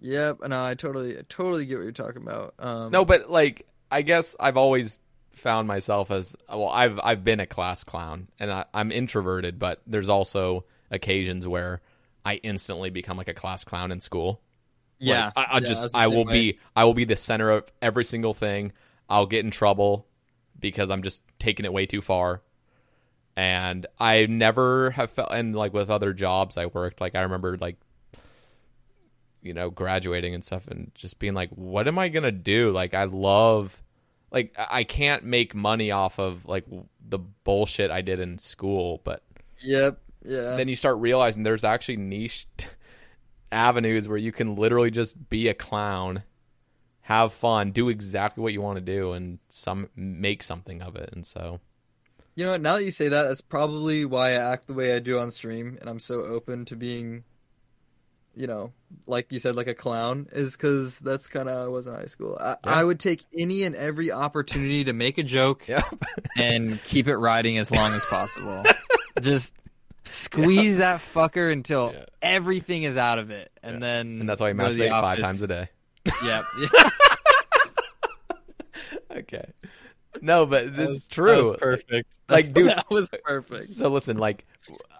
Yep. 0.00 0.40
No, 0.48 0.62
I 0.64 0.74
totally 0.74 1.16
I 1.18 1.22
totally 1.30 1.64
get 1.64 1.76
what 1.78 1.84
you're 1.84 1.92
talking 1.92 2.20
about. 2.20 2.52
Um, 2.58 2.90
No, 2.92 3.06
but 3.06 3.30
like 3.30 3.66
I 3.90 4.02
guess 4.02 4.36
I've 4.40 4.56
always 4.56 5.00
found 5.34 5.68
myself 5.68 6.10
as 6.10 6.36
well. 6.48 6.68
I've 6.68 6.98
I've 7.02 7.24
been 7.24 7.40
a 7.40 7.46
class 7.46 7.84
clown, 7.84 8.28
and 8.38 8.50
I, 8.50 8.64
I'm 8.74 8.92
introverted, 8.92 9.58
but 9.58 9.82
there's 9.86 10.08
also 10.08 10.64
occasions 10.90 11.46
where 11.46 11.80
I 12.24 12.36
instantly 12.36 12.90
become 12.90 13.16
like 13.16 13.28
a 13.28 13.34
class 13.34 13.64
clown 13.64 13.92
in 13.92 14.00
school. 14.00 14.40
Yeah, 14.98 15.26
Like, 15.26 15.32
I, 15.36 15.42
I 15.44 15.58
yeah, 15.58 15.60
just 15.60 15.90
I 15.94 16.06
will 16.08 16.24
way. 16.24 16.32
be 16.32 16.58
I 16.76 16.84
will 16.84 16.94
be 16.94 17.04
the 17.04 17.16
center 17.16 17.50
of 17.50 17.64
every 17.82 18.04
single 18.04 18.34
thing. 18.34 18.72
I'll 19.08 19.26
get 19.26 19.44
in 19.44 19.50
trouble 19.50 20.06
because 20.58 20.90
I'm 20.90 21.02
just 21.02 21.22
taking 21.38 21.64
it 21.66 21.72
way 21.72 21.86
too 21.86 22.00
far. 22.00 22.42
And 23.36 23.86
I 23.98 24.26
never 24.26 24.90
have 24.92 25.10
felt 25.10 25.30
and 25.32 25.56
like 25.56 25.72
with 25.72 25.90
other 25.90 26.12
jobs 26.12 26.56
I 26.56 26.66
worked, 26.66 27.00
like 27.00 27.14
I 27.16 27.22
remember 27.22 27.56
like 27.58 27.76
you 29.44 29.54
know, 29.54 29.70
graduating 29.70 30.34
and 30.34 30.42
stuff 30.44 30.66
and 30.66 30.90
just 30.94 31.18
being 31.18 31.34
like, 31.34 31.50
what 31.50 31.86
am 31.86 31.98
I 31.98 32.08
going 32.08 32.22
to 32.24 32.32
do? 32.32 32.70
Like 32.70 32.94
I 32.94 33.04
love 33.04 33.80
like 34.32 34.54
I 34.58 34.82
can't 34.84 35.22
make 35.24 35.54
money 35.54 35.90
off 35.92 36.18
of 36.18 36.44
like 36.46 36.64
the 37.08 37.18
bullshit 37.18 37.90
I 37.90 38.00
did 38.00 38.18
in 38.20 38.38
school, 38.38 39.00
but 39.04 39.22
Yep. 39.62 39.98
Yeah. 40.24 40.56
then 40.56 40.68
you 40.68 40.74
start 40.76 40.98
realizing 40.98 41.42
there's 41.42 41.64
actually 41.64 41.98
niche 41.98 42.46
avenues 43.52 44.08
where 44.08 44.18
you 44.18 44.32
can 44.32 44.56
literally 44.56 44.90
just 44.90 45.28
be 45.28 45.48
a 45.48 45.54
clown, 45.54 46.22
have 47.02 47.32
fun, 47.32 47.70
do 47.72 47.88
exactly 47.88 48.42
what 48.42 48.52
you 48.52 48.60
want 48.62 48.76
to 48.76 48.80
do, 48.84 49.12
and 49.12 49.38
some 49.50 49.88
make 49.94 50.42
something 50.42 50.82
of 50.82 50.96
it. 50.96 51.10
And 51.12 51.24
so, 51.26 51.60
You 52.34 52.44
know 52.46 52.52
what? 52.52 52.62
Now 52.62 52.76
that 52.76 52.84
you 52.84 52.90
say 52.90 53.08
that, 53.08 53.24
that's 53.24 53.40
probably 53.42 54.04
why 54.06 54.30
I 54.30 54.52
act 54.52 54.66
the 54.66 54.72
way 54.74 54.96
I 54.96 54.98
do 54.98 55.18
on 55.18 55.30
stream, 55.30 55.76
and 55.80 55.88
I'm 55.88 56.00
so 56.00 56.22
open 56.22 56.64
to 56.66 56.76
being, 56.76 57.24
you 58.36 58.46
know, 58.46 58.72
like 59.06 59.30
you 59.32 59.38
said, 59.38 59.56
like 59.56 59.66
a 59.68 59.74
clown, 59.74 60.26
is 60.32 60.56
because 60.56 60.98
that's 61.00 61.28
kind 61.28 61.48
of 61.48 61.54
how 61.56 61.64
I 61.64 61.68
was 61.68 61.86
in 61.86 61.94
high 61.94 62.06
school. 62.06 62.36
I, 62.40 62.56
I 62.64 62.84
would 62.84 62.98
take 63.00 63.24
any 63.36 63.62
and 63.64 63.74
every 63.74 64.10
opportunity 64.12 64.84
to 64.84 64.92
make 64.92 65.18
a 65.18 65.22
joke 65.22 65.64
yeah, 65.68 65.82
and 66.36 66.82
keep 66.84 67.06
it 67.08 67.16
riding 67.16 67.58
as 67.58 67.70
long 67.70 67.92
as 67.92 68.04
possible. 68.06 68.62
Just 69.20 69.54
squeeze 70.04 70.78
that 70.78 71.00
fucker 71.00 71.52
until 71.52 71.92
Yeah. 71.94 72.04
everything 72.22 72.82
is 72.82 72.96
out 72.96 73.18
of 73.18 73.30
it, 73.30 73.50
and 73.62 73.82
then 73.82 74.20
and 74.20 74.28
that's 74.28 74.40
why 74.40 74.48
to 74.52 74.54
masturbate 74.58 74.90
five 74.90 75.18
times 75.20 75.40
a 75.42 75.46
day. 75.46 75.68
Yep. 76.24 76.44
okay, 79.18 79.44
no, 80.22 80.46
but 80.46 80.74
this 80.76 80.90
is 80.90 81.06
That 81.06 81.14
true. 81.14 81.50
was 81.50 81.58
perfect. 81.58 82.10
Like, 82.28 82.54
dude, 82.54 82.70
that 82.70 82.90
was 82.90 83.10
perfect. 83.22 83.66
So 83.68 83.90
listen, 83.90 84.16
like, 84.16 84.46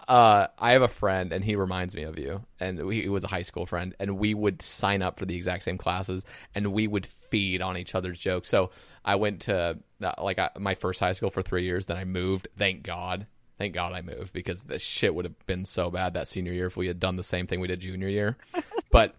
uh, 0.07 0.49
I 0.59 0.73
have 0.73 0.83
a 0.83 0.89
friend, 0.89 1.33
and 1.33 1.43
he 1.43 1.57
reminds 1.57 1.95
me 1.95 2.03
of 2.03 2.19
you, 2.19 2.45
and 2.61 2.93
he 2.93 3.09
was 3.09 3.25
a 3.25 3.29
high 3.29 3.43
school 3.43 3.65
friend, 3.65 3.95
and 3.99 4.19
we 4.19 4.35
would 4.35 4.61
sign 4.61 5.01
up 5.01 5.19
for 5.19 5.25
the 5.25 5.35
exact 5.35 5.65
same 5.65 5.79
classes, 5.79 6.27
and 6.55 6.73
we 6.73 6.87
would 6.87 7.07
feed 7.31 7.63
on 7.63 7.79
each 7.79 7.95
other's 7.95 8.19
jokes. 8.19 8.51
So 8.51 8.71
I 9.05 9.15
went 9.17 9.41
to 9.43 9.79
uh, 10.03 10.13
like 10.19 10.39
I, 10.39 10.51
my 10.59 10.75
first 10.75 11.01
high 11.01 11.13
school 11.13 11.31
for 11.31 11.41
three 11.41 11.65
years, 11.65 11.87
then 11.87 11.97
I 11.97 12.05
moved. 12.05 12.49
Thank 12.59 12.83
God, 12.83 13.27
thank 13.59 13.75
God 13.75 13.95
I 13.95 14.03
moved 14.03 14.35
because 14.35 14.65
this 14.65 14.83
shit 14.83 15.15
would 15.15 15.25
have 15.25 15.47
been 15.47 15.65
so 15.65 15.91
bad 15.91 16.13
that 16.15 16.29
senior 16.29 16.53
year 16.53 16.67
if 16.67 16.77
we 16.77 16.87
had 16.87 17.01
done 17.01 17.17
the 17.17 17.25
same 17.25 17.47
thing 17.47 17.61
we 17.61 17.69
did 17.69 17.81
junior 17.81 18.09
year. 18.09 18.37
but 18.91 19.15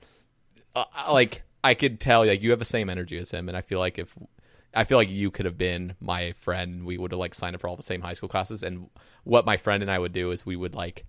uh, 0.75 0.85
like, 1.11 1.41
I 1.63 1.73
could 1.73 1.99
tell 1.99 2.23
like 2.23 2.43
you 2.43 2.51
have 2.51 2.59
the 2.59 2.65
same 2.65 2.89
energy 2.91 3.17
as 3.17 3.31
him, 3.31 3.49
and 3.49 3.57
I 3.57 3.61
feel 3.61 3.79
like 3.79 3.97
if 3.97 4.15
I 4.75 4.83
feel 4.83 4.97
like 4.97 5.09
you 5.09 5.31
could 5.31 5.45
have 5.45 5.57
been 5.57 5.95
my 5.99 6.33
friend. 6.33 6.85
We 6.85 6.97
would 6.97 7.11
have 7.11 7.19
like 7.19 7.33
signed 7.33 7.55
up 7.55 7.61
for 7.61 7.67
all 7.67 7.77
the 7.77 7.83
same 7.83 8.01
high 8.01 8.13
school 8.13 8.29
classes. 8.29 8.61
And 8.61 8.89
what 9.23 9.45
my 9.45 9.57
friend 9.57 9.81
and 9.81 9.91
I 9.91 9.97
would 9.97 10.13
do 10.13 10.31
is 10.31 10.45
we 10.45 10.55
would 10.55 10.75
like 10.75 11.05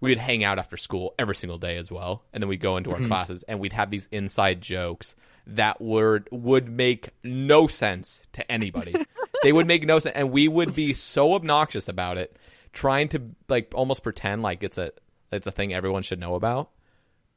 we 0.00 0.10
would 0.10 0.18
hang 0.18 0.42
out 0.44 0.58
after 0.58 0.78
school 0.78 1.14
every 1.18 1.34
single 1.34 1.58
day 1.58 1.76
as 1.76 1.92
well, 1.92 2.24
and 2.32 2.42
then 2.42 2.48
we'd 2.48 2.60
go 2.60 2.76
into 2.78 2.90
our 2.90 2.96
mm-hmm. 2.96 3.08
classes 3.08 3.42
and 3.44 3.60
we'd 3.60 3.74
have 3.74 3.90
these 3.90 4.08
inside 4.10 4.60
jokes 4.62 5.14
that 5.46 5.80
would 5.80 6.28
would 6.30 6.68
make 6.68 7.10
no 7.22 7.66
sense 7.66 8.22
to 8.32 8.50
anybody. 8.50 8.94
they 9.42 9.52
would 9.52 9.66
make 9.66 9.84
no 9.84 9.98
sense, 9.98 10.16
and 10.16 10.30
we 10.30 10.48
would 10.48 10.74
be 10.74 10.94
so 10.94 11.34
obnoxious 11.34 11.88
about 11.88 12.16
it, 12.16 12.36
trying 12.72 13.08
to 13.08 13.22
like 13.48 13.72
almost 13.74 14.02
pretend 14.02 14.42
like 14.42 14.64
it's 14.64 14.78
a 14.78 14.92
it's 15.30 15.46
a 15.46 15.52
thing 15.52 15.74
everyone 15.74 16.02
should 16.02 16.20
know 16.20 16.34
about. 16.34 16.70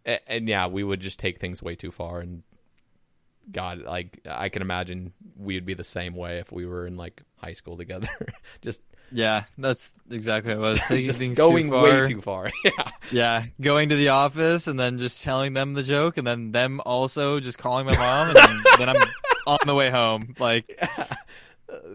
A- 0.06 0.32
And 0.32 0.48
yeah, 0.48 0.68
we 0.68 0.84
would 0.84 1.02
just 1.02 1.20
take 1.20 1.40
things 1.40 1.62
way 1.62 1.76
too 1.76 1.92
far 1.92 2.20
and 2.22 2.44
God, 3.52 3.82
like 3.82 4.20
I 4.30 4.50
can 4.50 4.62
imagine 4.62 5.14
we'd 5.38 5.66
be 5.66 5.74
the 5.74 5.84
same 5.84 6.16
way 6.16 6.40
if 6.40 6.52
we 6.52 6.66
were 6.66 6.88
in 6.88 6.98
like 6.98 7.22
high 7.38 7.54
school 7.54 7.78
together. 7.78 8.08
just 8.62 8.82
Yeah, 9.12 9.44
that's 9.58 9.94
exactly 10.10 10.56
what 10.56 10.66
I 10.66 10.70
was 10.72 10.82
just 10.88 11.36
going 11.36 11.70
too 11.70 11.76
way 11.82 12.06
too 12.06 12.22
far. 12.22 12.52
yeah. 12.66 12.90
Yeah, 13.12 13.46
going 13.60 13.90
to 13.90 13.96
the 13.96 14.10
office 14.10 14.68
and 14.68 14.80
then 14.80 14.98
just 15.00 15.22
telling 15.24 15.54
them 15.54 15.74
the 15.74 15.84
joke, 15.84 16.18
and 16.18 16.26
then 16.26 16.52
them 16.52 16.82
also 16.86 17.40
just 17.40 17.58
calling 17.58 17.86
my 17.86 17.98
mom, 17.98 18.30
and 18.30 18.38
then, 18.38 18.64
then 18.80 18.90
I'm 18.90 19.04
on 19.46 19.60
the 19.66 19.76
way 19.76 19.90
home. 19.90 20.36
Like, 20.40 20.80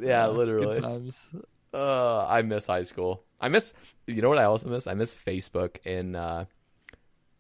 Yeah, 0.01 0.27
good 0.27 0.37
literally. 0.37 0.81
times. 0.81 1.29
Uh, 1.73 2.27
I 2.27 2.43
miss 2.43 2.67
high 2.67 2.83
school. 2.85 3.23
I 3.41 3.49
miss 3.49 3.73
you 4.07 4.21
know 4.23 4.29
what 4.29 4.39
I 4.39 4.45
also 4.45 4.69
miss? 4.69 4.87
I 4.87 4.95
miss 4.95 5.17
Facebook 5.17 5.85
in 5.87 6.15
uh 6.17 6.45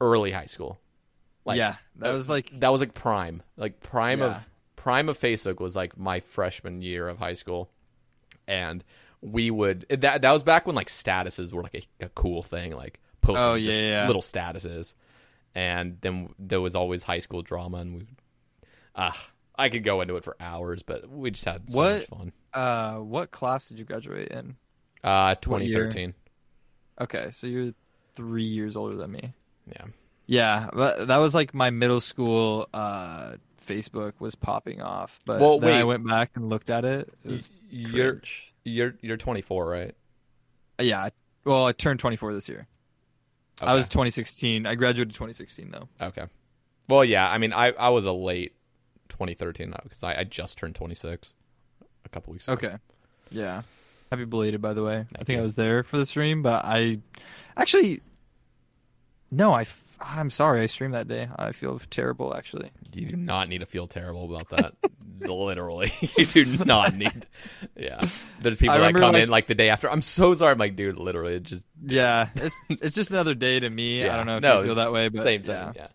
early 0.01 0.31
high 0.31 0.47
school. 0.47 0.79
Yeah, 1.47 1.77
that 1.97 2.12
was 2.12 2.28
like 2.28 2.51
that 2.60 2.70
was 2.70 2.81
like 2.81 2.94
prime. 2.94 3.43
Like 3.56 3.81
prime 3.81 4.20
Yeah. 4.20 4.36
of 4.36 4.48
prime 4.77 5.09
of 5.09 5.19
Facebook 5.19 5.60
was 5.60 5.74
like 5.77 5.97
my 5.98 6.20
freshman 6.20 6.82
year 6.82 7.09
of 7.09 7.19
high 7.19 7.35
school. 7.35 7.70
And 8.47 8.82
we 9.20 9.51
would 9.51 9.86
that 9.90 10.23
that 10.23 10.31
was 10.32 10.43
back 10.43 10.66
when 10.66 10.77
like 10.77 10.89
statuses 10.89 11.52
were 11.52 11.62
like 11.62 11.74
a, 12.01 12.05
a 12.06 12.09
cool 12.10 12.43
thing, 12.43 12.73
like 12.77 13.01
posting 13.20 13.44
Oh, 13.47 13.55
yeah, 13.55 13.65
just 13.65 13.78
yeah. 13.81 14.06
little 14.06 14.23
statuses. 14.23 14.94
And 15.55 15.98
then 16.02 16.28
there 16.39 16.60
was 16.60 16.74
always 16.74 17.02
high 17.02 17.19
school 17.19 17.43
drama 17.43 17.78
and 17.78 17.97
we 17.97 18.06
ah 18.94 19.28
I 19.59 19.69
could 19.70 19.82
go 19.82 20.01
into 20.02 20.16
it 20.16 20.23
for 20.24 20.36
hours, 20.39 20.82
but 20.85 21.09
we 21.10 21.31
just 21.32 21.44
had 21.44 21.69
so 21.69 21.77
What- 21.78 21.94
much 21.98 22.06
fun. 22.09 22.32
uh, 22.55 22.97
what 22.98 23.31
class 23.32 23.69
did 23.69 23.78
you 23.78 23.85
graduate 23.85 24.28
in? 24.28 24.56
Uh 25.02 25.35
2013. 25.36 26.15
Okay, 27.01 27.31
so 27.32 27.47
you're 27.47 27.73
three 28.15 28.44
years 28.44 28.77
older 28.77 28.97
than 28.97 29.12
me. 29.12 29.32
Yeah. 29.66 29.85
Yeah, 30.31 30.69
but 30.73 31.09
that 31.09 31.17
was 31.17 31.35
like 31.35 31.55
my 31.55 31.71
middle 31.71 32.01
school. 32.03 32.69
Uh, 32.73 33.33
Facebook 33.61 34.13
was 34.21 34.35
popping 34.35 34.81
off, 34.83 35.19
but 35.25 35.41
Well, 35.41 35.59
then 35.59 35.73
I 35.73 35.85
went 35.85 36.07
back 36.07 36.33
and 36.35 36.49
looked 36.51 36.69
at 36.71 36.85
it. 36.85 37.13
It 37.25 37.31
was 37.31 37.51
You're 37.71 38.11
cringe. 38.17 38.53
you're 38.65 38.95
you're 39.01 39.17
24, 39.17 39.67
right? 39.67 39.95
yeah. 40.79 41.09
Well, 41.45 41.65
I 41.67 41.73
turned 41.73 41.99
24 41.99 42.35
this 42.35 42.49
year. 42.49 42.67
I 43.61 43.73
was 43.75 43.89
2016. 43.89 44.67
I 44.67 44.75
graduated 44.75 45.15
2016 45.15 45.71
though. 45.71 45.89
Okay. 46.01 46.27
Well, 46.89 47.05
yeah. 47.05 47.29
I 47.29 47.39
mean, 47.39 47.53
I 47.55 47.73
I 47.73 47.89
was 47.89 48.05
a 48.05 48.13
late 48.13 48.55
2013 49.09 49.75
because 49.83 50.03
I, 50.05 50.15
I 50.21 50.25
just 50.25 50.59
turned 50.59 50.75
26 50.75 51.33
a 52.05 52.09
couple 52.11 52.33
weeks 52.33 52.47
ago. 52.47 52.53
Okay. 52.55 52.77
Yeah. 53.31 53.63
Happy 54.11 54.25
belated, 54.27 54.61
by 54.63 54.75
the 54.75 54.83
way. 54.83 55.07
I 55.19 55.25
think 55.25 55.31
you. 55.37 55.39
I 55.39 55.43
was 55.43 55.55
there 55.55 55.83
for 55.83 55.97
the 55.99 56.07
stream, 56.07 56.43
but 56.43 56.65
I 56.67 56.99
actually 57.57 58.01
no, 59.31 59.53
I 59.53 59.63
f- 59.63 59.85
Ah, 60.01 60.19
I'm 60.20 60.31
sorry. 60.31 60.61
I 60.62 60.66
streamed 60.66 60.95
that 60.95 61.09
day. 61.09 61.29
I 61.37 61.53
feel 61.53 61.81
terrible, 61.91 62.35
actually. 62.37 62.70
You 62.93 63.07
do 63.11 63.16
not 63.16 63.49
need 63.49 63.59
to 63.59 63.66
feel 63.66 63.87
terrible 63.87 64.33
about 64.35 64.49
that. 64.51 64.75
Literally, 65.20 65.93
you 66.16 66.25
do 66.27 66.65
not 66.65 66.95
need. 66.95 67.27
Yeah, 67.77 68.05
there's 68.41 68.57
people 68.57 68.75
I 68.77 68.79
that 68.79 68.95
come 68.95 69.12
like- 69.15 69.23
in 69.25 69.29
like 69.29 69.47
the 69.49 69.55
day 69.57 69.69
after. 69.70 69.91
I'm 69.91 70.03
so 70.03 70.33
sorry. 70.35 70.53
I'm 70.53 70.59
like, 70.59 70.77
dude, 70.77 70.97
literally, 70.99 71.35
it 71.35 71.43
just 71.43 71.66
Yeah, 71.85 72.29
it's 72.37 72.55
it's 72.69 72.95
just 72.95 73.11
another 73.11 73.35
day 73.35 73.59
to 73.61 73.69
me. 73.69 74.01
yeah. 74.03 74.15
I 74.15 74.16
don't 74.16 74.27
know 74.27 74.37
if 74.37 74.43
no, 74.43 74.61
you 74.61 74.66
feel 74.66 74.75
that 74.77 74.93
way, 74.93 75.09
but 75.09 75.23
same 75.23 75.43
thing. 75.43 75.55
Yeah. 75.55 75.73
Yeah. 75.75 75.89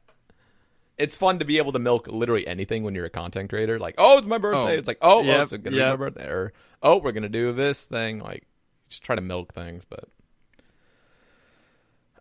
It's 0.97 1.17
fun 1.17 1.39
to 1.39 1.45
be 1.45 1.57
able 1.57 1.71
to 1.71 1.79
milk 1.79 2.07
literally 2.07 2.45
anything 2.45 2.83
when 2.83 2.93
you're 2.95 3.05
a 3.05 3.09
content 3.09 3.49
creator. 3.49 3.79
Like, 3.79 3.95
oh, 3.97 4.17
it's 4.17 4.27
my 4.27 4.37
birthday. 4.37 4.59
Oh, 4.75 4.77
it's 4.77 4.87
like, 4.87 4.99
oh, 5.01 5.23
yep, 5.23 5.41
it's 5.41 5.51
gonna 5.51 5.71
be 5.71 5.79
my 5.79 5.95
birthday, 5.95 6.27
or 6.27 6.53
oh, 6.81 6.97
we're 6.97 7.13
gonna 7.13 7.29
do 7.29 7.51
this 7.53 7.85
thing. 7.85 8.19
Like, 8.19 8.45
just 8.89 9.03
try 9.03 9.15
to 9.15 9.21
milk 9.21 9.53
things, 9.53 9.85
but 9.85 9.99
At 9.99 10.05
the 10.05 10.09
end 10.09 10.12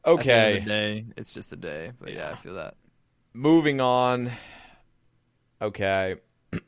okay. 0.06 0.62
day, 0.66 1.06
it's 1.16 1.32
just 1.32 1.52
a 1.52 1.56
day. 1.56 1.92
But 1.98 2.12
yeah, 2.12 2.30
I 2.30 2.34
feel 2.36 2.54
that. 2.54 2.74
moving 3.32 3.80
on. 3.80 4.30
Okay. 5.60 6.16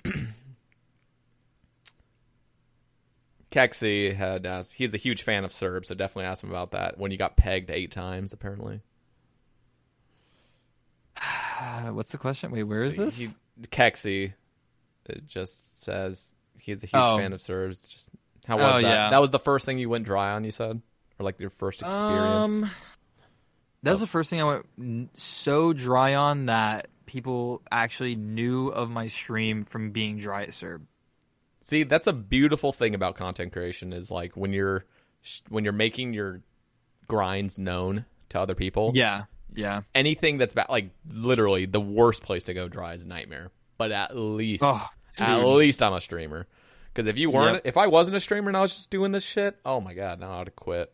Kexi 3.50 4.14
had 4.14 4.46
asked, 4.46 4.72
he's 4.74 4.94
a 4.94 4.96
huge 4.98 5.22
fan 5.22 5.44
of 5.44 5.50
Cerb, 5.52 5.86
so 5.86 5.94
definitely 5.94 6.24
ask 6.26 6.42
him 6.42 6.50
about 6.50 6.72
that. 6.72 6.98
When 6.98 7.10
you 7.12 7.16
got 7.16 7.36
pegged 7.36 7.70
eight 7.70 7.92
times, 7.92 8.32
apparently. 8.32 8.80
What's 11.90 12.10
the 12.12 12.18
question? 12.18 12.50
Wait, 12.50 12.64
where 12.64 12.82
is 12.82 12.96
this? 12.96 13.16
He, 13.18 13.28
Kexi 13.68 14.32
it 15.06 15.26
just 15.26 15.82
says 15.84 16.32
he's 16.58 16.82
a 16.82 16.86
huge 16.86 16.94
Oh. 16.94 17.18
fan 17.18 17.32
of 17.32 17.38
Cerbs. 17.40 17.86
Just 17.88 18.08
how 18.46 18.56
was 18.56 18.64
Oh, 18.64 18.72
that? 18.80 18.82
yeah. 18.82 19.10
That 19.10 19.20
was 19.20 19.30
the 19.30 19.38
first 19.38 19.66
thing 19.66 19.78
you 19.78 19.88
went 19.88 20.04
dry 20.06 20.32
on, 20.32 20.44
you 20.44 20.50
said? 20.50 20.80
Or 21.20 21.24
like 21.24 21.38
your 21.38 21.50
first 21.50 21.80
experience? 21.82 22.64
Um, 22.64 22.70
that 23.84 23.90
was 23.92 24.00
the 24.00 24.06
first 24.06 24.30
thing 24.30 24.40
I 24.42 24.60
went 24.76 25.18
so 25.18 25.72
dry 25.72 26.14
on 26.14 26.46
that 26.46 26.88
people 27.06 27.62
actually 27.70 28.16
knew 28.16 28.68
of 28.68 28.90
my 28.90 29.06
stream 29.06 29.62
from 29.64 29.90
being 29.90 30.18
dry 30.18 30.42
at 30.42 30.50
Cerb. 30.50 30.82
See, 31.62 31.84
that's 31.84 32.06
a 32.06 32.12
beautiful 32.12 32.72
thing 32.72 32.94
about 32.94 33.14
content 33.16 33.52
creation 33.52 33.92
is 33.92 34.10
like 34.10 34.36
when 34.36 34.52
you're 34.52 34.84
when 35.48 35.64
you're 35.64 35.72
making 35.72 36.12
your 36.12 36.42
grinds 37.08 37.58
known 37.58 38.04
to 38.30 38.40
other 38.40 38.54
people. 38.54 38.92
Yeah, 38.94 39.24
yeah. 39.54 39.82
Anything 39.94 40.38
that's 40.38 40.52
bad, 40.54 40.66
like 40.68 40.90
literally 41.10 41.64
the 41.66 41.80
worst 41.80 42.22
place 42.22 42.44
to 42.44 42.54
go 42.54 42.68
dry 42.68 42.92
is 42.94 43.06
Nightmare. 43.06 43.50
But 43.78 43.92
at 43.92 44.16
least, 44.16 44.62
Oh, 44.64 44.86
at 45.18 45.42
least 45.42 45.82
I'm 45.82 45.94
a 45.94 46.00
streamer. 46.00 46.46
Because 46.92 47.06
if 47.08 47.18
you 47.18 47.30
weren't, 47.30 47.54
Yep. 47.54 47.62
if 47.66 47.76
I 47.76 47.86
wasn't 47.88 48.16
a 48.16 48.20
streamer 48.20 48.48
and 48.48 48.56
I 48.56 48.60
was 48.60 48.74
just 48.74 48.90
doing 48.90 49.10
this 49.12 49.24
shit, 49.24 49.56
oh 49.64 49.80
my 49.80 49.94
god, 49.94 50.20
now 50.20 50.38
I'd 50.40 50.46
have 50.48 50.56
quit. 50.56 50.92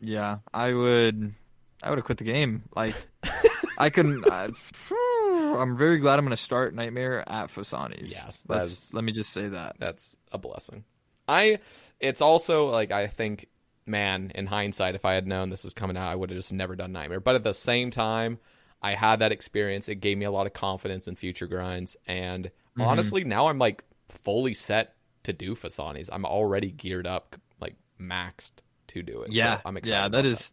Yeah, 0.00 0.38
I 0.54 0.72
would. 0.72 1.34
I 1.82 1.90
would 1.90 1.98
have 1.98 2.04
quit 2.04 2.18
the 2.18 2.24
game. 2.24 2.64
Like, 2.74 2.94
I 3.78 3.90
couldn't. 3.90 4.28
I, 4.30 4.48
I'm 4.90 5.76
very 5.76 5.98
glad 5.98 6.18
I'm 6.18 6.24
going 6.24 6.30
to 6.30 6.36
start 6.42 6.74
Nightmare 6.74 7.24
at 7.28 7.48
Phosani's. 7.48 8.10
Yes, 8.10 8.42
that 8.42 8.54
Let's- 8.58 8.70
is- 8.70 8.94
let 8.94 9.04
me 9.04 9.12
just 9.12 9.30
say 9.30 9.48
that. 9.48 9.76
That's 9.78 10.16
a 10.32 10.38
blessing. 10.38 10.84
I. 11.26 11.58
It's 12.00 12.20
also 12.22 12.66
like 12.68 12.90
I 12.92 13.06
think, 13.06 13.48
man, 13.86 14.32
in 14.34 14.46
hindsight, 14.46 14.94
if 14.94 15.04
I 15.04 15.14
had 15.14 15.26
known 15.26 15.50
this 15.50 15.64
was 15.64 15.72
coming 15.74 15.96
out, 15.96 16.08
I 16.10 16.14
would 16.14 16.30
have 16.30 16.38
just 16.38 16.52
never 16.52 16.74
done 16.76 16.92
Nightmare. 16.92 17.20
But 17.20 17.34
at 17.34 17.44
the 17.44 17.54
same 17.54 17.90
time, 17.90 18.38
I 18.82 18.92
had 18.94 19.20
that 19.20 19.32
experience. 19.32 19.88
It 19.88 19.96
gave 19.96 20.16
me 20.18 20.24
a 20.24 20.30
lot 20.30 20.46
of 20.46 20.52
confidence 20.52 21.08
in 21.08 21.16
future 21.16 21.46
grinds, 21.46 21.96
and 22.06 22.50
Mm-hmm. 22.78 22.86
honestly, 22.88 23.24
now 23.24 23.48
I'm 23.48 23.58
like 23.58 23.82
fully 24.08 24.54
set 24.54 24.94
to 25.24 25.32
do 25.32 25.56
Phosani's. 25.56 26.08
I'm 26.12 26.24
already 26.24 26.70
geared 26.70 27.08
up, 27.08 27.34
like 27.60 27.74
maxed 28.00 28.52
to 28.88 29.02
do 29.02 29.22
it. 29.22 29.32
Yeah, 29.32 29.56
so 29.56 29.62
I'm 29.66 29.76
excited. 29.76 29.96
yeah, 29.96 30.08
that 30.08 30.24
is. 30.24 30.52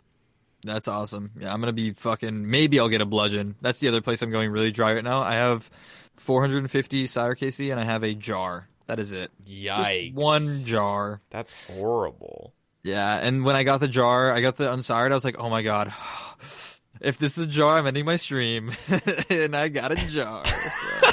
That's 0.65 0.87
awesome. 0.87 1.31
Yeah, 1.39 1.53
I'm 1.53 1.59
gonna 1.61 1.73
be 1.73 1.91
fucking. 1.93 2.49
Maybe 2.49 2.79
I'll 2.79 2.89
get 2.89 3.01
a 3.01 3.05
bludgeon. 3.05 3.55
That's 3.61 3.79
the 3.79 3.87
other 3.87 4.01
place 4.01 4.21
I'm 4.21 4.31
going 4.31 4.51
really 4.51 4.71
dry 4.71 4.93
right 4.93 5.03
now. 5.03 5.21
I 5.21 5.35
have 5.35 5.69
450 6.17 7.07
Sire 7.07 7.35
KC 7.35 7.71
and 7.71 7.79
I 7.79 7.83
have 7.83 8.03
a 8.03 8.13
jar. 8.13 8.67
That 8.87 8.99
is 8.99 9.13
it. 9.13 9.31
Yikes! 9.47 9.75
Just 9.75 10.15
one 10.15 10.63
jar. 10.65 11.21
That's 11.29 11.55
horrible. 11.67 12.53
Yeah, 12.83 13.17
and 13.17 13.43
when 13.43 13.55
I 13.55 13.63
got 13.63 13.79
the 13.79 13.87
jar, 13.87 14.31
I 14.31 14.41
got 14.41 14.57
the 14.57 14.71
unsired. 14.71 15.11
I 15.11 15.15
was 15.15 15.25
like, 15.25 15.39
oh 15.39 15.49
my 15.49 15.61
god, 15.61 15.87
if 17.01 17.17
this 17.17 17.37
is 17.37 17.45
a 17.45 17.47
jar, 17.47 17.77
I'm 17.77 17.87
ending 17.87 18.05
my 18.05 18.17
stream, 18.17 18.71
and 19.29 19.55
I 19.55 19.69
got 19.69 19.91
a 19.91 19.95
jar. 19.95 20.45
So. 20.45 21.11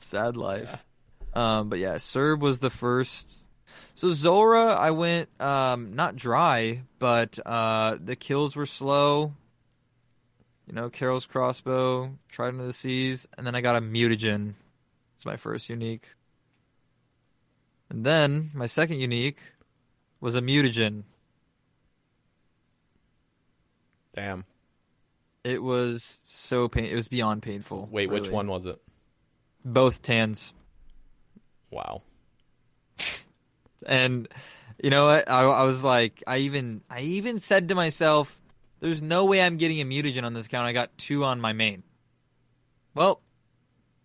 Sad 0.00 0.36
life. 0.36 0.84
Um, 1.34 1.68
but 1.68 1.78
yeah, 1.78 1.96
Cerb 1.96 2.40
was 2.40 2.60
the 2.60 2.70
first. 2.70 3.46
So 4.00 4.12
Zulrah, 4.12 4.76
I 4.76 4.92
went 4.92 5.28
um, 5.42 5.94
not 5.94 6.16
dry, 6.16 6.84
but 6.98 7.38
uh, 7.44 7.98
the 8.02 8.16
kills 8.16 8.56
were 8.56 8.64
slow. 8.64 9.34
You 10.66 10.72
know, 10.72 10.88
Karil's 10.88 11.26
crossbow, 11.26 12.16
Trident 12.30 12.62
of 12.62 12.66
the 12.66 12.72
seas, 12.72 13.28
and 13.36 13.46
then 13.46 13.54
I 13.54 13.60
got 13.60 13.76
a 13.76 13.82
mutagen. 13.82 14.54
It's 15.16 15.26
my 15.26 15.36
first 15.36 15.68
unique. 15.68 16.06
And 17.90 18.02
then 18.02 18.50
my 18.54 18.64
second 18.64 19.00
unique 19.00 19.36
was 20.18 20.34
a 20.34 20.40
mutagen. 20.40 21.02
Damn. 24.14 24.46
It 25.44 25.62
was 25.62 26.20
so 26.24 26.68
pain. 26.68 26.86
It 26.86 26.94
was 26.94 27.08
beyond 27.08 27.42
painful. 27.42 27.86
Wait, 27.92 28.08
which 28.08 28.30
one 28.30 28.46
was 28.46 28.64
it? 28.64 28.80
Both 29.62 30.00
tans. 30.00 30.54
Wow. 31.70 32.00
And 33.86 34.28
you 34.82 34.90
know 34.90 35.06
what? 35.06 35.30
I, 35.30 35.42
I 35.42 35.62
was 35.64 35.82
like, 35.84 36.22
I 36.26 36.38
even, 36.38 36.82
I 36.90 37.00
even 37.00 37.38
said 37.38 37.68
to 37.68 37.74
myself, 37.74 38.40
"There's 38.80 39.02
no 39.02 39.24
way 39.24 39.40
I'm 39.42 39.56
getting 39.56 39.80
a 39.80 39.84
mutagen 39.84 40.24
on 40.24 40.34
this 40.34 40.48
count. 40.48 40.66
I 40.66 40.72
got 40.72 40.96
two 40.98 41.24
on 41.24 41.40
my 41.40 41.52
main." 41.52 41.82
Well, 42.94 43.20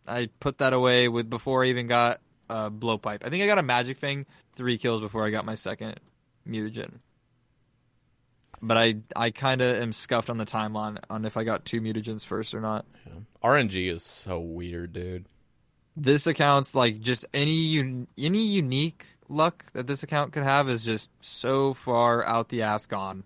I 0.08 0.30
put 0.40 0.60
that 0.60 0.74
away 0.74 1.08
with 1.08 1.30
before 1.30 1.64
I 1.64 1.68
even 1.68 1.88
got 1.88 2.22
a 2.50 2.70
blowpipe. 2.70 3.26
I 3.26 3.30
think 3.30 3.44
I 3.44 3.48
got 3.48 3.58
a 3.58 3.64
magic 3.64 3.98
thing 3.98 4.26
three 4.56 4.78
kills 4.78 5.02
before 5.02 5.26
I 5.26 5.32
got 5.32 5.46
my 5.46 5.56
second 5.56 6.00
mutagen. 6.48 7.00
But 8.62 8.78
I, 8.78 8.96
I 9.16 9.32
kind 9.32 9.62
of 9.62 9.76
am 9.82 9.92
scuffed 9.94 10.30
on 10.30 10.38
the 10.38 10.46
timeline 10.46 10.98
on 11.10 11.26
if 11.26 11.38
I 11.38 11.44
got 11.44 11.66
two 11.66 11.82
mutagens 11.82 12.26
first 12.26 12.54
or 12.56 12.62
not. 12.62 12.86
RNG 13.44 13.92
is 13.92 14.04
so 14.04 14.40
weird, 14.40 14.94
dude. 14.94 15.26
this 15.96 16.26
account's 16.28 16.74
like 16.76 17.00
just 17.02 17.26
any 17.34 17.80
un- 17.80 18.08
any 18.18 18.44
unique 18.46 19.15
luck 19.30 19.66
that 19.74 19.88
this 19.88 20.04
account 20.04 20.34
could 20.34 20.44
have 20.44 20.70
is 20.70 20.84
just 20.84 21.10
so 21.22 21.74
far 21.74 22.24
out 22.26 22.50
the 22.50 22.64
ass 22.64 22.86
gone. 22.86 23.24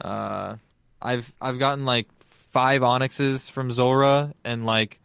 Uh, 0.00 0.56
I've 1.00 1.32
I've 1.40 1.58
gotten 1.58 1.84
like 1.84 2.08
five 2.20 2.82
onyxes 2.82 3.48
from 3.48 3.70
Zulrah 3.70 4.34
and 4.44 4.66
like 4.66 5.00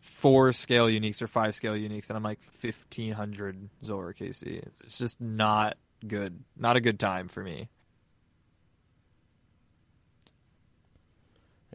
four 0.00 0.52
scale 0.52 0.86
uniques 0.86 1.22
or 1.22 1.26
five 1.26 1.54
scale 1.54 1.74
uniques, 1.74 2.08
and 2.08 2.16
I'm 2.16 2.22
like 2.22 2.42
fifteen 2.42 3.12
hundred 3.12 3.68
Zulrah 3.84 4.14
KC. 4.14 4.62
It's, 4.64 4.98
just 4.98 5.20
not 5.20 5.76
good. 6.06 6.42
Not 6.56 6.76
a 6.76 6.80
good 6.80 6.98
time 6.98 7.28
for 7.28 7.42
me. 7.42 7.68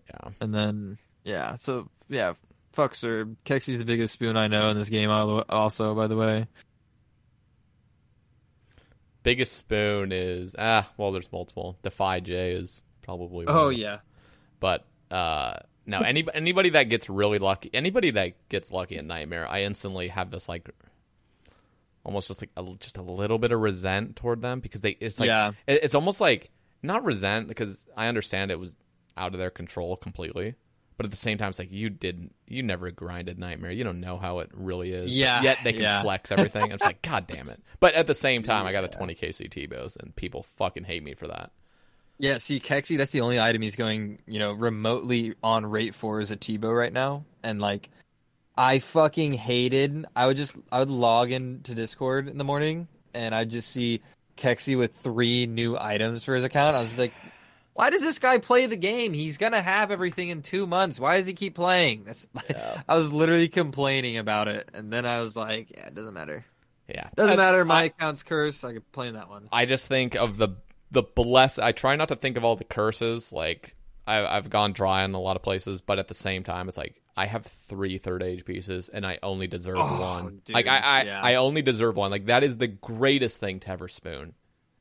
Yeah. 0.10 0.32
And 0.42 0.54
then 0.54 0.98
yeah, 1.24 1.56
so 1.56 1.90
yeah, 2.10 2.34
fuck 2.74 2.96
sir. 2.96 3.28
Kexi's 3.46 3.80
the 3.80 3.86
biggest 3.86 4.14
spoon 4.14 4.38
I 4.38 4.48
know 4.48 4.70
in 4.70 4.78
this 4.78 4.90
game. 4.90 5.10
Also, 5.10 5.96
by 5.96 6.08
the 6.08 6.18
way. 6.18 6.48
Biggest 9.24 9.54
spoon 9.58 10.12
is 10.12 10.56
ah 10.60 10.90
well 10.98 11.12
there's 11.12 11.32
multiple. 11.32 11.78
Defy 11.82 12.20
J 12.20 12.52
is 12.52 12.82
probably 13.02 13.45
Oh 13.48 13.66
one. 13.68 13.76
yeah. 13.76 14.00
But 14.60 14.86
uh 15.12 15.58
no 15.86 16.00
any 16.00 16.26
anybody 16.34 16.70
that 16.72 16.84
gets 16.84 17.10
really 17.10 17.40
lucky 17.40 17.70
anybody 17.74 18.12
that 18.12 18.34
gets 18.50 18.72
lucky 18.72 18.98
at 18.98 19.06
Nightmare, 19.06 19.48
I 19.50 19.64
instantly 19.64 20.08
have 20.10 20.32
this 20.32 20.48
like 20.50 20.70
almost 22.06 22.28
just 22.28 22.41
like 22.41 22.50
a, 22.58 22.64
just 22.80 22.98
a 22.98 23.02
little 23.02 23.38
bit 23.38 23.52
of 23.52 23.60
resent 23.62 24.16
toward 24.16 24.41
them 24.41 24.60
because 24.60 24.82
they 24.82 24.91
it's 25.00 25.20
like 25.20 25.28
Yeah. 25.28 25.52
it- 25.68 25.84
it's 25.84 25.95
almost 25.95 26.20
like 26.20 26.52
not 26.82 27.04
resent 27.06 27.48
because 27.48 27.86
I 27.95 28.08
understand 28.08 28.52
it 28.52 28.60
was 28.60 28.76
out 29.16 29.34
of 29.34 29.40
their 29.40 29.50
control 29.52 29.95
completely. 29.95 30.56
But 30.98 31.06
at 31.06 31.11
the 31.11 31.18
same 31.18 31.38
time, 31.38 31.49
it's 31.49 31.60
like 31.60 31.72
you 31.72 31.90
didn't, 31.90 32.34
you 32.48 32.61
never 32.61 32.91
grinded 32.91 33.40
Nightmare. 33.40 33.72
You 33.72 33.84
don't 33.84 33.99
know 33.99 34.18
how 34.18 34.40
it 34.40 34.52
really 34.53 34.91
is. 34.91 35.11
Yeah, 35.11 35.41
Yet 35.41 35.60
they 35.64 35.74
can 35.74 35.82
yeah. 35.82 36.02
flex 36.02 36.32
everything. 36.32 36.64
I'm 36.64 36.78
just 36.78 36.86
like, 36.86 37.02
God 37.02 37.28
damn 37.28 37.49
it. 37.49 37.60
But 37.80 37.95
at 37.95 38.07
the 38.07 38.14
same 38.14 38.44
time, 38.44 38.65
I 38.65 38.72
got 38.72 38.84
a 38.84 38.88
20 38.88 39.15
KCT 39.15 39.70
bows, 39.70 39.98
and 39.99 40.15
people 40.15 40.44
fucking 40.44 40.84
hate 40.84 41.03
me 41.03 41.15
for 41.15 41.28
that. 41.28 41.52
Yeah, 42.20 42.38
see, 42.38 42.60
Kexi, 42.60 42.98
that's 42.98 43.11
the 43.11 43.22
only 43.22 43.40
item 43.40 43.61
he's 43.61 43.76
going, 43.76 44.20
you 44.28 44.40
know, 44.40 44.53
remotely 44.53 45.34
on 45.41 45.65
rate 45.65 45.95
for 45.95 46.20
is 46.22 46.32
a 46.32 46.36
T-bow 46.36 46.72
right 46.72 46.94
now. 46.94 47.26
And, 47.41 47.60
like, 47.60 47.90
I 48.56 48.80
fucking 48.80 49.34
hated, 49.34 50.06
I 50.15 50.28
would 50.28 50.38
just, 50.38 50.56
I 50.72 50.80
would 50.80 50.91
log 50.91 51.32
into 51.32 51.74
Discord 51.74 52.28
in 52.28 52.38
the 52.38 52.44
morning, 52.44 52.88
and 53.15 53.34
I'd 53.34 53.49
just 53.49 53.72
see 53.72 54.02
Kexi 54.38 54.78
with 54.78 54.94
three 54.95 55.48
new 55.48 55.78
items 55.78 56.24
for 56.24 56.36
his 56.36 56.44
account. 56.44 56.76
I 56.76 56.80
was 56.80 56.98
like, 56.98 57.14
why 57.74 57.90
does 57.90 58.02
this 58.02 58.20
guy 58.20 58.38
play 58.38 58.66
the 58.68 58.76
game? 58.76 59.14
He's 59.14 59.38
gonna 59.38 59.62
have 59.62 59.91
everything 59.91 60.30
in 60.30 60.41
two 60.41 60.68
months. 60.68 61.00
Why 61.00 61.18
does 61.18 61.28
he 61.28 61.34
keep 61.34 61.56
playing? 61.56 62.04
That's, 62.06 62.28
I 62.88 62.95
was 62.95 63.12
literally 63.12 63.50
complaining 63.50 64.18
about 64.18 64.48
it, 64.48 64.70
and 64.74 64.91
then 64.91 65.06
I 65.06 65.20
was 65.20 65.36
like, 65.36 65.72
yeah, 65.72 65.88
it 65.88 65.95
doesn't 65.95 66.14
matter. 66.14 66.45
Yeah, 66.88 67.10
Doesn't 67.16 67.32
And 67.32 67.38
matter. 67.40 67.64
My 67.64 67.82
I, 67.82 67.84
account's 67.86 68.24
cursed. 68.24 68.66
I 68.66 68.74
could 68.74 68.91
play 68.91 69.08
in 69.08 69.14
that 69.16 69.30
one. 69.30 69.48
I 69.52 69.66
just 69.66 69.88
think 69.88 70.16
of 70.16 70.38
the 70.38 70.50
the 70.91 71.02
bless. 71.04 71.58
I 71.58 71.72
try 71.72 71.95
not 71.95 72.10
to 72.10 72.16
think 72.16 72.38
of 72.38 72.44
all 72.44 72.56
the 72.58 72.66
curses. 72.66 73.32
Like 73.34 73.76
I, 74.06 74.24
I've 74.26 74.50
gone 74.50 74.74
dry 74.74 75.04
in 75.06 75.14
a 75.14 75.20
lot 75.20 75.36
of 75.38 75.41
places, 75.44 75.80
but 75.82 75.98
at 75.98 76.08
the 76.10 76.14
same 76.14 76.44
time, 76.44 76.68
it's 76.68 76.78
like 76.78 77.02
I 77.16 77.26
have 77.26 77.45
three 77.45 77.98
third 78.00 78.22
age 78.22 78.44
pieces, 78.44 78.90
and 78.90 79.06
I 79.06 79.18
only 79.24 79.48
deserve 79.48 79.78
Oh, 79.80 80.02
one. 80.02 80.41
dude, 80.44 80.54
like 80.54 80.68
I, 80.68 80.78
I, 80.80 81.04
yeah. 81.04 81.22
I 81.24 81.36
only 81.36 81.62
deserve 81.62 81.95
one. 81.95 82.12
Like 82.12 82.26
that 82.26 82.44
is 82.44 82.58
the 82.58 82.68
greatest 82.68 83.40
thing 83.40 83.60
to 83.62 83.70
ever 83.70 83.88
spoon. 83.88 84.34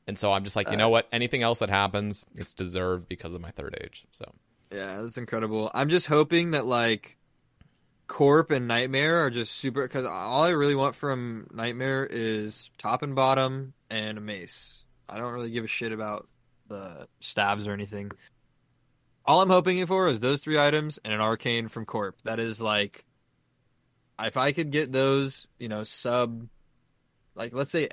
And 0.07 0.17
so 0.17 0.33
I'm 0.33 0.43
just 0.43 0.55
like, 0.55 0.67
you 0.67 0.73
Uh, 0.73 0.77
know 0.77 0.89
what? 0.89 1.07
Anything 1.11 1.43
else 1.43 1.59
that 1.59 1.69
happens, 1.69 2.25
it's 2.35 2.53
deserved 2.53 3.07
because 3.07 3.33
of 3.33 3.41
my 3.41 3.51
third 3.51 3.77
age. 3.81 4.05
So 4.11 4.33
Yeah, 4.71 5.01
that's 5.01 5.17
incredible. 5.17 5.69
I'm 5.73 5.89
just 5.89 6.07
hoping 6.07 6.51
that 6.51 6.65
like 6.65 7.17
Corp 8.07 8.51
and 8.51 8.67
Nightmare 8.67 9.25
are 9.25 9.29
just 9.29 9.53
super 9.53 9.83
because 9.87 10.05
all 10.05 10.43
I 10.43 10.49
really 10.49 10.75
want 10.75 10.95
from 10.95 11.47
Nightmare 11.53 12.05
is 12.05 12.69
top 12.77 13.01
and 13.01 13.15
bottom 13.15 13.73
and 13.89 14.17
a 14.17 14.21
mace. 14.21 14.83
I 15.07 15.17
don't 15.17 15.31
really 15.33 15.51
give 15.51 15.63
a 15.63 15.67
shit 15.67 15.91
about 15.91 16.27
the 16.67 17.07
stabs 17.19 17.67
or 17.67 17.73
anything. 17.73 18.11
All 19.25 19.41
I'm 19.41 19.49
hoping 19.49 19.85
for 19.85 20.07
is 20.07 20.19
those 20.19 20.41
three 20.41 20.59
items 20.59 20.99
and 21.03 21.13
an 21.13 21.21
arcane 21.21 21.69
from 21.69 21.85
Corp. 21.85 22.17
That 22.23 22.39
is 22.39 22.61
like, 22.61 23.05
if 24.19 24.35
I 24.37 24.51
could 24.51 24.71
get 24.71 24.91
those, 24.91 25.47
you 25.59 25.69
know, 25.69 25.83
sub, 25.83 26.47
like 27.35 27.53
let's 27.53 27.71
say 27.71 27.89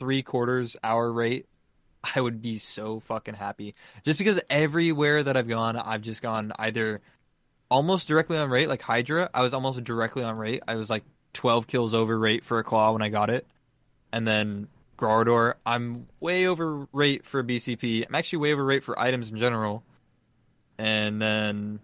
three 0.00 0.22
quarters 0.22 0.76
hour 0.82 1.12
rate, 1.12 1.46
I 2.16 2.20
would 2.20 2.42
be 2.42 2.58
so 2.58 2.98
fucking 2.98 3.34
happy. 3.34 3.76
Just 4.04 4.18
because 4.18 4.40
everywhere 4.50 5.22
that 5.22 5.36
I've 5.36 5.46
gone, 5.46 5.76
I've 5.76 6.02
just 6.02 6.22
gone 6.22 6.52
either 6.58 7.00
almost 7.70 8.08
directly 8.08 8.36
on 8.36 8.50
rate, 8.50 8.68
like 8.68 8.82
Hydra, 8.82 9.30
I 9.32 9.42
was 9.42 9.54
almost 9.54 9.84
directly 9.84 10.24
on 10.24 10.36
rate. 10.36 10.62
I 10.66 10.74
was 10.74 10.90
like 10.90 11.04
12 11.34 11.66
kills 11.68 11.94
over 11.94 12.18
rate 12.18 12.44
for 12.44 12.58
a 12.58 12.64
claw 12.64 12.92
when 12.92 13.02
I 13.02 13.10
got 13.10 13.30
it. 13.30 13.46
And 14.12 14.26
then 14.26 14.66
Graardor, 14.98 15.54
I'm 15.64 16.06
way 16.18 16.46
over 16.46 16.88
rate 16.92 17.24
for 17.24 17.44
BCP. 17.44 18.06
I'm 18.08 18.14
actually 18.14 18.40
way 18.40 18.52
over 18.52 18.64
rate 18.64 18.82
for 18.82 18.98
items 18.98 19.30
in 19.30 19.38
general. 19.38 19.84
And 20.78 21.20
then 21.22 21.80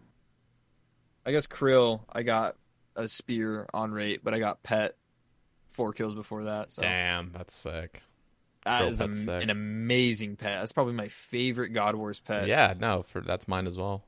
I 1.24 1.30
guess 1.30 1.46
Krill, 1.46 2.00
I 2.12 2.22
got 2.22 2.56
a 2.96 3.06
spear 3.06 3.66
on 3.74 3.92
rate, 3.92 4.20
but 4.24 4.34
I 4.34 4.38
got 4.38 4.62
pet 4.62 4.96
four 5.76 5.92
kills 5.92 6.14
before 6.14 6.44
that. 6.44 6.72
So 6.72 6.82
damn, 6.82 7.30
that's 7.32 7.54
sick. 7.54 8.02
that 8.64 8.82
Krill 8.82 8.90
is 8.90 9.00
am- 9.00 9.14
sick. 9.14 9.42
an 9.42 9.50
amazing 9.50 10.36
pet. 10.36 10.60
That's 10.60 10.72
probably 10.72 10.94
my 10.94 11.08
favorite 11.08 11.70
God 11.70 11.94
Wars 11.94 12.18
pet. 12.18 12.48
yeah, 12.48 12.74
no, 12.78 13.02
for 13.02 13.20
that's 13.20 13.46
mine 13.46 13.66
as 13.66 13.76
well. 13.76 14.04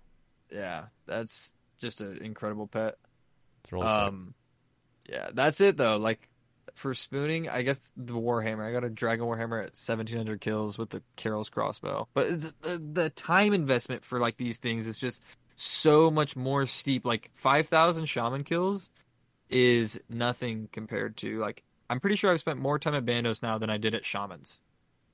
Yeah, 0.50 0.86
that's 1.06 1.54
just 1.80 2.00
an 2.00 2.18
incredible 2.22 2.66
pet. 2.66 2.96
It's 3.60 3.72
really 3.72 3.86
sick. 3.86 3.96
Um, 3.96 4.34
yeah, 5.08 5.28
that's 5.32 5.60
it 5.60 5.76
though. 5.76 5.96
Like 5.98 6.28
for 6.74 6.94
spooning, 6.94 7.48
I 7.48 7.62
guess 7.62 7.90
the 7.96 8.14
Warhammer. 8.14 8.64
I 8.66 8.72
got 8.72 8.84
a 8.84 8.90
Dragon 8.90 9.26
Warhammer 9.26 9.64
at 9.64 9.76
seventeen 9.76 10.16
hundred 10.16 10.40
kills 10.40 10.78
with 10.78 10.90
the 10.90 11.02
Karil's 11.16 11.48
crossbow. 11.50 12.08
But 12.14 12.40
the, 12.40 12.54
the 12.62 12.82
the 12.92 13.10
time 13.10 13.52
investment 13.52 14.04
for 14.04 14.18
like 14.18 14.36
these 14.36 14.58
things 14.58 14.86
is 14.86 14.96
just 14.98 15.22
so 15.56 16.10
much 16.10 16.36
more 16.36 16.66
steep. 16.66 17.04
Like 17.04 17.30
five 17.34 17.68
thousand 17.68 18.06
shaman 18.06 18.44
kills 18.44 18.90
is 19.50 20.00
nothing 20.08 20.68
compared 20.72 21.16
to 21.18 21.38
like. 21.38 21.62
I'm 21.90 22.00
pretty 22.00 22.16
sure 22.16 22.30
I've 22.30 22.40
spent 22.40 22.58
more 22.58 22.78
time 22.78 22.94
at 22.94 23.06
Bandos 23.06 23.42
now 23.42 23.56
than 23.58 23.70
I 23.70 23.78
did 23.78 23.94
at 23.94 24.04
shamans. 24.04 24.58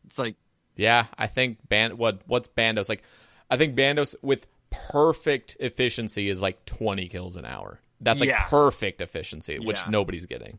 It's 0.06 0.18
like 0.18 0.36
Yeah, 0.76 1.06
I 1.16 1.26
think 1.28 1.58
band 1.68 1.98
what 1.98 2.20
what's 2.26 2.48
Bandos 2.48 2.88
like? 2.88 3.02
I 3.50 3.56
think 3.56 3.76
Bandos 3.76 4.14
with 4.22 4.46
perfect 4.70 5.56
efficiency 5.60 6.28
is 6.28 6.42
like 6.42 6.64
20 6.64 7.08
kills 7.08 7.36
an 7.36 7.44
hour. 7.44 7.80
That's 8.00 8.18
like 8.20 8.28
Yeah. 8.28 8.44
perfect 8.48 9.00
efficiency, 9.00 9.58
which 9.60 9.78
Yeah. 9.78 9.90
nobody's 9.90 10.26
getting. 10.26 10.58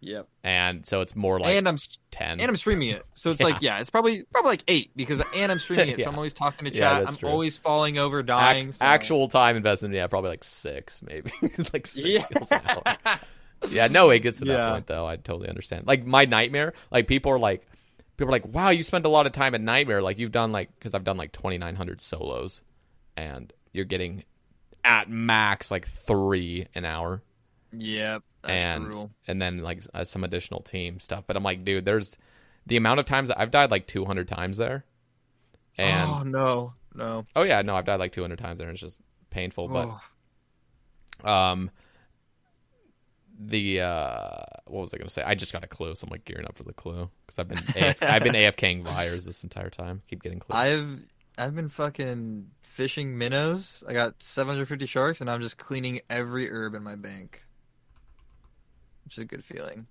Yep. 0.00 0.28
And 0.44 0.86
so 0.86 1.00
it's 1.00 1.14
more 1.16 1.38
like 1.40 1.54
and 1.54 1.68
I'm 1.68 1.76
10. 2.10 2.40
and 2.40 2.48
I'm 2.48 2.56
streaming 2.56 2.90
it, 2.90 3.02
so 3.14 3.30
it's 3.30 3.40
Yeah. 3.40 3.46
like 3.46 3.62
yeah, 3.62 3.78
it's 3.80 3.90
probably 3.90 4.22
probably 4.24 4.50
like 4.52 4.64
eight 4.68 4.90
because 4.96 5.22
and 5.36 5.50
I'm 5.52 5.58
streaming 5.58 5.88
it, 5.90 6.00
so 6.00 6.08
I'm 6.08 6.16
always 6.16 6.32
talking 6.34 6.64
to 6.64 6.70
chat. 6.70 7.04
that's 7.04 7.16
I'm 7.16 7.20
true. 7.20 7.28
always 7.28 7.56
falling 7.58 7.98
over, 7.98 8.20
Ac- 8.20 8.26
dying. 8.26 8.72
so- 8.72 8.84
actual 8.84 9.28
time 9.28 9.56
investment, 9.56 9.94
yeah, 9.94 10.06
probably 10.06 10.30
like 10.30 10.44
six, 10.44 11.02
maybe. 11.02 11.30
Like 11.72 11.86
six 11.86 11.96
yeah. 12.04 12.22
kills 12.26 12.52
an 12.52 12.60
hour. 12.66 13.18
Yeah, 13.70 13.88
no, 13.88 14.10
it 14.10 14.20
gets 14.20 14.38
to 14.38 14.44
that 14.46 14.70
point 14.72 14.86
though. 14.86 15.06
I 15.06 15.16
totally 15.16 15.48
understand. 15.48 15.86
Like 15.86 16.06
my 16.06 16.24
nightmare, 16.24 16.74
like 16.92 17.08
people 17.08 17.32
are 17.32 17.38
like, 17.40 17.66
people 18.16 18.28
are 18.28 18.32
like, 18.32 18.46
wow, 18.54 18.70
you 18.70 18.82
spend 18.84 19.04
a 19.04 19.08
lot 19.08 19.26
of 19.26 19.32
time 19.32 19.54
at 19.54 19.60
nightmare. 19.60 20.00
Like 20.00 20.18
you've 20.18 20.30
done 20.32 20.52
like, 20.52 20.70
because 20.78 20.94
I've 20.94 21.02
done 21.04 21.16
like 21.16 21.32
2,900 21.32 22.00
solos, 22.00 22.62
and 23.16 23.52
you're 23.72 23.84
getting 23.84 24.22
at 24.84 25.10
max 25.10 25.70
like 25.72 25.88
three 25.88 26.68
an 26.76 26.84
hour, 26.84 27.20
Yep, 27.72 28.22
that's 28.42 28.64
and 28.64 28.84
brutal. 28.84 29.10
and 29.26 29.40
then 29.42 29.58
like 29.58 29.82
uh, 29.94 30.04
some 30.04 30.24
additional 30.24 30.60
team 30.62 31.00
stuff. 31.00 31.24
But 31.26 31.36
I'm 31.36 31.42
like, 31.42 31.64
dude, 31.64 31.84
there's 31.84 32.16
the 32.66 32.76
amount 32.76 33.00
of 33.00 33.06
times 33.06 33.30
I've 33.30 33.50
died 33.50 33.70
like 33.70 33.86
200 33.86 34.26
times 34.28 34.56
there, 34.56 34.84
and 35.76 36.10
oh 36.10 36.22
no, 36.22 36.72
no. 36.94 37.24
oh 37.36 37.42
yeah, 37.42 37.62
no, 37.62 37.76
I've 37.76 37.84
died 37.84 38.00
like 38.00 38.12
200 38.12 38.38
times 38.38 38.58
there, 38.58 38.68
and 38.68 38.74
it's 38.74 38.80
just 38.82 39.00
painful. 39.30 39.68
But 39.68 39.88
Oh. 41.24 41.32
Um, 41.32 41.70
the 43.40 43.80
uh, 43.80 44.42
what 44.66 44.80
was 44.82 44.94
I 44.94 44.98
gonna 44.98 45.10
say? 45.10 45.22
I 45.22 45.34
just 45.34 45.52
got 45.52 45.64
a 45.64 45.68
clue, 45.68 45.94
so 45.94 46.06
I'm 46.06 46.10
like 46.10 46.24
gearing 46.24 46.46
up 46.46 46.56
for 46.56 46.64
the 46.64 46.72
clue 46.72 47.08
because 47.26 47.38
I've 47.38 47.48
been 47.48 47.58
AF- 47.76 48.02
I've 48.02 48.22
been 48.22 48.34
AFKing 48.34 48.84
Vyres 48.84 49.24
this 49.24 49.42
entire 49.44 49.70
time. 49.70 50.02
Keep 50.08 50.22
getting 50.22 50.38
clues. 50.40 50.56
I've 50.58 51.04
I've 51.36 51.54
been 51.54 51.68
fucking 51.68 52.50
fishing 52.62 53.16
minnows. 53.16 53.84
I 53.88 53.92
got 53.92 54.14
750 54.22 54.86
sharks, 54.86 55.20
and 55.20 55.30
I'm 55.30 55.40
just 55.40 55.56
cleaning 55.56 56.00
every 56.10 56.50
herb 56.50 56.74
in 56.74 56.82
my 56.82 56.96
bank, 56.96 57.44
which 59.08 59.16
is 59.16 59.22
a 59.22 59.24
good 59.24 59.42
feeling. 59.42 59.86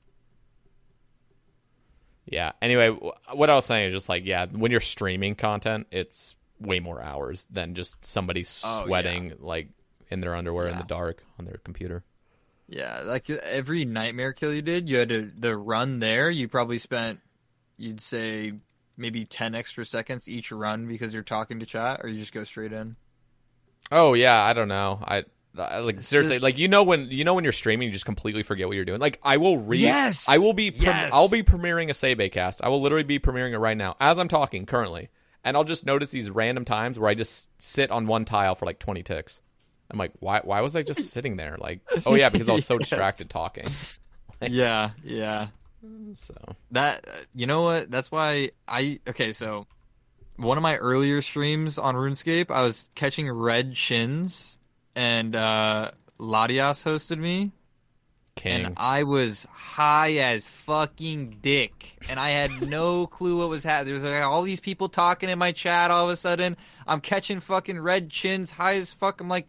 yeah. 2.25 2.51
Anyway, 2.61 2.89
what 3.33 3.49
I 3.49 3.55
was 3.55 3.65
saying 3.65 3.87
is 3.87 3.93
just 3.93 4.09
like 4.09 4.25
yeah, 4.25 4.45
when 4.45 4.71
you're 4.71 4.79
streaming 4.81 5.33
content, 5.35 5.87
it's 5.91 6.35
way 6.59 6.79
more 6.79 7.01
hours 7.01 7.47
than 7.49 7.73
just 7.73 8.05
somebody 8.05 8.45
Oh, 8.63 8.85
yeah. 8.85 8.85
sweating 8.85 9.33
like 9.39 9.69
in 10.09 10.21
their 10.21 10.35
underwear 10.35 10.67
in 10.67 10.77
the 10.77 10.83
dark 10.83 11.23
on 11.39 11.45
their 11.45 11.59
computer. 11.63 12.03
Yeah, 12.67 13.01
like 13.05 13.29
every 13.29 13.85
nightmare 13.85 14.33
kill 14.33 14.53
you 14.53 14.61
did, 14.61 14.89
you 14.89 14.97
had 14.97 15.09
to 15.09 15.31
the 15.35 15.55
run 15.57 15.99
there. 15.99 16.29
You 16.29 16.47
probably 16.47 16.77
spent, 16.77 17.21
you'd 17.77 18.01
say 18.01 18.53
maybe 18.97 19.25
10 19.25 19.55
extra 19.55 19.85
seconds 19.85 20.27
each 20.29 20.51
run 20.51 20.85
because 20.87 21.13
you're 21.13 21.23
talking 21.23 21.59
to 21.61 21.65
chat, 21.65 22.01
or 22.03 22.09
you 22.09 22.19
just 22.19 22.33
go 22.33 22.43
straight 22.43 22.73
in. 22.73 22.97
Oh 23.91 24.13
yeah, 24.13 24.43
I 24.43 24.53
don't 24.53 24.67
know. 24.67 24.99
I 25.01 25.23
like 25.57 25.97
It's 25.97 26.07
seriously 26.07 26.35
just- 26.35 26.43
like 26.43 26.57
you 26.57 26.67
know 26.67 26.83
when 26.83 27.09
you 27.11 27.23
know 27.23 27.33
when 27.33 27.43
you're 27.43 27.53
streaming 27.53 27.87
you 27.87 27.93
just 27.93 28.05
completely 28.05 28.43
forget 28.43 28.67
what 28.67 28.75
you're 28.75 28.85
doing. 28.85 28.99
Like 28.99 29.19
I 29.23 29.37
will 29.37 29.57
read 29.57 29.79
Yes! 29.81 30.27
I 30.29 30.37
will 30.37 30.53
be 30.53 30.71
prem- 30.71 30.83
Yes! 30.83 31.11
I'll 31.13 31.29
be 31.29 31.43
premiering 31.43 31.89
a 31.89 31.93
Sebe 31.93 32.31
cast. 32.31 32.63
I 32.63 32.69
will 32.69 32.81
literally 32.81 33.03
be 33.03 33.19
premiering 33.19 33.53
it 33.53 33.59
right 33.59 33.77
now 33.77 33.95
as 33.99 34.17
I'm 34.19 34.27
talking 34.27 34.65
currently. 34.65 35.09
And 35.43 35.55
I'll 35.55 35.63
just 35.63 35.85
notice 35.85 36.11
these 36.11 36.29
random 36.29 36.65
times 36.65 36.99
where 36.99 37.09
I 37.09 37.13
just 37.13 37.49
sit 37.61 37.89
on 37.89 38.05
one 38.07 38.25
tile 38.25 38.55
for 38.55 38.65
like 38.65 38.79
20 38.79 39.03
ticks. 39.03 39.41
I'm 39.89 39.97
like, 39.97 40.11
why 40.19 40.41
why 40.43 40.59
was 40.61 40.75
I 40.75 40.83
just 40.83 41.09
sitting 41.11 41.37
there? 41.37 41.55
Like, 41.59 41.79
oh 42.05 42.15
yeah, 42.15 42.27
because 42.29 42.49
I 42.49 42.53
was 42.53 42.65
so 42.65 42.73
Yes. 42.75 42.89
distracted 42.89 43.29
talking. 43.29 43.67
yeah, 44.41 44.91
yeah. 45.03 45.47
So, 46.15 46.33
That 46.71 47.07
uh, 47.07 47.11
you 47.33 47.45
know 47.47 47.61
what? 47.63 47.89
That's 47.89 48.11
why 48.11 48.49
I 48.67 48.99
okay. 49.07 49.31
So 49.31 49.67
one 50.35 50.57
of 50.57 50.61
my 50.63 50.75
earlier 50.75 51.21
streams 51.21 51.77
on 51.77 51.95
RuneScape, 51.95 52.51
I 52.51 52.63
was 52.63 52.89
catching 52.95 53.31
red 53.31 53.73
chins, 53.73 54.56
and 54.97 55.35
uh 55.35 55.91
Latias 56.19 56.83
hosted 56.83 57.19
me, 57.19 57.51
king. 58.35 58.65
and 58.65 58.73
I 58.77 59.03
was 59.03 59.45
high 59.51 60.13
as 60.13 60.49
fucking 60.49 61.37
dick, 61.41 61.97
and 62.09 62.19
I 62.19 62.29
had 62.29 62.67
no 62.67 63.05
clue 63.17 63.37
what 63.37 63.49
was 63.49 63.63
happening. 63.63 64.01
There's 64.01 64.11
like 64.11 64.23
all 64.23 64.41
these 64.41 64.59
people 64.59 64.89
talking 64.89 65.29
in 65.29 65.37
my 65.37 65.51
chat. 65.51 65.91
All 65.91 66.05
of 66.05 66.09
a 66.09 66.17
sudden, 66.17 66.57
I'm 66.87 66.99
catching 66.99 67.39
fucking 67.39 67.79
red 67.79 68.09
chins, 68.09 68.49
high 68.49 68.77
as 68.77 68.91
fuck. 68.91 69.21
I'm 69.21 69.29
like, 69.29 69.47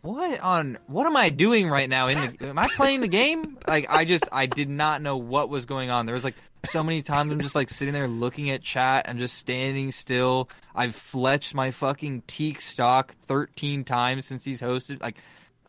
what 0.00 0.40
on? 0.40 0.78
What 0.86 1.06
am 1.06 1.16
I 1.16 1.28
doing 1.28 1.68
right 1.68 1.88
now? 1.88 2.08
In 2.08 2.36
the 2.38 2.48
am 2.48 2.58
I 2.58 2.68
playing 2.68 3.02
the 3.02 3.08
game? 3.08 3.58
Like 3.68 3.86
I 3.90 4.06
just 4.06 4.24
I 4.32 4.46
did 4.46 4.70
not 4.70 5.02
know 5.02 5.18
what 5.18 5.50
was 5.50 5.66
going 5.66 5.90
on. 5.90 6.06
There 6.06 6.14
was 6.14 6.24
like 6.24 6.36
so 6.64 6.82
many 6.82 7.02
times 7.02 7.32
I'm 7.32 7.40
just 7.40 7.54
like 7.54 7.70
sitting 7.70 7.94
there 7.94 8.08
looking 8.08 8.50
at 8.50 8.62
chat 8.62 9.08
and 9.08 9.18
just 9.18 9.36
standing 9.36 9.92
still. 9.92 10.48
I've 10.74 10.90
fletched 10.90 11.54
my 11.54 11.70
fucking 11.70 12.22
teak 12.26 12.60
stock 12.60 13.14
13 13.22 13.84
times 13.84 14.26
since 14.26 14.44
he's 14.44 14.60
hosted. 14.60 15.02
Like, 15.02 15.16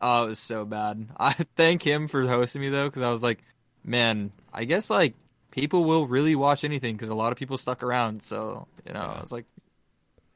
oh, 0.01 0.25
it 0.25 0.27
was 0.27 0.39
so 0.39 0.65
bad. 0.65 1.07
I 1.17 1.33
thank 1.55 1.83
him 1.83 2.07
for 2.07 2.25
hosting 2.27 2.61
me 2.61 2.69
though, 2.69 2.87
because 2.87 3.01
I 3.01 3.09
was 3.09 3.23
like, 3.23 3.39
man, 3.83 4.31
I 4.53 4.65
guess 4.65 4.89
like 4.89 5.15
people 5.51 5.85
will 5.85 6.07
really 6.07 6.35
watch 6.35 6.63
anything 6.63 6.95
because 6.95 7.09
a 7.09 7.15
lot 7.15 7.31
of 7.31 7.37
people 7.37 7.57
stuck 7.57 7.83
around. 7.83 8.23
So 8.23 8.67
you 8.85 8.93
know, 8.93 9.01
I 9.01 9.21
was 9.21 9.31
like, 9.31 9.45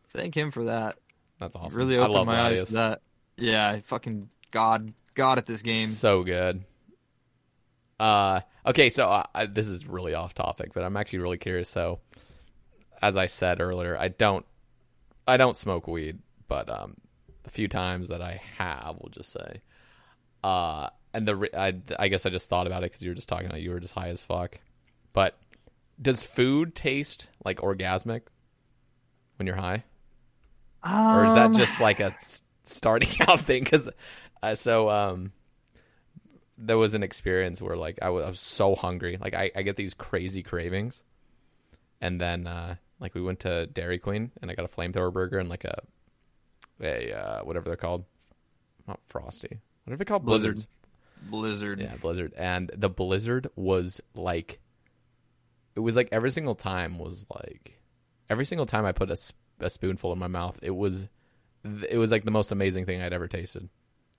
thank 0.10 0.36
him 0.36 0.52
for 0.52 0.66
that. 0.66 0.98
That's 1.40 1.56
awesome. 1.56 1.78
Really 1.78 1.98
I 1.98 2.02
opened 2.02 2.26
my 2.26 2.42
eyes 2.42 2.62
to 2.68 2.74
that. 2.74 3.02
Yeah, 3.38 3.70
I 3.70 3.82
fucking 3.82 4.30
god, 4.52 4.94
god 5.16 5.38
at 5.38 5.46
this 5.46 5.62
game. 5.62 5.88
So 5.88 6.24
good. 6.24 6.64
Uh, 8.00 8.42
okay, 8.66 8.90
so 8.90 9.10
uh, 9.10 9.24
I, 9.36 9.46
this 9.46 9.68
is 9.68 9.86
really 9.88 10.14
off 10.14 10.34
topic, 10.34 10.74
but 10.74 10.84
I'm 10.84 10.96
actually 10.96 11.20
really 11.20 11.38
curious. 11.38 11.70
So, 11.70 12.00
as 13.02 13.18
I 13.18 13.26
said 13.26 13.60
earlier, 13.60 13.98
I 13.98 14.08
don't, 14.08 14.46
I 15.28 15.38
don't 15.38 15.58
smoke 15.58 15.88
weed, 15.88 16.20
but 16.48 16.70
um, 16.70 16.96
the 17.44 17.50
few 17.50 17.68
times 17.68 18.10
that 18.10 18.22
I 18.22 18.42
have, 18.58 18.98
we'll 19.00 19.12
just 19.12 19.32
say, 19.32 19.62
uh, 20.44 20.90
and 21.14 21.28
the 21.28 21.36
re- 21.36 21.50
I, 21.56 21.76
I 21.98 22.08
guess 22.08 22.26
I 22.26 22.30
just 22.30 22.50
thought 22.50 22.68
about 22.68 22.84
it 22.84 22.92
because 22.92 23.02
you 23.02 23.10
were 23.10 23.16
just 23.16 23.28
talking 23.30 23.48
about 23.48 23.62
you 23.62 23.72
were 23.72 23.80
just 23.80 23.94
high 23.96 24.10
as 24.10 24.24
fuck. 24.24 24.60
But 25.12 25.38
does 26.02 26.24
food 26.24 26.76
taste 26.76 27.30
like 27.44 27.58
orgasmic 27.60 28.22
when 29.38 29.48
you're 29.48 29.56
high, 29.58 29.84
or 30.84 31.26
is 31.26 31.34
that 31.34 31.52
just 31.54 31.80
like 31.82 32.00
a 32.00 32.16
starting 32.64 33.10
out 33.28 33.42
thing? 33.42 33.64
Because 33.64 33.90
uh, 34.42 34.56
so 34.56 34.90
um, 34.90 35.32
there 36.62 36.78
was 36.78 36.94
an 36.94 37.04
experience 37.04 37.62
where 37.62 37.78
like 37.78 38.00
I 38.02 38.10
wa- 38.10 38.22
I 38.22 38.30
was 38.30 38.42
so 38.42 38.76
hungry, 38.76 39.18
like 39.20 39.34
I, 39.34 39.50
I 39.56 39.62
get 39.62 39.78
these 39.78 39.94
crazy 39.94 40.44
cravings, 40.44 41.04
and 42.02 42.20
then 42.20 42.46
uh, 42.46 42.76
like 43.00 43.16
we 43.16 43.22
went 43.22 43.40
to 43.42 43.66
Dairy 43.68 43.98
Queen 43.98 44.32
and 44.42 44.52
I 44.52 44.56
got 44.56 44.66
a 44.66 44.68
flamethrower 44.68 45.12
burger 45.12 45.40
and 45.40 45.50
like 45.50 45.64
a 45.64 45.82
a 46.82 47.14
uh, 47.14 47.44
whatever 47.44 47.66
they're 47.70 47.78
called, 47.78 48.06
not 48.88 49.00
frosty, 49.08 49.60
what 49.86 49.94
are 49.94 49.98
they 49.98 50.06
called? 50.06 50.26
Blizzard. 50.26 50.56
Blizzards. 50.56 50.68
Blizzard. 51.30 51.80
Yeah, 51.82 51.96
Blizzard. 52.00 52.34
And 52.38 52.72
the 52.76 52.90
Blizzard 52.90 53.50
was 53.56 54.00
like, 54.16 54.60
it 55.76 55.80
was 55.80 55.96
like 55.96 56.10
every 56.12 56.32
single 56.32 56.56
time 56.56 56.98
was 57.00 57.26
like, 57.30 57.80
every 58.30 58.46
single 58.46 58.66
time 58.66 58.86
I 58.86 58.92
put 58.92 59.10
a, 59.10 59.18
a 59.60 59.70
spoonful 59.70 60.14
in 60.14 60.20
my 60.20 60.28
mouth, 60.28 60.60
it 60.62 60.72
was, 60.72 61.08
it 61.90 61.98
was 61.98 62.12
like 62.12 62.24
the 62.24 62.32
most 62.32 62.52
amazing 62.52 62.86
thing 62.86 63.02
I'd 63.02 63.14
ever 63.14 63.28
tasted. 63.28 63.68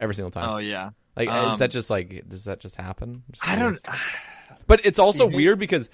Every 0.00 0.14
single 0.14 0.30
time. 0.30 0.48
Oh 0.48 0.58
yeah. 0.58 0.90
like, 1.16 1.28
is 1.28 1.34
um, 1.34 1.58
that 1.58 1.70
just 1.70 1.90
like, 1.90 2.28
does 2.28 2.44
that 2.44 2.60
just 2.60 2.76
happen? 2.76 3.22
Just 3.30 3.46
I 3.46 3.56
don't. 3.56 3.78
but 4.66 4.84
it's 4.84 4.98
also 4.98 5.28
See, 5.28 5.36
weird 5.36 5.58
because 5.58 5.90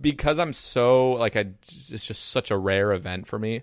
because 0.00 0.38
I'm 0.38 0.52
so 0.52 1.12
like 1.12 1.36
I 1.36 1.46
it's 1.62 2.06
just 2.06 2.30
such 2.30 2.50
a 2.50 2.58
rare 2.58 2.92
event 2.92 3.26
for 3.26 3.38
me. 3.38 3.62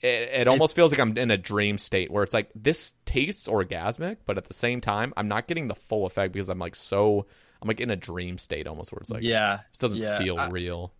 It, 0.00 0.30
it 0.32 0.48
almost 0.48 0.74
feels 0.74 0.90
like 0.90 0.98
I'm 0.98 1.16
in 1.16 1.30
a 1.30 1.38
dream 1.38 1.78
state 1.78 2.10
where 2.10 2.24
it's 2.24 2.34
like 2.34 2.50
this 2.56 2.94
tastes 3.06 3.46
orgasmic, 3.46 4.16
but 4.26 4.36
at 4.36 4.44
the 4.44 4.54
same 4.54 4.80
time 4.80 5.14
I'm 5.16 5.28
not 5.28 5.46
getting 5.46 5.68
the 5.68 5.76
full 5.76 6.06
effect 6.06 6.32
because 6.32 6.48
I'm 6.48 6.58
like 6.58 6.74
so 6.74 7.26
I'm 7.60 7.68
like 7.68 7.80
in 7.80 7.90
a 7.90 7.96
dream 7.96 8.38
state 8.38 8.66
almost 8.66 8.92
where 8.92 8.98
it's 8.98 9.10
like 9.10 9.22
yeah. 9.22 9.60
this 9.70 9.78
doesn't 9.78 9.98
yeah. 9.98 10.18
feel 10.18 10.38
I- 10.38 10.48
real. 10.48 10.92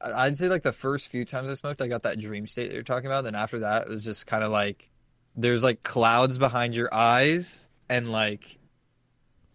I'd 0.00 0.36
say 0.36 0.48
like 0.48 0.62
the 0.62 0.72
first 0.72 1.08
few 1.08 1.24
times 1.24 1.50
I 1.50 1.54
smoked, 1.54 1.82
I 1.82 1.88
got 1.88 2.04
that 2.04 2.20
dream 2.20 2.46
state 2.46 2.68
that 2.68 2.74
you're 2.74 2.84
talking 2.84 3.06
about. 3.06 3.24
Then 3.24 3.34
after 3.34 3.60
that, 3.60 3.82
it 3.82 3.88
was 3.88 4.04
just 4.04 4.24
kind 4.24 4.44
of 4.44 4.52
like 4.52 4.88
there's 5.36 5.62
like 5.62 5.82
clouds 5.82 6.38
behind 6.38 6.74
your 6.74 6.92
eyes, 6.92 7.68
and 7.88 8.12
like 8.12 8.58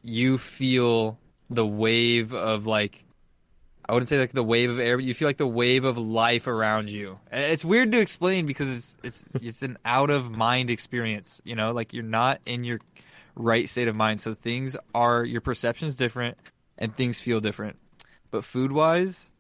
you 0.02 0.38
feel 0.38 1.18
the 1.50 1.66
wave 1.66 2.34
of 2.34 2.66
like 2.66 3.06
I 3.88 3.94
wouldn't 3.94 4.10
say 4.10 4.18
like 4.18 4.32
the 4.32 4.44
wave 4.44 4.72
of 4.72 4.80
air, 4.80 4.98
but 4.98 5.04
you 5.04 5.14
feel 5.14 5.28
like 5.28 5.38
the 5.38 5.48
wave 5.48 5.86
of 5.86 5.98
life 5.98 6.48
around 6.48 6.90
you. 6.90 7.20
It's 7.32 7.64
weird 7.64 7.92
to 7.92 8.00
explain 8.00 8.46
because 8.48 8.72
it's 8.72 8.98
it's 9.04 9.26
it's 9.42 9.62
an 9.62 9.78
out 9.86 10.10
of 10.10 10.32
mind 10.32 10.70
experience. 10.70 11.42
You 11.46 11.56
know, 11.56 11.72
like 11.72 11.94
you're 11.94 12.04
not 12.04 12.42
in 12.46 12.64
your 12.64 12.80
right 13.36 13.70
state 13.70 13.88
of 13.88 13.96
mind, 13.96 14.22
so 14.22 14.34
things 14.34 14.76
are 14.96 15.24
your 15.24 15.42
perception's 15.42 15.96
different, 15.96 16.38
and 16.78 16.96
things 16.96 17.20
feel 17.20 17.42
different. 17.42 17.78
But 18.32 18.44
food 18.44 18.72
wise, 18.72 19.32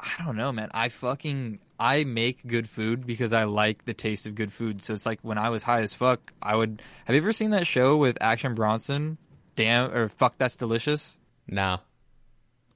I 0.00 0.10
don't 0.24 0.36
know, 0.36 0.50
man. 0.50 0.70
I 0.72 0.88
fucking 0.88 1.58
I 1.78 2.04
make 2.04 2.46
good 2.46 2.68
food 2.68 3.06
because 3.06 3.32
I 3.32 3.44
like 3.44 3.84
the 3.84 3.94
taste 3.94 4.26
of 4.26 4.34
good 4.34 4.52
food. 4.52 4.82
So 4.82 4.94
it's 4.94 5.06
like 5.06 5.20
when 5.22 5.38
I 5.38 5.50
was 5.50 5.62
high 5.62 5.80
as 5.80 5.94
fuck, 5.94 6.32
I 6.42 6.56
would. 6.56 6.82
Have 7.04 7.14
you 7.14 7.22
ever 7.22 7.32
seen 7.32 7.50
that 7.50 7.66
show 7.66 7.96
with 7.96 8.18
Action 8.20 8.54
Bronson? 8.54 9.18
Damn 9.56 9.92
or 9.92 10.08
fuck, 10.08 10.36
that's 10.38 10.56
delicious. 10.56 11.18
No. 11.46 11.78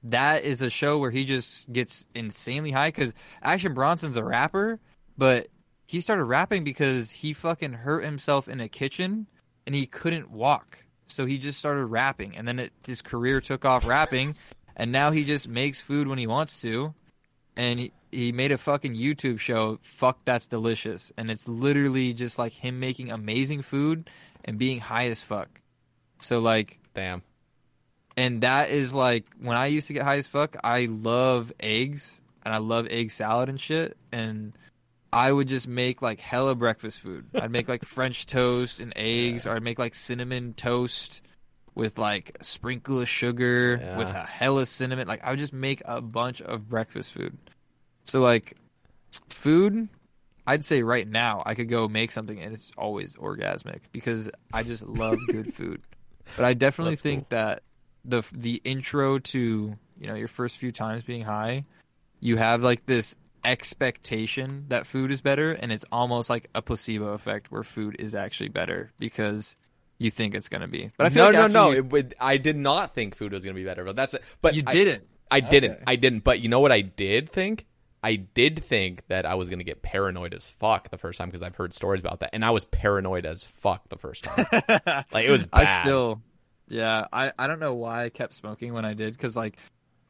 That 0.03 0.43
is 0.43 0.61
a 0.61 0.69
show 0.69 0.97
where 0.97 1.11
he 1.11 1.25
just 1.25 1.71
gets 1.71 2.05
insanely 2.13 2.71
high 2.71 2.89
because 2.89 3.13
Action 3.41 3.73
Bronson's 3.73 4.17
a 4.17 4.23
rapper, 4.23 4.79
but 5.17 5.47
he 5.85 6.01
started 6.01 6.25
rapping 6.25 6.63
because 6.63 7.11
he 7.11 7.33
fucking 7.33 7.73
hurt 7.73 8.03
himself 8.03 8.47
in 8.47 8.59
a 8.59 8.67
kitchen 8.67 9.27
and 9.65 9.75
he 9.75 9.85
couldn't 9.85 10.29
walk. 10.29 10.83
So 11.05 11.25
he 11.25 11.37
just 11.37 11.59
started 11.59 11.85
rapping, 11.85 12.37
and 12.37 12.47
then 12.47 12.59
it, 12.59 12.73
his 12.85 13.01
career 13.01 13.41
took 13.41 13.65
off 13.65 13.85
rapping, 13.85 14.35
and 14.75 14.91
now 14.91 15.11
he 15.11 15.25
just 15.25 15.47
makes 15.47 15.81
food 15.81 16.07
when 16.07 16.17
he 16.17 16.27
wants 16.27 16.61
to, 16.61 16.93
and 17.55 17.79
he 17.79 17.91
he 18.13 18.31
made 18.31 18.51
a 18.51 18.57
fucking 18.57 18.95
YouTube 18.95 19.39
show. 19.39 19.79
Fuck, 19.81 20.19
that's 20.25 20.47
delicious, 20.47 21.11
and 21.17 21.29
it's 21.29 21.47
literally 21.47 22.13
just 22.13 22.37
like 22.39 22.53
him 22.53 22.79
making 22.79 23.11
amazing 23.11 23.61
food 23.63 24.09
and 24.45 24.57
being 24.57 24.79
high 24.79 25.07
as 25.07 25.21
fuck. 25.21 25.61
So 26.19 26.39
like 26.39 26.79
Damn. 26.93 27.21
and 28.15 28.41
that 28.41 28.69
is 28.69 28.93
like 28.93 29.25
when 29.41 29.57
I 29.57 29.65
used 29.67 29.87
to 29.87 29.93
get 29.93 30.03
high 30.03 30.17
as 30.17 30.27
fuck. 30.27 30.55
I 30.63 30.87
love 30.89 31.51
eggs 31.59 32.21
and 32.43 32.53
I 32.53 32.57
love 32.57 32.87
egg 32.89 33.11
salad 33.11 33.49
and 33.49 33.59
shit. 33.59 33.97
And 34.11 34.53
I 35.11 35.31
would 35.31 35.47
just 35.47 35.67
make 35.67 36.01
like 36.01 36.19
hella 36.19 36.55
breakfast 36.55 36.99
food. 37.01 37.25
I'd 37.35 37.51
make 37.51 37.67
like 37.67 37.83
French 37.97 38.25
toast 38.25 38.79
and 38.79 38.93
eggs, 38.95 39.45
or 39.45 39.55
I'd 39.55 39.63
make 39.63 39.79
like 39.79 39.95
cinnamon 39.95 40.53
toast 40.53 41.21
with 41.75 41.97
like 41.97 42.37
a 42.39 42.43
sprinkle 42.43 42.99
of 43.01 43.09
sugar 43.09 43.79
Yeah. 43.81 43.97
with 43.97 44.09
a 44.09 44.23
hella 44.23 44.65
cinnamon. 44.65 45.07
Like 45.07 45.23
I 45.23 45.31
would 45.31 45.39
just 45.39 45.53
make 45.53 45.81
a 45.85 46.01
bunch 46.01 46.41
of 46.41 46.69
breakfast 46.69 47.11
food. 47.13 47.37
So 48.05 48.21
like 48.21 48.57
food, 49.29 49.87
I'd 50.45 50.65
say 50.65 50.83
right 50.83 51.07
now 51.07 51.43
I 51.45 51.55
could 51.55 51.69
go 51.69 51.87
make 51.87 52.11
something 52.11 52.39
and 52.39 52.53
it's 52.53 52.71
always 52.77 53.15
orgasmic 53.15 53.79
because 53.91 54.29
I 54.53 54.63
just 54.63 54.85
love 54.85 55.17
good 55.27 55.53
food. 55.55 55.81
But 56.35 56.45
I 56.45 56.53
definitely 56.53 56.93
That's 56.93 57.01
think 57.01 57.29
that 57.29 57.63
the 58.05 58.23
the 58.31 58.61
intro 58.63 59.19
to 59.19 59.75
you 59.99 60.07
know 60.07 60.15
your 60.15 60.27
first 60.27 60.57
few 60.57 60.71
times 60.71 61.03
being 61.03 61.23
high, 61.23 61.63
you 62.19 62.37
have 62.37 62.63
like 62.63 62.85
this 62.85 63.15
expectation 63.45 64.65
that 64.69 64.87
food 64.87 65.11
is 65.11 65.21
better, 65.21 65.51
and 65.51 65.71
it's 65.71 65.85
almost 65.91 66.29
like 66.29 66.49
a 66.55 66.61
placebo 66.61 67.09
effect 67.09 67.51
where 67.51 67.63
food 67.63 67.97
is 67.99 68.15
actually 68.15 68.49
better 68.49 68.91
because 68.99 69.55
you 69.97 70.11
think 70.11 70.33
it's 70.35 70.49
gonna 70.49 70.67
be. 70.67 70.91
But 70.97 71.07
I 71.07 71.09
feel 71.09 71.31
no, 71.31 71.39
like 71.39 71.51
no, 71.51 71.65
no. 71.65 71.71
you- 71.71 71.83
would, 71.83 72.15
I 72.19 72.37
did 72.37 72.55
not 72.57 72.93
think 72.93 73.15
food 73.15 73.31
was 73.33 73.43
gonna 73.45 73.55
be 73.55 73.65
better, 73.65 73.83
but 73.83 73.95
that's 73.95 74.13
it. 74.13 74.23
But 74.41 74.55
you 74.55 74.63
I- 74.65 74.73
didn't. 74.73 75.07
I 75.31 75.39
didn't. 75.39 75.71
Okay. 75.71 75.83
I 75.87 75.95
didn't. 75.95 76.23
But 76.23 76.41
you 76.41 76.49
know 76.49 76.59
what 76.59 76.71
I 76.71 76.81
did 76.81 77.29
think? 77.31 77.65
I 78.03 78.15
did 78.15 78.61
think 78.61 79.07
that 79.07 79.25
I 79.25 79.35
was 79.35 79.49
going 79.49 79.59
to 79.59 79.65
get 79.65 79.81
paranoid 79.81 80.33
as 80.33 80.49
fuck 80.49 80.89
the 80.89 80.97
first 80.97 81.17
time 81.17 81.29
because 81.29 81.41
I've 81.41 81.55
heard 81.55 81.73
stories 81.73 82.01
about 82.01 82.19
that. 82.19 82.31
And 82.33 82.43
I 82.43 82.51
was 82.51 82.65
paranoid 82.65 83.25
as 83.25 83.45
fuck 83.45 83.87
the 83.87 83.97
first 83.97 84.25
time. 84.25 84.45
like, 85.11 85.25
it 85.25 85.31
was 85.31 85.43
bad. 85.43 85.49
I 85.61 85.83
still, 85.83 86.21
yeah, 86.67 87.05
I, 87.13 87.31
I 87.39 87.47
don't 87.47 87.59
know 87.59 87.73
why 87.73 88.03
I 88.03 88.09
kept 88.09 88.33
smoking 88.33 88.73
when 88.73 88.83
I 88.83 88.93
did 88.93 89.13
because 89.13 89.37
like 89.37 89.57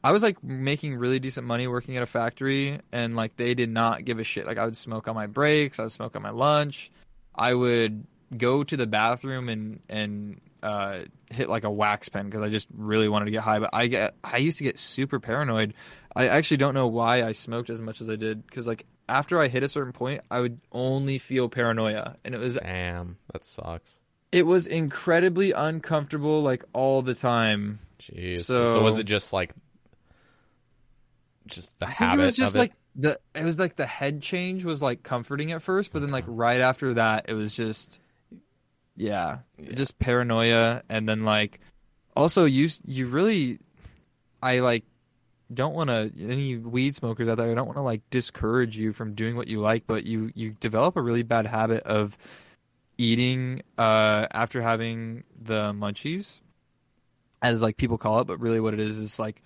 I 0.03 0.11
was 0.11 0.23
like 0.23 0.43
making 0.43 0.95
really 0.95 1.19
decent 1.19 1.45
money 1.45 1.67
working 1.67 1.95
at 1.95 2.03
a 2.03 2.07
factory 2.07 2.79
and 2.91 3.15
like 3.15 3.37
they 3.37 3.53
did 3.53 3.69
not 3.69 4.03
give 4.03 4.19
a 4.19 4.23
shit. 4.23 4.47
Like 4.47 4.57
I 4.57 4.65
would 4.65 4.75
smoke 4.75 5.07
on 5.07 5.13
my 5.13 5.27
breaks, 5.27 5.79
I 5.79 5.83
would 5.83 5.91
smoke 5.91 6.15
on 6.15 6.23
my 6.23 6.31
lunch, 6.31 6.91
I 7.35 7.53
would 7.53 8.05
go 8.35 8.63
to 8.63 8.75
the 8.75 8.87
bathroom 8.87 9.49
and 9.49 9.79
and 9.87 10.41
uh, 10.63 10.99
hit 11.29 11.49
like 11.49 11.63
a 11.65 11.69
wax 11.69 12.09
pen 12.09 12.25
because 12.25 12.41
I 12.41 12.49
just 12.49 12.67
really 12.73 13.09
wanted 13.09 13.25
to 13.25 13.31
get 13.31 13.43
high. 13.43 13.59
But 13.59 13.71
I 13.73 13.87
get 13.87 14.15
I 14.23 14.37
used 14.37 14.57
to 14.57 14.63
get 14.63 14.79
super 14.79 15.19
paranoid. 15.19 15.73
I 16.15 16.27
actually 16.27 16.57
don't 16.57 16.73
know 16.73 16.87
why 16.87 17.23
I 17.23 17.31
smoked 17.31 17.69
as 17.69 17.81
much 17.81 17.99
as 18.01 18.09
I 18.09 18.15
did 18.15 18.45
because 18.45 18.67
like 18.67 18.85
after 19.09 19.39
I 19.41 19.47
hit 19.47 19.63
a 19.63 19.69
certain 19.69 19.93
point, 19.93 20.21
I 20.31 20.39
would 20.39 20.59
only 20.71 21.17
feel 21.17 21.49
paranoia, 21.49 22.15
and 22.23 22.33
it 22.35 22.39
was 22.39 22.55
Damn, 22.55 23.17
that 23.33 23.43
sucks. 23.45 24.01
it 24.31 24.45
was 24.45 24.67
incredibly 24.67 25.51
uncomfortable 25.51 26.41
like 26.41 26.63
all 26.73 27.01
the 27.01 27.15
time. 27.15 27.79
Jeez. 27.99 28.41
So- 28.41 28.65
So, 28.65 28.81
was 28.83 28.97
it 28.97 29.05
just 29.05 29.33
like, 29.33 29.53
just 31.47 31.77
the 31.79 31.87
I 31.87 31.91
habit 31.91 32.21
it 32.21 32.25
was 32.25 32.35
just 32.35 32.55
like 32.55 32.71
it? 32.71 32.77
the 32.95 33.19
it 33.35 33.43
was 33.43 33.59
like 33.59 33.75
the 33.75 33.85
head 33.85 34.21
change 34.21 34.63
was 34.63 34.81
like 34.81 35.03
comforting 35.03 35.51
at 35.51 35.61
first, 35.61 35.91
but 35.91 35.99
then 36.01 36.11
like 36.11 36.23
right 36.27 36.61
after 36.61 36.93
that 36.95 37.25
it 37.27 37.33
was 37.33 37.51
just 37.51 37.99
yeah, 38.95 39.39
just 39.73 39.97
paranoia 39.99 40.83
and 40.89 41.07
then 41.09 41.23
like 41.25 41.59
also 42.15 42.45
you 42.45 42.69
you 42.85 43.07
really 43.07 43.59
I 44.41 44.59
like 44.59 44.85
don't 45.51 45.73
want 45.73 45.89
to 45.89 46.11
any 46.19 46.57
weed 46.57 46.95
smokers 46.95 47.27
out 47.27 47.37
there 47.37 47.51
I 47.51 47.53
don't 47.53 47.65
want 47.65 47.77
to 47.77 47.81
like 47.83 48.01
discourage 48.09 48.77
you 48.77 48.93
from 48.93 49.13
doing 49.13 49.35
what 49.35 49.47
you 49.47 49.59
like, 49.59 49.85
but 49.87 50.05
you 50.05 50.31
you 50.35 50.51
develop 50.59 50.95
a 50.95 51.01
really 51.01 51.23
bad 51.23 51.45
habit 51.45 51.83
of 51.83 52.17
eating 52.97 53.61
uh 53.77 54.27
after 54.31 54.61
having 54.61 55.23
the 55.41 55.73
munchies 55.73 56.41
as 57.41 57.61
like 57.61 57.77
people 57.77 57.97
call 57.97 58.21
it, 58.21 58.25
but 58.25 58.39
really 58.39 58.59
what 58.59 58.73
it 58.73 58.79
is 58.79 58.97
is 58.97 59.19
like 59.19 59.41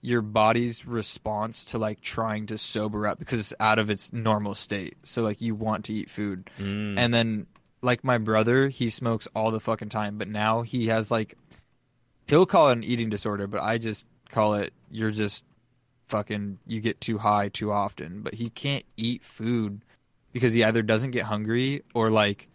your 0.00 0.22
body's 0.22 0.84
response 0.84 1.66
to 1.66 1.78
like 1.78 2.00
trying 2.00 2.46
to 2.46 2.58
sober 2.58 3.06
up 3.06 3.18
because 3.18 3.38
it's 3.38 3.54
out 3.60 3.78
of 3.78 3.88
its 3.88 4.12
normal 4.12 4.54
state. 4.54 4.96
So 5.04 5.22
like 5.22 5.40
you 5.40 5.54
want 5.54 5.84
to 5.84 5.92
eat 5.92 6.10
food. 6.10 6.50
Mm. 6.58 6.98
And 6.98 7.14
then 7.14 7.46
like 7.82 8.02
my 8.02 8.18
brother, 8.18 8.68
he 8.68 8.90
smokes 8.90 9.28
all 9.34 9.50
the 9.52 9.60
fucking 9.60 9.90
time, 9.90 10.18
but 10.18 10.28
now 10.28 10.62
he 10.62 10.88
has 10.88 11.10
like 11.10 11.36
he'll 12.26 12.46
call 12.46 12.70
it 12.70 12.78
an 12.78 12.84
eating 12.84 13.10
disorder, 13.10 13.46
but 13.46 13.60
I 13.60 13.78
just 13.78 14.06
call 14.32 14.54
it 14.54 14.72
you're 14.90 15.10
just 15.12 15.44
fucking 16.08 16.58
you 16.66 16.80
get 16.80 17.00
too 17.00 17.18
high 17.18 17.48
too 17.48 17.70
often. 17.70 18.22
But 18.22 18.34
he 18.34 18.50
can't 18.50 18.84
eat 18.96 19.22
food 19.24 19.84
because 20.32 20.52
he 20.52 20.64
either 20.64 20.82
doesn't 20.82 21.12
get 21.12 21.24
hungry 21.24 21.82
or 21.94 22.10
like 22.10 22.48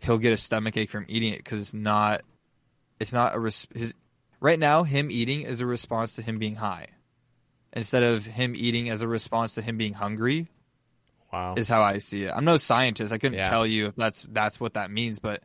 he'll 0.00 0.18
get 0.18 0.32
a 0.32 0.36
stomach 0.36 0.76
ache 0.76 0.90
from 0.90 1.04
eating 1.08 1.32
it 1.32 1.38
because 1.38 1.60
it's 1.60 1.74
not 1.74 2.22
it's 2.98 3.12
not 3.12 3.34
a 3.34 3.38
res- 3.38 3.66
his 3.74 3.94
right 4.40 4.58
now 4.58 4.82
him 4.82 5.10
eating 5.10 5.42
is 5.42 5.60
a 5.60 5.66
response 5.66 6.16
to 6.16 6.22
him 6.22 6.38
being 6.38 6.54
high 6.54 6.88
instead 7.72 8.02
of 8.02 8.24
him 8.24 8.54
eating 8.56 8.88
as 8.88 9.02
a 9.02 9.08
response 9.08 9.54
to 9.54 9.62
him 9.62 9.76
being 9.76 9.92
hungry 9.92 10.48
wow. 11.32 11.54
is 11.56 11.68
how 11.68 11.82
I 11.82 11.98
see 11.98 12.24
it. 12.24 12.32
I'm 12.34 12.44
no 12.44 12.56
scientist. 12.56 13.12
I 13.12 13.18
couldn't 13.18 13.38
Yeah. 13.38 13.48
tell 13.48 13.66
you 13.66 13.86
if 13.86 13.96
that's 13.96 14.26
that's 14.30 14.58
what 14.60 14.74
that 14.74 14.90
means, 14.90 15.18
but 15.18 15.42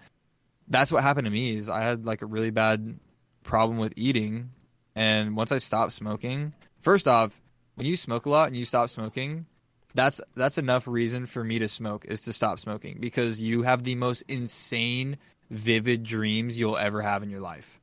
that's 0.67 0.91
what 0.91 1.03
happened 1.03 1.25
to 1.25 1.31
me. 1.31 1.55
Is 1.55 1.69
I 1.69 1.81
had 1.81 2.05
like 2.05 2.21
a 2.21 2.25
really 2.25 2.51
bad 2.51 2.99
problem 3.43 3.77
with 3.79 3.93
eating, 3.97 4.51
and 4.95 5.35
once 5.35 5.51
I 5.51 5.57
stopped 5.59 5.93
smoking, 5.93 6.53
first 6.81 7.07
off, 7.07 7.39
when 7.75 7.87
you 7.87 7.95
smoke 7.95 8.25
a 8.25 8.29
lot 8.29 8.47
and 8.47 8.57
you 8.57 8.65
stop 8.65 8.89
smoking, 8.89 9.45
that's 9.93 10.21
that's 10.35 10.57
enough 10.57 10.87
reason 10.87 11.25
for 11.25 11.43
me 11.43 11.59
to 11.59 11.67
smoke 11.67 12.05
is 12.05 12.21
to 12.21 12.33
stop 12.33 12.59
smoking 12.59 12.97
because 12.99 13.41
you 13.41 13.63
have 13.63 13.83
the 13.83 13.95
most 13.95 14.23
insane 14.23 15.17
vivid 15.49 16.03
dreams 16.03 16.59
you'll 16.59 16.77
ever 16.77 17.01
have 17.01 17.23
in 17.23 17.29
your 17.29 17.41
life. 17.41 17.79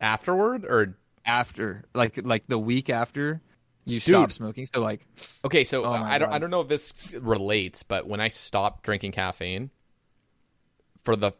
Afterward 0.00 0.64
or 0.64 0.96
After 1.24 1.84
like 1.94 2.20
like 2.24 2.46
the 2.46 2.58
week 2.58 2.90
after 2.90 3.40
you 3.84 4.00
stop 4.00 4.32
smoking. 4.32 4.66
So 4.72 4.80
like 4.80 5.06
Okay, 5.44 5.64
so 5.64 5.84
Oh 5.84 5.92
uh, 5.92 6.02
I 6.02 6.18
don't 6.18 6.28
God. 6.28 6.34
I 6.34 6.38
don't 6.38 6.50
know 6.50 6.60
if 6.60 6.68
this 6.68 6.94
relates, 7.14 7.82
but 7.82 8.06
when 8.06 8.20
I 8.20 8.28
stopped 8.28 8.84
drinking 8.84 9.12
caffeine 9.12 9.70
for 11.02 11.16
the 11.16 11.32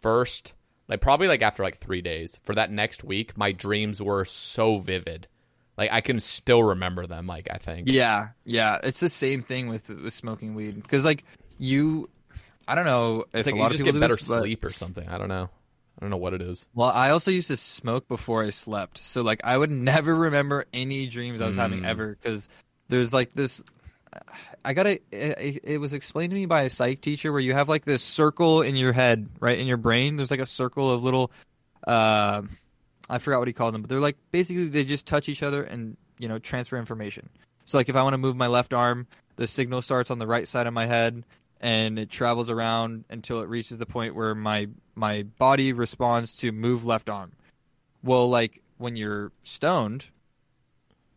first 0.00 0.54
like 0.88 1.00
probably 1.00 1.28
like 1.28 1.42
after 1.42 1.62
like 1.62 1.78
3 1.78 2.00
days, 2.02 2.38
for 2.44 2.54
that 2.54 2.70
next 2.70 3.02
week, 3.04 3.36
my 3.36 3.52
dreams 3.52 4.00
were 4.02 4.24
so 4.24 4.78
vivid. 4.78 5.26
Like 5.76 5.90
I 5.92 6.00
can 6.00 6.20
still 6.20 6.62
remember 6.62 7.06
them 7.06 7.26
like 7.26 7.48
I 7.52 7.58
think. 7.58 7.88
Yeah, 7.90 8.28
yeah, 8.44 8.78
it's 8.82 9.00
the 9.00 9.10
same 9.10 9.42
thing 9.42 9.68
with 9.68 9.88
with 9.88 10.12
smoking 10.14 10.54
weed 10.54 10.82
because 10.82 11.04
like 11.04 11.24
you, 11.58 12.08
I 12.66 12.74
don't 12.74 12.86
know 12.86 13.24
if 13.32 13.40
It's 13.40 13.46
like 13.46 13.54
a 13.54 13.56
you 13.58 13.62
lot 13.62 13.72
just 13.72 13.82
of 13.82 13.92
get 13.92 14.00
better 14.00 14.16
this, 14.16 14.26
but- 14.28 14.40
sleep 14.40 14.64
or 14.64 14.70
something. 14.70 15.06
I 15.08 15.18
don't 15.18 15.28
know. 15.28 15.50
I 15.98 16.00
don't 16.04 16.10
know 16.10 16.16
what 16.18 16.34
it 16.34 16.42
is. 16.42 16.68
Well, 16.74 16.90
I 16.90 17.08
also 17.08 17.30
used 17.30 17.48
to 17.48 17.56
smoke 17.56 18.06
before 18.06 18.42
I 18.44 18.50
slept, 18.50 18.98
so 18.98 19.22
like 19.22 19.40
I 19.44 19.56
would 19.56 19.70
never 19.92 20.14
remember 20.14 20.66
any 20.72 21.06
dreams 21.06 21.40
I 21.40 21.46
was 21.46 21.56
having 21.56 21.80
Mm. 21.82 21.86
ever 21.86 22.16
because 22.20 22.48
there's 22.88 23.12
like 23.12 23.32
this. 23.34 23.62
I 24.64 24.72
got 24.72 24.86
it, 24.86 25.02
it 25.10 25.80
was 25.80 25.92
explained 25.92 26.30
to 26.30 26.34
me 26.34 26.46
by 26.46 26.62
a 26.62 26.70
psych 26.70 27.00
teacher 27.00 27.32
where 27.32 27.40
you 27.40 27.52
have 27.52 27.68
like 27.68 27.84
this 27.84 28.02
circle 28.02 28.62
in 28.62 28.76
your 28.76 28.92
head, 28.92 29.28
right 29.40 29.58
in 29.58 29.66
your 29.66 29.76
brain. 29.76 30.16
There's 30.16 30.30
like 30.30 30.40
a 30.40 30.46
circle 30.46 30.90
of 30.90 31.04
little, 31.04 31.30
uh, 31.86 32.42
I 33.08 33.18
forgot 33.18 33.38
what 33.38 33.48
he 33.48 33.54
called 33.54 33.74
them, 33.74 33.82
but 33.82 33.88
they're 33.88 34.00
like 34.00 34.16
basically 34.32 34.68
they 34.68 34.84
just 34.84 35.06
touch 35.06 35.28
each 35.28 35.42
other 35.42 35.62
and 35.62 35.96
you 36.18 36.28
know 36.28 36.38
transfer 36.38 36.76
information. 36.76 37.28
So 37.64 37.78
like 37.78 37.88
if 37.88 37.96
I 37.96 38.02
want 38.02 38.14
to 38.14 38.18
move 38.18 38.36
my 38.36 38.46
left 38.46 38.72
arm, 38.72 39.06
the 39.36 39.46
signal 39.46 39.82
starts 39.82 40.10
on 40.10 40.18
the 40.18 40.26
right 40.26 40.48
side 40.48 40.66
of 40.66 40.74
my 40.74 40.86
head 40.86 41.24
and 41.60 41.98
it 41.98 42.10
travels 42.10 42.50
around 42.50 43.04
until 43.08 43.40
it 43.40 43.48
reaches 43.48 43.78
the 43.78 43.86
point 43.86 44.14
where 44.14 44.34
my 44.34 44.68
my 44.94 45.22
body 45.22 45.72
responds 45.72 46.32
to 46.34 46.52
move 46.52 46.84
left 46.84 47.08
arm. 47.08 47.32
Well, 48.02 48.28
like 48.28 48.62
when 48.78 48.96
you're 48.96 49.32
stoned, 49.42 50.06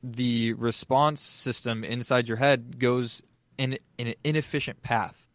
the 0.03 0.53
response 0.53 1.22
system 1.22 1.84
inside 1.84 2.28
your 2.28 2.38
head 2.38 2.80
goes 2.80 3.22
in 3.58 3.78
in 3.98 4.08
an 4.08 4.16
inefficient 4.24 4.82
path. 4.82 5.28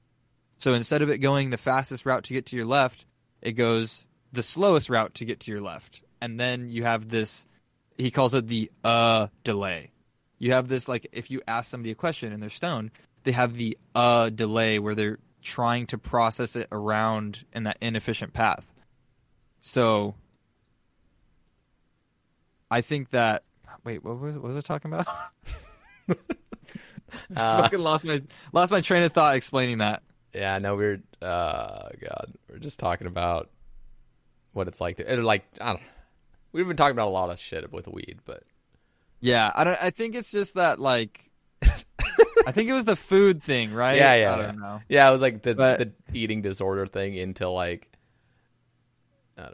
So 0.58 0.72
instead 0.72 1.02
of 1.02 1.10
it 1.10 1.18
going 1.18 1.50
the 1.50 1.58
fastest 1.58 2.06
route 2.06 2.24
to 2.24 2.32
get 2.32 2.46
to 2.46 2.56
your 2.56 2.64
left, 2.64 3.06
it 3.42 3.52
goes 3.52 4.06
the 4.32 4.42
slowest 4.42 4.88
route 4.88 5.14
to 5.14 5.24
get 5.24 5.40
to 5.40 5.50
your 5.50 5.60
left. 5.60 6.02
And 6.20 6.40
then 6.40 6.70
you 6.70 6.84
have 6.84 7.08
this 7.08 7.46
he 7.98 8.10
calls 8.10 8.34
it 8.34 8.46
the 8.46 8.70
uh 8.82 9.28
delay. 9.44 9.90
You 10.38 10.52
have 10.52 10.68
this 10.68 10.88
like 10.88 11.08
if 11.12 11.30
you 11.30 11.42
ask 11.46 11.70
somebody 11.70 11.90
a 11.90 11.94
question 11.94 12.32
and 12.32 12.42
they're 12.42 12.50
stoned, 12.50 12.90
they 13.24 13.32
have 13.32 13.54
the 13.54 13.76
uh 13.94 14.30
delay 14.30 14.78
where 14.78 14.94
they're 14.94 15.18
trying 15.42 15.86
to 15.88 15.98
process 15.98 16.56
it 16.56 16.68
around 16.72 17.44
in 17.52 17.64
that 17.64 17.76
inefficient 17.82 18.32
path. 18.32 18.72
So 19.60 20.14
I 22.70 22.80
think 22.80 23.10
that 23.10 23.44
wait, 23.84 24.04
what 24.04 24.18
was 24.20 24.34
what 24.34 24.44
was 24.52 24.56
I 24.56 24.60
talking 24.60 24.92
about? 24.92 25.06
Uh, 27.36 27.62
Fucking 27.62 27.78
lost 27.78 28.04
my 28.04 28.20
lost 28.52 28.72
my 28.72 28.80
train 28.80 29.04
of 29.04 29.12
thought 29.12 29.36
explaining 29.36 29.78
that. 29.78 30.02
Yeah, 30.34 30.58
no, 30.58 30.74
we're 30.74 31.00
uh 31.22 31.88
god, 32.00 32.32
we're 32.50 32.58
just 32.58 32.80
talking 32.80 33.06
about 33.06 33.50
what 34.52 34.66
it's 34.66 34.80
like 34.80 34.96
to 34.96 35.12
it, 35.12 35.20
like 35.22 35.44
I 35.60 35.68
don't 35.74 35.82
We've 36.50 36.66
been 36.66 36.76
talking 36.76 36.92
about 36.96 37.06
a 37.08 37.10
lot 37.10 37.30
of 37.30 37.38
shit 37.38 37.72
with 37.72 37.86
weed, 37.86 38.18
but 38.24 38.42
Yeah, 39.20 39.50
I 39.54 39.62
don't 39.62 39.78
I 39.80 39.90
think 39.90 40.16
it's 40.16 40.32
just 40.32 40.54
that 40.54 40.80
like 40.80 41.30
I 42.46 42.50
think 42.52 42.68
it 42.68 42.72
was 42.72 42.84
the 42.84 42.96
food 42.96 43.42
thing, 43.44 43.72
right? 43.72 43.96
yeah, 43.96 44.14
yeah, 44.16 44.34
I 44.34 44.36
yeah. 44.40 44.46
don't 44.46 44.58
know. 44.58 44.80
Yeah, 44.88 45.08
it 45.08 45.12
was 45.12 45.22
like 45.22 45.42
the 45.42 45.54
But- 45.54 45.78
the 45.78 45.92
eating 46.12 46.42
disorder 46.42 46.86
thing 46.86 47.14
into 47.14 47.48
like 47.48 47.86
I 47.86 47.86
don't 47.86 47.92
know. 47.92 47.93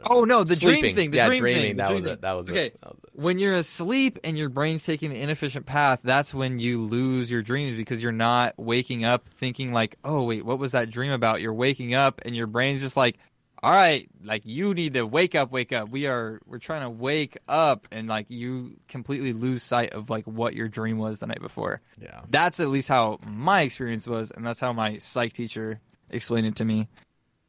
Oh 0.05 0.25
no, 0.25 0.43
the 0.43 0.55
Sleeping. 0.55 0.81
dream 0.81 0.95
thing. 0.95 1.11
The 1.11 1.17
yeah, 1.17 1.27
dream 1.27 1.39
dreaming. 1.41 1.61
thing. 1.63 1.75
that 1.77 1.87
dream 1.87 1.95
was 1.95 2.03
thing. 2.03 2.17
That 2.21 2.33
was 2.33 2.49
okay. 2.49 2.65
it. 2.67 2.81
That 2.81 2.89
was 2.91 2.99
it. 3.03 3.09
When 3.19 3.39
you're 3.39 3.53
asleep 3.53 4.19
and 4.23 4.37
your 4.37 4.49
brain's 4.49 4.85
taking 4.85 5.09
the 5.09 5.19
inefficient 5.19 5.65
path, 5.65 6.01
that's 6.03 6.33
when 6.33 6.59
you 6.59 6.81
lose 6.81 7.31
your 7.31 7.41
dreams 7.41 7.75
because 7.75 8.01
you're 8.01 8.11
not 8.11 8.53
waking 8.57 9.05
up 9.05 9.27
thinking 9.27 9.73
like, 9.73 9.97
"Oh 10.03 10.23
wait, 10.23 10.45
what 10.45 10.59
was 10.59 10.73
that 10.73 10.89
dream 10.89 11.11
about?" 11.11 11.41
You're 11.41 11.53
waking 11.53 11.93
up 11.93 12.21
and 12.25 12.35
your 12.35 12.47
brain's 12.47 12.81
just 12.81 12.95
like, 12.95 13.17
"All 13.63 13.71
right, 13.71 14.07
like 14.23 14.43
you 14.45 14.73
need 14.75 14.93
to 14.93 15.03
wake 15.03 15.33
up, 15.33 15.51
wake 15.51 15.73
up. 15.73 15.89
We 15.89 16.05
are 16.05 16.41
we're 16.45 16.59
trying 16.59 16.83
to 16.83 16.89
wake 16.89 17.37
up." 17.47 17.87
And 17.91 18.07
like 18.07 18.27
you 18.29 18.77
completely 18.87 19.33
lose 19.33 19.63
sight 19.63 19.93
of 19.93 20.11
like 20.11 20.25
what 20.25 20.53
your 20.53 20.67
dream 20.67 20.99
was 20.99 21.19
the 21.19 21.27
night 21.27 21.41
before. 21.41 21.81
Yeah. 21.99 22.21
That's 22.29 22.59
at 22.59 22.67
least 22.67 22.87
how 22.87 23.19
my 23.25 23.61
experience 23.61 24.05
was, 24.05 24.29
and 24.29 24.45
that's 24.45 24.59
how 24.59 24.73
my 24.73 24.99
psych 24.99 25.33
teacher 25.33 25.79
explained 26.11 26.45
it 26.45 26.57
to 26.57 26.65
me. 26.65 26.87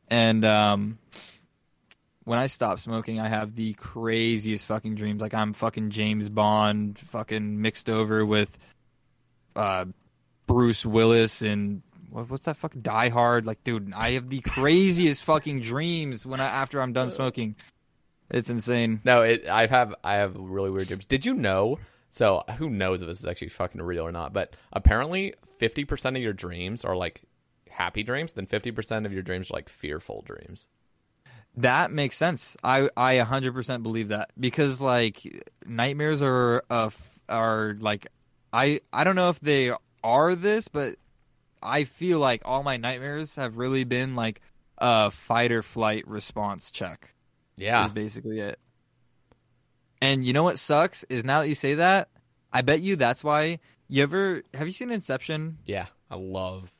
And 0.09 0.45
um, 0.45 0.99
when 2.25 2.39
I 2.39 2.47
stop 2.47 2.79
smoking, 2.79 3.19
I 3.19 3.29
have 3.29 3.55
the 3.55 3.75
craziest 3.75 4.67
fucking 4.67 4.95
dreams. 4.95 5.21
Like 5.21 5.35
I'm 5.35 5.53
fucking 5.53 5.91
James 5.91 6.29
Bond, 6.29 6.99
fucking 6.99 7.61
mixed 7.61 7.89
over 7.89 8.25
with 8.25 8.57
uh, 9.57 9.87
Bruce 10.47 10.87
Willis 10.87 11.43
and 11.43 11.83
what, 12.11 12.31
what's 12.31 12.47
that 12.47 12.57
fucking 12.59 12.83
Die 12.83 13.09
Hard? 13.09 13.47
Like, 13.47 13.65
dude, 13.65 13.93
I 13.95 14.13
have 14.13 14.29
the 14.29 14.41
craziest 14.41 15.25
fucking 15.25 15.61
dreams 15.61 16.25
when 16.25 16.41
I 16.41 16.47
after 16.47 16.81
I'm 16.81 16.93
done 16.93 17.11
smoking. 17.11 17.57
It's 18.31 18.51
insane. 18.51 19.01
No, 19.05 19.23
it. 19.23 19.47
I 19.49 19.67
have 19.67 19.95
I 20.05 20.15
have 20.15 20.37
really 20.37 20.71
weird 20.71 20.89
dreams. 20.89 21.05
Did 21.05 21.27
you 21.27 21.35
know? 21.35 21.79
So 22.11 22.43
who 22.59 22.69
knows 22.69 23.01
if 23.01 23.09
this 23.09 23.21
is 23.21 23.27
actually 23.27 23.49
fucking 23.49 23.83
real 23.83 24.07
or 24.07 24.13
not? 24.13 24.33
But 24.33 24.55
apparently, 24.73 25.35
fifty 25.59 25.85
percent 25.85 26.17
of 26.17 26.23
your 26.23 26.33
dreams 26.33 26.85
are 26.85 26.97
like 26.97 27.23
happy 27.69 28.03
dreams. 28.03 28.33
Then 28.33 28.47
fifty 28.47 28.71
percent 28.71 29.07
of 29.07 29.13
your 29.13 29.23
dreams 29.23 29.51
are 29.51 29.55
like 29.55 29.69
fearful 29.69 30.23
dreams. 30.23 30.67
That 31.57 31.91
makes 31.91 32.17
sense. 32.17 32.57
I 32.65 32.89
I 32.97 33.17
100% 33.17 33.83
believe 33.83 34.09
that 34.09 34.31
because 34.39 34.81
like 34.81 35.21
nightmares 35.67 36.23
are 36.23 36.65
uh 36.71 36.91
are 37.29 37.77
like 37.79 38.07
I 38.53 38.81
I 38.93 39.05
don't 39.05 39.17
know 39.17 39.29
if 39.29 39.41
they 39.41 39.73
are 40.03 40.35
this, 40.35 40.69
but 40.69 40.97
I 41.63 41.85
feel 41.85 42.19
like 42.19 42.43
all 42.45 42.63
my 42.63 42.77
nightmares 42.79 43.37
have 43.37 43.57
really 43.59 43.85
been 43.85 44.17
like 44.17 44.41
a 44.79 45.11
fight 45.11 45.53
or 45.53 45.63
flight 45.63 46.09
response 46.09 46.71
check. 46.71 47.15
Yeah. 47.57 47.87
Is 47.87 47.93
basically 47.93 48.41
it. 48.41 48.59
And 50.01 50.25
you 50.25 50.33
know 50.33 50.43
what 50.43 50.59
sucks 50.59 51.05
is 51.05 51.25
now 51.25 51.41
that 51.43 51.49
you 51.49 51.55
say 51.55 51.75
that, 51.75 52.09
I 52.53 52.63
bet 52.63 52.81
you 52.81 52.97
that's 52.97 53.23
why 53.23 53.61
you 53.89 54.03
ever 54.03 54.43
have 54.55 54.67
you 54.67 54.73
seen 54.73 54.91
Inception? 54.91 55.59
Yeah. 55.65 55.87
I 56.11 56.17
love 56.17 56.71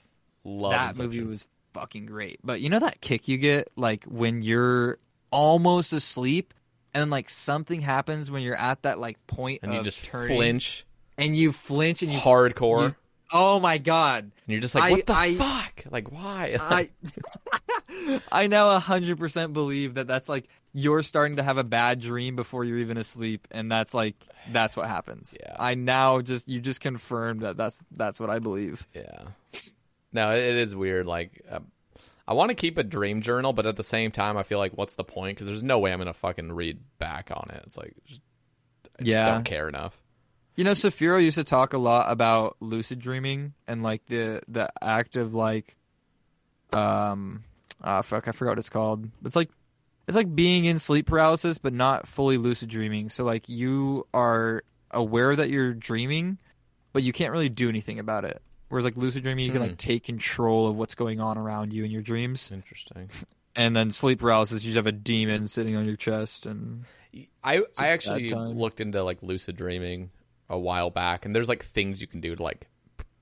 love 0.45 0.73
that 0.73 0.89
Inception. 0.91 1.05
movie 1.21 1.29
was 1.31 1.47
fucking 1.73 2.07
great. 2.07 2.41
But 2.45 2.61
you 2.61 2.69
know 2.71 2.79
that 2.79 3.01
kick 3.01 3.29
you 3.29 3.39
get 3.39 3.69
like 3.77 4.05
when 4.05 4.43
you're 4.43 4.99
almost 5.31 5.93
asleep 5.93 6.55
and 6.95 7.03
then 7.03 7.11
like 7.11 7.31
something 7.31 7.81
happens 7.81 8.31
when 8.31 8.43
you're 8.43 8.57
at 8.57 8.83
that 8.83 8.99
like 8.99 9.25
point 9.27 9.61
and 9.63 9.73
you 9.75 9.83
just 9.83 10.05
turning, 10.05 10.37
flinch 10.37 10.85
and 11.19 11.37
you 11.37 11.53
flinch 11.53 12.03
and 12.03 12.13
you 12.13 12.19
hardcore. 12.19 12.89
you- 12.89 12.95
oh 13.33 13.59
my 13.61 13.79
god. 13.79 14.25
and 14.25 14.33
you're 14.47 14.61
just 14.61 14.75
like, 14.75 14.85
I- 14.85 14.91
what 14.91 15.07
the 15.07 15.15
I- 15.15 15.35
fuck? 15.35 15.85
Like, 15.91 16.13
why? 16.13 16.57
I 16.61 16.89
I 18.33 18.47
now 18.47 18.79
100% 18.79 19.53
believe 19.53 19.95
that 19.95 20.07
that's 20.07 20.29
like 20.29 20.49
you're 20.75 21.03
starting 21.03 21.37
to 21.37 21.43
have 21.43 21.59
a 21.59 21.65
bad 21.65 22.01
dream 22.01 22.35
before 22.37 22.65
you're 22.65 22.79
even 22.79 22.97
asleep 22.97 23.47
and 23.51 23.71
that's 23.71 23.95
like 23.95 24.17
that's 24.51 24.77
what 24.77 24.89
happens. 24.89 25.37
Yeah. 25.41 25.57
I 25.59 25.75
now 25.75 26.21
just 26.21 26.49
you 26.49 26.61
just 26.61 26.81
confirmed 26.81 27.43
that 27.43 27.57
that's 27.57 27.83
that's 27.97 28.19
what 28.19 28.31
I 28.31 28.39
believe. 28.39 28.87
Yeah. 28.95 29.23
No, 30.13 30.33
it, 30.35 30.41
is 30.57 30.75
weird. 30.77 31.07
Like, 31.07 31.43
uh, 31.51 31.61
I 32.29 32.35
want 32.35 32.51
to 32.51 32.55
keep 32.55 32.79
a 32.79 32.83
dream 32.83 33.23
journal, 33.23 33.53
but 33.53 33.67
at 33.67 33.77
the 33.77 33.85
same 33.85 34.11
time, 34.11 34.37
I 34.37 34.43
feel 34.43 34.59
like, 34.59 34.73
what's 34.73 34.95
the 34.95 35.05
point? 35.05 35.37
Because 35.37 35.47
there's 35.47 35.65
no 35.65 35.79
way 35.79 35.93
I'm 35.93 35.99
gonna 35.99 36.13
fucking 36.13 36.53
read 36.53 36.81
back 36.99 37.31
on 37.33 37.51
it. 37.51 37.63
It's 37.67 37.77
like, 37.77 37.95
just, 38.07 38.21
I 38.99 39.03
just 39.05 39.17
Yeah. 39.17 39.31
don't 39.31 39.45
care 39.45 39.69
enough. 39.69 39.97
You 40.55 40.65
know, 40.65 40.73
Safiro 40.73 41.23
used 41.23 41.37
to 41.39 41.45
talk 41.45 41.73
a 41.73 41.79
lot 41.79 42.13
about 42.13 42.57
lucid 42.61 42.99
dreaming 42.99 43.55
and 43.67 43.83
like 43.83 44.05
the 44.07 44.43
the 44.49 44.69
act 44.83 45.17
of 45.17 45.35
like, 45.35 45.77
um, 46.73 47.43
ah, 47.83 48.03
fuck, 48.03 48.29
I 48.29 48.33
forgot 48.33 48.53
what 48.53 48.59
it's 48.59 48.71
called. 48.71 49.09
It's 49.25 49.37
like 49.37 49.51
it's 50.09 50.17
like 50.17 50.35
being 50.35 50.65
in 50.67 50.79
sleep 50.79 51.07
paralysis, 51.07 51.59
but 51.59 51.73
not 51.73 52.07
fully 52.07 52.37
lucid 52.37 52.69
dreaming. 52.69 53.09
So 53.09 53.25
like 53.25 53.49
you 53.49 54.07
are 54.13 54.63
aware 54.91 55.35
that 55.35 55.49
you're 55.49 55.73
dreaming, 55.75 56.39
but 56.93 57.03
you 57.03 57.13
can't 57.13 57.33
really 57.33 57.49
do 57.49 57.69
anything 57.69 57.99
about 57.99 58.25
it. 58.27 58.43
Whereas 58.73 58.87
like 58.87 58.97
lucid 58.97 59.23
dreaming, 59.23 59.45
you 59.45 59.53
can 59.53 59.61
Hmm. 59.61 59.69
like 59.69 59.77
take 59.77 60.03
control 60.05 60.67
of 60.67 60.77
what's 60.79 60.95
going 60.95 61.21
on 61.21 61.37
around 61.37 61.75
you 61.75 61.85
in 61.85 61.91
your 61.91 62.01
dreams. 62.01 62.51
Interesting. 62.51 63.11
And 63.55 63.77
then 63.77 63.91
sleep 63.91 64.21
paralysis, 64.21 64.65
you 64.65 64.69
just 64.71 64.77
have 64.77 64.87
a 64.87 64.93
demon 64.93 65.47
sitting 65.47 65.77
on 65.77 65.85
your 65.85 65.95
chest, 65.97 66.47
and 66.47 66.87
I 67.45 67.61
I 67.77 67.89
actually 67.89 68.31
looked 68.31 68.81
into 68.81 69.03
like 69.05 69.23
lucid 69.23 69.57
dreaming 69.59 70.11
a 70.49 70.59
while 70.59 70.89
back, 70.89 71.27
and 71.27 71.37
there's 71.37 71.51
like 71.51 71.63
things 71.63 72.01
you 72.01 72.07
can 72.07 72.23
do 72.23 72.35
to 72.35 72.43
like 72.43 72.67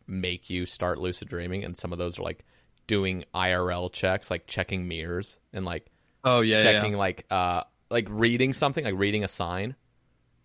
make 0.06 0.48
you 0.48 0.66
start 0.66 1.00
lucid 1.00 1.28
dreaming, 1.28 1.64
and 1.64 1.76
some 1.76 1.92
of 1.92 1.98
those 1.98 2.16
are 2.20 2.22
like 2.22 2.44
doing 2.86 3.24
IRL 3.34 3.90
checks, 3.92 4.30
like 4.30 4.46
checking 4.46 4.86
mirrors 4.86 5.40
and 5.52 5.64
like 5.64 5.86
oh 6.22 6.42
yeah, 6.42 6.62
checking 6.62 6.92
like 6.94 7.26
uh 7.28 7.64
like 7.90 8.06
reading 8.08 8.52
something, 8.52 8.84
like 8.84 8.94
reading 8.96 9.24
a 9.24 9.28
sign, 9.28 9.74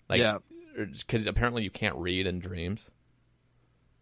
like 0.10 0.20
Yeah. 0.20 0.40
because 0.76 1.28
apparently 1.28 1.62
you 1.62 1.70
can't 1.70 1.96
read 1.96 2.26
in 2.26 2.40
dreams, 2.40 2.90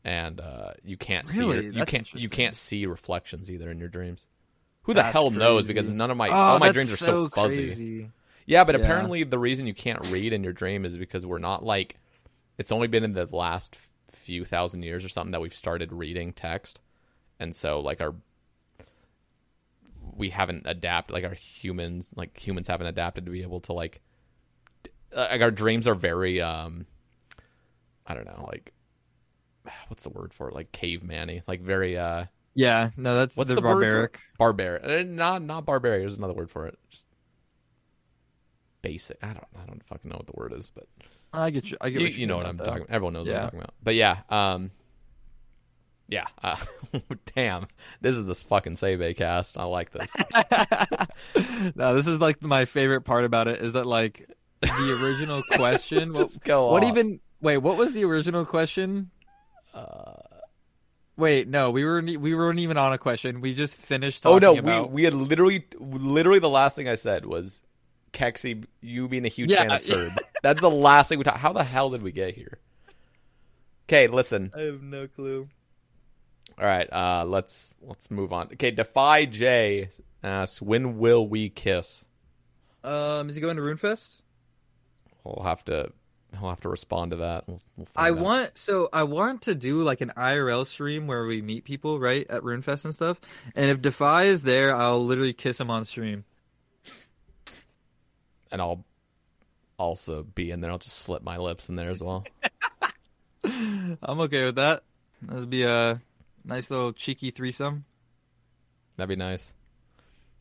and 0.04 0.40
uh, 0.40 0.72
you 0.84 0.98
can't 0.98 1.28
see 1.28 1.46
your, 1.46 1.64
you 1.64 1.86
can't 1.86 2.14
you 2.14 2.30
can't 2.30 2.56
see 2.56 2.86
reflections 2.86 3.50
either 3.52 3.70
in 3.72 3.78
your 3.78 3.88
dreams. 3.90 4.26
Who 4.84 4.94
the 4.94 5.02
That's 5.02 5.14
hell 5.14 5.32
knows? 5.32 5.66
Because 5.66 5.90
none 5.90 6.12
of 6.12 6.18
my 6.18 6.30
Oh, 6.30 6.34
all 6.34 6.60
my 6.60 6.70
dreams 6.70 6.92
are 6.92 6.98
so, 6.98 7.30
fuzzy. 7.30 7.68
crazy. 7.68 8.10
Yeah, 8.46 8.64
but 8.66 8.76
Yeah. 8.76 8.84
apparently 8.84 9.24
the 9.24 9.40
reason 9.40 9.68
you 9.68 9.74
can't 9.74 10.02
read 10.12 10.34
in 10.34 10.44
your 10.44 10.52
dream 10.54 10.84
is 10.84 10.98
because 10.98 11.26
we're 11.26 11.38
not 11.38 11.64
like 11.64 11.96
it's 12.58 12.72
only 12.72 12.88
been 12.88 13.04
in 13.04 13.14
the 13.14 13.28
last 13.32 13.78
few 14.12 14.44
thousand 14.46 14.84
years 14.84 15.06
or 15.06 15.10
something 15.10 15.32
that 15.32 15.42
we've 15.42 15.56
started 15.56 15.92
reading 15.94 16.34
text. 16.34 16.82
And 17.40 17.56
so 17.56 17.80
like 17.80 18.02
our 18.02 18.14
we 20.16 20.30
haven't 20.30 20.64
adapted 20.66 21.14
like 21.14 21.24
our 21.24 21.34
humans 21.34 22.12
like 22.16 22.38
humans 22.38 22.68
haven't 22.68 22.88
adapted 22.88 23.26
to 23.26 23.32
be 23.32 23.42
able 23.42 23.62
to 23.62 23.74
like 23.74 24.02
uh, 25.16 25.28
like 25.32 25.42
our 25.42 25.50
dreams 25.52 25.88
are 25.88 25.96
very 25.96 26.42
um 26.42 26.86
I 28.06 28.14
don't 28.14 28.26
know, 28.26 28.46
like 28.52 28.74
what's 29.88 30.04
the 30.04 30.10
word 30.10 30.34
for 30.34 30.50
it? 30.50 30.56
Like 30.56 30.72
caveman-y, 30.72 31.44
like 31.48 31.62
very 31.62 31.98
uh 31.98 32.26
Yeah, 32.54 32.90
no, 32.98 33.16
that's 33.16 33.36
what's 33.38 33.50
the 33.50 33.56
the 33.56 33.62
barbaric. 33.62 34.20
barbaric. 34.38 34.84
Uh, 34.84 35.04
Not 35.08 35.42
not 35.42 35.66
barbaric. 35.66 36.02
There's 36.02 36.16
another 36.16 36.34
word 36.34 36.50
for 36.50 36.66
it. 36.68 36.78
Just 36.90 37.08
basic. 38.82 39.18
I 39.24 39.28
don't 39.28 39.48
I 39.62 39.66
don't 39.66 39.84
fucking 39.86 40.10
know 40.10 40.18
what 40.18 40.28
the 40.28 40.34
word 40.36 40.54
is, 40.54 40.72
but 40.74 40.86
I 41.34 41.50
get 41.50 41.70
you. 41.72 41.78
I 41.82 41.90
get 41.90 42.02
you, 42.02 42.08
what 42.08 42.14
you 42.16 42.28
know 42.28 42.38
what 42.38 42.46
I'm 42.46 42.58
that. 42.58 42.66
talking. 42.66 42.84
about. 42.84 42.94
Everyone 42.94 43.14
knows 43.14 43.28
what 43.28 43.36
I'm 43.38 43.44
talking 43.44 43.60
about. 43.60 43.74
But 43.82 43.96
yeah, 43.96 44.18
um, 44.30 44.70
yeah. 46.08 46.26
Uh, 46.44 46.58
damn, 47.36 47.68
this 48.02 48.16
is 48.18 48.28
this 48.28 48.42
fucking 48.44 48.74
Sebe 48.76 49.16
cast. 49.18 49.58
I 49.58 49.64
like 49.64 49.90
this. 49.92 50.14
no, 51.76 51.96
this 51.96 52.06
is 52.08 52.20
like 52.20 52.42
my 52.44 52.66
favorite 52.66 53.02
part 53.02 53.24
about 53.26 53.48
it 53.48 53.62
is 53.62 53.74
that 53.74 53.88
like 53.88 54.30
the 54.62 55.00
original 55.04 55.42
question. 55.54 56.14
Just 56.14 56.36
what, 56.38 56.44
go 56.44 56.72
What 56.72 56.84
off. 56.84 56.90
even? 56.90 57.20
Wait, 57.42 57.58
what 57.58 57.78
was 57.78 57.94
the 57.94 58.06
original 58.06 58.46
question? 58.46 59.10
Uh, 59.74 60.14
Wait, 61.16 61.48
no, 61.48 61.70
we 61.70 61.84
were 61.86 62.02
we 62.02 62.34
weren't 62.34 62.60
even 62.60 62.76
on 62.78 62.92
a 62.92 62.98
question. 62.98 63.40
We 63.40 63.54
just 63.54 63.76
finished. 63.76 64.26
oh 64.26 64.40
no, 64.40 64.58
about... 64.58 64.90
we 64.90 64.96
we 64.96 65.04
had 65.04 65.14
literally 65.14 65.66
literally 65.80 66.40
the 66.40 66.50
last 66.50 66.76
thing 66.76 66.90
I 66.90 66.96
said 66.96 67.26
was 67.26 67.62
Kexi, 68.14 68.66
you 68.82 69.08
being 69.08 69.26
a 69.26 69.30
huge 69.30 69.52
Yeah. 69.52 69.60
fan 69.60 69.72
of 69.72 69.82
Surd. 69.82 70.14
That's 70.42 70.60
the 70.60 70.72
last 70.72 71.10
thing 71.10 71.20
we 71.20 71.24
talked. 71.24 71.38
How 71.38 71.54
the 71.54 71.64
hell 71.64 71.90
did 71.92 72.02
we 72.02 72.12
get 72.12 72.34
here? 72.36 72.58
Okay, 73.88 74.08
listen. 74.08 74.52
I 74.56 74.62
have 74.62 74.82
no 74.82 75.08
clue. 75.08 75.48
All 76.58 76.66
right, 76.66 76.92
uh, 76.92 77.26
let's 77.26 77.76
let's 77.82 78.10
move 78.10 78.34
on. 78.34 78.48
Okay, 78.54 78.72
Defy 78.72 79.26
J 79.26 79.90
asks, 80.24 80.62
"When 80.62 80.98
will 80.98 81.28
we 81.28 81.50
kiss?" 81.50 82.06
Um, 82.84 83.30
is 83.30 83.36
he 83.36 83.42
going 83.42 83.58
to 83.58 83.62
RuneFest? 83.62 84.22
We'll 85.24 85.44
have 85.44 85.64
to 85.66 85.92
he'll 86.40 86.50
have 86.50 86.62
to 86.62 86.70
respond 86.70 87.12
to 87.12 87.18
that. 87.18 87.48
We'll, 87.48 87.62
we'll 87.78 87.88
I 87.96 88.10
out. 88.10 88.18
want 88.18 88.58
so 88.58 88.90
I 88.92 89.04
want 89.04 89.44
to 89.44 89.56
do 89.56 89.82
like 89.82 90.02
an 90.02 90.12
IRL 90.18 90.66
stream 90.66 91.08
where 91.08 91.26
we 91.26 91.42
meet 91.42 91.64
people 91.64 92.00
right 92.00 92.26
at 92.30 92.42
RuneFest 92.42 92.86
and 92.86 92.96
stuff. 92.96 93.20
And 93.56 93.70
if 93.70 93.82
Defy 93.82 94.24
is 94.24 94.44
there, 94.44 94.76
I'll 94.76 95.04
literally 95.06 95.34
kiss 95.34 95.60
him 95.60 95.70
on 95.70 95.86
stream. 95.86 96.24
and 98.52 98.62
I'll 98.62 98.84
also 99.78 100.24
be 100.24 100.52
in 100.52 100.62
there. 100.62 100.72
I'll 100.72 100.78
just 100.78 100.98
slip 101.00 101.24
my 101.24 101.38
lips 101.38 101.70
in 101.70 101.76
there 101.76 101.90
as 101.90 102.02
well. 102.04 102.24
I'm 103.44 104.20
okay 104.22 104.46
with 104.46 104.56
that. 104.56 104.84
That'd 105.22 105.50
be 105.50 105.64
a 105.64 106.02
nice 106.46 106.70
little 106.70 106.94
cheeky 106.94 107.32
threesome. 107.32 107.86
That'd 108.98 109.10
be 109.10 109.16
nice. 109.16 109.54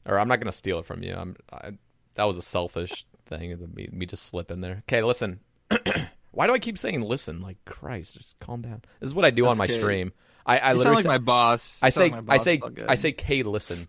Or 0.07 0.19
I'm 0.19 0.29
not 0.29 0.41
gonna 0.41 0.53
steal 0.53 0.79
it 0.81 0.87
from 0.87 1.03
you. 1.03 1.15
I'm. 1.15 1.37
I, 1.53 1.73
that 2.15 2.25
was 2.25 2.37
a 2.37 2.43
selfish 2.43 3.07
thing. 3.27 3.57
Me, 3.75 3.89
me 3.93 4.07
just 4.07 4.27
slip 4.27 4.51
in 4.51 4.61
there. 4.61 4.83
Okay, 4.89 5.03
listen. 5.03 5.41
Why 6.31 6.47
do 6.47 6.55
I 6.55 6.59
keep 6.59 6.78
saying 6.78 7.02
listen? 7.02 7.41
Like 7.41 7.59
Christ, 7.65 8.17
just 8.17 8.34
calm 8.41 8.62
down. 8.62 8.83
This 9.01 9.09
is 9.09 9.15
what 9.15 9.25
I 9.25 9.31
do 9.31 9.42
That's 9.42 9.52
on 9.52 9.59
my 9.59 9.65
okay. 9.65 9.78
stream. 9.78 10.12
I, 10.47 10.59
I 10.59 10.73
You 10.73 10.78
literally 10.78 10.83
sound 10.83 10.94
like 10.97 11.02
say, 11.02 11.09
my 11.09 11.18
boss. 11.18 11.78
I 11.83 11.89
say 11.91 12.10
like 12.10 12.25
my 12.25 12.34
I 12.34 12.36
say 12.39 12.55
It's 12.55 12.62
all 12.62 12.70
good. 12.70 12.86
I 12.89 12.94
say 12.94 13.12
K 13.12 13.42
listen. 13.42 13.86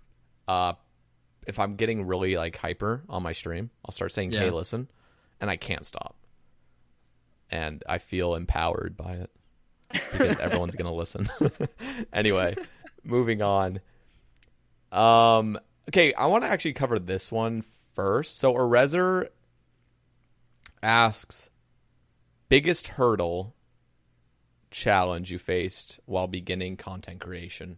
Uh, 0.47 0.73
if 1.47 1.59
I'm 1.59 1.75
getting 1.75 2.05
really 2.05 2.35
like 2.35 2.57
hyper 2.57 3.03
on 3.09 3.23
my 3.23 3.31
stream, 3.31 3.69
I'll 3.85 3.91
start 3.93 4.11
saying 4.11 4.31
K 4.31 4.49
listen, 4.49 4.89
and 5.39 5.49
I 5.49 5.55
can't 5.55 5.85
stop. 5.85 6.15
And 7.49 7.83
I 7.87 7.97
feel 7.99 8.35
empowered 8.35 8.97
by 8.97 9.13
it 9.13 9.29
because 9.89 10.37
everyone's 10.39 10.75
gonna 10.75 10.93
listen. 10.93 11.27
anyway, 12.13 12.55
moving 13.03 13.41
on. 13.41 13.79
Um. 14.91 15.59
Okay, 15.89 16.13
I 16.13 16.27
want 16.27 16.43
to 16.43 16.49
actually 16.49 16.73
cover 16.73 16.99
this 16.99 17.31
one 17.31 17.63
first. 17.93 18.37
So 18.39 18.53
Erezer 18.53 19.27
asks, 20.81 21.49
biggest 22.49 22.87
hurdle 22.87 23.55
challenge 24.71 25.31
you 25.31 25.37
faced 25.37 25.99
while 26.05 26.27
beginning 26.27 26.77
content 26.77 27.19
creation. 27.19 27.77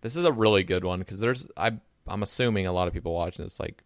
This 0.00 0.16
is 0.16 0.24
a 0.24 0.32
really 0.32 0.64
good 0.64 0.84
one 0.84 0.98
because 0.98 1.20
there's 1.20 1.46
I 1.56 1.78
I'm 2.06 2.22
assuming 2.22 2.66
a 2.66 2.72
lot 2.72 2.88
of 2.88 2.94
people 2.94 3.14
watching 3.14 3.44
this 3.44 3.58
like 3.58 3.82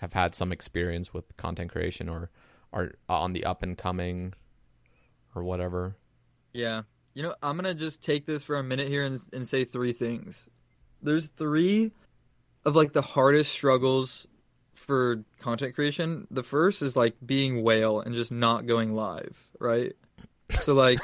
have 0.00 0.12
had 0.12 0.34
some 0.34 0.52
experience 0.52 1.12
with 1.12 1.36
content 1.36 1.70
creation 1.72 2.08
or 2.08 2.30
are 2.72 2.92
on 3.08 3.32
the 3.32 3.44
up 3.44 3.62
and 3.62 3.76
coming 3.76 4.34
or 5.34 5.42
whatever. 5.42 5.96
Yeah. 6.52 6.82
You 7.14 7.22
know, 7.22 7.34
I'm 7.42 7.56
gonna 7.56 7.74
just 7.74 8.02
take 8.02 8.26
this 8.26 8.42
for 8.42 8.56
a 8.56 8.62
minute 8.62 8.88
here 8.88 9.04
and, 9.04 9.22
and 9.32 9.46
say 9.46 9.64
three 9.64 9.92
things. 9.92 10.48
There's 11.02 11.26
three 11.26 11.92
of 12.64 12.76
like 12.76 12.92
the 12.92 13.02
hardest 13.02 13.52
struggles 13.52 14.26
for 14.76 15.24
content 15.40 15.74
creation. 15.74 16.26
The 16.30 16.42
first 16.42 16.82
is 16.82 16.96
like 16.96 17.14
being 17.24 17.62
whale 17.62 18.00
and 18.00 18.14
just 18.14 18.32
not 18.32 18.66
going 18.66 18.94
live, 18.94 19.42
right? 19.58 19.94
So 20.60 20.74
like, 20.74 21.00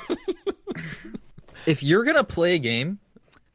if 1.67 1.83
you're 1.83 2.05
gonna 2.05 2.25
play 2.25 2.55
a 2.55 2.59
game 2.59 2.99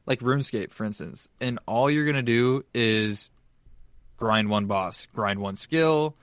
like 0.05 0.19
RuneScape, 0.19 0.71
for 0.71 0.85
instance, 0.85 1.29
and 1.39 1.59
all 1.65 1.89
you're 1.89 2.05
gonna 2.05 2.21
do 2.21 2.63
is 2.73 3.29
grind 4.17 4.49
one 4.49 4.65
boss, 4.65 5.07
grind 5.13 5.39
one 5.39 5.55
skill, 5.55 6.15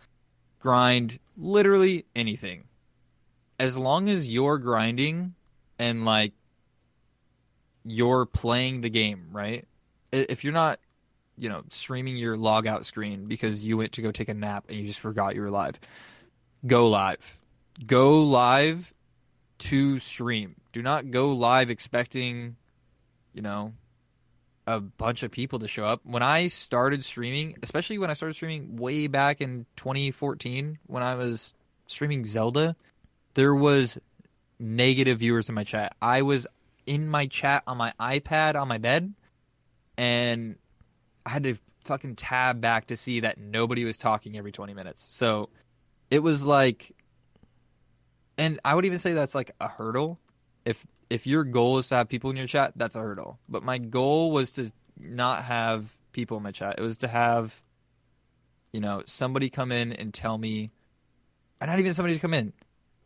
grind 0.60 1.18
literally 1.36 2.06
anything. 2.14 2.64
As 3.58 3.78
long 3.78 4.08
as 4.08 4.28
you're 4.28 4.58
grinding 4.58 5.34
and 5.78 6.04
like 6.04 6.32
you're 7.84 8.26
playing 8.26 8.80
the 8.80 8.90
game, 8.90 9.28
right? 9.32 9.66
If 10.12 10.44
you're 10.44 10.52
not, 10.52 10.78
you 11.36 11.48
know, 11.48 11.62
streaming 11.70 12.16
your 12.16 12.36
log 12.36 12.66
out 12.66 12.86
screen 12.86 13.26
because 13.26 13.64
you 13.64 13.76
went 13.76 13.92
to 13.92 14.02
go 14.02 14.10
take 14.10 14.28
a 14.28 14.34
nap 14.34 14.66
and 14.68 14.78
you 14.78 14.86
just 14.86 15.00
forgot 15.00 15.34
you 15.34 15.42
were 15.42 15.50
live, 15.50 15.78
go 16.66 16.88
live. 16.88 17.38
Go 17.84 18.22
live 18.22 18.94
to 19.58 19.98
stream. 19.98 20.54
Do 20.72 20.82
not 20.82 21.10
go 21.10 21.32
live 21.32 21.70
expecting, 21.70 22.56
you 23.32 23.42
know, 23.42 23.72
a 24.66 24.80
bunch 24.80 25.22
of 25.22 25.30
people 25.30 25.58
to 25.58 25.68
show 25.68 25.84
up. 25.84 26.00
When 26.04 26.22
I 26.22 26.48
started 26.48 27.04
streaming, 27.04 27.56
especially 27.62 27.98
when 27.98 28.10
I 28.10 28.14
started 28.14 28.34
streaming 28.34 28.76
way 28.76 29.08
back 29.08 29.40
in 29.40 29.66
2014 29.76 30.78
when 30.86 31.02
I 31.02 31.16
was 31.16 31.52
streaming 31.86 32.24
Zelda, 32.24 32.76
there 33.34 33.54
was 33.54 33.98
negative 34.58 35.18
viewers 35.18 35.48
in 35.48 35.54
my 35.54 35.64
chat. 35.64 35.96
I 36.00 36.22
was 36.22 36.46
in 36.86 37.08
my 37.08 37.26
chat 37.26 37.64
on 37.66 37.76
my 37.76 37.92
iPad 37.98 38.54
on 38.54 38.68
my 38.68 38.78
bed 38.78 39.12
and 39.96 40.56
I 41.26 41.30
had 41.30 41.44
to 41.44 41.56
fucking 41.84 42.16
tab 42.16 42.60
back 42.60 42.86
to 42.86 42.96
see 42.96 43.20
that 43.20 43.38
nobody 43.38 43.84
was 43.84 43.98
talking 43.98 44.36
every 44.36 44.52
20 44.52 44.74
minutes. 44.74 45.06
So 45.10 45.50
it 46.10 46.20
was 46.20 46.44
like 46.44 46.92
and 48.36 48.58
I 48.64 48.74
would 48.74 48.84
even 48.84 48.98
say 48.98 49.12
that's 49.12 49.34
like 49.34 49.52
a 49.60 49.68
hurdle. 49.68 50.18
If 50.64 50.84
if 51.10 51.26
your 51.26 51.44
goal 51.44 51.78
is 51.78 51.88
to 51.88 51.96
have 51.96 52.08
people 52.08 52.30
in 52.30 52.36
your 52.36 52.46
chat, 52.46 52.72
that's 52.76 52.96
a 52.96 53.00
hurdle. 53.00 53.38
But 53.48 53.62
my 53.62 53.78
goal 53.78 54.30
was 54.32 54.52
to 54.52 54.72
not 54.98 55.44
have 55.44 55.92
people 56.12 56.36
in 56.36 56.42
my 56.42 56.50
chat. 56.50 56.76
It 56.78 56.82
was 56.82 56.98
to 56.98 57.08
have 57.08 57.62
you 58.74 58.80
know, 58.80 59.04
somebody 59.06 59.50
come 59.50 59.70
in 59.70 59.92
and 59.92 60.12
tell 60.12 60.36
me 60.36 60.72
and 61.60 61.70
not 61.70 61.78
even 61.78 61.94
somebody 61.94 62.14
to 62.14 62.20
come 62.20 62.34
in. 62.34 62.52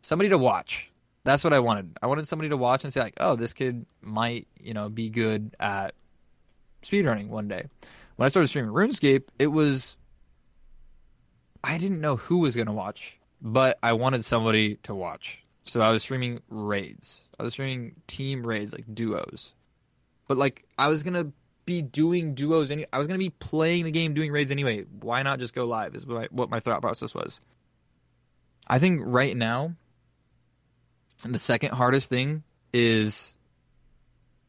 Somebody 0.01 0.29
to 0.29 0.37
watch. 0.37 0.89
That's 1.23 1.43
what 1.43 1.53
I 1.53 1.59
wanted. 1.59 1.95
I 2.01 2.07
wanted 2.07 2.27
somebody 2.27 2.49
to 2.49 2.57
watch 2.57 2.83
and 2.83 2.91
say 2.91 3.01
like, 3.01 3.17
"Oh, 3.19 3.35
this 3.35 3.53
kid 3.53 3.85
might, 4.01 4.47
you 4.59 4.73
know, 4.73 4.89
be 4.89 5.09
good 5.09 5.55
at 5.59 5.93
speedrunning 6.81 7.27
one 7.27 7.47
day." 7.47 7.67
When 8.19 8.25
I 8.25 8.29
started 8.29 8.49
streaming 8.49 8.71
RuneScape, 8.71 9.29
it 9.39 9.47
was 9.47 9.95
I 11.63 11.77
didn't 11.77 12.01
know 12.01 12.17
who 12.17 12.39
was 12.39 12.53
going 12.53 12.67
to 12.67 12.73
watch, 12.73 13.17
but 13.41 13.79
I 13.81 13.93
wanted 13.93 14.25
somebody 14.25 14.75
to 14.83 14.93
watch. 14.93 15.41
So 15.63 15.79
I 15.79 15.89
was 15.89 16.03
streaming 16.03 16.41
raids. 16.49 17.21
I 17.39 17.43
was 17.43 17.53
streaming 17.53 17.95
team 18.07 18.45
raids 18.45 18.73
like 18.73 18.83
duos. 18.93 19.53
But 20.27 20.37
like 20.37 20.65
I 20.77 20.89
was 20.89 21.01
going 21.01 21.13
to 21.13 21.31
be 21.63 21.81
doing 21.81 22.33
duos 22.33 22.71
any 22.71 22.85
I 22.91 22.97
was 22.97 23.07
going 23.07 23.17
to 23.17 23.25
be 23.25 23.29
playing 23.29 23.85
the 23.85 23.91
game 23.91 24.13
doing 24.13 24.33
raids 24.33 24.51
anyway. 24.51 24.83
Why 24.99 25.23
not 25.23 25.39
just 25.39 25.53
go 25.53 25.63
live 25.63 25.95
is 25.95 26.05
what, 26.05 26.23
I, 26.23 26.27
what 26.29 26.49
my 26.49 26.59
thought 26.59 26.81
process 26.81 27.15
was. 27.15 27.39
I 28.67 28.79
think 28.79 28.99
right 29.01 29.37
now 29.37 29.75
the 31.23 31.39
second 31.39 31.71
hardest 31.71 32.09
thing 32.09 32.43
is 32.73 33.33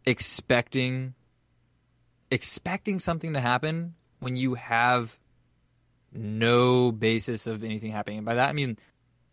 expecting 0.05 1.15
expecting 2.31 2.99
something 2.99 3.35
to 3.35 3.41
happen 3.41 3.95
when 4.21 4.37
you 4.37 4.55
have 4.55 5.19
no 6.13 6.93
basis 6.93 7.47
of 7.47 7.63
anything 7.63 7.91
happening. 7.91 8.19
And 8.19 8.27
by 8.27 8.35
that 8.35 8.49
I 8.49 8.53
mean 8.53 8.79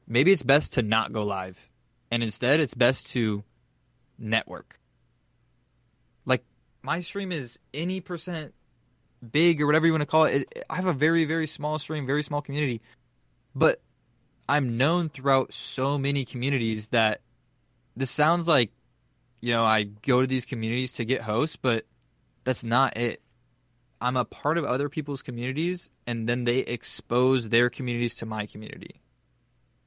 maybe 0.07 0.31
it's 0.31 0.43
best 0.43 0.73
to 0.73 0.81
not 0.81 1.11
go 1.11 1.23
live, 1.23 1.57
and 2.11 2.23
instead 2.23 2.59
it's 2.59 2.73
best 2.73 3.07
to 3.11 3.43
network. 4.17 4.79
Like 6.25 6.43
my 6.81 7.01
stream 7.01 7.31
is 7.31 7.59
any 7.73 7.99
percent 7.99 8.53
big 9.31 9.61
or 9.61 9.65
whatever 9.65 9.85
you 9.85 9.91
want 9.91 10.01
to 10.01 10.07
call 10.07 10.25
it. 10.25 10.65
I 10.69 10.75
have 10.75 10.85
a 10.85 10.93
very 10.93 11.25
very 11.25 11.47
small 11.47 11.79
stream, 11.79 12.05
very 12.05 12.23
small 12.23 12.41
community, 12.41 12.81
but 13.55 13.81
I'm 14.49 14.77
known 14.77 15.09
throughout 15.09 15.53
so 15.53 15.97
many 15.97 16.25
communities 16.25 16.89
that 16.89 17.21
this 17.95 18.11
sounds 18.11 18.47
like 18.47 18.71
you 19.41 19.53
know 19.53 19.65
I 19.65 19.83
go 19.83 20.21
to 20.21 20.27
these 20.27 20.45
communities 20.45 20.93
to 20.93 21.05
get 21.05 21.21
hosts, 21.21 21.55
but 21.55 21.85
that's 22.47 22.63
not 22.63 22.95
it. 22.95 23.21
I'm 23.99 24.15
a 24.15 24.23
part 24.23 24.57
of 24.57 24.63
other 24.63 24.87
people's 24.87 25.21
communities, 25.21 25.89
and 26.05 26.29
then 26.29 26.45
they 26.45 26.59
expose 26.59 27.49
their 27.49 27.69
communities 27.69 28.15
to 28.15 28.25
my 28.25 28.45
community. 28.45 29.01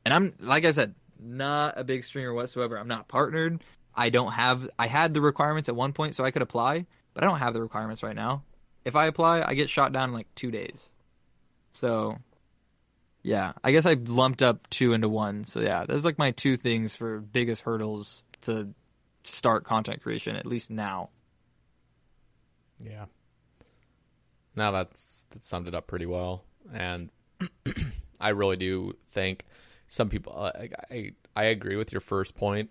And 0.05 0.12
I'm 0.12 0.34
like 0.39 0.66
I 0.66 0.72
said, 0.72 0.94
not 1.18 1.78
a 1.78 1.84
big 1.84 2.05
streamer 2.05 2.34
whatsoever. 2.34 2.78
I'm 2.78 2.86
not 2.86 3.08
partnered. 3.08 3.64
I 3.94 4.10
don't 4.10 4.32
have. 4.32 4.68
I 4.78 4.89
had 4.89 5.14
the 5.14 5.22
requirements 5.22 5.70
at 5.70 5.74
one 5.74 5.94
point, 5.94 6.14
so 6.14 6.22
I 6.22 6.32
could 6.32 6.42
apply, 6.42 6.84
but 7.14 7.24
I 7.24 7.26
don't 7.28 7.39
have 7.39 7.55
the 7.55 7.62
requirements 7.62 8.02
right 8.02 8.14
now. 8.14 8.42
If 8.84 8.94
I 8.94 9.06
apply, 9.06 9.40
I 9.40 9.55
get 9.55 9.70
shot 9.70 9.94
down 9.94 10.10
in 10.10 10.14
like 10.14 10.28
two 10.34 10.50
days. 10.50 10.90
So, 11.72 12.18
yeah, 13.22 13.52
I 13.64 13.72
guess 13.72 13.86
I 13.86 13.94
lumped 13.94 14.42
up 14.42 14.68
two 14.68 14.92
into 14.92 15.08
one. 15.08 15.44
So 15.44 15.60
yeah, 15.60 15.86
there's 15.86 16.05
like 16.05 16.18
my 16.18 16.32
two 16.32 16.58
things 16.58 16.94
for 16.94 17.20
biggest 17.20 17.62
hurdles 17.62 18.22
to 18.42 18.74
start 19.24 19.64
content 19.64 20.02
creation. 20.02 20.36
At 20.36 20.44
least 20.44 20.70
now. 20.70 21.08
Yeah. 22.84 23.07
Now 24.57 24.70
that's 24.73 25.26
that 25.31 25.44
summed 25.44 25.68
it 25.68 25.75
up 25.75 25.86
pretty 25.86 26.07
well, 26.07 26.44
and 26.73 27.10
I 28.20 28.31
really 28.31 28.57
do 28.57 28.94
think 29.09 29.44
some 29.86 30.09
people. 30.09 30.33
Uh, 30.36 30.52
I, 30.55 30.68
I 30.91 31.12
I 31.36 31.44
agree 31.44 31.76
with 31.76 31.92
your 31.92 32.00
first 32.00 32.34
point 32.34 32.70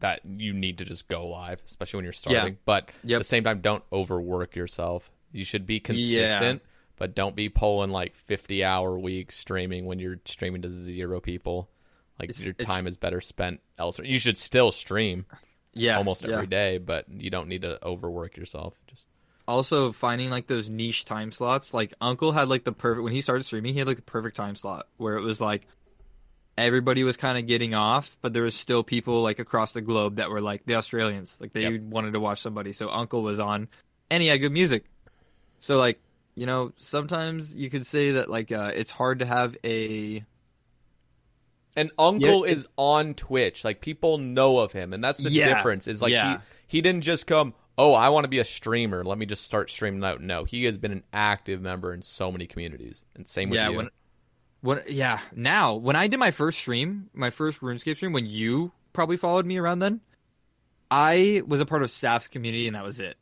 that 0.00 0.20
you 0.24 0.52
need 0.52 0.78
to 0.78 0.84
just 0.84 1.08
go 1.08 1.26
live, 1.28 1.60
especially 1.66 1.98
when 1.98 2.04
you're 2.04 2.12
starting. 2.12 2.54
Yeah. 2.54 2.58
But 2.64 2.90
Yep. 3.04 3.16
at 3.16 3.18
the 3.18 3.24
same 3.24 3.44
time, 3.44 3.60
don't 3.60 3.82
overwork 3.92 4.56
yourself. 4.56 5.10
You 5.32 5.44
should 5.44 5.66
be 5.66 5.80
consistent, 5.80 6.62
but 6.96 7.14
don't 7.14 7.34
be 7.36 7.48
pulling 7.48 7.90
like 7.90 8.14
50 8.14 8.62
hour 8.64 8.96
weeks 8.98 9.36
streaming 9.36 9.86
when 9.86 9.98
you're 9.98 10.20
streaming 10.24 10.62
to 10.62 10.70
zero 10.70 11.20
people. 11.20 11.68
Like 12.18 12.30
It's- 12.30 12.40
your 12.40 12.50
it's- 12.52 12.66
time 12.68 12.86
is 12.86 12.96
better 12.96 13.20
spent 13.20 13.60
elsewhere. 13.76 14.06
You 14.06 14.18
should 14.18 14.38
still 14.38 14.70
stream 14.72 15.26
Yeah, 15.78 15.96
almost 15.96 16.24
yeah. 16.24 16.34
every 16.34 16.46
day, 16.46 16.78
but 16.78 17.06
you 17.08 17.30
don't 17.30 17.48
need 17.48 17.62
to 17.62 17.84
overwork 17.84 18.36
yourself. 18.36 18.78
Just 18.86 19.06
also 19.46 19.92
finding 19.92 20.28
like 20.28 20.46
those 20.46 20.68
niche 20.68 21.06
time 21.06 21.32
slots 21.32 21.72
like 21.72 21.94
uncle 22.02 22.32
had 22.32 22.50
like 22.50 22.64
the 22.64 22.72
perfect 22.72 23.02
when 23.02 23.14
he 23.14 23.22
started 23.22 23.42
streaming 23.44 23.72
he 23.72 23.78
had 23.78 23.88
like 23.88 23.96
the 23.96 24.02
perfect 24.02 24.36
time 24.36 24.54
slot 24.54 24.86
where 24.98 25.16
it 25.16 25.22
was 25.22 25.40
like 25.40 25.66
everybody 26.58 27.02
was 27.02 27.16
kind 27.16 27.38
of 27.38 27.46
getting 27.46 27.74
off 27.74 28.18
but 28.20 28.34
there 28.34 28.42
was 28.42 28.54
still 28.54 28.82
people 28.82 29.22
like 29.22 29.38
across 29.38 29.72
the 29.72 29.80
globe 29.80 30.16
that 30.16 30.28
were 30.28 30.42
like 30.42 30.66
the 30.66 30.74
australians 30.74 31.38
like 31.40 31.52
they 31.52 31.62
Yep. 31.62 31.80
wanted 31.82 32.12
to 32.12 32.20
watch 32.20 32.42
somebody 32.42 32.74
so 32.74 32.90
uncle 32.90 33.22
was 33.22 33.38
on 33.40 33.68
and 34.10 34.22
he 34.22 34.28
had 34.28 34.36
good 34.38 34.52
music 34.52 34.84
so 35.60 35.78
like 35.78 35.98
you 36.34 36.44
know 36.44 36.72
sometimes 36.76 37.54
you 37.54 37.70
could 37.70 37.86
say 37.86 38.12
that 38.12 38.28
like 38.28 38.52
uh, 38.52 38.70
it's 38.74 38.90
hard 38.90 39.20
to 39.20 39.24
have 39.26 39.56
a 39.64 40.22
And 41.78 41.92
Uncle 41.98 42.44
Yeah, 42.46 42.52
is 42.52 42.66
on 42.76 43.14
Twitch. 43.14 43.64
Like 43.64 43.80
people 43.80 44.18
know 44.18 44.58
of 44.58 44.72
him, 44.72 44.92
and 44.92 45.02
that's 45.02 45.20
the 45.20 45.30
Yeah, 45.30 45.54
difference. 45.54 45.86
Is 45.86 46.02
like 46.02 46.10
yeah. 46.12 46.40
he 46.66 46.78
he 46.78 46.80
didn't 46.82 47.02
just 47.02 47.26
come. 47.26 47.54
Oh, 47.78 47.94
I 47.94 48.08
want 48.08 48.24
to 48.24 48.28
be 48.28 48.40
a 48.40 48.44
streamer. 48.44 49.04
Let 49.04 49.16
me 49.18 49.24
just 49.26 49.44
start 49.44 49.70
streaming 49.70 50.02
out. 50.02 50.20
No, 50.20 50.42
he 50.42 50.64
has 50.64 50.76
been 50.76 50.90
an 50.90 51.04
active 51.12 51.60
member 51.62 51.94
in 51.94 52.02
so 52.02 52.32
many 52.32 52.46
communities, 52.48 53.04
and 53.14 53.26
same 53.28 53.48
with 53.50 53.58
yeah 53.58 53.68
you. 53.70 53.76
when 53.76 53.90
when 54.60 54.82
yeah 54.88 55.20
now 55.36 55.74
when 55.76 55.94
i 55.94 56.08
did 56.08 56.18
my 56.18 56.32
first 56.32 56.58
stream 56.58 57.08
my 57.14 57.30
first 57.30 57.60
runescape 57.60 57.94
stream 57.96 58.12
when 58.12 58.26
you 58.26 58.72
probably 58.92 59.16
followed 59.16 59.46
me 59.46 59.56
around 59.56 59.78
then 59.78 60.00
i 60.90 61.40
was 61.46 61.60
a 61.60 61.66
part 61.66 61.84
of 61.84 61.92
saf's 61.92 62.26
community 62.26 62.66
and 62.66 62.74
that 62.74 62.82
was 62.82 62.98
it 62.98 63.16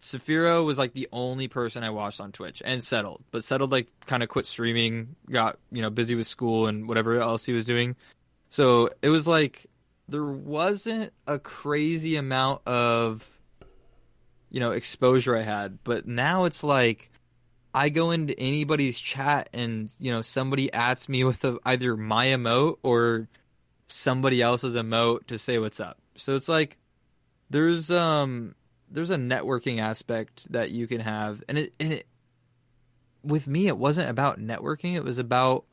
Saphiro 0.00 0.64
was 0.64 0.78
like 0.78 0.92
the 0.92 1.08
only 1.12 1.48
person 1.48 1.82
I 1.82 1.90
watched 1.90 2.20
on 2.20 2.32
Twitch 2.32 2.62
and 2.64 2.82
settled, 2.82 3.22
but 3.30 3.44
settled 3.44 3.70
like 3.70 3.88
kind 4.06 4.22
of 4.22 4.28
quit 4.28 4.46
streaming, 4.46 5.16
got 5.30 5.58
you 5.70 5.82
know 5.82 5.90
busy 5.90 6.14
with 6.14 6.26
school 6.26 6.66
and 6.66 6.88
whatever 6.88 7.16
else 7.18 7.44
he 7.44 7.52
was 7.52 7.64
doing. 7.64 7.96
So 8.48 8.90
it 9.02 9.08
was 9.08 9.26
like 9.26 9.66
there 10.08 10.24
wasn't 10.24 11.12
a 11.26 11.38
crazy 11.38 12.16
amount 12.16 12.66
of 12.66 13.28
you 14.50 14.60
know 14.60 14.72
exposure 14.72 15.36
I 15.36 15.42
had, 15.42 15.78
but 15.82 16.06
now 16.06 16.44
it's 16.44 16.62
like 16.62 17.10
I 17.74 17.88
go 17.88 18.10
into 18.10 18.38
anybody's 18.38 18.98
chat 18.98 19.48
and 19.52 19.90
you 19.98 20.10
know 20.10 20.22
somebody 20.22 20.72
adds 20.72 21.08
me 21.08 21.24
with 21.24 21.44
a, 21.44 21.58
either 21.64 21.96
my 21.96 22.26
emote 22.26 22.78
or 22.82 23.28
somebody 23.88 24.42
else's 24.42 24.74
emote 24.74 25.26
to 25.28 25.38
say 25.38 25.58
what's 25.58 25.80
up. 25.80 25.98
So 26.16 26.36
it's 26.36 26.48
like 26.48 26.78
there's 27.50 27.90
um 27.90 28.54
there's 28.90 29.10
a 29.10 29.16
networking 29.16 29.80
aspect 29.80 30.50
that 30.52 30.70
you 30.70 30.86
can 30.86 31.00
have 31.00 31.42
and 31.48 31.58
it 31.58 31.72
and 31.80 31.92
it 31.92 32.06
with 33.22 33.46
me 33.46 33.66
it 33.66 33.76
wasn't 33.76 34.08
about 34.08 34.38
networking. 34.38 34.94
It 34.94 35.04
was 35.04 35.18
about 35.18 35.64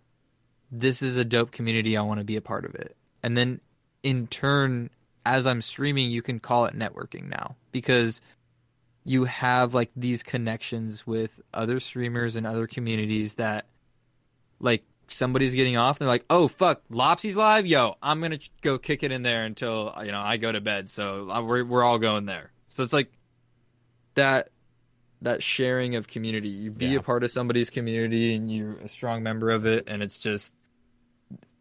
this 0.71 1.01
is 1.01 1.17
a 1.17 1.25
dope 1.25 1.51
community. 1.51 1.95
I 1.95 2.01
want 2.01 2.19
to 2.19 2.23
be 2.23 2.35
a 2.35 2.41
part 2.41 2.65
of 2.65 2.73
it. 2.75 2.95
And 3.21 3.37
then 3.37 3.61
in 4.01 4.27
turn 4.27 4.89
as 5.25 5.45
I'm 5.45 5.61
streaming 5.61 6.09
you 6.09 6.21
can 6.21 6.39
call 6.39 6.65
it 6.65 6.77
networking 6.77 7.29
now 7.29 7.55
because 7.71 8.21
you 9.05 9.25
have 9.25 9.73
like 9.73 9.91
these 9.95 10.23
connections 10.23 11.05
with 11.05 11.39
other 11.53 11.79
streamers 11.79 12.35
and 12.35 12.47
other 12.47 12.67
communities 12.67 13.35
that 13.35 13.65
like 14.59 14.83
somebody's 15.07 15.53
getting 15.53 15.77
off. 15.77 15.99
They're 15.99 16.07
like 16.07 16.25
oh 16.29 16.47
fuck 16.47 16.81
lopsy's 16.89 17.35
live? 17.35 17.67
Yo 17.67 17.95
i'm 18.01 18.19
gonna 18.19 18.39
go 18.61 18.79
kick 18.79 19.03
it 19.03 19.11
in 19.11 19.21
there 19.21 19.45
until 19.45 19.93
you 20.03 20.11
know 20.11 20.21
i 20.21 20.37
go 20.37 20.51
to 20.51 20.61
bed. 20.61 20.89
So 20.89 21.29
uh, 21.29 21.41
we're, 21.43 21.63
we're 21.63 21.83
all 21.83 21.99
going 21.99 22.25
there 22.25 22.52
so 22.73 22.83
it's 22.83 22.93
like 22.93 23.11
that 24.15 24.49
that 25.21 25.41
sharing 25.41 25.95
of 25.95 26.07
community 26.07 26.49
you 26.49 26.71
be 26.71 26.87
Yeah. 26.87 26.99
a 26.99 27.01
part 27.01 27.23
of 27.23 27.31
somebody's 27.31 27.69
community 27.69 28.35
and 28.35 28.51
you're 28.53 28.73
a 28.73 28.87
strong 28.87 29.23
member 29.23 29.49
of 29.51 29.65
it 29.65 29.89
and 29.89 30.03
it's 30.03 30.19
just 30.19 30.53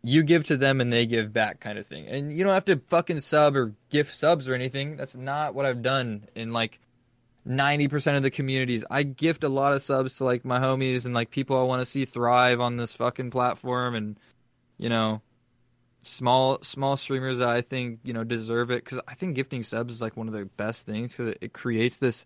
you 0.03 0.23
give 0.25 0.45
to 0.47 0.57
them 0.57 0.81
and 0.81 0.93
they 0.93 1.07
give 1.07 1.33
back 1.33 1.61
kind 1.61 1.79
of 1.79 1.87
thing 1.87 2.07
and 2.09 2.33
you 2.33 2.43
don't 2.43 2.55
have 2.55 2.65
to 2.65 2.81
fucking 2.89 3.21
sub 3.21 3.55
or 3.57 3.73
gift 3.91 4.15
subs 4.15 4.49
or 4.49 4.55
anything 4.55 4.97
that's 4.97 5.15
not 5.15 5.55
what 5.55 5.65
i've 5.67 5.83
done 5.83 6.25
in 6.35 6.53
like 6.53 6.81
90% 7.45 8.17
of 8.17 8.23
the 8.23 8.31
communities. 8.31 8.85
I 8.89 9.03
gift 9.03 9.43
a 9.43 9.49
lot 9.49 9.73
of 9.73 9.83
subs 9.83 10.19
to 10.19 10.25
like 10.25 10.45
my 10.45 10.61
homies 10.61 11.07
and 11.07 11.13
like 11.13 11.33
people 11.33 11.59
I 11.59 11.65
want 11.65 11.83
to 11.83 11.87
see 11.87 12.05
thrive 12.05 12.61
on 12.61 12.77
this 12.77 12.95
fucking 12.95 13.33
platform 13.33 13.97
and 13.97 14.17
you 14.79 14.89
know 14.89 15.21
small 16.03 16.59
small 16.63 16.97
streamers 16.97 17.39
that 17.39 17.49
I 17.49 17.61
think, 17.61 18.01
you 18.03 18.13
know, 18.13 18.25
deserve 18.25 18.71
it 18.71 18.85
cuz 18.85 19.01
I 19.07 19.15
think 19.15 19.37
gifting 19.37 19.63
subs 19.63 19.95
is 19.95 20.03
like 20.03 20.17
one 20.17 20.29
of 20.29 20.35
the 20.35 20.45
best 20.45 20.87
things 20.87 21.15
cuz 21.15 21.29
it, 21.29 21.39
it 21.41 21.53
creates 21.53 21.99
this 21.99 22.25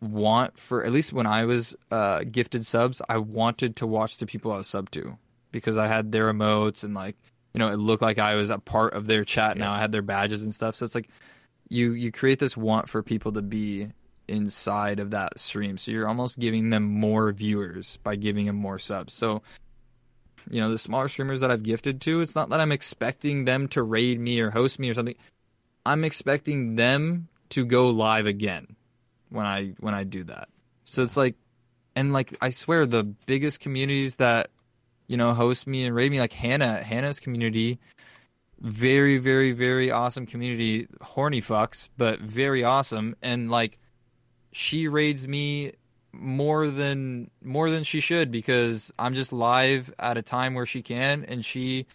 want 0.00 0.58
for 0.58 0.84
at 0.84 0.92
least 0.92 1.12
when 1.12 1.26
I 1.26 1.44
was 1.44 1.74
uh 1.90 2.24
gifted 2.30 2.64
subs, 2.64 3.02
I 3.08 3.18
wanted 3.18 3.76
to 3.76 3.86
watch 3.86 4.16
the 4.16 4.26
people 4.26 4.52
I 4.52 4.58
was 4.58 4.68
sub 4.68 4.90
to 4.92 5.18
because 5.52 5.76
I 5.76 5.88
had 5.88 6.12
their 6.12 6.32
emotes 6.32 6.84
and 6.84 6.94
like 6.94 7.16
you 7.52 7.58
know, 7.58 7.68
it 7.70 7.76
looked 7.76 8.02
like 8.02 8.18
I 8.18 8.36
was 8.36 8.50
a 8.50 8.58
part 8.58 8.94
of 8.94 9.08
their 9.08 9.24
chat 9.24 9.56
now. 9.56 9.72
I 9.72 9.80
had 9.80 9.90
their 9.90 10.02
badges 10.02 10.44
and 10.44 10.54
stuff. 10.54 10.76
So 10.76 10.84
it's 10.84 10.94
like 10.94 11.08
you 11.68 11.92
you 11.92 12.12
create 12.12 12.38
this 12.38 12.56
want 12.56 12.88
for 12.88 13.02
people 13.02 13.32
to 13.32 13.42
be 13.42 13.88
inside 14.28 15.00
of 15.00 15.10
that 15.10 15.38
stream. 15.38 15.76
So 15.76 15.90
you're 15.90 16.08
almost 16.08 16.38
giving 16.38 16.70
them 16.70 16.84
more 16.84 17.32
viewers 17.32 17.98
by 18.04 18.16
giving 18.16 18.46
them 18.46 18.56
more 18.56 18.78
subs. 18.78 19.12
So 19.12 19.42
you 20.50 20.60
know, 20.60 20.70
the 20.70 20.78
smaller 20.78 21.08
streamers 21.08 21.40
that 21.40 21.50
I've 21.50 21.62
gifted 21.62 22.00
to, 22.02 22.20
it's 22.20 22.34
not 22.34 22.50
that 22.50 22.60
I'm 22.60 22.72
expecting 22.72 23.44
them 23.44 23.68
to 23.68 23.82
raid 23.82 24.20
me 24.20 24.40
or 24.40 24.50
host 24.50 24.78
me 24.78 24.90
or 24.90 24.94
something. 24.94 25.16
I'm 25.84 26.04
expecting 26.04 26.76
them 26.76 27.28
to 27.50 27.64
go 27.64 27.90
live 27.90 28.26
again 28.26 28.76
when 29.30 29.46
I 29.46 29.74
when 29.80 29.94
I 29.94 30.04
do 30.04 30.24
that. 30.24 30.48
So 30.84 31.02
it's 31.02 31.16
like 31.16 31.36
and 31.96 32.12
like 32.12 32.36
I 32.40 32.50
swear 32.50 32.86
the 32.86 33.04
biggest 33.04 33.60
communities 33.60 34.16
that 34.16 34.50
you 35.06 35.16
know 35.16 35.34
host 35.34 35.66
me 35.66 35.84
and 35.84 35.94
raid 35.94 36.10
me 36.10 36.20
like 36.20 36.32
Hannah 36.32 36.82
Hannah's 36.82 37.20
community 37.20 37.78
very 38.60 39.18
very 39.18 39.52
very 39.52 39.90
awesome 39.90 40.26
community 40.26 40.86
horny 41.00 41.40
fucks 41.40 41.88
but 41.96 42.20
very 42.20 42.62
awesome 42.62 43.16
and 43.22 43.50
like 43.50 43.78
she 44.52 44.88
raids 44.88 45.26
me 45.26 45.72
more 46.12 46.68
than 46.68 47.30
more 47.42 47.70
than 47.70 47.84
she 47.84 48.00
should 48.00 48.30
because 48.30 48.92
I'm 48.98 49.14
just 49.14 49.32
live 49.32 49.92
at 49.98 50.16
a 50.16 50.22
time 50.22 50.54
where 50.54 50.66
she 50.66 50.82
can 50.82 51.24
and 51.26 51.44
she 51.44 51.86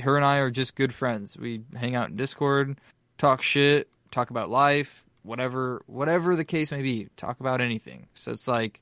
her 0.00 0.16
and 0.16 0.24
I 0.24 0.36
are 0.38 0.50
just 0.50 0.74
good 0.74 0.94
friends. 0.94 1.36
We 1.36 1.62
hang 1.74 1.94
out 1.94 2.10
in 2.10 2.16
Discord, 2.16 2.78
talk 3.18 3.42
shit, 3.42 3.88
talk 4.10 4.30
about 4.30 4.50
life, 4.50 5.04
whatever 5.22 5.82
whatever 5.86 6.36
the 6.36 6.44
case 6.44 6.70
may 6.70 6.82
be, 6.82 7.08
talk 7.16 7.40
about 7.40 7.60
anything. 7.60 8.06
So 8.14 8.32
it's 8.32 8.48
like 8.48 8.80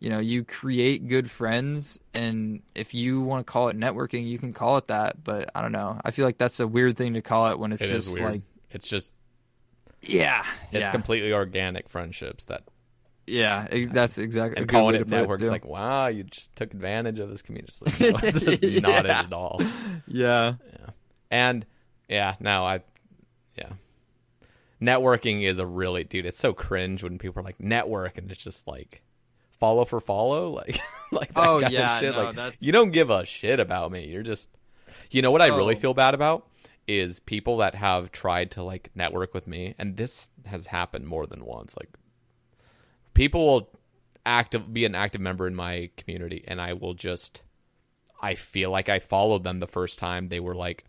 you 0.00 0.10
know, 0.10 0.18
you 0.18 0.44
create 0.44 1.08
good 1.08 1.30
friends 1.30 1.98
and 2.12 2.62
if 2.74 2.92
you 2.92 3.22
want 3.22 3.46
to 3.46 3.50
call 3.50 3.68
it 3.68 3.78
networking, 3.78 4.26
you 4.26 4.38
can 4.38 4.52
call 4.52 4.76
it 4.76 4.88
that, 4.88 5.22
but 5.24 5.50
I 5.54 5.62
don't 5.62 5.72
know. 5.72 5.98
I 6.04 6.10
feel 6.10 6.26
like 6.26 6.36
that's 6.36 6.60
a 6.60 6.66
weird 6.66 6.96
thing 6.96 7.14
to 7.14 7.22
call 7.22 7.50
it 7.50 7.58
when 7.58 7.72
it's 7.72 7.80
It 7.80 7.90
just 7.90 8.18
like 8.18 8.42
it's 8.70 8.86
just 8.86 9.12
yeah, 10.02 10.44
it's 10.72 10.80
yeah. 10.86 10.90
completely 10.90 11.32
organic 11.32 11.88
friendships 11.88 12.44
that 12.46 12.64
Yeah, 13.26 13.68
that's 13.92 14.18
exactly. 14.18 14.58
and 14.60 14.68
calling 14.68 14.96
it 14.96 15.08
network 15.08 15.40
is 15.40 15.50
like, 15.50 15.64
wow, 15.64 16.08
you 16.08 16.24
just 16.24 16.54
took 16.56 16.72
advantage 16.74 17.18
of 17.18 17.30
this 17.30 17.40
community. 17.42 17.72
It's 17.86 18.00
like, 18.00 18.22
no, 18.22 18.30
this 18.30 18.42
is 18.62 18.82
not 18.82 19.06
it 19.06 19.10
at 19.10 19.32
all. 19.32 19.60
yeah, 20.06 20.54
yeah. 20.72 20.86
And 21.30 21.64
yeah, 22.08 22.34
no, 22.40 22.64
I, 22.64 22.80
yeah, 23.56 23.70
networking 24.80 25.42
is 25.48 25.58
a 25.58 25.66
really 25.66 26.04
dude. 26.04 26.26
It's 26.26 26.38
so 26.38 26.52
cringe 26.52 27.02
when 27.02 27.18
people 27.18 27.40
are 27.40 27.44
like 27.44 27.60
network, 27.60 28.18
and 28.18 28.30
it's 28.30 28.42
just 28.42 28.66
like 28.66 29.02
follow 29.58 29.84
for 29.84 30.00
follow, 30.00 30.50
like 30.54 30.78
like 31.12 31.32
that 31.34 31.46
Oh, 31.48 31.60
kind 31.60 31.72
yeah, 31.72 31.94
of 31.94 32.00
shit. 32.00 32.14
no, 32.14 32.24
like 32.24 32.36
that's- 32.36 32.58
you 32.62 32.72
don't 32.72 32.90
give 32.90 33.10
a 33.10 33.24
shit 33.24 33.60
about 33.60 33.90
me. 33.92 34.06
You're 34.06 34.22
just, 34.22 34.48
you 35.10 35.22
know 35.22 35.30
what 35.30 35.42
I 35.42 35.46
really 35.46 35.74
Oh. 35.76 35.78
feel 35.78 35.94
bad 35.94 36.14
about 36.14 36.46
is 36.86 37.18
people 37.20 37.56
that 37.58 37.74
have 37.74 38.12
tried 38.12 38.50
to 38.52 38.62
like 38.62 38.90
network 38.94 39.32
with 39.32 39.46
me, 39.46 39.74
and 39.78 39.96
this 39.96 40.28
has 40.44 40.66
happened 40.66 41.06
more 41.06 41.26
than 41.26 41.44
once. 41.44 41.74
Like 41.78 41.88
people 43.14 43.46
will 43.46 43.70
active 44.26 44.72
be 44.72 44.84
an 44.84 44.94
active 44.94 45.20
member 45.20 45.46
in 45.46 45.54
my 45.54 45.90
community, 45.96 46.44
and 46.46 46.60
I 46.60 46.74
will 46.74 46.94
just. 46.94 47.42
I 48.20 48.36
feel 48.36 48.70
like 48.70 48.88
I 48.88 49.00
followed 49.00 49.44
them 49.44 49.60
the 49.60 49.66
first 49.66 49.98
time 49.98 50.28
they 50.28 50.40
were 50.40 50.54
like, 50.54 50.84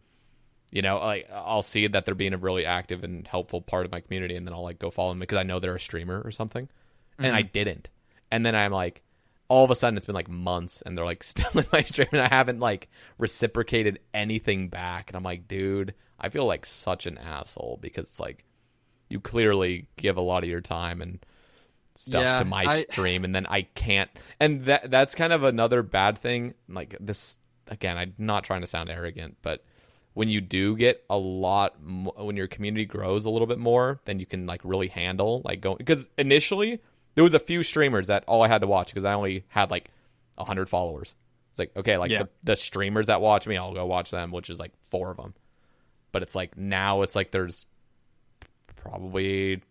you 0.72 0.82
know, 0.82 1.00
like 1.00 1.30
I'll 1.34 1.62
see 1.62 1.88
that 1.88 2.06
they're 2.06 2.16
being 2.16 2.34
a 2.34 2.38
really 2.38 2.66
active 2.66 3.04
and 3.04 3.28
helpful 3.28 3.62
part 3.62 3.86
of 3.86 3.92
my 3.92 4.00
community, 4.00 4.36
and 4.36 4.48
then 4.48 4.54
I'll 4.54 4.64
like 4.64 4.80
go 4.80 4.90
follow 4.90 5.10
them 5.12 5.20
because 5.20 5.38
I 5.38 5.44
know 5.44 5.60
they're 5.60 5.76
a 5.76 5.80
streamer 5.80 6.22
or 6.24 6.32
something, 6.32 6.70
and 7.18 7.36
I 7.36 7.44
mm-hmm. 7.44 7.52
didn't. 7.54 7.90
And 8.32 8.45
then 8.45 8.56
I'm 8.56 8.72
like, 8.72 9.02
all 9.48 9.64
of 9.64 9.72
a 9.72 9.76
sudden 9.76 9.98
it's 9.98 10.06
been 10.06 10.16
like 10.16 10.30
months, 10.30 10.82
and 10.86 10.98
they're 10.98 11.06
like 11.06 11.24
still 11.24 11.52
in 11.60 11.66
my 11.72 11.84
stream, 11.84 12.08
and 12.12 12.22
I 12.22 12.30
haven't 12.30 12.60
like 12.60 12.90
reciprocated 13.18 14.00
anything 14.14 14.70
back, 14.70 15.10
and 15.10 15.18
I'm 15.18 15.24
like, 15.24 15.48
dude, 15.48 15.94
I 16.20 16.30
feel 16.30 16.45
like 16.45 16.66
such 16.66 17.06
an 17.06 17.18
asshole 17.18 17.80
because 17.82 18.08
it's 18.08 18.20
like 18.20 18.45
you 19.10 19.20
clearly 19.20 19.88
give 19.98 20.18
a 20.18 20.22
lot 20.22 20.44
of 20.44 20.50
your 20.50 20.62
time 20.62 21.02
and 21.02 21.20
stuff 21.95 22.22
Yeah, 22.22 22.40
to 22.40 22.45
my 22.45 22.64
I- 22.65 22.82
stream 22.91 23.24
and 23.24 23.33
then 23.33 23.45
I 23.48 23.64
can't 23.64 24.09
and 24.40 24.65
that 24.65 24.91
that's 24.91 25.15
kind 25.15 25.32
of 25.33 25.43
another 25.43 25.82
bad 25.83 26.17
thing 26.17 26.53
like 26.67 26.95
this 26.99 27.38
again 27.67 27.98
I'm 27.98 28.14
not 28.17 28.43
trying 28.43 28.61
to 28.61 28.67
sound 28.67 28.90
arrogant 28.90 29.38
but 29.41 29.64
when 30.14 30.30
you 30.30 30.40
do 30.41 30.75
get 30.77 31.03
a 31.09 31.17
lot 31.17 31.82
mo- 31.82 32.14
when 32.17 32.35
your 32.38 32.48
community 32.48 32.85
grows 32.85 33.25
a 33.25 33.30
little 33.30 33.48
bit 33.48 33.59
more 33.59 33.99
then 34.06 34.19
you 34.19 34.25
can 34.25 34.45
like 34.45 34.61
really 34.64 34.88
handle 34.88 35.41
like 35.45 35.61
going 35.61 35.77
because 35.77 36.09
initially 36.17 36.82
there 37.15 37.24
was 37.24 37.33
a 37.33 37.40
few 37.40 37.64
streamers 37.64 38.07
that 38.07 38.24
all 38.27 38.41
I 38.43 38.48
had 38.49 38.61
to 38.61 38.67
watch 38.67 38.88
because 38.88 39.06
I 39.06 39.14
only 39.14 39.45
had 39.48 39.72
like 39.72 39.90
100 40.35 40.67
followers 40.69 41.15
it's 41.51 41.59
like 41.59 41.72
okay 41.77 41.98
like 41.98 42.11
Yeah. 42.11 42.24
the, 42.24 42.30
the 42.43 42.56
streamers 42.57 43.07
that 43.07 43.22
watch 43.22 43.48
me 43.48 43.56
I'll 43.57 43.74
go 43.74 43.85
watch 43.85 44.11
them 44.11 44.32
which 44.32 44.49
is 44.49 44.59
like 44.59 44.74
four 44.91 45.11
of 45.11 45.17
them 45.17 45.33
but 46.11 46.24
it's 46.24 46.35
like 46.35 46.57
now 46.57 47.01
it's 47.03 47.15
like 47.15 47.32
there's 47.32 47.65
probably 48.75 49.61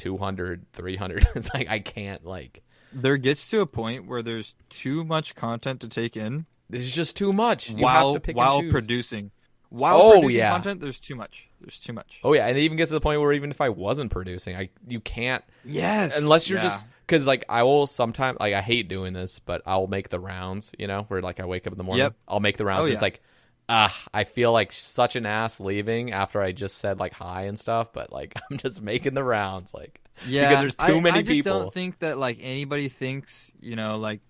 200 0.00 0.66
300 0.72 1.28
it's 1.36 1.52
like 1.54 1.68
i 1.68 1.78
can't 1.78 2.24
like 2.24 2.62
there 2.92 3.16
gets 3.16 3.50
to 3.50 3.60
a 3.60 3.66
point 3.66 4.06
where 4.08 4.22
there's 4.22 4.54
too 4.68 5.04
much 5.04 5.34
content 5.34 5.80
to 5.82 5.88
take 5.88 6.16
in 6.16 6.46
there's 6.68 6.90
just 6.90 7.16
too 7.16 7.32
much 7.32 7.70
you 7.70 7.76
while 7.84 8.14
have 8.14 8.22
to 8.22 8.26
pick 8.26 8.36
while 8.36 8.62
producing. 8.70 9.30
While 9.68 9.98
Oh, 10.02 10.10
producing 10.20 10.38
yeah. 10.38 10.50
content, 10.50 10.80
there's 10.80 10.98
too 10.98 11.14
much. 11.14 11.48
There's 11.60 11.78
too 11.78 11.92
much. 11.92 12.18
oh 12.24 12.32
yeah 12.32 12.46
and 12.48 12.58
it 12.58 12.62
even 12.62 12.76
gets 12.76 12.88
to 12.90 12.94
the 12.94 13.00
point 13.00 13.20
where 13.20 13.32
even 13.32 13.50
if 13.50 13.60
i 13.60 13.68
wasn't 13.68 14.10
producing 14.10 14.56
i 14.56 14.70
you 14.88 14.98
can't 15.00 15.44
yes, 15.64 16.16
unless 16.18 16.48
you're 16.48 16.58
yeah. 16.58 16.64
just 16.64 16.84
because 17.06 17.26
like 17.26 17.44
i 17.48 17.62
will 17.62 17.86
sometimes 17.86 18.38
like 18.40 18.54
i 18.54 18.60
hate 18.62 18.88
doing 18.88 19.12
this 19.12 19.38
but 19.40 19.60
i'll 19.66 19.86
make 19.86 20.08
the 20.08 20.18
rounds 20.18 20.72
you 20.78 20.86
know 20.88 21.02
where 21.08 21.20
like 21.22 21.38
i 21.38 21.44
wake 21.44 21.66
up 21.66 21.72
in 21.72 21.76
the 21.78 21.84
morning 21.84 22.04
Yep. 22.04 22.14
i'll 22.28 22.40
make 22.40 22.56
the 22.56 22.64
rounds 22.64 22.82
Oh, 22.82 22.84
it's 22.92 22.94
yeah. 23.00 23.06
like 23.06 23.22
ah 23.70 23.96
i 24.12 24.24
feel 24.24 24.52
like 24.52 24.72
such 24.72 25.14
an 25.14 25.24
ass 25.24 25.60
leaving 25.60 26.12
after 26.12 26.42
i 26.42 26.50
just 26.50 26.78
said 26.78 26.98
like 26.98 27.14
hi 27.14 27.44
and 27.44 27.58
stuff 27.58 27.92
but 27.92 28.12
like 28.12 28.34
i'm 28.50 28.58
just 28.58 28.82
making 28.82 29.14
the 29.14 29.22
rounds 29.24 29.72
like 29.72 30.00
Yeah, 30.26 30.48
because 30.48 30.60
there's 30.62 30.76
too 30.76 30.96
I, 30.96 31.00
many 31.00 31.02
people. 31.02 31.18
I 31.18 31.22
just 31.22 31.38
people 31.38 31.58
don't 31.60 31.74
think 31.74 31.98
that 32.00 32.18
like 32.18 32.38
anybody 32.42 32.88
thinks 32.88 33.52
you 33.60 33.76
know 33.76 33.96
like 33.96 34.20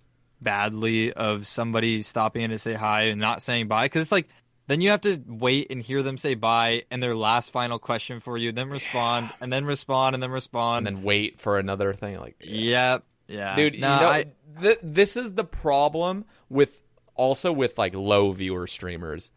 badly 0.40 1.12
of 1.12 1.46
somebody 1.46 2.02
stopping 2.02 2.42
in 2.42 2.50
to 2.50 2.58
say 2.58 2.74
hi 2.74 3.04
and 3.04 3.20
not 3.20 3.42
saying 3.42 3.68
bye 3.68 3.86
because 3.86 4.02
it's 4.02 4.12
like 4.12 4.28
then 4.66 4.80
you 4.80 4.90
have 4.90 5.00
to 5.00 5.20
wait 5.26 5.72
and 5.72 5.82
hear 5.82 6.02
them 6.02 6.16
say 6.16 6.34
bye 6.34 6.84
and 6.92 7.02
their 7.02 7.16
last 7.16 7.50
final 7.50 7.80
question 7.80 8.20
for 8.20 8.36
you, 8.36 8.52
then 8.52 8.70
respond 8.70 9.30
and 9.40 9.52
then 9.52 9.64
respond 9.64 10.14
and 10.14 10.22
then 10.22 10.30
respond. 10.30 10.86
and 10.86 10.98
then 10.98 11.02
wait 11.02 11.40
for 11.40 11.58
another 11.58 11.92
thing 11.92 12.20
like 12.20 12.36
yep, 12.40 13.02
yeah, 13.26 13.56
dude 13.56 13.80
No, 13.80 13.94
you 13.94 14.00
know 14.00 14.08
I, 14.08 14.24
th- 14.60 14.78
this 14.80 15.16
is 15.16 15.32
the 15.32 15.42
problem 15.42 16.24
with 16.48 16.80
also 17.14 17.52
with 17.52 17.78
like 17.78 17.94
low 17.94 18.32
viewer 18.32 18.66
streamers 18.66 19.30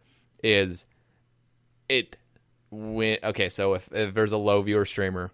is 0.44 0.86
it 1.90 2.18
when 2.72 3.18
okay 3.24 3.50
so 3.50 3.74
if, 3.74 3.90
if 3.92 4.14
there's 4.14 4.32
a 4.32 4.38
low 4.38 4.62
viewer 4.62 4.86
streamer 4.86 5.32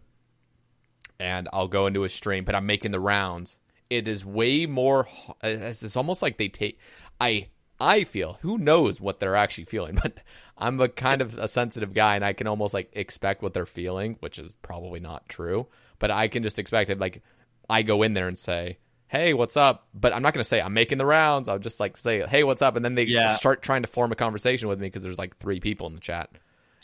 and 1.19 1.47
i'll 1.53 1.67
go 1.67 1.87
into 1.87 2.03
a 2.03 2.09
stream 2.09 2.43
but 2.43 2.55
i'm 2.55 2.65
making 2.65 2.91
the 2.91 2.99
rounds 2.99 3.59
it 3.89 4.07
is 4.07 4.25
way 4.25 4.65
more 4.65 5.07
it's, 5.43 5.83
it's 5.83 5.95
almost 5.95 6.21
like 6.21 6.37
they 6.37 6.47
take 6.47 6.79
i 7.19 7.47
i 7.79 8.03
feel 8.03 8.37
who 8.41 8.57
knows 8.57 8.99
what 8.99 9.19
they're 9.19 9.35
actually 9.35 9.65
feeling 9.65 9.95
but 10.01 10.17
i'm 10.57 10.79
a 10.81 10.89
kind 10.89 11.21
of 11.21 11.37
a 11.37 11.47
sensitive 11.47 11.93
guy 11.93 12.15
and 12.15 12.25
i 12.25 12.33
can 12.33 12.47
almost 12.47 12.73
like 12.73 12.89
expect 12.93 13.41
what 13.41 13.53
they're 13.53 13.65
feeling 13.65 14.17
which 14.19 14.37
is 14.37 14.55
probably 14.55 14.99
not 14.99 15.27
true 15.29 15.67
but 15.97 16.11
i 16.11 16.27
can 16.27 16.43
just 16.43 16.59
expect 16.59 16.89
it 16.89 16.99
like 16.99 17.21
i 17.69 17.81
go 17.81 18.03
in 18.03 18.13
there 18.13 18.27
and 18.27 18.37
say 18.37 18.77
hey 19.09 19.33
what's 19.33 19.57
up 19.57 19.87
but 19.93 20.13
i'm 20.13 20.21
not 20.21 20.33
going 20.33 20.41
to 20.43 20.47
say 20.47 20.61
i'm 20.61 20.73
making 20.73 20.97
the 20.97 21.05
rounds 21.05 21.49
i'll 21.49 21.59
just 21.59 21.79
like 21.79 21.97
say 21.97 22.25
hey 22.27 22.43
what's 22.43 22.61
up 22.61 22.75
and 22.75 22.85
then 22.85 22.95
they 22.95 23.03
Yeah. 23.03 23.35
start 23.35 23.61
trying 23.61 23.81
to 23.81 23.87
form 23.87 24.11
a 24.11 24.15
conversation 24.15 24.67
with 24.69 24.79
me 24.79 24.87
because 24.87 25.03
there's 25.03 25.17
like 25.19 25.35
three 25.37 25.59
people 25.59 25.87
in 25.87 25.93
the 25.95 25.99
chat 25.99 26.29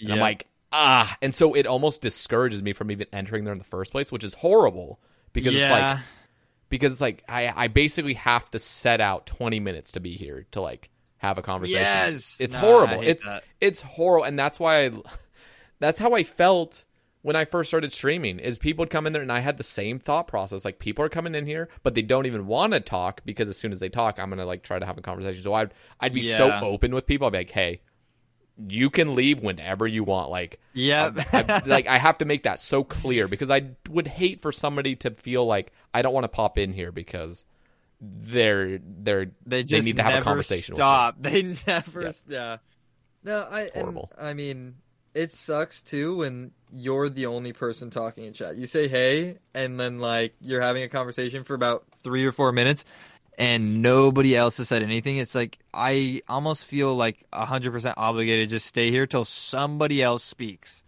and 0.02 0.12
I'm 0.12 0.20
like, 0.20 0.48
ah. 0.74 1.16
And 1.22 1.34
so 1.34 1.54
it 1.54 1.66
almost 1.68 2.02
discourages 2.02 2.62
me 2.62 2.74
from 2.74 2.92
even 2.92 3.08
entering 3.14 3.44
there 3.46 3.54
in 3.54 3.58
the 3.60 3.64
first 3.64 3.92
place, 3.94 4.12
which 4.12 4.24
is 4.26 4.34
horrible 4.34 5.00
because 5.32 5.56
it's 5.56 5.70
like 5.72 6.00
because 6.68 6.92
it's 6.92 7.02
like 7.02 7.24
I, 7.30 7.52
I 7.56 7.68
basically 7.70 8.16
have 8.16 8.52
to 8.52 8.60
set 8.60 9.00
out 9.00 9.26
20 9.26 9.60
minutes 9.62 9.94
to 9.94 10.00
be 10.02 10.12
here 10.16 10.46
to 10.52 10.62
like 10.62 10.90
have 11.18 11.38
a 11.38 11.42
conversation. 11.42 11.82
Yes! 11.82 12.38
It's 12.42 12.56
Nah, 12.56 12.60
horrible. 12.62 13.02
It's 13.02 13.24
that. 13.24 13.44
it's 13.62 13.82
horrible 13.82 14.26
and 14.26 14.38
that's 14.38 14.60
why 14.60 14.86
I 14.88 14.92
that's 15.80 16.00
how 16.00 16.14
I 16.14 16.24
felt 16.24 16.84
when 17.26 17.36
I 17.36 17.44
first 17.44 17.72
started 17.72 17.92
streaming 17.92 18.38
is 18.38 18.60
people 18.60 18.84
would 18.84 18.92
come 18.92 19.08
in 19.08 19.14
there 19.14 19.24
and 19.24 19.32
I 19.32 19.40
had 19.40 19.58
the 19.58 19.64
same 19.64 19.98
thought 19.98 20.28
process. 20.28 20.64
Like 20.64 20.78
people 20.78 21.04
are 21.04 21.10
coming 21.10 21.34
in 21.34 21.48
here, 21.48 21.70
but 21.82 21.96
they 21.96 22.04
don't 22.04 22.28
even 22.28 22.46
want 22.46 22.74
to 22.74 22.80
talk 22.80 23.22
because 23.26 23.50
as 23.50 23.58
soon 23.58 23.72
as 23.72 23.80
they 23.80 23.90
talk, 23.90 24.20
I'm 24.20 24.30
gonna 24.30 24.46
like 24.46 24.62
try 24.62 24.78
to 24.78 24.86
have 24.86 25.00
a 25.00 25.02
conversation. 25.02 25.42
So 25.42 25.56
I'd 25.56 25.74
I'd 26.00 26.14
be 26.14 26.22
so 26.22 26.52
open 26.62 26.94
with 26.94 27.08
people. 27.08 27.26
I'd 27.26 27.32
be 27.32 27.40
like, 27.40 27.50
hey, 27.50 27.82
you 28.68 28.92
can 28.92 29.16
leave 29.16 29.42
whenever 29.42 29.88
you 29.88 30.04
want. 30.04 30.30
Like 30.30 30.60
yeah, 30.74 31.06
um, 31.34 31.62
like 31.66 31.88
I 31.88 31.98
have 31.98 32.20
to 32.20 32.26
make 32.26 32.44
that 32.44 32.60
so 32.60 32.84
clear 32.84 33.28
because 33.28 33.50
I 33.50 33.70
would 33.90 34.06
hate 34.06 34.40
for 34.40 34.52
somebody 34.52 34.96
to 34.98 35.10
feel 35.10 35.48
like 35.48 35.72
I 35.96 36.04
don't 36.04 36.14
want 36.14 36.26
to 36.26 36.30
pop 36.30 36.60
in 36.60 36.74
here 36.74 36.92
because 36.92 37.44
they're 38.00 38.78
they're 38.78 39.32
they 39.48 39.64
just 39.64 39.84
need 39.84 39.96
to 39.96 40.04
have 40.04 40.20
a 40.20 40.24
conversation. 40.24 40.76
Stop. 40.76 41.16
They 41.22 41.56
never. 41.66 42.04
Yeah. 42.04 42.12
Yeah. 42.28 42.58
No, 43.24 43.48
I. 43.50 43.62
and, 43.62 43.72
horrible. 43.74 44.12
I 44.16 44.36
mean, 44.36 44.76
it 45.16 45.34
sucks 45.34 45.82
too 45.82 46.18
when 46.18 46.52
you're 46.72 47.10
the 47.10 47.26
only 47.26 47.54
person 47.54 47.90
talking 47.90 48.26
in 48.26 48.34
chat. 48.34 48.58
You 48.58 48.68
say 48.68 48.88
hey, 48.88 49.38
and 49.56 49.80
then 49.80 50.00
like 50.00 50.36
you're 50.42 50.62
having 50.62 50.84
a 50.84 50.90
conversation 50.90 51.44
for 51.44 51.56
about 51.56 51.86
three 52.04 52.26
or 52.26 52.32
four 52.32 52.52
minutes, 52.52 52.86
and 53.38 53.82
nobody 53.82 54.36
else 54.36 54.58
has 54.58 54.68
said 54.68 54.84
anything. 54.84 55.18
It's 55.18 55.34
like 55.34 55.58
I 55.74 56.22
almost 56.28 56.66
feel 56.66 56.96
like 56.96 57.26
hundred 57.34 57.72
percent 57.72 57.96
obligated 57.98 58.50
to 58.50 58.56
just 58.58 58.68
stay 58.68 58.92
here 58.92 59.08
till 59.08 59.26
somebody 59.26 60.04
else 60.04 60.24
speaks. 60.24 60.84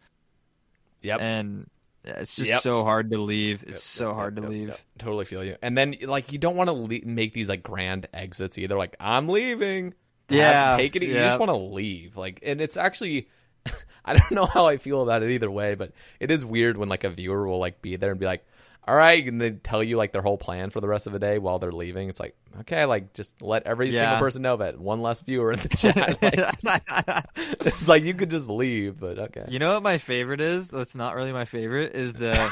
Yep. 1.02 1.22
and 1.22 1.70
it's 2.04 2.36
just 2.36 2.50
Yep. 2.50 2.62
so 2.62 2.84
hard 2.84 3.12
to 3.12 3.20
leave. 3.20 3.64
It's 3.64 3.72
Yep, 3.72 3.78
so 3.80 4.08
yep, 4.08 4.16
hard 4.16 4.36
to 4.38 4.42
leave. 4.42 4.86
Totally 4.98 5.26
feel 5.26 5.44
you. 5.44 5.56
And 5.62 5.78
then 5.78 5.96
like 6.04 6.32
you 6.32 6.38
don't 6.38 6.56
want 6.56 6.68
to 6.70 6.74
le- 6.74 7.06
make 7.06 7.34
these 7.34 7.48
like 7.50 7.64
grand 7.64 8.08
exits 8.14 8.58
either. 8.58 8.78
Like 8.78 8.96
I'm 9.00 9.30
leaving. 9.30 9.94
Yeah, 10.30 10.76
take 10.76 10.96
it. 10.98 11.04
You 11.04 11.14
just 11.14 11.40
want 11.40 11.50
to 11.50 11.56
leave. 11.56 12.18
Like, 12.18 12.40
and 12.44 12.60
it's 12.60 12.76
actually. 12.76 13.30
I 14.06 14.14
don't 14.14 14.32
know 14.32 14.46
how 14.46 14.68
I 14.68 14.78
feel 14.78 15.02
about 15.02 15.24
it 15.24 15.32
either 15.32 15.52
way, 15.52 15.76
but 15.76 15.92
it 16.20 16.32
is 16.32 16.46
weird 16.46 16.78
when 16.78 16.90
like 16.90 17.04
a 17.04 17.10
viewer 17.10 17.48
will 17.48 17.60
like 17.60 17.82
be 17.82 17.96
there 17.96 18.12
and 18.12 18.20
be 18.20 18.26
like, 18.26 18.46
"All 18.88 18.96
right," 18.96 19.26
and 19.26 19.42
they 19.42 19.52
tell 19.52 19.84
you 19.84 19.98
like 19.98 20.14
their 20.14 20.22
whole 20.22 20.38
plan 20.38 20.70
for 20.70 20.80
the 20.80 20.88
rest 20.88 21.08
of 21.08 21.14
the 21.14 21.20
day 21.20 21.38
while 21.40 21.60
they're 21.60 21.72
leaving. 21.72 22.08
It's 22.10 22.20
like, 22.20 22.36
okay, 22.62 22.86
like 22.86 23.14
just 23.14 23.42
let 23.42 23.64
every 23.64 23.92
single 23.92 24.18
person 24.20 24.42
know 24.42 24.58
that 24.58 24.80
one 24.80 25.02
less 25.02 25.22
viewer 25.22 25.52
in 25.52 25.60
the 25.60 25.70
chat. 25.78 26.18
Like, 26.64 27.26
it's 27.62 27.88
like 27.88 28.04
you 28.04 28.14
could 28.14 28.32
just 28.32 28.50
leave, 28.50 29.00
but 29.00 29.20
okay. 29.20 29.46
You 29.50 29.60
know 29.60 29.74
what 29.74 29.84
my 29.84 29.98
favorite 29.98 30.42
is? 30.42 30.70
That's 30.70 30.96
not 30.96 31.16
really 31.16 31.34
my 31.34 31.46
favorite. 31.46 31.96
Is 31.96 32.14
the 32.14 32.40
all 32.42 32.50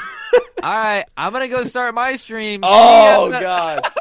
right? 0.62 1.04
I'm 1.16 1.32
gonna 1.32 1.48
go 1.48 1.64
start 1.64 1.94
my 1.94 2.16
stream. 2.16 2.60
Oh 2.62 3.30
ya." 3.30 3.40
god. 3.40 3.92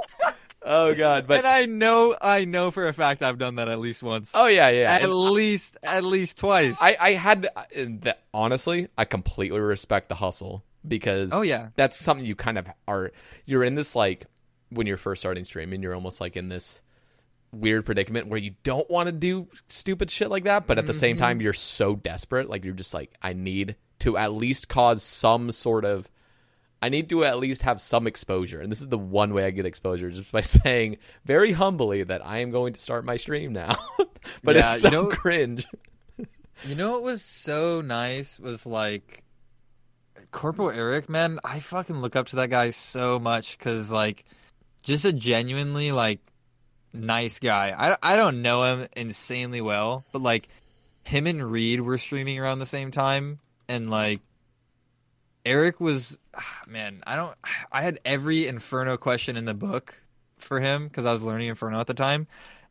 Oh 0.67 0.95
god. 0.95 1.27
But 1.27 1.37
and 1.39 1.47
I 1.47 1.65
know, 1.67 2.17
I 2.19 2.45
know 2.45 2.71
for 2.71 2.87
a 2.87 2.93
fact 2.93 3.21
I've 3.21 3.37
done 3.37 3.55
that 3.55 3.67
at 3.69 3.79
least 3.79 4.01
once. 4.01 4.31
oh 4.33 4.47
yeah, 4.47 4.69
yeah. 4.69 4.91
at 4.93 5.03
And 5.03 5.13
least, 5.13 5.77
at 5.83 6.03
least 6.03 6.39
twice. 6.39 6.77
I, 6.81 6.97
I 6.99 7.11
had 7.11 7.47
that, 7.75 8.23
honestly, 8.33 8.87
I 8.97 9.05
completely 9.05 9.59
respect 9.59 10.09
the 10.09 10.15
hustle 10.15 10.63
because 10.87 11.31
Oh, 11.33 11.41
yeah. 11.43 11.69
that's 11.75 11.99
something 11.99 12.25
you 12.25 12.35
kind 12.35 12.57
of 12.57 12.67
are. 12.87 13.11
You're 13.45 13.63
in 13.63 13.75
this 13.75 13.95
like 13.95 14.25
when 14.69 14.87
you're 14.87 14.97
first 14.97 15.21
starting 15.21 15.45
streaming, 15.45 15.83
you're 15.83 15.93
almost 15.95 16.19
like 16.19 16.35
in 16.35 16.49
this 16.49 16.81
weird 17.51 17.85
predicament 17.85 18.27
where 18.27 18.39
you 18.39 18.55
don't 18.63 18.89
want 18.89 19.07
to 19.07 19.11
do 19.13 19.47
stupid 19.69 20.09
shit 20.11 20.29
like 20.29 20.43
that, 20.45 20.67
but 20.67 20.77
at 20.77 20.85
the 20.87 20.91
Mm-hmm. 20.93 20.99
same 20.99 21.17
time, 21.17 21.41
you're 21.41 21.53
so 21.53 21.95
desperate, 21.95 22.49
like 22.49 22.65
you're 22.65 22.73
just 22.73 22.93
like, 22.93 23.13
I 23.21 23.33
need 23.33 23.75
to 23.99 24.17
at 24.17 24.33
least 24.33 24.67
cause 24.67 25.03
some 25.03 25.51
sort 25.51 25.85
of. 25.85 26.09
I 26.81 26.89
need 26.89 27.09
to 27.09 27.23
at 27.25 27.39
least 27.39 27.63
have 27.63 27.81
some 27.81 28.05
exposure. 28.05 28.61
And 28.61 28.71
this 28.71 28.81
is 28.81 28.87
the 28.87 28.97
one 28.97 29.33
way 29.33 29.45
I 29.45 29.49
get 29.51 29.65
exposure 29.65 30.09
just 30.11 30.31
by 30.31 30.41
saying 30.41 30.97
very 31.25 31.51
humbly 31.51 32.03
that 32.03 32.25
I 32.25 32.39
am 32.39 32.51
going 32.51 32.73
to 32.73 32.79
start 32.79 33.05
my 33.05 33.17
stream 33.17 33.53
now. 33.53 33.77
but 34.43 34.55
Yeah, 34.55 34.73
it's 34.73 34.81
so 34.83 34.89
you 34.89 34.91
know- 34.91 35.07
cringe. 35.07 35.65
You 36.65 36.73
know 36.75 36.93
what 36.93 37.03
was 37.03 37.21
so 37.21 37.81
nice 37.81 38.39
was 38.39 38.65
like 38.65 39.23
Corporal 40.31 40.69
Eric, 40.71 41.09
man. 41.09 41.37
I 41.43 41.59
fucking 41.59 41.99
look 41.99 42.15
up 42.15 42.27
to 42.27 42.37
that 42.37 42.49
guy 42.49 42.69
so 42.69 43.19
much 43.19 43.57
because 43.57 43.91
like 43.91 44.23
just 44.81 45.03
a 45.05 45.11
genuinely 45.13 45.91
like 45.91 46.19
nice 46.93 47.39
guy. 47.39 47.75
I 47.77 48.13
I 48.13 48.15
don't 48.15 48.41
know 48.41 48.63
him 48.63 48.87
insanely 48.95 49.61
well, 49.61 50.05
but 50.13 50.21
like 50.21 50.47
him 51.03 51.27
and 51.27 51.43
Reed 51.51 51.81
were 51.81 51.97
streaming 51.97 52.39
around 52.39 52.59
the 52.59 52.65
same 52.65 52.89
time, 52.89 53.39
and 53.67 53.89
like 53.91 54.21
Eric 55.45 55.79
was 55.79 56.17
man. 56.67 57.03
I 57.05 57.15
don't. 57.15 57.35
I 57.71 57.81
had 57.81 57.99
every 58.05 58.47
Inferno 58.47 58.97
question 58.97 59.37
in 59.37 59.45
the 59.45 59.53
book 59.53 59.95
for 60.39 60.59
him 60.59 60.87
because 60.87 61.05
I 61.05 61.11
was 61.11 61.23
learning 61.23 61.47
Inferno 61.49 61.79
at 61.79 61.87
the 61.87 61.93
time, 61.93 62.27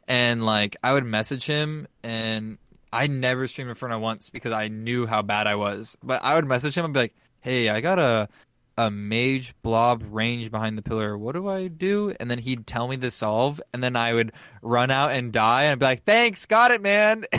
and 0.09 0.44
like 0.44 0.77
I 0.83 0.93
would 0.93 1.05
message 1.05 1.47
him 1.47 1.86
and 2.03 2.59
I 2.93 3.07
never 3.09 3.49
streamed 3.49 3.70
Inferno 3.70 3.99
once 3.99 4.31
because 4.31 4.53
I 4.53 4.69
knew 4.69 5.07
how 5.07 5.23
bad 5.23 5.47
I 5.47 5.57
was. 5.57 5.99
But 6.03 6.23
I 6.23 6.35
would 6.35 6.47
message 6.47 6.77
him 6.77 6.85
and 6.85 6.94
be 6.94 7.01
like, 7.01 7.15
"Hey, 7.41 7.69
I 7.69 7.81
got 7.81 7.99
a 7.99 8.28
a 8.77 8.91
mage 8.91 9.55
blob 9.62 10.03
range 10.11 10.51
behind 10.51 10.77
the 10.77 10.83
pillar. 10.83 11.17
What 11.19 11.33
do 11.35 11.49
I 11.49 11.69
do?" 11.69 12.15
And 12.20 12.31
then 12.31 12.39
he'd 12.39 12.67
tell 12.67 12.86
me 12.89 12.97
the 12.97 13.11
solve, 13.11 13.61
and 13.73 13.83
then 13.83 13.97
I 13.97 14.12
would 14.15 14.33
run 14.62 14.91
out 14.91 15.11
and 15.12 15.33
die, 15.33 15.65
and 15.65 15.73
I'd 15.73 15.78
be 15.78 15.85
like, 15.86 16.05
"Thanks, 16.05 16.47
got 16.47 16.70
it, 16.70 16.83
man." 16.83 17.25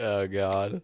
Oh 0.00 0.28
god. 0.28 0.80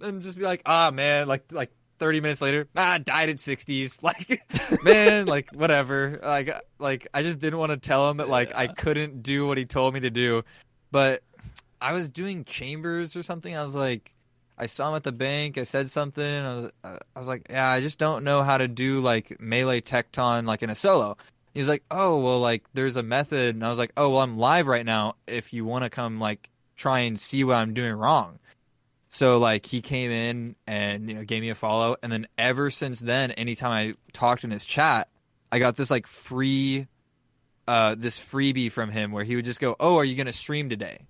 and 0.00 0.22
just 0.22 0.36
be 0.36 0.42
like, 0.42 0.62
"Ah, 0.66 0.90
man," 0.90 1.28
like 1.28 1.52
like. 1.52 1.70
30 2.00 2.20
minutes 2.20 2.40
later, 2.40 2.66
ah, 2.76 2.98
died 2.98 3.28
at 3.28 3.36
60s. 3.36 4.02
Like, 4.02 4.42
man, 4.82 5.26
like, 5.26 5.50
whatever. 5.52 6.18
Like, 6.22 6.52
like, 6.78 7.06
I 7.14 7.22
just 7.22 7.38
didn't 7.38 7.58
want 7.58 7.70
to 7.70 7.76
tell 7.76 8.10
him 8.10 8.16
that, 8.16 8.28
like, 8.28 8.54
I 8.56 8.66
couldn't 8.66 9.22
do 9.22 9.46
what 9.46 9.58
he 9.58 9.66
told 9.66 9.94
me 9.94 10.00
to 10.00 10.10
do. 10.10 10.42
But 10.90 11.22
I 11.80 11.92
was 11.92 12.08
doing 12.08 12.44
chambers 12.44 13.14
or 13.14 13.22
something. 13.22 13.56
I 13.56 13.62
was 13.62 13.76
like, 13.76 14.12
I 14.58 14.66
saw 14.66 14.90
him 14.90 14.96
at 14.96 15.04
the 15.04 15.12
bank. 15.12 15.56
I 15.56 15.64
said 15.64 15.90
something. 15.90 16.24
I 16.24 16.54
was, 16.56 16.70
uh, 16.84 16.96
I 17.14 17.18
was 17.18 17.28
like, 17.28 17.46
yeah, 17.48 17.70
I 17.70 17.80
just 17.80 17.98
don't 17.98 18.24
know 18.24 18.42
how 18.42 18.58
to 18.58 18.68
do 18.68 19.00
like 19.00 19.40
melee 19.40 19.80
Tekton 19.80 20.46
like 20.46 20.62
in 20.62 20.68
a 20.68 20.74
solo. 20.74 21.16
He 21.54 21.60
was 21.60 21.68
like, 21.68 21.82
oh 21.90 22.18
well, 22.18 22.40
like 22.40 22.64
there's 22.74 22.96
a 22.96 23.02
method, 23.02 23.54
and 23.54 23.64
I 23.64 23.70
was 23.70 23.78
like, 23.78 23.92
oh 23.96 24.10
well, 24.10 24.20
I'm 24.20 24.36
live 24.38 24.66
right 24.66 24.84
now. 24.84 25.14
If 25.26 25.52
you 25.52 25.64
want 25.64 25.84
to 25.84 25.90
come 25.90 26.20
like 26.20 26.50
try 26.76 27.00
and 27.00 27.18
see 27.18 27.42
what 27.44 27.56
I'm 27.56 27.72
doing 27.72 27.92
wrong. 27.92 28.38
So 29.12 29.38
like 29.38 29.66
he 29.66 29.82
came 29.82 30.10
in 30.10 30.56
and 30.66 31.08
you 31.08 31.14
know 31.16 31.24
gave 31.24 31.42
me 31.42 31.50
a 31.50 31.54
follow, 31.54 31.96
and 32.02 32.10
then 32.12 32.26
ever 32.38 32.70
since 32.70 33.00
then, 33.00 33.32
anytime 33.32 33.72
I 33.72 33.94
talked 34.12 34.44
in 34.44 34.50
his 34.52 34.64
chat, 34.64 35.08
I 35.50 35.58
got 35.58 35.74
this 35.76 35.90
like 35.90 36.06
free, 36.06 36.86
uh, 37.66 37.96
this 37.98 38.18
freebie 38.18 38.70
from 38.70 38.90
him 38.90 39.10
where 39.10 39.24
he 39.24 39.34
would 39.36 39.44
just 39.44 39.60
go, 39.60 39.74
"Oh, 39.80 39.96
are 39.96 40.04
you 40.04 40.14
gonna 40.14 40.32
stream 40.32 40.68
today?" 40.68 41.06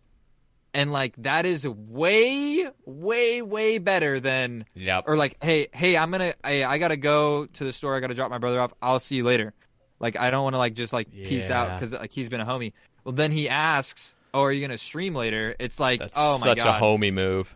And 0.72 0.92
like 0.92 1.14
that 1.18 1.44
is 1.46 1.66
way, 1.68 2.66
way, 2.86 3.42
way 3.42 3.78
better 3.78 4.18
than 4.20 4.64
Yep. 4.74 5.04
or 5.08 5.16
like, 5.16 5.36
hey, 5.42 5.66
hey, 5.72 5.96
I'm 5.96 6.10
gonna, 6.12 6.32
I, 6.44 6.64
I 6.64 6.78
gotta 6.78 6.96
go 6.96 7.46
to 7.46 7.64
the 7.64 7.72
store. 7.72 7.96
I 7.96 8.00
gotta 8.00 8.14
drop 8.14 8.30
my 8.30 8.38
brother 8.38 8.60
off. 8.60 8.72
I'll 8.80 9.00
see 9.00 9.16
you 9.16 9.24
later. 9.24 9.52
Like 9.98 10.18
I 10.18 10.30
don't 10.30 10.44
want 10.44 10.54
to 10.54 10.58
like 10.58 10.74
just 10.74 10.92
like 10.94 11.10
peace 11.10 11.50
out 11.50 11.78
because 11.78 11.92
like 11.92 12.12
he's 12.12 12.28
been 12.30 12.40
a 12.40 12.46
homie. 12.46 12.72
Well, 13.04 13.12
then 13.12 13.30
he 13.32 13.48
asks, 13.50 14.16
"Oh, 14.32 14.40
are 14.42 14.52
you 14.52 14.62
gonna 14.66 14.78
stream 14.78 15.14
later?" 15.14 15.54
It's 15.58 15.78
like, 15.78 15.98
That's 16.00 16.14
oh 16.16 16.38
my 16.38 16.46
such 16.46 16.58
god, 16.58 16.64
such 16.64 16.80
a 16.80 16.82
homie 16.82 17.12
move. 17.12 17.54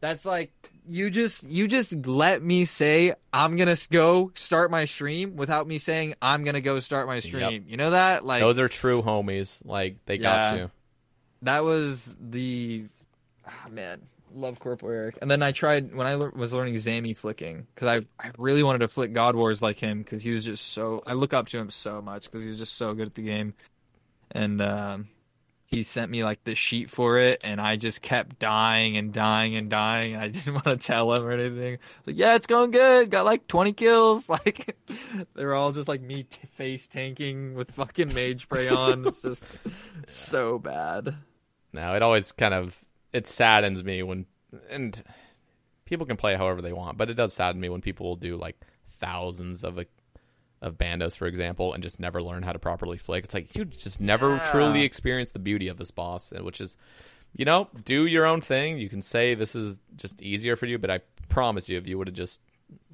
That's 0.00 0.24
like 0.24 0.52
you 0.86 1.10
just 1.10 1.44
you 1.44 1.68
just 1.68 1.92
let 2.06 2.42
me 2.42 2.64
say 2.64 3.14
I'm 3.32 3.56
gonna 3.56 3.76
go 3.90 4.30
start 4.34 4.70
my 4.70 4.84
stream 4.84 5.36
without 5.36 5.66
me 5.66 5.78
saying 5.78 6.14
I'm 6.22 6.44
gonna 6.44 6.60
go 6.60 6.78
start 6.78 7.06
my 7.06 7.20
stream. 7.20 7.64
You 7.68 7.76
know 7.76 7.90
that 7.90 8.24
like 8.24 8.40
Those 8.40 8.58
are 8.58 8.68
true 8.68 9.02
homies. 9.02 9.60
Like 9.64 10.04
they 10.06 10.18
got 10.18 10.56
you. 10.56 10.70
that 11.42 11.64
was 11.64 12.14
the 12.20 12.86
ah, 13.46 13.66
man 13.70 14.02
love 14.34 14.60
Corporal 14.60 14.92
Eric. 14.92 15.18
And 15.20 15.30
then 15.30 15.42
I 15.42 15.52
tried 15.52 15.94
when 15.94 16.06
I 16.06 16.14
lear- 16.14 16.32
was 16.34 16.52
learning 16.52 16.74
Zammy 16.74 17.16
flicking 17.16 17.66
because 17.74 17.88
I 17.88 18.24
I 18.24 18.32
really 18.38 18.62
wanted 18.62 18.80
to 18.80 18.88
flick 18.88 19.12
God 19.12 19.36
Wars 19.36 19.62
like 19.62 19.78
him 19.78 20.02
because 20.02 20.22
he 20.22 20.30
was 20.32 20.44
just 20.44 20.72
so 20.72 21.02
I 21.06 21.14
look 21.14 21.34
up 21.34 21.48
to 21.48 21.58
him 21.58 21.70
so 21.70 22.00
much 22.00 22.24
because 22.24 22.42
he 22.42 22.50
was 22.50 22.58
just 22.58 22.76
so 22.76 22.94
good 22.94 23.08
at 23.08 23.14
the 23.14 23.22
game. 23.22 23.54
And 24.30 24.60
um, 24.60 25.08
he 25.68 25.82
sent 25.82 26.10
me 26.10 26.24
like 26.24 26.42
the 26.44 26.54
sheet 26.54 26.88
for 26.88 27.18
it, 27.18 27.42
and 27.44 27.60
I 27.60 27.76
just 27.76 28.00
kept 28.00 28.38
dying 28.38 28.96
and 28.96 29.12
dying 29.12 29.54
and 29.54 29.68
dying. 29.68 30.16
I 30.16 30.28
didn't 30.28 30.54
want 30.54 30.64
to 30.64 30.78
tell 30.78 31.12
him 31.12 31.22
or 31.22 31.30
anything. 31.30 31.76
Like, 32.06 32.16
yeah, 32.16 32.36
it's 32.36 32.46
going 32.46 32.70
good. 32.70 33.10
Got 33.10 33.26
like 33.26 33.46
20 33.46 33.74
kills. 33.74 34.28
Like, 34.38 34.76
they 35.34 35.44
were 35.44 35.54
all 35.54 35.72
just 35.72 35.88
like 35.88 36.00
me 36.00 36.22
t- 36.22 36.46
face 36.52 36.86
tanking 36.86 37.54
with 37.54 37.72
fucking 37.72 38.14
mage 38.14 38.42
spray 38.42 38.68
on. 38.68 39.06
It's 39.06 39.20
just 39.20 39.44
so 40.06 40.58
bad. 40.58 41.14
Now 41.72 41.94
it 41.94 42.02
always 42.02 42.32
kind 42.32 42.54
of 42.54 42.82
it 43.12 43.26
saddens 43.26 43.82
me 43.84 44.02
when 44.02 44.26
and 44.70 45.02
people 45.84 46.06
can 46.06 46.16
play 46.16 46.36
however 46.36 46.62
they 46.62 46.72
want, 46.72 46.96
but 46.96 47.10
it 47.10 47.14
does 47.14 47.34
sadden 47.34 47.60
me 47.60 47.68
when 47.68 47.80
people 47.80 48.06
will 48.06 48.16
do 48.16 48.36
like 48.36 48.56
thousands 48.90 49.64
of 49.64 49.78
a, 49.78 49.86
of 50.62 50.76
bandos, 50.78 51.16
for 51.16 51.26
example, 51.26 51.72
and 51.74 51.82
just 51.82 52.00
never 52.00 52.22
learn 52.22 52.42
how 52.42 52.52
to 52.52 52.58
properly 52.58 52.98
flick. 52.98 53.24
It's 53.24 53.34
like 53.34 53.54
you 53.56 53.64
just 53.64 54.00
never 54.00 54.36
Yeah. 54.36 54.50
truly 54.50 54.82
experience 54.82 55.30
the 55.30 55.38
beauty 55.38 55.68
of 55.68 55.76
this 55.76 55.90
boss, 55.90 56.32
uh, 56.32 56.42
which 56.42 56.60
is 56.60 56.76
you 57.34 57.44
know 57.44 57.68
do 57.84 58.06
your 58.06 58.26
own 58.26 58.40
thing. 58.40 58.78
You 58.78 58.88
can 58.88 59.02
say 59.02 59.34
this 59.34 59.54
is 59.54 59.78
just 59.96 60.20
easier 60.22 60.56
for 60.56 60.66
you, 60.66 60.78
but 60.78 60.90
I 60.90 61.00
promise 61.28 61.68
you, 61.68 61.78
if 61.78 61.86
you 61.86 61.98
would 61.98 62.08
have 62.08 62.16
just 62.16 62.40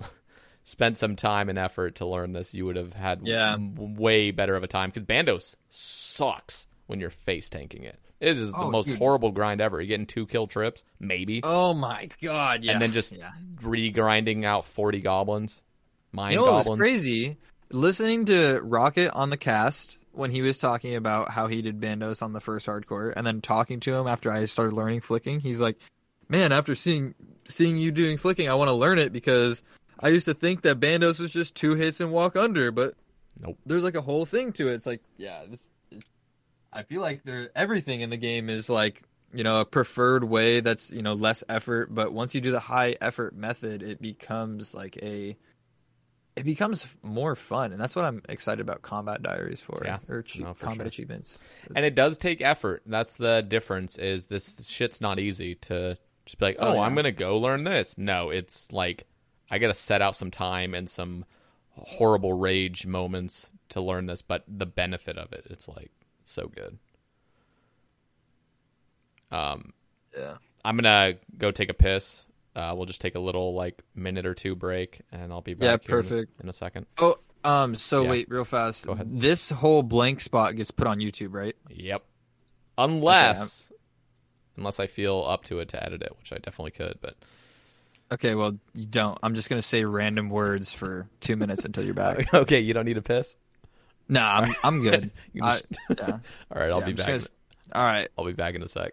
spent 0.64 0.96
some 0.98 1.14
time 1.16 1.48
and 1.48 1.58
effort 1.58 1.96
to 1.96 2.06
learn 2.06 2.32
this, 2.32 2.54
you 2.54 2.64
would 2.66 2.76
have 2.76 2.92
had 2.94 3.20
Yeah. 3.26 3.52
w- 3.52 3.94
way 4.00 4.30
better 4.30 4.56
of 4.56 4.62
a 4.62 4.66
time. 4.68 4.90
Because 4.90 5.02
bandos 5.06 5.56
sucks 5.70 6.66
when 6.86 7.00
you're 7.00 7.10
face 7.10 7.50
tanking 7.50 7.82
it. 7.82 7.98
It 8.20 8.36
is 8.38 8.52
the 8.52 8.58
Oh, 8.58 8.70
most 8.70 8.86
dude. 8.88 8.98
horrible 8.98 9.30
grind 9.32 9.60
ever. 9.60 9.80
You're 9.80 9.88
getting 9.88 10.06
two 10.06 10.26
kill 10.26 10.46
trips, 10.46 10.84
maybe, 10.98 11.40
Oh 11.42 11.74
my 11.74 12.08
god, 12.22 12.64
yeah. 12.64 12.72
and 12.72 12.80
then 12.80 12.92
just 12.92 13.12
yeah. 13.12 13.32
re-grinding 13.60 14.44
out 14.46 14.64
40 14.64 15.00
goblins, 15.00 15.62
mine 16.12 16.32
You 16.32 16.38
know 16.38 16.52
what 16.52 16.66
was 16.68 16.78
crazy? 16.78 17.36
Listening 17.74 18.26
to 18.26 18.60
Rocket 18.62 19.10
on 19.14 19.30
the 19.30 19.36
cast 19.36 19.98
when 20.12 20.30
he 20.30 20.42
was 20.42 20.60
talking 20.60 20.94
about 20.94 21.30
how 21.32 21.48
he 21.48 21.60
did 21.60 21.80
bandos 21.80 22.22
on 22.22 22.32
the 22.32 22.38
first 22.38 22.68
hardcore, 22.68 23.12
and 23.16 23.26
then 23.26 23.40
talking 23.40 23.80
to 23.80 23.92
him 23.92 24.06
after 24.06 24.30
I 24.30 24.44
started 24.44 24.76
learning 24.76 25.00
flicking, 25.00 25.40
he's 25.40 25.60
like, 25.60 25.76
"Man, 26.28 26.52
after 26.52 26.76
seeing 26.76 27.16
seeing 27.46 27.76
you 27.76 27.90
doing 27.90 28.16
flicking, 28.16 28.48
I 28.48 28.54
want 28.54 28.68
to 28.68 28.74
learn 28.74 29.00
it 29.00 29.12
because 29.12 29.64
I 29.98 30.10
used 30.10 30.26
to 30.26 30.34
think 30.34 30.62
that 30.62 30.78
bandos 30.78 31.18
was 31.18 31.32
just 31.32 31.56
two 31.56 31.74
hits 31.74 31.98
and 31.98 32.12
walk 32.12 32.36
under, 32.36 32.70
but 32.70 32.94
Nope. 33.40 33.58
there's 33.66 33.82
like 33.82 33.96
a 33.96 34.00
whole 34.00 34.24
thing 34.24 34.52
to 34.52 34.68
it. 34.68 34.74
It's 34.74 34.86
like, 34.86 35.02
yeah, 35.16 35.42
this. 35.50 35.68
I 36.72 36.84
feel 36.84 37.00
like 37.00 37.24
there 37.24 37.50
everything 37.56 38.02
in 38.02 38.10
the 38.10 38.16
game 38.16 38.50
is 38.50 38.70
like 38.70 39.02
you 39.32 39.42
know 39.42 39.58
a 39.58 39.64
preferred 39.64 40.22
way 40.22 40.60
that's 40.60 40.92
you 40.92 41.02
know 41.02 41.14
less 41.14 41.42
effort, 41.48 41.92
but 41.92 42.12
once 42.12 42.36
you 42.36 42.40
do 42.40 42.52
the 42.52 42.60
high 42.60 42.96
effort 43.00 43.34
method, 43.34 43.82
it 43.82 44.00
becomes 44.00 44.76
like 44.76 44.96
a 45.02 45.36
it 46.36 46.44
becomes 46.44 46.86
more 47.02 47.36
fun, 47.36 47.72
and 47.72 47.80
that's 47.80 47.94
what 47.94 48.04
I'm 48.04 48.20
excited 48.28 48.60
about 48.60 48.82
Combat 48.82 49.22
Diaries 49.22 49.60
for, 49.60 49.82
Yeah. 49.84 49.98
or 50.08 50.18
ach- 50.18 50.40
No, 50.40 50.52
for 50.54 50.66
combat 50.66 50.84
sure. 50.86 50.88
achievements. 50.88 51.38
and 51.76 51.84
it 51.84 51.94
does 51.94 52.18
take 52.18 52.40
effort. 52.40 52.82
That's 52.86 53.14
the 53.16 53.42
difference. 53.46 53.96
Is 53.98 54.26
this 54.26 54.66
shit's 54.68 55.00
not 55.00 55.18
easy 55.20 55.54
to 55.56 55.96
just 56.26 56.38
be 56.38 56.46
like, 56.46 56.56
Oh, 56.58 56.68
oh, 56.70 56.74
yeah. 56.74 56.80
I'm 56.80 56.94
gonna 56.96 57.12
go 57.12 57.38
learn 57.38 57.64
this. 57.64 57.96
No, 57.98 58.30
it's 58.30 58.72
like 58.72 59.06
I 59.50 59.58
gotta 59.58 59.74
set 59.74 60.02
out 60.02 60.16
some 60.16 60.30
time 60.32 60.74
and 60.74 60.88
some 60.90 61.24
horrible 61.70 62.32
rage 62.32 62.86
moments 62.86 63.50
to 63.68 63.80
learn 63.80 64.06
this. 64.06 64.22
But 64.22 64.42
the 64.48 64.66
benefit 64.66 65.16
of 65.18 65.32
it, 65.32 65.46
it's 65.50 65.68
like 65.68 65.92
it's 66.20 66.32
so 66.32 66.48
good. 66.48 66.78
Um, 69.30 69.72
yeah, 70.16 70.36
I'm 70.64 70.76
gonna 70.76 71.14
go 71.38 71.50
take 71.50 71.68
a 71.70 71.74
piss. 71.74 72.26
Uh, 72.56 72.72
we'll 72.76 72.86
just 72.86 73.00
take 73.00 73.14
a 73.16 73.20
little 73.20 73.54
like 73.54 73.82
minute 73.94 74.26
or 74.26 74.34
two 74.34 74.54
break, 74.54 75.00
and 75.10 75.32
I'll 75.32 75.40
be 75.40 75.54
back. 75.54 75.64
Yeah, 75.82 75.88
here 75.88 75.98
in- 75.98 76.04
perfect. 76.04 76.40
in 76.42 76.48
a 76.48 76.52
second. 76.52 76.86
Oh, 76.98 77.16
um. 77.42 77.74
So 77.74 78.02
Yeah. 78.04 78.10
wait, 78.10 78.28
real 78.30 78.44
fast. 78.44 78.86
Go 78.86 78.92
ahead. 78.92 79.20
This 79.20 79.50
whole 79.50 79.82
blank 79.82 80.20
spot 80.20 80.54
gets 80.56 80.70
put 80.70 80.86
on 80.86 80.98
YouTube, 80.98 81.34
right? 81.34 81.56
Yep. 81.68 82.04
Unless, 82.78 83.72
unless 84.56 84.80
I 84.80 84.86
feel 84.86 85.24
up 85.26 85.44
to 85.44 85.58
it 85.60 85.68
to 85.70 85.82
edit 85.84 86.02
it, 86.02 86.12
which 86.18 86.32
I 86.32 86.36
definitely 86.36 86.72
could. 86.72 86.98
But 87.00 87.16
Okay. 88.12 88.34
Well, 88.34 88.56
you 88.74 88.86
don't. 88.86 89.18
I'm 89.22 89.34
just 89.34 89.48
gonna 89.48 89.62
say 89.62 89.84
random 89.84 90.28
words 90.30 90.72
for 90.72 91.08
two 91.20 91.36
minutes 91.36 91.64
until 91.64 91.84
you're 91.84 91.94
back. 91.94 92.32
okay, 92.34 92.60
you 92.60 92.72
don't 92.74 92.84
need 92.84 92.98
a 92.98 93.02
piss. 93.02 93.36
nah, 94.08 94.38
I'm 94.40 94.54
I'm 94.62 94.82
good. 94.82 95.10
I, 95.42 95.60
yeah. 95.90 96.18
All 96.52 96.60
right, 96.60 96.70
I'll 96.70 96.80
Yeah, 96.80 96.84
be 96.86 96.90
I'm 96.92 96.96
back. 96.96 97.06
gonna- 97.08 97.24
All 97.74 97.84
right. 97.84 98.08
I'll 98.18 98.24
be 98.26 98.32
back 98.32 98.54
in 98.54 98.62
a 98.62 98.68
sec. 98.68 98.92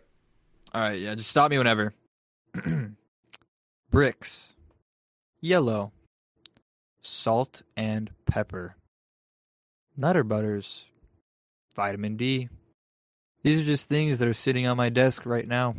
All 0.73 0.81
right, 0.81 0.99
yeah, 0.99 1.13
just 1.15 1.29
stop 1.29 1.51
me 1.51 1.57
whenever. 1.57 1.93
Bricks, 3.91 4.53
yellow, 5.41 5.91
salt 7.01 7.61
and 7.75 8.09
pepper, 8.25 8.77
Nutter 9.97 10.23
Butters, 10.23 10.85
vitamin 11.75 12.15
D. 12.15 12.47
These 13.43 13.59
are 13.59 13.65
just 13.65 13.89
things 13.89 14.19
that 14.19 14.29
are 14.29 14.33
sitting 14.33 14.65
on 14.65 14.77
my 14.77 14.87
desk 14.87 15.25
right 15.25 15.45
now. 15.45 15.75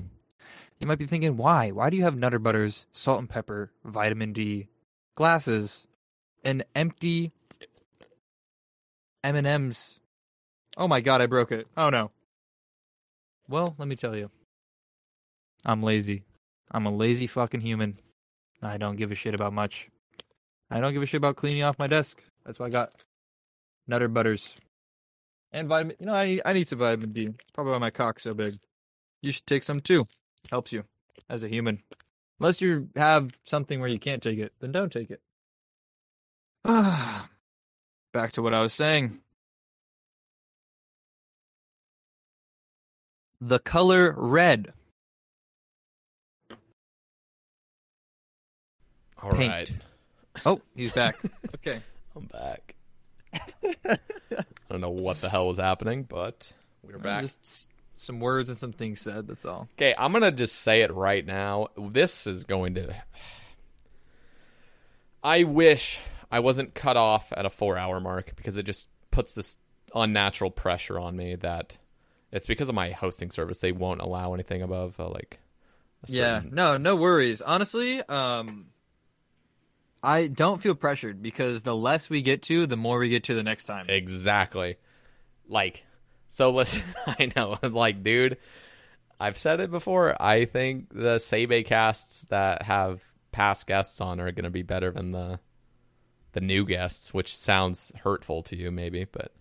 You 0.79 0.87
might 0.87 0.99
be 0.99 1.07
thinking, 1.07 1.39
why? 1.39 1.71
Why 1.71 1.89
do 1.89 1.97
you 1.97 2.03
have 2.03 2.15
Nutter 2.15 2.39
Butters, 2.39 2.85
salt 2.93 3.19
and 3.19 3.31
pepper, 3.31 3.73
vitamin 3.83 4.35
D, 4.35 4.69
glasses, 5.15 5.87
an 6.45 6.65
empty 6.75 7.33
M 9.25 9.37
and 9.37 9.47
M's. 9.47 10.01
Oh 10.77 10.87
my 10.87 11.01
god, 11.01 11.23
I 11.23 11.27
broke 11.27 11.51
it. 11.51 11.67
Oh 11.79 11.89
no. 11.89 12.11
Well, 13.49 13.75
let 13.79 13.89
me 13.89 13.97
tell 13.97 14.15
you. 14.15 14.31
I'm 15.65 15.83
lazy. 15.83 16.25
I'm 16.73 16.87
a 16.87 16.91
lazy 16.91 17.27
fucking 17.27 17.61
human. 17.61 17.99
I 18.63 18.79
don't 18.79 18.97
give 18.97 19.13
a 19.13 19.15
shit 19.15 19.35
about 19.35 19.53
much. 19.53 19.89
I 20.71 20.81
don't 20.81 20.95
give 20.95 21.03
a 21.03 21.07
shit 21.07 21.19
about 21.19 21.37
cleaning 21.37 21.63
off 21.63 21.79
my 21.79 21.87
desk. 21.87 22.23
That's 22.47 22.59
why 22.59 22.67
I 22.67 22.71
got 22.71 23.05
Nutter 23.87 24.09
Butters. 24.09 24.57
And 25.53 25.69
vitamin. 25.69 25.97
You 26.01 26.07
know, 26.07 26.15
I 26.15 26.27
need, 26.27 26.43
I 26.47 26.53
need 26.55 26.67
some 26.67 26.79
vitamin 26.79 27.13
D. 27.13 27.27
It's 27.27 27.51
probably 27.53 27.73
why 27.73 27.79
my 27.79 27.91
cock's 27.91 28.23
so 28.23 28.33
big. 28.33 28.59
You 29.21 29.33
should 29.33 29.47
take 29.47 29.65
some 29.65 29.81
too. 29.81 30.07
Helps 30.51 30.73
you 30.73 30.85
as 31.29 31.43
a 31.43 31.49
human. 31.49 31.83
Unless 32.41 32.61
you 32.63 32.89
have 32.97 33.39
something 33.45 33.79
where 33.81 33.89
you 33.89 33.99
can't 33.99 34.23
take 34.23 34.39
it, 34.39 34.53
then 34.61 34.73
don't 34.73 34.91
take 34.91 35.11
it. 35.11 35.21
Back 36.65 38.33
to 38.33 38.43
what 38.43 38.55
I 38.55 38.63
was 38.63 38.73
saying. 38.73 39.21
The 43.41 43.59
color 43.59 44.15
red. 44.17 44.73
All 49.23 49.33
Paint. 49.33 49.51
right, 49.51 49.71
Oh, 50.45 50.61
he's 50.75 50.93
back. 50.93 51.17
okay. 51.57 51.81
I'm 52.17 52.25
back. 52.27 52.75
I 53.89 53.99
don't 54.71 54.81
know 54.81 54.91
what 54.91 55.21
the 55.21 55.29
hell 55.29 55.49
was 55.49 55.59
happening, 55.59 56.03
but 56.05 56.53
we're 56.83 56.99
back. 56.99 57.23
Just 57.23 57.69
some 57.97 58.19
words 58.21 58.49
and 58.49 58.59
some 58.59 58.73
things 58.73 59.01
said. 59.01 59.27
That's 59.29 59.45
all. 59.45 59.69
Okay, 59.79 59.95
I'm 59.97 60.13
gonna 60.13 60.33
just 60.33 60.57
say 60.57 60.83
it 60.83 60.93
right 60.93 61.25
now. 61.25 61.69
This 61.79 62.27
is 62.27 62.45
going 62.45 62.75
to. 62.75 62.95
I 65.23 65.45
wish 65.45 66.01
I 66.31 66.41
wasn't 66.41 66.75
cut 66.75 66.97
off 66.97 67.33
at 67.37 67.47
a 67.47 67.51
four 67.51 67.79
hour 67.79 68.01
mark 68.01 68.35
because 68.37 68.57
it 68.57 68.65
just 68.65 68.89
puts 69.11 69.35
this 69.35 69.59
unnatural 69.95 70.51
pressure 70.51 70.99
on 70.99 71.17
me 71.17 71.37
that 71.37 71.79
it's 72.33 72.47
because 72.47 72.69
of 72.69 72.75
my 72.75 72.91
hosting 72.91 73.31
service. 73.31 73.59
They 73.61 73.73
won't 73.73 74.01
allow 74.01 74.35
anything 74.35 74.63
above 74.63 74.99
uh, 74.99 75.09
like. 75.09 75.39
a 76.09 76.11
Yeah. 76.13 76.41
No, 76.51 76.77
no 76.77 76.97
worries. 76.97 77.41
Honestly, 77.41 78.01
um, 78.03 78.67
I 80.03 80.27
don't 80.27 80.61
feel 80.61 80.75
pressured 80.75 81.23
because 81.23 81.63
the 81.63 81.77
less 81.77 82.11
we 82.11 82.23
get 82.23 82.43
to, 82.43 82.67
the 82.67 82.77
more 82.77 82.99
we 82.99 83.09
get 83.09 83.25
to 83.25 83.35
the 83.35 83.43
next 83.43 83.65
time. 83.65 83.87
Exactly. 83.89 84.77
Like, 85.49 85.85
so 86.29 86.51
listen, 86.51 86.83
I 87.07 87.31
know, 87.37 87.59
like, 87.63 88.03
dude, 88.03 88.39
I've 89.21 89.39
said 89.39 89.61
it 89.61 89.71
before. 89.71 90.21
I 90.21 90.45
think 90.47 90.89
the 90.93 91.17
Sebe 91.17 91.65
casts 91.65 92.23
that 92.31 92.63
have 92.63 93.03
past 93.31 93.67
guests 93.67 94.01
on 94.01 94.21
are 94.21 94.33
going 94.33 94.45
to 94.45 94.51
be 94.51 94.63
better 94.63 94.91
than 94.91 95.13
the 95.13 95.39
the 96.33 96.41
new 96.41 96.65
guests, 96.65 97.13
which 97.13 97.37
sounds 97.37 97.93
hurtful 98.05 98.43
to 98.43 98.57
you, 98.57 98.71
maybe, 98.71 99.05
but 99.05 99.33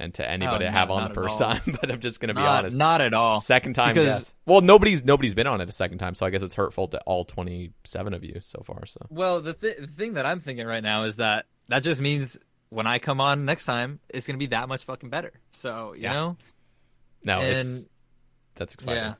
and 0.00 0.14
to 0.14 0.28
anybody 0.28 0.64
Oh, 0.64 0.68
I 0.68 0.70
have 0.72 0.90
on 0.90 1.02
not 1.02 1.08
the 1.10 1.14
first 1.14 1.38
time. 1.38 1.60
But 1.80 1.90
I'm 1.90 2.00
just 2.00 2.18
going 2.20 2.28
to 2.28 2.34
be 2.34 2.40
not, 2.40 2.60
honest. 2.60 2.76
not 2.76 3.00
at 3.00 3.14
all. 3.14 3.40
Second 3.40 3.74
time 3.74 3.94
Because- 3.94 4.08
guest. 4.08 4.34
Well, 4.46 4.60
nobody's 4.62 5.04
nobody's 5.04 5.34
been 5.34 5.46
on 5.46 5.60
it 5.60 5.68
a 5.68 5.72
second 5.72 5.98
time, 5.98 6.14
so 6.14 6.26
I 6.26 6.30
guess 6.30 6.42
it's 6.42 6.54
hurtful 6.56 6.88
to 6.88 7.00
all 7.02 7.24
27 7.24 8.14
of 8.14 8.24
you 8.24 8.40
so 8.42 8.62
far. 8.66 8.84
So 8.86 9.00
Well, 9.10 9.40
the, 9.40 9.52
th- 9.52 9.76
the 9.78 9.86
thing 9.86 10.14
that 10.14 10.26
I'm 10.26 10.40
thinking 10.40 10.66
right 10.66 10.82
now 10.82 11.04
is 11.04 11.16
that 11.16 11.46
that 11.68 11.82
just 11.84 12.00
means 12.00 12.36
when 12.70 12.86
I 12.86 12.98
come 12.98 13.20
on 13.20 13.44
next 13.44 13.64
time, 13.66 14.00
it's 14.08 14.26
gonna 14.26 14.38
be 14.38 14.46
that 14.46 14.68
much 14.68 14.84
fucking 14.84 15.10
better. 15.10 15.32
So 15.52 15.92
you 15.94 16.02
Yeah. 16.02 16.12
know, 16.12 16.36
no, 17.24 17.40
and 17.40 17.58
it's 17.58 17.86
that's 18.56 18.74
exciting. 18.74 19.02
yeah. 19.02 19.14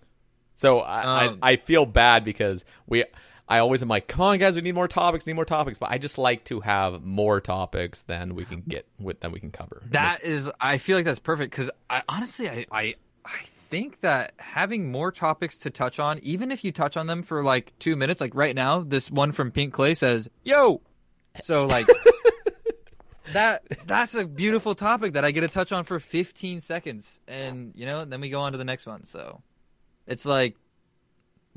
So 0.55 0.81
I, 0.81 1.27
Um, 1.27 1.39
I 1.43 1.53
I 1.53 1.57
feel 1.57 1.87
bad 1.87 2.25
because 2.25 2.65
we 2.87 3.05
I 3.51 3.59
always 3.59 3.83
am 3.83 3.89
like, 3.89 4.07
come 4.07 4.21
on 4.23 4.39
guys, 4.39 4.55
we 4.55 4.63
need 4.63 4.77
more 4.77 4.87
topics, 4.87 5.27
need 5.27 5.33
more 5.33 5.45
topics. 5.45 5.81
But 5.81 5.91
I 5.91 5.99
just 5.99 6.19
like 6.19 6.45
to 6.45 6.61
have 6.61 7.03
more 7.03 7.41
topics 7.41 8.05
than 8.05 8.37
we 8.37 8.45
can 8.45 8.63
get 8.67 8.87
with 9.01 9.19
than 9.19 9.33
we 9.33 9.41
can 9.41 9.51
cover. 9.51 9.83
That 9.91 10.23
is, 10.23 10.49
I 10.61 10.79
feel 10.79 10.97
like 10.97 11.05
that's 11.05 11.19
perfect 11.19 11.51
because 11.51 11.69
I 11.91 12.03
honestly, 12.09 12.49
I, 12.49 12.67
I, 12.71 12.95
I 13.25 13.39
think 13.43 14.01
that 14.03 14.35
having 14.39 14.93
more 14.93 15.11
topics 15.11 15.59
to 15.59 15.71
touch 15.71 15.99
on, 15.99 16.21
even 16.21 16.53
if 16.53 16.63
you 16.63 16.71
touch 16.71 16.97
on 16.97 17.09
them 17.09 17.25
for 17.25 17.43
like 17.43 17.77
two 17.81 17.97
minutes, 17.97 18.21
like 18.21 18.37
right 18.37 18.55
now, 18.55 18.81
this 18.83 19.11
one 19.11 19.33
from 19.33 19.51
Pink 19.51 19.75
Clay 19.75 19.97
says, 19.97 20.31
"Yo," 20.45 20.81
so 21.43 21.67
like 21.67 21.87
that, 23.33 23.63
that's 23.85 24.15
a 24.15 24.27
beautiful 24.29 24.77
topic 24.77 25.15
that 25.15 25.25
I 25.25 25.33
get 25.33 25.41
to 25.41 25.49
touch 25.49 25.73
on 25.73 25.83
for 25.83 25.99
15 25.99 26.61
seconds, 26.61 27.21
and 27.27 27.73
you 27.75 27.85
know, 27.85 28.05
then 28.05 28.21
we 28.21 28.31
go 28.31 28.41
on 28.43 28.53
to 28.53 28.59
the 28.59 28.65
next 28.65 28.87
one. 28.87 29.03
So 29.03 29.43
it's 30.07 30.25
like, 30.25 30.57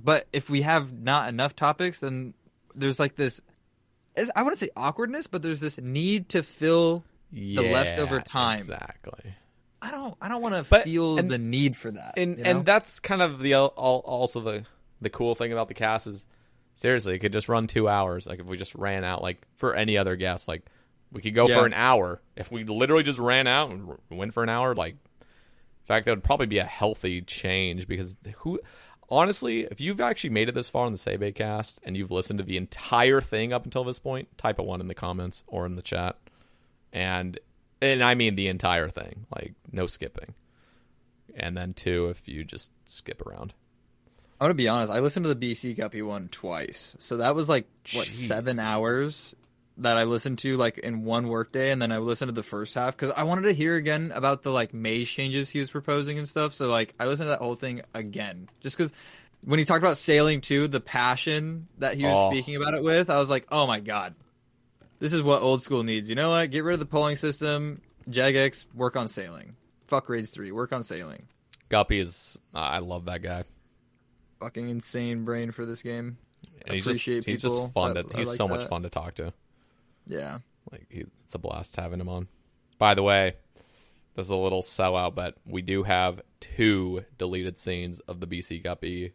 but 0.01 0.27
if 0.33 0.49
we 0.49 0.61
have 0.61 0.91
not 0.93 1.29
enough 1.29 1.55
topics, 1.55 1.99
then 1.99 2.33
there's 2.75 2.99
like 2.99 3.15
this. 3.15 3.41
is- 4.15 4.31
I 4.35 4.43
wouldn't 4.43 4.59
say 4.59 4.69
awkwardness, 4.75 5.27
but 5.27 5.41
there's 5.41 5.59
this 5.59 5.79
need 5.79 6.29
to 6.29 6.43
fill 6.43 7.03
yeah, 7.31 7.61
leftover 7.61 8.19
time. 8.21 8.59
exactly. 8.59 9.33
I 9.81 9.91
don't 9.91 10.15
I 10.21 10.29
don't 10.29 10.41
want 10.41 10.55
to 10.55 10.63
feel 10.81 11.17
and- 11.17 11.29
the 11.29 11.37
need 11.37 11.75
for 11.75 11.91
that. 11.91 12.13
And 12.17 12.37
you 12.37 12.43
know? 12.43 12.49
and 12.49 12.65
that's 12.65 12.99
kind 12.99 13.21
of 13.21 13.39
the 13.39 13.53
al- 13.53 13.73
al- 13.77 14.03
also 14.05 14.39
the 14.41 14.65
the 15.01 15.09
cool 15.09 15.35
thing 15.35 15.51
about 15.51 15.67
the 15.67 15.73
cast 15.73 16.07
is 16.07 16.25
seriously, 16.75 17.13
it 17.15 17.19
could 17.19 17.33
just 17.33 17.49
run 17.49 17.67
two 17.67 17.89
hours. 17.89 18.25
Like 18.25 18.39
if 18.39 18.45
we 18.47 18.55
just 18.57 18.73
ran 18.75 19.03
out, 19.03 19.21
like 19.21 19.41
for 19.57 19.75
any 19.75 19.97
other 19.97 20.15
guest, 20.15 20.47
like 20.47 20.63
we 21.11 21.21
could 21.21 21.35
go 21.35 21.47
Yeah. 21.49 21.59
for 21.59 21.65
an 21.65 21.73
hour. 21.73 22.21
If 22.37 22.51
we 22.51 22.63
literally 22.63 23.03
just 23.03 23.19
ran 23.19 23.45
out 23.45 23.69
and 23.71 23.97
went 24.09 24.33
for 24.33 24.41
an 24.41 24.49
hour, 24.49 24.73
like 24.73 24.93
in 24.93 25.87
fact, 25.87 26.05
that 26.05 26.13
would 26.13 26.23
probably 26.23 26.45
be 26.47 26.59
a 26.59 26.63
healthy 26.65 27.21
change 27.21 27.87
because 27.87 28.15
who, 28.37 28.61
honestly, 29.09 29.61
if 29.69 29.81
you've 29.81 30.01
actually 30.01 30.31
made 30.31 30.49
it 30.49 30.55
this 30.55 30.69
far 30.69 30.85
on 30.85 30.91
the 30.91 30.97
Sebe 30.97 31.33
cast 31.35 31.79
and 31.83 31.95
you've 31.95 32.11
listened 32.11 32.39
to 32.39 32.45
the 32.45 32.57
entire 32.57 33.21
thing 33.21 33.53
up 33.53 33.65
until 33.65 33.83
this 33.83 33.99
point, 33.99 34.37
type 34.37 34.59
a 34.59 34.63
one 34.63 34.81
in 34.81 34.87
the 34.87 34.95
comments 34.95 35.43
or 35.47 35.65
in 35.65 35.75
the 35.75 35.81
chat, 35.81 36.17
and 36.91 37.39
and 37.81 38.03
I 38.03 38.15
mean 38.15 38.35
the 38.35 38.47
entire 38.47 38.89
thing, 38.89 39.25
like 39.35 39.53
no 39.71 39.87
skipping, 39.87 40.33
and 41.35 41.55
then 41.55 41.73
two 41.73 42.09
if 42.09 42.27
you 42.27 42.43
just 42.43 42.71
skip 42.85 43.25
around. 43.25 43.53
I'm 44.39 44.45
gonna 44.45 44.55
be 44.55 44.67
honest. 44.67 44.91
I 44.91 44.99
listened 44.99 45.25
to 45.25 45.33
the 45.33 45.51
BC 45.51 45.77
Guppy 45.77 46.01
one 46.01 46.27
twice, 46.27 46.95
so 46.99 47.17
that 47.17 47.35
was 47.35 47.47
like 47.47 47.67
what 47.93 48.07
Jeez. 48.07 48.27
seven 48.27 48.59
hours 48.59 49.35
that 49.77 49.97
I 49.97 50.03
listened 50.03 50.39
to 50.39 50.55
like 50.57 50.77
in 50.77 51.03
one 51.03 51.27
workday, 51.27 51.71
and 51.71 51.81
then 51.81 51.91
I 51.91 51.97
listened 51.97 52.29
to 52.29 52.33
the 52.33 52.43
first 52.43 52.75
half 52.75 52.95
because 52.95 53.11
I 53.15 53.23
wanted 53.23 53.43
to 53.43 53.53
hear 53.53 53.75
again 53.75 54.11
about 54.13 54.43
the 54.43 54.51
like 54.51 54.73
maze 54.73 55.09
changes 55.09 55.49
he 55.49 55.59
was 55.59 55.71
proposing 55.71 56.17
and 56.17 56.29
stuff. 56.29 56.53
So 56.53 56.67
like 56.69 56.93
I 56.99 57.05
listened 57.07 57.25
to 57.27 57.31
that 57.31 57.39
whole 57.39 57.55
thing 57.55 57.81
again, 57.93 58.47
just 58.61 58.77
because 58.77 58.93
when 59.43 59.59
he 59.59 59.65
talked 59.65 59.83
about 59.83 59.97
sailing 59.97 60.41
too, 60.41 60.67
the 60.67 60.79
passion 60.79 61.67
that 61.79 61.95
he 61.95 62.03
was 62.03 62.13
Oh. 62.15 62.31
speaking 62.31 62.55
about 62.55 62.73
it 62.75 62.83
with, 62.83 63.09
I 63.09 63.17
was 63.17 63.29
like, 63.29 63.47
oh 63.51 63.65
my 63.67 63.79
god, 63.79 64.15
this 64.99 65.11
is 65.11 65.21
what 65.23 65.41
old 65.41 65.63
school 65.63 65.83
needs. 65.83 66.07
You 66.07 66.15
know 66.15 66.29
what? 66.29 66.51
Get 66.51 66.63
rid 66.63 66.73
of 66.73 66.79
the 66.79 66.85
polling 66.85 67.15
system. 67.15 67.81
Jagex, 68.09 68.65
work 68.75 68.95
on 68.95 69.07
sailing. 69.07 69.55
Fuck 69.87 70.07
raids 70.09 70.31
three, 70.31 70.51
work 70.51 70.71
on 70.71 70.83
sailing. 70.83 71.23
Guppy 71.69 71.99
is, 71.99 72.37
uh, 72.53 72.59
I 72.59 72.79
love 72.79 73.05
that 73.05 73.21
guy. 73.23 73.43
Fucking 74.39 74.69
insane 74.69 75.23
brain 75.25 75.51
for 75.51 75.65
this 75.65 75.81
game. 75.81 76.17
And 76.65 76.75
he's 76.75 76.83
just 76.85 76.97
Appreciate 77.01 77.25
he's 77.25 77.41
people 77.41 77.63
just 77.63 77.73
fun 77.73 77.93
that 77.95 78.09
to 78.11 78.17
he's 78.17 78.27
like 78.27 78.37
so 78.37 78.47
much 78.47 78.67
fun 78.67 78.83
to 78.83 78.89
talk 78.89 79.15
to. 79.15 79.33
Yeah. 80.07 80.39
Like 80.71 80.87
he, 80.89 81.05
it's 81.23 81.35
a 81.35 81.39
blast 81.39 81.75
having 81.75 81.99
him 81.99 82.09
on. 82.09 82.27
By 82.77 82.93
the 82.93 83.03
way, 83.03 83.35
this 84.15 84.25
is 84.27 84.31
a 84.31 84.35
little 84.35 84.61
sellout, 84.61 85.15
but 85.15 85.35
we 85.45 85.61
do 85.61 85.83
have 85.83 86.21
two 86.39 87.05
deleted 87.17 87.57
scenes 87.57 87.99
of 88.01 88.19
the 88.19 88.27
BC 88.27 88.63
Guppy 88.63 89.13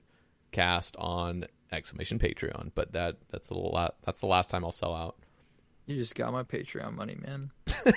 cast 0.53 0.97
on 0.97 1.47
exclamation 1.73 2.19
Patreon. 2.19 2.73
But 2.75 2.93
that 2.93 3.17
that's 3.31 3.51
a 3.51 3.55
little 3.55 3.73
la- 3.73 3.91
that's 4.05 4.21
the 4.21 4.27
last 4.27 4.51
time 4.51 4.65
I'll 4.65 4.73
sell 4.73 4.95
out. 4.95 5.17
You 5.87 5.97
just 5.97 6.15
got 6.15 6.33
my 6.33 6.43
Patreon 6.43 6.95
money, 6.95 7.17
man. 7.21 7.51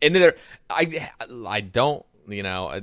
And 0.00 0.14
there, 0.14 0.34
I 0.68 1.10
I 1.46 1.60
don't 1.60 2.04
you 2.28 2.42
know. 2.42 2.68
I, 2.68 2.82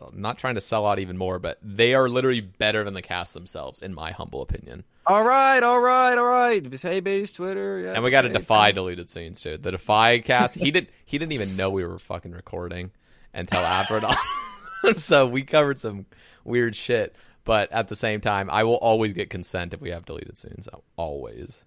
I'm 0.00 0.20
not 0.20 0.38
trying 0.38 0.56
to 0.56 0.60
sell 0.60 0.86
out 0.86 0.98
even 0.98 1.16
more, 1.16 1.38
but 1.38 1.58
they 1.62 1.94
are 1.94 2.08
literally 2.08 2.40
better 2.40 2.84
than 2.84 2.94
the 2.94 3.02
cast 3.02 3.34
themselves, 3.34 3.82
in 3.82 3.94
my 3.94 4.10
humble 4.10 4.42
opinion. 4.42 4.84
All 5.06 5.22
right, 5.22 5.62
all 5.62 5.80
right, 5.80 6.16
all 6.16 6.24
right. 6.24 6.80
Hey, 6.80 7.00
base 7.00 7.32
Twitter. 7.32 7.80
Yeah, 7.80 7.94
And 7.94 8.02
we 8.04 8.10
got 8.10 8.24
a 8.24 8.28
okay, 8.28 8.38
Defy 8.38 8.72
deleted 8.72 9.10
scenes 9.10 9.40
too. 9.40 9.56
The 9.56 9.72
Defy 9.72 10.20
cast, 10.20 10.54
he 10.54 10.70
did 10.70 10.88
he 11.04 11.18
didn't 11.18 11.32
even 11.32 11.56
know 11.56 11.70
we 11.70 11.84
were 11.84 11.98
fucking 11.98 12.32
recording 12.32 12.90
until 13.32 13.60
after 13.60 13.98
it 13.98 14.04
all. 14.04 14.16
so 14.96 15.26
we 15.26 15.42
covered 15.42 15.78
some 15.78 16.06
weird 16.44 16.74
shit. 16.74 17.14
But 17.44 17.70
at 17.72 17.88
the 17.88 17.96
same 17.96 18.20
time, 18.22 18.48
I 18.48 18.64
will 18.64 18.76
always 18.76 19.12
get 19.12 19.28
consent 19.28 19.74
if 19.74 19.80
we 19.80 19.90
have 19.90 20.06
deleted 20.06 20.38
scenes. 20.38 20.66
I'll 20.72 20.84
always 20.96 21.64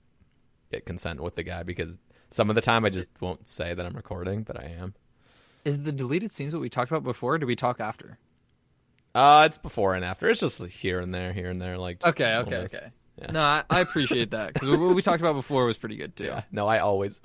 get 0.71 0.85
consent 0.85 1.21
with 1.21 1.35
the 1.35 1.43
guy 1.43 1.63
because 1.63 1.97
some 2.31 2.49
of 2.49 2.55
the 2.55 2.61
time 2.61 2.83
I 2.83 2.89
just 2.89 3.11
won't 3.21 3.47
say 3.47 3.73
that 3.73 3.85
I'm 3.85 3.95
recording, 3.95 4.41
but 4.43 4.59
I 4.59 4.75
am. 4.79 4.95
Is 5.67 5.83
the 5.83 5.91
deleted 5.91 6.31
scenes 6.31 6.53
what 6.53 6.61
we 6.61 6.69
talked 6.69 6.89
about 6.91 7.03
before? 7.03 7.33
Or 7.33 7.37
did 7.37 7.45
we 7.45 7.55
talk 7.55 7.79
after? 7.81 8.17
Uh 9.13 9.43
it's 9.47 9.57
before 9.57 9.95
and 9.95 10.05
after. 10.05 10.29
It's 10.29 10.39
just 10.39 10.59
like 10.59 10.69
here 10.71 10.99
and 10.99 11.13
there, 11.13 11.33
here 11.33 11.49
and 11.49 11.61
there. 11.61 11.77
Like 11.77 11.99
just 11.99 12.09
Okay, 12.15 12.35
okay, 12.37 12.49
bits. 12.49 12.73
okay. 12.75 12.87
Yeah. 13.19 13.31
No, 13.31 13.41
I, 13.41 13.63
I 13.69 13.79
appreciate 13.79 14.31
that 14.31 14.53
because 14.53 14.69
what 14.69 14.79
we 14.95 15.01
talked 15.01 15.21
about 15.21 15.33
before 15.33 15.65
was 15.65 15.75
pretty 15.77 15.95
good 15.97 16.15
too. 16.15 16.25
Yeah. 16.25 16.43
No, 16.51 16.67
I 16.67 16.79
always 16.79 17.19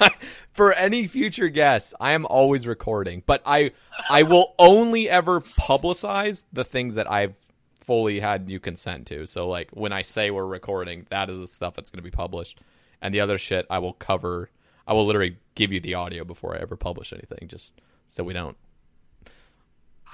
for 0.52 0.72
any 0.74 1.06
future 1.06 1.48
guests, 1.48 1.94
I 1.98 2.12
am 2.12 2.26
always 2.26 2.66
recording, 2.66 3.22
but 3.24 3.42
I 3.46 3.72
I 4.10 4.24
will 4.24 4.54
only 4.58 5.08
ever 5.08 5.40
publicize 5.40 6.44
the 6.52 6.64
things 6.64 6.96
that 6.96 7.10
I've 7.10 7.34
fully 7.80 8.20
had 8.20 8.50
you 8.50 8.60
consent 8.60 9.06
to. 9.06 9.26
So 9.26 9.48
like 9.48 9.70
when 9.72 9.92
I 9.92 10.02
say 10.02 10.30
we're 10.30 10.44
recording, 10.44 11.06
that 11.08 11.30
is 11.30 11.38
the 11.38 11.46
stuff 11.46 11.74
that's 11.74 11.90
going 11.90 11.98
to 11.98 12.02
be 12.02 12.10
published. 12.14 12.60
And 13.00 13.14
the 13.14 13.20
other 13.20 13.38
shit 13.38 13.66
I 13.70 13.78
will 13.78 13.94
cover. 13.94 14.50
I 14.88 14.94
will 14.94 15.06
literally 15.06 15.36
give 15.54 15.72
you 15.72 15.80
the 15.80 15.94
audio 15.94 16.24
before 16.24 16.56
I 16.56 16.58
ever 16.60 16.74
publish 16.74 17.12
anything, 17.12 17.46
just 17.46 17.74
so 18.08 18.24
we 18.24 18.32
don't. 18.32 18.56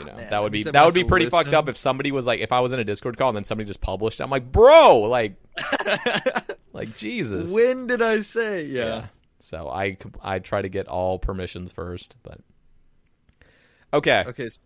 You 0.00 0.06
know, 0.06 0.16
man, 0.16 0.30
that 0.30 0.42
would 0.42 0.50
be 0.50 0.64
that 0.64 0.84
would 0.84 0.92
be 0.94 1.04
pretty 1.04 1.30
fucked 1.30 1.54
up 1.54 1.68
if 1.68 1.78
somebody 1.78 2.10
was 2.10 2.26
like, 2.26 2.40
if 2.40 2.50
I 2.50 2.58
was 2.58 2.72
in 2.72 2.80
a 2.80 2.84
Discord 2.84 3.16
call 3.16 3.28
and 3.28 3.36
then 3.36 3.44
somebody 3.44 3.68
just 3.68 3.80
published. 3.80 4.20
I'm 4.20 4.28
like, 4.30 4.50
bro, 4.50 5.02
like, 5.02 5.36
like 6.72 6.96
Jesus. 6.96 7.52
When 7.52 7.86
did 7.86 8.02
I 8.02 8.18
say? 8.20 8.64
Yeah. 8.64 9.06
So 9.38 9.68
I 9.68 9.96
I 10.20 10.40
try 10.40 10.60
to 10.62 10.68
get 10.68 10.88
all 10.88 11.20
permissions 11.20 11.72
first, 11.72 12.16
but 12.24 12.40
okay, 13.92 14.24
Okay. 14.26 14.48
So, 14.48 14.60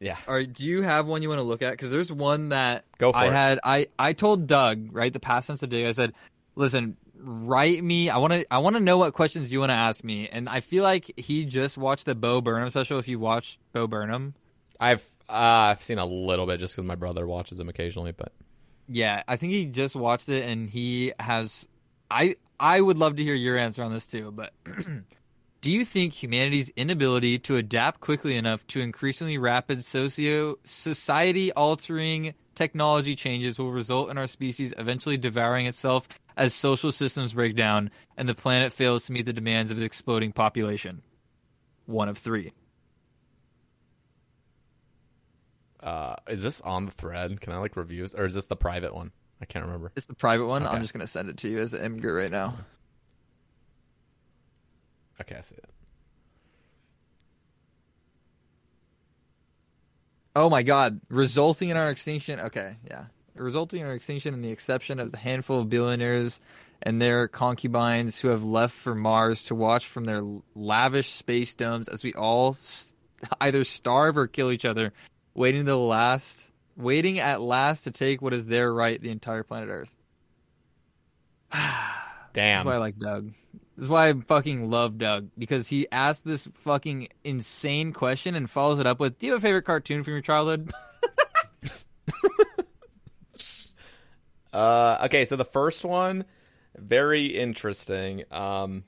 yeah. 0.00 0.16
all 0.26 0.34
right. 0.34 0.52
Do 0.52 0.66
you 0.66 0.82
have 0.82 1.06
one 1.06 1.22
you 1.22 1.28
want 1.28 1.38
to 1.38 1.44
look 1.44 1.62
at? 1.62 1.70
Because 1.70 1.90
there's 1.90 2.10
one 2.10 2.48
that 2.48 2.84
Go 2.98 3.12
for 3.12 3.18
I 3.18 3.26
it. 3.26 3.32
had. 3.32 3.60
I 3.62 3.86
I 3.96 4.12
told 4.12 4.48
Doug 4.48 4.88
right 4.90 5.12
the 5.12 5.20
past 5.20 5.46
sense 5.46 5.62
of 5.62 5.70
day. 5.70 5.86
I 5.86 5.92
said, 5.92 6.14
listen, 6.56 6.96
write 7.24 7.82
me. 7.82 8.10
I 8.10 8.18
want 8.18 8.32
to. 8.32 8.46
I 8.52 8.58
want 8.58 8.76
to 8.76 8.80
know 8.80 8.98
what 8.98 9.14
questions 9.14 9.52
you 9.52 9.60
want 9.60 9.70
to 9.70 9.74
ask 9.74 10.04
me. 10.04 10.28
And 10.28 10.48
I 10.48 10.60
feel 10.60 10.82
like 10.82 11.12
he 11.16 11.44
just 11.44 11.78
watched 11.78 12.06
the 12.06 12.14
Bo 12.14 12.40
Burnham 12.40 12.70
special. 12.70 12.98
If 12.98 13.08
you 13.08 13.18
watched 13.18 13.58
Bo 13.72 13.86
Burnham, 13.86 14.34
I've 14.80 15.04
uh, 15.28 15.72
I've 15.72 15.82
seen 15.82 15.98
a 15.98 16.06
little 16.06 16.46
bit 16.46 16.60
just 16.60 16.74
because 16.74 16.86
my 16.86 16.94
brother 16.94 17.26
watches 17.26 17.58
them 17.58 17.68
occasionally, 17.68 18.12
but 18.12 18.32
Yeah, 18.88 19.22
I 19.26 19.36
think 19.36 19.52
he 19.52 19.66
just 19.66 19.96
watched 19.96 20.28
it 20.28 20.44
and 20.44 20.68
he 20.68 21.12
has 21.18 21.66
I 22.10 22.36
I 22.60 22.80
would 22.80 22.98
love 22.98 23.16
to 23.16 23.24
hear 23.24 23.34
your 23.34 23.58
answer 23.58 23.82
on 23.82 23.92
this 23.92 24.06
too, 24.06 24.30
but 24.30 24.52
do 25.60 25.70
you 25.70 25.84
think 25.84 26.12
humanity's 26.12 26.68
inability 26.76 27.38
to 27.40 27.56
adapt 27.56 28.00
quickly 28.00 28.36
enough 28.36 28.66
to 28.68 28.80
increasingly 28.80 29.38
rapid 29.38 29.84
socio 29.84 30.56
society 30.64 31.52
altering 31.52 32.34
technology 32.54 33.16
changes 33.16 33.58
will 33.58 33.72
result 33.72 34.10
in 34.10 34.18
our 34.18 34.26
species 34.28 34.74
eventually 34.76 35.16
devouring 35.16 35.66
itself 35.66 36.08
as 36.36 36.54
social 36.54 36.92
systems 36.92 37.32
break 37.32 37.54
down 37.56 37.90
and 38.16 38.28
the 38.28 38.34
planet 38.34 38.72
fails 38.72 39.06
to 39.06 39.12
meet 39.12 39.26
the 39.26 39.32
demands 39.32 39.70
of 39.70 39.78
its 39.78 39.86
exploding 39.86 40.32
population? 40.32 41.02
One 41.86 42.08
of 42.08 42.18
3. 42.18 42.52
uh, 45.84 46.16
is 46.28 46.42
this 46.42 46.60
on 46.62 46.86
the 46.86 46.90
thread? 46.90 47.40
Can 47.40 47.52
I 47.52 47.58
like 47.58 47.76
reviews, 47.76 48.14
or 48.14 48.24
is 48.24 48.34
this 48.34 48.46
the 48.46 48.56
private 48.56 48.94
one? 48.94 49.12
I 49.40 49.44
can't 49.44 49.64
remember. 49.66 49.92
It's 49.94 50.06
the 50.06 50.14
private 50.14 50.46
one. 50.46 50.64
Okay. 50.64 50.74
I'm 50.74 50.80
just 50.80 50.94
going 50.94 51.02
to 51.02 51.06
send 51.06 51.28
it 51.28 51.36
to 51.38 51.48
you 51.48 51.60
as 51.60 51.74
an 51.74 51.98
imgur 51.98 52.18
right 52.18 52.30
now. 52.30 52.54
Okay, 55.20 55.36
I 55.36 55.42
see 55.42 55.54
it. 55.54 55.70
Oh 60.34 60.50
my 60.50 60.64
god, 60.64 61.00
resulting 61.08 61.68
in 61.68 61.76
our 61.76 61.88
extinction. 61.88 62.40
Okay, 62.40 62.74
yeah. 62.90 63.04
Resulting 63.36 63.80
in 63.80 63.86
our 63.86 63.94
extinction 63.94 64.32
and 64.34 64.44
the 64.44 64.50
exception 64.50 65.00
of 65.00 65.10
the 65.10 65.18
handful 65.18 65.60
of 65.60 65.68
billionaires 65.68 66.40
and 66.82 67.00
their 67.00 67.26
concubines 67.28 68.18
who 68.18 68.28
have 68.28 68.44
left 68.44 68.74
for 68.74 68.94
Mars 68.94 69.44
to 69.44 69.54
watch 69.54 69.86
from 69.86 70.04
their 70.04 70.22
lavish 70.54 71.10
space 71.10 71.54
domes 71.54 71.88
as 71.88 72.04
we 72.04 72.12
all 72.14 72.50
s- 72.50 72.94
either 73.40 73.64
starve 73.64 74.16
or 74.16 74.26
kill 74.26 74.52
each 74.52 74.64
other, 74.64 74.92
waiting 75.34 75.64
the 75.64 75.76
last 75.76 76.50
waiting 76.76 77.20
at 77.20 77.40
last 77.40 77.82
to 77.84 77.90
take 77.90 78.20
what 78.20 78.34
is 78.34 78.46
their 78.46 78.72
right, 78.72 79.00
the 79.00 79.10
entire 79.10 79.42
planet 79.42 79.68
Earth. 79.68 79.94
Damn. 81.52 82.32
That's 82.34 82.66
why 82.66 82.74
I 82.74 82.78
like 82.78 82.98
Doug. 82.98 83.32
That's 83.76 83.88
why 83.88 84.08
I 84.08 84.12
fucking 84.14 84.70
love 84.70 84.98
Doug 84.98 85.30
because 85.38 85.66
he 85.68 85.86
asked 85.90 86.24
this 86.24 86.48
fucking 86.62 87.08
insane 87.24 87.92
question 87.92 88.34
and 88.34 88.48
follows 88.48 88.78
it 88.78 88.86
up 88.86 89.00
with, 89.00 89.18
"Do 89.18 89.26
you 89.26 89.32
have 89.32 89.42
a 89.42 89.46
favorite 89.46 89.62
cartoon 89.64 90.04
from 90.04 90.12
your 90.12 90.22
childhood?" 90.22 90.72
Uh, 94.54 94.98
okay, 95.06 95.24
so 95.24 95.36
the 95.36 95.44
first 95.44 95.84
one, 95.84 96.24
very 96.76 97.26
interesting. 97.26 98.22
Um, 98.30 98.84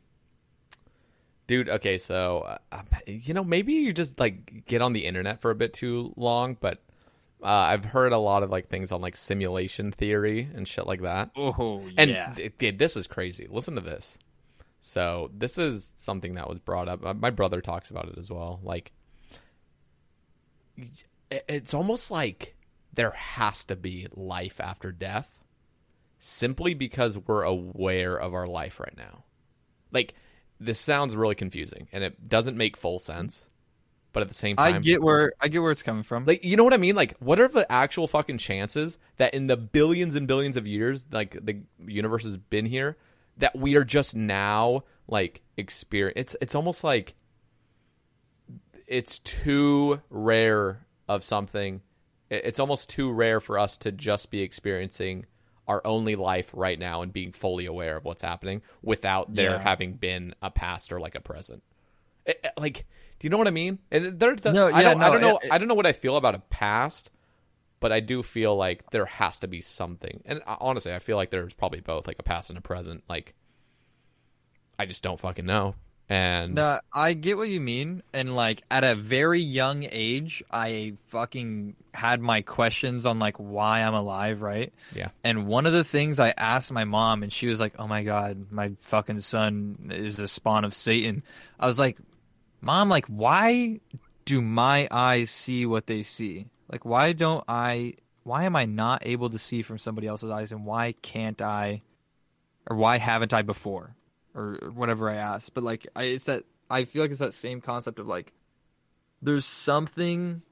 dude, 1.47 1.69
okay, 1.69 1.99
so 1.99 2.57
uh, 2.73 2.83
you 3.07 3.35
know 3.35 3.45
maybe 3.45 3.73
you 3.75 3.93
just 3.93 4.19
like 4.21 4.65
get 4.67 4.81
on 4.81 4.93
the 4.93 5.05
internet 5.05 5.41
for 5.41 5.51
a 5.51 5.55
bit 5.55 5.73
too 5.73 6.13
long, 6.17 6.57
but 6.61 6.83
uh, 7.43 7.49
I've 7.49 7.85
heard 7.85 8.13
a 8.13 8.19
lot 8.19 8.43
of 8.43 8.51
like 8.51 8.69
things 8.69 8.93
on 8.93 9.01
like 9.01 9.17
simulation 9.17 9.93
theory 9.93 10.49
and 10.55 10.67
shit 10.67 10.87
like 10.87 11.03
that. 11.03 11.31
Oh 11.37 11.83
And 11.99 12.11
th- 12.37 12.53
th- 12.59 12.79
this 12.79 12.97
is 12.97 13.07
crazy. 13.07 13.47
Listen 13.51 13.75
to 13.75 13.81
this. 13.81 14.19
So 14.81 15.31
this 15.37 15.59
is 15.59 15.93
something 15.97 16.35
that 16.35 16.49
was 16.49 16.59
brought 16.61 16.89
up. 16.89 17.05
Uh, 17.05 17.13
My 17.15 17.31
brother 17.31 17.61
talks 17.61 17.91
about 17.91 18.09
it 18.09 18.19
as 18.19 18.31
well. 18.31 18.61
Like, 18.63 18.93
it's 21.31 21.75
almost 21.75 22.11
like 22.11 22.55
there 22.93 23.11
has 23.11 23.65
to 23.67 23.77
be 23.77 24.07
life 24.15 24.61
after 24.61 24.93
death, 24.93 25.43
simply 26.27 26.75
because 26.75 27.19
we're 27.19 27.43
aware 27.43 28.17
of 28.17 28.35
our 28.35 28.47
life 28.47 28.81
right 28.81 28.97
now. 28.97 29.25
Like, 29.93 30.15
this 30.59 30.81
sounds 30.81 31.15
really 31.15 31.35
confusing, 31.35 31.89
and 31.93 32.03
it 32.03 32.29
doesn't 32.29 32.57
make 32.57 32.77
full 32.77 32.99
sense. 32.99 33.49
But 34.13 34.23
at 34.23 34.29
the 34.29 34.35
same 34.35 34.57
time, 34.57 34.77
I 34.77 34.79
get 34.79 35.03
where 35.03 35.35
I 35.41 35.49
get 35.49 35.61
where 35.61 35.71
it's 35.71 35.83
coming 35.83 36.03
from. 36.03 36.25
like 36.25 36.43
you 36.43 36.57
know 36.57 36.65
what 36.65 36.73
I 36.73 36.79
mean? 36.79 36.97
Like 36.97 37.19
what 37.19 37.39
are 37.39 37.49
the 37.49 37.71
actual 37.71 38.07
fucking 38.07 38.39
chances 38.39 38.99
that 39.19 39.35
in 39.35 39.47
the 39.47 39.59
billions 39.59 40.17
and 40.17 40.27
billions 40.27 40.57
of 40.57 40.67
years 40.67 41.07
like 41.13 41.37
the 41.45 41.61
universe 41.87 42.25
has 42.25 42.39
been 42.39 42.65
here 42.65 42.97
that 43.37 43.55
we 43.55 43.77
are 43.77 43.85
just 43.85 44.17
now 44.17 44.85
like 45.07 45.43
experience 45.59 46.15
it's 46.17 46.37
it's 46.41 46.55
almost 46.55 46.83
like 46.83 47.15
it's 48.87 49.19
too 49.19 50.01
rare 50.09 50.87
of 51.09 51.23
something 51.23 51.83
it's 52.31 52.59
almost 52.59 52.89
too 52.89 53.13
rare 53.13 53.41
for 53.41 53.59
us 53.59 53.77
to 53.77 53.93
just 53.93 54.31
be 54.31 54.41
experiencing 54.41 55.27
our 55.69 55.81
only 55.85 56.15
life 56.17 56.51
right 56.55 56.79
now 56.79 57.03
and 57.03 57.13
being 57.13 57.33
fully 57.33 57.67
aware 57.67 57.97
of 57.97 58.05
what's 58.05 58.23
happening 58.23 58.63
without 58.83 59.35
there 59.35 59.51
Yeah. 59.53 59.59
having 59.59 59.95
been 59.95 60.35
a 60.43 60.51
past 60.51 60.93
or 60.93 61.01
like 61.01 61.15
a 61.15 61.21
present. 61.21 61.63
It- 62.25 62.41
it- 62.45 62.53
like 62.57 62.87
do 63.19 63.27
you 63.27 63.31
know 63.31 63.39
what 63.39 63.49
i 63.49 63.51
mean? 63.53 63.79
And 63.91 64.19
there, 64.21 64.37
No, 64.45 64.67
I, 64.67 64.83
yeah, 64.83 64.93
don't, 64.93 65.03
I 65.03 65.11
don't 65.11 65.21
know 65.23 65.39
it- 65.43 65.51
i 65.51 65.59
don't 65.59 65.69
know 65.69 65.75
what 65.75 65.87
i 65.87 65.93
feel 65.93 66.17
about 66.17 66.35
a 66.35 66.41
past 66.51 67.11
but 67.81 67.91
i 67.93 68.01
do 68.01 68.23
feel 68.23 68.57
like 68.57 68.91
there 68.91 69.07
has 69.07 69.39
to 69.41 69.49
be 69.49 69.61
something. 69.61 70.23
And 70.27 70.41
uh, 70.47 70.57
honestly 70.61 70.93
i 70.95 70.99
feel 70.99 71.17
like 71.17 71.31
there's 71.31 71.55
probably 71.55 71.81
both 71.81 72.07
like 72.07 72.19
a 72.19 72.23
past 72.23 72.51
and 72.51 72.59
a 72.59 72.63
present. 72.63 73.05
Like 73.09 73.35
i 74.79 74.87
just 74.87 75.03
don't 75.03 75.19
fucking 75.19 75.47
know 75.47 75.75
and 76.09 76.55
No, 76.55 76.79
I 76.93 77.15
get 77.15 77.37
what 77.37 77.49
you 77.49 77.61
mean, 77.61 78.03
and 78.13 78.37
like 78.37 78.63
at 78.71 78.85
a 78.85 78.95
very 78.95 79.41
young 79.41 79.87
age, 79.91 80.43
I 80.51 80.95
fucking 81.09 81.75
had 81.93 82.21
my 82.21 82.43
questions 82.43 83.07
on 83.07 83.19
like 83.19 83.37
why 83.37 83.81
I'm 83.81 83.95
alive, 83.95 84.43
right? 84.43 84.73
yeah 84.95 85.09
And 85.25 85.47
one 85.47 85.67
of 85.67 85.73
the 85.73 85.85
things 85.85 86.21
I 86.21 86.33
asked 86.37 86.71
my 86.73 86.85
mom, 86.85 87.23
and 87.23 87.33
she 87.33 87.49
was 87.49 87.59
like, 87.59 87.75
"Oh 87.79 87.89
my 87.89 88.05
god, 88.05 88.47
my 88.51 88.73
fucking 88.81 89.21
son 89.21 89.91
is 89.93 90.19
a 90.21 90.29
spawn 90.29 90.65
of 90.65 90.75
Satan." 90.75 91.23
I 91.59 91.67
was 91.67 91.79
like, 91.79 91.99
"Mom, 92.61 92.89
like, 92.89 93.07
why 93.07 93.81
do 94.25 94.41
my 94.43 94.87
eyes 94.91 95.31
see 95.31 95.67
what 95.67 95.87
they 95.87 96.03
see? 96.03 96.47
Like, 96.71 96.85
why 96.85 97.13
don't 97.15 97.45
I? 97.49 97.95
Why 98.23 98.45
am 98.45 98.57
I 98.57 98.67
not 98.67 99.07
able 99.07 99.31
to 99.31 99.39
see 99.39 99.63
from 99.63 99.79
somebody 99.79 100.07
else's 100.07 100.31
eyes, 100.31 100.53
and 100.53 100.65
why 100.65 100.93
can't 101.01 101.41
I, 101.41 101.83
or 102.69 102.77
why 102.77 102.99
haven't 102.99 103.33
I 103.33 103.43
before, 103.43 103.95
or, 104.37 104.71
whatever 104.75 105.11
I 105.11 105.17
asked?" 105.17 105.55
But 105.55 105.65
like, 105.65 105.87
I, 105.97 106.05
it's 106.05 106.25
that 106.25 106.45
I 106.71 106.85
feel 106.85 107.03
like 107.03 107.11
it's 107.11 107.21
that 107.21 107.35
same 107.35 107.61
concept 107.61 107.99
of 107.99 108.07
like, 108.07 108.33
there's 109.23 109.47
something 109.47 110.43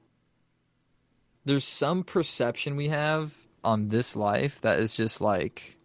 there's 1.45 1.65
some 1.65 2.03
perception 2.03 2.75
we 2.75 2.89
have 2.89 3.35
on 3.63 3.89
this 3.89 4.15
life 4.15 4.61
that 4.61 4.79
is 4.79 4.93
just 4.93 5.21
like 5.21 5.77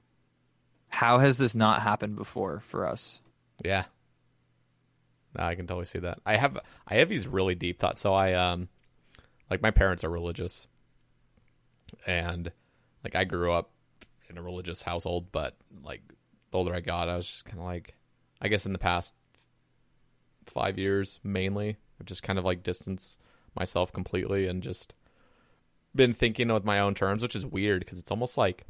how 0.88 1.18
has 1.18 1.38
this 1.38 1.54
not 1.54 1.82
happened 1.82 2.16
before 2.16 2.60
for 2.60 2.86
us 2.86 3.20
Yeah. 3.64 3.84
No, 5.36 5.44
I 5.44 5.54
can 5.54 5.66
totally 5.66 5.86
see 5.86 6.00
that. 6.00 6.18
I 6.26 6.36
have 6.36 6.58
I 6.88 6.96
have 6.96 7.08
these 7.08 7.28
really 7.28 7.54
deep 7.54 7.78
thoughts. 7.78 8.00
So 8.00 8.12
I 8.14 8.32
um 8.34 8.68
like 9.50 9.62
my 9.62 9.70
parents 9.70 10.02
are 10.02 10.10
religious. 10.10 10.66
And 12.06 12.50
like 13.04 13.14
I 13.14 13.24
grew 13.24 13.52
up 13.52 13.70
in 14.28 14.38
a 14.38 14.42
religious 14.42 14.82
household, 14.82 15.30
but 15.30 15.54
like 15.84 16.02
the 16.50 16.58
older 16.58 16.74
I 16.74 16.80
got, 16.80 17.08
I 17.08 17.16
was 17.16 17.26
just 17.26 17.44
kind 17.44 17.58
of 17.58 17.64
like 17.64 17.94
I 18.40 18.48
guess 18.48 18.66
in 18.66 18.72
the 18.72 18.78
past 18.78 19.14
5 20.46 20.78
years 20.78 21.20
mainly, 21.22 21.76
I've 22.00 22.06
just 22.06 22.22
kind 22.22 22.38
of 22.38 22.44
like 22.44 22.62
distanced 22.62 23.18
myself 23.54 23.92
completely 23.92 24.46
and 24.46 24.62
just 24.62 24.94
been 25.94 26.12
thinking 26.14 26.52
with 26.52 26.64
my 26.64 26.78
own 26.78 26.94
terms, 26.94 27.22
which 27.22 27.34
is 27.36 27.44
weird 27.44 27.80
because 27.80 27.98
it's 27.98 28.10
almost 28.10 28.38
like 28.38 28.64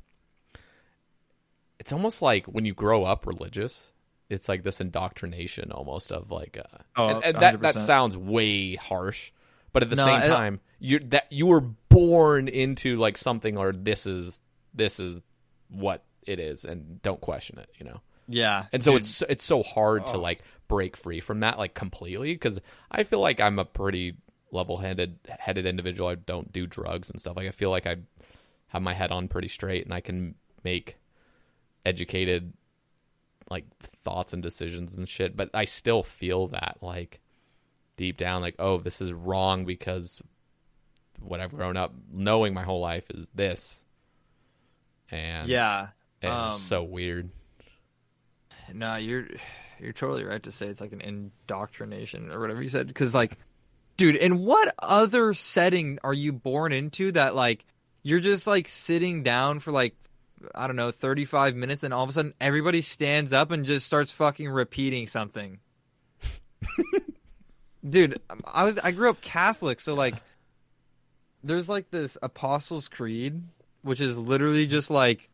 it's 1.79 1.93
almost 1.93 2.21
like 2.23 2.47
when 2.47 2.65
you 2.65 2.75
grow 2.75 3.05
up 3.05 3.27
religious, 3.27 3.93
it's 4.29 4.49
like 4.49 4.63
this 4.63 4.81
indoctrination 4.81 5.73
almost 5.73 6.13
of 6.13 6.31
like 6.31 6.59
uh 6.59 6.79
Oh, 6.97 7.09
and, 7.17 7.25
and 7.25 7.37
that 7.43 7.61
that 7.63 7.75
sounds 7.87 8.17
way 8.17 8.75
harsh, 8.77 9.31
but 9.73 9.83
at 9.83 9.89
the 9.91 9.97
No, 9.97 10.05
same 10.05 10.21
I- 10.23 10.29
time, 10.29 10.61
you 10.79 10.99
that 10.99 11.27
you 11.31 11.47
were 11.47 11.61
born 11.61 12.49
into 12.49 12.97
like 12.97 13.17
something 13.17 13.57
or 13.57 13.73
this 13.73 14.07
is 14.07 14.41
this 14.75 15.01
is 15.01 15.23
what 15.69 16.05
it 16.31 16.39
is 16.41 16.65
and 16.65 17.03
don't 17.03 17.21
question 17.21 17.59
it, 17.59 17.69
you 17.79 17.85
know. 17.85 18.01
yeah 18.29 18.67
And 18.73 18.83
so 18.83 18.93
dude, 18.93 19.01
it's 19.03 19.23
it's 19.23 19.45
so 19.45 19.63
hard 19.63 20.07
to 20.09 20.15
Oh. 20.15 20.21
like 20.21 20.41
break 20.69 20.97
free 20.97 21.21
from 21.21 21.41
that 21.41 21.59
like 21.59 21.75
completely 21.75 22.33
because 22.33 22.61
I 22.91 23.03
feel 23.03 23.21
like 23.21 23.41
I'm 23.41 23.59
a 23.59 23.65
pretty 23.65 24.15
level-headed 24.53 25.19
headed 25.29 25.67
individual. 25.67 26.09
I 26.09 26.15
don't 26.15 26.53
do 26.53 26.67
drugs 26.67 27.11
and 27.11 27.21
stuff. 27.21 27.37
Like 27.37 27.49
I 27.49 27.51
feel 27.53 27.71
like 27.71 27.87
I 27.87 27.97
have 28.69 28.83
my 28.83 28.95
head 28.95 29.11
on 29.13 29.29
pretty 29.29 29.49
straight 29.49 29.85
and 29.85 29.93
I 29.93 30.01
can 30.01 30.35
make 30.63 30.97
educated 31.85 32.53
like 33.51 33.65
thoughts 34.05 34.33
and 34.33 34.43
decisions 34.43 34.97
and 34.97 35.09
shit, 35.09 35.37
but 35.37 35.51
I 35.55 35.65
still 35.65 36.03
feel 36.05 36.47
that 36.49 36.79
like 36.81 37.21
deep 37.97 38.17
down 38.17 38.43
like 38.43 38.55
oh, 38.61 38.79
this 38.79 39.01
is 39.01 39.13
wrong 39.13 39.65
because 39.65 40.23
what 41.21 41.41
I've 41.41 41.55
grown 41.55 41.77
up 41.77 41.93
knowing 42.13 42.55
my 42.55 42.63
whole 42.63 42.81
life 42.81 43.05
is 43.11 43.29
this. 43.35 43.83
And 45.11 45.49
Yeah. 45.49 45.89
It's 46.23 46.33
um, 46.33 46.57
so 46.57 46.83
weird. 46.83 47.31
No, 48.73 48.97
you're 48.97 49.27
you're 49.81 49.93
totally 49.93 50.25
right 50.25 50.43
to 50.43 50.53
say 50.53 50.67
it's 50.67 50.81
like 50.81 50.93
an 50.93 51.01
indoctrination 51.01 52.31
or 52.31 52.41
whatever 52.41 52.63
you 52.63 52.69
said. 52.69 52.87
Because 52.87 53.15
like, 53.15 53.39
dude, 53.97 54.17
in 54.17 54.45
what 54.45 54.75
other 54.79 55.35
setting 55.35 55.99
are 56.05 56.15
you 56.15 56.33
born 56.33 56.73
into 56.73 57.13
that 57.13 57.35
like 57.35 57.65
you're 58.03 58.21
just 58.21 58.47
like 58.47 58.69
sitting 58.69 59.23
down 59.23 59.61
for 59.61 59.73
like 59.73 59.95
I 60.55 60.67
don't 60.67 60.77
know 60.77 60.91
35 60.91 61.55
minutes, 61.55 61.83
and 61.83 61.93
all 61.93 62.05
of 62.05 62.11
a 62.11 62.13
sudden 62.13 62.35
everybody 62.41 62.83
stands 62.83 63.33
up 63.33 63.51
and 63.51 63.67
just 63.67 63.87
starts 63.87 64.13
fucking 64.13 64.49
repeating 64.49 65.07
something. 65.07 65.59
dude, 67.89 68.21
I 68.45 68.65
was 68.65 68.79
I 68.79 68.91
grew 68.93 69.11
up 69.11 69.21
Catholic, 69.21 69.81
so 69.81 69.95
like, 69.95 70.15
there's 71.45 71.69
like 71.69 71.91
this 71.91 72.17
Apostles' 72.23 72.89
Creed, 72.89 73.43
which 73.83 74.01
is 74.01 74.17
literally 74.17 74.67
just 74.67 74.91
like 74.91 75.29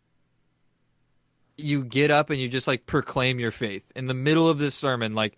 you 1.56 1.84
get 1.84 2.10
up 2.10 2.30
and 2.30 2.38
you 2.40 2.48
just 2.48 2.66
like 2.66 2.86
proclaim 2.86 3.38
your 3.38 3.50
faith. 3.50 3.90
In 3.96 4.06
the 4.06 4.14
middle 4.14 4.48
of 4.48 4.58
this 4.58 4.74
sermon 4.74 5.14
like 5.14 5.36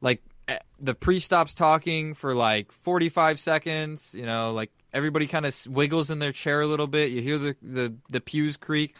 like 0.00 0.22
eh, 0.48 0.58
the 0.78 0.94
priest 0.94 1.26
stops 1.26 1.54
talking 1.54 2.14
for 2.14 2.34
like 2.34 2.72
45 2.72 3.38
seconds 3.38 4.14
you 4.14 4.26
know 4.26 4.52
like 4.52 4.70
everybody 4.92 5.26
kind 5.26 5.46
of 5.46 5.56
wiggles 5.68 6.10
in 6.10 6.18
their 6.18 6.32
chair 6.32 6.60
a 6.60 6.66
little 6.66 6.86
bit. 6.86 7.10
You 7.10 7.22
hear 7.22 7.38
the, 7.38 7.56
the 7.62 7.94
the 8.10 8.20
pews 8.20 8.56
creak. 8.56 8.94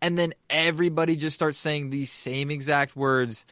And 0.00 0.18
then 0.18 0.34
everybody 0.50 1.14
just 1.14 1.36
starts 1.36 1.58
saying 1.58 1.90
these 1.90 2.10
same 2.10 2.50
exact 2.50 2.96
words 2.96 3.46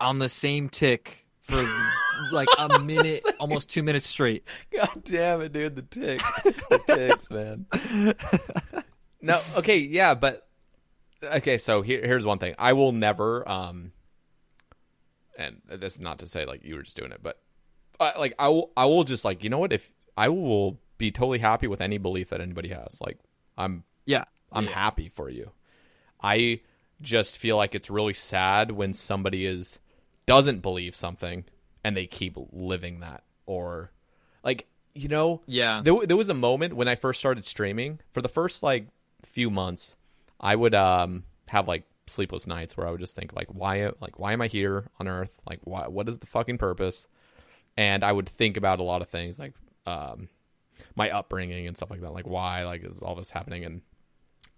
on 0.00 0.20
the 0.20 0.28
same 0.28 0.68
tick 0.68 1.26
for 1.40 1.60
like 2.32 2.48
a 2.58 2.78
minute 2.78 3.22
almost 3.40 3.68
2 3.70 3.82
minutes 3.82 4.06
straight. 4.06 4.44
God 4.72 5.02
damn 5.04 5.40
it, 5.40 5.52
dude! 5.52 5.74
The 5.74 5.82
tick, 5.82 6.20
the 6.70 6.78
ticks, 6.86 7.30
man. 7.30 7.66
no, 9.20 9.40
okay, 9.56 9.78
yeah, 9.78 10.14
but 10.14 10.46
okay. 11.22 11.58
So 11.58 11.82
here, 11.82 12.00
here's 12.04 12.24
one 12.24 12.38
thing: 12.38 12.54
I 12.58 12.72
will 12.72 12.92
never, 12.92 13.48
um, 13.48 13.92
and 15.38 15.60
this 15.68 15.94
is 15.94 16.00
not 16.00 16.18
to 16.20 16.26
say 16.26 16.44
like 16.44 16.64
you 16.64 16.76
were 16.76 16.82
just 16.82 16.96
doing 16.96 17.12
it, 17.12 17.20
but 17.22 17.40
uh, 18.00 18.12
like 18.18 18.34
I 18.38 18.48
will, 18.48 18.70
I 18.76 18.86
will 18.86 19.04
just 19.04 19.24
like 19.24 19.42
you 19.42 19.50
know 19.50 19.58
what? 19.58 19.72
If 19.72 19.92
I 20.16 20.28
will 20.28 20.78
be 20.98 21.10
totally 21.10 21.38
happy 21.38 21.66
with 21.66 21.80
any 21.80 21.98
belief 21.98 22.30
that 22.30 22.40
anybody 22.40 22.68
has, 22.68 23.00
like 23.00 23.18
I'm, 23.56 23.84
yeah 24.06 24.24
I'm 24.52 24.66
happy 24.66 25.08
for 25.08 25.28
you. 25.28 25.50
I 26.22 26.60
just 27.00 27.36
feel 27.36 27.56
like 27.56 27.74
it's 27.74 27.90
really 27.90 28.14
sad 28.14 28.70
when 28.70 28.92
somebody 28.92 29.44
is 29.46 29.80
doesn't 30.26 30.60
believe 30.60 30.94
something 30.94 31.44
and 31.82 31.96
they 31.96 32.06
keep 32.06 32.36
living 32.52 33.00
that 33.00 33.24
or 33.46 33.90
like 34.44 34.66
you 34.94 35.08
know 35.08 35.42
Yeah. 35.46 35.80
there, 35.82 36.06
there 36.06 36.16
was 36.16 36.28
a 36.28 36.34
moment 36.34 36.74
when 36.76 36.86
i 36.86 36.94
first 36.94 37.18
started 37.18 37.44
streaming 37.44 37.98
for 38.12 38.22
the 38.22 38.28
first 38.28 38.62
like 38.62 38.86
few 39.24 39.50
months 39.50 39.96
i 40.42 40.54
would 40.54 40.74
um 40.74 41.24
have 41.48 41.68
like 41.68 41.84
sleepless 42.06 42.46
nights 42.46 42.76
where 42.76 42.86
i 42.86 42.90
would 42.90 43.00
just 43.00 43.14
think 43.14 43.32
like 43.32 43.48
why 43.48 43.90
like 44.00 44.18
why 44.18 44.32
am 44.32 44.42
i 44.42 44.46
here 44.46 44.84
on 44.98 45.08
earth? 45.08 45.30
Like 45.48 45.60
why 45.64 45.86
what 45.88 46.08
is 46.08 46.18
the 46.18 46.26
fucking 46.26 46.58
purpose? 46.58 47.06
And 47.76 48.04
i 48.04 48.12
would 48.12 48.28
think 48.28 48.56
about 48.56 48.80
a 48.80 48.84
lot 48.84 49.02
of 49.02 49.08
things 49.08 49.38
like 49.38 49.54
um 49.86 50.28
my 50.96 51.10
upbringing 51.10 51.66
and 51.66 51.76
stuff 51.76 51.90
like 51.90 52.00
that 52.00 52.12
like 52.12 52.26
why 52.26 52.64
like 52.64 52.84
is 52.84 53.02
all 53.02 53.14
this 53.14 53.30
happening? 53.30 53.64
And 53.64 53.82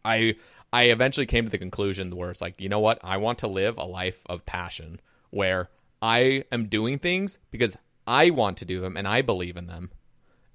I 0.04 0.36
I 0.72 0.84
eventually 0.84 1.26
came 1.26 1.44
to 1.44 1.50
the 1.50 1.58
conclusion 1.58 2.14
where 2.14 2.30
it's 2.30 2.40
like, 2.40 2.60
you 2.60 2.68
know 2.68 2.80
what? 2.80 2.98
I 3.02 3.18
want 3.18 3.38
to 3.40 3.48
live 3.48 3.78
a 3.78 3.84
life 3.84 4.20
of 4.26 4.44
passion 4.44 5.00
where 5.30 5.68
I 6.02 6.44
am 6.50 6.66
doing 6.66 6.98
things 6.98 7.38
because 7.50 7.76
I 8.06 8.30
want 8.30 8.58
to 8.58 8.64
do 8.64 8.80
them 8.80 8.96
and 8.96 9.06
I 9.06 9.22
believe 9.22 9.56
in 9.56 9.66
them 9.66 9.90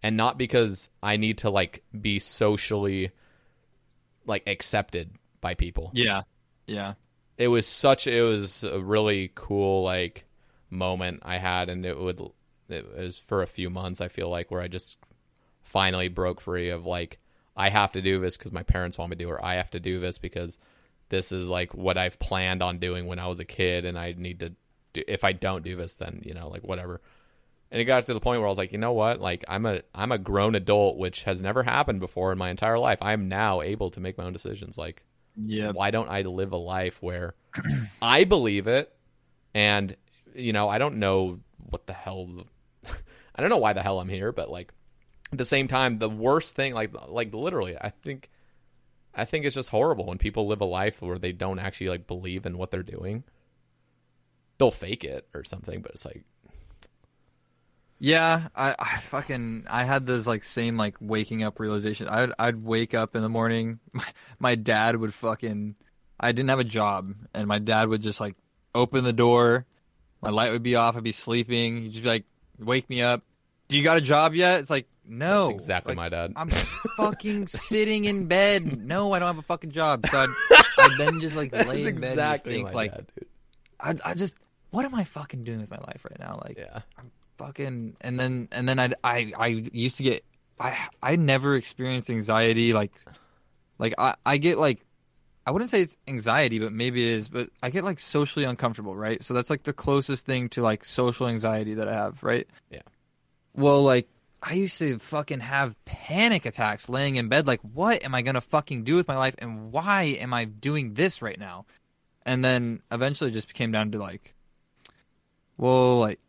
and 0.04 0.18
not 0.18 0.38
because 0.38 0.90
I 1.02 1.18
need 1.18 1.40
to 1.40 1.50
like 1.50 1.84
be 2.00 2.20
socially 2.20 3.12
like 4.30 4.44
accepted 4.48 5.12
by 5.42 5.54
people. 5.56 5.92
yeah 5.94 6.22
yeah 6.68 6.94
It 7.38 7.50
was 7.50 7.68
such 7.68 8.08
it 8.08 8.22
was 8.22 8.64
a 8.64 8.80
really 8.80 9.32
cool 9.36 9.84
like 9.84 10.26
moment 10.70 11.22
I 11.24 11.38
had 11.38 11.70
and 11.70 11.86
it 11.86 11.98
would 12.00 12.22
it 12.70 12.96
was 12.96 13.18
for 13.18 13.42
a 13.42 13.48
few 13.48 13.70
months 13.70 14.00
I 14.00 14.08
feel 14.08 14.30
like 14.30 14.52
where 14.52 14.62
I 14.62 14.68
just 14.68 14.98
finally 15.64 16.08
broke 16.08 16.40
free 16.42 16.70
of 16.70 16.86
like 16.86 17.20
I 17.56 17.70
have 17.70 17.92
to 17.94 18.02
do 18.02 18.22
this 18.22 18.38
because 18.38 18.54
my 18.54 18.64
parents 18.64 18.98
want 18.98 19.10
me 19.10 19.18
to, 19.18 19.24
do 19.26 19.30
or 19.30 19.44
I 19.44 19.56
have 19.56 19.72
to 19.72 19.80
do 19.82 20.00
this 20.00 20.18
because 20.18 20.58
this 21.10 21.32
is 21.32 21.50
like 21.50 21.74
what 21.74 21.98
I've 21.98 22.18
planned 22.20 22.62
on 22.64 22.78
doing 22.78 23.06
when 23.06 23.20
I 23.20 23.28
was 23.28 23.40
a 23.40 23.46
kid, 23.46 23.84
and 23.84 24.00
I 24.00 24.14
need 24.18 24.40
to. 24.40 24.54
Do, 24.94 25.04
if 25.08 25.24
I 25.24 25.34
don't 25.34 25.64
do 25.64 25.76
this, 25.76 25.96
then 25.96 26.22
you 26.24 26.34
know, 26.34 26.48
like 26.48 26.64
whatever. 26.64 27.02
And 27.72 27.80
it 27.80 27.86
got 27.86 28.06
to 28.08 28.14
the 28.14 28.20
point 28.20 28.40
where 28.40 28.48
I 28.48 28.50
was 28.50 28.58
like, 28.58 28.72
you 28.72 28.80
know 28.80 28.94
what? 28.94 29.20
Like 29.20 29.46
I'm 29.48 29.66
a 29.66 29.82
I'm 29.94 30.12
a 30.12 30.18
grown 30.18 30.56
adult, 30.56 30.98
which 30.98 31.24
has 31.24 31.42
never 31.42 31.64
happened 31.64 32.00
before 32.00 32.32
in 32.32 32.38
my 32.38 32.50
entire 32.50 32.80
life. 32.80 33.00
I 33.02 33.14
am 33.14 33.28
now 33.28 33.62
able 33.62 33.92
to 33.92 34.00
make 34.00 34.18
my 34.18 34.26
own 34.26 34.34
decisions. 34.34 34.78
Like, 34.78 35.04
yeah 35.42 35.72
why 35.72 35.92
don't 35.92 36.10
I 36.10 36.24
live 36.24 36.52
a 36.52 36.58
life 36.58 37.02
where 37.02 37.36
I 38.02 38.24
believe 38.24 38.68
it, 38.68 38.92
and 39.54 39.96
you 40.36 40.54
know, 40.54 40.68
I 40.70 40.78
don't 40.78 40.98
know 40.98 41.40
what 41.58 41.86
the 41.86 41.94
hell. 41.94 42.46
I 43.36 43.42
don't 43.42 43.50
know 43.50 43.58
why 43.58 43.74
the 43.74 43.84
hell 43.84 44.00
I'm 44.00 44.10
here, 44.10 44.32
but 44.32 44.50
like 44.50 44.74
at 45.32 45.38
the 45.38 45.46
same 45.46 45.68
time, 45.68 46.00
the 46.00 46.10
worst 46.10 46.56
thing, 46.56 46.74
like 46.74 46.92
like 47.08 47.34
literally, 47.34 47.78
I 47.80 47.90
think, 47.90 48.30
I 49.14 49.26
think 49.26 49.46
it's 49.46 49.56
just 49.56 49.70
horrible 49.70 50.08
when 50.08 50.18
people 50.18 50.48
live 50.48 50.62
a 50.62 50.66
life 50.66 51.02
where 51.02 51.20
they 51.20 51.32
don't 51.32 51.60
actually 51.60 51.90
like 51.90 52.08
believe 52.08 52.46
in 52.46 52.58
what 52.58 52.72
they're 52.72 52.84
doing. 52.84 53.24
They'll 54.58 54.72
fake 54.72 55.04
it 55.04 55.28
or 55.34 55.44
something, 55.44 55.82
but 55.82 55.92
it's 55.92 56.06
like, 56.06 56.24
Yeah, 58.00 58.48
I, 58.56 58.76
I 58.80 58.98
fucking 59.02 59.66
I 59.70 59.84
had 59.84 60.06
those 60.06 60.26
like 60.26 60.44
same 60.44 60.78
like 60.78 60.96
waking 61.02 61.44
up 61.44 61.60
realization. 61.60 62.08
I'd 62.08 62.32
I'd 62.40 62.64
wake 62.64 62.94
up 62.94 63.16
in 63.16 63.22
the 63.22 63.30
morning. 63.30 63.80
My, 63.94 64.06
my 64.40 64.56
dad 64.56 64.96
would 64.96 65.14
fucking 65.14 65.76
I 66.20 66.32
didn't 66.32 66.50
have 66.50 66.60
a 66.60 66.64
job, 66.66 67.14
and 67.34 67.48
my 67.48 67.60
dad 67.60 67.90
would 67.90 68.02
just 68.02 68.20
like 68.20 68.36
open 68.74 69.04
the 69.04 69.14
door. 69.14 69.66
My 70.22 70.30
light 70.30 70.52
would 70.52 70.64
be 70.64 70.76
off. 70.76 70.96
I'd 70.98 71.04
be 71.04 71.12
sleeping. 71.12 71.82
He'd 71.82 71.92
just 71.92 72.04
be 72.04 72.10
like, 72.10 72.26
"Wake 72.58 72.90
me 72.90 73.02
up. 73.02 73.22
Do 73.68 73.78
you 73.78 73.84
got 73.84 73.98
a 73.98 74.02
job 74.02 74.34
yet?" 74.34 74.60
It's 74.60 74.70
like, 74.70 74.88
no, 75.06 75.48
That's 75.48 75.64
exactly 75.64 75.92
Like, 75.92 75.98
my 75.98 76.10
dad. 76.10 76.34
I'm 76.36 76.50
fucking 76.98 77.48
sitting 77.48 78.06
in 78.06 78.28
bed. 78.28 78.86
No, 78.86 79.14
I 79.14 79.20
don't 79.20 79.28
have 79.28 79.38
a 79.38 79.42
fucking 79.44 79.72
job. 79.72 80.06
So 80.08 80.20
I'd, 80.20 80.30
I'd 80.78 80.98
then 80.98 81.20
just 81.20 81.36
like 81.36 81.52
lay 81.68 81.86
in 81.86 81.96
bed 81.96 82.04
and 82.04 82.04
exactly 82.04 82.54
think 82.54 82.74
like, 82.74 82.92
dad, 82.92 83.08
dude. 83.16 83.28
I 84.06 84.12
I 84.12 84.14
just 84.14 84.36
what 84.72 84.86
am 84.86 84.94
I 84.94 85.04
fucking 85.06 85.44
doing 85.44 85.60
with 85.60 85.72
my 85.72 85.80
life 85.88 86.06
right 86.10 86.20
now? 86.20 86.40
Like, 86.46 86.58
Yeah, 86.58 86.82
fucking 87.40 87.96
and 88.02 88.20
then 88.20 88.50
and 88.52 88.68
then 88.68 88.80
I 88.80 88.92
I 89.02 89.32
I 89.38 89.48
used 89.72 89.96
to 89.98 90.04
get 90.04 90.26
I 90.60 90.78
I 91.02 91.16
never 91.16 91.56
experienced 91.56 92.10
anxiety 92.10 92.74
like 92.74 92.92
like 93.80 93.94
I 93.98 94.16
I 94.26 94.38
get 94.38 94.58
like 94.58 94.86
I 95.48 95.52
wouldn't 95.52 95.72
say 95.72 95.82
it's 95.82 95.96
anxiety 96.06 96.60
but 96.60 96.74
maybe 96.74 97.02
it 97.02 97.14
is 97.14 97.30
but 97.30 97.50
I 97.64 97.70
get 97.70 97.86
like 97.86 98.00
socially 98.00 98.44
uncomfortable 98.44 98.94
right? 98.94 99.24
So 99.24 99.34
that's 99.34 99.50
like 99.50 99.64
the 99.64 99.72
closest 99.72 100.26
thing 100.26 100.50
to 100.50 100.62
like 100.62 100.84
social 100.84 101.28
anxiety 101.28 101.76
that 101.76 101.88
I 101.88 101.94
have 101.94 102.22
right? 102.22 102.46
Yeah. 102.70 102.82
well 103.56 103.84
like 103.84 104.10
I 104.44 104.54
used 104.54 104.78
to 104.80 105.00
fucking 105.00 105.40
have 105.40 105.82
panic 105.86 106.46
attacks 106.46 106.90
laying 106.90 107.16
in 107.16 107.30
bed 107.30 107.48
like 107.48 107.62
what 107.62 108.04
am 108.04 108.14
I 108.14 108.22
going 108.22 108.36
to 108.36 108.42
fucking 108.42 108.84
do 108.84 108.98
with 108.98 109.08
my 109.08 109.18
life 109.18 109.36
and 109.40 109.72
why 109.72 110.18
am 110.20 110.34
I 110.34 110.44
doing 110.44 110.94
this 110.94 111.22
right 111.22 111.40
now? 111.40 111.66
And 112.26 112.44
then 112.44 112.82
eventually 112.92 113.32
just 113.32 113.54
came 113.54 113.72
down 113.72 113.92
to 113.92 113.98
like 113.98 114.36
well 115.58 116.00
like 116.00 116.20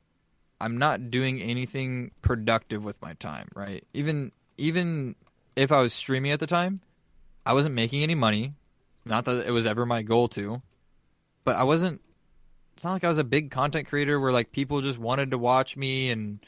I'm 0.61 0.77
not 0.77 1.11
doing 1.11 1.41
anything 1.41 2.11
productive 2.23 2.85
with 2.85 3.01
my 3.01 3.15
time, 3.15 3.49
right? 3.55 3.85
Even 3.95 4.33
even 4.59 5.17
if 5.57 5.73
I 5.73 5.81
was 5.81 5.93
streaming 5.95 6.33
at 6.33 6.41
the 6.41 6.47
time, 6.47 6.81
I 7.47 7.55
wasn't 7.55 7.75
making 7.75 8.03
any 8.03 8.15
money. 8.15 8.55
Not 9.05 9.25
that 9.25 9.47
it 9.47 9.51
was 9.51 9.67
ever 9.67 9.87
my 9.87 10.03
goal 10.03 10.29
to, 10.29 10.61
but 11.45 11.57
I 11.57 11.65
wasn't. 11.65 12.01
It's 12.75 12.85
not 12.85 12.93
like 12.93 13.05
I 13.05 13.09
was 13.09 13.19
a 13.19 13.25
big 13.25 13.51
content 13.51 13.89
creator 13.89 14.21
where 14.21 14.33
like 14.33 14.53
people 14.53 14.81
just 14.83 14.99
wanted 14.99 15.31
to 15.33 15.39
watch 15.39 15.77
me 15.77 16.11
and 16.11 16.41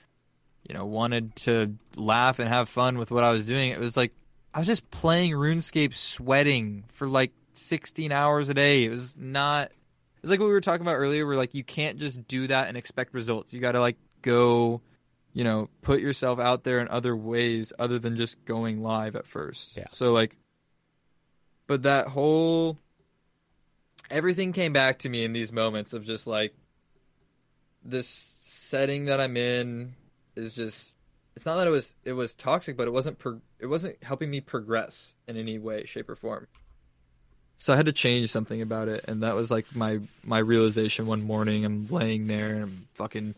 you 0.69 0.75
know 0.75 0.85
wanted 0.85 1.35
to 1.37 1.75
laugh 1.97 2.39
and 2.39 2.49
have 2.49 2.69
fun 2.69 2.99
with 2.99 3.11
what 3.11 3.25
I 3.25 3.33
was 3.33 3.47
doing. 3.47 3.71
It 3.71 3.81
was 3.81 3.97
like 3.97 4.13
I 4.55 4.59
was 4.59 4.67
just 4.67 4.91
playing 4.91 5.33
RuneScape, 5.33 5.95
sweating 5.95 6.85
for 6.93 7.09
like 7.09 7.33
16 7.55 8.13
hours 8.13 8.51
a 8.51 8.55
day. 8.55 8.85
It 8.85 8.91
was 8.91 9.17
not 9.17 9.73
it's 10.23 10.31
like 10.31 10.41
what 10.41 10.47
we 10.47 10.53
were 10.53 10.61
talking 10.61 10.83
about 10.83 10.97
earlier 10.97 11.27
where 11.27 11.37
like 11.37 11.55
you 11.55 11.65
can't 11.65 11.99
just 11.99 12.27
do 12.29 12.47
that 12.47 12.69
and 12.69 12.77
expect 12.77 13.15
results. 13.15 13.53
You 13.53 13.61
got 13.61 13.73
to 13.73 13.81
like 13.81 13.97
go 14.23 14.81
you 15.33 15.45
know 15.45 15.69
put 15.81 16.01
yourself 16.01 16.39
out 16.39 16.65
there 16.65 16.81
in 16.81 16.89
other 16.89 17.17
ways 17.17 17.73
other 17.79 17.99
than 17.99 18.17
just 18.17 18.45
going 18.45 18.83
live 18.83 19.17
at 19.17 19.27
first. 19.27 19.77
Yeah. 19.77 19.87
so 19.93 20.13
like 20.13 20.37
but 21.67 21.85
that 21.85 22.09
whole 22.09 22.79
everything 24.11 24.53
came 24.53 24.73
back 24.73 25.01
to 25.01 25.09
me 25.09 25.25
in 25.25 25.33
these 25.33 25.53
moments 25.53 25.95
of 25.95 26.05
just 26.05 26.27
like 26.27 26.55
this 27.85 28.31
setting 28.41 29.07
that 29.07 29.21
i'm 29.21 29.37
in 29.37 29.95
is 30.37 30.55
just 30.55 30.95
it's 31.35 31.47
not 31.47 31.57
that 31.57 31.67
it 31.67 31.71
was 31.71 31.95
it 32.05 32.13
was 32.13 32.35
toxic 32.35 32.77
but 32.77 32.87
it 32.87 32.93
wasn't 32.93 33.19
pro- 33.19 33.41
it 33.59 33.67
wasn't 33.67 33.97
helping 34.05 34.31
me 34.31 34.41
progress 34.41 35.15
in 35.27 35.37
any 35.37 35.59
way 35.59 35.85
shape 35.87 36.11
or 36.11 36.17
form 36.17 36.47
So 37.59 37.73
I 37.73 37.77
had 37.77 37.87
to 37.87 37.93
change 37.93 38.31
something 38.31 38.61
about 38.61 38.89
it, 38.89 39.05
and 39.07 39.23
that 39.23 39.35
was 39.35 39.51
like 39.51 39.75
my 39.75 40.01
my 40.25 40.39
realization 40.39 41.07
one 41.07 41.23
morning. 41.23 41.65
I'm 41.65 41.87
laying 41.89 42.27
there 42.27 42.55
and 42.55 42.63
I'm 42.65 42.87
fucking, 42.95 43.35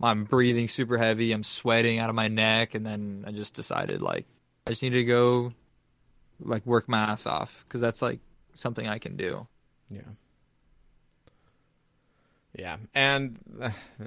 I'm 0.00 0.24
breathing 0.24 0.68
super 0.68 0.96
heavy. 0.96 1.32
I'm 1.32 1.44
sweating 1.44 1.98
out 1.98 2.08
of 2.08 2.16
my 2.16 2.28
neck, 2.28 2.74
and 2.74 2.86
then 2.86 3.24
I 3.26 3.32
just 3.32 3.54
decided 3.54 4.00
like 4.00 4.26
I 4.66 4.70
just 4.70 4.82
need 4.82 4.90
to 4.90 5.04
go, 5.04 5.52
like 6.40 6.64
work 6.64 6.88
my 6.88 6.98
ass 6.98 7.26
off 7.26 7.64
because 7.68 7.80
that's 7.80 8.00
like 8.00 8.20
something 8.54 8.88
I 8.88 8.98
can 8.98 9.16
do. 9.16 9.46
Yeah. 9.90 10.00
Yeah, 12.58 12.76
and 12.94 13.38
uh, 13.60 13.70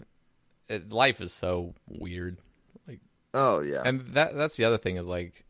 it, 0.70 0.92
life 0.92 1.22
is 1.22 1.34
so 1.34 1.74
weird. 1.88 2.38
Like, 2.88 3.00
Oh 3.34 3.62
yeah, 3.62 3.82
and 3.86 4.14
that 4.14 4.36
that's 4.36 4.58
the 4.58 4.66
other 4.66 4.78
thing 4.78 4.98
is 4.98 5.08
like, 5.08 5.46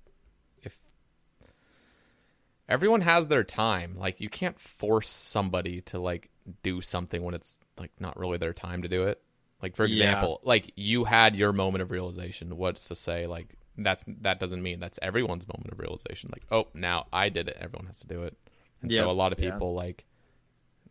everyone 2.71 3.01
has 3.01 3.27
their 3.27 3.43
time, 3.43 3.95
like 3.97 4.21
you 4.21 4.29
can't 4.29 4.59
force 4.59 5.09
somebody 5.09 5.81
to 5.81 5.99
like 5.99 6.29
do 6.63 6.81
something 6.81 7.21
when 7.21 7.35
it's 7.35 7.59
like 7.77 7.91
not 7.99 8.17
really 8.17 8.37
their 8.37 8.53
time 8.53 8.81
to 8.81 8.87
do 8.87 9.03
it. 9.03 9.21
Like 9.61 9.75
for 9.75 9.85
Yeah. 9.85 10.05
example, 10.05 10.39
like 10.43 10.71
you 10.75 11.03
had 11.03 11.35
your 11.35 11.53
moment 11.53 11.81
of 11.83 11.91
realization. 11.91 12.57
What's 12.57 12.87
to 12.87 12.95
say 12.95 13.27
like 13.27 13.55
that's 13.77 14.03
that 14.21 14.39
doesn't 14.39 14.63
mean 14.63 14.79
that's 14.79 14.99
everyone's 15.01 15.47
moment 15.47 15.71
of 15.71 15.79
realization. 15.79 16.29
Like, 16.33 16.43
oh, 16.51 16.67
now 16.73 17.07
I 17.13 17.29
did 17.29 17.47
it. 17.47 17.57
Everyone 17.59 17.87
has 17.87 17.99
to 17.99 18.07
do 18.07 18.23
it. 18.23 18.37
And 18.81 18.91
Yeah. 18.91 19.01
so 19.01 19.11
a 19.11 19.13
lot 19.13 19.33
of 19.33 19.39
Yeah. 19.39 19.51
people 19.51 19.73
like 19.75 20.05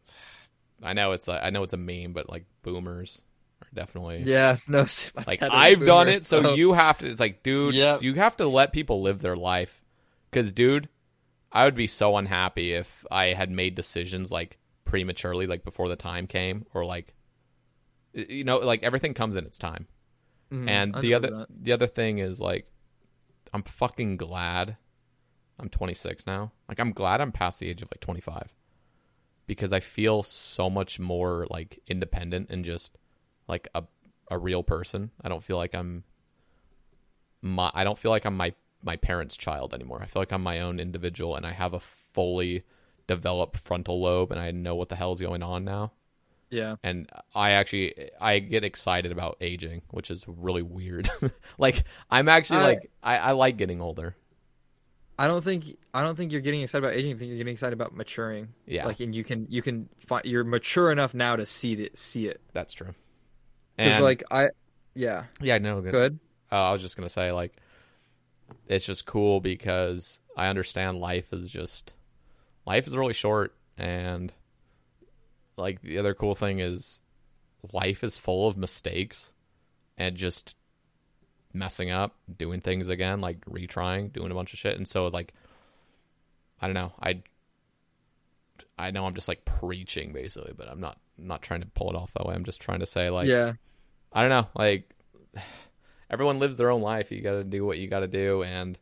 I 0.83 0.93
know 0.93 1.13
it's 1.13 1.29
a, 1.29 1.45
I 1.45 1.51
know 1.51 1.63
it's 1.63 1.73
a 1.75 1.77
meme, 1.79 2.13
but 2.13 2.31
like 2.31 2.45
boomers 2.63 3.23
are 3.63 3.69
definitely 3.75 4.25
yeah. 4.25 4.57
No, 4.69 4.81
like 5.27 5.41
dad 5.41 5.49
is 5.49 5.53
a 5.53 5.55
I've 5.55 5.85
done 5.85 6.09
it, 6.09 6.23
so 6.25 6.55
you 6.55 6.73
have 6.73 6.99
to. 6.99 7.07
It's 7.09 7.21
like, 7.21 7.43
dude, 7.43 7.75
Yep. 7.75 8.03
you 8.03 8.15
have 8.15 8.37
to 8.39 8.47
let 8.47 8.73
people 8.73 9.03
live 9.03 9.21
their 9.21 9.37
life. 9.37 9.83
Because, 10.31 10.53
dude, 10.53 10.89
I 11.53 11.65
would 11.65 11.75
be 11.75 11.87
so 11.87 12.17
unhappy 12.17 12.73
if 12.75 13.05
I 13.11 13.27
had 13.27 13.51
made 13.51 13.75
decisions 13.75 14.31
like 14.31 14.59
prematurely, 14.85 15.47
like 15.47 15.65
before 15.65 15.89
the 15.89 15.97
time 15.97 16.27
came, 16.27 16.67
or 16.75 16.85
like, 16.85 17.15
you 18.13 18.45
know, 18.45 18.59
like 18.59 18.83
everything 18.83 19.15
comes 19.15 19.37
in 19.37 19.45
its 19.45 19.59
time. 19.59 19.87
Mhm, 20.53 20.69
and 20.69 20.95
the 20.97 21.15
other, 21.15 21.31
that. 21.31 21.47
the 21.51 21.73
other 21.73 21.87
thing 21.87 22.19
is 22.19 22.41
like, 22.41 22.67
I'm 23.53 23.63
fucking 23.63 24.17
glad 24.17 24.77
I'm 25.59 25.69
26 25.69 26.27
now. 26.27 26.53
Like, 26.69 26.81
I'm 26.81 26.93
glad 26.93 27.21
I'm 27.21 27.33
past 27.33 27.59
the 27.61 27.69
age 27.69 27.83
of 27.83 27.89
like 27.91 28.01
25 28.01 28.55
because 29.47 29.73
I 29.73 29.81
feel 29.81 30.23
so 30.23 30.71
much 30.71 30.99
more 31.01 31.47
like 31.51 31.81
independent 31.89 32.51
and 32.51 32.65
just 32.65 32.97
like 33.49 33.69
a 33.75 33.85
a 34.31 34.39
real 34.39 34.63
person. 34.63 35.11
I 35.23 35.29
don't 35.29 35.43
feel 35.43 35.57
like 35.57 35.75
I'm 35.75 36.05
my 37.43 37.71
I 37.75 37.85
don't 37.85 37.99
feel 37.99 38.11
like 38.13 38.25
I'm 38.25 38.37
my 38.37 38.55
my 38.83 38.97
parents' 38.97 39.37
child 39.37 39.75
anymore. 39.75 40.01
I 40.03 40.07
feel 40.07 40.21
like 40.23 40.33
I'm 40.33 40.43
my 40.43 40.61
own 40.61 40.81
individual 40.81 41.37
and 41.37 41.47
I 41.47 41.53
have 41.53 41.75
a 41.75 41.81
fully 41.81 42.63
developed 43.07 43.57
frontal 43.59 44.01
lobe 44.01 44.31
and 44.31 44.41
I 44.41 44.51
know 44.51 44.75
what 44.75 44.89
the 44.89 44.97
hell's 44.97 45.21
going 45.21 45.43
on 45.43 45.65
now. 45.65 45.93
yeah. 46.51 46.77
And 46.83 47.09
I 47.35 47.51
actually 47.53 48.11
I 48.21 48.39
get 48.39 48.65
excited 48.65 49.13
about 49.13 49.37
aging, 49.41 49.83
which 49.91 50.11
is 50.11 50.25
really 50.27 50.63
weird. 50.63 51.09
like 51.59 51.85
I'm 52.11 52.29
actually 52.29 52.61
I- 52.61 52.63
like 52.65 52.91
I, 53.03 53.17
I 53.19 53.31
like 53.33 53.57
getting 53.57 53.81
older. 53.81 54.17
I 55.19 55.27
don't 55.27 55.45
think 55.45 55.77
I 55.93 56.01
don't 56.03 56.17
think 56.17 56.33
you're 56.33 56.41
getting 56.41 56.63
excited 56.63 56.83
about 56.83 56.97
aging. 56.97 57.15
I 57.15 57.19
think 57.19 57.29
you're 57.29 57.37
getting 57.37 57.53
excited 57.53 57.75
about 57.75 57.95
maturing. 57.95 58.49
Yeah. 58.67 58.87
Like, 58.87 59.01
and 59.01 59.15
you 59.15 59.23
can 59.23 59.47
you 59.51 59.61
can 59.61 59.91
find 59.99 60.25
you're 60.25 60.45
mature 60.45 60.91
enough 60.91 61.13
now 61.13 61.37
to 61.37 61.45
see 61.45 61.75
it. 61.75 61.99
See 61.99 62.27
it. 62.27 62.41
That's 62.55 62.73
true. 62.73 62.95
Because 63.77 64.01
like 64.01 64.23
I, 64.31 64.49
yeah, 64.95 65.25
yeah, 65.41 65.59
no, 65.59 65.83
good. 65.83 65.93
good. 65.93 66.19
Oh, 66.51 66.57
I 66.57 66.73
was 66.73 66.81
just 66.81 66.97
gonna 66.97 67.11
say 67.11 67.33
like 67.33 67.55
it's 68.67 68.87
just 68.87 69.07
cool 69.07 69.41
because 69.41 70.21
I 70.37 70.49
understand 70.49 71.01
life 71.01 71.33
is 71.33 71.49
just 71.49 71.95
life 72.67 72.87
is 72.87 72.97
really 72.97 73.13
short 73.13 73.55
and 73.77 74.33
like 75.57 75.81
the 75.83 75.99
other 75.99 76.15
cool 76.15 76.35
thing 76.35 76.61
is 76.61 77.01
life 77.73 78.03
is 78.05 78.17
full 78.17 78.49
of 78.49 78.57
mistakes 78.57 79.33
and 79.99 80.17
just 80.17 80.57
messing 81.53 81.91
up, 81.91 82.15
doing 82.39 82.61
things 82.61 82.89
again, 82.89 83.21
like 83.21 83.45
retrying, 83.45 84.13
doing 84.13 84.31
a 84.31 84.35
bunch 84.35 84.53
of 84.53 84.59
shit. 84.59 84.77
And 84.77 84.87
so 84.87 85.09
like 85.09 85.33
I 86.61 86.67
don't 86.67 86.75
know, 86.75 86.93
I 87.03 87.23
I 88.79 88.91
know 88.91 89.07
I'm 89.07 89.15
just 89.15 89.29
like 89.29 89.45
preaching 89.45 90.13
basically, 90.13 90.53
but 90.57 90.69
I'm 90.69 90.81
not 90.81 90.99
I'm 91.19 91.27
not 91.27 91.43
trying 91.43 91.61
to 91.61 91.67
pull 91.69 91.91
it 91.91 91.97
off 91.97 92.13
that 92.15 92.27
way. 92.27 92.35
I'm 92.35 92.45
just 92.45 92.61
trying 92.61 92.81
to 92.81 92.87
say 92.87 93.11
like 93.11 93.29
yeah, 93.29 93.53
I 94.13 94.21
don't 94.23 94.31
know. 94.31 94.49
Like 94.55 94.91
everyone 96.11 96.39
lives 96.39 96.57
their 96.57 96.71
own 96.71 96.83
life. 96.83 97.11
You 97.11 97.21
got 97.21 97.33
to 97.33 97.45
do 97.45 97.65
what 97.65 97.79
you 97.79 97.87
got 97.89 98.01
to 98.01 98.09
do, 98.09 98.43
and 98.43 98.79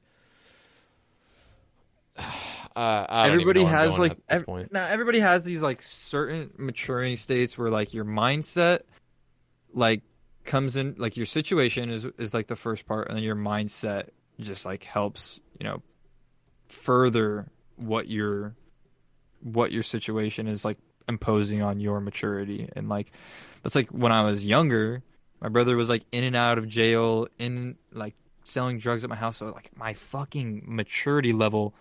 uh, 2.18 2.23
I 2.76 3.28
don't 3.28 3.40
even 3.40 3.40
everybody 3.40 3.60
know 3.60 3.66
where 3.66 3.81
I'm 3.81 3.90
has 3.90 3.98
like 3.98 4.18
ev- 4.28 4.47
point. 4.47 4.73
now 4.73 4.86
everybody 4.86 5.20
has 5.20 5.44
these 5.44 5.62
like 5.62 5.82
certain 5.82 6.50
maturing 6.57 7.16
states 7.16 7.57
where 7.58 7.70
like 7.70 7.94
your 7.94 8.05
mindset 8.05 8.81
like 9.73 10.02
comes 10.44 10.76
in 10.76 10.94
like 10.97 11.16
your 11.16 11.26
situation 11.26 11.90
is 11.90 12.07
is 12.16 12.32
like 12.32 12.47
the 12.47 12.57
first 12.57 12.86
part 12.86 13.08
and 13.08 13.16
then 13.16 13.23
your 13.23 13.36
mindset 13.36 14.08
just 14.40 14.65
like 14.65 14.82
helps 14.84 15.40
you 15.60 15.65
know 15.65 15.82
further 16.68 17.50
what 17.76 18.08
your 18.08 18.55
what 19.42 19.73
your 19.73 19.82
situation 19.82 20.47
is 20.47 20.65
like 20.65 20.78
imposing 21.08 21.62
on 21.62 21.81
your 21.81 22.00
maturity 22.00 22.68
and 22.74 22.89
like 22.89 23.12
that's 23.62 23.74
like 23.74 23.89
when 23.90 24.12
I 24.12 24.24
was 24.24 24.47
younger 24.47 25.02
my 25.41 25.49
brother 25.49 25.76
was 25.76 25.89
like 25.89 26.05
in 26.12 26.25
and 26.25 26.36
out 26.36 26.58
of 26.58 26.68
jail 26.68 27.28
in 27.39 27.76
like 27.92 28.15
selling 28.44 28.78
drugs 28.78 29.05
at 29.05 29.10
my 29.10 29.17
house 29.17 29.36
so 29.39 29.47
like 29.47 29.70
my 29.76 29.92
fucking 29.92 30.65
maturity 30.67 31.33
level 31.33 31.75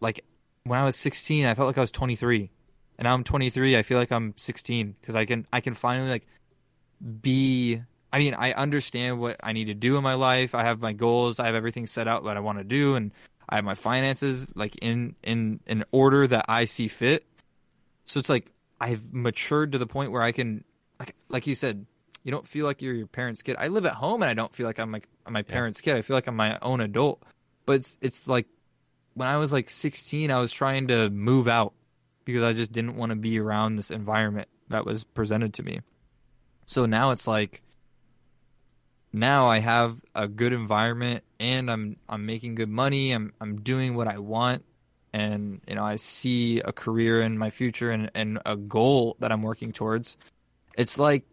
like 0.00 0.24
when 0.64 0.78
I 0.78 0.84
was 0.84 0.96
16, 0.96 1.46
I 1.46 1.54
felt 1.54 1.66
like 1.66 1.78
I 1.78 1.80
was 1.80 1.90
23, 1.90 2.50
and 2.98 3.04
now 3.04 3.14
I'm 3.14 3.24
23. 3.24 3.76
I 3.76 3.82
feel 3.82 3.98
like 3.98 4.12
I'm 4.12 4.34
16 4.36 4.94
because 5.00 5.16
I 5.16 5.24
can 5.24 5.46
I 5.52 5.60
can 5.60 5.74
finally 5.74 6.10
like 6.10 6.26
be. 7.22 7.82
I 8.12 8.18
mean, 8.18 8.34
I 8.34 8.52
understand 8.52 9.20
what 9.20 9.36
I 9.42 9.52
need 9.52 9.66
to 9.66 9.74
do 9.74 9.96
in 9.96 10.02
my 10.02 10.14
life. 10.14 10.54
I 10.54 10.64
have 10.64 10.80
my 10.80 10.92
goals. 10.92 11.38
I 11.38 11.46
have 11.46 11.54
everything 11.54 11.86
set 11.86 12.08
out 12.08 12.24
that 12.24 12.36
I 12.36 12.40
want 12.40 12.58
to 12.58 12.64
do, 12.64 12.96
and 12.96 13.12
I 13.48 13.56
have 13.56 13.64
my 13.64 13.74
finances 13.74 14.48
like 14.54 14.76
in 14.82 15.14
in 15.22 15.60
an 15.66 15.84
order 15.92 16.26
that 16.26 16.46
I 16.48 16.64
see 16.64 16.88
fit. 16.88 17.24
So 18.04 18.18
it's 18.18 18.28
like 18.28 18.50
I've 18.80 19.12
matured 19.12 19.72
to 19.72 19.78
the 19.78 19.86
point 19.86 20.12
where 20.12 20.22
I 20.22 20.32
can 20.32 20.64
like 20.98 21.14
like 21.28 21.46
you 21.46 21.54
said, 21.54 21.86
you 22.22 22.30
don't 22.30 22.46
feel 22.46 22.66
like 22.66 22.82
you're 22.82 22.94
your 22.94 23.06
parents' 23.06 23.42
kid. 23.42 23.56
I 23.58 23.68
live 23.68 23.86
at 23.86 23.94
home 23.94 24.22
and 24.22 24.30
I 24.30 24.34
don't 24.34 24.54
feel 24.54 24.66
like 24.66 24.78
I'm 24.78 24.92
like 24.92 25.08
I'm 25.26 25.32
my 25.32 25.42
parents' 25.42 25.80
kid. 25.80 25.96
I 25.96 26.02
feel 26.02 26.16
like 26.16 26.26
I'm 26.26 26.36
my 26.36 26.58
own 26.60 26.80
adult. 26.80 27.22
But 27.66 27.74
it's 27.76 27.98
it's 28.00 28.28
like 28.28 28.46
when 29.14 29.28
I 29.28 29.36
was 29.36 29.52
like 29.52 29.70
16, 29.70 30.30
I 30.30 30.38
was 30.38 30.52
trying 30.52 30.88
to 30.88 31.10
move 31.10 31.48
out 31.48 31.72
because 32.24 32.42
I 32.42 32.52
just 32.52 32.72
didn't 32.72 32.96
want 32.96 33.10
to 33.10 33.16
be 33.16 33.38
around 33.38 33.76
this 33.76 33.90
environment 33.90 34.48
that 34.68 34.84
was 34.84 35.04
presented 35.04 35.54
to 35.54 35.62
me. 35.62 35.80
So 36.66 36.86
now 36.86 37.10
it's 37.10 37.26
like 37.26 37.62
now 39.12 39.48
I 39.48 39.58
have 39.58 40.00
a 40.14 40.28
good 40.28 40.52
environment 40.52 41.24
and 41.38 41.70
I'm 41.70 41.96
I'm 42.08 42.26
making 42.26 42.54
good 42.54 42.68
money. 42.68 43.12
I'm 43.12 43.32
I'm 43.40 43.60
doing 43.60 43.94
what 43.94 44.08
I 44.08 44.18
want 44.18 44.64
and 45.12 45.60
you 45.66 45.74
know 45.74 45.84
I 45.84 45.96
see 45.96 46.60
a 46.60 46.72
career 46.72 47.20
in 47.22 47.36
my 47.38 47.50
future 47.50 47.90
and 47.90 48.10
and 48.14 48.38
a 48.46 48.56
goal 48.56 49.16
that 49.20 49.32
I'm 49.32 49.42
working 49.42 49.72
towards. 49.72 50.16
It's 50.76 50.98
like 50.98 51.24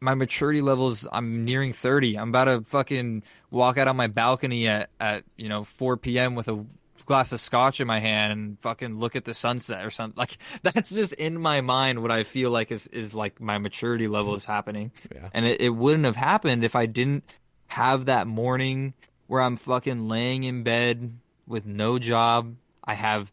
my 0.00 0.14
maturity 0.14 0.60
levels 0.60 1.06
I'm 1.10 1.44
nearing 1.44 1.72
30. 1.72 2.18
I'm 2.18 2.28
about 2.30 2.44
to 2.44 2.62
fucking 2.62 3.22
walk 3.50 3.78
out 3.78 3.88
on 3.88 3.96
my 3.96 4.06
balcony 4.06 4.68
at 4.68 4.90
at 5.00 5.24
you 5.36 5.48
know 5.48 5.64
4 5.64 5.96
p.m. 5.96 6.34
with 6.34 6.48
a 6.48 6.64
glass 7.06 7.32
of 7.32 7.40
scotch 7.40 7.80
in 7.80 7.86
my 7.86 8.00
hand 8.00 8.32
and 8.32 8.60
fucking 8.60 8.98
look 8.98 9.16
at 9.16 9.24
the 9.24 9.34
sunset 9.34 9.84
or 9.84 9.90
something. 9.90 10.16
Like 10.18 10.38
that's 10.62 10.90
just 10.90 11.12
in 11.14 11.40
my 11.40 11.60
mind 11.60 12.02
what 12.02 12.10
I 12.10 12.24
feel 12.24 12.50
like 12.50 12.70
is 12.70 12.86
is 12.88 13.14
like 13.14 13.40
my 13.40 13.58
maturity 13.58 14.08
level 14.08 14.34
is 14.34 14.44
happening. 14.44 14.92
Yeah. 15.14 15.30
And 15.32 15.46
it, 15.46 15.60
it 15.60 15.70
wouldn't 15.70 16.04
have 16.04 16.16
happened 16.16 16.64
if 16.64 16.76
I 16.76 16.86
didn't 16.86 17.24
have 17.68 18.06
that 18.06 18.26
morning 18.26 18.94
where 19.26 19.40
I'm 19.40 19.56
fucking 19.56 20.08
laying 20.08 20.44
in 20.44 20.62
bed 20.62 21.18
with 21.46 21.66
no 21.66 21.98
job. 21.98 22.54
I 22.84 22.94
have 22.94 23.32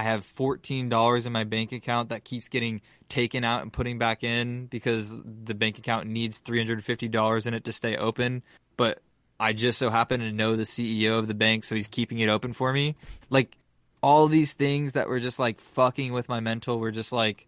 I 0.00 0.02
have 0.04 0.24
fourteen 0.24 0.88
dollars 0.88 1.26
in 1.26 1.32
my 1.34 1.44
bank 1.44 1.72
account 1.72 2.08
that 2.08 2.24
keeps 2.24 2.48
getting 2.48 2.80
taken 3.10 3.44
out 3.44 3.60
and 3.60 3.70
putting 3.70 3.98
back 3.98 4.24
in 4.24 4.64
because 4.64 5.14
the 5.14 5.54
bank 5.54 5.76
account 5.76 6.08
needs 6.08 6.38
three 6.38 6.56
hundred 6.56 6.78
and 6.78 6.84
fifty 6.84 7.06
dollars 7.06 7.46
in 7.46 7.52
it 7.52 7.64
to 7.64 7.72
stay 7.74 7.98
open. 7.98 8.42
But 8.78 9.02
I 9.38 9.52
just 9.52 9.78
so 9.78 9.90
happen 9.90 10.20
to 10.20 10.32
know 10.32 10.56
the 10.56 10.62
CEO 10.62 11.18
of 11.18 11.26
the 11.26 11.34
bank, 11.34 11.64
so 11.64 11.74
he's 11.74 11.86
keeping 11.86 12.20
it 12.20 12.30
open 12.30 12.54
for 12.54 12.72
me. 12.72 12.96
Like 13.28 13.58
all 14.02 14.26
these 14.26 14.54
things 14.54 14.94
that 14.94 15.06
were 15.06 15.20
just 15.20 15.38
like 15.38 15.60
fucking 15.60 16.14
with 16.14 16.30
my 16.30 16.40
mental 16.40 16.78
were 16.78 16.92
just 16.92 17.12
like 17.12 17.46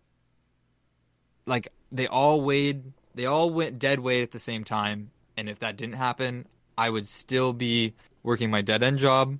like 1.46 1.72
they 1.90 2.06
all 2.06 2.42
weighed 2.42 2.82
they 3.14 3.24
all 3.24 3.48
went 3.48 3.78
dead 3.78 3.98
weight 3.98 4.24
at 4.24 4.30
the 4.30 4.38
same 4.38 4.62
time. 4.62 5.10
And 5.38 5.48
if 5.48 5.60
that 5.60 5.78
didn't 5.78 5.94
happen, 5.94 6.44
I 6.76 6.90
would 6.90 7.08
still 7.08 7.54
be 7.54 7.94
working 8.22 8.50
my 8.50 8.60
dead 8.60 8.82
end 8.82 8.98
job 8.98 9.38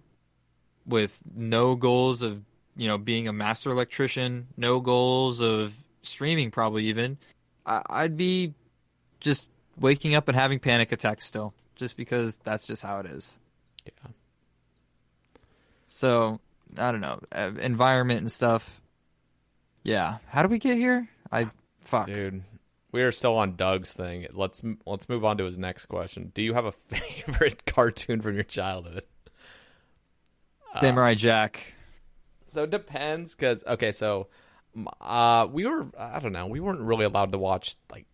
with 0.87 1.19
no 1.37 1.75
goals 1.75 2.23
of 2.23 2.41
you 2.77 2.89
know 2.89 2.99
being 2.99 3.29
a 3.29 3.33
master 3.33 3.71
electrician, 3.71 4.49
no 4.57 4.81
goals 4.81 5.41
of 5.41 5.75
streaming, 6.03 6.51
probably 6.51 6.87
even. 6.87 7.19
I- 7.67 7.83
I'd 7.89 8.17
be 8.17 8.55
just 9.21 9.51
waking 9.79 10.15
up 10.15 10.29
and 10.29 10.37
having 10.37 10.59
panic 10.59 10.93
attacks 10.93 11.27
still, 11.27 11.55
just 11.77 11.97
because 11.97 12.37
that's 12.45 12.67
just 12.67 12.83
how 12.83 13.01
it 13.01 13.07
is. 13.07 13.39
Yeah. 13.87 14.11
So 15.89 16.41
I 16.79 16.91
don't 16.93 17.01
know 17.01 17.21
uh, 17.33 17.51
environment 17.61 18.21
and 18.21 18.33
stuff. 18.33 18.81
Yeah, 19.85 20.19
how 20.29 20.43
do 20.43 20.49
we 20.49 20.59
get 20.59 20.77
here? 20.77 21.09
I 21.31 21.49
fuck. 21.81 22.07
Dude, 22.07 22.43
we 22.93 23.03
are 23.03 23.13
still 23.13 23.37
on 23.37 23.57
Doug's 23.57 23.93
thing. 23.93 24.27
Let's 24.33 24.63
let's 24.87 25.09
move 25.09 25.25
on 25.25 25.39
to 25.39 25.45
his 25.45 25.59
next 25.59 25.87
question. 25.87 26.31
Do 26.35 26.43
you 26.43 26.55
have 26.55 26.65
a 26.65 26.73
favorite 26.89 27.65
cartoon 27.67 28.21
from 28.23 28.35
your 28.35 28.45
childhood? 28.45 29.05
Samurai 30.81 31.15
Jack. 31.15 31.75
So 32.53 32.65
it 32.65 32.71
depends, 32.71 33.35
because 33.35 33.65
okay, 33.67 33.93
so 33.93 34.29
uh, 35.01 35.47
we 35.51 35.67
were 35.67 35.87
I 35.99 36.19
don't 36.21 36.33
know, 36.33 36.47
we 36.47 36.61
weren't 36.61 36.81
really 36.81 37.05
allowed 37.05 37.33
to 37.33 37.39
watch 37.39 37.77
like 37.91 38.07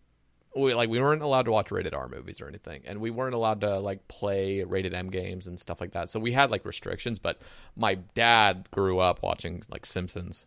we 0.57 0.75
like 0.75 0.89
we 0.89 1.00
weren't 1.00 1.23
allowed 1.23 1.44
to 1.44 1.52
watch 1.52 1.70
rated 1.70 1.94
R 1.94 2.08
movies 2.08 2.41
or 2.41 2.49
anything, 2.49 2.83
and 2.86 3.00
we 3.00 3.10
weren't 3.10 3.34
allowed 3.34 3.60
to 3.62 3.78
like 3.78 4.08
play 4.08 4.65
rated 4.65 4.94
M 4.94 5.10
games 5.10 5.47
and 5.47 5.58
stuff 5.58 5.81
like 5.81 5.92
that. 5.92 6.10
So 6.10 6.20
we 6.20 6.33
had 6.33 6.50
like 6.50 6.65
restrictions. 6.65 7.18
But 7.18 7.41
my 7.76 7.97
dad 8.15 8.68
grew 8.70 8.99
up 8.99 9.23
watching 9.23 9.62
like 9.68 9.84
Simpsons, 9.86 10.47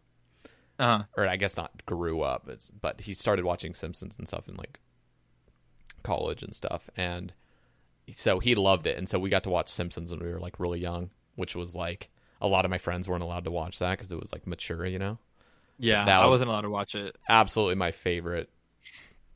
Uh-huh. 0.79 1.03
or 1.15 1.27
I 1.27 1.35
guess 1.37 1.57
not 1.57 1.85
grew 1.85 2.21
up, 2.21 2.49
but 2.81 3.01
he 3.01 3.13
started 3.13 3.45
watching 3.45 3.73
Simpsons 3.73 4.17
and 4.17 4.27
stuff 4.27 4.47
in 4.47 4.55
like 4.55 4.79
college 6.03 6.43
and 6.43 6.55
stuff, 6.55 6.89
and 6.97 7.33
so 8.15 8.39
he 8.39 8.55
loved 8.55 8.87
it, 8.87 8.97
and 8.97 9.07
so 9.07 9.19
we 9.19 9.29
got 9.29 9.43
to 9.43 9.49
watch 9.49 9.69
Simpsons 9.69 10.11
when 10.11 10.19
we 10.19 10.31
were 10.31 10.39
like 10.39 10.59
really 10.59 10.79
young, 10.79 11.11
which 11.35 11.55
was 11.55 11.75
like 11.75 12.09
a 12.41 12.47
lot 12.47 12.65
of 12.65 12.71
my 12.71 12.77
friends 12.77 13.07
weren't 13.07 13.23
allowed 13.23 13.45
to 13.45 13.51
watch 13.51 13.79
that 13.79 13.91
because 13.97 14.11
it 14.11 14.19
was 14.19 14.31
like 14.33 14.45
mature, 14.47 14.85
you 14.85 14.99
know. 14.99 15.17
Yeah, 15.77 16.05
That 16.05 16.21
I 16.21 16.25
was- 16.25 16.35
wasn't 16.35 16.49
allowed 16.49 16.61
to 16.61 16.69
watch 16.69 16.95
it. 16.95 17.15
Absolutely 17.29 17.75
my 17.75 17.91
favorite 17.91 18.49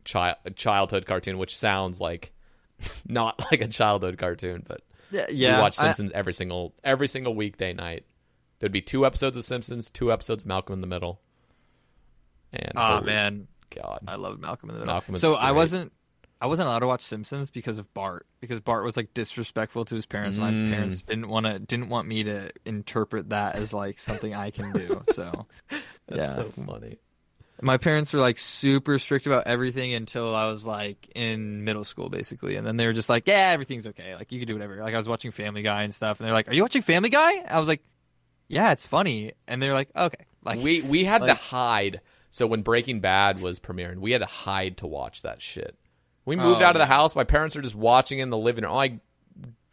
child 0.03 0.38
childhood 0.56 1.06
cartoon, 1.06 1.38
which 1.38 1.58
sounds 1.58 2.00
like 2.01 2.32
not 3.08 3.40
like 3.51 3.61
a 3.61 3.67
childhood 3.67 4.17
cartoon, 4.17 4.64
but 4.67 4.82
Yeah, 5.11 5.25
yeah. 5.30 5.56
we 5.58 5.61
watched 5.61 5.80
I- 5.80 5.85
Simpsons 5.85 6.11
every 6.14 6.34
single 6.34 6.74
every 6.84 7.08
single 7.08 7.34
weekday 7.35 7.74
night. 7.74 8.06
There'd 8.59 8.72
be 8.72 8.82
two 8.82 9.06
episodes 9.06 9.35
of 9.38 9.43
Simpsons, 9.43 9.92
two 9.92 10.11
episodes 10.11 10.43
of 10.43 10.48
Malcolm 10.48 10.74
in 10.74 10.82
the 10.82 10.88
Middle, 10.88 11.19
and 12.53 12.72
oh 12.75 13.01
man, 13.01 13.48
God, 13.75 14.00
I 14.08 14.16
love 14.16 14.40
Malcolm 14.40 14.69
in 14.69 14.75
the 14.75 14.80
Middle. 14.80 14.93
Malcolm 14.93 15.17
so 15.17 15.35
I 15.35 15.51
wasn't 15.51 15.92
I 16.41 16.47
wasn't 16.47 16.67
allowed 16.67 16.80
to 16.80 16.88
watch 16.88 17.01
Simpsons 17.03 17.49
because 17.51 17.77
of 17.77 17.91
Bart 17.93 18.25
because 18.41 18.59
Bart 18.59 18.83
was 18.83 18.97
like 18.97 19.14
disrespectful 19.14 19.85
to 19.85 19.95
his 19.95 20.05
parents. 20.05 20.38
My 20.38 20.51
Mm. 20.51 20.69
parents 20.69 21.01
didn't 21.03 21.30
want 21.30 21.45
to 21.45 21.59
didn't 21.59 21.89
want 21.89 22.07
me 22.07 22.23
to 22.23 22.51
interpret 22.65 23.30
that 23.30 23.55
as 23.55 23.73
like 23.73 23.99
something 23.99 24.35
I 24.35 24.51
can 24.51 24.72
do. 24.73 25.03
So 25.14 25.47
that's 25.69 25.81
yeah. 26.11 26.35
so 26.35 26.49
funny. 26.65 26.97
my 27.61 27.77
parents 27.77 28.11
were 28.11 28.19
like 28.19 28.38
super 28.38 28.99
strict 28.99 29.25
about 29.27 29.47
everything 29.47 29.93
until 29.93 30.35
I 30.35 30.49
was 30.49 30.67
like 30.67 31.09
in 31.15 31.64
middle 31.64 31.85
school 31.85 32.09
basically. 32.09 32.57
And 32.57 32.67
then 32.67 32.75
they 32.77 32.85
were 32.85 32.93
just 32.93 33.09
like, 33.09 33.27
"Yeah, 33.27 33.51
everything's 33.53 33.88
okay. 33.88 34.14
Like 34.15 34.31
you 34.33 34.39
can 34.39 34.47
do 34.47 34.53
whatever." 34.55 34.75
Like 34.83 34.93
I 34.93 34.97
was 34.97 35.07
watching 35.07 35.31
Family 35.31 35.61
Guy 35.61 35.83
and 35.83 35.95
stuff 35.95 36.19
and 36.19 36.27
they're 36.27 36.33
like, 36.33 36.49
"Are 36.49 36.53
you 36.53 36.61
watching 36.64 36.81
Family 36.81 37.09
Guy?" 37.09 37.31
I 37.47 37.59
was 37.59 37.67
like, 37.69 37.81
"Yeah, 38.49 38.73
it's 38.73 38.85
funny." 38.85 39.31
And 39.47 39.61
they're 39.61 39.73
like, 39.73 39.89
"Okay." 39.95 40.25
Like 40.43 40.59
we 40.59 40.81
we 40.81 41.05
had 41.05 41.22
to 41.23 41.33
hide. 41.33 42.01
So 42.30 42.45
when 42.45 42.61
Breaking 42.61 42.99
Bad 42.99 43.39
was 43.39 43.59
premiering, 43.61 43.99
we 43.99 44.11
had 44.11 44.19
to 44.19 44.27
hide 44.27 44.77
to 44.77 44.88
watch 44.88 45.22
that 45.22 45.41
shit. 45.41 45.77
We 46.25 46.35
moved 46.35 46.61
Oh, 46.61 46.65
out 46.65 46.75
of 46.75 46.79
the 46.79 46.83
um, 46.85 46.89
house. 46.89 47.15
My 47.15 47.23
parents 47.23 47.55
are 47.55 47.61
just 47.61 47.75
watching 47.75 48.19
in 48.19 48.29
the 48.29 48.37
living 48.37 48.63
room. 48.63 48.73
Like 48.73 48.99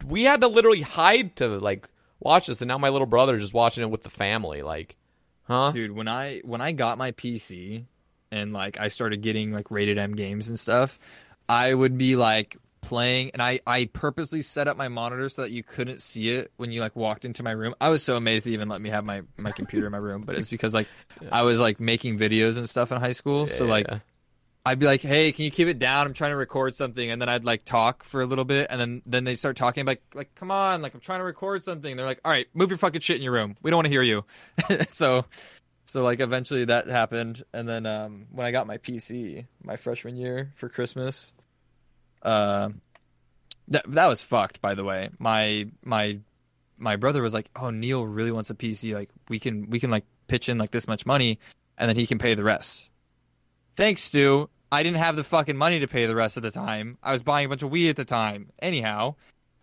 we 0.05 0.23
had 0.23 0.41
to 0.41 0.47
literally 0.47 0.81
hide 0.81 1.35
to 1.37 1.47
like 1.47 1.87
watch 2.19 2.47
this, 2.47 2.61
and 2.61 2.67
now 2.67 2.77
my 2.77 2.89
little 2.89 3.07
brother's 3.07 3.41
just 3.41 3.53
watching 3.53 3.83
it 3.83 3.89
with 3.89 4.03
the 4.03 4.09
family. 4.09 4.61
Like, 4.61 4.95
huh? 5.43 5.71
dude 5.71 5.91
when 5.91 6.07
i 6.07 6.39
when 6.45 6.61
i 6.61 6.71
got 6.71 6.97
my 6.97 7.11
pc 7.11 7.83
and 8.31 8.53
like 8.53 8.79
i 8.79 8.87
started 8.87 9.21
getting 9.21 9.51
like 9.51 9.69
rated 9.69 9.97
m 9.97 10.15
games 10.15 10.47
and 10.47 10.57
stuff 10.57 10.97
i 11.49 11.73
would 11.73 11.97
be 11.97 12.15
like 12.15 12.55
playing 12.79 13.29
and 13.31 13.41
i 13.41 13.59
i 13.67 13.85
purposely 13.91 14.41
set 14.41 14.67
up 14.69 14.77
my 14.77 14.87
monitor 14.87 15.27
so 15.27 15.41
that 15.41 15.51
you 15.51 15.61
couldn't 15.61 16.01
see 16.01 16.29
it 16.29 16.51
when 16.55 16.71
you 16.71 16.79
like 16.79 16.95
walked 16.95 17.25
into 17.25 17.43
my 17.43 17.51
room 17.51 17.75
i 17.81 17.89
was 17.89 18.01
so 18.01 18.15
amazed 18.15 18.45
they 18.45 18.51
even 18.51 18.69
let 18.69 18.79
me 18.79 18.89
have 18.89 19.03
my 19.03 19.21
my 19.37 19.51
computer 19.51 19.85
in 19.85 19.91
my 19.91 19.97
room 19.97 20.21
but 20.21 20.37
it's 20.37 20.49
because 20.49 20.73
like 20.73 20.87
i 21.31 21.41
was 21.41 21.59
like 21.59 21.79
making 21.81 22.17
videos 22.17 22.57
and 22.57 22.69
stuff 22.69 22.91
in 22.93 22.99
high 22.99 23.11
school 23.11 23.47
so 23.47 23.65
like 23.65 23.85
yeah. 23.89 23.99
I'd 24.65 24.79
be 24.79 24.85
like, 24.85 25.01
"Hey, 25.01 25.31
can 25.33 25.43
you 25.43 25.51
keep 25.51 25.67
it 25.67 25.77
down? 25.77 26.07
I'm 26.07 26.13
trying 26.13 26.31
to 26.31 26.37
record 26.37 26.75
something." 26.75 27.09
And 27.09 27.21
then 27.21 27.27
I'd 27.27 27.43
like 27.43 27.65
talk 27.65 28.03
for 28.03 28.21
a 28.21 28.25
little 28.25 28.45
bit, 28.45 28.67
and 28.69 28.79
then 28.79 29.01
then 29.05 29.25
they 29.25 29.35
start 29.35 29.57
talking 29.57 29.85
like, 29.85 30.01
"Like, 30.13 30.33
come 30.35 30.51
on, 30.51 30.81
like 30.81 30.93
I'm 30.93 31.01
trying 31.01 31.19
to 31.19 31.25
record 31.25 31.63
something." 31.63 31.97
They're 31.97 32.05
like, 32.05 32.21
"All 32.23 32.31
right, 32.31 32.47
move 32.53 32.69
your 32.69 32.77
fucking 32.77 33.01
shit 33.01 33.17
in 33.17 33.23
your 33.23 33.33
room. 33.33 33.57
We 33.61 33.71
don't 33.71 33.77
want 33.77 33.87
to 33.87 33.91
hear 33.91 34.01
you." 34.03 34.23
so, 34.87 35.25
so 35.85 36.03
like 36.03 36.21
eventually 36.21 36.65
that 36.65 36.87
happened, 36.87 37.43
and 37.53 37.67
then 37.67 37.85
um, 37.85 38.27
when 38.31 38.47
I 38.47 38.51
got 38.51 38.67
my 38.67 38.77
PC 38.77 39.45
my 39.63 39.75
freshman 39.75 40.15
year 40.15 40.53
for 40.55 40.69
Christmas, 40.69 41.33
uh, 42.21 42.69
that 43.67 43.83
that 43.91 44.07
was 44.07 44.23
fucked. 44.23 44.61
By 44.61 44.75
the 44.75 44.85
way, 44.85 45.09
my 45.19 45.67
my 45.83 46.19
my 46.77 46.95
brother 46.95 47.21
was 47.21 47.33
like, 47.33 47.49
"Oh, 47.55 47.69
Neil 47.69 48.05
really 48.05 48.31
wants 48.31 48.49
a 48.49 48.55
PC. 48.55 48.93
Like, 48.93 49.09
we 49.27 49.39
can 49.39 49.69
we 49.69 49.81
can 49.81 49.91
like 49.91 50.05
pitch 50.27 50.47
in 50.47 50.57
like 50.57 50.71
this 50.71 50.87
much 50.87 51.05
money, 51.05 51.39
and 51.77 51.89
then 51.89 51.97
he 51.97 52.07
can 52.07 52.17
pay 52.17 52.33
the 52.33 52.45
rest." 52.45 52.89
Thanks, 53.75 54.01
Stu. 54.01 54.49
I 54.71 54.83
didn't 54.83 54.97
have 54.97 55.15
the 55.15 55.23
fucking 55.23 55.57
money 55.57 55.79
to 55.79 55.87
pay 55.87 56.05
the 56.05 56.15
rest 56.15 56.37
of 56.37 56.43
the 56.43 56.51
time. 56.51 56.97
I 57.03 57.11
was 57.13 57.21
buying 57.21 57.45
a 57.45 57.49
bunch 57.49 57.63
of 57.63 57.71
weed 57.71 57.89
at 57.89 57.95
the 57.95 58.05
time. 58.05 58.49
Anyhow, 58.59 59.15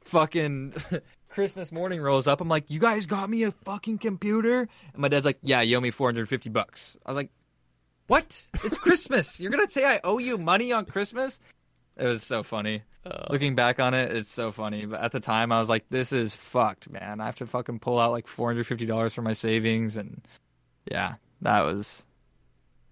fucking 0.03 0.75
Christmas 1.29 1.73
morning 1.73 2.01
rolls 2.01 2.27
up. 2.27 2.41
I'm 2.41 2.49
like, 2.49 2.71
"You 2.71 2.79
guys 2.81 3.07
got 3.07 3.29
me 3.29 3.43
a 3.45 3.51
fucking 3.51 3.99
computer?" 3.99 4.61
And 4.93 4.99
my 4.99 5.09
dad's 5.09 5.25
like, 5.25 5.39
"Yeah, 5.43 5.61
you 5.63 5.77
owe 5.77 5.81
me 5.81 5.91
450 5.91 6.51
bucks." 6.51 6.97
I 7.05 7.11
was 7.11 7.17
like, 7.17 7.31
"What? 8.07 8.47
It's 8.65 8.79
Christmas. 8.87 9.41
You're 9.41 9.51
gonna 9.51 9.71
say 9.71 9.85
I 9.85 10.01
owe 10.05 10.19
you 10.19 10.39
money 10.39 10.73
on 10.73 10.85
Christmas?" 10.85 11.41
It 11.97 12.05
was 12.07 12.23
so 12.23 12.43
funny. 12.43 12.83
Uh. 13.05 13.27
Looking 13.31 13.55
back 13.55 13.81
on 13.81 13.95
it, 13.95 14.13
it's 14.13 14.31
so 14.31 14.53
funny. 14.53 14.87
But 14.87 15.01
at 15.03 15.13
the 15.13 15.21
time, 15.21 15.51
I 15.53 15.59
was 15.59 15.69
like, 15.69 15.87
"This 15.91 16.13
is 16.13 16.35
fucked, 16.35 16.89
man. 16.89 17.21
I 17.21 17.27
have 17.27 17.37
to 17.37 17.47
fucking 17.47 17.81
pull 17.81 17.99
out 17.99 18.13
like 18.13 18.27
450 18.27 18.87
dollars 18.87 19.13
from 19.15 19.25
my 19.25 19.33
savings." 19.33 19.97
And 19.97 20.21
yeah, 20.91 21.15
that 21.43 21.61
was 21.63 22.05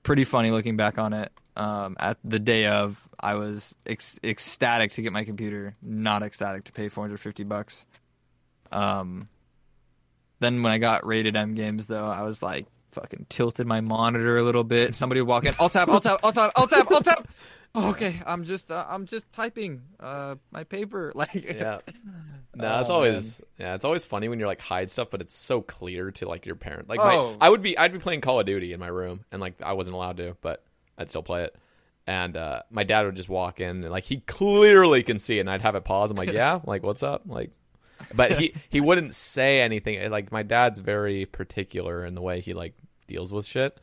pretty 0.09 0.25
funny 0.25 0.51
looking 0.51 0.77
back 0.77 0.99
on 0.99 1.13
it. 1.13 1.31
Um, 1.55 1.97
at 2.01 2.17
the 2.25 2.39
day 2.39 2.67
of, 2.67 3.07
I 3.21 3.35
was 3.35 3.75
ec- 3.85 4.25
ecstatic 4.25 4.93
to 4.93 5.03
get 5.03 5.13
my 5.13 5.25
computer, 5.25 5.77
not 5.83 6.23
ecstatic 6.23 6.65
to 6.65 6.73
pay 6.73 6.89
450 6.89 7.45
bucks. 7.45 7.87
Um, 8.73 9.29
then 10.41 10.63
when 10.63 10.73
I 10.73 10.79
got 10.79 11.05
rated 11.07 11.37
M 11.37 11.55
games, 11.55 11.89
though, 11.89 12.07
I 12.07 12.23
was 12.23 12.43
like 12.43 12.67
fucking 12.93 13.27
tilted 13.29 13.67
my 13.67 13.83
monitor 13.83 14.39
a 14.39 14.43
little 14.43 14.65
bit. 14.65 14.95
Somebody 14.95 15.21
would 15.21 15.29
walk 15.29 15.45
in, 15.45 15.55
I'll 15.61 15.69
tap, 15.69 15.91
I'll 15.91 16.01
tap, 16.01 16.21
I'll 16.25 16.33
tap, 16.33 16.53
I'll 16.57 16.67
tap, 16.67 16.91
I'll 16.91 17.03
tab. 17.03 17.28
Oh, 17.75 17.91
okay, 17.91 18.21
I'm 18.27 18.45
just 18.45 18.71
uh, 18.71 18.85
I'm 18.89 19.07
just 19.07 19.31
typing 19.33 19.83
uh 20.01 20.37
my 20.51 20.65
paper 20.65 21.13
like 21.15 21.35
yeah. 21.35 21.79
No, 22.55 22.81
it's 22.81 22.91
Oh, 22.91 22.95
always 22.95 23.41
yeah, 23.59 23.75
it's 23.75 23.85
always 23.85 24.05
funny 24.05 24.29
when 24.29 24.39
you're 24.41 24.49
like 24.49 24.61
hide 24.61 24.91
stuff, 24.91 25.11
but 25.11 25.21
it's 25.21 25.37
so 25.37 25.61
clear 25.61 26.11
to 26.13 26.27
like 26.29 26.45
your 26.47 26.57
parent. 26.57 26.89
Like 26.89 26.99
my, 26.99 27.15
Oh. 27.15 27.37
I 27.41 27.49
would 27.49 27.63
be 27.63 27.79
I'd 27.79 27.93
be 27.93 27.99
playing 28.01 28.21
Call 28.21 28.41
of 28.41 28.47
Duty 28.47 28.73
in 28.73 28.81
my 28.81 28.89
room, 28.89 29.25
and 29.31 29.41
like 29.41 29.61
I 29.63 29.75
wasn't 29.75 29.95
allowed 29.95 30.17
to, 30.17 30.37
but 30.41 30.65
I'd 30.97 31.09
still 31.09 31.23
play 31.23 31.45
it. 31.45 31.55
And 32.07 32.37
uh, 32.39 32.63
my 32.71 32.85
dad 32.85 33.05
would 33.05 33.17
just 33.17 33.29
walk 33.29 33.61
in, 33.61 33.85
and 33.85 33.91
like 33.91 34.05
he 34.05 34.17
clearly 34.21 35.03
can 35.03 35.19
see 35.19 35.37
it, 35.37 35.41
and 35.41 35.51
I'd 35.51 35.61
have 35.61 35.75
it 35.77 35.85
pause. 35.85 36.11
I'm 36.11 36.17
like, 36.17 36.33
yeah, 36.33 36.61
like 36.65 36.83
what's 36.83 37.03
up, 37.03 37.23
like. 37.27 37.51
But 38.15 38.33
he 38.39 38.55
he 38.71 38.81
wouldn't 38.81 39.15
say 39.15 39.61
anything. 39.61 40.11
Like 40.11 40.33
my 40.33 40.43
dad's 40.43 40.79
very 40.81 41.27
particular 41.27 42.05
in 42.05 42.15
the 42.15 42.23
way 42.23 42.41
he 42.41 42.55
like 42.55 42.75
deals 43.07 43.33
with 43.33 43.45
shit. 43.45 43.79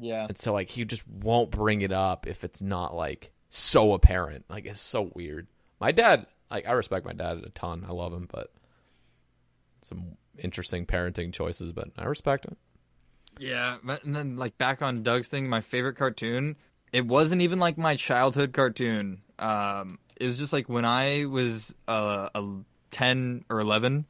Yeah. 0.00 0.26
And 0.28 0.36
so 0.38 0.52
like 0.52 0.68
he 0.68 0.84
just 0.84 1.06
won't 1.06 1.50
bring 1.50 1.82
it 1.82 1.92
up 1.92 2.26
if 2.26 2.44
it's 2.44 2.62
not 2.62 2.94
like 2.94 3.30
so 3.48 3.92
apparent. 3.94 4.44
Like 4.48 4.66
it's 4.66 4.80
so 4.80 5.10
weird. 5.14 5.46
My 5.80 5.92
dad, 5.92 6.26
like 6.50 6.66
I 6.66 6.72
respect 6.72 7.06
my 7.06 7.12
dad 7.12 7.42
a 7.44 7.50
ton. 7.50 7.84
I 7.88 7.92
love 7.92 8.12
him, 8.12 8.28
but 8.30 8.52
some 9.82 10.16
interesting 10.38 10.86
parenting 10.86 11.32
choices, 11.32 11.72
but 11.72 11.88
I 11.98 12.04
respect 12.04 12.44
him. 12.46 12.56
Yeah, 13.38 13.78
but- 13.82 14.04
and 14.04 14.14
then 14.14 14.36
like 14.36 14.58
back 14.58 14.82
on 14.82 15.02
Doug's 15.02 15.28
thing, 15.28 15.48
my 15.48 15.60
favorite 15.60 15.96
cartoon. 15.96 16.56
It 16.92 17.06
wasn't 17.06 17.42
even 17.42 17.58
like 17.60 17.78
my 17.78 17.94
childhood 17.96 18.52
cartoon. 18.52 19.22
Um, 19.38 19.98
it 20.16 20.26
was 20.26 20.38
just 20.38 20.52
like 20.52 20.68
when 20.68 20.84
I 20.84 21.24
was 21.26 21.74
uh, 21.86 22.28
a 22.34 22.44
ten 22.90 23.44
or 23.48 23.60
eleven. 23.60 24.06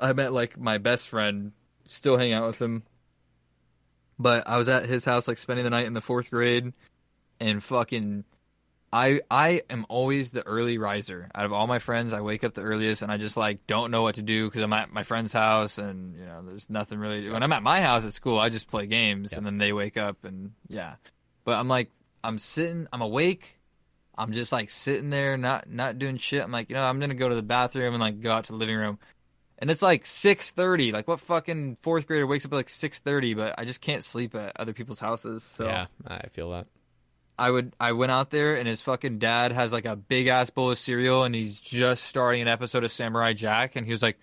I 0.00 0.12
met 0.12 0.32
like 0.32 0.58
my 0.58 0.78
best 0.78 1.08
friend, 1.08 1.52
still 1.86 2.16
hang 2.16 2.32
out 2.32 2.46
with 2.46 2.60
him. 2.60 2.82
But 4.20 4.46
I 4.46 4.58
was 4.58 4.68
at 4.68 4.84
his 4.84 5.02
house 5.06 5.26
like 5.26 5.38
spending 5.38 5.64
the 5.64 5.70
night 5.70 5.86
in 5.86 5.94
the 5.94 6.02
fourth 6.02 6.30
grade, 6.30 6.74
and 7.40 7.64
fucking, 7.64 8.24
I 8.92 9.22
I 9.30 9.62
am 9.70 9.86
always 9.88 10.30
the 10.30 10.46
early 10.46 10.76
riser 10.76 11.30
out 11.34 11.46
of 11.46 11.54
all 11.54 11.66
my 11.66 11.78
friends. 11.78 12.12
I 12.12 12.20
wake 12.20 12.44
up 12.44 12.52
the 12.52 12.60
earliest, 12.60 13.00
and 13.00 13.10
I 13.10 13.16
just 13.16 13.38
like 13.38 13.66
don't 13.66 13.90
know 13.90 14.02
what 14.02 14.16
to 14.16 14.22
do 14.22 14.46
because 14.46 14.60
I'm 14.60 14.74
at 14.74 14.92
my 14.92 15.04
friend's 15.04 15.32
house, 15.32 15.78
and 15.78 16.14
you 16.14 16.26
know 16.26 16.42
there's 16.44 16.68
nothing 16.68 16.98
really. 16.98 17.22
to 17.22 17.26
do. 17.28 17.32
When 17.32 17.42
I'm 17.42 17.52
at 17.54 17.62
my 17.62 17.80
house 17.80 18.04
at 18.04 18.12
school, 18.12 18.38
I 18.38 18.50
just 18.50 18.68
play 18.68 18.86
games, 18.86 19.32
and 19.32 19.46
then 19.46 19.56
they 19.56 19.72
wake 19.72 19.96
up, 19.96 20.22
and 20.24 20.52
yeah. 20.68 20.96
But 21.44 21.58
I'm 21.58 21.68
like, 21.68 21.90
I'm 22.22 22.38
sitting, 22.38 22.88
I'm 22.92 23.00
awake. 23.00 23.58
I'm 24.18 24.34
just 24.34 24.52
like 24.52 24.68
sitting 24.68 25.08
there, 25.08 25.38
not 25.38 25.66
not 25.70 25.98
doing 25.98 26.18
shit. 26.18 26.42
I'm 26.42 26.52
like, 26.52 26.68
you 26.68 26.76
know, 26.76 26.84
I'm 26.84 27.00
gonna 27.00 27.14
go 27.14 27.30
to 27.30 27.34
the 27.34 27.42
bathroom 27.42 27.94
and 27.94 28.02
like 28.02 28.20
go 28.20 28.32
out 28.32 28.44
to 28.44 28.52
the 28.52 28.58
living 28.58 28.76
room, 28.76 28.98
and 29.60 29.70
it's 29.70 29.82
like 29.82 30.06
six 30.06 30.50
thirty. 30.52 30.92
Like, 30.92 31.06
what 31.06 31.20
fucking 31.20 31.76
fourth 31.80 32.06
grader 32.06 32.26
wakes 32.26 32.44
up 32.44 32.52
at 32.52 32.56
like 32.56 32.68
six 32.68 33.00
thirty? 33.00 33.34
But 33.34 33.54
I 33.58 33.64
just 33.64 33.80
can't 33.80 34.04
sleep 34.04 34.34
at 34.34 34.58
other 34.58 34.72
people's 34.72 35.00
houses. 35.00 35.42
So 35.44 35.66
Yeah, 35.66 35.86
I 36.06 36.28
feel 36.28 36.50
that. 36.52 36.66
I 37.38 37.50
would 37.50 37.74
I 37.80 37.92
went 37.92 38.12
out 38.12 38.30
there 38.30 38.56
and 38.56 38.68
his 38.68 38.82
fucking 38.82 39.18
dad 39.18 39.52
has 39.52 39.72
like 39.72 39.86
a 39.86 39.96
big 39.96 40.26
ass 40.26 40.50
bowl 40.50 40.70
of 40.70 40.78
cereal 40.78 41.24
and 41.24 41.34
he's 41.34 41.58
just 41.58 42.04
starting 42.04 42.42
an 42.42 42.48
episode 42.48 42.84
of 42.84 42.92
Samurai 42.92 43.32
Jack 43.32 43.76
and 43.76 43.86
he 43.86 43.92
was 43.92 44.02
like, 44.02 44.18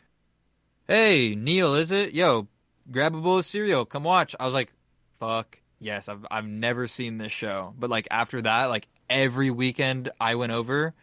"Hey, 0.88 1.33
Neil, 1.33 1.74
is 1.74 1.91
it? 1.91 2.14
Yo, 2.14 2.48
grab 2.91 3.16
a 3.16 3.19
bowl 3.19 3.40
of 3.40 3.45
cereal, 3.45 3.85
come 3.85 4.03
watch. 4.03 4.35
I 4.40 4.45
was 4.45 4.53
like, 4.53 4.72
fuck 5.19 5.59
yes, 5.80 6.09
I've 6.09 6.25
I've 6.30 6.48
never 6.48 6.88
seen 6.88 7.17
this 7.17 7.32
show, 7.32 7.74
but 7.77 7.90
like 7.90 8.07
after 8.11 8.41
that, 8.41 8.66
like 8.66 8.88
every 9.09 9.51
weekend 9.51 10.09
I 10.19 10.35
went 10.35 10.51
over, 10.51 10.93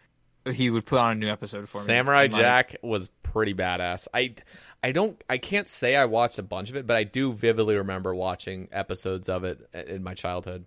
he 0.51 0.69
would 0.69 0.85
put 0.85 0.99
on 0.99 1.11
a 1.13 1.15
new 1.15 1.29
episode 1.29 1.67
for 1.69 1.79
me. 1.79 1.85
Samurai 1.85 2.27
Jack 2.27 2.77
was 2.81 3.09
pretty 3.35 3.53
badass. 3.53 4.07
I 4.13 4.33
I 4.81 4.93
don't 4.93 5.21
I 5.29 5.37
can't 5.37 5.67
say 5.67 5.97
I 5.97 6.05
watched 6.05 6.39
a 6.39 6.43
bunch 6.43 6.69
of 6.69 6.77
it, 6.77 6.87
but 6.87 6.95
I 6.95 7.03
do 7.03 7.33
vividly 7.33 7.75
remember 7.75 8.15
watching 8.15 8.69
episodes 8.71 9.27
of 9.27 9.43
it 9.43 9.59
in 9.73 10.03
my 10.03 10.13
childhood. 10.13 10.65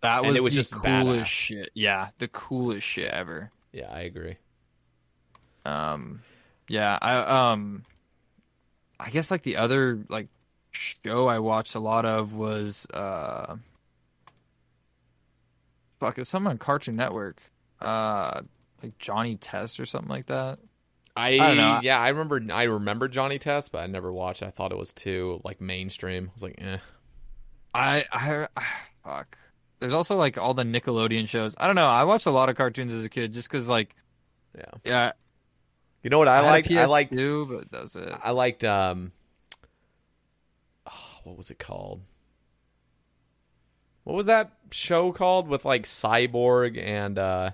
that 0.00 0.18
and 0.18 0.28
was, 0.30 0.36
it 0.36 0.42
was 0.42 0.54
the 0.54 0.60
just 0.60 0.72
coolest 0.72 1.20
badass. 1.20 1.26
shit. 1.26 1.70
Yeah, 1.72 2.08
the 2.18 2.26
coolest 2.26 2.84
shit 2.84 3.12
ever. 3.12 3.52
Yeah, 3.72 3.90
I 3.92 4.00
agree. 4.00 4.36
Um, 5.64 6.22
yeah, 6.68 6.98
I 7.00 7.52
um, 7.52 7.84
I 8.98 9.10
guess 9.10 9.30
like 9.30 9.42
the 9.42 9.58
other 9.58 10.00
like 10.08 10.26
show 10.72 11.28
I 11.28 11.38
watched 11.38 11.76
a 11.76 11.80
lot 11.80 12.04
of 12.04 12.34
was 12.34 12.88
uh, 12.92 13.54
fuck, 16.00 16.18
it's 16.18 16.28
something 16.28 16.50
on 16.50 16.58
Cartoon 16.58 16.96
Network, 16.96 17.40
uh, 17.80 18.40
like 18.82 18.98
Johnny 18.98 19.36
Test 19.36 19.78
or 19.78 19.86
something 19.86 20.10
like 20.10 20.26
that. 20.26 20.58
I, 21.16 21.36
don't 21.36 21.56
know. 21.56 21.80
yeah, 21.82 21.98
I 21.98 22.08
remember 22.08 22.42
I 22.52 22.64
remember 22.64 23.06
Johnny 23.08 23.38
Test, 23.38 23.70
but 23.70 23.78
I 23.84 23.86
never 23.86 24.12
watched. 24.12 24.42
I 24.42 24.50
thought 24.50 24.72
it 24.72 24.78
was 24.78 24.92
too 24.92 25.40
like 25.44 25.60
mainstream. 25.60 26.28
I 26.30 26.32
was 26.34 26.42
like, 26.42 26.58
eh. 26.58 26.78
I 27.72 28.04
I 28.12 28.48
fuck. 29.04 29.36
There's 29.78 29.92
also 29.94 30.16
like 30.16 30.38
all 30.38 30.54
the 30.54 30.64
Nickelodeon 30.64 31.28
shows. 31.28 31.54
I 31.58 31.66
don't 31.66 31.76
know. 31.76 31.86
I 31.86 32.04
watched 32.04 32.26
a 32.26 32.30
lot 32.30 32.48
of 32.48 32.56
cartoons 32.56 32.92
as 32.92 33.04
a 33.04 33.08
kid 33.08 33.32
just 33.32 33.48
because 33.48 33.68
like 33.68 33.94
Yeah. 34.56 34.64
yeah. 34.84 35.12
You 36.02 36.10
know 36.10 36.18
what 36.18 36.28
I, 36.28 36.40
liked? 36.40 36.70
I 36.70 36.84
liked 36.84 37.12
PS2, 37.12 37.48
but 37.48 37.70
that 37.70 37.82
was 37.82 37.96
it. 37.96 38.12
I 38.22 38.32
liked 38.32 38.64
um 38.64 39.12
oh, 40.86 41.20
what 41.24 41.36
was 41.36 41.50
it 41.50 41.58
called? 41.58 42.02
What 44.02 44.16
was 44.16 44.26
that 44.26 44.52
show 44.70 45.12
called 45.12 45.48
with 45.48 45.64
like 45.64 45.84
Cyborg 45.84 46.76
and 46.82 47.18
uh 47.18 47.50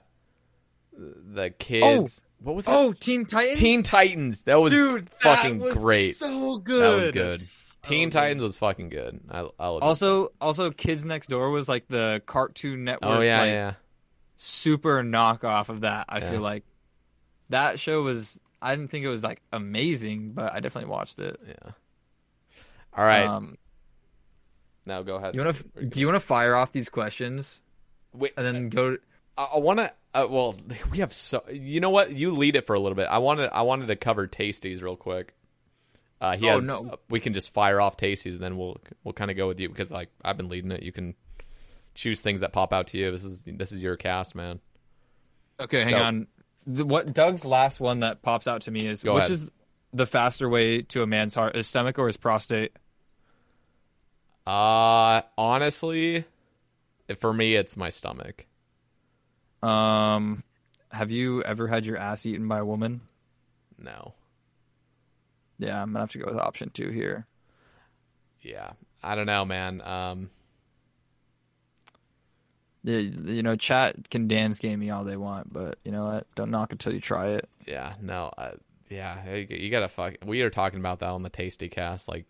the 0.97 1.50
kids? 1.50 2.20
What 2.43 2.57
was 2.57 2.65
that? 2.65 2.75
Oh, 2.75 2.93
Teen 2.93 3.25
Titans. 3.25 3.59
Teen 3.59 3.83
Titans. 3.83 4.43
That 4.43 4.57
was 4.57 4.73
Dude, 4.73 5.07
that 5.07 5.20
fucking 5.23 5.59
was 5.59 5.75
great. 5.75 6.17
So 6.17 6.59
good. 6.59 6.83
that 6.83 6.97
was 6.97 7.10
good. 7.10 7.41
So 7.41 7.78
Teen 7.83 8.09
good. 8.09 8.12
Titans 8.12 8.43
was 8.43 8.57
fucking 8.59 8.89
good. 8.89 9.20
I 9.31 9.39
I'll 9.59 9.77
admit 9.77 9.83
Also, 9.83 10.33
also, 10.41 10.70
Kids 10.70 11.05
Next 11.05 11.28
Door 11.28 11.51
was 11.51 11.69
like 11.69 11.86
the 11.89 12.23
Cartoon. 12.27 12.85
Network. 12.85 13.10
Oh 13.19 13.20
yeah, 13.20 13.41
like, 13.41 13.49
yeah. 13.51 13.73
super 14.36 15.02
knockoff 15.02 15.69
of 15.69 15.83
that. 15.83 16.07
I 16.09 16.19
Yeah. 16.19 16.31
feel 16.31 16.41
like 16.41 16.65
that 17.51 17.78
show 17.81 18.02
was. 18.02 18.41
I 18.62 18.75
didn't 18.77 18.91
think 18.91 19.05
it 19.07 19.09
was 19.09 19.25
like 19.25 19.41
amazing, 19.52 20.33
but 20.33 20.52
I 20.52 20.60
definitely 20.60 20.91
watched 20.91 21.19
it. 21.19 21.41
Yeah. 21.47 21.73
All 22.97 23.05
right. 23.05 23.25
Um, 23.27 23.57
now 24.85 25.02
go 25.02 25.17
ahead. 25.17 25.35
you 25.35 25.43
want 25.43 25.57
to? 25.57 25.85
Do 25.86 26.01
you 26.01 26.07
want 26.07 26.17
to 26.17 26.27
fire 26.27 26.55
off 26.55 26.73
these 26.73 26.89
questions 26.89 27.60
Wait, 28.12 28.33
and 28.36 28.44
then 28.44 28.69
go? 28.69 28.97
I, 29.41 29.44
I 29.55 29.59
want 29.59 29.78
to. 29.78 29.93
Uh, 30.12 30.27
well, 30.28 30.55
we 30.91 30.99
have 30.99 31.12
so. 31.12 31.43
You 31.51 31.81
know 31.81 31.91
what? 31.91 32.12
You 32.12 32.33
lead 32.33 32.57
it 32.57 32.67
for 32.67 32.75
a 32.75 32.81
little 32.81 32.97
bit. 32.97 33.07
I 33.10 33.19
wanted. 33.19 33.51
I 33.52 33.62
wanted 33.62 33.89
to 33.89 33.97
cover 33.97 34.27
Tasties 34.27 34.83
real 34.83 34.97
quick. 34.97 35.35
Uh, 36.20 36.36
he 36.36 36.49
Oh, 36.49 36.57
has. 36.57 36.67
no. 36.67 36.91
uh, 36.93 36.97
we 37.09 37.19
can 37.20 37.33
just 37.33 37.51
fire 37.52 37.81
off 37.81 37.97
Tasties, 37.97 38.33
and 38.33 38.41
then 38.41 38.57
we'll 38.57 38.77
we'll 39.05 39.15
kind 39.15 39.31
of 39.31 39.36
go 39.36 39.49
with 39.49 39.59
you 39.60 39.69
because 39.69 39.91
like 39.91 40.09
I've 40.25 40.36
been 40.36 40.49
leading 40.49 40.70
it. 40.73 40.83
You 40.83 40.93
can 40.93 41.15
choose 41.94 42.20
things 42.20 42.41
that 42.41 42.52
pop 42.52 42.73
out 42.73 42.89
to 42.89 42.99
you. 42.99 43.10
This 43.10 43.25
is 43.25 43.43
this 43.47 43.73
is 43.73 43.83
your 43.83 43.97
cast, 43.97 44.35
man. 44.35 44.60
Okay, 45.59 45.85
hang 45.85 45.93
So- 45.94 45.99
on. 45.99 46.27
The, 46.67 46.85
what 46.85 47.15
Doug's 47.15 47.47
last 47.47 47.81
one 47.81 48.01
that 48.01 48.20
pops 48.20 48.47
out 48.47 48.62
to 48.62 48.70
me 48.70 48.86
is 48.86 49.02
which 49.02 49.12
ahead. 49.15 49.31
is 49.31 49.51
the 49.94 50.05
faster 50.07 50.47
way 50.49 50.83
to 50.83 51.02
a 51.02 51.07
man's 51.07 51.35
heart, 51.35 51.57
his 51.57 51.67
stomach 51.67 51.99
or 51.99 52.07
his 52.07 52.19
prostate? 52.19 52.73
Uh, 54.47 55.23
honestly, 55.39 56.25
for 57.19 57.33
me, 57.33 57.55
it's 57.57 57.77
my 57.78 57.89
stomach. 57.89 58.47
Um, 59.62 60.42
have 60.90 61.10
you 61.10 61.42
ever 61.42 61.68
had 61.68 61.86
your 61.86 61.97
ass 61.98 62.24
eaten 62.26 62.48
by 62.48 62.58
a 62.58 62.64
woman? 62.64 63.00
No. 63.78 64.14
Yeah, 65.58 65.80
I'm 65.82 65.89
gonna 65.90 66.00
have 66.00 66.12
to 66.12 66.18
go 66.18 66.26
with 66.26 66.39
option 66.39 66.70
two 66.70 66.89
here. 66.89 67.26
Yeah, 68.40 68.70
I 69.02 69.14
don't 69.14 69.26
know, 69.26 69.44
man. 69.44 69.80
Um, 69.82 70.30
Yeah, 72.82 72.97
you 72.98 73.42
know, 73.42 73.56
chat 73.56 74.08
can 74.08 74.26
dance 74.26 74.58
game 74.58 74.80
me 74.80 74.89
all 74.90 75.05
they 75.05 75.18
want, 75.18 75.52
but 75.52 75.78
you 75.84 75.92
know 75.92 76.05
what? 76.05 76.26
Don't 76.34 76.50
knock 76.50 76.72
until 76.72 76.94
you 76.94 77.00
try 77.00 77.28
it. 77.28 77.48
yeah, 77.66 77.92
no, 78.00 78.32
uh, 78.39 78.52
yeah, 78.89 79.34
you 79.34 79.70
gotta 79.70 79.89
fuck. 79.89 80.14
We 80.24 80.40
are 80.42 80.50
talking 80.50 80.80
about 80.80 81.00
that 81.00 81.10
on 81.10 81.22
the 81.22 81.28
Tasty 81.28 81.68
Cast, 81.68 82.08
like 82.08 82.26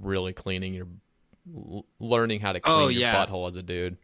really 0.00 0.32
cleaning 0.32 0.74
your, 0.74 0.88
learning 2.00 2.40
how 2.40 2.52
to 2.52 2.60
clean 2.60 2.76
Oh, 2.76 2.88
your 2.88 3.12
butthole 3.12 3.46
as 3.46 3.54
a 3.56 3.62
dude. 3.62 3.96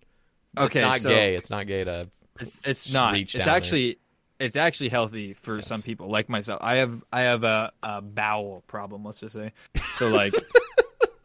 Okay, 0.57 0.79
it's 0.81 0.89
not 0.89 1.01
so- 1.01 1.09
gay. 1.11 1.35
It's 1.35 1.51
not 1.51 1.67
gay 1.67 1.83
to. 1.85 2.09
It's 2.41 2.59
it's 2.65 2.93
not. 2.93 3.15
It's 3.17 3.35
actually 3.37 3.99
it's 4.41 4.57
actually 4.57 4.89
healthy 4.89 5.35
for 5.35 5.57
Yes. 5.57 5.67
some 5.69 5.83
people, 5.83 6.09
like 6.09 6.29
myself. 6.29 6.61
I 6.63 6.77
have 6.77 7.03
I 7.13 7.23
have 7.23 7.45
a, 7.45 7.73
a 7.83 8.01
bowel 8.01 8.65
problem. 8.67 9.05
Let's 9.05 9.21
just 9.21 9.35
say. 9.35 9.53
So 9.95 10.09
like, 10.23 10.35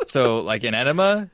so 0.05 0.41
like 0.41 0.63
an 0.63 0.75
enema 0.75 1.29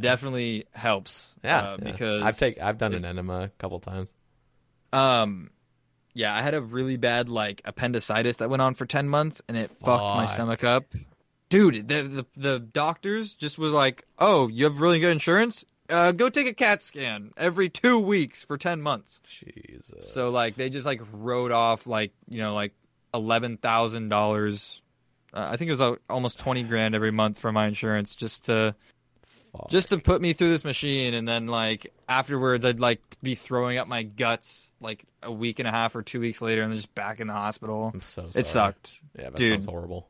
definitely 0.00 0.66
helps. 0.72 1.34
Yeah, 1.42 1.58
uh, 1.58 1.76
yeah. 1.82 1.90
because 1.90 2.22
I've 2.22 2.38
take 2.38 2.58
I've 2.60 2.78
done 2.78 2.94
an 2.94 3.04
enema 3.04 3.42
a 3.42 3.48
couple 3.58 3.80
times. 3.80 4.12
Um, 4.92 5.50
yeah, 6.14 6.34
I 6.34 6.40
had 6.42 6.54
a 6.54 6.62
really 6.62 6.96
bad 6.96 7.28
like 7.28 7.60
appendicitis 7.64 8.36
that 8.36 8.48
went 8.48 8.62
on 8.62 8.74
for 8.74 8.86
ten 8.86 9.08
months, 9.08 9.42
and 9.48 9.56
it 9.56 9.70
fucked 9.84 10.16
my 10.16 10.26
stomach 10.26 10.62
up. 10.62 10.84
Dude, 11.48 11.88
the, 11.88 12.02
the 12.02 12.26
the 12.36 12.58
doctors 12.60 13.34
just 13.34 13.58
was 13.58 13.72
like, 13.72 14.06
"Oh, 14.18 14.48
you 14.48 14.64
have 14.64 14.78
really 14.80 15.00
good 15.00 15.10
insurance. 15.10 15.64
Uh, 15.94 16.12
go 16.12 16.28
take 16.28 16.46
a 16.46 16.52
CAT 16.54 16.82
scan 16.82 17.32
every 17.36 17.68
two 17.68 17.98
weeks 17.98 18.42
for 18.44 18.58
ten 18.58 18.80
months." 18.82 19.20
Jesus. 19.28 20.12
So 20.12 20.28
like 20.28 20.54
they 20.54 20.68
just 20.68 20.86
like 20.86 21.00
wrote 21.12 21.52
off 21.52 21.86
like 21.86 22.12
you 22.28 22.38
know 22.38 22.54
like 22.54 22.72
eleven 23.12 23.56
thousand 23.56 24.12
uh, 24.12 24.16
dollars. 24.16 24.82
I 25.32 25.56
think 25.56 25.68
it 25.68 25.72
was 25.72 25.80
uh, 25.80 25.96
almost 26.10 26.38
twenty 26.38 26.62
grand 26.62 26.94
every 26.94 27.10
month 27.10 27.38
for 27.38 27.52
my 27.52 27.66
insurance 27.66 28.14
just 28.14 28.46
to 28.46 28.74
Fuck. 29.52 29.70
just 29.70 29.90
to 29.90 29.98
put 29.98 30.20
me 30.20 30.32
through 30.32 30.50
this 30.50 30.64
machine 30.64 31.14
and 31.14 31.28
then 31.28 31.46
like 31.46 31.92
afterwards 32.08 32.64
I'd 32.64 32.80
like 32.80 33.00
be 33.22 33.36
throwing 33.36 33.78
up 33.78 33.86
my 33.86 34.02
guts 34.02 34.74
like 34.80 35.04
a 35.22 35.30
week 35.32 35.60
and 35.60 35.68
a 35.68 35.70
half 35.70 35.94
or 35.94 36.02
two 36.02 36.18
weeks 36.20 36.42
later 36.42 36.62
and 36.62 36.70
then 36.72 36.78
just 36.78 36.94
back 36.94 37.20
in 37.20 37.28
the 37.28 37.34
hospital. 37.34 37.90
I'm 37.94 38.00
so 38.00 38.30
sorry. 38.30 38.40
It 38.40 38.46
sucked. 38.46 39.00
Yeah, 39.16 39.24
that 39.30 39.36
Dude. 39.36 39.52
sounds 39.52 39.66
horrible. 39.66 40.08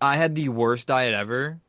I 0.00 0.16
had 0.16 0.34
the 0.34 0.48
worst 0.48 0.88
diet 0.88 1.14
ever. 1.14 1.60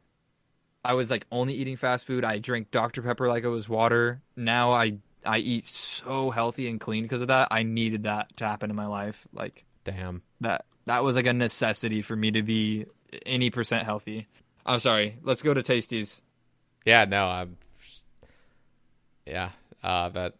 I 0.85 0.93
was 0.93 1.09
like 1.09 1.25
only 1.31 1.53
eating 1.53 1.77
fast 1.77 2.07
food. 2.07 2.25
I 2.25 2.39
drank 2.39 2.71
Dr. 2.71 3.01
Pepper 3.01 3.27
like 3.27 3.43
it 3.43 3.49
was 3.49 3.69
water. 3.69 4.21
Now 4.35 4.71
I 4.73 4.97
I 5.25 5.37
eat 5.37 5.67
so 5.67 6.29
healthy 6.29 6.67
and 6.67 6.79
clean 6.79 7.03
because 7.03 7.21
of 7.21 7.29
that. 7.29 7.47
I 7.51 7.63
needed 7.63 8.03
that 8.03 8.35
to 8.37 8.45
happen 8.45 8.69
in 8.69 8.75
my 8.75 8.87
life. 8.87 9.25
Like 9.33 9.65
Damn. 9.83 10.21
that 10.41 10.65
that 10.85 11.03
was 11.03 11.15
like 11.15 11.27
a 11.27 11.33
necessity 11.33 12.01
for 12.01 12.15
me 12.15 12.31
to 12.31 12.43
be 12.43 12.85
any 13.25 13.49
percent 13.49 13.85
healthy. 13.85 14.27
I'm 14.65 14.79
sorry. 14.79 15.17
Let's 15.23 15.41
go 15.41 15.53
to 15.53 15.61
Tasties. 15.61 16.21
Yeah, 16.85 17.05
no, 17.05 17.25
I'm. 17.25 17.57
Yeah, 19.25 19.49
uh, 19.83 20.09
that 20.09 20.35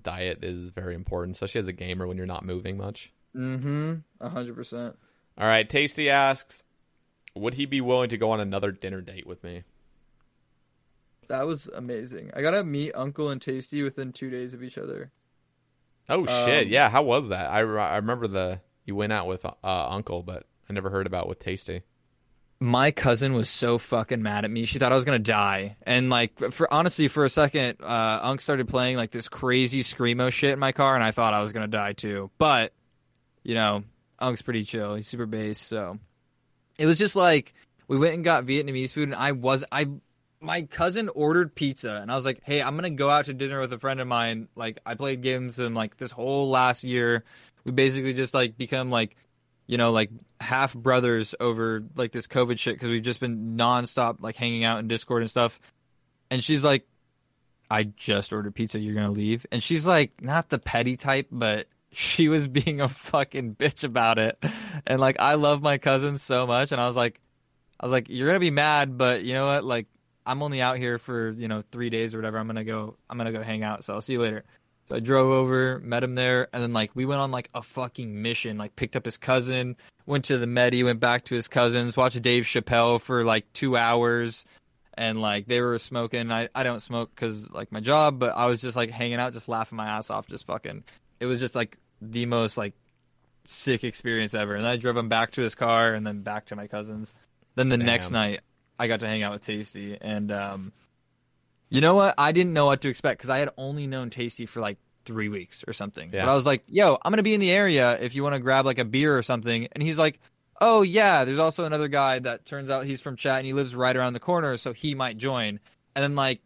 diet 0.00 0.44
is 0.44 0.68
very 0.68 0.94
important, 0.94 1.36
especially 1.36 1.60
as 1.60 1.68
a 1.68 1.72
gamer 1.72 2.06
when 2.06 2.18
you're 2.18 2.26
not 2.26 2.44
moving 2.44 2.76
much. 2.76 3.10
Mm-hmm. 3.34 3.94
A 4.20 4.28
hundred 4.28 4.54
percent. 4.54 4.96
All 5.38 5.46
right, 5.46 5.68
Tasty 5.68 6.10
asks, 6.10 6.64
would 7.40 7.54
he 7.54 7.66
be 7.66 7.80
willing 7.80 8.10
to 8.10 8.16
go 8.18 8.30
on 8.30 8.40
another 8.40 8.70
dinner 8.72 9.00
date 9.00 9.26
with 9.26 9.42
me? 9.42 9.64
That 11.28 11.46
was 11.46 11.68
amazing. 11.68 12.30
I 12.34 12.42
got 12.42 12.52
to 12.52 12.64
meet 12.64 12.92
Uncle 12.94 13.30
and 13.30 13.40
Tasty 13.40 13.82
within 13.82 14.12
two 14.12 14.30
days 14.30 14.52
of 14.54 14.62
each 14.62 14.78
other. 14.78 15.12
Oh 16.08 16.26
shit, 16.26 16.66
Um, 16.66 16.72
yeah. 16.72 16.90
How 16.90 17.02
was 17.04 17.28
that? 17.28 17.50
I, 17.50 17.60
re- 17.60 17.80
I 17.80 17.96
remember 17.96 18.26
the 18.26 18.60
you 18.84 18.96
went 18.96 19.12
out 19.12 19.28
with 19.28 19.44
uh, 19.44 19.52
Uncle, 19.62 20.22
but 20.24 20.44
I 20.68 20.72
never 20.72 20.90
heard 20.90 21.06
about 21.06 21.28
with 21.28 21.38
Tasty. 21.38 21.82
My 22.58 22.90
cousin 22.90 23.34
was 23.34 23.48
so 23.48 23.78
fucking 23.78 24.20
mad 24.20 24.44
at 24.44 24.50
me. 24.50 24.64
She 24.64 24.78
thought 24.80 24.90
I 24.92 24.96
was 24.96 25.04
gonna 25.04 25.18
die. 25.20 25.76
And 25.82 26.10
like, 26.10 26.52
for 26.52 26.70
honestly, 26.72 27.06
for 27.08 27.24
a 27.24 27.30
second, 27.30 27.78
uh, 27.80 28.18
Unc 28.22 28.40
started 28.40 28.68
playing 28.68 28.96
like 28.96 29.12
this 29.12 29.28
crazy 29.28 29.82
screamo 29.82 30.30
shit 30.32 30.52
in 30.52 30.58
my 30.58 30.72
car, 30.72 30.94
and 30.96 31.04
I 31.04 31.12
thought 31.12 31.32
I 31.32 31.40
was 31.40 31.52
gonna 31.52 31.68
die 31.68 31.92
too. 31.92 32.30
But 32.38 32.72
you 33.44 33.54
know, 33.54 33.84
Unc's 34.18 34.42
pretty 34.42 34.64
chill. 34.64 34.96
He's 34.96 35.06
super 35.06 35.26
bass, 35.26 35.58
so 35.60 35.98
it 36.80 36.86
was 36.86 36.98
just 36.98 37.14
like 37.14 37.52
we 37.88 37.98
went 37.98 38.14
and 38.14 38.24
got 38.24 38.46
Vietnamese 38.46 38.92
food, 38.92 39.04
and 39.04 39.14
I 39.14 39.32
was 39.32 39.64
I. 39.70 39.86
My 40.42 40.62
cousin 40.62 41.10
ordered 41.10 41.54
pizza, 41.54 41.98
and 42.00 42.10
I 42.10 42.14
was 42.14 42.24
like, 42.24 42.40
"Hey, 42.42 42.62
I'm 42.62 42.74
gonna 42.74 42.88
go 42.88 43.10
out 43.10 43.26
to 43.26 43.34
dinner 43.34 43.60
with 43.60 43.70
a 43.74 43.78
friend 43.78 44.00
of 44.00 44.08
mine. 44.08 44.48
Like, 44.56 44.80
I 44.86 44.94
played 44.94 45.20
games 45.20 45.58
and 45.58 45.74
like 45.74 45.98
this 45.98 46.10
whole 46.10 46.48
last 46.48 46.82
year. 46.82 47.24
We 47.64 47.72
basically 47.72 48.14
just 48.14 48.32
like 48.32 48.56
become 48.56 48.90
like 48.90 49.16
you 49.66 49.76
know, 49.76 49.92
like 49.92 50.10
half 50.40 50.74
brothers 50.74 51.34
over 51.38 51.84
like 51.94 52.12
this 52.12 52.26
COVID 52.26 52.58
shit 52.58 52.74
because 52.74 52.88
we've 52.88 53.02
just 53.02 53.20
been 53.20 53.56
nonstop 53.58 54.16
like 54.20 54.34
hanging 54.34 54.64
out 54.64 54.78
in 54.78 54.88
Discord 54.88 55.22
and 55.22 55.30
stuff. 55.30 55.60
And 56.30 56.42
she's 56.42 56.64
like, 56.64 56.88
I 57.70 57.84
just 57.84 58.32
ordered 58.32 58.54
pizza. 58.54 58.80
You're 58.80 59.00
to 59.00 59.10
leave. 59.10 59.46
And 59.52 59.62
she's 59.62 59.86
like, 59.86 60.20
not 60.22 60.48
the 60.48 60.58
petty 60.58 60.96
type, 60.96 61.28
but 61.30 61.68
she 61.92 62.28
was 62.28 62.46
being 62.48 62.80
a 62.80 62.88
fucking 62.88 63.54
bitch 63.56 63.84
about 63.84 64.18
it. 64.18 64.42
And 64.86 65.00
like, 65.00 65.20
I 65.20 65.34
love 65.34 65.62
my 65.62 65.78
cousin 65.78 66.18
so 66.18 66.46
much. 66.46 66.72
And 66.72 66.80
I 66.80 66.86
was 66.86 66.96
like, 66.96 67.20
I 67.78 67.86
was 67.86 67.92
like, 67.92 68.06
you're 68.08 68.26
gonna 68.26 68.40
be 68.40 68.50
mad, 68.50 68.98
but 68.98 69.24
you 69.24 69.32
know 69.32 69.46
what? 69.46 69.64
Like, 69.64 69.86
I'm 70.26 70.42
only 70.42 70.60
out 70.60 70.76
here 70.76 70.98
for 70.98 71.30
you 71.30 71.48
know 71.48 71.64
three 71.72 71.90
days 71.90 72.14
or 72.14 72.18
whatever. 72.18 72.38
I'm 72.38 72.46
gonna 72.46 72.64
go. 72.64 72.96
I'm 73.08 73.18
gonna 73.18 73.32
go 73.32 73.42
hang 73.42 73.62
out. 73.62 73.84
So 73.84 73.94
I'll 73.94 74.00
see 74.00 74.12
you 74.14 74.20
later. 74.20 74.44
So 74.88 74.96
I 74.96 75.00
drove 75.00 75.30
over, 75.30 75.80
met 75.80 76.02
him 76.04 76.14
there, 76.14 76.48
and 76.52 76.62
then 76.62 76.72
like 76.72 76.90
we 76.94 77.06
went 77.06 77.20
on 77.20 77.30
like 77.30 77.48
a 77.54 77.62
fucking 77.62 78.22
mission. 78.22 78.58
Like 78.58 78.76
picked 78.76 78.96
up 78.96 79.04
his 79.04 79.16
cousin, 79.16 79.76
went 80.06 80.26
to 80.26 80.38
the 80.38 80.46
Medi, 80.46 80.82
went 80.82 81.00
back 81.00 81.24
to 81.26 81.34
his 81.34 81.48
cousins, 81.48 81.96
watched 81.96 82.20
Dave 82.22 82.44
Chappelle 82.44 83.00
for 83.00 83.24
like 83.24 83.52
two 83.52 83.76
hours, 83.76 84.44
and 84.94 85.20
like 85.20 85.46
they 85.46 85.60
were 85.60 85.78
smoking. 85.78 86.30
I 86.30 86.48
I 86.54 86.64
don't 86.64 86.80
smoke 86.80 87.10
because 87.14 87.50
like 87.50 87.72
my 87.72 87.80
job, 87.80 88.18
but 88.18 88.36
I 88.36 88.46
was 88.46 88.60
just 88.60 88.76
like 88.76 88.90
hanging 88.90 89.18
out, 89.18 89.32
just 89.32 89.48
laughing 89.48 89.76
my 89.76 89.86
ass 89.86 90.10
off, 90.10 90.28
just 90.28 90.46
fucking. 90.46 90.84
It 91.20 91.26
was 91.26 91.38
just 91.38 91.54
like 91.54 91.78
the 92.00 92.26
most 92.26 92.56
like 92.56 92.74
sick 93.44 93.84
experience 93.84 94.34
ever. 94.34 94.54
And 94.54 94.64
then 94.64 94.70
I 94.70 94.76
drove 94.76 94.96
him 94.96 95.08
back 95.08 95.32
to 95.32 95.42
his 95.42 95.54
car, 95.54 95.94
and 95.94 96.06
then 96.06 96.22
back 96.22 96.46
to 96.46 96.56
my 96.56 96.66
cousins. 96.66 97.14
Then 97.54 97.68
the 97.68 97.78
next 97.78 98.10
night, 98.10 98.40
I 98.78 98.86
got 98.86 99.00
to 99.00 99.06
hang 99.06 99.22
out 99.22 99.32
with 99.32 99.44
Tasty, 99.44 99.98
and 100.00 100.32
um, 100.32 100.72
you 101.68 101.80
know 101.80 101.94
what? 101.94 102.14
I 102.16 102.32
didn't 102.32 102.52
know 102.52 102.66
what 102.66 102.80
to 102.82 102.88
expect 102.88 103.18
because 103.18 103.30
I 103.30 103.38
had 103.38 103.50
only 103.56 103.86
known 103.86 104.10
Tasty 104.10 104.46
for 104.46 104.60
like 104.60 104.78
three 105.04 105.28
weeks 105.28 105.64
or 105.66 105.72
something. 105.72 106.10
Yeah. 106.12 106.24
But 106.24 106.32
I 106.32 106.34
was 106.34 106.46
like, 106.46 106.64
"Yo, 106.66 106.96
I'm 107.02 107.12
gonna 107.12 107.22
be 107.22 107.34
in 107.34 107.40
the 107.40 107.50
area 107.50 107.98
if 108.00 108.14
you 108.14 108.22
want 108.22 108.34
to 108.34 108.40
grab 108.40 108.66
like 108.66 108.78
a 108.78 108.84
beer 108.84 109.16
or 109.16 109.22
something." 109.22 109.68
And 109.72 109.82
he's 109.82 109.98
like, 109.98 110.20
"Oh 110.60 110.82
yeah, 110.82 111.24
there's 111.24 111.38
also 111.38 111.64
another 111.64 111.88
guy 111.88 112.18
that 112.20 112.44
turns 112.44 112.70
out 112.70 112.86
he's 112.86 113.00
from 113.00 113.16
chat 113.16 113.38
and 113.38 113.46
he 113.46 113.52
lives 113.52 113.74
right 113.74 113.96
around 113.96 114.14
the 114.14 114.20
corner, 114.20 114.56
so 114.56 114.72
he 114.72 114.94
might 114.94 115.18
join." 115.18 115.60
And 115.94 116.02
then 116.02 116.16
like 116.16 116.40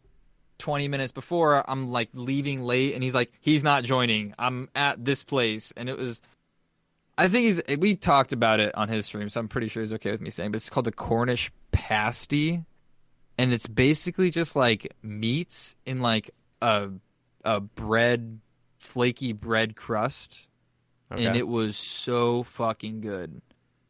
20 0.57 0.87
minutes 0.87 1.11
before, 1.11 1.69
I'm 1.69 1.91
like 1.91 2.09
leaving 2.13 2.63
late, 2.63 2.93
and 2.93 3.03
he's 3.03 3.15
like, 3.15 3.31
"He's 3.41 3.63
not 3.63 3.83
joining. 3.83 4.33
I'm 4.39 4.69
at 4.75 5.03
this 5.03 5.23
place," 5.23 5.73
and 5.75 5.89
it 5.89 5.97
was. 5.97 6.21
I 7.17 7.27
think 7.27 7.45
he's. 7.45 7.77
We 7.77 7.95
talked 7.95 8.33
about 8.33 8.59
it 8.59 8.75
on 8.75 8.89
his 8.89 9.05
stream, 9.05 9.29
so 9.29 9.39
I'm 9.39 9.47
pretty 9.47 9.67
sure 9.67 9.83
he's 9.83 9.93
okay 9.93 10.11
with 10.11 10.21
me 10.21 10.29
saying. 10.29 10.51
But 10.51 10.57
it's 10.57 10.69
called 10.69 10.85
the 10.85 10.91
Cornish 10.91 11.51
pasty, 11.71 12.63
and 13.37 13.53
it's 13.53 13.67
basically 13.67 14.29
just 14.29 14.55
like 14.55 14.93
meats 15.01 15.75
in 15.85 16.01
like 16.01 16.31
a 16.61 16.89
a 17.43 17.59
bread, 17.59 18.39
flaky 18.79 19.33
bread 19.33 19.75
crust, 19.75 20.47
and 21.11 21.35
it 21.35 21.47
was 21.47 21.77
so 21.77 22.43
fucking 22.43 23.01
good. 23.01 23.41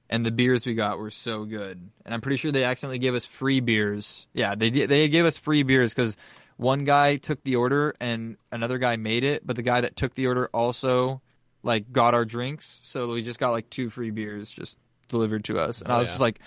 And 0.08 0.24
the 0.24 0.32
beers 0.32 0.68
we 0.68 0.76
got 0.76 1.00
were 1.00 1.10
so 1.10 1.46
good, 1.46 1.90
and 2.06 2.14
I'm 2.14 2.22
pretty 2.22 2.38
sure 2.38 2.52
they 2.52 2.64
accidentally 2.64 3.00
gave 3.00 3.16
us 3.16 3.26
free 3.26 3.60
beers. 3.60 4.28
Yeah, 4.34 4.54
they 4.54 4.70
they 4.70 5.08
gave 5.10 5.26
us 5.26 5.38
free 5.38 5.64
beers 5.64 5.94
because 5.94 6.16
one 6.58 6.84
guy 6.84 7.18
took 7.18 7.44
the 7.44 7.56
order 7.58 7.96
and 8.00 8.38
another 8.52 8.78
guy 8.78 8.96
made 8.96 9.24
it, 9.24 9.46
but 9.46 9.56
the 9.56 9.62
guy 9.62 9.82
that 9.82 9.96
took 9.96 10.14
the 10.14 10.28
order 10.28 10.50
also 10.54 11.22
like 11.64 11.92
got 11.92 12.14
our 12.14 12.26
drinks, 12.26 12.80
so 12.84 13.12
we 13.12 13.24
just 13.24 13.40
got 13.40 13.52
like 13.52 13.70
two 13.70 13.90
free 13.90 14.12
beers 14.12 14.52
just 14.52 14.78
delivered 15.08 15.44
to 15.46 15.60
us, 15.60 15.82
and 15.82 15.92
Oh, 15.92 15.96
I 15.96 15.98
was 16.00 16.08
yeah. 16.08 16.12
just 16.14 16.22
like, 16.22 16.40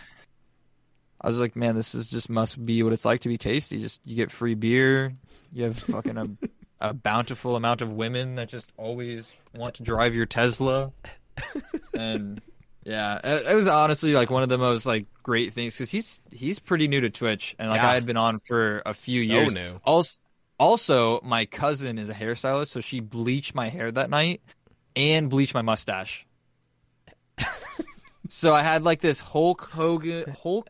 I 1.20 1.28
was 1.28 1.40
like, 1.40 1.56
man, 1.56 1.74
this 1.74 1.94
is 1.94 2.06
just 2.06 2.30
must 2.30 2.64
be 2.64 2.82
what 2.84 2.92
it's 2.92 3.04
like 3.04 3.22
to 3.22 3.28
be 3.28 3.36
tasty. 3.38 3.80
Just 3.82 4.00
you 4.04 4.14
get 4.14 4.30
free 4.30 4.54
beer, 4.54 5.12
you 5.52 5.64
have 5.64 5.78
fucking 5.78 6.16
a, 6.16 6.26
a 6.80 6.94
bountiful 6.94 7.56
amount 7.56 7.82
of 7.82 7.92
women 7.92 8.36
that 8.36 8.48
just 8.48 8.70
always 8.76 9.32
want 9.54 9.74
to 9.74 9.82
drive 9.82 10.14
your 10.14 10.26
Tesla, 10.26 10.92
and 11.94 12.40
yeah, 12.88 13.20
it, 13.22 13.46
it 13.46 13.54
was 13.54 13.68
honestly 13.68 14.14
like 14.14 14.30
one 14.30 14.42
of 14.42 14.48
the 14.48 14.58
most 14.58 14.86
like 14.86 15.06
great 15.22 15.52
things 15.52 15.76
because 15.76 15.90
he's 15.90 16.20
he's 16.32 16.58
pretty 16.58 16.88
new 16.88 17.00
to 17.02 17.10
Twitch, 17.10 17.54
and 17.58 17.68
like 17.68 17.80
Yeah. 17.82 17.90
I 17.90 17.94
had 17.94 18.06
been 18.06 18.16
on 18.16 18.40
for 18.40 18.82
a 18.86 18.94
few 18.94 19.22
So 19.24 19.32
years. 19.32 19.54
new. 19.54 19.80
Also, 19.84 20.18
also, 20.58 21.20
my 21.22 21.44
cousin 21.44 21.98
is 21.98 22.08
a 22.08 22.14
hairstylist, 22.14 22.68
so 22.68 22.80
she 22.80 23.00
bleached 23.00 23.54
my 23.54 23.68
hair 23.68 23.92
that 23.92 24.10
night 24.10 24.40
and 24.96 25.30
bleached 25.30 25.54
my 25.54 25.62
mustache. 25.62 26.26
so 28.28 28.54
I 28.54 28.62
had 28.62 28.82
like 28.82 29.00
this 29.00 29.20
Hulk 29.20 29.62
Hogan 29.70 30.34
Hulk 30.42 30.68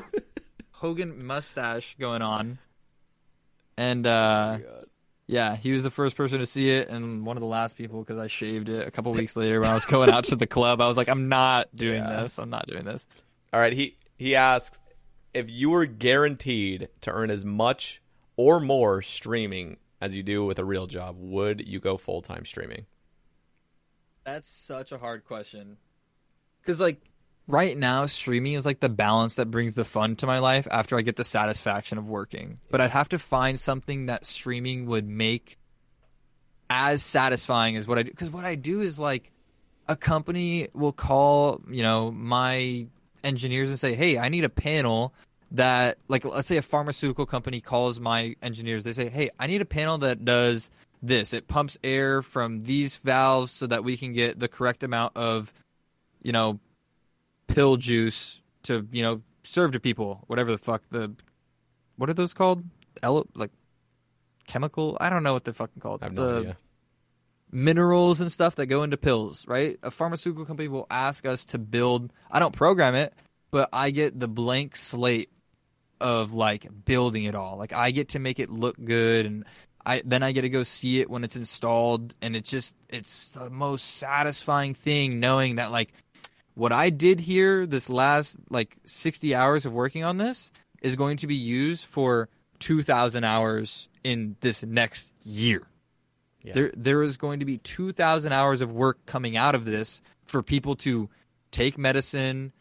Hogan 0.72 1.24
mustache 1.26 1.96
going 1.98 2.22
on. 2.22 2.58
And 3.76 4.06
uh 4.06 4.58
yeah, 5.26 5.56
he 5.56 5.72
was 5.72 5.82
the 5.82 5.90
first 5.90 6.16
person 6.16 6.38
to 6.38 6.46
see 6.46 6.70
it 6.70 6.88
and 6.88 7.24
one 7.24 7.36
of 7.36 7.40
the 7.40 7.46
last 7.46 7.76
people 7.76 8.00
because 8.00 8.18
I 8.18 8.26
shaved 8.26 8.68
it 8.68 8.86
a 8.86 8.90
couple 8.90 9.12
weeks 9.12 9.36
later 9.36 9.60
when 9.60 9.70
I 9.70 9.74
was 9.74 9.86
going 9.86 10.10
out 10.10 10.24
to 10.26 10.36
the 10.36 10.46
club. 10.46 10.80
I 10.80 10.86
was 10.88 10.96
like, 10.96 11.08
I'm 11.08 11.28
not 11.28 11.74
doing 11.74 12.02
Yeah. 12.02 12.22
this. 12.22 12.38
I'm 12.38 12.50
not 12.50 12.66
doing 12.66 12.84
this. 12.84 13.06
All 13.52 13.60
right, 13.60 13.72
he 13.72 13.96
he 14.18 14.36
asks 14.36 14.80
if 15.32 15.50
you 15.50 15.70
were 15.70 15.86
guaranteed 15.86 16.88
to 17.02 17.10
earn 17.10 17.30
as 17.30 17.44
much 17.44 18.00
or 18.36 18.60
more 18.60 19.00
streaming 19.02 19.78
as 20.00 20.14
you 20.16 20.22
do 20.22 20.44
with 20.44 20.58
a 20.58 20.64
real 20.64 20.86
job, 20.86 21.16
would 21.18 21.66
you 21.66 21.80
go 21.80 21.96
full 21.96 22.20
time 22.20 22.44
streaming? 22.44 22.86
That's 24.24 24.48
such 24.48 24.92
a 24.92 24.98
hard 24.98 25.24
question. 25.24 25.76
Cuz 26.64 26.80
like 26.80 27.00
right 27.46 27.76
now 27.76 28.06
streaming 28.06 28.54
is 28.54 28.64
like 28.64 28.80
the 28.80 28.88
balance 28.88 29.36
that 29.36 29.50
brings 29.50 29.74
the 29.74 29.84
fun 29.84 30.16
to 30.16 30.26
my 30.26 30.38
life 30.38 30.66
after 30.70 30.98
I 30.98 31.02
get 31.02 31.16
the 31.16 31.24
satisfaction 31.24 31.98
of 31.98 32.08
working. 32.08 32.58
But 32.70 32.80
I'd 32.80 32.90
have 32.90 33.08
to 33.10 33.18
find 33.18 33.58
something 33.58 34.06
that 34.06 34.24
streaming 34.26 34.86
would 34.86 35.06
make 35.06 35.58
as 36.70 37.02
satisfying 37.02 37.76
as 37.76 37.86
what 37.86 37.98
I 37.98 38.02
do 38.04 38.10
cuz 38.12 38.30
what 38.30 38.44
I 38.44 38.54
do 38.54 38.80
is 38.80 38.98
like 38.98 39.30
a 39.86 39.96
company 39.96 40.68
will 40.72 40.92
call, 40.92 41.60
you 41.70 41.82
know, 41.82 42.10
my 42.10 42.86
engineers 43.22 43.68
and 43.68 43.78
say, 43.78 43.94
"Hey, 43.94 44.18
I 44.18 44.30
need 44.30 44.44
a 44.44 44.48
panel 44.48 45.12
that 45.52 45.98
like 46.08 46.24
let's 46.24 46.48
say 46.48 46.56
a 46.56 46.62
pharmaceutical 46.62 47.26
company 47.26 47.60
calls 47.60 48.00
my 48.00 48.34
engineers. 48.42 48.82
They 48.82 48.92
say, 48.92 49.08
"Hey, 49.08 49.30
I 49.38 49.46
need 49.46 49.60
a 49.60 49.66
panel 49.66 49.98
that 49.98 50.24
does 50.24 50.70
this. 51.02 51.32
It 51.32 51.48
pumps 51.48 51.78
air 51.84 52.22
from 52.22 52.60
these 52.60 52.96
valves 52.96 53.52
so 53.52 53.66
that 53.66 53.84
we 53.84 53.96
can 53.96 54.12
get 54.12 54.40
the 54.40 54.48
correct 54.48 54.82
amount 54.82 55.16
of, 55.16 55.52
you 56.22 56.32
know, 56.32 56.58
pill 57.46 57.76
juice 57.76 58.40
to, 58.64 58.86
you 58.92 59.02
know, 59.02 59.22
serve 59.42 59.72
to 59.72 59.80
people, 59.80 60.24
whatever 60.26 60.50
the 60.52 60.58
fuck 60.58 60.82
the 60.90 61.14
what 61.96 62.08
are 62.10 62.14
those 62.14 62.34
called? 62.34 62.64
Ele- 63.02 63.26
like 63.34 63.50
chemical? 64.46 64.96
I 65.00 65.10
don't 65.10 65.22
know 65.22 65.32
what 65.32 65.44
they're 65.44 65.54
fucking 65.54 65.80
called. 65.80 66.02
I 66.02 66.06
have 66.06 66.14
no 66.14 66.26
The- 66.26 66.38
idea. 66.40 66.56
minerals 67.52 68.20
and 68.20 68.32
stuff 68.32 68.56
that 68.56 68.66
go 68.66 68.82
into 68.82 68.96
pills, 68.96 69.46
right? 69.46 69.78
A 69.82 69.90
pharmaceutical 69.90 70.44
company 70.44 70.68
will 70.68 70.86
ask 70.90 71.24
us 71.26 71.44
to 71.46 71.58
build, 71.58 72.12
I 72.30 72.40
don't 72.40 72.52
program 72.54 72.94
it, 72.96 73.14
but 73.52 73.68
I 73.72 73.90
get 73.90 74.18
the 74.18 74.26
blank 74.28 74.74
slate 74.76 75.30
of 76.00 76.32
like 76.34 76.66
building 76.84 77.24
it 77.24 77.34
all. 77.36 77.56
Like 77.56 77.72
I 77.72 77.92
get 77.92 78.10
to 78.10 78.18
make 78.18 78.40
it 78.40 78.50
look 78.50 78.76
good 78.84 79.26
and 79.26 79.44
I 79.86 80.02
then 80.04 80.22
I 80.24 80.32
get 80.32 80.42
to 80.42 80.48
go 80.48 80.64
see 80.64 81.00
it 81.00 81.08
when 81.08 81.22
it's 81.22 81.36
installed 81.36 82.14
and 82.20 82.34
it's 82.34 82.50
just 82.50 82.74
it's 82.88 83.28
the 83.28 83.48
most 83.50 83.82
satisfying 83.98 84.74
thing 84.74 85.20
knowing 85.20 85.56
that 85.56 85.70
like 85.70 85.92
what 86.54 86.72
I 86.72 86.90
did 86.90 87.20
here 87.20 87.66
this 87.66 87.88
last 87.88 88.36
like 88.48 88.76
60 88.84 89.34
hours 89.34 89.66
of 89.66 89.72
working 89.72 90.04
on 90.04 90.18
this 90.18 90.50
is 90.82 90.96
going 90.96 91.18
to 91.18 91.26
be 91.26 91.34
used 91.34 91.84
for 91.84 92.28
2000 92.60 93.24
hours 93.24 93.88
in 94.02 94.36
this 94.40 94.62
next 94.62 95.10
year. 95.24 95.66
There, 96.52 96.72
there 96.76 97.02
is 97.02 97.16
going 97.16 97.40
to 97.40 97.46
be 97.46 97.58
2,000 97.58 98.32
hours 98.32 98.60
of 98.60 98.70
work 98.70 99.06
coming 99.06 99.36
out 99.36 99.54
of 99.54 99.64
this 99.64 100.02
for 100.26 100.42
people 100.42 100.76
to 100.76 101.08
take 101.50 101.78
medicine, 101.78 102.52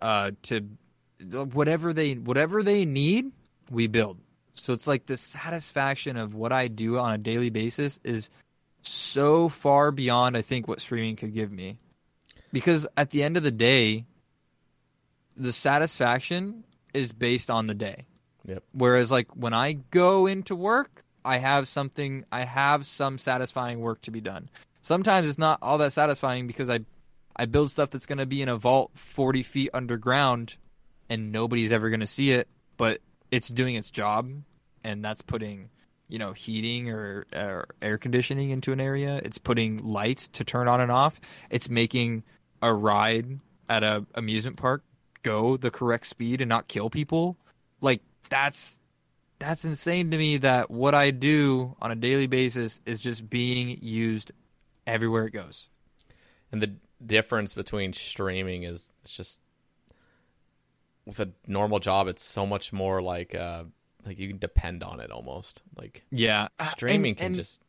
uh, 0.00 0.30
to 0.42 0.68
whatever 1.30 1.92
they 1.92 2.14
whatever 2.14 2.62
they 2.62 2.84
need, 2.84 3.32
we 3.70 3.86
build. 3.88 4.18
So 4.52 4.72
it's 4.72 4.86
like 4.86 5.06
the 5.06 5.16
satisfaction 5.16 6.16
of 6.16 6.34
what 6.34 6.52
I 6.52 6.68
do 6.68 6.98
on 6.98 7.14
a 7.14 7.18
daily 7.18 7.50
basis 7.50 7.98
is 8.04 8.30
so 8.82 9.48
far 9.48 9.90
beyond 9.90 10.36
I 10.36 10.42
think 10.42 10.68
what 10.68 10.80
streaming 10.80 11.16
could 11.16 11.34
give 11.34 11.50
me. 11.50 11.78
Because 12.54 12.86
at 12.96 13.10
the 13.10 13.24
end 13.24 13.36
of 13.36 13.42
the 13.42 13.50
day, 13.50 14.06
the 15.36 15.52
satisfaction 15.52 16.62
is 16.94 17.10
based 17.10 17.50
on 17.50 17.66
the 17.66 17.74
day. 17.74 18.06
Yep. 18.44 18.62
Whereas 18.70 19.10
like 19.10 19.26
when 19.34 19.52
I 19.52 19.72
go 19.72 20.28
into 20.28 20.54
work, 20.54 21.02
I 21.24 21.38
have 21.38 21.66
something 21.66 22.24
I 22.30 22.44
have 22.44 22.86
some 22.86 23.18
satisfying 23.18 23.80
work 23.80 24.02
to 24.02 24.12
be 24.12 24.20
done. 24.20 24.48
Sometimes 24.82 25.28
it's 25.28 25.36
not 25.36 25.58
all 25.62 25.78
that 25.78 25.92
satisfying 25.92 26.46
because 26.46 26.70
I 26.70 26.80
I 27.34 27.46
build 27.46 27.72
stuff 27.72 27.90
that's 27.90 28.06
gonna 28.06 28.24
be 28.24 28.40
in 28.40 28.48
a 28.48 28.56
vault 28.56 28.92
forty 28.94 29.42
feet 29.42 29.70
underground 29.74 30.54
and 31.08 31.32
nobody's 31.32 31.72
ever 31.72 31.90
gonna 31.90 32.06
see 32.06 32.30
it, 32.30 32.46
but 32.76 33.00
it's 33.32 33.48
doing 33.48 33.74
its 33.74 33.90
job 33.90 34.30
and 34.84 35.04
that's 35.04 35.22
putting 35.22 35.70
you 36.06 36.20
know 36.20 36.34
heating 36.34 36.90
or, 36.90 37.26
or 37.34 37.66
air 37.82 37.98
conditioning 37.98 38.50
into 38.50 38.72
an 38.72 38.80
area 38.80 39.20
it's 39.24 39.38
putting 39.38 39.78
lights 39.78 40.28
to 40.28 40.44
turn 40.44 40.68
on 40.68 40.80
and 40.80 40.92
off 40.92 41.18
it's 41.50 41.70
making 41.70 42.22
a 42.64 42.72
ride 42.72 43.38
at 43.68 43.82
a 43.84 44.04
amusement 44.14 44.56
park 44.56 44.82
go 45.22 45.56
the 45.56 45.70
correct 45.70 46.06
speed 46.06 46.40
and 46.40 46.48
not 46.48 46.68
kill 46.68 46.90
people 46.90 47.36
like 47.80 48.00
that's 48.28 48.78
that's 49.38 49.64
insane 49.64 50.10
to 50.10 50.16
me 50.16 50.38
that 50.38 50.70
what 50.70 50.94
I 50.94 51.10
do 51.10 51.76
on 51.80 51.90
a 51.90 51.94
daily 51.94 52.26
basis 52.26 52.80
is 52.86 53.00
just 53.00 53.28
being 53.28 53.78
used 53.82 54.32
everywhere 54.86 55.26
it 55.26 55.32
goes. 55.32 55.68
And 56.50 56.62
the 56.62 56.74
difference 57.04 57.54
between 57.54 57.92
streaming 57.92 58.62
is 58.62 58.88
it's 59.02 59.12
just 59.12 59.40
with 61.04 61.20
a 61.20 61.30
normal 61.46 61.80
job, 61.80 62.08
it's 62.08 62.22
so 62.22 62.46
much 62.46 62.72
more 62.72 63.02
like 63.02 63.34
uh 63.34 63.64
like 64.06 64.18
you 64.18 64.28
can 64.28 64.38
depend 64.38 64.82
on 64.82 65.00
it 65.00 65.10
almost. 65.10 65.62
Like 65.76 66.04
Yeah, 66.10 66.48
streaming 66.72 67.14
can 67.14 67.34
just 67.34 67.60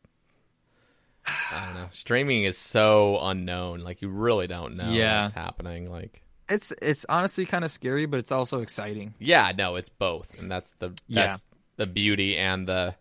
I 1.26 1.64
don't 1.66 1.74
know. 1.74 1.88
Streaming 1.92 2.44
is 2.44 2.56
so 2.56 3.18
unknown. 3.20 3.80
Like 3.80 4.02
you 4.02 4.08
really 4.08 4.46
don't 4.46 4.76
know 4.76 4.90
Yeah. 4.90 5.22
what's 5.22 5.34
happening. 5.34 5.90
Like 5.90 6.22
It's 6.48 6.72
it's 6.80 7.04
honestly 7.08 7.44
kind 7.46 7.64
of 7.64 7.70
scary, 7.70 8.06
but 8.06 8.18
it's 8.18 8.32
also 8.32 8.60
exciting. 8.60 9.14
Yeah, 9.18 9.52
no, 9.56 9.76
it's 9.76 9.88
both, 9.88 10.38
and 10.38 10.50
that's 10.50 10.72
the 10.78 10.90
Yeah. 11.08 11.26
that's 11.28 11.44
the 11.76 11.86
beauty 11.86 12.36
and 12.36 12.68
the 12.68 12.94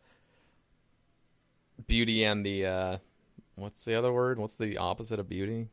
beauty 1.87 2.23
and 2.23 2.45
the 2.45 2.65
uh 2.65 2.97
what's 3.55 3.85
the 3.85 3.95
other 3.95 4.11
word? 4.11 4.39
What's 4.39 4.55
the 4.55 4.77
opposite 4.77 5.19
of 5.19 5.29
beauty 5.29 5.67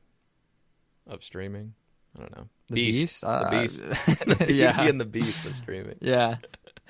of 1.07 1.23
streaming? 1.23 1.75
I 2.17 2.21
don't 2.21 2.37
know. 2.37 2.49
The 2.69 2.75
beast, 2.75 3.21
the 3.23 3.29
Uh, 3.29 3.51
beast, 3.63 3.77
the 4.27 4.37
beauty 4.39 4.55
yeah. 4.55 4.83
and 4.83 5.01
the 5.01 5.05
beast 5.07 5.47
of 5.47 5.57
streaming. 5.57 5.97
Yeah. 6.01 6.37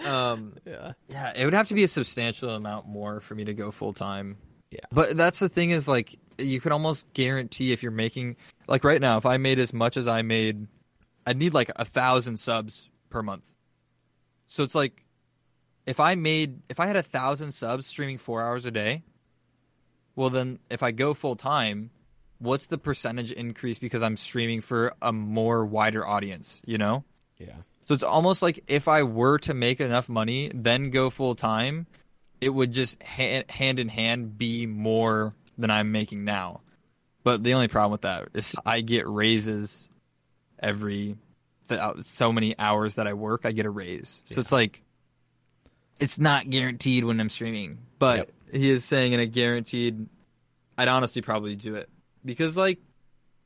Um, 0.05 0.55
Yeah, 0.67 0.93
yeah, 1.09 1.33
it 1.37 1.45
would 1.45 1.55
have 1.55 1.69
to 1.69 1.75
be 1.75 1.85
a 1.85 1.89
substantial 1.89 2.51
amount 2.51 2.89
more 2.89 3.21
for 3.21 3.35
me 3.37 3.45
to 3.45 3.55
go 3.55 3.71
full 3.71 3.93
time. 3.93 4.37
Yeah, 4.73 4.81
But 4.91 5.19
that's 5.19 5.39
the 5.39 5.51
thing 5.51 5.71
is 5.71 5.87
like 5.87 6.19
you 6.39 6.59
could 6.59 6.73
almost 6.73 7.13
guarantee 7.13 7.73
if 7.73 7.83
you're 7.83 7.93
making 7.93 8.37
like 8.67 8.85
right 8.85 9.01
now, 9.01 9.19
if 9.19 9.27
I 9.27 9.37
made 9.37 9.59
as 9.59 9.75
much 9.75 9.99
as 9.99 10.09
I 10.09 10.23
made, 10.23 10.67
I'd 11.27 11.37
need 11.37 11.53
like 11.53 11.71
a 11.77 11.85
thousand 11.85 12.39
subs 12.39 12.89
per 13.11 13.23
month. 13.23 13.45
So 14.47 14.63
it's 14.63 14.75
like 14.75 15.05
if 15.85 16.01
I 16.01 16.15
made 16.15 16.61
if 16.71 16.81
I 16.81 16.87
had 16.87 16.97
a 16.97 17.03
thousand 17.03 17.53
subs 17.53 17.87
streaming 17.87 18.17
four 18.17 18.43
hours 18.43 18.65
a 18.65 18.71
day, 18.71 19.03
well 20.17 20.31
then 20.31 20.59
if 20.71 20.83
I 20.83 20.91
go 20.91 21.13
full 21.13 21.37
time, 21.37 21.91
what's 22.39 22.67
the 22.67 22.79
percentage 22.79 23.31
increase 23.31 23.79
because 23.79 24.03
I'm 24.03 24.17
streaming 24.17 24.63
for 24.63 24.95
a 25.03 25.13
more 25.13 25.67
wider 25.67 26.07
audience, 26.07 26.63
you 26.65 26.79
know? 26.79 27.05
yeah. 27.39 27.57
So 27.85 27.95
it's 27.95 28.05
almost 28.05 28.43
like 28.43 28.65
if 28.69 28.89
I 28.89 29.03
were 29.03 29.39
to 29.41 29.53
make 29.53 29.81
enough 29.81 30.09
money, 30.09 30.51
then 30.55 30.89
go 30.91 31.11
full 31.11 31.35
time, 31.35 31.87
it 32.43 32.51
would 32.51 32.73
just 32.73 33.01
hand, 33.03 33.45
hand 33.49 33.79
in 33.79 33.89
hand 33.89 34.37
be 34.37 34.67
more 34.67 35.33
than 35.57 35.71
I'm 35.71 35.93
making 35.93 36.25
now. 36.25 36.61
But 37.25 37.45
the 37.45 37.55
only 37.55 37.69
problem 37.69 37.93
with 37.93 38.01
that 38.03 38.29
is 38.35 38.55
I 38.67 38.81
get 38.81 39.07
raises 39.09 39.89
every 40.59 41.17
th- 41.69 41.81
uh, 41.81 41.95
so 42.03 42.33
many 42.33 42.59
hours 42.59 42.97
that 42.97 43.07
I 43.07 43.15
work. 43.15 43.43
I 43.47 43.53
get 43.53 43.65
a 43.65 43.71
raise, 43.71 44.23
so 44.27 44.41
it's 44.41 44.51
like 44.53 44.83
it's 46.01 46.19
not 46.19 46.51
guaranteed 46.51 47.05
when 47.05 47.21
I'm 47.21 47.29
streaming. 47.29 47.79
But 48.01 48.17
Yep. 48.17 48.31
he 48.61 48.71
is 48.71 48.85
saying 48.85 49.13
in 49.13 49.21
a 49.21 49.27
guaranteed, 49.27 50.07
I'd 50.77 50.89
honestly 50.89 51.23
probably 51.23 51.55
do 51.55 51.77
it 51.77 51.89
because 52.25 52.57
like 52.57 52.81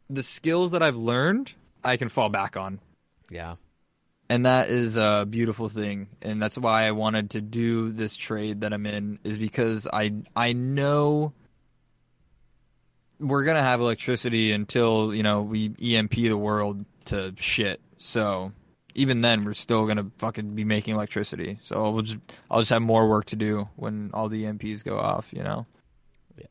the 0.09 0.23
skills 0.23 0.71
that 0.71 0.83
I've 0.83 0.97
learned, 0.97 1.53
I 1.85 1.99
can 1.99 2.09
fall 2.09 2.31
back 2.31 2.57
on 2.57 2.81
Yeah. 3.31 3.57
And 4.29 4.47
that 4.47 4.69
is 4.69 4.97
a 4.97 5.27
beautiful 5.29 5.69
thing 5.69 6.09
and 6.23 6.43
that's 6.43 6.59
why 6.59 6.87
i 6.87 6.91
wanted 6.91 7.31
to 7.31 7.41
do 7.41 7.91
this 7.91 8.17
trade 8.17 8.61
that 8.63 8.73
i'm 8.73 8.87
in 8.87 9.19
is 9.25 9.39
because 9.39 9.87
i 9.93 10.13
i 10.35 10.53
know 10.53 11.33
we're 13.19 13.45
gonna 13.45 13.63
have 13.63 13.81
electricity 13.81 14.53
until 14.53 15.15
you 15.15 15.23
know 15.23 15.43
we 15.43 15.73
emp 15.81 16.11
the 16.13 16.33
world 16.33 16.85
to 17.05 17.33
shit 17.39 17.81
so 17.99 18.53
even 18.95 19.21
then 19.21 19.43
we're 19.45 19.55
still 19.55 19.87
gonna 19.87 20.11
fucking 20.19 20.55
be 20.55 20.65
making 20.65 20.95
electricity 20.95 21.59
so 21.63 21.91
we'll 21.91 22.03
just 22.03 22.19
i'll 22.51 22.61
just 22.61 22.71
have 22.71 22.83
more 22.83 23.09
work 23.09 23.27
to 23.27 23.37
do 23.37 23.69
when 23.77 24.11
all 24.13 24.29
the 24.29 24.45
emps 24.45 24.83
go 24.85 24.99
off 24.99 25.33
you 25.33 25.43
know 25.43 25.67
Yeah. 26.37 26.47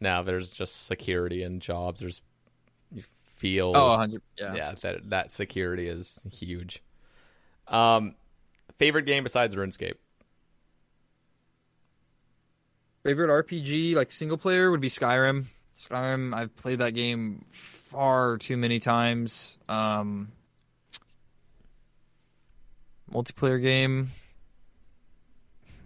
Now 0.00 0.22
there's 0.22 0.50
just 0.50 0.86
security 0.86 1.42
and 1.42 1.60
jobs. 1.62 2.00
There's 2.00 2.22
feel 3.40 3.72
oh 3.74 3.88
100 3.90 4.22
yeah, 4.38 4.54
yeah, 4.54 4.74
that 4.82 5.10
that 5.10 5.32
security 5.32 5.88
is 5.88 6.20
huge. 6.30 6.82
Um, 7.66 8.14
favorite 8.78 9.06
game 9.06 9.24
besides 9.24 9.56
RuneScape? 9.56 9.94
Favorite 13.02 13.46
RPG, 13.46 13.94
like 13.94 14.12
single 14.12 14.36
player, 14.36 14.70
would 14.70 14.80
be 14.80 14.90
Skyrim. 14.90 15.46
Skyrim, 15.74 16.34
I've 16.34 16.54
played 16.54 16.80
that 16.80 16.90
game 16.90 17.46
far 17.50 18.36
too 18.36 18.58
many 18.58 18.78
times. 18.78 19.56
Um, 19.68 20.32
multiplayer 23.10 23.62
game, 23.62 24.10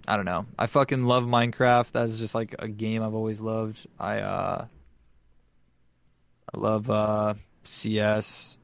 I 0.09 0.17
don't 0.17 0.25
know. 0.25 0.47
I 0.59 0.67
fucking 0.67 1.05
love 1.05 1.25
Minecraft. 1.25 1.93
That's 1.93 2.19
just 2.19 2.35
like 2.35 2.57
a 2.59 2.67
game 2.67 3.03
I've 3.03 3.15
always 3.15 3.41
loved. 3.41 3.87
I 4.01 4.19
uh, 4.19 4.67
I 6.55 6.57
love 6.57 6.89
uh, 6.89 7.35
CS, 7.65 8.57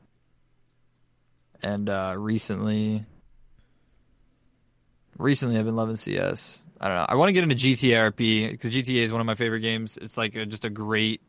and 1.61 1.89
uh, 1.89 2.15
recently, 2.17 3.05
recently 5.19 5.59
I've 5.59 5.65
been 5.65 5.75
loving 5.75 5.97
CS. 5.97 6.63
I 6.81 6.87
don't 6.87 6.97
know. 6.99 7.07
I 7.09 7.17
want 7.17 7.31
to 7.31 7.33
get 7.33 7.43
into 7.43 7.57
GTA 7.57 8.13
RP 8.13 8.49
because 8.53 8.71
GTA 8.71 9.03
is 9.03 9.11
one 9.11 9.21
of 9.21 9.27
my 9.27 9.35
favorite 9.35 9.61
games. 9.61 9.97
It's 9.97 10.17
like 10.17 10.37
a, 10.37 10.47
just 10.47 10.65
a 10.65 10.71
great, 10.71 11.21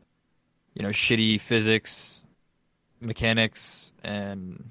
you 0.74 0.84
know, 0.84 0.90
shitty 0.90 1.40
physics, 1.40 2.22
mechanics, 3.00 3.90
and 4.04 4.70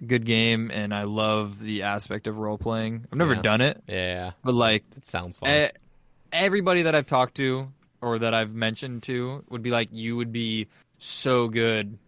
a 0.00 0.04
good 0.04 0.26
game. 0.26 0.72
And 0.74 0.92
I 0.92 1.04
love 1.04 1.60
the 1.60 1.84
aspect 1.84 2.26
of 2.26 2.38
role 2.40 2.58
playing. 2.58 3.06
I've 3.12 3.18
never 3.18 3.36
Yeah. 3.36 3.42
done 3.42 3.60
it, 3.60 3.80
Yeah, 3.86 4.32
but 4.42 4.54
like 4.54 4.82
it 4.96 5.06
sounds 5.06 5.38
fun. 5.38 5.68
everybody 6.32 6.82
that 6.82 6.96
I've 6.96 7.06
talked 7.06 7.36
to 7.36 7.68
or 8.02 8.18
that 8.18 8.34
I've 8.34 8.54
mentioned 8.54 9.04
to 9.04 9.44
would 9.48 9.62
be 9.62 9.70
like, 9.70 9.88
you 9.92 10.16
would 10.16 10.32
be 10.32 10.66
so 10.98 11.48
good 11.48 11.98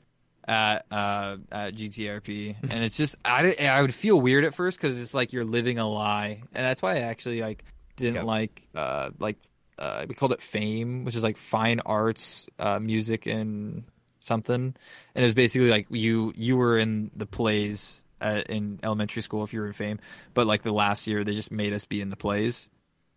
at 0.46 0.84
uh, 0.90 1.36
at 1.50 1.74
GTRP, 1.74 2.56
and 2.70 2.84
it's 2.84 2.96
just 2.96 3.16
I, 3.24 3.56
I 3.60 3.80
would 3.80 3.94
feel 3.94 4.20
weird 4.20 4.44
at 4.44 4.54
first 4.54 4.78
because 4.78 5.00
it's 5.00 5.14
like 5.14 5.32
you're 5.32 5.44
living 5.44 5.78
a 5.78 5.88
lie, 5.88 6.42
and 6.54 6.66
that's 6.66 6.82
why 6.82 6.96
I 6.96 7.00
actually 7.00 7.40
like 7.40 7.64
didn't 7.96 8.16
Yep. 8.16 8.24
like 8.24 8.62
uh, 8.74 9.10
like 9.18 9.38
uh, 9.78 10.04
we 10.08 10.14
called 10.14 10.32
it 10.32 10.42
Fame, 10.42 11.04
which 11.04 11.16
is 11.16 11.22
like 11.22 11.36
fine 11.38 11.80
arts, 11.80 12.46
uh, 12.58 12.78
music, 12.78 13.26
and 13.26 13.84
something, 14.20 14.74
and 15.14 15.24
it 15.24 15.26
was 15.26 15.34
basically 15.34 15.70
like 15.70 15.86
you 15.90 16.32
you 16.36 16.56
were 16.56 16.76
in 16.76 17.10
the 17.16 17.26
plays. 17.26 18.00
At, 18.20 18.48
in 18.48 18.80
elementary 18.82 19.20
school, 19.20 19.44
if 19.44 19.52
you 19.52 19.60
were 19.60 19.66
in 19.66 19.74
fame, 19.74 19.98
but 20.32 20.46
like 20.46 20.62
the 20.62 20.72
last 20.72 21.06
year, 21.06 21.24
they 21.24 21.34
just 21.34 21.50
made 21.50 21.74
us 21.74 21.84
be 21.84 22.00
in 22.00 22.08
the 22.08 22.16
plays, 22.16 22.70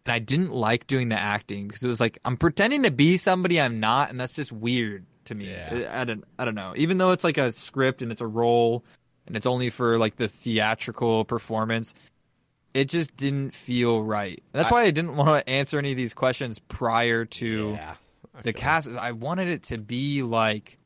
and 0.07 0.13
I 0.13 0.19
didn't 0.19 0.53
like 0.53 0.87
doing 0.87 1.09
the 1.09 1.19
acting 1.19 1.67
because 1.67 1.83
it 1.83 1.87
was 1.87 1.99
like 1.99 2.17
I'm 2.23 2.37
pretending 2.37 2.83
to 2.83 2.91
be 2.91 3.17
somebody 3.17 3.59
I'm 3.59 3.81
not, 3.81 4.09
and 4.09 4.17
that's 4.17 4.33
just 4.33 4.53
weird 4.53 5.05
to 5.25 5.35
me. 5.35 5.49
Yeah. 5.49 5.89
I, 5.93 6.01
I 6.01 6.03
don't 6.05 6.23
I 6.39 6.45
don't 6.45 6.55
know. 6.55 6.73
Even 6.77 6.97
though 6.97 7.11
it's 7.11 7.25
like 7.25 7.37
a 7.37 7.51
script 7.51 8.01
and 8.01 8.09
it's 8.09 8.21
a 8.21 8.27
role 8.27 8.85
and 9.27 9.35
it's 9.35 9.45
only 9.45 9.69
for 9.69 9.97
like 9.97 10.15
the 10.15 10.29
theatrical 10.29 11.25
performance, 11.25 11.93
it 12.73 12.85
just 12.87 13.17
didn't 13.17 13.53
feel 13.53 14.01
right. 14.01 14.41
That's 14.53 14.71
I- 14.71 14.75
why 14.75 14.81
I 14.83 14.91
didn't 14.91 15.17
want 15.17 15.45
to 15.45 15.49
answer 15.49 15.77
any 15.77 15.91
of 15.91 15.97
these 15.97 16.13
questions 16.13 16.57
prior 16.57 17.25
to 17.25 17.71
yeah, 17.71 17.95
the 18.43 18.53
cast. 18.53 18.87
I 18.97 19.11
wanted 19.11 19.49
it 19.49 19.63
to 19.63 19.77
be 19.77 20.23
like 20.23 20.77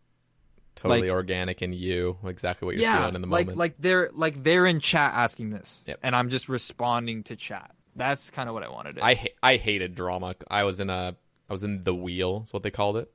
totally 0.76 1.02
like- 1.02 1.12
organic 1.12 1.62
in 1.62 1.74
you, 1.74 2.18
exactly 2.26 2.66
what 2.66 2.74
you're 2.74 2.82
yeah, 2.82 2.98
feeling 2.98 3.14
in 3.14 3.22
the 3.22 3.28
like 3.28 3.46
moment. 3.46 3.60
like 3.60 3.76
they're 3.78 4.10
like 4.16 4.42
they're 4.42 4.66
in 4.66 4.80
chat 4.80 5.14
asking 5.14 5.52
this, 5.52 5.84
Yep. 5.86 6.00
and 6.02 6.16
I'm 6.16 6.30
just 6.30 6.50
responding 6.50 7.22
to 7.26 7.36
chat. 7.36 7.70
That's 7.96 8.30
kind 8.30 8.48
of 8.50 8.56
what 8.56 8.64
I 8.64 8.70
wanted. 8.70 8.98
It. 8.98 9.04
I 9.04 9.16
ha- 9.16 9.36
I 9.44 9.58
hated 9.58 9.96
drama. 9.96 10.36
I 10.50 10.64
was 10.64 10.80
in 10.80 10.90
a 10.90 11.16
I 11.50 11.54
was 11.54 11.64
in 11.64 11.84
the 11.84 11.94
wheel. 11.94 12.42
Is 12.46 12.54
what 12.54 12.64
they 12.64 12.72
called 12.72 12.98
it 12.98 13.12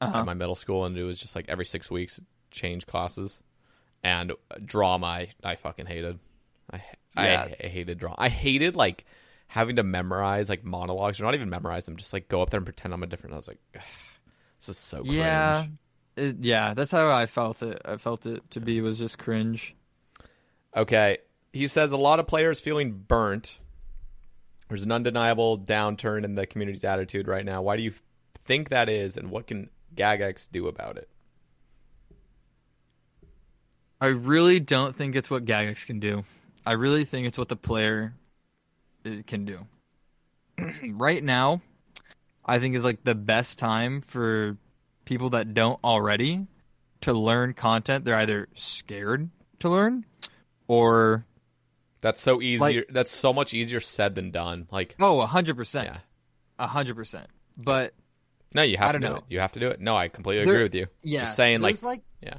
Uh-huh. 0.00 0.18
at 0.20 0.24
my 0.26 0.34
middle 0.34 0.54
school, 0.54 0.84
and 0.84 0.96
it 0.96 1.04
was 1.04 1.18
just 1.20 1.36
like 1.36 1.46
every 1.48 1.64
six 1.66 1.90
weeks 1.90 2.20
change 2.50 2.86
classes. 2.86 3.42
And 4.02 4.32
drama, 4.64 5.06
I, 5.06 5.28
I 5.42 5.56
fucking 5.56 5.86
hated. 5.86 6.18
I 6.72 6.82
Yeah. 7.16 7.46
I, 7.50 7.56
I 7.64 7.68
hated 7.68 7.98
drama. 7.98 8.16
I 8.18 8.28
hated 8.28 8.76
like 8.76 9.04
having 9.48 9.76
to 9.76 9.82
memorize 9.82 10.48
like 10.48 10.64
monologues, 10.64 11.20
or 11.20 11.24
not 11.24 11.34
even 11.34 11.50
memorize 11.50 11.86
them. 11.86 11.96
Just 11.96 12.12
like 12.12 12.28
go 12.28 12.40
up 12.42 12.50
there 12.50 12.58
and 12.58 12.66
pretend 12.66 12.94
I'm 12.94 13.02
a 13.02 13.06
different. 13.06 13.34
I 13.34 13.36
was 13.38 13.48
like, 13.48 13.60
this 14.60 14.68
is 14.70 14.78
so 14.78 15.02
cringe. 15.02 15.14
Yeah, 15.16 15.66
it, 16.16 16.36
yeah, 16.40 16.72
that's 16.74 16.90
how 16.90 17.10
I 17.10 17.26
felt 17.26 17.62
it. 17.62 17.82
I 17.84 17.96
felt 17.98 18.24
it 18.26 18.50
to 18.52 18.60
be 18.60 18.80
was 18.80 18.98
just 18.98 19.18
cringe. 19.18 19.74
Okay. 20.76 21.18
He 21.52 21.66
says 21.68 21.92
a 21.92 21.96
lot 21.96 22.20
of 22.20 22.26
players 22.26 22.60
feeling 22.60 22.92
burnt. 22.92 23.58
There's 24.68 24.82
an 24.82 24.92
undeniable 24.92 25.58
downturn 25.58 26.24
in 26.24 26.34
the 26.34 26.46
community's 26.46 26.84
attitude 26.84 27.28
right 27.28 27.44
now. 27.44 27.62
Why 27.62 27.76
do 27.76 27.82
you 27.82 27.92
think 28.44 28.70
that 28.70 28.88
is, 28.88 29.16
and 29.16 29.30
what 29.30 29.46
can 29.46 29.70
Jagex 29.94 30.50
do 30.50 30.66
about 30.66 30.96
it? 30.96 31.08
I 34.00 34.08
really 34.08 34.60
don't 34.60 34.94
think 34.94 35.16
it's 35.16 35.30
what 35.30 35.44
Jagex 35.44 35.86
can 35.86 36.00
do. 36.00 36.24
I 36.66 36.72
really 36.72 37.04
think 37.04 37.26
it's 37.26 37.38
what 37.38 37.48
the 37.48 37.56
player 37.56 38.14
can 39.26 39.44
do. 39.44 39.66
right 40.90 41.22
now, 41.22 41.62
I 42.44 42.58
think 42.58 42.74
is 42.74 42.84
like 42.84 43.04
the 43.04 43.14
best 43.14 43.58
time 43.58 44.00
for 44.00 44.56
people 45.04 45.30
that 45.30 45.54
don't 45.54 45.78
already 45.84 46.46
to 47.02 47.12
learn 47.12 47.54
content 47.54 48.04
they're 48.04 48.16
either 48.16 48.48
scared 48.54 49.30
to 49.60 49.68
learn 49.68 50.04
or 50.66 51.24
That's 52.06 52.20
so 52.20 52.40
easier. 52.40 52.58
Like- 52.82 52.86
that's 52.90 53.10
so 53.10 53.32
much 53.32 53.52
easier 53.52 53.80
said 53.80 54.14
than 54.14 54.30
done. 54.30 54.68
Like, 54.70 54.94
oh, 55.00 55.20
a 55.20 55.26
hundred 55.26 55.56
percent, 55.56 55.90
hundred 56.56 56.94
percent. 56.94 57.26
But 57.58 57.94
No, 58.54 58.62
you 58.62 58.76
have 58.76 58.90
I 58.90 58.92
to 58.92 58.98
do 59.00 59.04
know. 59.06 59.16
it. 59.16 59.24
You 59.28 59.40
have 59.40 59.50
to 59.52 59.60
do 59.60 59.68
it. 59.68 59.80
No, 59.80 59.96
I 59.96 60.06
completely 60.06 60.44
There- 60.44 60.54
agree 60.54 60.62
with 60.62 60.74
you. 60.76 60.86
yeah, 61.02 61.22
Just 61.22 61.34
saying, 61.34 61.62
like, 61.62 61.74
there's 61.74 61.82
like 61.82 62.02
yeah, 62.22 62.34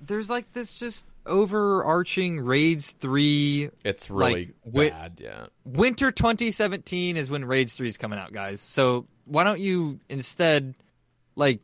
there's 0.00 0.30
like 0.30 0.52
this 0.52 0.78
just 0.78 1.08
overarching 1.26 2.38
raids 2.38 2.90
three 2.92 3.70
it's 3.84 4.10
really 4.10 4.46
like, 4.46 4.54
wi- 4.64 4.90
bad. 4.90 5.18
Yeah. 5.20 5.46
winter 5.64 6.10
2017 6.12 7.16
is 7.16 7.30
when 7.30 7.44
raids 7.46 7.74
3 7.74 7.88
is 7.88 7.96
coming 7.96 8.18
out 8.18 8.30
guys 8.34 8.60
so 8.60 9.06
why 9.24 9.42
don't 9.42 9.58
you 9.58 9.98
instead 10.10 10.74
like 11.34 11.60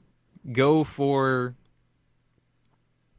go 0.51 0.83
for 0.83 1.55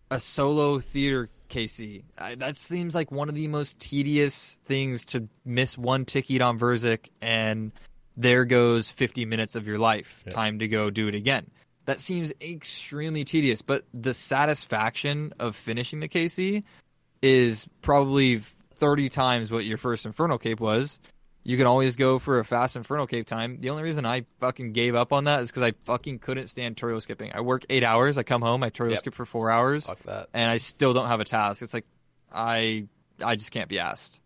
a 0.10 0.20
solo 0.20 0.80
theater 0.80 1.30
KC. 1.52 2.04
I, 2.18 2.36
that 2.36 2.58
seems 2.58 2.96
like 2.96 3.12
one 3.12 3.30
of 3.30 3.36
the 3.36 3.48
most 3.48 3.80
tedious 3.80 4.60
things 4.66 5.06
to 5.06 5.28
miss 5.46 5.78
one 5.78 6.06
ticket 6.06 6.42
on 6.42 6.58
Verzik 6.58 7.10
and 7.22 7.72
there 8.18 8.46
goes 8.46 8.90
50 8.90 9.26
minutes 9.26 9.56
of 9.56 9.68
your 9.68 9.78
life. 9.78 10.24
Time 10.30 10.60
to 10.60 10.68
go 10.68 10.90
do 10.90 11.08
it 11.08 11.16
again. 11.16 11.50
That 11.86 12.00
seems 12.00 12.34
extremely 12.42 13.24
tedious, 13.24 13.62
but 13.62 13.84
the 13.94 14.14
satisfaction 14.14 15.34
of 15.40 15.56
finishing 15.56 16.00
the 16.00 16.08
KC 16.08 16.64
is 17.22 17.68
probably 17.82 18.42
30 18.76 19.10
times 19.10 19.52
what 19.52 19.66
your 19.66 19.78
first 19.78 20.06
Inferno 20.06 20.38
Cape 20.38 20.60
was. 20.60 21.00
You 21.44 21.58
can 21.58 21.66
always 21.66 21.96
go 21.96 22.20
for 22.20 22.38
a 22.40 22.46
fast 22.46 22.76
Inferno 22.76 23.08
Cape 23.08 23.26
time. 23.26 23.58
The 23.60 23.72
only 23.72 23.82
reason 23.84 24.06
I 24.06 24.26
fucking 24.40 24.74
gave 24.74 24.94
up 24.94 25.12
on 25.12 25.24
that 25.24 25.42
is 25.42 25.50
because 25.50 25.64
I 25.64 25.72
fucking 25.86 26.20
couldn't 26.20 26.48
stand 26.48 26.78
tutorial 26.78 27.02
skipping. 27.02 27.32
I 27.34 27.42
work 27.42 27.66
eight 27.70 27.84
hours, 27.84 28.18
I 28.18 28.24
come 28.24 28.42
home, 28.44 28.62
I 28.64 28.68
tutorial 28.70 28.94
Yep. 28.94 29.00
skip 29.00 29.14
for 29.16 29.26
four 29.26 29.50
hours, 29.50 29.88
Fuck 29.88 30.04
that. 30.04 30.30
and 30.34 30.52
I 30.52 30.58
still 30.58 30.94
don't 30.94 31.08
have 31.08 31.20
a 31.20 31.26
task. 31.26 31.62
It's 31.64 31.74
like 31.74 31.86
I 32.32 32.86
I 33.24 33.36
just 33.36 33.52
can't 33.52 33.70
be 33.70 33.80
asked 33.80 34.20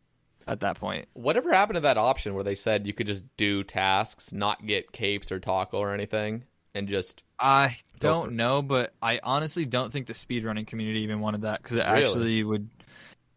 at 0.48 0.60
that 0.60 0.78
point. 0.78 1.08
Whatever 1.14 1.54
happened 1.54 1.76
to 1.76 1.82
that 1.82 1.98
option 1.98 2.34
where 2.36 2.44
they 2.44 2.56
said 2.56 2.86
you 2.86 2.94
could 2.94 3.08
just 3.08 3.26
do 3.38 3.64
tasks, 3.64 4.32
not 4.34 4.66
get 4.66 4.92
capes 4.92 5.32
or 5.32 5.40
taco 5.40 5.78
or 5.80 5.94
anything, 5.94 6.44
and 6.74 6.88
just 6.90 7.24
I 7.40 7.78
don't 8.00 8.26
for 8.26 8.32
know, 8.32 8.62
but 8.62 8.94
I 9.02 9.20
honestly 9.24 9.66
don't 9.66 9.92
think 9.92 10.08
the 10.08 10.14
speedrunning 10.14 10.68
community 10.68 11.02
even 11.02 11.22
wanted 11.22 11.42
that 11.44 11.62
because 11.64 11.78
it 11.78 11.86
Really? 11.88 12.04
actually 12.04 12.44
would. 12.44 12.70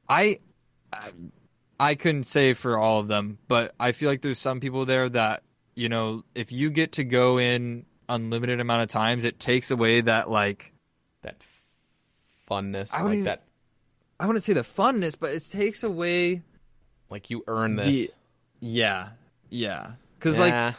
I, 0.08 0.40
I 0.92 1.10
I 1.80 1.94
couldn't 1.94 2.24
say 2.24 2.54
for 2.54 2.76
all 2.78 3.00
of 3.00 3.08
them, 3.08 3.38
but 3.48 3.74
I 3.78 3.92
feel 3.92 4.10
like 4.10 4.20
there's 4.22 4.38
some 4.38 4.60
people 4.60 4.84
there 4.86 5.08
that 5.08 5.42
you 5.74 5.88
know 5.88 6.24
if 6.34 6.50
you 6.52 6.70
get 6.70 6.92
to 6.92 7.04
go 7.04 7.38
in 7.38 7.86
unlimited 8.08 8.58
amount 8.60 8.82
of 8.82 8.88
times, 8.88 9.24
it 9.24 9.38
takes 9.38 9.70
away 9.70 10.00
that 10.00 10.30
like 10.30 10.72
that 11.22 11.36
f- 11.40 11.64
funness, 12.50 12.92
I 12.92 13.02
like 13.02 13.12
even- 13.14 13.24
that, 13.24 13.44
I 14.18 14.26
wouldn't 14.26 14.44
say 14.44 14.52
the 14.54 14.62
funness, 14.62 15.16
but 15.18 15.30
it 15.30 15.42
takes 15.50 15.82
away 15.82 16.42
like 17.10 17.30
you 17.30 17.44
earn 17.46 17.76
this. 17.76 17.86
the 17.86 18.10
yeah 18.60 19.10
yeah 19.50 19.92
because 20.18 20.38
like 20.38 20.52
I, 20.52 20.74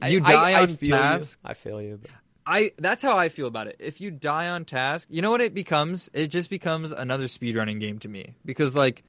I- 0.00 0.08
you 0.08 0.22
I- 0.24 0.32
die 0.32 0.50
I 0.52 0.62
on 0.62 0.76
feel 0.76 0.96
task. 0.96 1.38
You. 1.44 1.50
I 1.50 1.54
feel 1.54 1.82
you. 1.82 1.98
but- 2.00 2.10
I 2.44 2.72
that's 2.78 3.02
how 3.04 3.16
I 3.16 3.28
feel 3.28 3.46
about 3.46 3.68
it. 3.68 3.76
If 3.78 4.00
you 4.00 4.10
die 4.10 4.48
on 4.48 4.64
task, 4.64 5.06
you 5.10 5.22
know 5.22 5.30
what 5.30 5.40
it 5.40 5.54
becomes? 5.54 6.10
It 6.12 6.26
just 6.28 6.50
becomes 6.50 6.90
another 6.90 7.26
speedrunning 7.26 7.78
game 7.78 8.00
to 8.00 8.08
me. 8.08 8.34
Because 8.44 8.74
like 8.74 9.04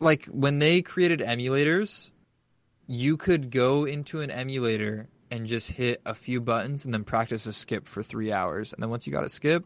like 0.00 0.26
when 0.26 0.58
they 0.58 0.82
created 0.82 1.20
emulators, 1.20 2.10
you 2.86 3.16
could 3.16 3.50
go 3.50 3.84
into 3.84 4.20
an 4.20 4.30
emulator 4.30 5.08
and 5.30 5.46
just 5.46 5.70
hit 5.70 6.00
a 6.06 6.14
few 6.14 6.40
buttons 6.40 6.84
and 6.84 6.92
then 6.92 7.04
practice 7.04 7.46
a 7.46 7.52
skip 7.52 7.86
for 7.86 8.02
3 8.02 8.32
hours. 8.32 8.72
And 8.72 8.82
then 8.82 8.90
once 8.90 9.06
you 9.06 9.12
got 9.12 9.24
a 9.24 9.28
skip, 9.28 9.64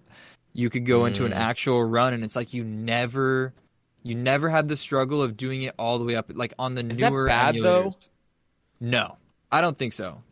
you 0.52 0.68
could 0.70 0.84
go 0.86 1.06
into 1.06 1.24
an 1.24 1.32
Mm. 1.32 1.36
actual 1.36 1.82
run 1.84 2.12
and 2.14 2.22
it's 2.22 2.36
like 2.36 2.52
you 2.52 2.64
never 2.64 3.54
you 4.02 4.14
never 4.14 4.50
had 4.50 4.68
the 4.68 4.76
struggle 4.76 5.22
of 5.22 5.34
doing 5.36 5.62
it 5.62 5.74
all 5.78 5.98
the 5.98 6.04
way 6.04 6.14
up 6.14 6.30
like 6.34 6.52
on 6.58 6.74
the 6.74 6.84
Is 6.86 6.98
that 6.98 7.10
newer 7.10 7.26
bad, 7.26 7.56
though? 7.56 7.84
emulators. 7.84 8.08
No. 8.78 9.16
I 9.50 9.62
don't 9.62 9.78
think 9.78 9.94
so. 9.94 10.22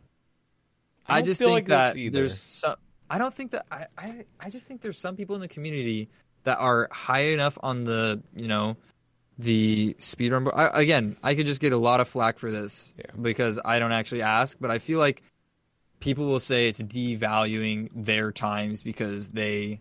I 1.07 1.17
I, 1.17 1.21
just 1.23 1.39
think 1.39 1.49
like 1.51 1.65
that 1.67 1.95
there's 2.11 2.39
some. 2.39 2.75
I 3.09 3.17
don't 3.17 3.33
think 3.33 3.51
that 3.51 3.65
I, 3.71 3.87
I. 3.97 4.25
I 4.39 4.49
just 4.49 4.67
think 4.67 4.81
there's 4.81 4.97
some 4.97 5.15
people 5.15 5.35
in 5.35 5.41
the 5.41 5.47
community 5.47 6.09
that 6.43 6.59
are 6.59 6.87
high 6.91 7.25
enough 7.25 7.57
on 7.63 7.83
the 7.83 8.21
you 8.35 8.47
know 8.47 8.77
the 9.37 9.95
speedrun. 9.99 10.45
bo- 10.45 10.51
I, 10.51 10.81
again, 10.81 11.17
I 11.23 11.35
could 11.35 11.45
just 11.45 11.61
get 11.61 11.73
a 11.73 11.77
lot 11.77 11.99
of 11.99 12.07
flack 12.07 12.37
for 12.37 12.51
this 12.51 12.93
Yeah. 12.97 13.05
because 13.21 13.59
I 13.63 13.79
don't 13.79 13.91
actually 13.91 14.21
ask, 14.21 14.57
but 14.59 14.69
I 14.71 14.79
feel 14.79 14.99
like 14.99 15.23
people 15.99 16.25
will 16.27 16.39
say 16.39 16.67
it's 16.67 16.81
devaluing 16.81 17.89
their 17.95 18.31
times 18.31 18.83
because 18.83 19.29
they, 19.29 19.79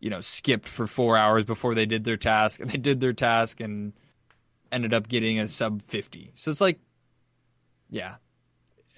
you 0.00 0.10
know, 0.10 0.20
skipped 0.20 0.68
for 0.68 0.86
four 0.86 1.16
hours 1.16 1.44
before 1.44 1.74
they 1.74 1.86
did 1.86 2.04
their 2.04 2.16
task, 2.16 2.60
and 2.60 2.70
they 2.70 2.78
did 2.78 3.00
their 3.00 3.12
task 3.12 3.60
and 3.60 3.92
ended 4.70 4.92
up 4.94 5.08
getting 5.08 5.38
a 5.40 5.48
sub 5.48 5.82
fifty. 5.82 6.32
So 6.34 6.50
it's 6.50 6.60
like, 6.60 6.78
yeah. 7.90 8.16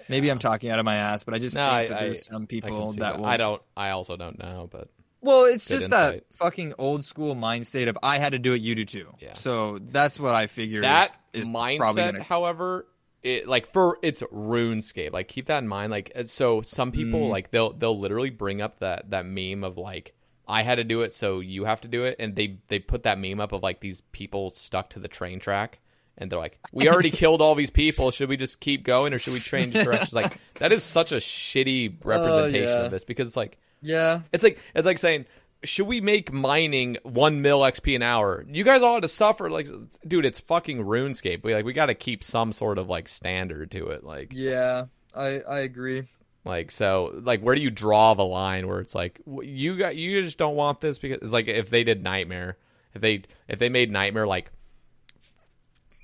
Maybe 0.07 0.29
I'm 0.29 0.39
talking 0.39 0.71
out 0.71 0.79
of 0.79 0.85
my 0.85 0.95
ass, 0.95 1.23
but 1.23 1.35
I 1.35 1.39
just 1.39 1.55
No, 1.55 1.61
think 1.69 1.91
I- 1.91 1.93
that 1.93 1.99
there's 2.01 2.25
some 2.25 2.35
I 2.35 2.39
can 2.39 2.47
people 2.47 2.93
that. 2.93 3.19
will. 3.19 3.25
I 3.25 3.37
don't. 3.37 3.61
I 3.77 3.91
also 3.91 4.17
don't 4.17 4.39
know, 4.39 4.67
but 4.71 4.89
Well, 5.21 5.45
it's 5.45 5.67
Good 5.67 5.79
just 5.79 5.89
that 5.89 6.23
fucking 6.33 6.73
old 6.77 7.03
school 7.03 7.35
mind 7.35 7.67
state 7.67 7.87
of 7.87 7.97
I 8.01 8.19
had 8.19 8.31
to 8.31 8.39
do 8.39 8.53
it, 8.53 8.61
you 8.61 8.75
do 8.75 8.85
too. 8.85 9.13
Yeah. 9.19 9.33
So 9.33 9.79
that's 9.81 10.19
what 10.19 10.33
I 10.35 10.47
figured. 10.47 10.83
that 10.83 11.15
is, 11.33 11.41
is 11.43 11.47
mindset, 11.47 11.77
probably 11.79 12.01
gonna, 12.03 12.23
however, 12.23 12.87
it 13.21 13.47
like 13.47 13.67
for 13.73 13.97
it's 14.01 14.21
RuneScape. 14.21 15.11
Like 15.11 15.27
keep 15.27 15.47
that 15.47 15.57
in 15.59 15.67
mind. 15.67 15.91
Like 15.91 16.11
uh, 16.15 16.23
so, 16.23 16.61
some 16.61 16.91
people 16.91 17.19
Mm. 17.21 17.29
like 17.29 17.51
they'll 17.51 17.73
they'll 17.73 17.99
literally 17.99 18.29
bring 18.29 18.61
up 18.61 18.79
that 18.79 19.09
that 19.11 19.25
meme 19.25 19.63
of 19.63 19.77
like 19.77 20.13
I 20.47 20.63
had 20.63 20.75
to 20.75 20.83
do 20.83 21.01
it, 21.01 21.13
so 21.13 21.41
you 21.41 21.65
have 21.65 21.81
to 21.81 21.87
do 21.87 22.05
it, 22.05 22.15
and 22.17 22.35
they 22.35 22.57
they 22.69 22.79
put 22.79 23.03
that 23.03 23.19
meme 23.19 23.39
up 23.41 23.51
of 23.51 23.61
like 23.61 23.81
these 23.81 24.01
people 24.13 24.49
stuck 24.51 24.89
to 24.91 24.99
the 24.99 25.07
train 25.09 25.39
track. 25.39 25.79
And 26.17 26.29
they're 26.29 26.39
like, 26.39 26.59
"We 26.73 26.89
already 26.89 27.11
killed 27.21 27.41
all 27.41 27.55
these 27.55 27.69
people. 27.69 28.11
Should 28.11 28.27
we 28.29 28.35
just 28.35 28.59
keep 28.59 28.83
going, 28.83 29.13
or 29.13 29.19
should 29.19 29.33
we 29.33 29.39
change 29.39 29.73
directions?" 29.85 30.13
Like 30.13 30.37
that 30.55 30.71
is 30.73 30.83
such 30.83 31.11
a 31.11 31.15
shitty 31.17 31.97
representation 32.03 32.69
Oh, 32.69 32.79
yeah. 32.79 32.85
of 32.85 32.91
this 32.91 33.03
because 33.05 33.27
it's 33.27 33.37
like 33.37 33.57
yeah. 33.81 34.21
it's 34.33 34.43
like 34.43 34.59
it's 34.75 34.85
like 34.85 34.97
saying, 34.97 35.25
should 35.63 35.87
we 35.87 35.99
make 36.01 36.31
mining 36.31 36.97
one 37.03 37.41
mil 37.41 37.59
XP 37.61 37.95
an 37.95 38.01
hour? 38.01 38.45
You 38.49 38.63
guys 38.63 38.81
all 38.81 38.93
had 38.95 39.03
to 39.03 39.09
suffer. 39.09 39.49
Like, 39.49 39.67
dude, 40.07 40.25
it's 40.25 40.39
fucking 40.39 40.79
RuneScape. 40.79 41.43
We 41.43 41.53
like 41.53 41.65
we 41.65 41.73
got 41.73 41.87
to 41.87 41.95
keep 41.95 42.23
some 42.23 42.51
sort 42.51 42.77
of 42.77 42.87
like 42.87 43.07
standard 43.07 43.71
to 43.71 43.87
it. 43.87 44.03
Like, 44.03 44.31
Yeah, 44.33 44.85
I 45.13 45.41
I 45.41 45.59
agree. 45.59 46.07
like 46.45 46.71
so, 46.71 47.19
like 47.23 47.41
where 47.41 47.55
do 47.55 47.61
you 47.61 47.69
draw 47.71 48.13
the 48.13 48.23
line 48.23 48.67
where 48.67 48.79
it's 48.79 48.95
like 48.95 49.19
you 49.41 49.77
got 49.77 49.95
you 49.95 50.21
just 50.21 50.37
don't 50.37 50.55
want 50.55 50.79
this 50.81 50.97
because 50.97 51.19
it's 51.21 51.33
like 51.33 51.47
if 51.47 51.69
they 51.69 51.83
did 51.83 52.03
Nightmare, 52.03 52.57
if 52.93 53.01
they 53.01 53.23
if 53.47 53.59
they 53.59 53.69
made 53.69 53.91
Nightmare 53.91 54.25
like 54.27 54.51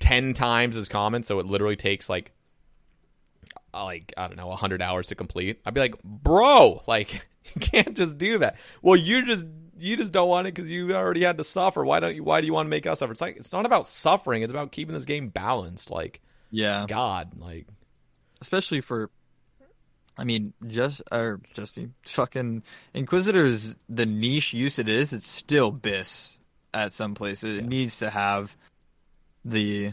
ten 0.00 0.34
times 0.34 0.76
as 0.76 0.88
common, 0.88 1.22
so 1.22 1.38
it 1.38 1.46
literally 1.46 1.76
takes 1.76 2.08
like 2.10 2.32
uh, 3.72 3.84
like 3.84 4.12
I 4.16 4.26
don't 4.28 4.36
know, 4.36 4.50
hundred 4.52 4.82
hours 4.82 5.08
to 5.08 5.14
complete. 5.14 5.60
I'd 5.64 5.74
be 5.74 5.80
like, 5.80 6.02
bro, 6.02 6.82
like 6.86 7.26
you 7.54 7.60
can't 7.60 7.96
just 7.96 8.18
do 8.18 8.38
that. 8.38 8.56
Well, 8.82 8.96
you 8.96 9.24
just 9.24 9.46
you 9.78 9.96
just 9.96 10.12
don't 10.12 10.28
want 10.28 10.46
it 10.46 10.54
because 10.54 10.70
you 10.70 10.94
already 10.94 11.22
had 11.22 11.38
to 11.38 11.44
suffer. 11.44 11.84
Why 11.84 12.00
don't 12.00 12.14
you? 12.14 12.24
Why 12.24 12.40
do 12.40 12.46
you 12.46 12.52
want 12.52 12.66
to 12.66 12.70
make 12.70 12.86
us 12.86 13.00
suffer? 13.00 13.12
It's 13.12 13.20
like 13.20 13.36
it's 13.36 13.52
not 13.52 13.66
about 13.66 13.86
suffering. 13.86 14.42
It's 14.42 14.52
about 14.52 14.72
keeping 14.72 14.94
this 14.94 15.04
game 15.04 15.28
balanced. 15.28 15.90
Like 15.90 16.20
Yeah, 16.50 16.86
God, 16.88 17.38
like 17.38 17.66
especially 18.40 18.80
for. 18.80 19.10
I 20.18 20.24
mean, 20.24 20.54
just 20.66 21.02
or 21.12 21.42
Justy, 21.54 21.90
fucking 22.06 22.62
Inquisitors. 22.94 23.76
The 23.90 24.06
niche 24.06 24.54
use 24.54 24.78
it 24.78 24.88
is, 24.88 25.12
it's 25.12 25.28
still 25.28 25.70
bis 25.70 26.38
at 26.72 26.92
some 26.92 27.14
places. 27.14 27.58
It 27.58 27.66
needs 27.66 27.98
to 27.98 28.08
have 28.08 28.56
the 29.44 29.92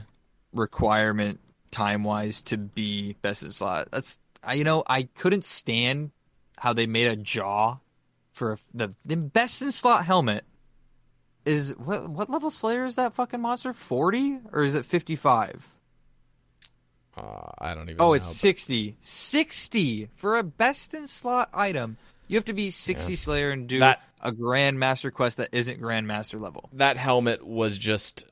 requirement 0.53 1.39
time 1.71 2.03
wise 2.03 2.43
to 2.43 2.57
be 2.57 3.17
best 3.21 3.43
in 3.43 3.51
slot. 3.51 3.89
That's 3.91 4.19
I 4.43 4.53
you 4.53 4.63
know 4.63 4.83
I 4.87 5.03
couldn't 5.03 5.43
stand 5.43 6.11
how 6.57 6.73
they 6.73 6.85
made 6.85 7.07
a 7.07 7.15
jaw 7.15 7.77
for 8.31 8.57
the 8.73 8.93
the 9.05 9.15
best 9.17 9.61
in 9.61 9.71
slot 9.71 10.05
helmet. 10.05 10.43
Is 11.45 11.73
what 11.77 12.09
what 12.09 12.29
level 12.29 12.49
Slayer 12.51 12.85
is 12.85 12.95
that 12.95 13.13
fucking 13.13 13.41
monster? 13.41 13.73
Forty 13.73 14.39
or 14.51 14.63
is 14.63 14.75
it 14.75 14.85
fifty 14.85 15.15
five? 15.15 15.67
uh, 17.17 17.51
I 17.59 17.75
don't 17.75 17.89
even. 17.89 18.01
Oh, 18.01 18.07
know, 18.07 18.13
it's 18.13 18.27
but- 18.27 18.35
60. 18.35 18.95
60 18.99 20.09
for 20.15 20.37
a 20.37 20.43
best 20.43 20.93
in 20.93 21.05
slot 21.07 21.49
item. 21.53 21.97
You 22.27 22.37
have 22.37 22.45
to 22.45 22.53
be 22.53 22.71
60 22.71 23.15
Slayer 23.17 23.51
and 23.51 23.67
do 23.67 23.79
That- 23.79 24.01
a 24.21 24.31
Grandmaster 24.31 25.11
quest 25.13 25.37
that 25.37 25.49
isn't 25.51 25.81
Grandmaster 25.81 26.39
level. 26.41 26.69
that 26.73 26.97
helmet 26.97 27.45
was 27.45 27.77
just 27.77 28.25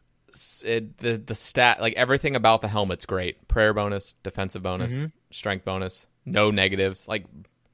it, 0.64 0.98
the 1.00 1.18
the 1.18 1.36
stat 1.36 1.82
like 1.82 1.94
everything 1.96 2.36
about 2.38 2.62
the 2.62 2.70
helmet's 2.70 3.06
great. 3.06 3.46
Prayer 3.50 3.74
bonus, 3.74 4.14
defensive 4.24 4.64
bonus, 4.64 4.94
Mm-hmm. 4.94 5.06
strength 5.32 5.66
bonus, 5.66 6.08
no 6.26 6.50
negatives. 6.50 7.08
Like 7.10 7.26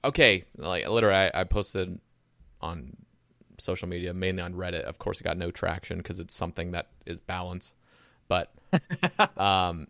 okay, 0.04 0.44
like 0.58 0.88
literally, 0.88 1.16
I, 1.34 1.42
I 1.42 1.44
posted 1.44 2.00
on 2.62 2.96
social 3.58 3.88
media, 3.88 4.14
mainly 4.14 4.42
on 4.42 4.54
Reddit. 4.54 4.82
Of 4.82 5.00
course, 5.00 5.20
it 5.20 5.24
got 5.24 5.38
no 5.38 5.52
traction 5.52 5.98
because 5.98 6.20
it's 6.20 6.36
something 6.36 6.72
that 6.72 6.88
is 7.06 7.20
balance. 7.20 7.76
But 8.28 8.52
um, 9.38 9.88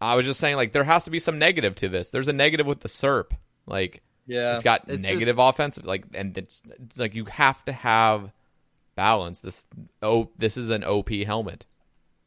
I 0.00 0.14
was 0.14 0.26
just 0.26 0.40
saying 0.40 0.56
like 0.56 0.72
there 0.72 0.84
has 0.84 1.04
to 1.04 1.10
be 1.10 1.18
some 1.18 1.38
negative 1.38 1.74
to 1.76 1.88
this. 1.88 2.10
There's 2.10 2.28
a 2.28 2.32
negative 2.32 2.66
with 2.66 2.80
the 2.80 2.88
SERP. 2.88 3.32
Like 3.66 4.02
Yeah. 4.26 4.54
it's 4.54 4.62
got 4.62 4.86
negative 4.88 5.38
offensive 5.38 5.86
like 5.86 6.04
and 6.14 6.36
it's, 6.36 6.62
it's 6.82 6.98
like 6.98 7.14
you 7.14 7.24
have 7.26 7.64
to 7.64 7.72
have 7.72 8.30
balance 8.96 9.40
this 9.40 9.64
oh 10.02 10.30
this 10.38 10.56
is 10.56 10.70
an 10.70 10.84
op 10.84 11.08
helmet 11.08 11.66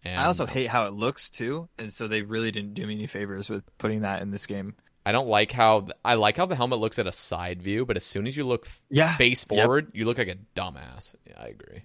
and 0.03 0.19
I 0.19 0.25
also 0.25 0.45
hate 0.45 0.67
how 0.67 0.85
it 0.85 0.93
looks 0.93 1.29
too, 1.29 1.67
and 1.77 1.91
so 1.91 2.07
they 2.07 2.21
really 2.21 2.51
didn't 2.51 2.75
do 2.75 2.85
me 2.87 2.93
any 2.93 3.07
favors 3.07 3.49
with 3.49 3.63
putting 3.77 4.01
that 4.01 4.21
in 4.21 4.31
this 4.31 4.45
game. 4.45 4.75
I 5.07 5.11
don't 5.13 5.27
like 5.29 5.51
how 5.51 5.87
i 6.03 6.15
like 6.15 6.35
how 6.37 6.45
the 6.45 6.55
helmet 6.55 6.79
looks 6.79 6.99
at 6.99 7.07
a 7.07 7.11
side 7.11 7.61
view 7.61 7.85
but 7.85 7.95
as 7.95 8.03
soon 8.05 8.27
as 8.27 8.35
you 8.35 8.45
look 8.45 8.67
Yeah. 8.89 9.15
face 9.15 9.45
Yep. 9.49 9.49
forward 9.63 9.87
you 9.93 10.03
look 10.05 10.17
like 10.17 10.27
a 10.27 10.37
dumbass 10.55 11.15
yeah 11.27 11.39
i 11.39 11.47
agree 11.47 11.81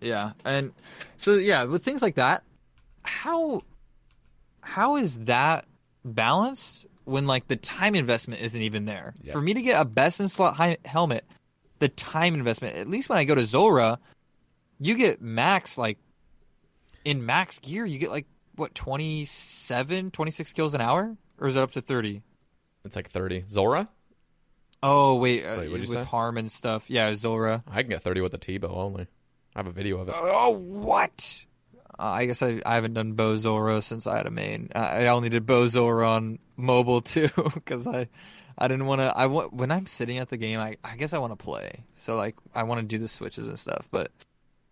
Yeah, 0.00 0.32
and 0.44 0.72
so 1.16 1.34
yeah, 1.34 1.64
with 1.64 1.82
things 1.84 2.02
like 2.02 2.16
that, 2.16 2.42
how 3.02 3.62
how 4.60 4.96
is 4.96 5.18
that 5.24 5.64
balanced 6.04 6.86
when 7.04 7.26
like 7.26 7.48
the 7.48 7.56
time 7.56 7.94
investment 7.94 8.40
isn't 8.42 8.60
even 8.62 8.84
there? 8.84 9.14
Yeah. 9.22 9.32
For 9.32 9.40
me 9.40 9.54
to 9.54 9.62
get 9.62 9.80
a 9.80 9.84
best 9.84 10.20
in 10.20 10.28
slot 10.28 10.56
hi- 10.56 10.78
helmet 10.84 11.24
the 11.78 11.88
time 11.88 12.34
investment. 12.34 12.76
At 12.76 12.88
least 12.88 13.08
when 13.08 13.18
I 13.18 13.24
go 13.24 13.34
to 13.34 13.44
Zulrah, 13.46 13.98
you 14.78 14.94
get 14.94 15.20
max 15.22 15.76
like 15.78 15.98
in 17.04 17.24
max 17.26 17.58
gear, 17.58 17.84
you 17.86 17.98
get 17.98 18.10
like 18.10 18.26
what 18.56 18.74
27, 18.74 20.10
26 20.10 20.52
kills 20.52 20.74
an 20.74 20.80
hour, 20.80 21.16
or 21.38 21.48
is 21.48 21.56
it 21.56 21.60
up 21.62 21.72
to 21.72 21.80
thirty? 21.82 22.22
It's 22.84 22.96
like 22.96 23.10
30. 23.10 23.44
Zulrah? 23.48 23.88
Oh 24.82 25.14
wait, 25.14 25.44
uh, 25.44 25.60
Wait, 25.60 25.72
with 25.72 25.88
say? 25.88 26.04
harm 26.04 26.36
and 26.36 26.50
stuff. 26.52 26.90
Yeah, 26.90 27.14
Zulrah. 27.14 27.64
I 27.66 27.80
can 27.82 27.88
get 27.90 28.02
30 28.02 28.20
with 28.20 28.32
the 28.32 28.38
T-bow 28.38 28.68
only. 28.68 29.06
I 29.56 29.58
have 29.58 29.66
a 29.66 29.72
video 29.72 29.98
of 29.98 30.08
it. 30.08 30.14
Oh 30.16 30.50
what? 30.50 31.42
Uh, 31.98 32.02
I 32.02 32.26
guess 32.26 32.42
I, 32.42 32.60
I 32.66 32.74
haven't 32.74 32.94
done 32.94 33.12
Bo 33.12 33.36
Zulrah 33.36 33.80
since 33.80 34.06
I 34.06 34.16
had 34.16 34.26
a 34.26 34.30
main. 34.30 34.70
Uh, 34.74 34.80
I 34.80 35.06
only 35.06 35.30
did 35.30 35.46
Bo 35.46 35.68
Zulrah 35.68 36.10
on 36.10 36.38
mobile 36.56 37.00
too 37.02 37.30
because 37.54 37.86
I 37.86 38.08
I 38.58 38.68
didn't 38.68 38.86
want 38.86 39.00
to. 39.00 39.16
I 39.16 39.26
want 39.26 39.54
when 39.54 39.70
I'm 39.70 39.86
sitting 39.86 40.18
at 40.18 40.28
the 40.28 40.36
game. 40.36 40.58
I 40.60 40.76
I 40.84 40.96
guess 40.96 41.12
I 41.14 41.18
want 41.18 41.32
to 41.32 41.42
play. 41.42 41.84
So 41.94 42.16
like 42.16 42.36
I 42.54 42.64
want 42.64 42.80
to 42.80 42.86
do 42.86 42.98
the 42.98 43.08
switches 43.08 43.48
and 43.48 43.58
stuff. 43.58 43.88
But 43.90 44.10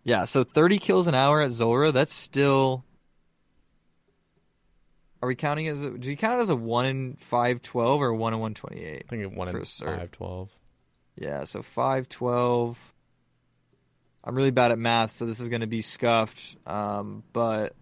yeah, 0.03 0.25
so 0.25 0.43
30 0.43 0.77
kills 0.77 1.07
an 1.07 1.15
hour 1.15 1.41
at 1.41 1.51
Zulrah. 1.51 1.91
That's 1.91 2.13
still. 2.13 2.83
Are 5.23 5.25
we 5.25 5.35
counting 5.35 5.69
as 5.69 5.81
a, 5.81 5.89
do 5.89 6.09
you 6.09 6.17
count 6.17 6.39
it 6.39 6.43
as 6.43 6.49
a 6.49 6.55
one 6.55 6.85
in 6.85 7.15
five 7.15 7.61
twelve 7.61 8.01
or 8.01 8.13
one 8.13 8.33
in 8.33 8.41
one 8.41 8.53
twenty 8.53 8.83
eight? 8.83 9.03
I 9.07 9.09
think 9.09 9.23
it 9.23 9.33
For 9.51 9.57
in 9.57 9.61
a 9.61 9.65
512. 9.85 10.49
Yeah, 11.15 11.45
so 11.45 11.61
five 11.61 12.09
twelve. 12.09 12.93
I'm 14.21 14.35
really 14.35 14.51
bad 14.51 14.73
at 14.73 14.77
math, 14.77 15.11
so 15.11 15.25
this 15.25 15.39
is 15.39 15.47
going 15.47 15.61
to 15.61 15.67
be 15.67 15.81
scuffed. 15.81 16.57
Um, 16.67 17.23
but 17.31 17.73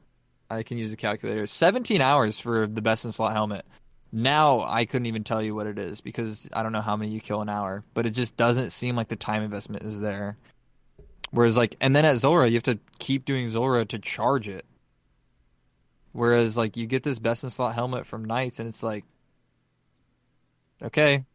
I 0.51 0.61
can 0.61 0.77
use 0.77 0.91
a 0.91 0.95
calculator. 0.95 1.47
17 1.47 1.99
hours 1.99 2.37
for 2.37 2.67
the 2.67 2.81
best 2.83 3.05
in 3.05 3.11
slot 3.11 3.33
helmet. 3.33 3.65
Now 4.11 4.61
I 4.61 4.85
couldn't 4.85 5.07
even 5.07 5.23
tell 5.23 5.41
you 5.41 5.55
what 5.55 5.65
it 5.65 5.79
is 5.79 5.99
because 5.99 6.47
I 6.53 6.61
don't 6.61 6.73
know 6.73 6.81
how 6.81 6.95
many 6.95 7.09
you 7.09 7.21
kill 7.21 7.41
an 7.41 7.49
hour, 7.49 7.83
but 7.95 8.05
it 8.05 8.11
just 8.11 8.37
doesn't 8.37 8.69
seem 8.69 8.95
like 8.95 9.07
the 9.07 9.15
time 9.15 9.41
investment 9.41 9.81
is 9.81 9.99
there. 9.99 10.37
Whereas 11.31 11.57
like, 11.57 11.75
and 11.81 11.95
then 11.95 12.05
at 12.05 12.17
Zulrah, 12.17 12.49
you 12.49 12.53
have 12.53 12.63
to 12.63 12.77
keep 12.99 13.25
doing 13.25 13.47
Zulrah 13.49 13.85
to 13.85 13.97
charge 13.97 14.47
it. 14.47 14.63
Whereas 16.13 16.57
like 16.57 16.77
you 16.77 16.87
get 16.87 17.03
this 17.03 17.19
best 17.19 17.43
in 17.43 17.49
slot 17.49 17.73
helmet 17.73 18.05
from 18.05 18.25
Knights, 18.25 18.59
and 18.59 18.67
it's 18.67 18.83
like, 18.83 19.05
okay, 20.81 21.25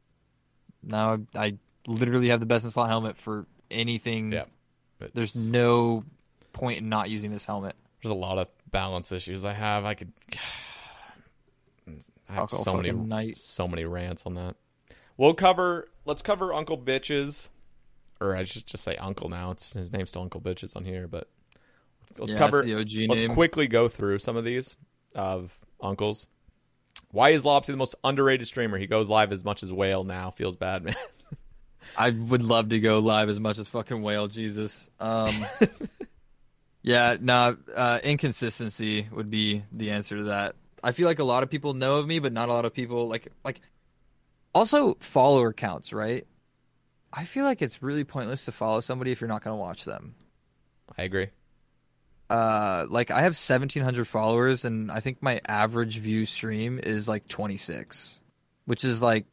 now 0.83 1.19
I, 1.35 1.57
literally 1.87 2.29
have 2.29 2.41
the 2.41 2.47
best 2.47 2.65
in 2.65 2.71
slot 2.71 2.89
helmet 2.89 3.17
for 3.17 3.47
anything. 3.71 4.33
Yeah. 4.33 4.45
There's 5.15 5.37
no 5.37 6.03
point 6.53 6.79
in 6.79 6.89
not 6.89 7.11
using 7.11 7.31
this 7.31 7.45
helmet. 7.45 7.77
There's 8.03 8.11
a 8.11 8.15
lot 8.15 8.39
of 8.39 8.49
balance 8.71 9.13
issues 9.13 9.45
I 9.45 9.53
have. 9.53 9.85
I 9.85 9.95
could. 9.95 10.13
I 12.29 12.33
have 12.35 12.51
so 12.51 12.75
many, 12.75 12.91
Knight. 12.91 13.39
so 13.39 13.69
many 13.69 13.85
rants 13.85 14.27
on 14.27 14.35
that. 14.35 14.57
We'll 15.17 15.35
cover. 15.35 15.89
Let's 16.05 16.23
cover 16.23 16.53
Uncle 16.53 16.77
Bitches, 16.77 17.49
or 18.21 18.35
I 18.35 18.43
should 18.45 18.67
just 18.67 18.83
say 18.83 18.97
Uncle 18.97 19.29
now. 19.29 19.53
It's 19.53 19.73
his 19.73 19.93
name's 19.93 20.09
still 20.09 20.23
Uncle 20.23 20.41
Bitches 20.41 20.75
on 20.75 20.85
here, 20.85 21.07
but 21.07 21.29
let's 22.18 22.33
Yeah, 22.33 22.39
cover. 22.39 22.62
let's 22.65 23.23
name. 23.23 23.35
quickly 23.35 23.67
go 23.67 23.89
through 23.89 24.18
some 24.18 24.36
of 24.36 24.44
these 24.44 24.76
of 25.15 25.59
uncles. 25.81 26.28
Why 27.10 27.31
is 27.31 27.44
Lopsy 27.44 27.73
the 27.73 27.76
most 27.78 27.94
underrated 28.05 28.47
streamer? 28.47 28.78
He 28.78 28.86
goes 28.86 29.09
live 29.09 29.33
as 29.33 29.44
much 29.44 29.62
as 29.62 29.73
Whale 29.73 30.05
now. 30.05 30.31
Feels 30.31 30.57
bad, 30.57 30.85
man. 30.85 30.94
I 31.97 32.10
would 32.10 32.43
love 32.43 32.70
to 32.70 32.81
go 32.81 32.99
live 32.99 33.28
as 33.28 33.39
much 33.41 33.59
as 33.59 33.68
fucking 33.68 34.02
whale, 34.02 34.26
Jesus. 34.26 34.91
Um, 34.99 35.33
yeah, 36.83 37.17
no, 37.20 37.57
uh, 37.75 38.01
inconsistency 38.02 39.09
would 39.12 39.31
be 39.31 39.62
the 39.73 39.93
answer 39.93 40.17
to 40.17 40.25
that. 40.25 40.57
I 40.83 40.93
feel 40.93 41.07
like 41.07 41.18
a 41.20 41.25
lot 41.25 41.43
of 41.43 41.51
people 41.51 41.75
know 41.75 41.97
of 41.99 42.07
me, 42.07 42.18
but 42.18 42.33
not 42.33 42.49
a 42.49 42.52
lot 42.52 42.65
of 42.65 42.75
people 42.75 43.09
like 43.09 43.28
like. 43.44 43.60
Also, 44.55 44.94
follower 45.01 45.52
counts, 45.52 45.93
right? 45.93 46.26
I 47.12 47.25
feel 47.25 47.44
like 47.44 47.62
it's 47.62 47.83
really 47.83 48.05
pointless 48.05 48.47
to 48.47 48.52
follow 48.52 48.81
somebody 48.81 49.10
if 49.12 49.20
you're 49.20 49.28
not 49.28 49.43
going 49.44 49.52
to 49.55 49.60
watch 49.60 49.85
them. 49.85 50.15
I 50.97 51.02
agree. 51.02 51.28
Uh, 52.29 52.87
like 52.89 53.11
I 53.11 53.21
have 53.21 53.33
1,700 53.33 54.07
followers, 54.07 54.65
and 54.65 54.91
I 54.91 55.01
think 55.01 55.23
my 55.23 55.41
average 55.47 55.99
view 55.99 56.27
stream 56.27 56.81
is 56.83 57.09
like 57.09 57.29
26, 57.29 58.21
which 58.65 58.85
is 58.85 59.01
like 59.03 59.27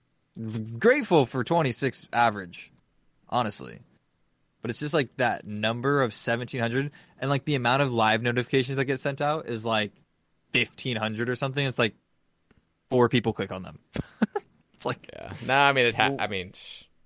grateful 0.77 1.25
for 1.25 1.43
26 1.43 2.07
average, 2.13 2.71
honestly. 3.29 3.79
But 4.61 4.69
it's 4.69 4.79
just 4.79 4.93
like 4.93 5.17
that 5.17 5.45
number 5.45 6.01
of 6.01 6.11
1,700, 6.11 6.91
and 7.19 7.29
like 7.29 7.45
the 7.45 7.55
amount 7.55 7.81
of 7.81 7.91
live 7.91 8.21
notifications 8.21 8.77
that 8.77 8.85
get 8.85 8.99
sent 8.99 9.21
out 9.21 9.49
is 9.49 9.65
like 9.65 9.91
1,500 10.53 11.29
or 11.29 11.35
something. 11.35 11.65
It's 11.65 11.79
like 11.79 11.95
four 12.89 13.09
people 13.09 13.33
click 13.33 13.51
on 13.51 13.63
them. 13.63 13.79
it's 14.73 14.85
like 14.85 15.09
Yeah. 15.11 15.33
No, 15.45 15.55
I 15.55 15.73
mean 15.73 15.87
it. 15.87 15.95
Ha- 15.95 16.15
I 16.19 16.27
mean, 16.27 16.53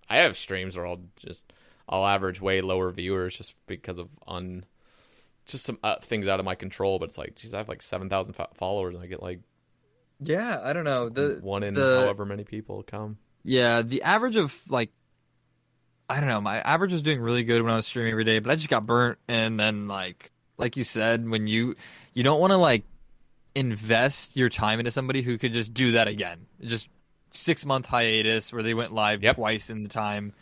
I 0.10 0.18
have 0.18 0.38
streams 0.38 0.76
where 0.76 0.86
I'll 0.86 1.02
just 1.16 1.52
I'll 1.88 2.06
average 2.06 2.42
way 2.42 2.60
lower 2.62 2.92
viewers 2.92 3.38
just 3.38 3.56
because 3.68 3.98
of 3.98 4.10
un 4.28 4.66
just 5.48 5.66
some 5.66 5.80
uh, 5.84 5.96
things 6.02 6.28
out 6.28 6.40
of 6.40 6.46
my 6.46 6.56
control. 6.56 7.00
But 7.00 7.10
it's 7.10 7.18
like, 7.18 7.36
geez, 7.36 7.54
I 7.54 7.58
have 7.58 7.70
like 7.70 7.82
seven 7.82 8.10
thousand 8.10 8.34
fo- 8.34 8.48
followers, 8.56 8.96
and 8.96 9.04
I 9.04 9.08
get 9.08 9.22
like 9.22 9.40
yeah, 10.20 10.60
I 10.64 10.74
don't 10.74 10.84
know 10.84 11.10
the 11.10 11.40
one 11.42 11.64
in 11.64 11.74
the- 11.74 12.02
however 12.02 12.26
many 12.26 12.44
people 12.44 12.84
come. 12.84 13.18
Yeah, 13.44 13.82
the 13.82 14.02
average 14.04 14.36
of 14.36 14.56
like 14.70 14.92
I 16.10 16.20
don't 16.20 16.30
know, 16.30 16.42
my 16.42 16.58
average 16.60 16.94
was 16.94 17.02
doing 17.02 17.20
really 17.22 17.44
good 17.44 17.62
when 17.62 17.72
I 17.74 17.76
was 17.76 17.86
streaming 17.86 18.12
every 18.12 18.24
day, 18.24 18.40
but 18.40 18.50
I 18.52 18.56
just 18.56 18.70
got 18.70 18.86
burnt 18.86 19.20
and 19.28 19.60
then 19.60 19.88
like 19.88 20.32
like 20.58 20.78
you 20.78 20.84
said, 20.84 21.28
when 21.30 21.48
you 21.48 21.76
you 22.14 22.24
don't 22.24 22.40
want 22.40 22.52
to 22.52 22.58
like 22.58 22.84
invest 23.56 24.36
your 24.38 24.50
time 24.50 24.80
into 24.80 24.92
somebody 24.92 25.22
who 25.22 25.38
could 25.38 25.54
just 25.54 25.74
do 25.74 25.92
that 25.94 26.08
again. 26.08 26.46
Just 26.62 26.90
six 27.32 27.66
month 27.66 27.86
hiatus 27.86 28.52
where 28.54 28.64
they 28.64 28.74
went 28.74 28.94
live 28.94 29.24
Yep. 29.24 29.36
twice 29.36 29.70
in 29.70 29.84
the 29.84 29.90
time. 29.90 30.34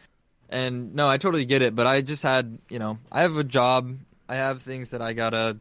And 0.49 0.93
no, 0.95 1.09
I 1.09 1.17
totally 1.17 1.45
get 1.45 1.61
it, 1.61 1.75
but 1.75 1.87
I 1.87 2.01
just 2.01 2.23
had 2.23 2.59
you 2.69 2.79
know, 2.79 2.99
I 3.11 3.21
have 3.21 3.35
a 3.37 3.43
job, 3.43 3.97
I 4.27 4.35
have 4.35 4.61
things 4.61 4.89
that 4.91 5.01
I 5.01 5.13
gotta 5.13 5.57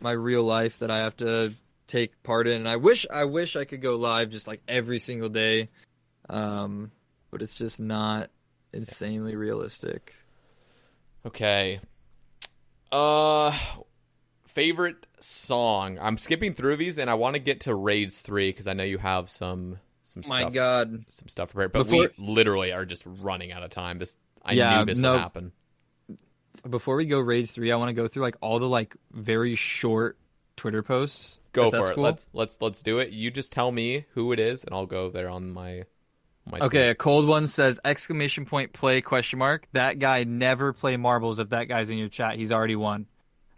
my 0.00 0.10
real 0.12 0.42
life 0.42 0.78
that 0.80 0.90
I 0.90 0.98
have 0.98 1.16
to 1.18 1.52
take 1.86 2.22
part 2.22 2.46
in 2.48 2.54
and 2.54 2.68
I 2.68 2.76
wish 2.76 3.06
I 3.12 3.24
wish 3.24 3.56
I 3.56 3.64
could 3.64 3.80
go 3.80 3.96
live 3.96 4.30
just 4.30 4.46
like 4.48 4.60
every 4.68 4.98
single 4.98 5.28
day 5.28 5.68
um, 6.28 6.90
but 7.30 7.40
it's 7.42 7.54
just 7.54 7.78
not 7.80 8.30
insanely 8.72 9.36
realistic. 9.36 10.14
Okay. 11.24 11.80
Uh, 12.92 13.56
favorite 14.48 15.06
song. 15.20 15.98
I'm 16.00 16.16
skipping 16.16 16.54
through 16.54 16.76
these, 16.76 16.98
and 16.98 17.08
I 17.10 17.14
want 17.14 17.34
to 17.34 17.38
get 17.40 17.60
to 17.62 17.74
Raids 17.74 18.22
three 18.22 18.50
because 18.50 18.66
I 18.66 18.72
know 18.72 18.84
you 18.84 18.98
have 18.98 19.30
some 19.30 19.78
some 20.04 20.22
My 20.28 20.40
stuff 20.40 20.52
God, 20.52 21.04
some 21.08 21.28
stuff 21.28 21.52
prepared. 21.52 21.72
But 21.72 21.84
Before- 21.84 22.10
we 22.18 22.24
literally 22.34 22.72
are 22.72 22.84
just 22.84 23.04
running 23.06 23.52
out 23.52 23.62
of 23.62 23.70
time. 23.70 23.98
This 23.98 24.16
I 24.44 24.52
Yeah, 24.52 24.78
knew 24.80 24.86
this 24.86 24.98
no. 24.98 25.12
would 25.12 25.20
happen. 25.20 25.52
Before 26.68 26.96
we 26.96 27.06
go 27.06 27.20
Raids 27.20 27.52
three, 27.52 27.70
I 27.72 27.76
want 27.76 27.90
to 27.90 27.94
go 27.94 28.08
through 28.08 28.22
like 28.22 28.36
all 28.40 28.58
the 28.58 28.68
like 28.68 28.96
very 29.12 29.54
short 29.54 30.18
Twitter 30.56 30.82
posts. 30.82 31.40
Go 31.52 31.70
for 31.70 31.90
it. 31.90 31.94
cool. 31.94 32.04
Let's 32.04 32.26
let's 32.32 32.58
let's 32.60 32.82
do 32.82 32.98
it. 32.98 33.10
You 33.10 33.30
just 33.30 33.52
tell 33.52 33.70
me 33.70 34.04
who 34.14 34.32
it 34.32 34.40
is, 34.40 34.64
and 34.64 34.74
I'll 34.74 34.86
go 34.86 35.10
there 35.10 35.28
on 35.28 35.52
my 35.52 35.84
my. 36.44 36.58
Okay, 36.60 36.88
a 36.88 36.94
cold 36.94 37.26
one 37.26 37.46
says 37.46 37.80
exclamation 37.84 38.44
point 38.44 38.72
play 38.72 39.00
question 39.00 39.38
mark. 39.38 39.66
That 39.72 39.98
guy 39.98 40.24
never 40.24 40.72
play 40.72 40.96
marbles 40.96 41.38
if 41.38 41.50
that 41.50 41.64
guy's 41.64 41.90
in 41.90 41.98
your 41.98 42.08
chat. 42.08 42.36
He's 42.36 42.52
already 42.52 42.76
won. 42.76 43.06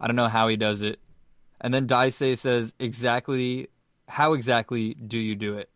I 0.01 0.07
don't 0.07 0.17
know 0.17 0.29
how 0.29 0.49
he 0.49 0.57
does 0.57 0.83
it. 0.83 1.01
And 1.61 1.75
then 1.75 1.87
Daise 1.87 2.39
says 2.39 2.75
exactly 2.79 3.69
how 4.07 4.35
exactly 4.35 4.95
do 4.95 5.19
you 5.19 5.35
do 5.35 5.59
it? 5.59 5.69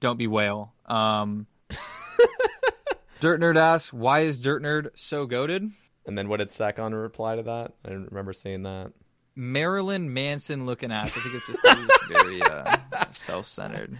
Don't 0.00 0.18
be 0.18 0.26
whale. 0.26 0.72
Um 0.86 1.46
Dirt 3.20 3.40
Nerd 3.40 3.56
asks, 3.56 3.92
why 3.92 4.20
is 4.20 4.38
Dirt 4.38 4.62
Nerd 4.62 4.90
so 4.94 5.26
goaded? 5.26 5.70
And 6.08 6.16
then 6.16 6.28
what 6.28 6.38
did 6.38 6.50
Sakon 6.50 6.94
reply 6.94 7.36
to 7.36 7.42
that? 7.42 7.74
I 7.84 7.88
didn't 7.88 8.10
remember 8.10 8.32
seeing 8.32 8.62
that. 8.62 8.92
Marilyn 9.36 10.12
Manson 10.12 10.64
looking 10.64 10.90
ass. 10.90 11.16
I 11.16 11.20
think 11.20 11.34
it's 11.34 11.46
just 11.46 11.60
he's 11.78 12.22
very 12.22 12.42
uh, 12.42 12.76
self-centered. 13.12 13.98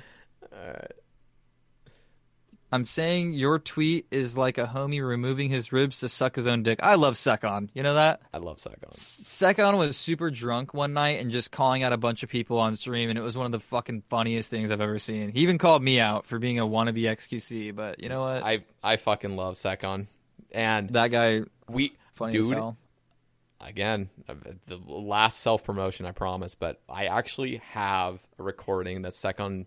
I'm 2.72 2.84
saying 2.84 3.32
your 3.32 3.58
tweet 3.58 4.06
is 4.10 4.36
like 4.36 4.58
a 4.58 4.66
homie 4.66 5.06
removing 5.06 5.48
his 5.48 5.72
ribs 5.72 6.00
to 6.00 6.08
suck 6.08 6.36
his 6.36 6.46
own 6.46 6.62
dick. 6.62 6.80
I 6.82 6.96
love 6.96 7.14
Sekon. 7.14 7.68
You 7.72 7.82
know 7.82 7.94
that? 7.94 8.20
I 8.32 8.38
love 8.38 8.58
Sakon. 8.58 8.90
Sekon 8.90 9.78
was 9.78 9.96
super 9.96 10.30
drunk 10.30 10.74
one 10.74 10.94
night 10.94 11.20
and 11.20 11.30
just 11.30 11.50
calling 11.50 11.82
out 11.82 11.92
a 11.92 11.98
bunch 11.98 12.22
of 12.22 12.28
people 12.28 12.58
on 12.58 12.76
stream, 12.76 13.08
and 13.08 13.18
it 13.18 13.22
was 13.22 13.36
one 13.36 13.46
of 13.46 13.52
the 13.52 13.60
fucking 13.60 14.02
funniest 14.08 14.50
things 14.50 14.70
I've 14.70 14.80
ever 14.82 14.98
seen. 14.98 15.30
He 15.30 15.40
even 15.40 15.56
called 15.56 15.82
me 15.82 16.00
out 16.00 16.26
for 16.26 16.38
being 16.38 16.58
a 16.58 16.66
wannabe 16.66 17.02
XQC, 17.04 17.74
but 17.74 18.02
you 18.02 18.08
know 18.08 18.20
what? 18.20 18.42
I 18.42 18.64
I 18.82 18.96
fucking 18.96 19.36
love 19.36 19.56
Sakon, 19.56 20.08
and 20.52 20.90
that 20.90 21.08
guy, 21.08 21.42
we 21.68 21.92
funny 22.14 22.38
as 22.38 22.48
dude 22.48 22.74
again 23.60 24.08
uh, 24.28 24.34
the 24.66 24.76
last 24.76 25.40
self 25.40 25.64
promotion 25.64 26.06
I 26.06 26.12
promise, 26.12 26.54
but 26.54 26.80
I 26.88 27.06
actually 27.06 27.56
have 27.72 28.18
a 28.38 28.42
recording 28.42 29.02
that 29.02 29.14
Second 29.14 29.66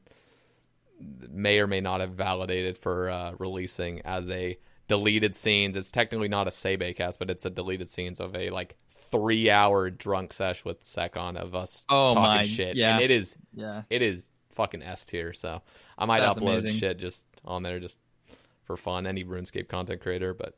may 1.30 1.60
or 1.60 1.68
may 1.68 1.82
not 1.82 2.00
have 2.02 2.12
validated 2.12 2.78
for 2.78 3.10
uh, 3.10 3.34
releasing 3.40 4.02
as 4.02 4.30
a 4.30 4.58
deleted 4.88 5.36
scenes. 5.36 5.76
It's 5.76 5.92
technically 5.92 6.28
not 6.28 6.48
a 6.48 6.52
Sebe 6.52 6.96
cast, 6.96 7.20
but 7.20 7.30
it's 7.30 7.46
a 7.46 7.50
deleted 7.50 7.90
scenes 7.90 8.20
of 8.20 8.36
a 8.36 8.50
like 8.50 8.76
three 9.10 9.50
hour 9.50 9.90
drunk 9.90 10.32
sesh 10.34 10.64
with 10.64 10.84
Secon 10.84 11.36
of 11.38 11.56
us 11.56 11.86
Oh 11.90 12.14
talking 12.14 12.22
my- 12.24 12.44
shit. 12.44 12.76
yeah. 12.76 12.96
And 12.96 13.04
it 13.04 13.12
is 13.12 13.36
Yeah. 13.54 13.84
it 13.90 14.02
is 14.02 14.32
fucking 14.52 14.84
S 14.84 15.06
tier, 15.06 15.34
so 15.34 15.62
I 15.98 16.06
might 16.06 16.20
That's 16.20 16.38
upload 16.40 16.60
amazing. 16.60 16.74
shit 16.74 16.98
just 17.00 17.26
on 17.44 17.64
there 17.64 17.80
just 17.80 17.98
for 18.66 18.78
fun. 18.78 19.08
Any 19.08 19.24
RuneScape 19.24 19.68
content 19.70 20.02
creator, 20.02 20.34
but 20.34 20.56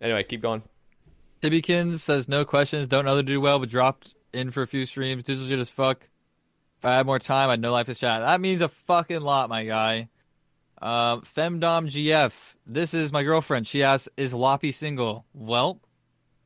anyway, 0.00 0.22
keep 0.24 0.40
going. 0.42 0.62
Tibbykins 1.42 1.98
says 1.98 2.28
no 2.28 2.44
questions, 2.44 2.88
don't 2.88 3.04
know 3.04 3.12
how 3.12 3.16
to 3.16 3.22
do 3.22 3.40
well, 3.40 3.58
but 3.58 3.68
dropped 3.68 4.14
in 4.32 4.50
for 4.50 4.62
a 4.62 4.66
few 4.66 4.86
streams. 4.86 5.24
Dude's 5.24 5.42
legit 5.42 5.58
as 5.60 5.70
fuck. 5.70 6.08
If 6.78 6.84
I 6.84 6.96
had 6.96 7.06
more 7.06 7.18
time, 7.18 7.50
I'd 7.50 7.60
know 7.60 7.72
life 7.72 7.88
is 7.88 7.98
chat. 7.98 8.20
That 8.20 8.40
means 8.40 8.60
a 8.60 8.68
fucking 8.68 9.20
lot, 9.20 9.48
my 9.48 9.64
guy. 9.64 10.08
Um, 10.80 11.22
Femdom 11.22 11.88
GF. 11.90 12.32
This 12.66 12.94
is 12.94 13.12
my 13.12 13.24
girlfriend. 13.24 13.66
She 13.66 13.82
asks, 13.82 14.08
"Is 14.16 14.32
Loppy 14.32 14.70
single?" 14.70 15.24
Well, 15.34 15.80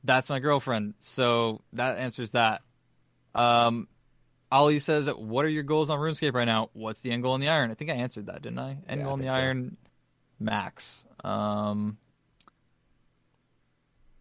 that's 0.05 0.31
my 0.31 0.39
girlfriend. 0.39 0.94
So 1.00 1.60
that 1.74 1.98
answers 1.98 2.31
that. 2.31 2.62
Um, 3.34 3.89
Ollie 4.50 4.78
says, 4.78 5.06
"What 5.06 5.44
are 5.44 5.50
your 5.50 5.64
goals 5.64 5.90
on 5.90 5.98
RuneScape 5.98 6.32
right 6.34 6.47
now? 6.47 6.70
What's 6.72 7.02
the 7.02 7.10
end 7.10 7.22
goal 7.22 7.34
in 7.34 7.42
the 7.42 7.48
iron?" 7.48 7.70
I 7.70 7.74
think 7.74 7.90
I 7.90 7.94
answered 7.94 8.26
that, 8.26 8.40
didn't 8.40 8.58
I? 8.58 8.78
End 8.89 9.00
Yeah, 9.00 9.05
goal 9.05 9.14
in 9.14 9.20
the 9.20 9.28
so. 9.28 9.34
iron, 9.34 9.76
max. 10.40 11.05
Um, 11.22 11.98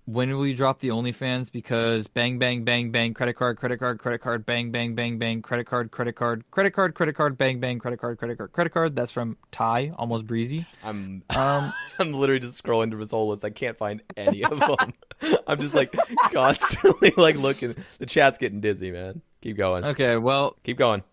when 0.05 0.29
will 0.31 0.47
you 0.47 0.55
drop 0.55 0.79
the 0.79 0.89
OnlyFans? 0.89 1.51
Because 1.51 2.07
bang, 2.07 2.39
bang, 2.39 2.63
bang, 2.63 2.91
bang, 2.91 3.13
credit 3.13 3.33
card, 3.33 3.57
credit 3.57 3.77
card, 3.77 3.99
credit 3.99 4.19
card, 4.19 4.45
bang, 4.45 4.71
bang, 4.71 4.95
bang, 4.95 5.17
bang, 5.17 5.41
credit 5.41 5.65
card, 5.65 5.91
credit 5.91 6.13
card, 6.13 6.43
credit 6.51 6.71
card, 6.71 6.95
credit 6.95 7.15
card, 7.15 7.37
bang, 7.37 7.59
bang, 7.59 7.79
credit 7.79 7.97
card, 7.97 8.17
credit 8.17 8.37
card, 8.37 8.51
credit 8.51 8.69
card. 8.71 8.95
That's 8.95 9.11
from 9.11 9.37
Ty, 9.51 9.93
almost 9.97 10.25
breezy. 10.25 10.65
I'm 10.83 11.23
Um, 11.29 11.73
I'm 11.99 12.13
literally 12.13 12.39
just 12.39 12.61
scrolling 12.61 12.89
through 12.89 13.01
his 13.01 13.11
whole 13.11 13.29
list. 13.29 13.45
I 13.45 13.51
can't 13.51 13.77
find 13.77 14.01
any 14.17 14.43
of 14.43 14.59
them. 14.59 14.93
I'm 15.47 15.59
just 15.59 15.75
like 15.75 15.95
constantly 16.33 17.13
like 17.17 17.37
looking. 17.37 17.75
The 17.99 18.05
chat's 18.05 18.37
getting 18.37 18.59
dizzy, 18.59 18.91
man. 18.91 19.21
Keep 19.41 19.57
going. 19.57 19.83
okay, 19.85 20.17
well, 20.17 20.55
Keep 20.63 20.77
going. 20.77 21.03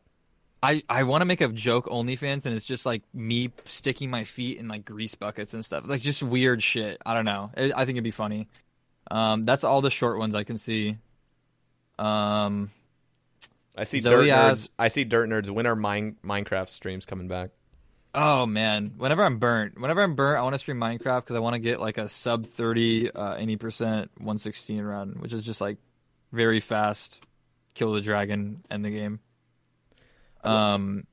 I, 0.60 0.82
I 0.88 1.04
want 1.04 1.20
to 1.22 1.24
make 1.24 1.40
a 1.40 1.48
joke 1.48 1.86
OnlyFans, 1.86 2.44
and 2.44 2.54
it's 2.54 2.64
just 2.64 2.84
like 2.84 3.02
me 3.14 3.52
sticking 3.64 4.10
my 4.10 4.24
feet 4.24 4.58
in 4.58 4.66
like 4.66 4.84
grease 4.84 5.14
buckets 5.14 5.54
and 5.54 5.64
stuff, 5.64 5.84
like 5.86 6.00
just 6.00 6.20
weird 6.20 6.62
shit. 6.62 7.00
I 7.06 7.14
don't 7.14 7.24
know. 7.24 7.50
I 7.56 7.64
I 7.76 7.84
think 7.84 7.90
it'd 7.90 8.02
be 8.02 8.10
funny. 8.10 8.48
Um, 9.10 9.44
that's 9.44 9.64
all 9.64 9.80
the 9.80 9.90
short 9.90 10.18
ones 10.18 10.34
I 10.34 10.44
can 10.44 10.58
see. 10.58 10.98
Um, 11.98 12.70
I 13.76 13.84
see 13.84 14.00
Zoe 14.00 14.26
dirt 14.26 14.32
nerds. 14.32 14.70
I 14.78 14.88
see 14.88 15.04
dirt 15.04 15.28
nerds. 15.28 15.48
When 15.50 15.66
are 15.66 15.76
mine 15.76 16.16
Minecraft 16.24 16.68
streams 16.68 17.06
coming 17.06 17.28
back? 17.28 17.50
Oh 18.14 18.46
man, 18.46 18.94
whenever 18.96 19.22
I'm 19.22 19.38
burnt, 19.38 19.80
whenever 19.80 20.02
I'm 20.02 20.14
burnt, 20.14 20.38
I 20.38 20.42
want 20.42 20.54
to 20.54 20.58
stream 20.58 20.78
Minecraft 20.78 21.20
because 21.20 21.36
I 21.36 21.40
want 21.40 21.54
to 21.54 21.60
get 21.60 21.80
like 21.80 21.98
a 21.98 22.08
sub 22.08 22.46
thirty, 22.46 23.10
uh, 23.10 23.36
eighty 23.36 23.56
percent, 23.56 24.10
one 24.18 24.38
sixteen 24.38 24.82
run, 24.82 25.16
which 25.20 25.32
is 25.32 25.42
just 25.42 25.60
like 25.60 25.78
very 26.32 26.60
fast, 26.60 27.20
kill 27.74 27.92
the 27.92 28.00
dragon, 28.00 28.64
end 28.70 28.84
the 28.84 28.90
game. 28.90 29.20
Um, 30.42 31.06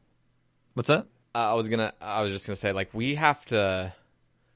what's 0.74 0.88
that? 0.88 1.08
I 1.34 1.54
was 1.54 1.68
gonna. 1.68 1.94
I 2.00 2.22
was 2.22 2.32
just 2.32 2.48
gonna 2.48 2.56
say 2.56 2.72
like 2.72 2.94
we 2.94 3.16
have 3.16 3.46
to. 3.48 3.94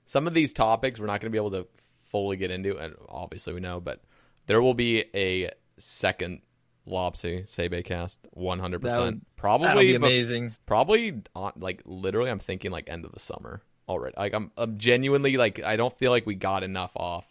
Some 0.05 0.25
of 0.25 0.33
these 0.33 0.53
topics 0.53 0.99
we're 0.99 1.05
not 1.05 1.21
gonna 1.21 1.31
be 1.31 1.37
able 1.37 1.51
to 1.51 1.67
fully 2.09 2.37
get 2.37 2.51
into, 2.51 2.77
and 2.77 2.95
obviously 3.07 3.53
we 3.53 3.59
know, 3.59 3.79
but 3.79 4.01
there 4.47 4.61
will 4.61 4.73
be 4.73 5.05
a 5.15 5.51
second 5.77 6.41
Lopsy 6.85 7.43
Sebe 7.43 7.85
cast, 7.85 8.19
one 8.31 8.59
hundred 8.59 8.81
percent. 8.81 9.25
Probably 9.35 9.87
be 9.87 9.95
amazing. 9.95 10.55
probably 10.65 11.21
on, 11.35 11.53
like 11.57 11.81
literally 11.85 12.29
i'm 12.29 12.39
thinking 12.39 12.71
like 12.71 12.89
end 12.89 13.05
of 13.05 13.11
the 13.11 13.19
summer 13.19 13.61
already 13.87 14.15
like 14.17 14.33
I'm, 14.33 14.51
I'm 14.57 14.77
genuinely 14.77 15.37
like 15.37 15.61
i 15.63 15.75
don't 15.77 15.97
feel 15.97 16.11
like 16.11 16.25
we 16.25 16.35
got 16.35 16.63
enough 16.63 16.91
off 16.95 17.25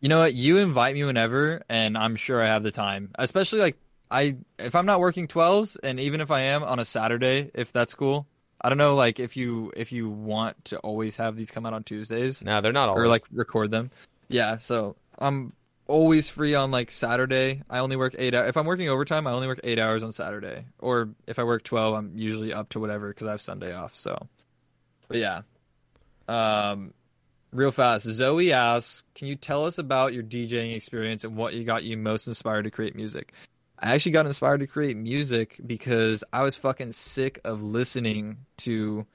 You 0.00 0.08
know 0.08 0.20
what? 0.20 0.32
You 0.34 0.56
invite 0.58 0.94
me 0.94 1.04
whenever, 1.04 1.62
and 1.68 1.98
I'm 1.98 2.16
sure 2.16 2.42
I 2.42 2.46
have 2.46 2.62
the 2.62 2.70
time. 2.70 3.10
Especially 3.18 3.60
like 3.60 3.76
I, 4.10 4.36
if 4.58 4.74
I'm 4.74 4.86
not 4.86 4.98
working 5.00 5.28
twelves, 5.28 5.76
and 5.76 6.00
even 6.00 6.20
if 6.22 6.30
I 6.30 6.40
am 6.40 6.62
on 6.62 6.78
a 6.78 6.84
Saturday, 6.86 7.50
if 7.54 7.70
that's 7.72 7.94
cool. 7.94 8.26
I 8.60 8.68
don't 8.68 8.78
know, 8.78 8.94
like 8.94 9.18
if 9.20 9.36
you 9.36 9.72
if 9.76 9.92
you 9.92 10.08
want 10.08 10.64
to 10.66 10.78
always 10.78 11.16
have 11.16 11.36
these 11.36 11.50
come 11.50 11.64
out 11.66 11.72
on 11.72 11.82
Tuesdays 11.84 12.42
no 12.44 12.60
they're 12.60 12.72
not 12.72 12.88
always 12.88 13.02
or 13.02 13.08
like 13.08 13.22
record 13.32 13.70
them. 13.70 13.90
Yeah, 14.28 14.58
so 14.58 14.96
I'm 15.18 15.52
always 15.90 16.28
free 16.28 16.54
on 16.54 16.70
like 16.70 16.90
Saturday. 16.90 17.62
I 17.68 17.80
only 17.80 17.96
work 17.96 18.14
eight. 18.16 18.32
If 18.32 18.56
I'm 18.56 18.64
working 18.64 18.88
overtime, 18.88 19.26
I 19.26 19.32
only 19.32 19.48
work 19.48 19.60
eight 19.64 19.78
hours 19.78 20.02
on 20.02 20.12
Saturday. 20.12 20.64
Or 20.78 21.10
if 21.26 21.38
I 21.38 21.44
work 21.44 21.64
twelve, 21.64 21.94
I'm 21.94 22.12
usually 22.16 22.54
up 22.54 22.70
to 22.70 22.80
whatever 22.80 23.08
because 23.08 23.26
I 23.26 23.32
have 23.32 23.40
Sunday 23.40 23.74
off. 23.74 23.96
So, 23.96 24.28
but 25.08 25.18
yeah. 25.18 25.42
Um, 26.28 26.94
real 27.52 27.72
fast. 27.72 28.06
Zoe 28.06 28.52
asks, 28.52 29.02
"Can 29.14 29.26
you 29.26 29.36
tell 29.36 29.66
us 29.66 29.78
about 29.78 30.14
your 30.14 30.22
DJing 30.22 30.74
experience 30.74 31.24
and 31.24 31.36
what 31.36 31.54
you 31.54 31.64
got 31.64 31.82
you 31.82 31.96
most 31.96 32.28
inspired 32.28 32.62
to 32.62 32.70
create 32.70 32.94
music?" 32.94 33.32
I 33.80 33.94
actually 33.94 34.12
got 34.12 34.26
inspired 34.26 34.60
to 34.60 34.66
create 34.66 34.96
music 34.96 35.58
because 35.66 36.22
I 36.32 36.42
was 36.42 36.54
fucking 36.54 36.92
sick 36.92 37.40
of 37.44 37.62
listening 37.62 38.38
to 38.58 39.06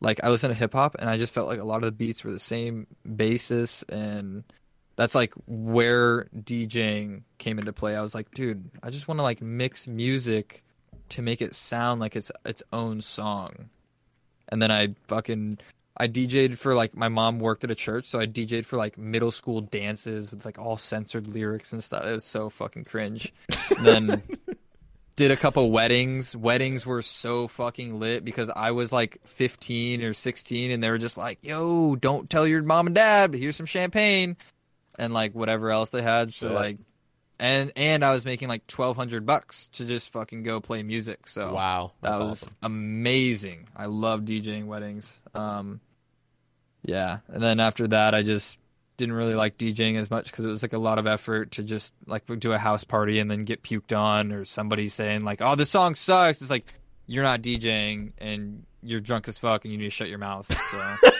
like 0.00 0.24
I 0.24 0.28
listen 0.30 0.48
to 0.48 0.54
hip 0.54 0.72
hop 0.72 0.96
and 0.98 1.08
I 1.08 1.16
just 1.16 1.32
felt 1.32 1.46
like 1.46 1.60
a 1.60 1.64
lot 1.64 1.76
of 1.76 1.82
the 1.82 1.92
beats 1.92 2.24
were 2.24 2.32
the 2.32 2.40
same 2.40 2.88
basis 3.16 3.84
and 3.84 4.42
that's 4.96 5.14
like 5.14 5.32
where 5.46 6.28
DJing 6.36 7.22
came 7.38 7.60
into 7.60 7.72
play. 7.72 7.94
I 7.94 8.02
was 8.02 8.14
like, 8.14 8.32
dude, 8.32 8.70
I 8.82 8.90
just 8.90 9.06
want 9.06 9.18
to 9.18 9.22
like 9.22 9.40
mix 9.40 9.86
music 9.86 10.64
to 11.10 11.22
make 11.22 11.40
it 11.40 11.54
sound 11.54 12.00
like 12.00 12.16
it's 12.16 12.32
its 12.44 12.62
own 12.72 13.00
song. 13.00 13.70
And 14.48 14.60
then 14.60 14.72
I 14.72 14.94
fucking 15.06 15.58
I 15.96 16.08
DJ'd 16.08 16.58
for 16.58 16.74
like 16.74 16.96
my 16.96 17.08
mom 17.08 17.38
worked 17.38 17.64
at 17.64 17.70
a 17.70 17.74
church, 17.74 18.06
so 18.06 18.18
I 18.18 18.26
DJ'd 18.26 18.66
for 18.66 18.76
like 18.76 18.96
middle 18.96 19.30
school 19.30 19.60
dances 19.60 20.30
with 20.30 20.44
like 20.44 20.58
all 20.58 20.76
censored 20.76 21.26
lyrics 21.26 21.72
and 21.72 21.84
stuff. 21.84 22.06
It 22.06 22.12
was 22.12 22.24
so 22.24 22.48
fucking 22.48 22.84
cringe. 22.84 23.32
Then 23.82 24.22
did 25.16 25.30
a 25.30 25.36
couple 25.36 25.70
weddings. 25.70 26.34
Weddings 26.34 26.86
were 26.86 27.02
so 27.02 27.46
fucking 27.46 28.00
lit 28.00 28.24
because 28.24 28.50
I 28.50 28.70
was 28.70 28.92
like 28.92 29.18
15 29.26 30.02
or 30.02 30.14
16 30.14 30.70
and 30.70 30.82
they 30.82 30.90
were 30.90 30.98
just 30.98 31.18
like, 31.18 31.38
"Yo, 31.42 31.94
don't 31.96 32.28
tell 32.30 32.46
your 32.46 32.62
mom 32.62 32.86
and 32.86 32.94
dad, 32.94 33.30
but 33.32 33.40
here's 33.40 33.56
some 33.56 33.66
champagne." 33.66 34.36
And 34.98 35.12
like 35.12 35.34
whatever 35.34 35.70
else 35.70 35.90
they 35.90 36.02
had. 36.02 36.32
So 36.32 36.48
Shit. 36.48 36.54
like 36.54 36.78
and 37.42 37.72
and 37.74 38.04
I 38.04 38.12
was 38.12 38.24
making 38.24 38.48
like 38.48 38.62
1200 38.70 39.26
bucks 39.26 39.68
to 39.72 39.84
just 39.84 40.12
fucking 40.12 40.44
go 40.44 40.60
play 40.60 40.84
music. 40.84 41.28
So 41.28 41.52
wow 41.52 41.90
that 42.00 42.20
was 42.20 42.44
awesome. 42.44 42.56
amazing. 42.62 43.68
I 43.76 43.86
love 43.86 44.20
DJing 44.20 44.66
weddings. 44.66 45.18
Um, 45.34 45.80
yeah, 46.84 47.18
and 47.26 47.42
then 47.42 47.58
after 47.58 47.88
that, 47.88 48.14
I 48.14 48.22
just 48.22 48.58
didn't 48.96 49.16
really 49.16 49.34
like 49.34 49.58
DJing 49.58 49.98
as 49.98 50.08
much 50.08 50.26
because 50.26 50.44
it 50.44 50.48
was 50.48 50.62
like 50.62 50.72
a 50.72 50.78
lot 50.78 51.00
of 51.00 51.08
effort 51.08 51.52
to 51.52 51.64
just 51.64 51.94
like 52.06 52.26
do 52.38 52.52
a 52.52 52.58
house 52.58 52.84
party 52.84 53.18
and 53.18 53.28
then 53.28 53.44
get 53.44 53.64
puked 53.64 53.96
on, 53.96 54.30
or 54.30 54.44
somebody 54.44 54.88
saying 54.88 55.24
like, 55.24 55.42
"Oh, 55.42 55.56
this 55.56 55.70
song 55.70 55.96
sucks." 55.96 56.42
It's 56.42 56.50
like 56.50 56.72
you're 57.06 57.24
not 57.24 57.42
DJing 57.42 58.12
and 58.18 58.64
you're 58.84 59.00
drunk 59.00 59.26
as 59.26 59.36
fuck 59.36 59.64
and 59.64 59.72
you 59.72 59.78
need 59.78 59.86
to 59.86 59.90
shut 59.90 60.08
your 60.08 60.18
mouth. 60.18 60.46
So 60.70 61.10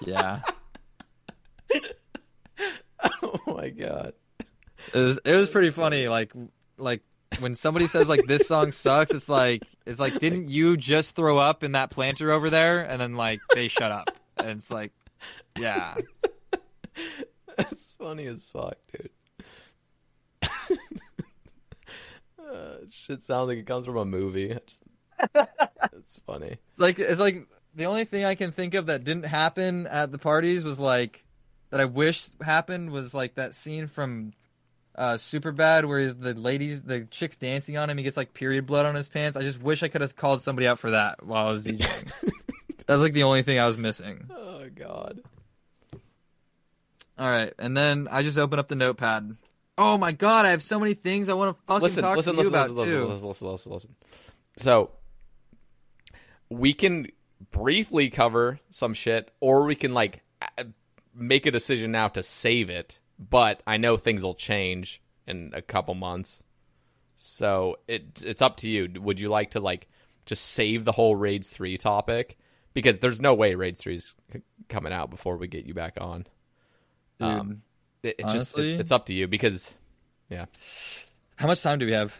yeah, 0.06 0.40
oh 3.22 3.38
my 3.46 3.68
god 3.68 4.12
it 4.94 4.98
was 4.98 5.20
it 5.24 5.34
was 5.34 5.48
pretty 5.48 5.70
funny. 5.70 6.08
Like 6.08 6.32
like 6.76 7.02
when 7.40 7.54
somebody 7.54 7.86
says 7.86 8.08
like 8.08 8.24
this 8.26 8.46
song 8.46 8.72
sucks, 8.72 9.12
it's 9.12 9.28
like 9.28 9.62
it's 9.86 10.00
like 10.00 10.18
didn't 10.18 10.48
you 10.48 10.76
just 10.76 11.14
throw 11.14 11.38
up 11.38 11.64
in 11.64 11.72
that 11.72 11.90
planter 11.90 12.32
over 12.32 12.50
there? 12.50 12.82
And 12.82 13.00
then 13.00 13.14
like 13.14 13.40
they 13.54 13.68
shut 13.68 13.92
up, 13.92 14.10
and 14.36 14.50
it's 14.50 14.70
like 14.70 14.92
yeah, 15.58 15.96
that's 17.56 17.96
funny 17.96 18.26
as 18.26 18.48
fuck 18.50 18.76
dude 18.92 19.10
uh, 22.48 22.76
shit 22.90 23.22
sounds 23.22 23.48
like 23.48 23.58
it 23.58 23.66
comes 23.66 23.84
from 23.84 23.96
a 23.96 24.04
movie 24.04 24.56
it's 25.34 26.20
funny 26.24 26.56
it's 26.70 26.78
like 26.78 26.98
it's 26.98 27.18
like 27.18 27.46
the 27.74 27.86
only 27.86 28.04
thing 28.04 28.24
I 28.24 28.34
can 28.34 28.50
think 28.52 28.74
of 28.74 28.86
that 28.86 29.04
didn't 29.04 29.26
happen 29.26 29.86
at 29.86 30.10
the 30.10 30.18
parties 30.18 30.64
was 30.64 30.80
like 30.80 31.24
that 31.70 31.80
I 31.80 31.84
wish 31.84 32.28
happened 32.42 32.90
was 32.90 33.14
like 33.14 33.34
that 33.36 33.54
scene 33.54 33.86
from. 33.86 34.32
Uh, 34.98 35.16
super 35.16 35.52
bad 35.52 35.84
where 35.84 36.00
is 36.00 36.16
the 36.16 36.34
ladies 36.34 36.82
the 36.82 37.04
chicks 37.04 37.36
dancing 37.36 37.76
on 37.76 37.88
him 37.88 37.96
he 37.96 38.02
gets 38.02 38.16
like 38.16 38.34
period 38.34 38.66
blood 38.66 38.84
on 38.84 38.96
his 38.96 39.08
pants 39.08 39.36
i 39.36 39.42
just 39.42 39.62
wish 39.62 39.84
i 39.84 39.88
could 39.88 40.00
have 40.00 40.16
called 40.16 40.42
somebody 40.42 40.66
out 40.66 40.76
for 40.76 40.90
that 40.90 41.24
while 41.24 41.46
i 41.46 41.50
was 41.52 41.64
djing 41.66 42.10
that's 42.84 43.00
like 43.00 43.12
the 43.12 43.22
only 43.22 43.42
thing 43.44 43.60
i 43.60 43.66
was 43.68 43.78
missing 43.78 44.28
oh 44.34 44.66
god 44.74 45.20
All 47.16 47.30
right, 47.30 47.52
and 47.58 47.76
then 47.76 48.08
I 48.10 48.22
just 48.22 48.38
open 48.38 48.58
up 48.58 48.68
the 48.68 48.76
notepad. 48.76 49.36
Oh 49.76 49.98
my 49.98 50.12
god, 50.12 50.46
I 50.46 50.50
have 50.50 50.62
so 50.62 50.78
many 50.78 50.94
things 50.94 51.28
I 51.28 51.34
want 51.34 51.56
to 51.56 51.62
fucking 51.66 51.82
listen, 51.82 52.02
talk 52.02 52.16
listen, 52.16 52.34
to 52.34 52.42
you 52.42 52.48
listen, 52.50 52.54
about 52.54 52.70
listen, 52.70 52.86
too. 52.94 53.06
listen, 53.06 53.28
listen, 53.28 53.48
listen, 53.48 53.72
listen, 53.72 53.72
listen. 53.72 53.94
So 54.56 54.90
we 56.48 56.74
can 56.74 57.08
briefly 57.52 58.08
cover 58.10 58.58
some 58.70 58.94
shit, 58.94 59.30
or 59.40 59.64
we 59.64 59.74
can 59.74 59.94
like 59.94 60.22
make 61.14 61.46
a 61.46 61.50
decision 61.50 61.92
now 61.92 62.08
to 62.08 62.22
save 62.22 62.70
it. 62.70 62.98
But 63.18 63.62
I 63.66 63.76
know 63.78 63.96
things 63.96 64.22
will 64.22 64.34
change 64.34 65.00
in 65.26 65.50
a 65.54 65.60
couple 65.62 65.94
months, 65.94 66.42
so 67.16 67.76
it 67.88 68.22
it's 68.24 68.42
up 68.42 68.58
to 68.58 68.68
you. 68.68 68.88
Would 69.00 69.18
you 69.20 69.28
like 69.28 69.50
to 69.52 69.60
like 69.60 69.88
just 70.26 70.44
save 70.44 70.84
the 70.84 70.92
whole 70.92 71.16
Raids 71.16 71.50
three 71.50 71.76
topic 71.78 72.38
because 72.74 72.98
there's 72.98 73.20
no 73.20 73.34
way 73.34 73.54
Raids 73.54 73.80
three 73.80 73.96
is 73.96 74.14
c- 74.32 74.42
coming 74.68 74.92
out 74.92 75.10
before 75.10 75.36
we 75.36 75.48
get 75.48 75.66
you 75.66 75.74
back 75.74 75.94
on. 76.00 76.26
Dude, 77.18 77.28
Um, 77.28 77.62
it, 78.02 78.16
it 78.18 78.22
just 78.24 78.54
honestly- 78.56 78.74
it, 78.74 78.80
it's 78.80 78.92
up 78.92 79.06
to 79.06 79.14
you 79.14 79.26
because 79.26 79.74
yeah. 80.30 80.44
how 81.36 81.46
much 81.48 81.62
time 81.62 81.78
do 81.78 81.86
we 81.86 81.92
have? 81.92 82.16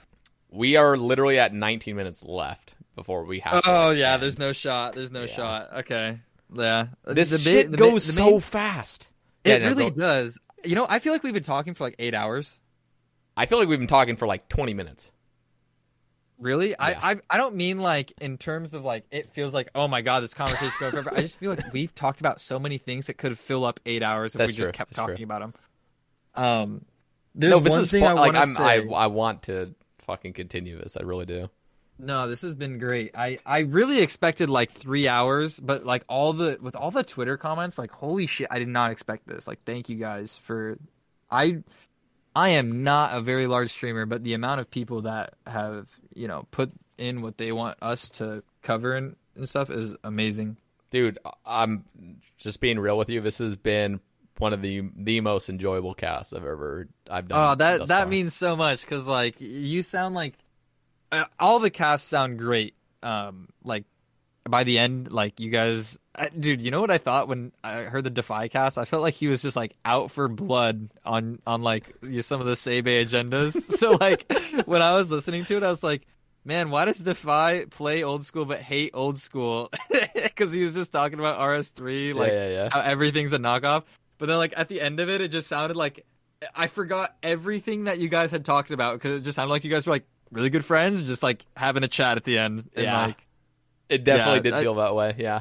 We 0.51 0.77
are 0.77 0.97
literally 0.97 1.39
at 1.39 1.53
19 1.55 1.95
minutes 1.95 2.25
left 2.25 2.75
before 2.97 3.25
we 3.25 3.39
have. 3.41 3.63
Oh 3.67 3.91
yeah, 3.91 4.15
end. 4.15 4.23
there's 4.23 4.39
no 4.39 4.53
shot. 4.53 4.95
There's 4.95 5.11
no 5.13 5.25
Yeah. 5.25 5.35
shot. 5.37 5.73
Okay. 5.81 6.19
Yeah, 6.53 6.87
This 7.05 7.31
The 7.31 7.39
shit 7.39 7.71
the 7.71 7.77
goes 7.77 8.07
the 8.07 8.13
so 8.15 8.31
main- 8.31 8.41
fast. 8.41 9.11
It 9.45 9.51
Yeah, 9.51 9.59
no, 9.59 9.69
really 9.77 9.91
go- 9.91 9.97
does. 9.97 10.39
You 10.65 10.75
know, 10.75 10.87
I 10.89 10.99
feel 10.99 11.13
like 11.13 11.23
we've 11.23 11.35
been 11.35 11.43
talking 11.43 11.75
for 11.75 11.85
like 11.85 11.97
eight 11.99 12.15
hours. 12.15 12.61
I 13.37 13.47
feel 13.47 13.59
like 13.59 13.69
we've 13.69 13.79
been 13.79 13.87
talking 13.87 14.17
for 14.17 14.27
like 14.27 14.49
20 14.49 14.75
minutes. 14.75 15.11
Really? 16.39 16.71
Yeah. 16.71 16.77
I, 16.79 17.13
I 17.13 17.17
I 17.31 17.37
don't 17.37 17.57
mean 17.57 17.81
like 17.81 18.13
in 18.21 18.39
terms 18.39 18.73
of 18.73 18.85
like 18.85 19.05
it 19.11 19.31
feels 19.31 19.53
like 19.53 19.71
oh 19.75 19.89
my 19.89 20.03
god 20.03 20.21
this 20.21 20.35
conversation 20.35 20.73
going 20.79 20.93
forever. 20.93 21.13
I 21.13 21.23
just 21.23 21.37
feel 21.37 21.51
like 21.51 21.73
we've 21.73 21.93
talked 21.93 22.21
about 22.21 22.41
so 22.41 22.61
many 22.61 22.79
things 22.79 23.07
that 23.07 23.15
could 23.15 23.37
fill 23.37 23.65
up 23.65 23.81
eight 23.87 24.05
hours 24.05 24.35
if 24.35 24.39
That's 24.39 24.53
we 24.53 24.57
just 24.57 24.73
kept 24.73 24.93
That's 24.93 25.05
true. 25.05 25.15
talking 25.15 25.25
about 25.25 25.41
them. 25.41 25.55
Um, 26.35 26.85
there's 27.35 27.51
no, 27.51 27.59
this 27.59 27.73
one 27.73 27.81
is 27.81 27.91
thing 27.91 28.03
fun. 28.03 28.17
I 28.17 28.21
like 28.21 28.35
I'm, 28.37 28.55
to 28.55 28.63
I. 28.63 28.87
I 28.95 29.07
want 29.09 29.45
to 29.45 29.75
fucking 30.03 30.33
continue 30.33 30.79
this. 30.79 30.97
I 30.97 31.03
really 31.03 31.27
do. 31.27 31.51
No, 31.99 32.29
this 32.29 32.43
has 32.43 32.55
been 32.55 32.79
great. 32.79 33.17
I 33.17 33.39
I 33.45 33.61
really 33.61 34.01
expected 34.01 34.49
like 34.49 34.71
three 34.71 35.09
hours, 35.09 35.59
but 35.59 35.85
like 35.85 36.05
all 36.09 36.33
the 36.33 36.59
with 36.61 36.77
all 36.77 36.91
the 36.91 37.03
Twitter 37.03 37.37
comments, 37.37 37.79
like 37.79 37.91
holy 37.91 38.27
shit, 38.27 38.47
I 38.51 38.59
did 38.59 38.69
not 38.69 38.93
expect 38.93 39.27
this. 39.27 39.49
Like, 39.49 39.65
thank 39.65 39.89
you 39.89 39.97
guys 39.97 40.37
for. 40.37 40.79
I 41.31 41.63
I 42.37 42.51
am 42.51 42.85
not 42.85 43.15
a 43.15 43.21
very 43.21 43.49
large 43.49 43.73
streamer, 43.73 44.07
but 44.07 44.23
the 44.23 44.35
amount 44.35 44.61
of 44.61 44.71
people 44.71 45.03
that 45.03 45.35
have 45.47 45.89
you 46.15 46.29
know 46.29 46.47
put 46.53 46.71
in 46.99 47.21
what 47.21 47.37
they 47.37 47.51
want 47.53 47.79
us 47.83 48.11
to 48.11 48.43
cover 48.63 48.95
and, 48.95 49.17
and 49.35 49.49
stuff 49.49 49.71
is 49.71 49.97
amazing. 50.05 50.57
Dude, 50.91 51.19
I'm 51.45 51.85
just 52.39 52.61
being 52.61 52.79
real 52.79 52.97
with 52.97 53.11
you. 53.11 53.21
This 53.21 53.39
has 53.39 53.57
been 53.57 54.01
one 54.39 54.53
of 54.53 54.63
the 54.63 54.89
the 54.97 55.21
most 55.21 55.49
enjoyable 55.49 55.95
casts 55.95 56.33
I've 56.33 56.45
ever 56.45 56.89
I've 57.11 57.27
done. 57.27 57.39
Oh, 57.39 57.55
that 57.57 57.89
that 57.89 58.03
far. 58.03 58.07
means 58.07 58.35
so 58.35 58.55
much 58.55 58.83
because 58.83 59.07
like 59.07 59.41
you 59.41 59.83
sound 59.83 60.15
like 60.15 60.35
all 61.39 61.59
the 61.59 61.71
casts 61.71 62.09
sound 62.09 62.39
great. 62.39 62.75
Um, 63.03 63.49
like 63.63 63.85
by 64.49 64.65
the 64.65 64.79
end, 64.79 65.13
like 65.13 65.41
you 65.41 65.51
guys, 65.51 65.99
uh, 66.15 66.27
dude. 66.39 66.61
You 66.61 66.71
know 66.71 66.81
what 66.81 66.91
I 66.91 66.99
thought 66.99 67.29
when 67.29 67.53
I 67.63 67.83
heard 67.83 68.05
the 68.05 68.11
Defy 68.11 68.49
cast? 68.49 68.79
I 68.79 68.85
felt 68.85 69.03
like 69.03 69.15
he 69.15 69.29
was 69.29 69.43
just 69.43 69.57
like 69.57 69.75
out 69.85 70.11
for 70.11 70.29
blood 70.29 70.91
on 71.05 71.41
on 71.47 71.63
like 71.63 71.95
some 72.23 72.41
of 72.41 72.47
the 72.47 72.55
Sebe 72.55 73.05
agendas. 73.05 73.61
so 73.79 73.93
like 73.93 74.31
when 74.67 74.83
I 74.83 74.93
was 74.93 75.11
listening 75.11 75.45
to 75.47 75.57
it, 75.57 75.63
I 75.63 75.69
was 75.69 75.83
like. 75.83 76.07
Man, 76.45 76.71
why 76.71 76.87
does 76.87 76.99
Defy 76.99 77.67
play 77.67 78.05
old 78.05 78.25
school 78.25 78.47
but 78.47 78.61
hate 78.61 78.93
old 78.95 79.19
school? 79.19 79.71
Because 80.15 80.53
he 80.53 80.63
was 80.63 80.73
just 80.73 80.93
talking 80.93 81.19
about 81.19 81.41
RS3, 81.41 82.15
like 82.15 82.33
yeah, 82.33 82.49
yeah. 82.49 82.69
how 82.73 82.81
everything's 82.81 83.33
a 83.33 83.39
knockoff. 83.39 83.83
But 84.19 84.27
then, 84.27 84.39
like 84.39 84.55
at 84.57 84.69
the 84.69 84.81
end 84.81 85.01
of 85.01 85.11
it, 85.11 85.21
it 85.21 85.29
just 85.29 85.49
sounded 85.49 85.77
like 85.77 86.07
I 86.55 86.69
forgot 86.69 87.17
everything 87.23 87.85
that 87.85 87.99
you 87.99 88.09
guys 88.09 88.31
had 88.31 88.45
talked 88.45 88.71
about 88.71 88.95
because 88.95 89.19
it 89.19 89.23
just 89.23 89.37
sounded 89.37 89.51
like 89.51 89.65
you 89.65 89.71
guys 89.71 89.87
were 89.87 89.93
like 89.93 90.07
really 90.31 90.51
good 90.51 90.65
friends 90.65 90.99
and 90.99 91.07
just 91.07 91.23
like 91.23 91.45
having 91.57 91.83
a 91.85 91.89
chat 91.89 92.17
at 92.17 92.25
the 92.25 92.39
end. 92.39 92.69
And 92.75 92.85
Yeah. 92.85 93.07
like, 93.07 93.27
It 93.89 94.05
definitely 94.05 94.35
Yeah, 94.35 94.41
did 94.41 94.53
I- 94.55 94.63
feel 94.63 94.75
that 94.77 94.95
way. 94.95 95.15
Yeah. 95.19 95.41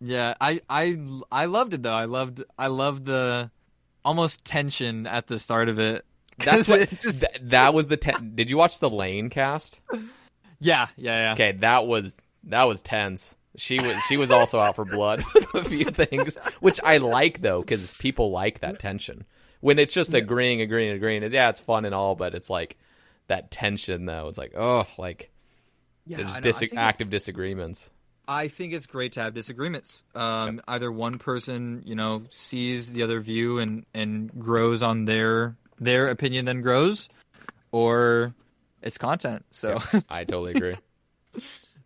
yeah, 0.00 0.34
I 0.40 0.60
I 0.68 0.98
I 1.30 1.44
loved 1.46 1.74
it 1.74 1.82
though. 1.82 1.94
I 1.94 2.06
loved 2.06 2.42
I 2.58 2.66
loved 2.66 3.04
the 3.06 3.50
almost 4.04 4.44
tension 4.44 5.06
at 5.06 5.26
the 5.28 5.38
start 5.38 5.68
of 5.68 5.78
it. 5.78 6.04
That's 6.38 6.68
what, 6.68 6.80
it 6.80 7.00
just 7.00 7.20
th- 7.20 7.40
that 7.50 7.72
was 7.74 7.86
the 7.88 7.96
ten- 7.96 8.32
Did 8.34 8.50
you 8.50 8.56
watch 8.56 8.80
the 8.80 8.90
Lane 8.90 9.30
cast? 9.30 9.78
yeah 10.60 10.88
yeah 10.96 11.28
yeah. 11.28 11.32
Okay, 11.34 11.52
that 11.60 11.86
was 11.86 12.16
that 12.44 12.64
was 12.64 12.82
tense. 12.82 13.34
She 13.56 13.78
was 13.80 13.94
she 14.08 14.16
was 14.16 14.32
also 14.32 14.58
out 14.58 14.74
for 14.74 14.84
blood 14.84 15.22
with 15.34 15.54
a 15.54 15.64
few 15.64 15.84
things, 15.86 16.36
which 16.60 16.80
I 16.82 16.96
like 16.96 17.40
though 17.42 17.60
because 17.60 17.96
people 17.98 18.30
like 18.32 18.58
that 18.60 18.80
tension. 18.80 19.24
When 19.60 19.78
it's 19.78 19.94
just 19.94 20.12
agreeing, 20.12 20.60
agreeing, 20.60 20.90
agreeing. 20.92 21.22
Yeah, 21.32 21.48
it's 21.48 21.60
fun 21.60 21.84
and 21.84 21.94
all, 21.94 22.16
but 22.16 22.34
it's 22.34 22.50
like 22.50 22.76
that 23.28 23.50
tension 23.50 24.06
though. 24.06 24.28
It's 24.28 24.38
like 24.38 24.54
oh, 24.56 24.86
like 24.98 25.30
Yeah, 26.06 26.18
there's 26.18 26.30
I 26.30 26.32
know. 26.34 26.38
I 26.38 26.40
dis- 26.40 26.72
active 26.76 27.10
disagreements. 27.10 27.90
I 28.26 28.48
think 28.48 28.72
it's 28.72 28.86
great 28.86 29.12
to 29.14 29.20
have 29.20 29.34
disagreements. 29.34 30.02
Um, 30.14 30.62
Either 30.66 30.90
one 30.90 31.18
person, 31.18 31.82
you 31.84 31.94
know, 31.94 32.22
sees 32.30 32.90
the 32.90 33.02
other 33.02 33.20
view 33.20 33.58
and, 33.58 33.84
and 33.92 34.32
grows 34.40 34.82
on 34.82 35.04
their 35.04 35.56
their 35.78 36.06
opinion, 36.08 36.46
then 36.46 36.62
grows, 36.62 37.08
or 37.70 38.34
it's 38.80 38.96
content. 38.96 39.44
So, 39.50 39.78
I 40.08 40.24
totally 40.24 40.52
agree. 40.54 40.76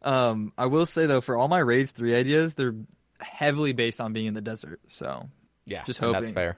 um, 0.03 0.53
I 0.57 0.67
will 0.67 0.87
say 0.87 1.07
though, 1.07 1.21
for 1.21 1.37
all 1.37 1.49
my 1.49 1.59
raids 1.59 1.91
three 1.91 2.15
ideas, 2.15 2.55
they're 2.55 2.75
heavily 3.21 3.73
based 3.73 4.01
on 4.01 4.13
being 4.13 4.27
in 4.27 4.35
the 4.35 4.41
desert. 4.41 4.81
So, 4.87 5.29
Yeah, 5.65 5.83
Just 5.85 6.01
and 6.01 6.15
that's 6.15 6.31
fair. 6.31 6.57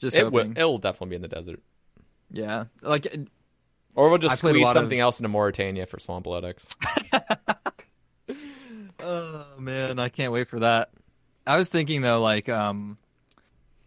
just 0.00 0.16
It 0.16 0.24
will, 0.32 0.40
hoping. 0.42 0.56
it'll 0.56 0.78
definitely 0.78 1.10
be 1.10 1.16
in 1.16 1.22
the 1.22 1.28
desert, 1.28 1.62
yeah, 2.30 2.64
like 2.82 3.06
or 3.98 4.08
we'll 4.08 4.18
just 4.18 4.38
squeeze 4.38 4.62
lot 4.62 4.76
of- 4.76 4.82
something 4.82 5.00
else 5.00 5.20
into 5.20 5.28
Morytania 5.28 5.86
for 5.86 5.98
Swamp. 5.98 6.26
Oh 9.00 9.44
man, 9.58 9.98
I 10.00 10.08
can't 10.08 10.32
wait 10.32 10.48
for 10.48 10.58
that. 10.60 10.90
I 11.46 11.56
was 11.56 11.68
thinking 11.68 12.02
though, 12.02 12.20
like, 12.20 12.48
um, 12.48 12.98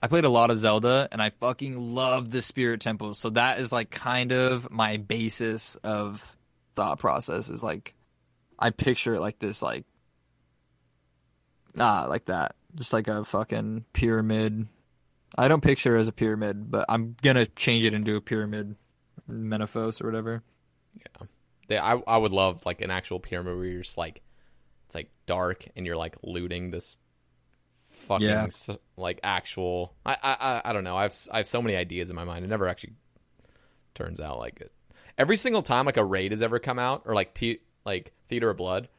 I 0.02 0.08
played 0.08 0.24
a 0.24 0.30
lot 0.30 0.52
of 0.52 0.58
Zelda, 0.58 1.08
and 1.12 1.22
I 1.22 1.32
fucking 1.32 1.78
love 1.78 2.30
the 2.32 2.42
Spirit 2.42 2.80
Temple. 2.82 3.14
So 3.14 3.30
that 3.32 3.60
is 3.60 3.72
like 3.74 3.90
kind 3.92 4.32
of 4.32 4.72
my 4.72 4.98
basis 4.98 5.76
of 5.76 6.36
thought 6.76 6.98
process. 7.00 7.50
Is 7.50 7.62
like, 7.64 7.94
I 8.58 8.70
picture 8.70 9.14
it 9.16 9.20
like 9.20 9.38
this, 9.38 9.62
like, 9.62 9.86
ah, 11.78 12.06
like 12.10 12.26
that, 12.26 12.56
just 12.76 12.94
like 12.94 13.08
a 13.10 13.24
fucking 13.26 13.84
pyramid. 13.94 14.68
I 15.38 15.50
don't 15.50 15.62
picture 15.62 15.98
it 15.98 16.00
as 16.00 16.08
a 16.08 16.14
pyramid, 16.14 16.72
but 16.72 16.86
I'm 16.90 17.16
gonna 17.22 17.46
change 17.46 17.84
it 17.86 17.94
into 17.94 18.16
a 18.16 18.22
pyramid, 18.22 18.76
Menaphos 19.32 20.02
or 20.02 20.06
whatever. 20.08 20.44
Yeah, 20.98 21.28
they, 21.68 21.78
I 21.78 21.94
I 21.96 22.18
would 22.18 22.32
love 22.32 22.66
like 22.66 22.82
an 22.82 22.92
actual 22.92 23.20
pyramid 23.20 23.56
where 23.56 23.66
you're 23.66 23.82
just 23.82 23.98
like 23.98 24.22
it's 24.88 24.96
like 24.96 25.10
dark 25.26 25.66
and 25.76 25.86
you're 25.86 25.98
like 25.98 26.18
looting 26.24 26.72
this 26.72 27.00
fucking 27.90 28.28
Yeah. 28.28 28.46
s- 28.46 28.70
like 28.98 29.20
actual. 29.24 29.94
I, 30.06 30.18
I 30.22 30.62
I 30.66 30.74
don't 30.74 30.84
know. 30.84 30.98
I 30.98 31.04
have 31.04 31.16
I 31.32 31.38
have 31.38 31.48
so 31.48 31.62
many 31.62 31.76
ideas 31.76 32.10
in 32.10 32.16
my 32.16 32.24
mind. 32.24 32.44
It 32.46 32.50
never 32.50 32.68
actually 32.68 32.94
turns 33.96 34.20
out 34.20 34.40
like 34.40 34.62
it. 34.62 34.72
Every 35.18 35.38
single 35.38 35.62
time 35.62 35.86
like 35.86 35.98
a 35.98 36.04
raid 36.06 36.32
has 36.32 36.42
ever 36.42 36.60
come 36.60 36.80
out 36.80 37.04
or 37.06 37.14
like 37.16 37.34
t- 37.34 37.60
like 37.86 38.14
Theater 38.28 38.50
of 38.50 38.58
Blood. 38.58 38.90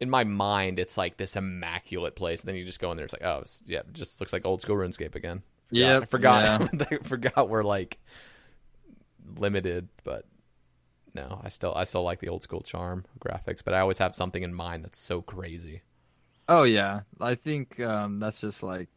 In 0.00 0.08
my 0.08 0.24
mind, 0.24 0.78
it's 0.78 0.96
like 0.96 1.18
this 1.18 1.36
immaculate 1.36 2.16
place. 2.16 2.40
And 2.40 2.48
then 2.48 2.56
you 2.56 2.64
just 2.64 2.80
go 2.80 2.90
in 2.90 2.96
there. 2.96 3.04
It's 3.04 3.12
like, 3.12 3.22
oh, 3.22 3.40
it's, 3.42 3.62
yeah, 3.66 3.80
it 3.80 3.92
just 3.92 4.18
looks 4.18 4.32
like 4.32 4.46
old 4.46 4.62
school 4.62 4.76
RuneScape 4.76 5.14
again. 5.14 5.42
Forgot- 5.68 5.78
Yep, 5.78 6.02
I 6.02 6.06
forgot. 6.06 6.62
I 6.90 6.96
forgot 7.04 7.48
we're 7.50 7.62
like 7.62 7.98
limited, 9.38 9.88
but 10.04 10.24
no, 11.14 11.40
I 11.42 11.48
still 11.48 11.74
I 11.74 11.84
still 11.84 12.02
like 12.02 12.20
the 12.20 12.28
old 12.28 12.42
school 12.42 12.60
charm 12.60 13.04
graphics, 13.18 13.62
but 13.64 13.74
I 13.74 13.80
always 13.80 13.98
have 13.98 14.14
something 14.14 14.42
in 14.42 14.54
mind 14.54 14.84
that's 14.84 14.98
so 14.98 15.22
crazy. 15.22 15.82
Oh 16.48 16.64
yeah, 16.64 17.02
I 17.20 17.34
think 17.34 17.80
um, 17.80 18.20
that's 18.20 18.40
just 18.40 18.62
like 18.62 18.88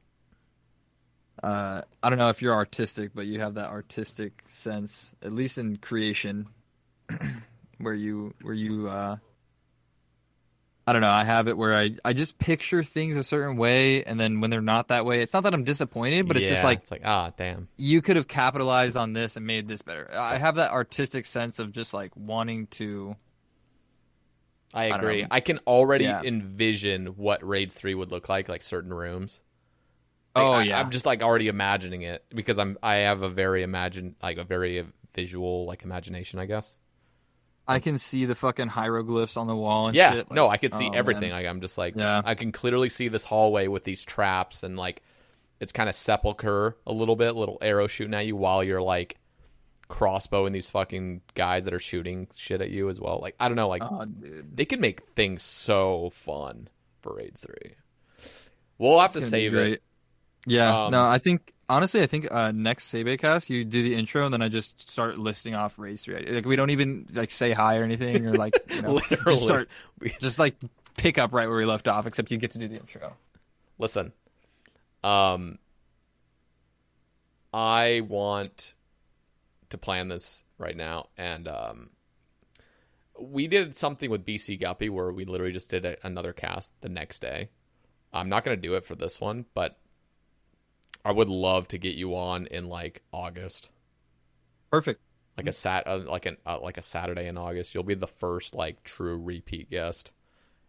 uh, 1.42 1.82
I 2.02 2.10
don't 2.10 2.20
know 2.20 2.30
if 2.30 2.42
you're 2.42 2.54
artistic, 2.54 3.12
but 3.14 3.26
you 3.26 3.40
have 3.40 3.56
that 3.56 3.70
artistic 3.70 4.44
sense, 4.48 5.14
at 5.22 5.34
least 5.34 5.58
in 5.58 5.78
creation, 5.78 6.48
where 7.80 7.94
you 7.94 8.34
where 8.42 8.54
you 8.54 8.88
uh, 8.90 9.18
I 10.86 10.92
don't 10.92 11.02
know. 11.02 11.10
I 11.10 11.24
have 11.24 11.48
it 11.48 11.58
where 11.58 11.76
I 11.76 11.96
I 12.04 12.12
just 12.14 12.38
picture 12.38 12.84
things 12.84 13.16
a 13.16 13.24
certain 13.24 13.56
way, 13.56 14.04
and 14.04 14.20
then 14.20 14.42
when 14.42 14.50
they're 14.50 14.62
not 14.62 14.90
that 14.90 15.06
way, 15.06 15.22
it's 15.22 15.34
not 15.34 15.44
that 15.44 15.54
I'm 15.54 15.64
disappointed, 15.64 16.28
but 16.28 16.36
it's 16.36 16.46
just 16.48 16.62
Yeah, 16.62 16.68
like 16.68 16.80
it's 16.82 16.92
like 16.92 17.04
ah 17.06 17.32
damn. 17.38 17.70
you 17.78 18.02
could 18.02 18.18
have 18.18 18.28
capitalized 18.28 18.98
on 18.98 19.14
this 19.14 19.38
and 19.38 19.46
made 19.48 19.68
this 19.68 19.82
better. 19.82 20.10
I 20.14 20.38
have 20.38 20.56
that 20.56 20.72
artistic 20.72 21.26
sense 21.26 21.60
of 21.60 21.72
just 21.72 21.94
like 21.94 22.12
wanting 22.18 22.68
to. 22.68 23.16
I 24.74 24.90
don't 24.90 25.00
agree. 25.00 25.22
know. 25.22 25.28
I, 25.32 25.40
can 25.40 25.60
already 25.68 26.06
Yeah. 26.06 26.22
envision 26.24 27.06
what 27.16 27.48
raids 27.48 27.76
three 27.76 27.94
would 27.94 28.12
look 28.12 28.28
like, 28.28 28.50
like 28.50 28.64
certain 28.64 28.92
rooms. 28.92 29.40
Like, 30.36 30.44
Oh 30.44 30.54
I, 30.56 30.64
yeah, 30.64 30.80
I'm 30.80 30.90
just 30.90 31.06
like 31.06 31.22
already 31.22 31.48
imagining 31.48 32.02
it 32.02 32.26
because 32.34 32.58
I'm 32.58 32.78
I 32.82 32.96
have 32.96 33.22
a 33.22 33.30
very 33.30 33.62
imagine 33.62 34.16
like 34.22 34.38
a 34.38 34.44
very 34.44 34.84
visual 35.14 35.66
like 35.66 35.84
imagination, 35.84 36.40
I 36.40 36.48
guess. 36.48 36.80
I 37.68 37.80
can 37.80 37.98
see 37.98 38.26
the 38.26 38.36
fucking 38.36 38.68
hieroglyphs 38.68 39.38
on 39.38 39.48
the 39.48 39.56
wall 39.56 39.88
and 39.88 39.96
yeah, 39.96 40.12
shit. 40.12 40.32
no, 40.32 40.50
I 40.50 40.58
could 40.58 40.74
see 40.74 40.90
oh, 40.90 40.94
everything. 40.94 41.30
man. 41.30 41.40
Like 41.40 41.48
I'm 41.48 41.62
just 41.62 41.78
like 41.78 41.96
Yeah. 41.96 42.22
I 42.24 42.36
can 42.36 42.52
clearly 42.52 42.90
see 42.90 43.08
this 43.08 43.24
hallway 43.24 43.68
with 43.68 43.84
these 43.84 44.04
traps 44.04 44.64
and 44.64 44.76
like 44.76 45.02
it's 45.60 45.72
kind 45.72 45.88
of 45.88 45.96
sepulcher 45.96 46.76
a 46.86 46.92
little 46.92 47.16
bit, 47.16 47.36
little 47.36 47.58
arrow 47.62 47.88
shooting 47.88 48.14
at 48.14 48.26
you 48.26 48.36
while 48.36 48.64
you're 48.64 48.82
like 48.82 49.18
crossbowing 49.90 50.52
these 50.52 50.70
fucking 50.70 51.22
guys 51.36 51.66
that 51.66 51.74
are 51.74 51.80
shooting 51.80 52.28
shit 52.36 52.62
at 52.62 52.70
you 52.70 52.90
as 52.90 53.00
well. 53.00 53.20
Like 53.22 53.36
I 53.40 53.48
don't 53.48 53.56
know, 53.56 53.70
like 53.70 53.84
Oh, 53.84 54.06
they 54.54 54.66
can 54.66 54.82
make 54.82 55.02
things 55.16 55.42
so 55.44 56.10
fun 56.12 56.68
for 57.02 57.16
raids 57.16 57.42
three. 57.42 57.76
We'll 58.78 59.00
have 59.00 59.14
to 59.14 59.22
save 59.22 59.54
it. 59.54 59.82
Yeah, 60.46 60.86
Um, 60.86 60.92
no, 60.92 61.06
I 61.06 61.20
think 61.20 61.53
honestly, 61.70 62.02
I 62.02 62.08
think 62.08 62.32
uh, 62.32 62.52
next 62.52 62.94
Sebe 62.94 63.18
cast 63.20 63.50
you 63.50 63.64
do 63.66 63.84
the 63.84 63.96
intro 63.96 64.26
and 64.26 64.34
then 64.34 64.42
I 64.42 64.50
just 64.50 64.90
start 64.90 65.18
listing 65.18 65.56
off 65.56 65.80
raids 65.80 66.06
three. 66.06 66.26
Like 66.26 66.46
we 66.46 66.56
don't 66.56 66.70
even 66.70 67.08
like 67.14 67.32
say 67.32 67.52
hi 67.52 67.78
or 67.78 67.84
anything 67.84 68.26
or 68.28 68.34
like 68.34 68.56
you 68.70 68.82
know, 68.84 68.94
Literally. 68.94 69.36
just 69.36 69.44
start 69.44 69.70
just 70.22 70.40
like 70.40 70.56
pick 70.98 71.18
up 71.18 71.34
right 71.34 71.48
where 71.48 71.58
we 71.58 71.66
left 71.66 71.88
off. 71.88 72.06
Except 72.08 72.32
you 72.32 72.38
get 72.38 72.52
to 72.52 72.58
do 72.60 72.68
the 72.68 72.76
intro. 72.78 73.14
listen 73.78 74.14
um 75.04 75.58
i 77.54 78.02
want 78.08 78.74
to 79.70 79.78
plan 79.78 80.08
this 80.08 80.46
right 80.58 80.78
now 80.78 81.08
and 81.18 81.48
um 81.48 81.90
we 83.20 83.48
did 83.48 83.76
something 83.76 84.10
with 84.10 84.26
bc 84.26 84.58
guppy 84.60 84.90
where 84.90 85.12
we 85.12 85.26
literally 85.26 85.52
just 85.52 85.70
did 85.70 85.84
a, 85.86 85.98
another 86.06 86.32
cast 86.32 86.72
the 86.82 86.90
next 86.90 87.20
day 87.20 87.50
I'm 88.14 88.30
not 88.30 88.44
gonna 88.44 88.58
do 88.58 88.76
it 88.76 88.86
for 88.86 88.94
this 88.96 89.20
one, 89.20 89.46
but 89.56 89.80
I 91.06 91.12
would 91.12 91.30
love 91.30 91.68
to 91.70 91.78
get 91.78 91.96
you 91.96 92.16
on 92.16 92.48
in 92.48 92.68
like 92.68 93.02
August, 93.12 93.70
Perfect. 94.72 95.02
like 95.38 95.48
a 95.48 95.52
sat, 95.52 95.88
uh, 95.88 96.00
like 96.00 96.26
an 96.26 96.38
uh, 96.46 96.60
like 96.62 96.78
a 96.78 96.82
Saturday 96.82 97.28
in 97.28 97.38
August. 97.38 97.74
You'll 97.74 97.84
be 97.84 97.96
the 97.96 98.08
first 98.08 98.56
like 98.56 98.84
true 98.84 99.18
repeat 99.18 99.70
guest, 99.70 100.12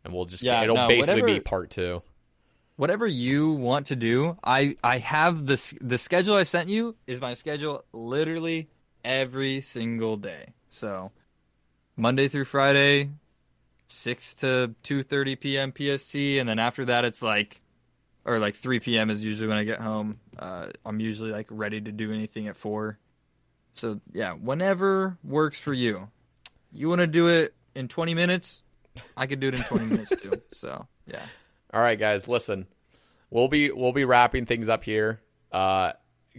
and 0.05 0.13
we'll 0.13 0.25
just 0.25 0.43
Yeah, 0.43 0.63
it'll 0.63 0.77
no, 0.77 0.89
basically 0.89 1.23
be 1.23 1.41
part 1.41 1.71
two. 1.71 2.03
Whatever 2.77 3.07
you 3.07 3.53
want 3.53 3.87
to 3.89 3.97
do, 3.97 4.37
I 4.43 4.77
I 4.83 4.99
have 4.99 5.47
this 5.47 5.73
the 5.81 5.99
schedule 5.99 6.35
I 6.35 6.43
sent 6.43 6.69
you 6.69 6.97
is 7.07 7.21
my 7.21 7.35
schedule 7.35 7.85
literally 7.93 8.69
every 9.05 9.61
single 9.61 10.17
day. 10.17 10.47
So 10.71 11.13
Monday 11.97 12.27
through 12.27 12.47
Friday, 12.47 13.11
six 13.87 14.35
to 14.37 14.75
two 14.83 15.05
thirty 15.05 15.37
p.m. 15.37 15.73
PST, 15.73 16.17
and 16.17 16.49
then 16.49 16.59
after 16.59 16.87
that 16.87 17.05
it's 17.05 17.23
like, 17.23 17.61
or 18.25 18.39
like 18.39 18.57
three 18.57 18.81
p.m. 18.81 19.11
is 19.11 19.23
usually 19.25 19.49
when 19.49 19.59
I 19.59 19.65
get 19.65 19.81
home. 19.81 20.19
Uh, 20.39 20.67
I'm 20.85 21.01
usually 21.01 21.33
like 21.33 21.47
ready 21.51 21.81
to 21.81 21.93
do 21.93 22.13
anything 22.13 22.49
at 22.49 22.57
four. 22.57 22.99
So 23.75 24.01
yeah, 24.13 24.33
whenever 24.33 25.19
works 25.23 25.59
for 25.59 25.73
you. 25.73 26.09
You 26.73 26.89
want 26.89 27.01
to 27.01 27.07
do 27.07 27.29
it 27.29 27.55
in 27.75 27.89
twenty 27.89 28.15
minutes? 28.15 28.63
I 29.17 29.27
could 29.27 29.41
do 29.41 29.49
it 29.49 29.55
in 29.55 29.63
twenty 29.63 29.87
minutes 29.87 30.11
too. 30.11 30.41
So 30.53 30.87
yeah. 31.07 31.23
All 31.73 31.81
right, 31.81 31.99
guys, 31.99 32.29
listen. 32.29 32.67
We'll 33.31 33.49
be 33.49 33.71
we'll 33.71 33.93
be 33.93 34.05
wrapping 34.05 34.47
things 34.47 34.69
up 34.69 34.85
here. 34.85 35.21
Uh 35.53 35.93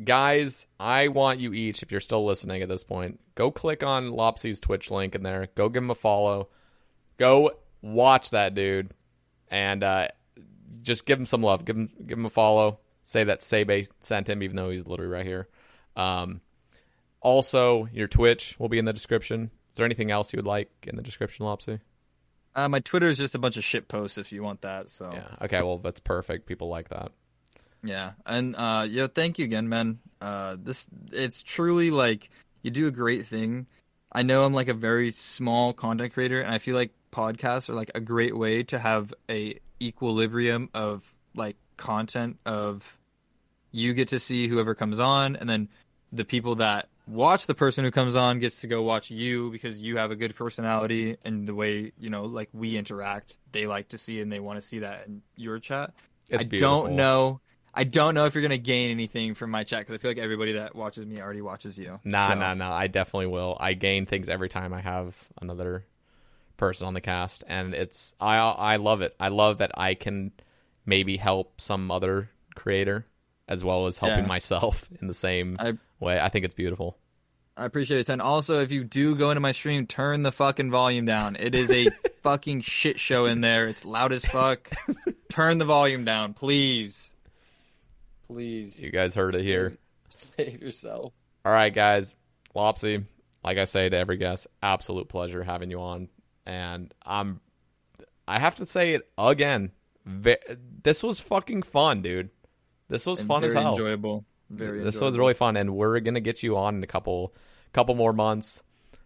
guys, 0.03 0.67
I 0.79 1.09
want 1.09 1.39
you 1.39 1.53
each, 1.53 1.83
if 1.83 1.91
you're 1.91 2.01
still 2.01 2.25
listening 2.25 2.61
at 2.61 2.69
this 2.69 2.83
point, 2.83 3.19
go 3.35 3.51
click 3.51 3.83
on 3.83 4.11
Lopsy's 4.11 4.59
Twitch 4.59 4.91
link 4.91 5.15
in 5.15 5.23
there. 5.23 5.47
Go 5.55 5.69
give 5.69 5.83
him 5.83 5.91
a 5.91 5.95
follow. 5.95 6.49
Go 7.17 7.51
watch 7.81 8.31
that 8.31 8.55
dude. 8.55 8.93
And 9.49 9.83
uh 9.83 10.07
just 10.81 11.05
give 11.05 11.19
him 11.19 11.25
some 11.25 11.41
love. 11.41 11.65
Give 11.65 11.75
him 11.75 11.89
give 12.05 12.17
him 12.17 12.25
a 12.25 12.29
follow. 12.29 12.79
Say 13.03 13.23
that 13.25 13.41
Sebe 13.41 13.89
sent 13.99 14.29
him, 14.29 14.41
even 14.43 14.55
though 14.55 14.69
he's 14.69 14.87
literally 14.87 15.11
right 15.11 15.25
here. 15.25 15.47
Um 15.95 16.41
also 17.21 17.87
your 17.91 18.07
Twitch 18.07 18.59
will 18.59 18.69
be 18.69 18.79
in 18.79 18.85
the 18.85 18.93
description. 18.93 19.51
Is 19.71 19.77
there 19.77 19.85
anything 19.85 20.11
else 20.11 20.31
you 20.31 20.37
would 20.37 20.47
like 20.47 20.69
in 20.83 20.95
the 20.95 21.01
description, 21.01 21.45
Lopsy? 21.45 21.79
Uh, 22.55 22.69
my 22.69 22.79
Twitter 22.79 23.07
is 23.07 23.17
just 23.17 23.35
a 23.35 23.39
bunch 23.39 23.57
of 23.57 23.65
shit 23.65 23.89
posts 23.89 24.17
if 24.17 24.31
you 24.31 24.41
want 24.41 24.61
that. 24.61 24.89
So 24.89 25.09
Yeah. 25.11 25.27
Okay, 25.41 25.61
well 25.61 25.77
that's 25.77 25.99
perfect. 25.99 26.45
People 26.45 26.69
like 26.69 26.89
that. 26.89 27.11
Yeah, 27.83 28.13
and 28.25 28.55
uh, 28.55 28.87
yo, 28.89 29.07
thank 29.07 29.37
you 29.37 29.45
again, 29.45 29.69
man. 29.69 29.99
Uh, 30.19 30.55
this 30.57 30.87
it's 31.11 31.43
truly 31.43 31.91
like 31.91 32.29
you 32.63 32.71
do 32.71 32.87
a 32.87 32.91
great 32.91 33.27
thing. 33.27 33.67
I 34.11 34.23
know 34.23 34.45
I'm 34.45 34.53
like 34.53 34.69
a 34.69 34.73
very 34.73 35.11
small 35.11 35.73
content 35.73 36.13
creator, 36.13 36.41
and 36.41 36.53
I 36.53 36.57
feel 36.57 36.75
like 36.75 36.91
podcasts 37.11 37.69
are 37.69 37.73
like 37.73 37.91
a 37.93 37.99
great 37.99 38.35
way 38.35 38.63
to 38.63 38.79
have 38.79 39.13
a 39.29 39.59
equilibrium 39.81 40.69
of 40.73 41.03
like 41.35 41.57
content 41.77 42.37
of 42.45 42.97
you 43.71 43.93
get 43.93 44.09
to 44.09 44.19
see 44.19 44.47
whoever 44.47 44.75
comes 44.75 44.99
on, 44.99 45.35
and 45.35 45.49
then 45.49 45.69
the 46.11 46.25
people 46.25 46.55
that 46.55 46.87
watch 47.07 47.45
the 47.45 47.53
person 47.55 47.83
who 47.83 47.91
comes 47.91 48.15
on 48.15 48.39
gets 48.39 48.61
to 48.61 48.67
go 48.67 48.81
watch 48.81 49.11
you 49.11 49.51
because 49.51 49.81
you 49.81 49.97
have 49.97 50.11
a 50.11 50.15
good 50.15 50.35
personality 50.35 51.17
and 51.23 51.47
the 51.47 51.53
way 51.53 51.91
you 51.99 52.09
know 52.09 52.25
like 52.25 52.49
we 52.53 52.77
interact 52.77 53.37
they 53.51 53.67
like 53.67 53.89
to 53.89 53.97
see 53.97 54.21
and 54.21 54.31
they 54.31 54.39
want 54.39 54.59
to 54.59 54.67
see 54.67 54.79
that 54.79 55.05
in 55.07 55.21
your 55.35 55.59
chat 55.59 55.93
It's 56.29 56.43
I 56.43 56.47
beautiful. 56.47 56.83
don't 56.83 56.95
know. 56.95 57.41
I 57.73 57.83
don't 57.83 58.15
know 58.15 58.25
if 58.25 58.33
you're 58.33 58.41
gonna 58.41 58.57
gain 58.57 58.89
anything 58.89 59.35
from 59.35 59.51
my 59.51 59.63
chat 59.63 59.81
because 59.81 59.93
I 59.95 59.97
feel 59.97 60.11
like 60.11 60.17
everybody 60.17 60.53
that 60.53 60.75
watches 60.75 61.05
me 61.05 61.21
already 61.21 61.41
watches 61.41 61.77
you. 61.77 61.99
Nah, 62.05 62.29
So, 62.29 62.35
nah, 62.35 62.53
nah. 62.53 62.73
I 62.73 62.87
definitely 62.87 63.27
will. 63.27 63.57
I 63.59 63.73
gain 63.73 64.05
things 64.05 64.29
every 64.29 64.49
time 64.49 64.73
I 64.73 64.81
have 64.81 65.15
another 65.41 65.85
person 66.57 66.87
on 66.87 66.93
the 66.93 67.01
cast, 67.01 67.43
and 67.47 67.73
it's 67.73 68.13
I 68.19 68.37
I 68.37 68.75
love 68.77 69.01
it. 69.01 69.15
I 69.19 69.27
love 69.29 69.59
that 69.59 69.71
I 69.77 69.93
can 69.95 70.31
maybe 70.85 71.17
help 71.17 71.59
some 71.61 71.89
other 71.91 72.29
creator 72.55 73.05
as 73.47 73.63
well 73.63 73.85
as 73.87 73.97
helping 73.97 74.19
Yeah. 74.19 74.25
myself 74.27 74.89
in 75.01 75.07
the 75.07 75.13
same 75.13 75.57
I 75.59 75.73
way. 75.99 76.19
I 76.19 76.29
think 76.29 76.45
it's 76.45 76.53
beautiful. 76.55 76.97
I 77.57 77.63
appreciate 77.65 77.99
it. 78.01 78.09
And 78.09 78.21
also, 78.21 78.59
if 78.61 78.71
you 78.73 78.83
do 78.83 79.15
go 79.15 79.31
into 79.31 79.39
my 79.39 79.53
stream, 79.53 79.87
turn 79.87 80.23
the 80.23 80.31
fucking 80.31 80.71
volume 80.71 81.05
down. 81.05 81.37
It 81.37 81.55
is 81.55 81.71
a 81.71 81.87
fucking 82.23 82.61
shit 82.61 82.99
show 82.99 83.27
in 83.27 83.39
there. 83.39 83.67
It's 83.69 83.85
loud 83.85 84.11
as 84.11 84.25
fuck. 84.25 84.69
turn 85.31 85.57
the 85.57 85.63
volume 85.65 86.03
down, 86.03 86.33
please. 86.33 87.13
Please. 88.27 88.81
You 88.81 88.91
guys 88.91 89.13
heard 89.15 89.35
it 89.35 89.43
here. 89.43 89.77
Save 90.09 90.61
yourself. 90.61 91.13
All 91.45 91.51
right, 91.51 91.73
guys. 91.73 92.15
Lopsy, 92.55 93.05
like 93.43 93.57
I 93.57 93.65
say 93.65 93.87
to 93.89 93.95
every 93.97 94.17
guest, 94.17 94.47
absolute 94.63 95.07
pleasure 95.09 95.43
having 95.43 95.69
you 95.69 95.79
on, 95.79 96.09
and 96.45 96.93
I'm. 97.05 97.39
I 98.27 98.39
have 98.39 98.55
to 98.57 98.65
say 98.65 98.93
it 98.95 99.03
again. 99.17 99.71
This 100.83 101.03
was 101.03 101.19
fucking 101.19 101.63
fun, 101.63 102.01
dude. 102.01 102.29
This 102.87 103.05
was 103.05 103.19
And 103.19 103.27
fun 103.27 103.43
as 103.43 103.53
hell. 103.53 103.71
enjoyable. 103.71 104.25
Very. 104.49 104.83
this 104.83 104.95
enjoyable. 104.95 105.05
was 105.07 105.17
really 105.17 105.33
fun 105.33 105.57
and 105.57 105.75
we're 105.75 105.99
gonna 106.01 106.19
get 106.19 106.43
you 106.43 106.55
on 106.57 106.75
in 106.75 106.83
a 106.83 106.87
couple 106.87 107.33
couple 107.73 107.95
more 107.95 108.13
months 108.13 108.61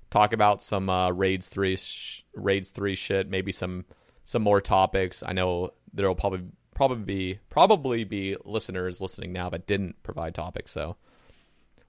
talk 0.09 0.33
about 0.33 0.61
some 0.61 0.89
uh, 0.89 1.09
raids 1.11 1.47
3 1.47 1.77
sh- 1.77 2.25
raids 2.33 2.71
3 2.71 2.93
shit 2.95 3.29
maybe 3.29 3.53
some 3.53 3.85
some 4.25 4.41
more 4.41 4.59
topics 4.59 5.23
i 5.25 5.31
know 5.31 5.69
there'll 5.93 6.13
probably 6.13 6.41
probably 6.75 7.03
be 7.05 7.39
probably 7.49 8.03
be 8.03 8.35
listeners 8.43 8.99
listening 8.99 9.31
now 9.31 9.49
that 9.49 9.65
didn't 9.65 9.95
provide 10.03 10.35
topics 10.35 10.71
so 10.71 10.97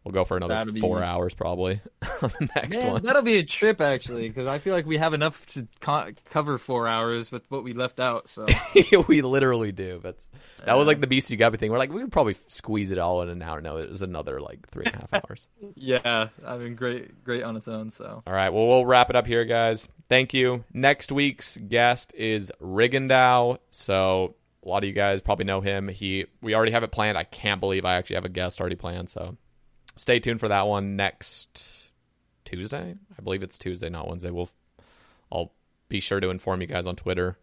we'll 0.05 0.12
go 0.12 0.25
for 0.25 0.37
another 0.37 0.73
be- 0.73 0.81
four 0.81 1.03
hours 1.03 1.35
probably 1.35 1.81
on 2.23 2.31
the 2.39 2.49
next 2.57 2.79
Man, 2.79 2.93
one 2.93 3.03
that'll 3.03 3.23
be 3.23 3.39
a 3.39 3.45
trip 3.45 3.81
actually, 3.81 4.29
because 4.29 4.47
I 4.47 4.59
feel 4.59 4.75
like 4.75 4.87
we 4.87 4.97
have 4.97 5.15
enough 5.15 5.47
to 5.49 5.67
co- 5.81 6.11
cover 6.31 6.59
four 6.59 6.89
hours 6.89 7.31
with 7.31 7.51
what 7.51 7.65
we 7.65 7.73
left 7.73 8.01
out. 8.01 8.29
So 8.29 8.47
we 9.09 9.23
literally 9.23 9.73
do 9.73 10.01
but 10.03 10.23
that 10.65 10.75
was 10.75 10.87
like 10.87 11.01
the 11.01 11.07
BC 11.07 11.39
Guppy 11.39 11.57
thing 11.57 11.70
we're 11.70 11.79
like 11.79 11.93
we 11.93 12.01
could 12.01 12.12
probably 12.12 12.37
squeeze 12.49 12.91
it 12.91 12.99
all 12.99 13.23
in 13.23 13.29
an 13.29 13.43
hour 13.43 13.61
no 13.61 13.77
it 13.77 13.89
was 13.89 14.03
another 14.03 14.41
like 14.41 14.69
three 14.69 14.85
and 14.87 14.95
a 14.95 14.99
half 14.99 15.25
hours 15.25 15.49
yeah, 15.75 16.29
I 16.45 16.57
mean, 16.57 16.75
great, 16.75 17.25
great 17.25 17.43
on 17.43 17.57
its 17.57 17.69
own. 17.69 17.91
So 17.91 18.23
All 18.27 18.33
right. 18.33 18.51
Well, 18.51 18.67
we'll 18.67 18.87
wrap 18.87 19.11
it 19.11 19.17
up 19.17 19.27
here, 19.27 19.45
guys. 19.45 19.89
Thank 20.09 20.35
you. 20.35 20.65
Next 20.73 21.12
week's 21.12 21.57
guest 21.57 22.15
is 22.15 22.53
Rigondow. 22.61 23.59
So 23.70 24.35
a 24.65 24.69
lot 24.69 24.83
of 24.83 24.89
you 24.89 24.93
guys 24.93 25.23
probably 25.23 25.45
know 25.45 25.61
him. 25.61 25.89
He 25.89 26.27
we 26.41 26.55
already 26.55 26.73
have 26.73 26.83
it 26.83 26.93
planned. 26.93 27.17
I 27.17 27.25
can't 27.25 27.61
believe 27.61 27.85
I 27.85 27.97
actually 27.97 28.17
have 28.17 28.25
a 28.25 28.31
guest 28.31 28.61
already 28.61 28.77
planned. 28.77 29.09
So 29.09 29.37
stay 30.01 30.19
tuned 30.19 30.41
for 30.41 30.49
that 30.49 30.67
one 30.67 30.97
next 30.97 31.91
Tuesday. 32.45 32.95
I 33.17 33.23
believe 33.23 33.43
it's 33.43 33.59
Tuesday, 33.59 33.91
not 33.91 34.09
Wednesday. 34.09 34.31
We'll 34.31 34.49
I'll 35.31 35.53
be 35.89 36.01
sure 36.01 36.20
to 36.20 36.31
inform 36.31 36.62
you 36.62 36.67
guys 36.67 36.87
on 36.87 36.97
Twitter. 36.97 37.37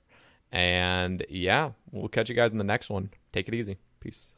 And 0.52 1.24
yeah, 1.30 1.72
we'll 1.92 2.08
catch 2.08 2.30
you 2.30 2.36
guys 2.36 2.52
in 2.52 2.58
the 2.58 2.64
next 2.64 2.90
one. 2.90 3.12
Take 3.32 3.48
it 3.48 3.54
easy. 3.54 3.78
Peace. 4.00 4.34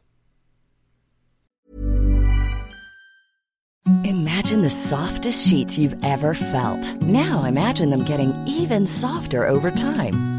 Imagine 4.04 4.62
the 4.62 4.70
softest 4.70 5.48
sheets 5.48 5.78
you've 5.78 6.04
ever 6.04 6.34
felt. 6.34 7.02
Now 7.02 7.46
imagine 7.46 7.90
them 7.90 8.04
getting 8.04 8.36
even 8.48 8.86
softer 8.86 9.46
over 9.46 9.72
time. 9.72 10.39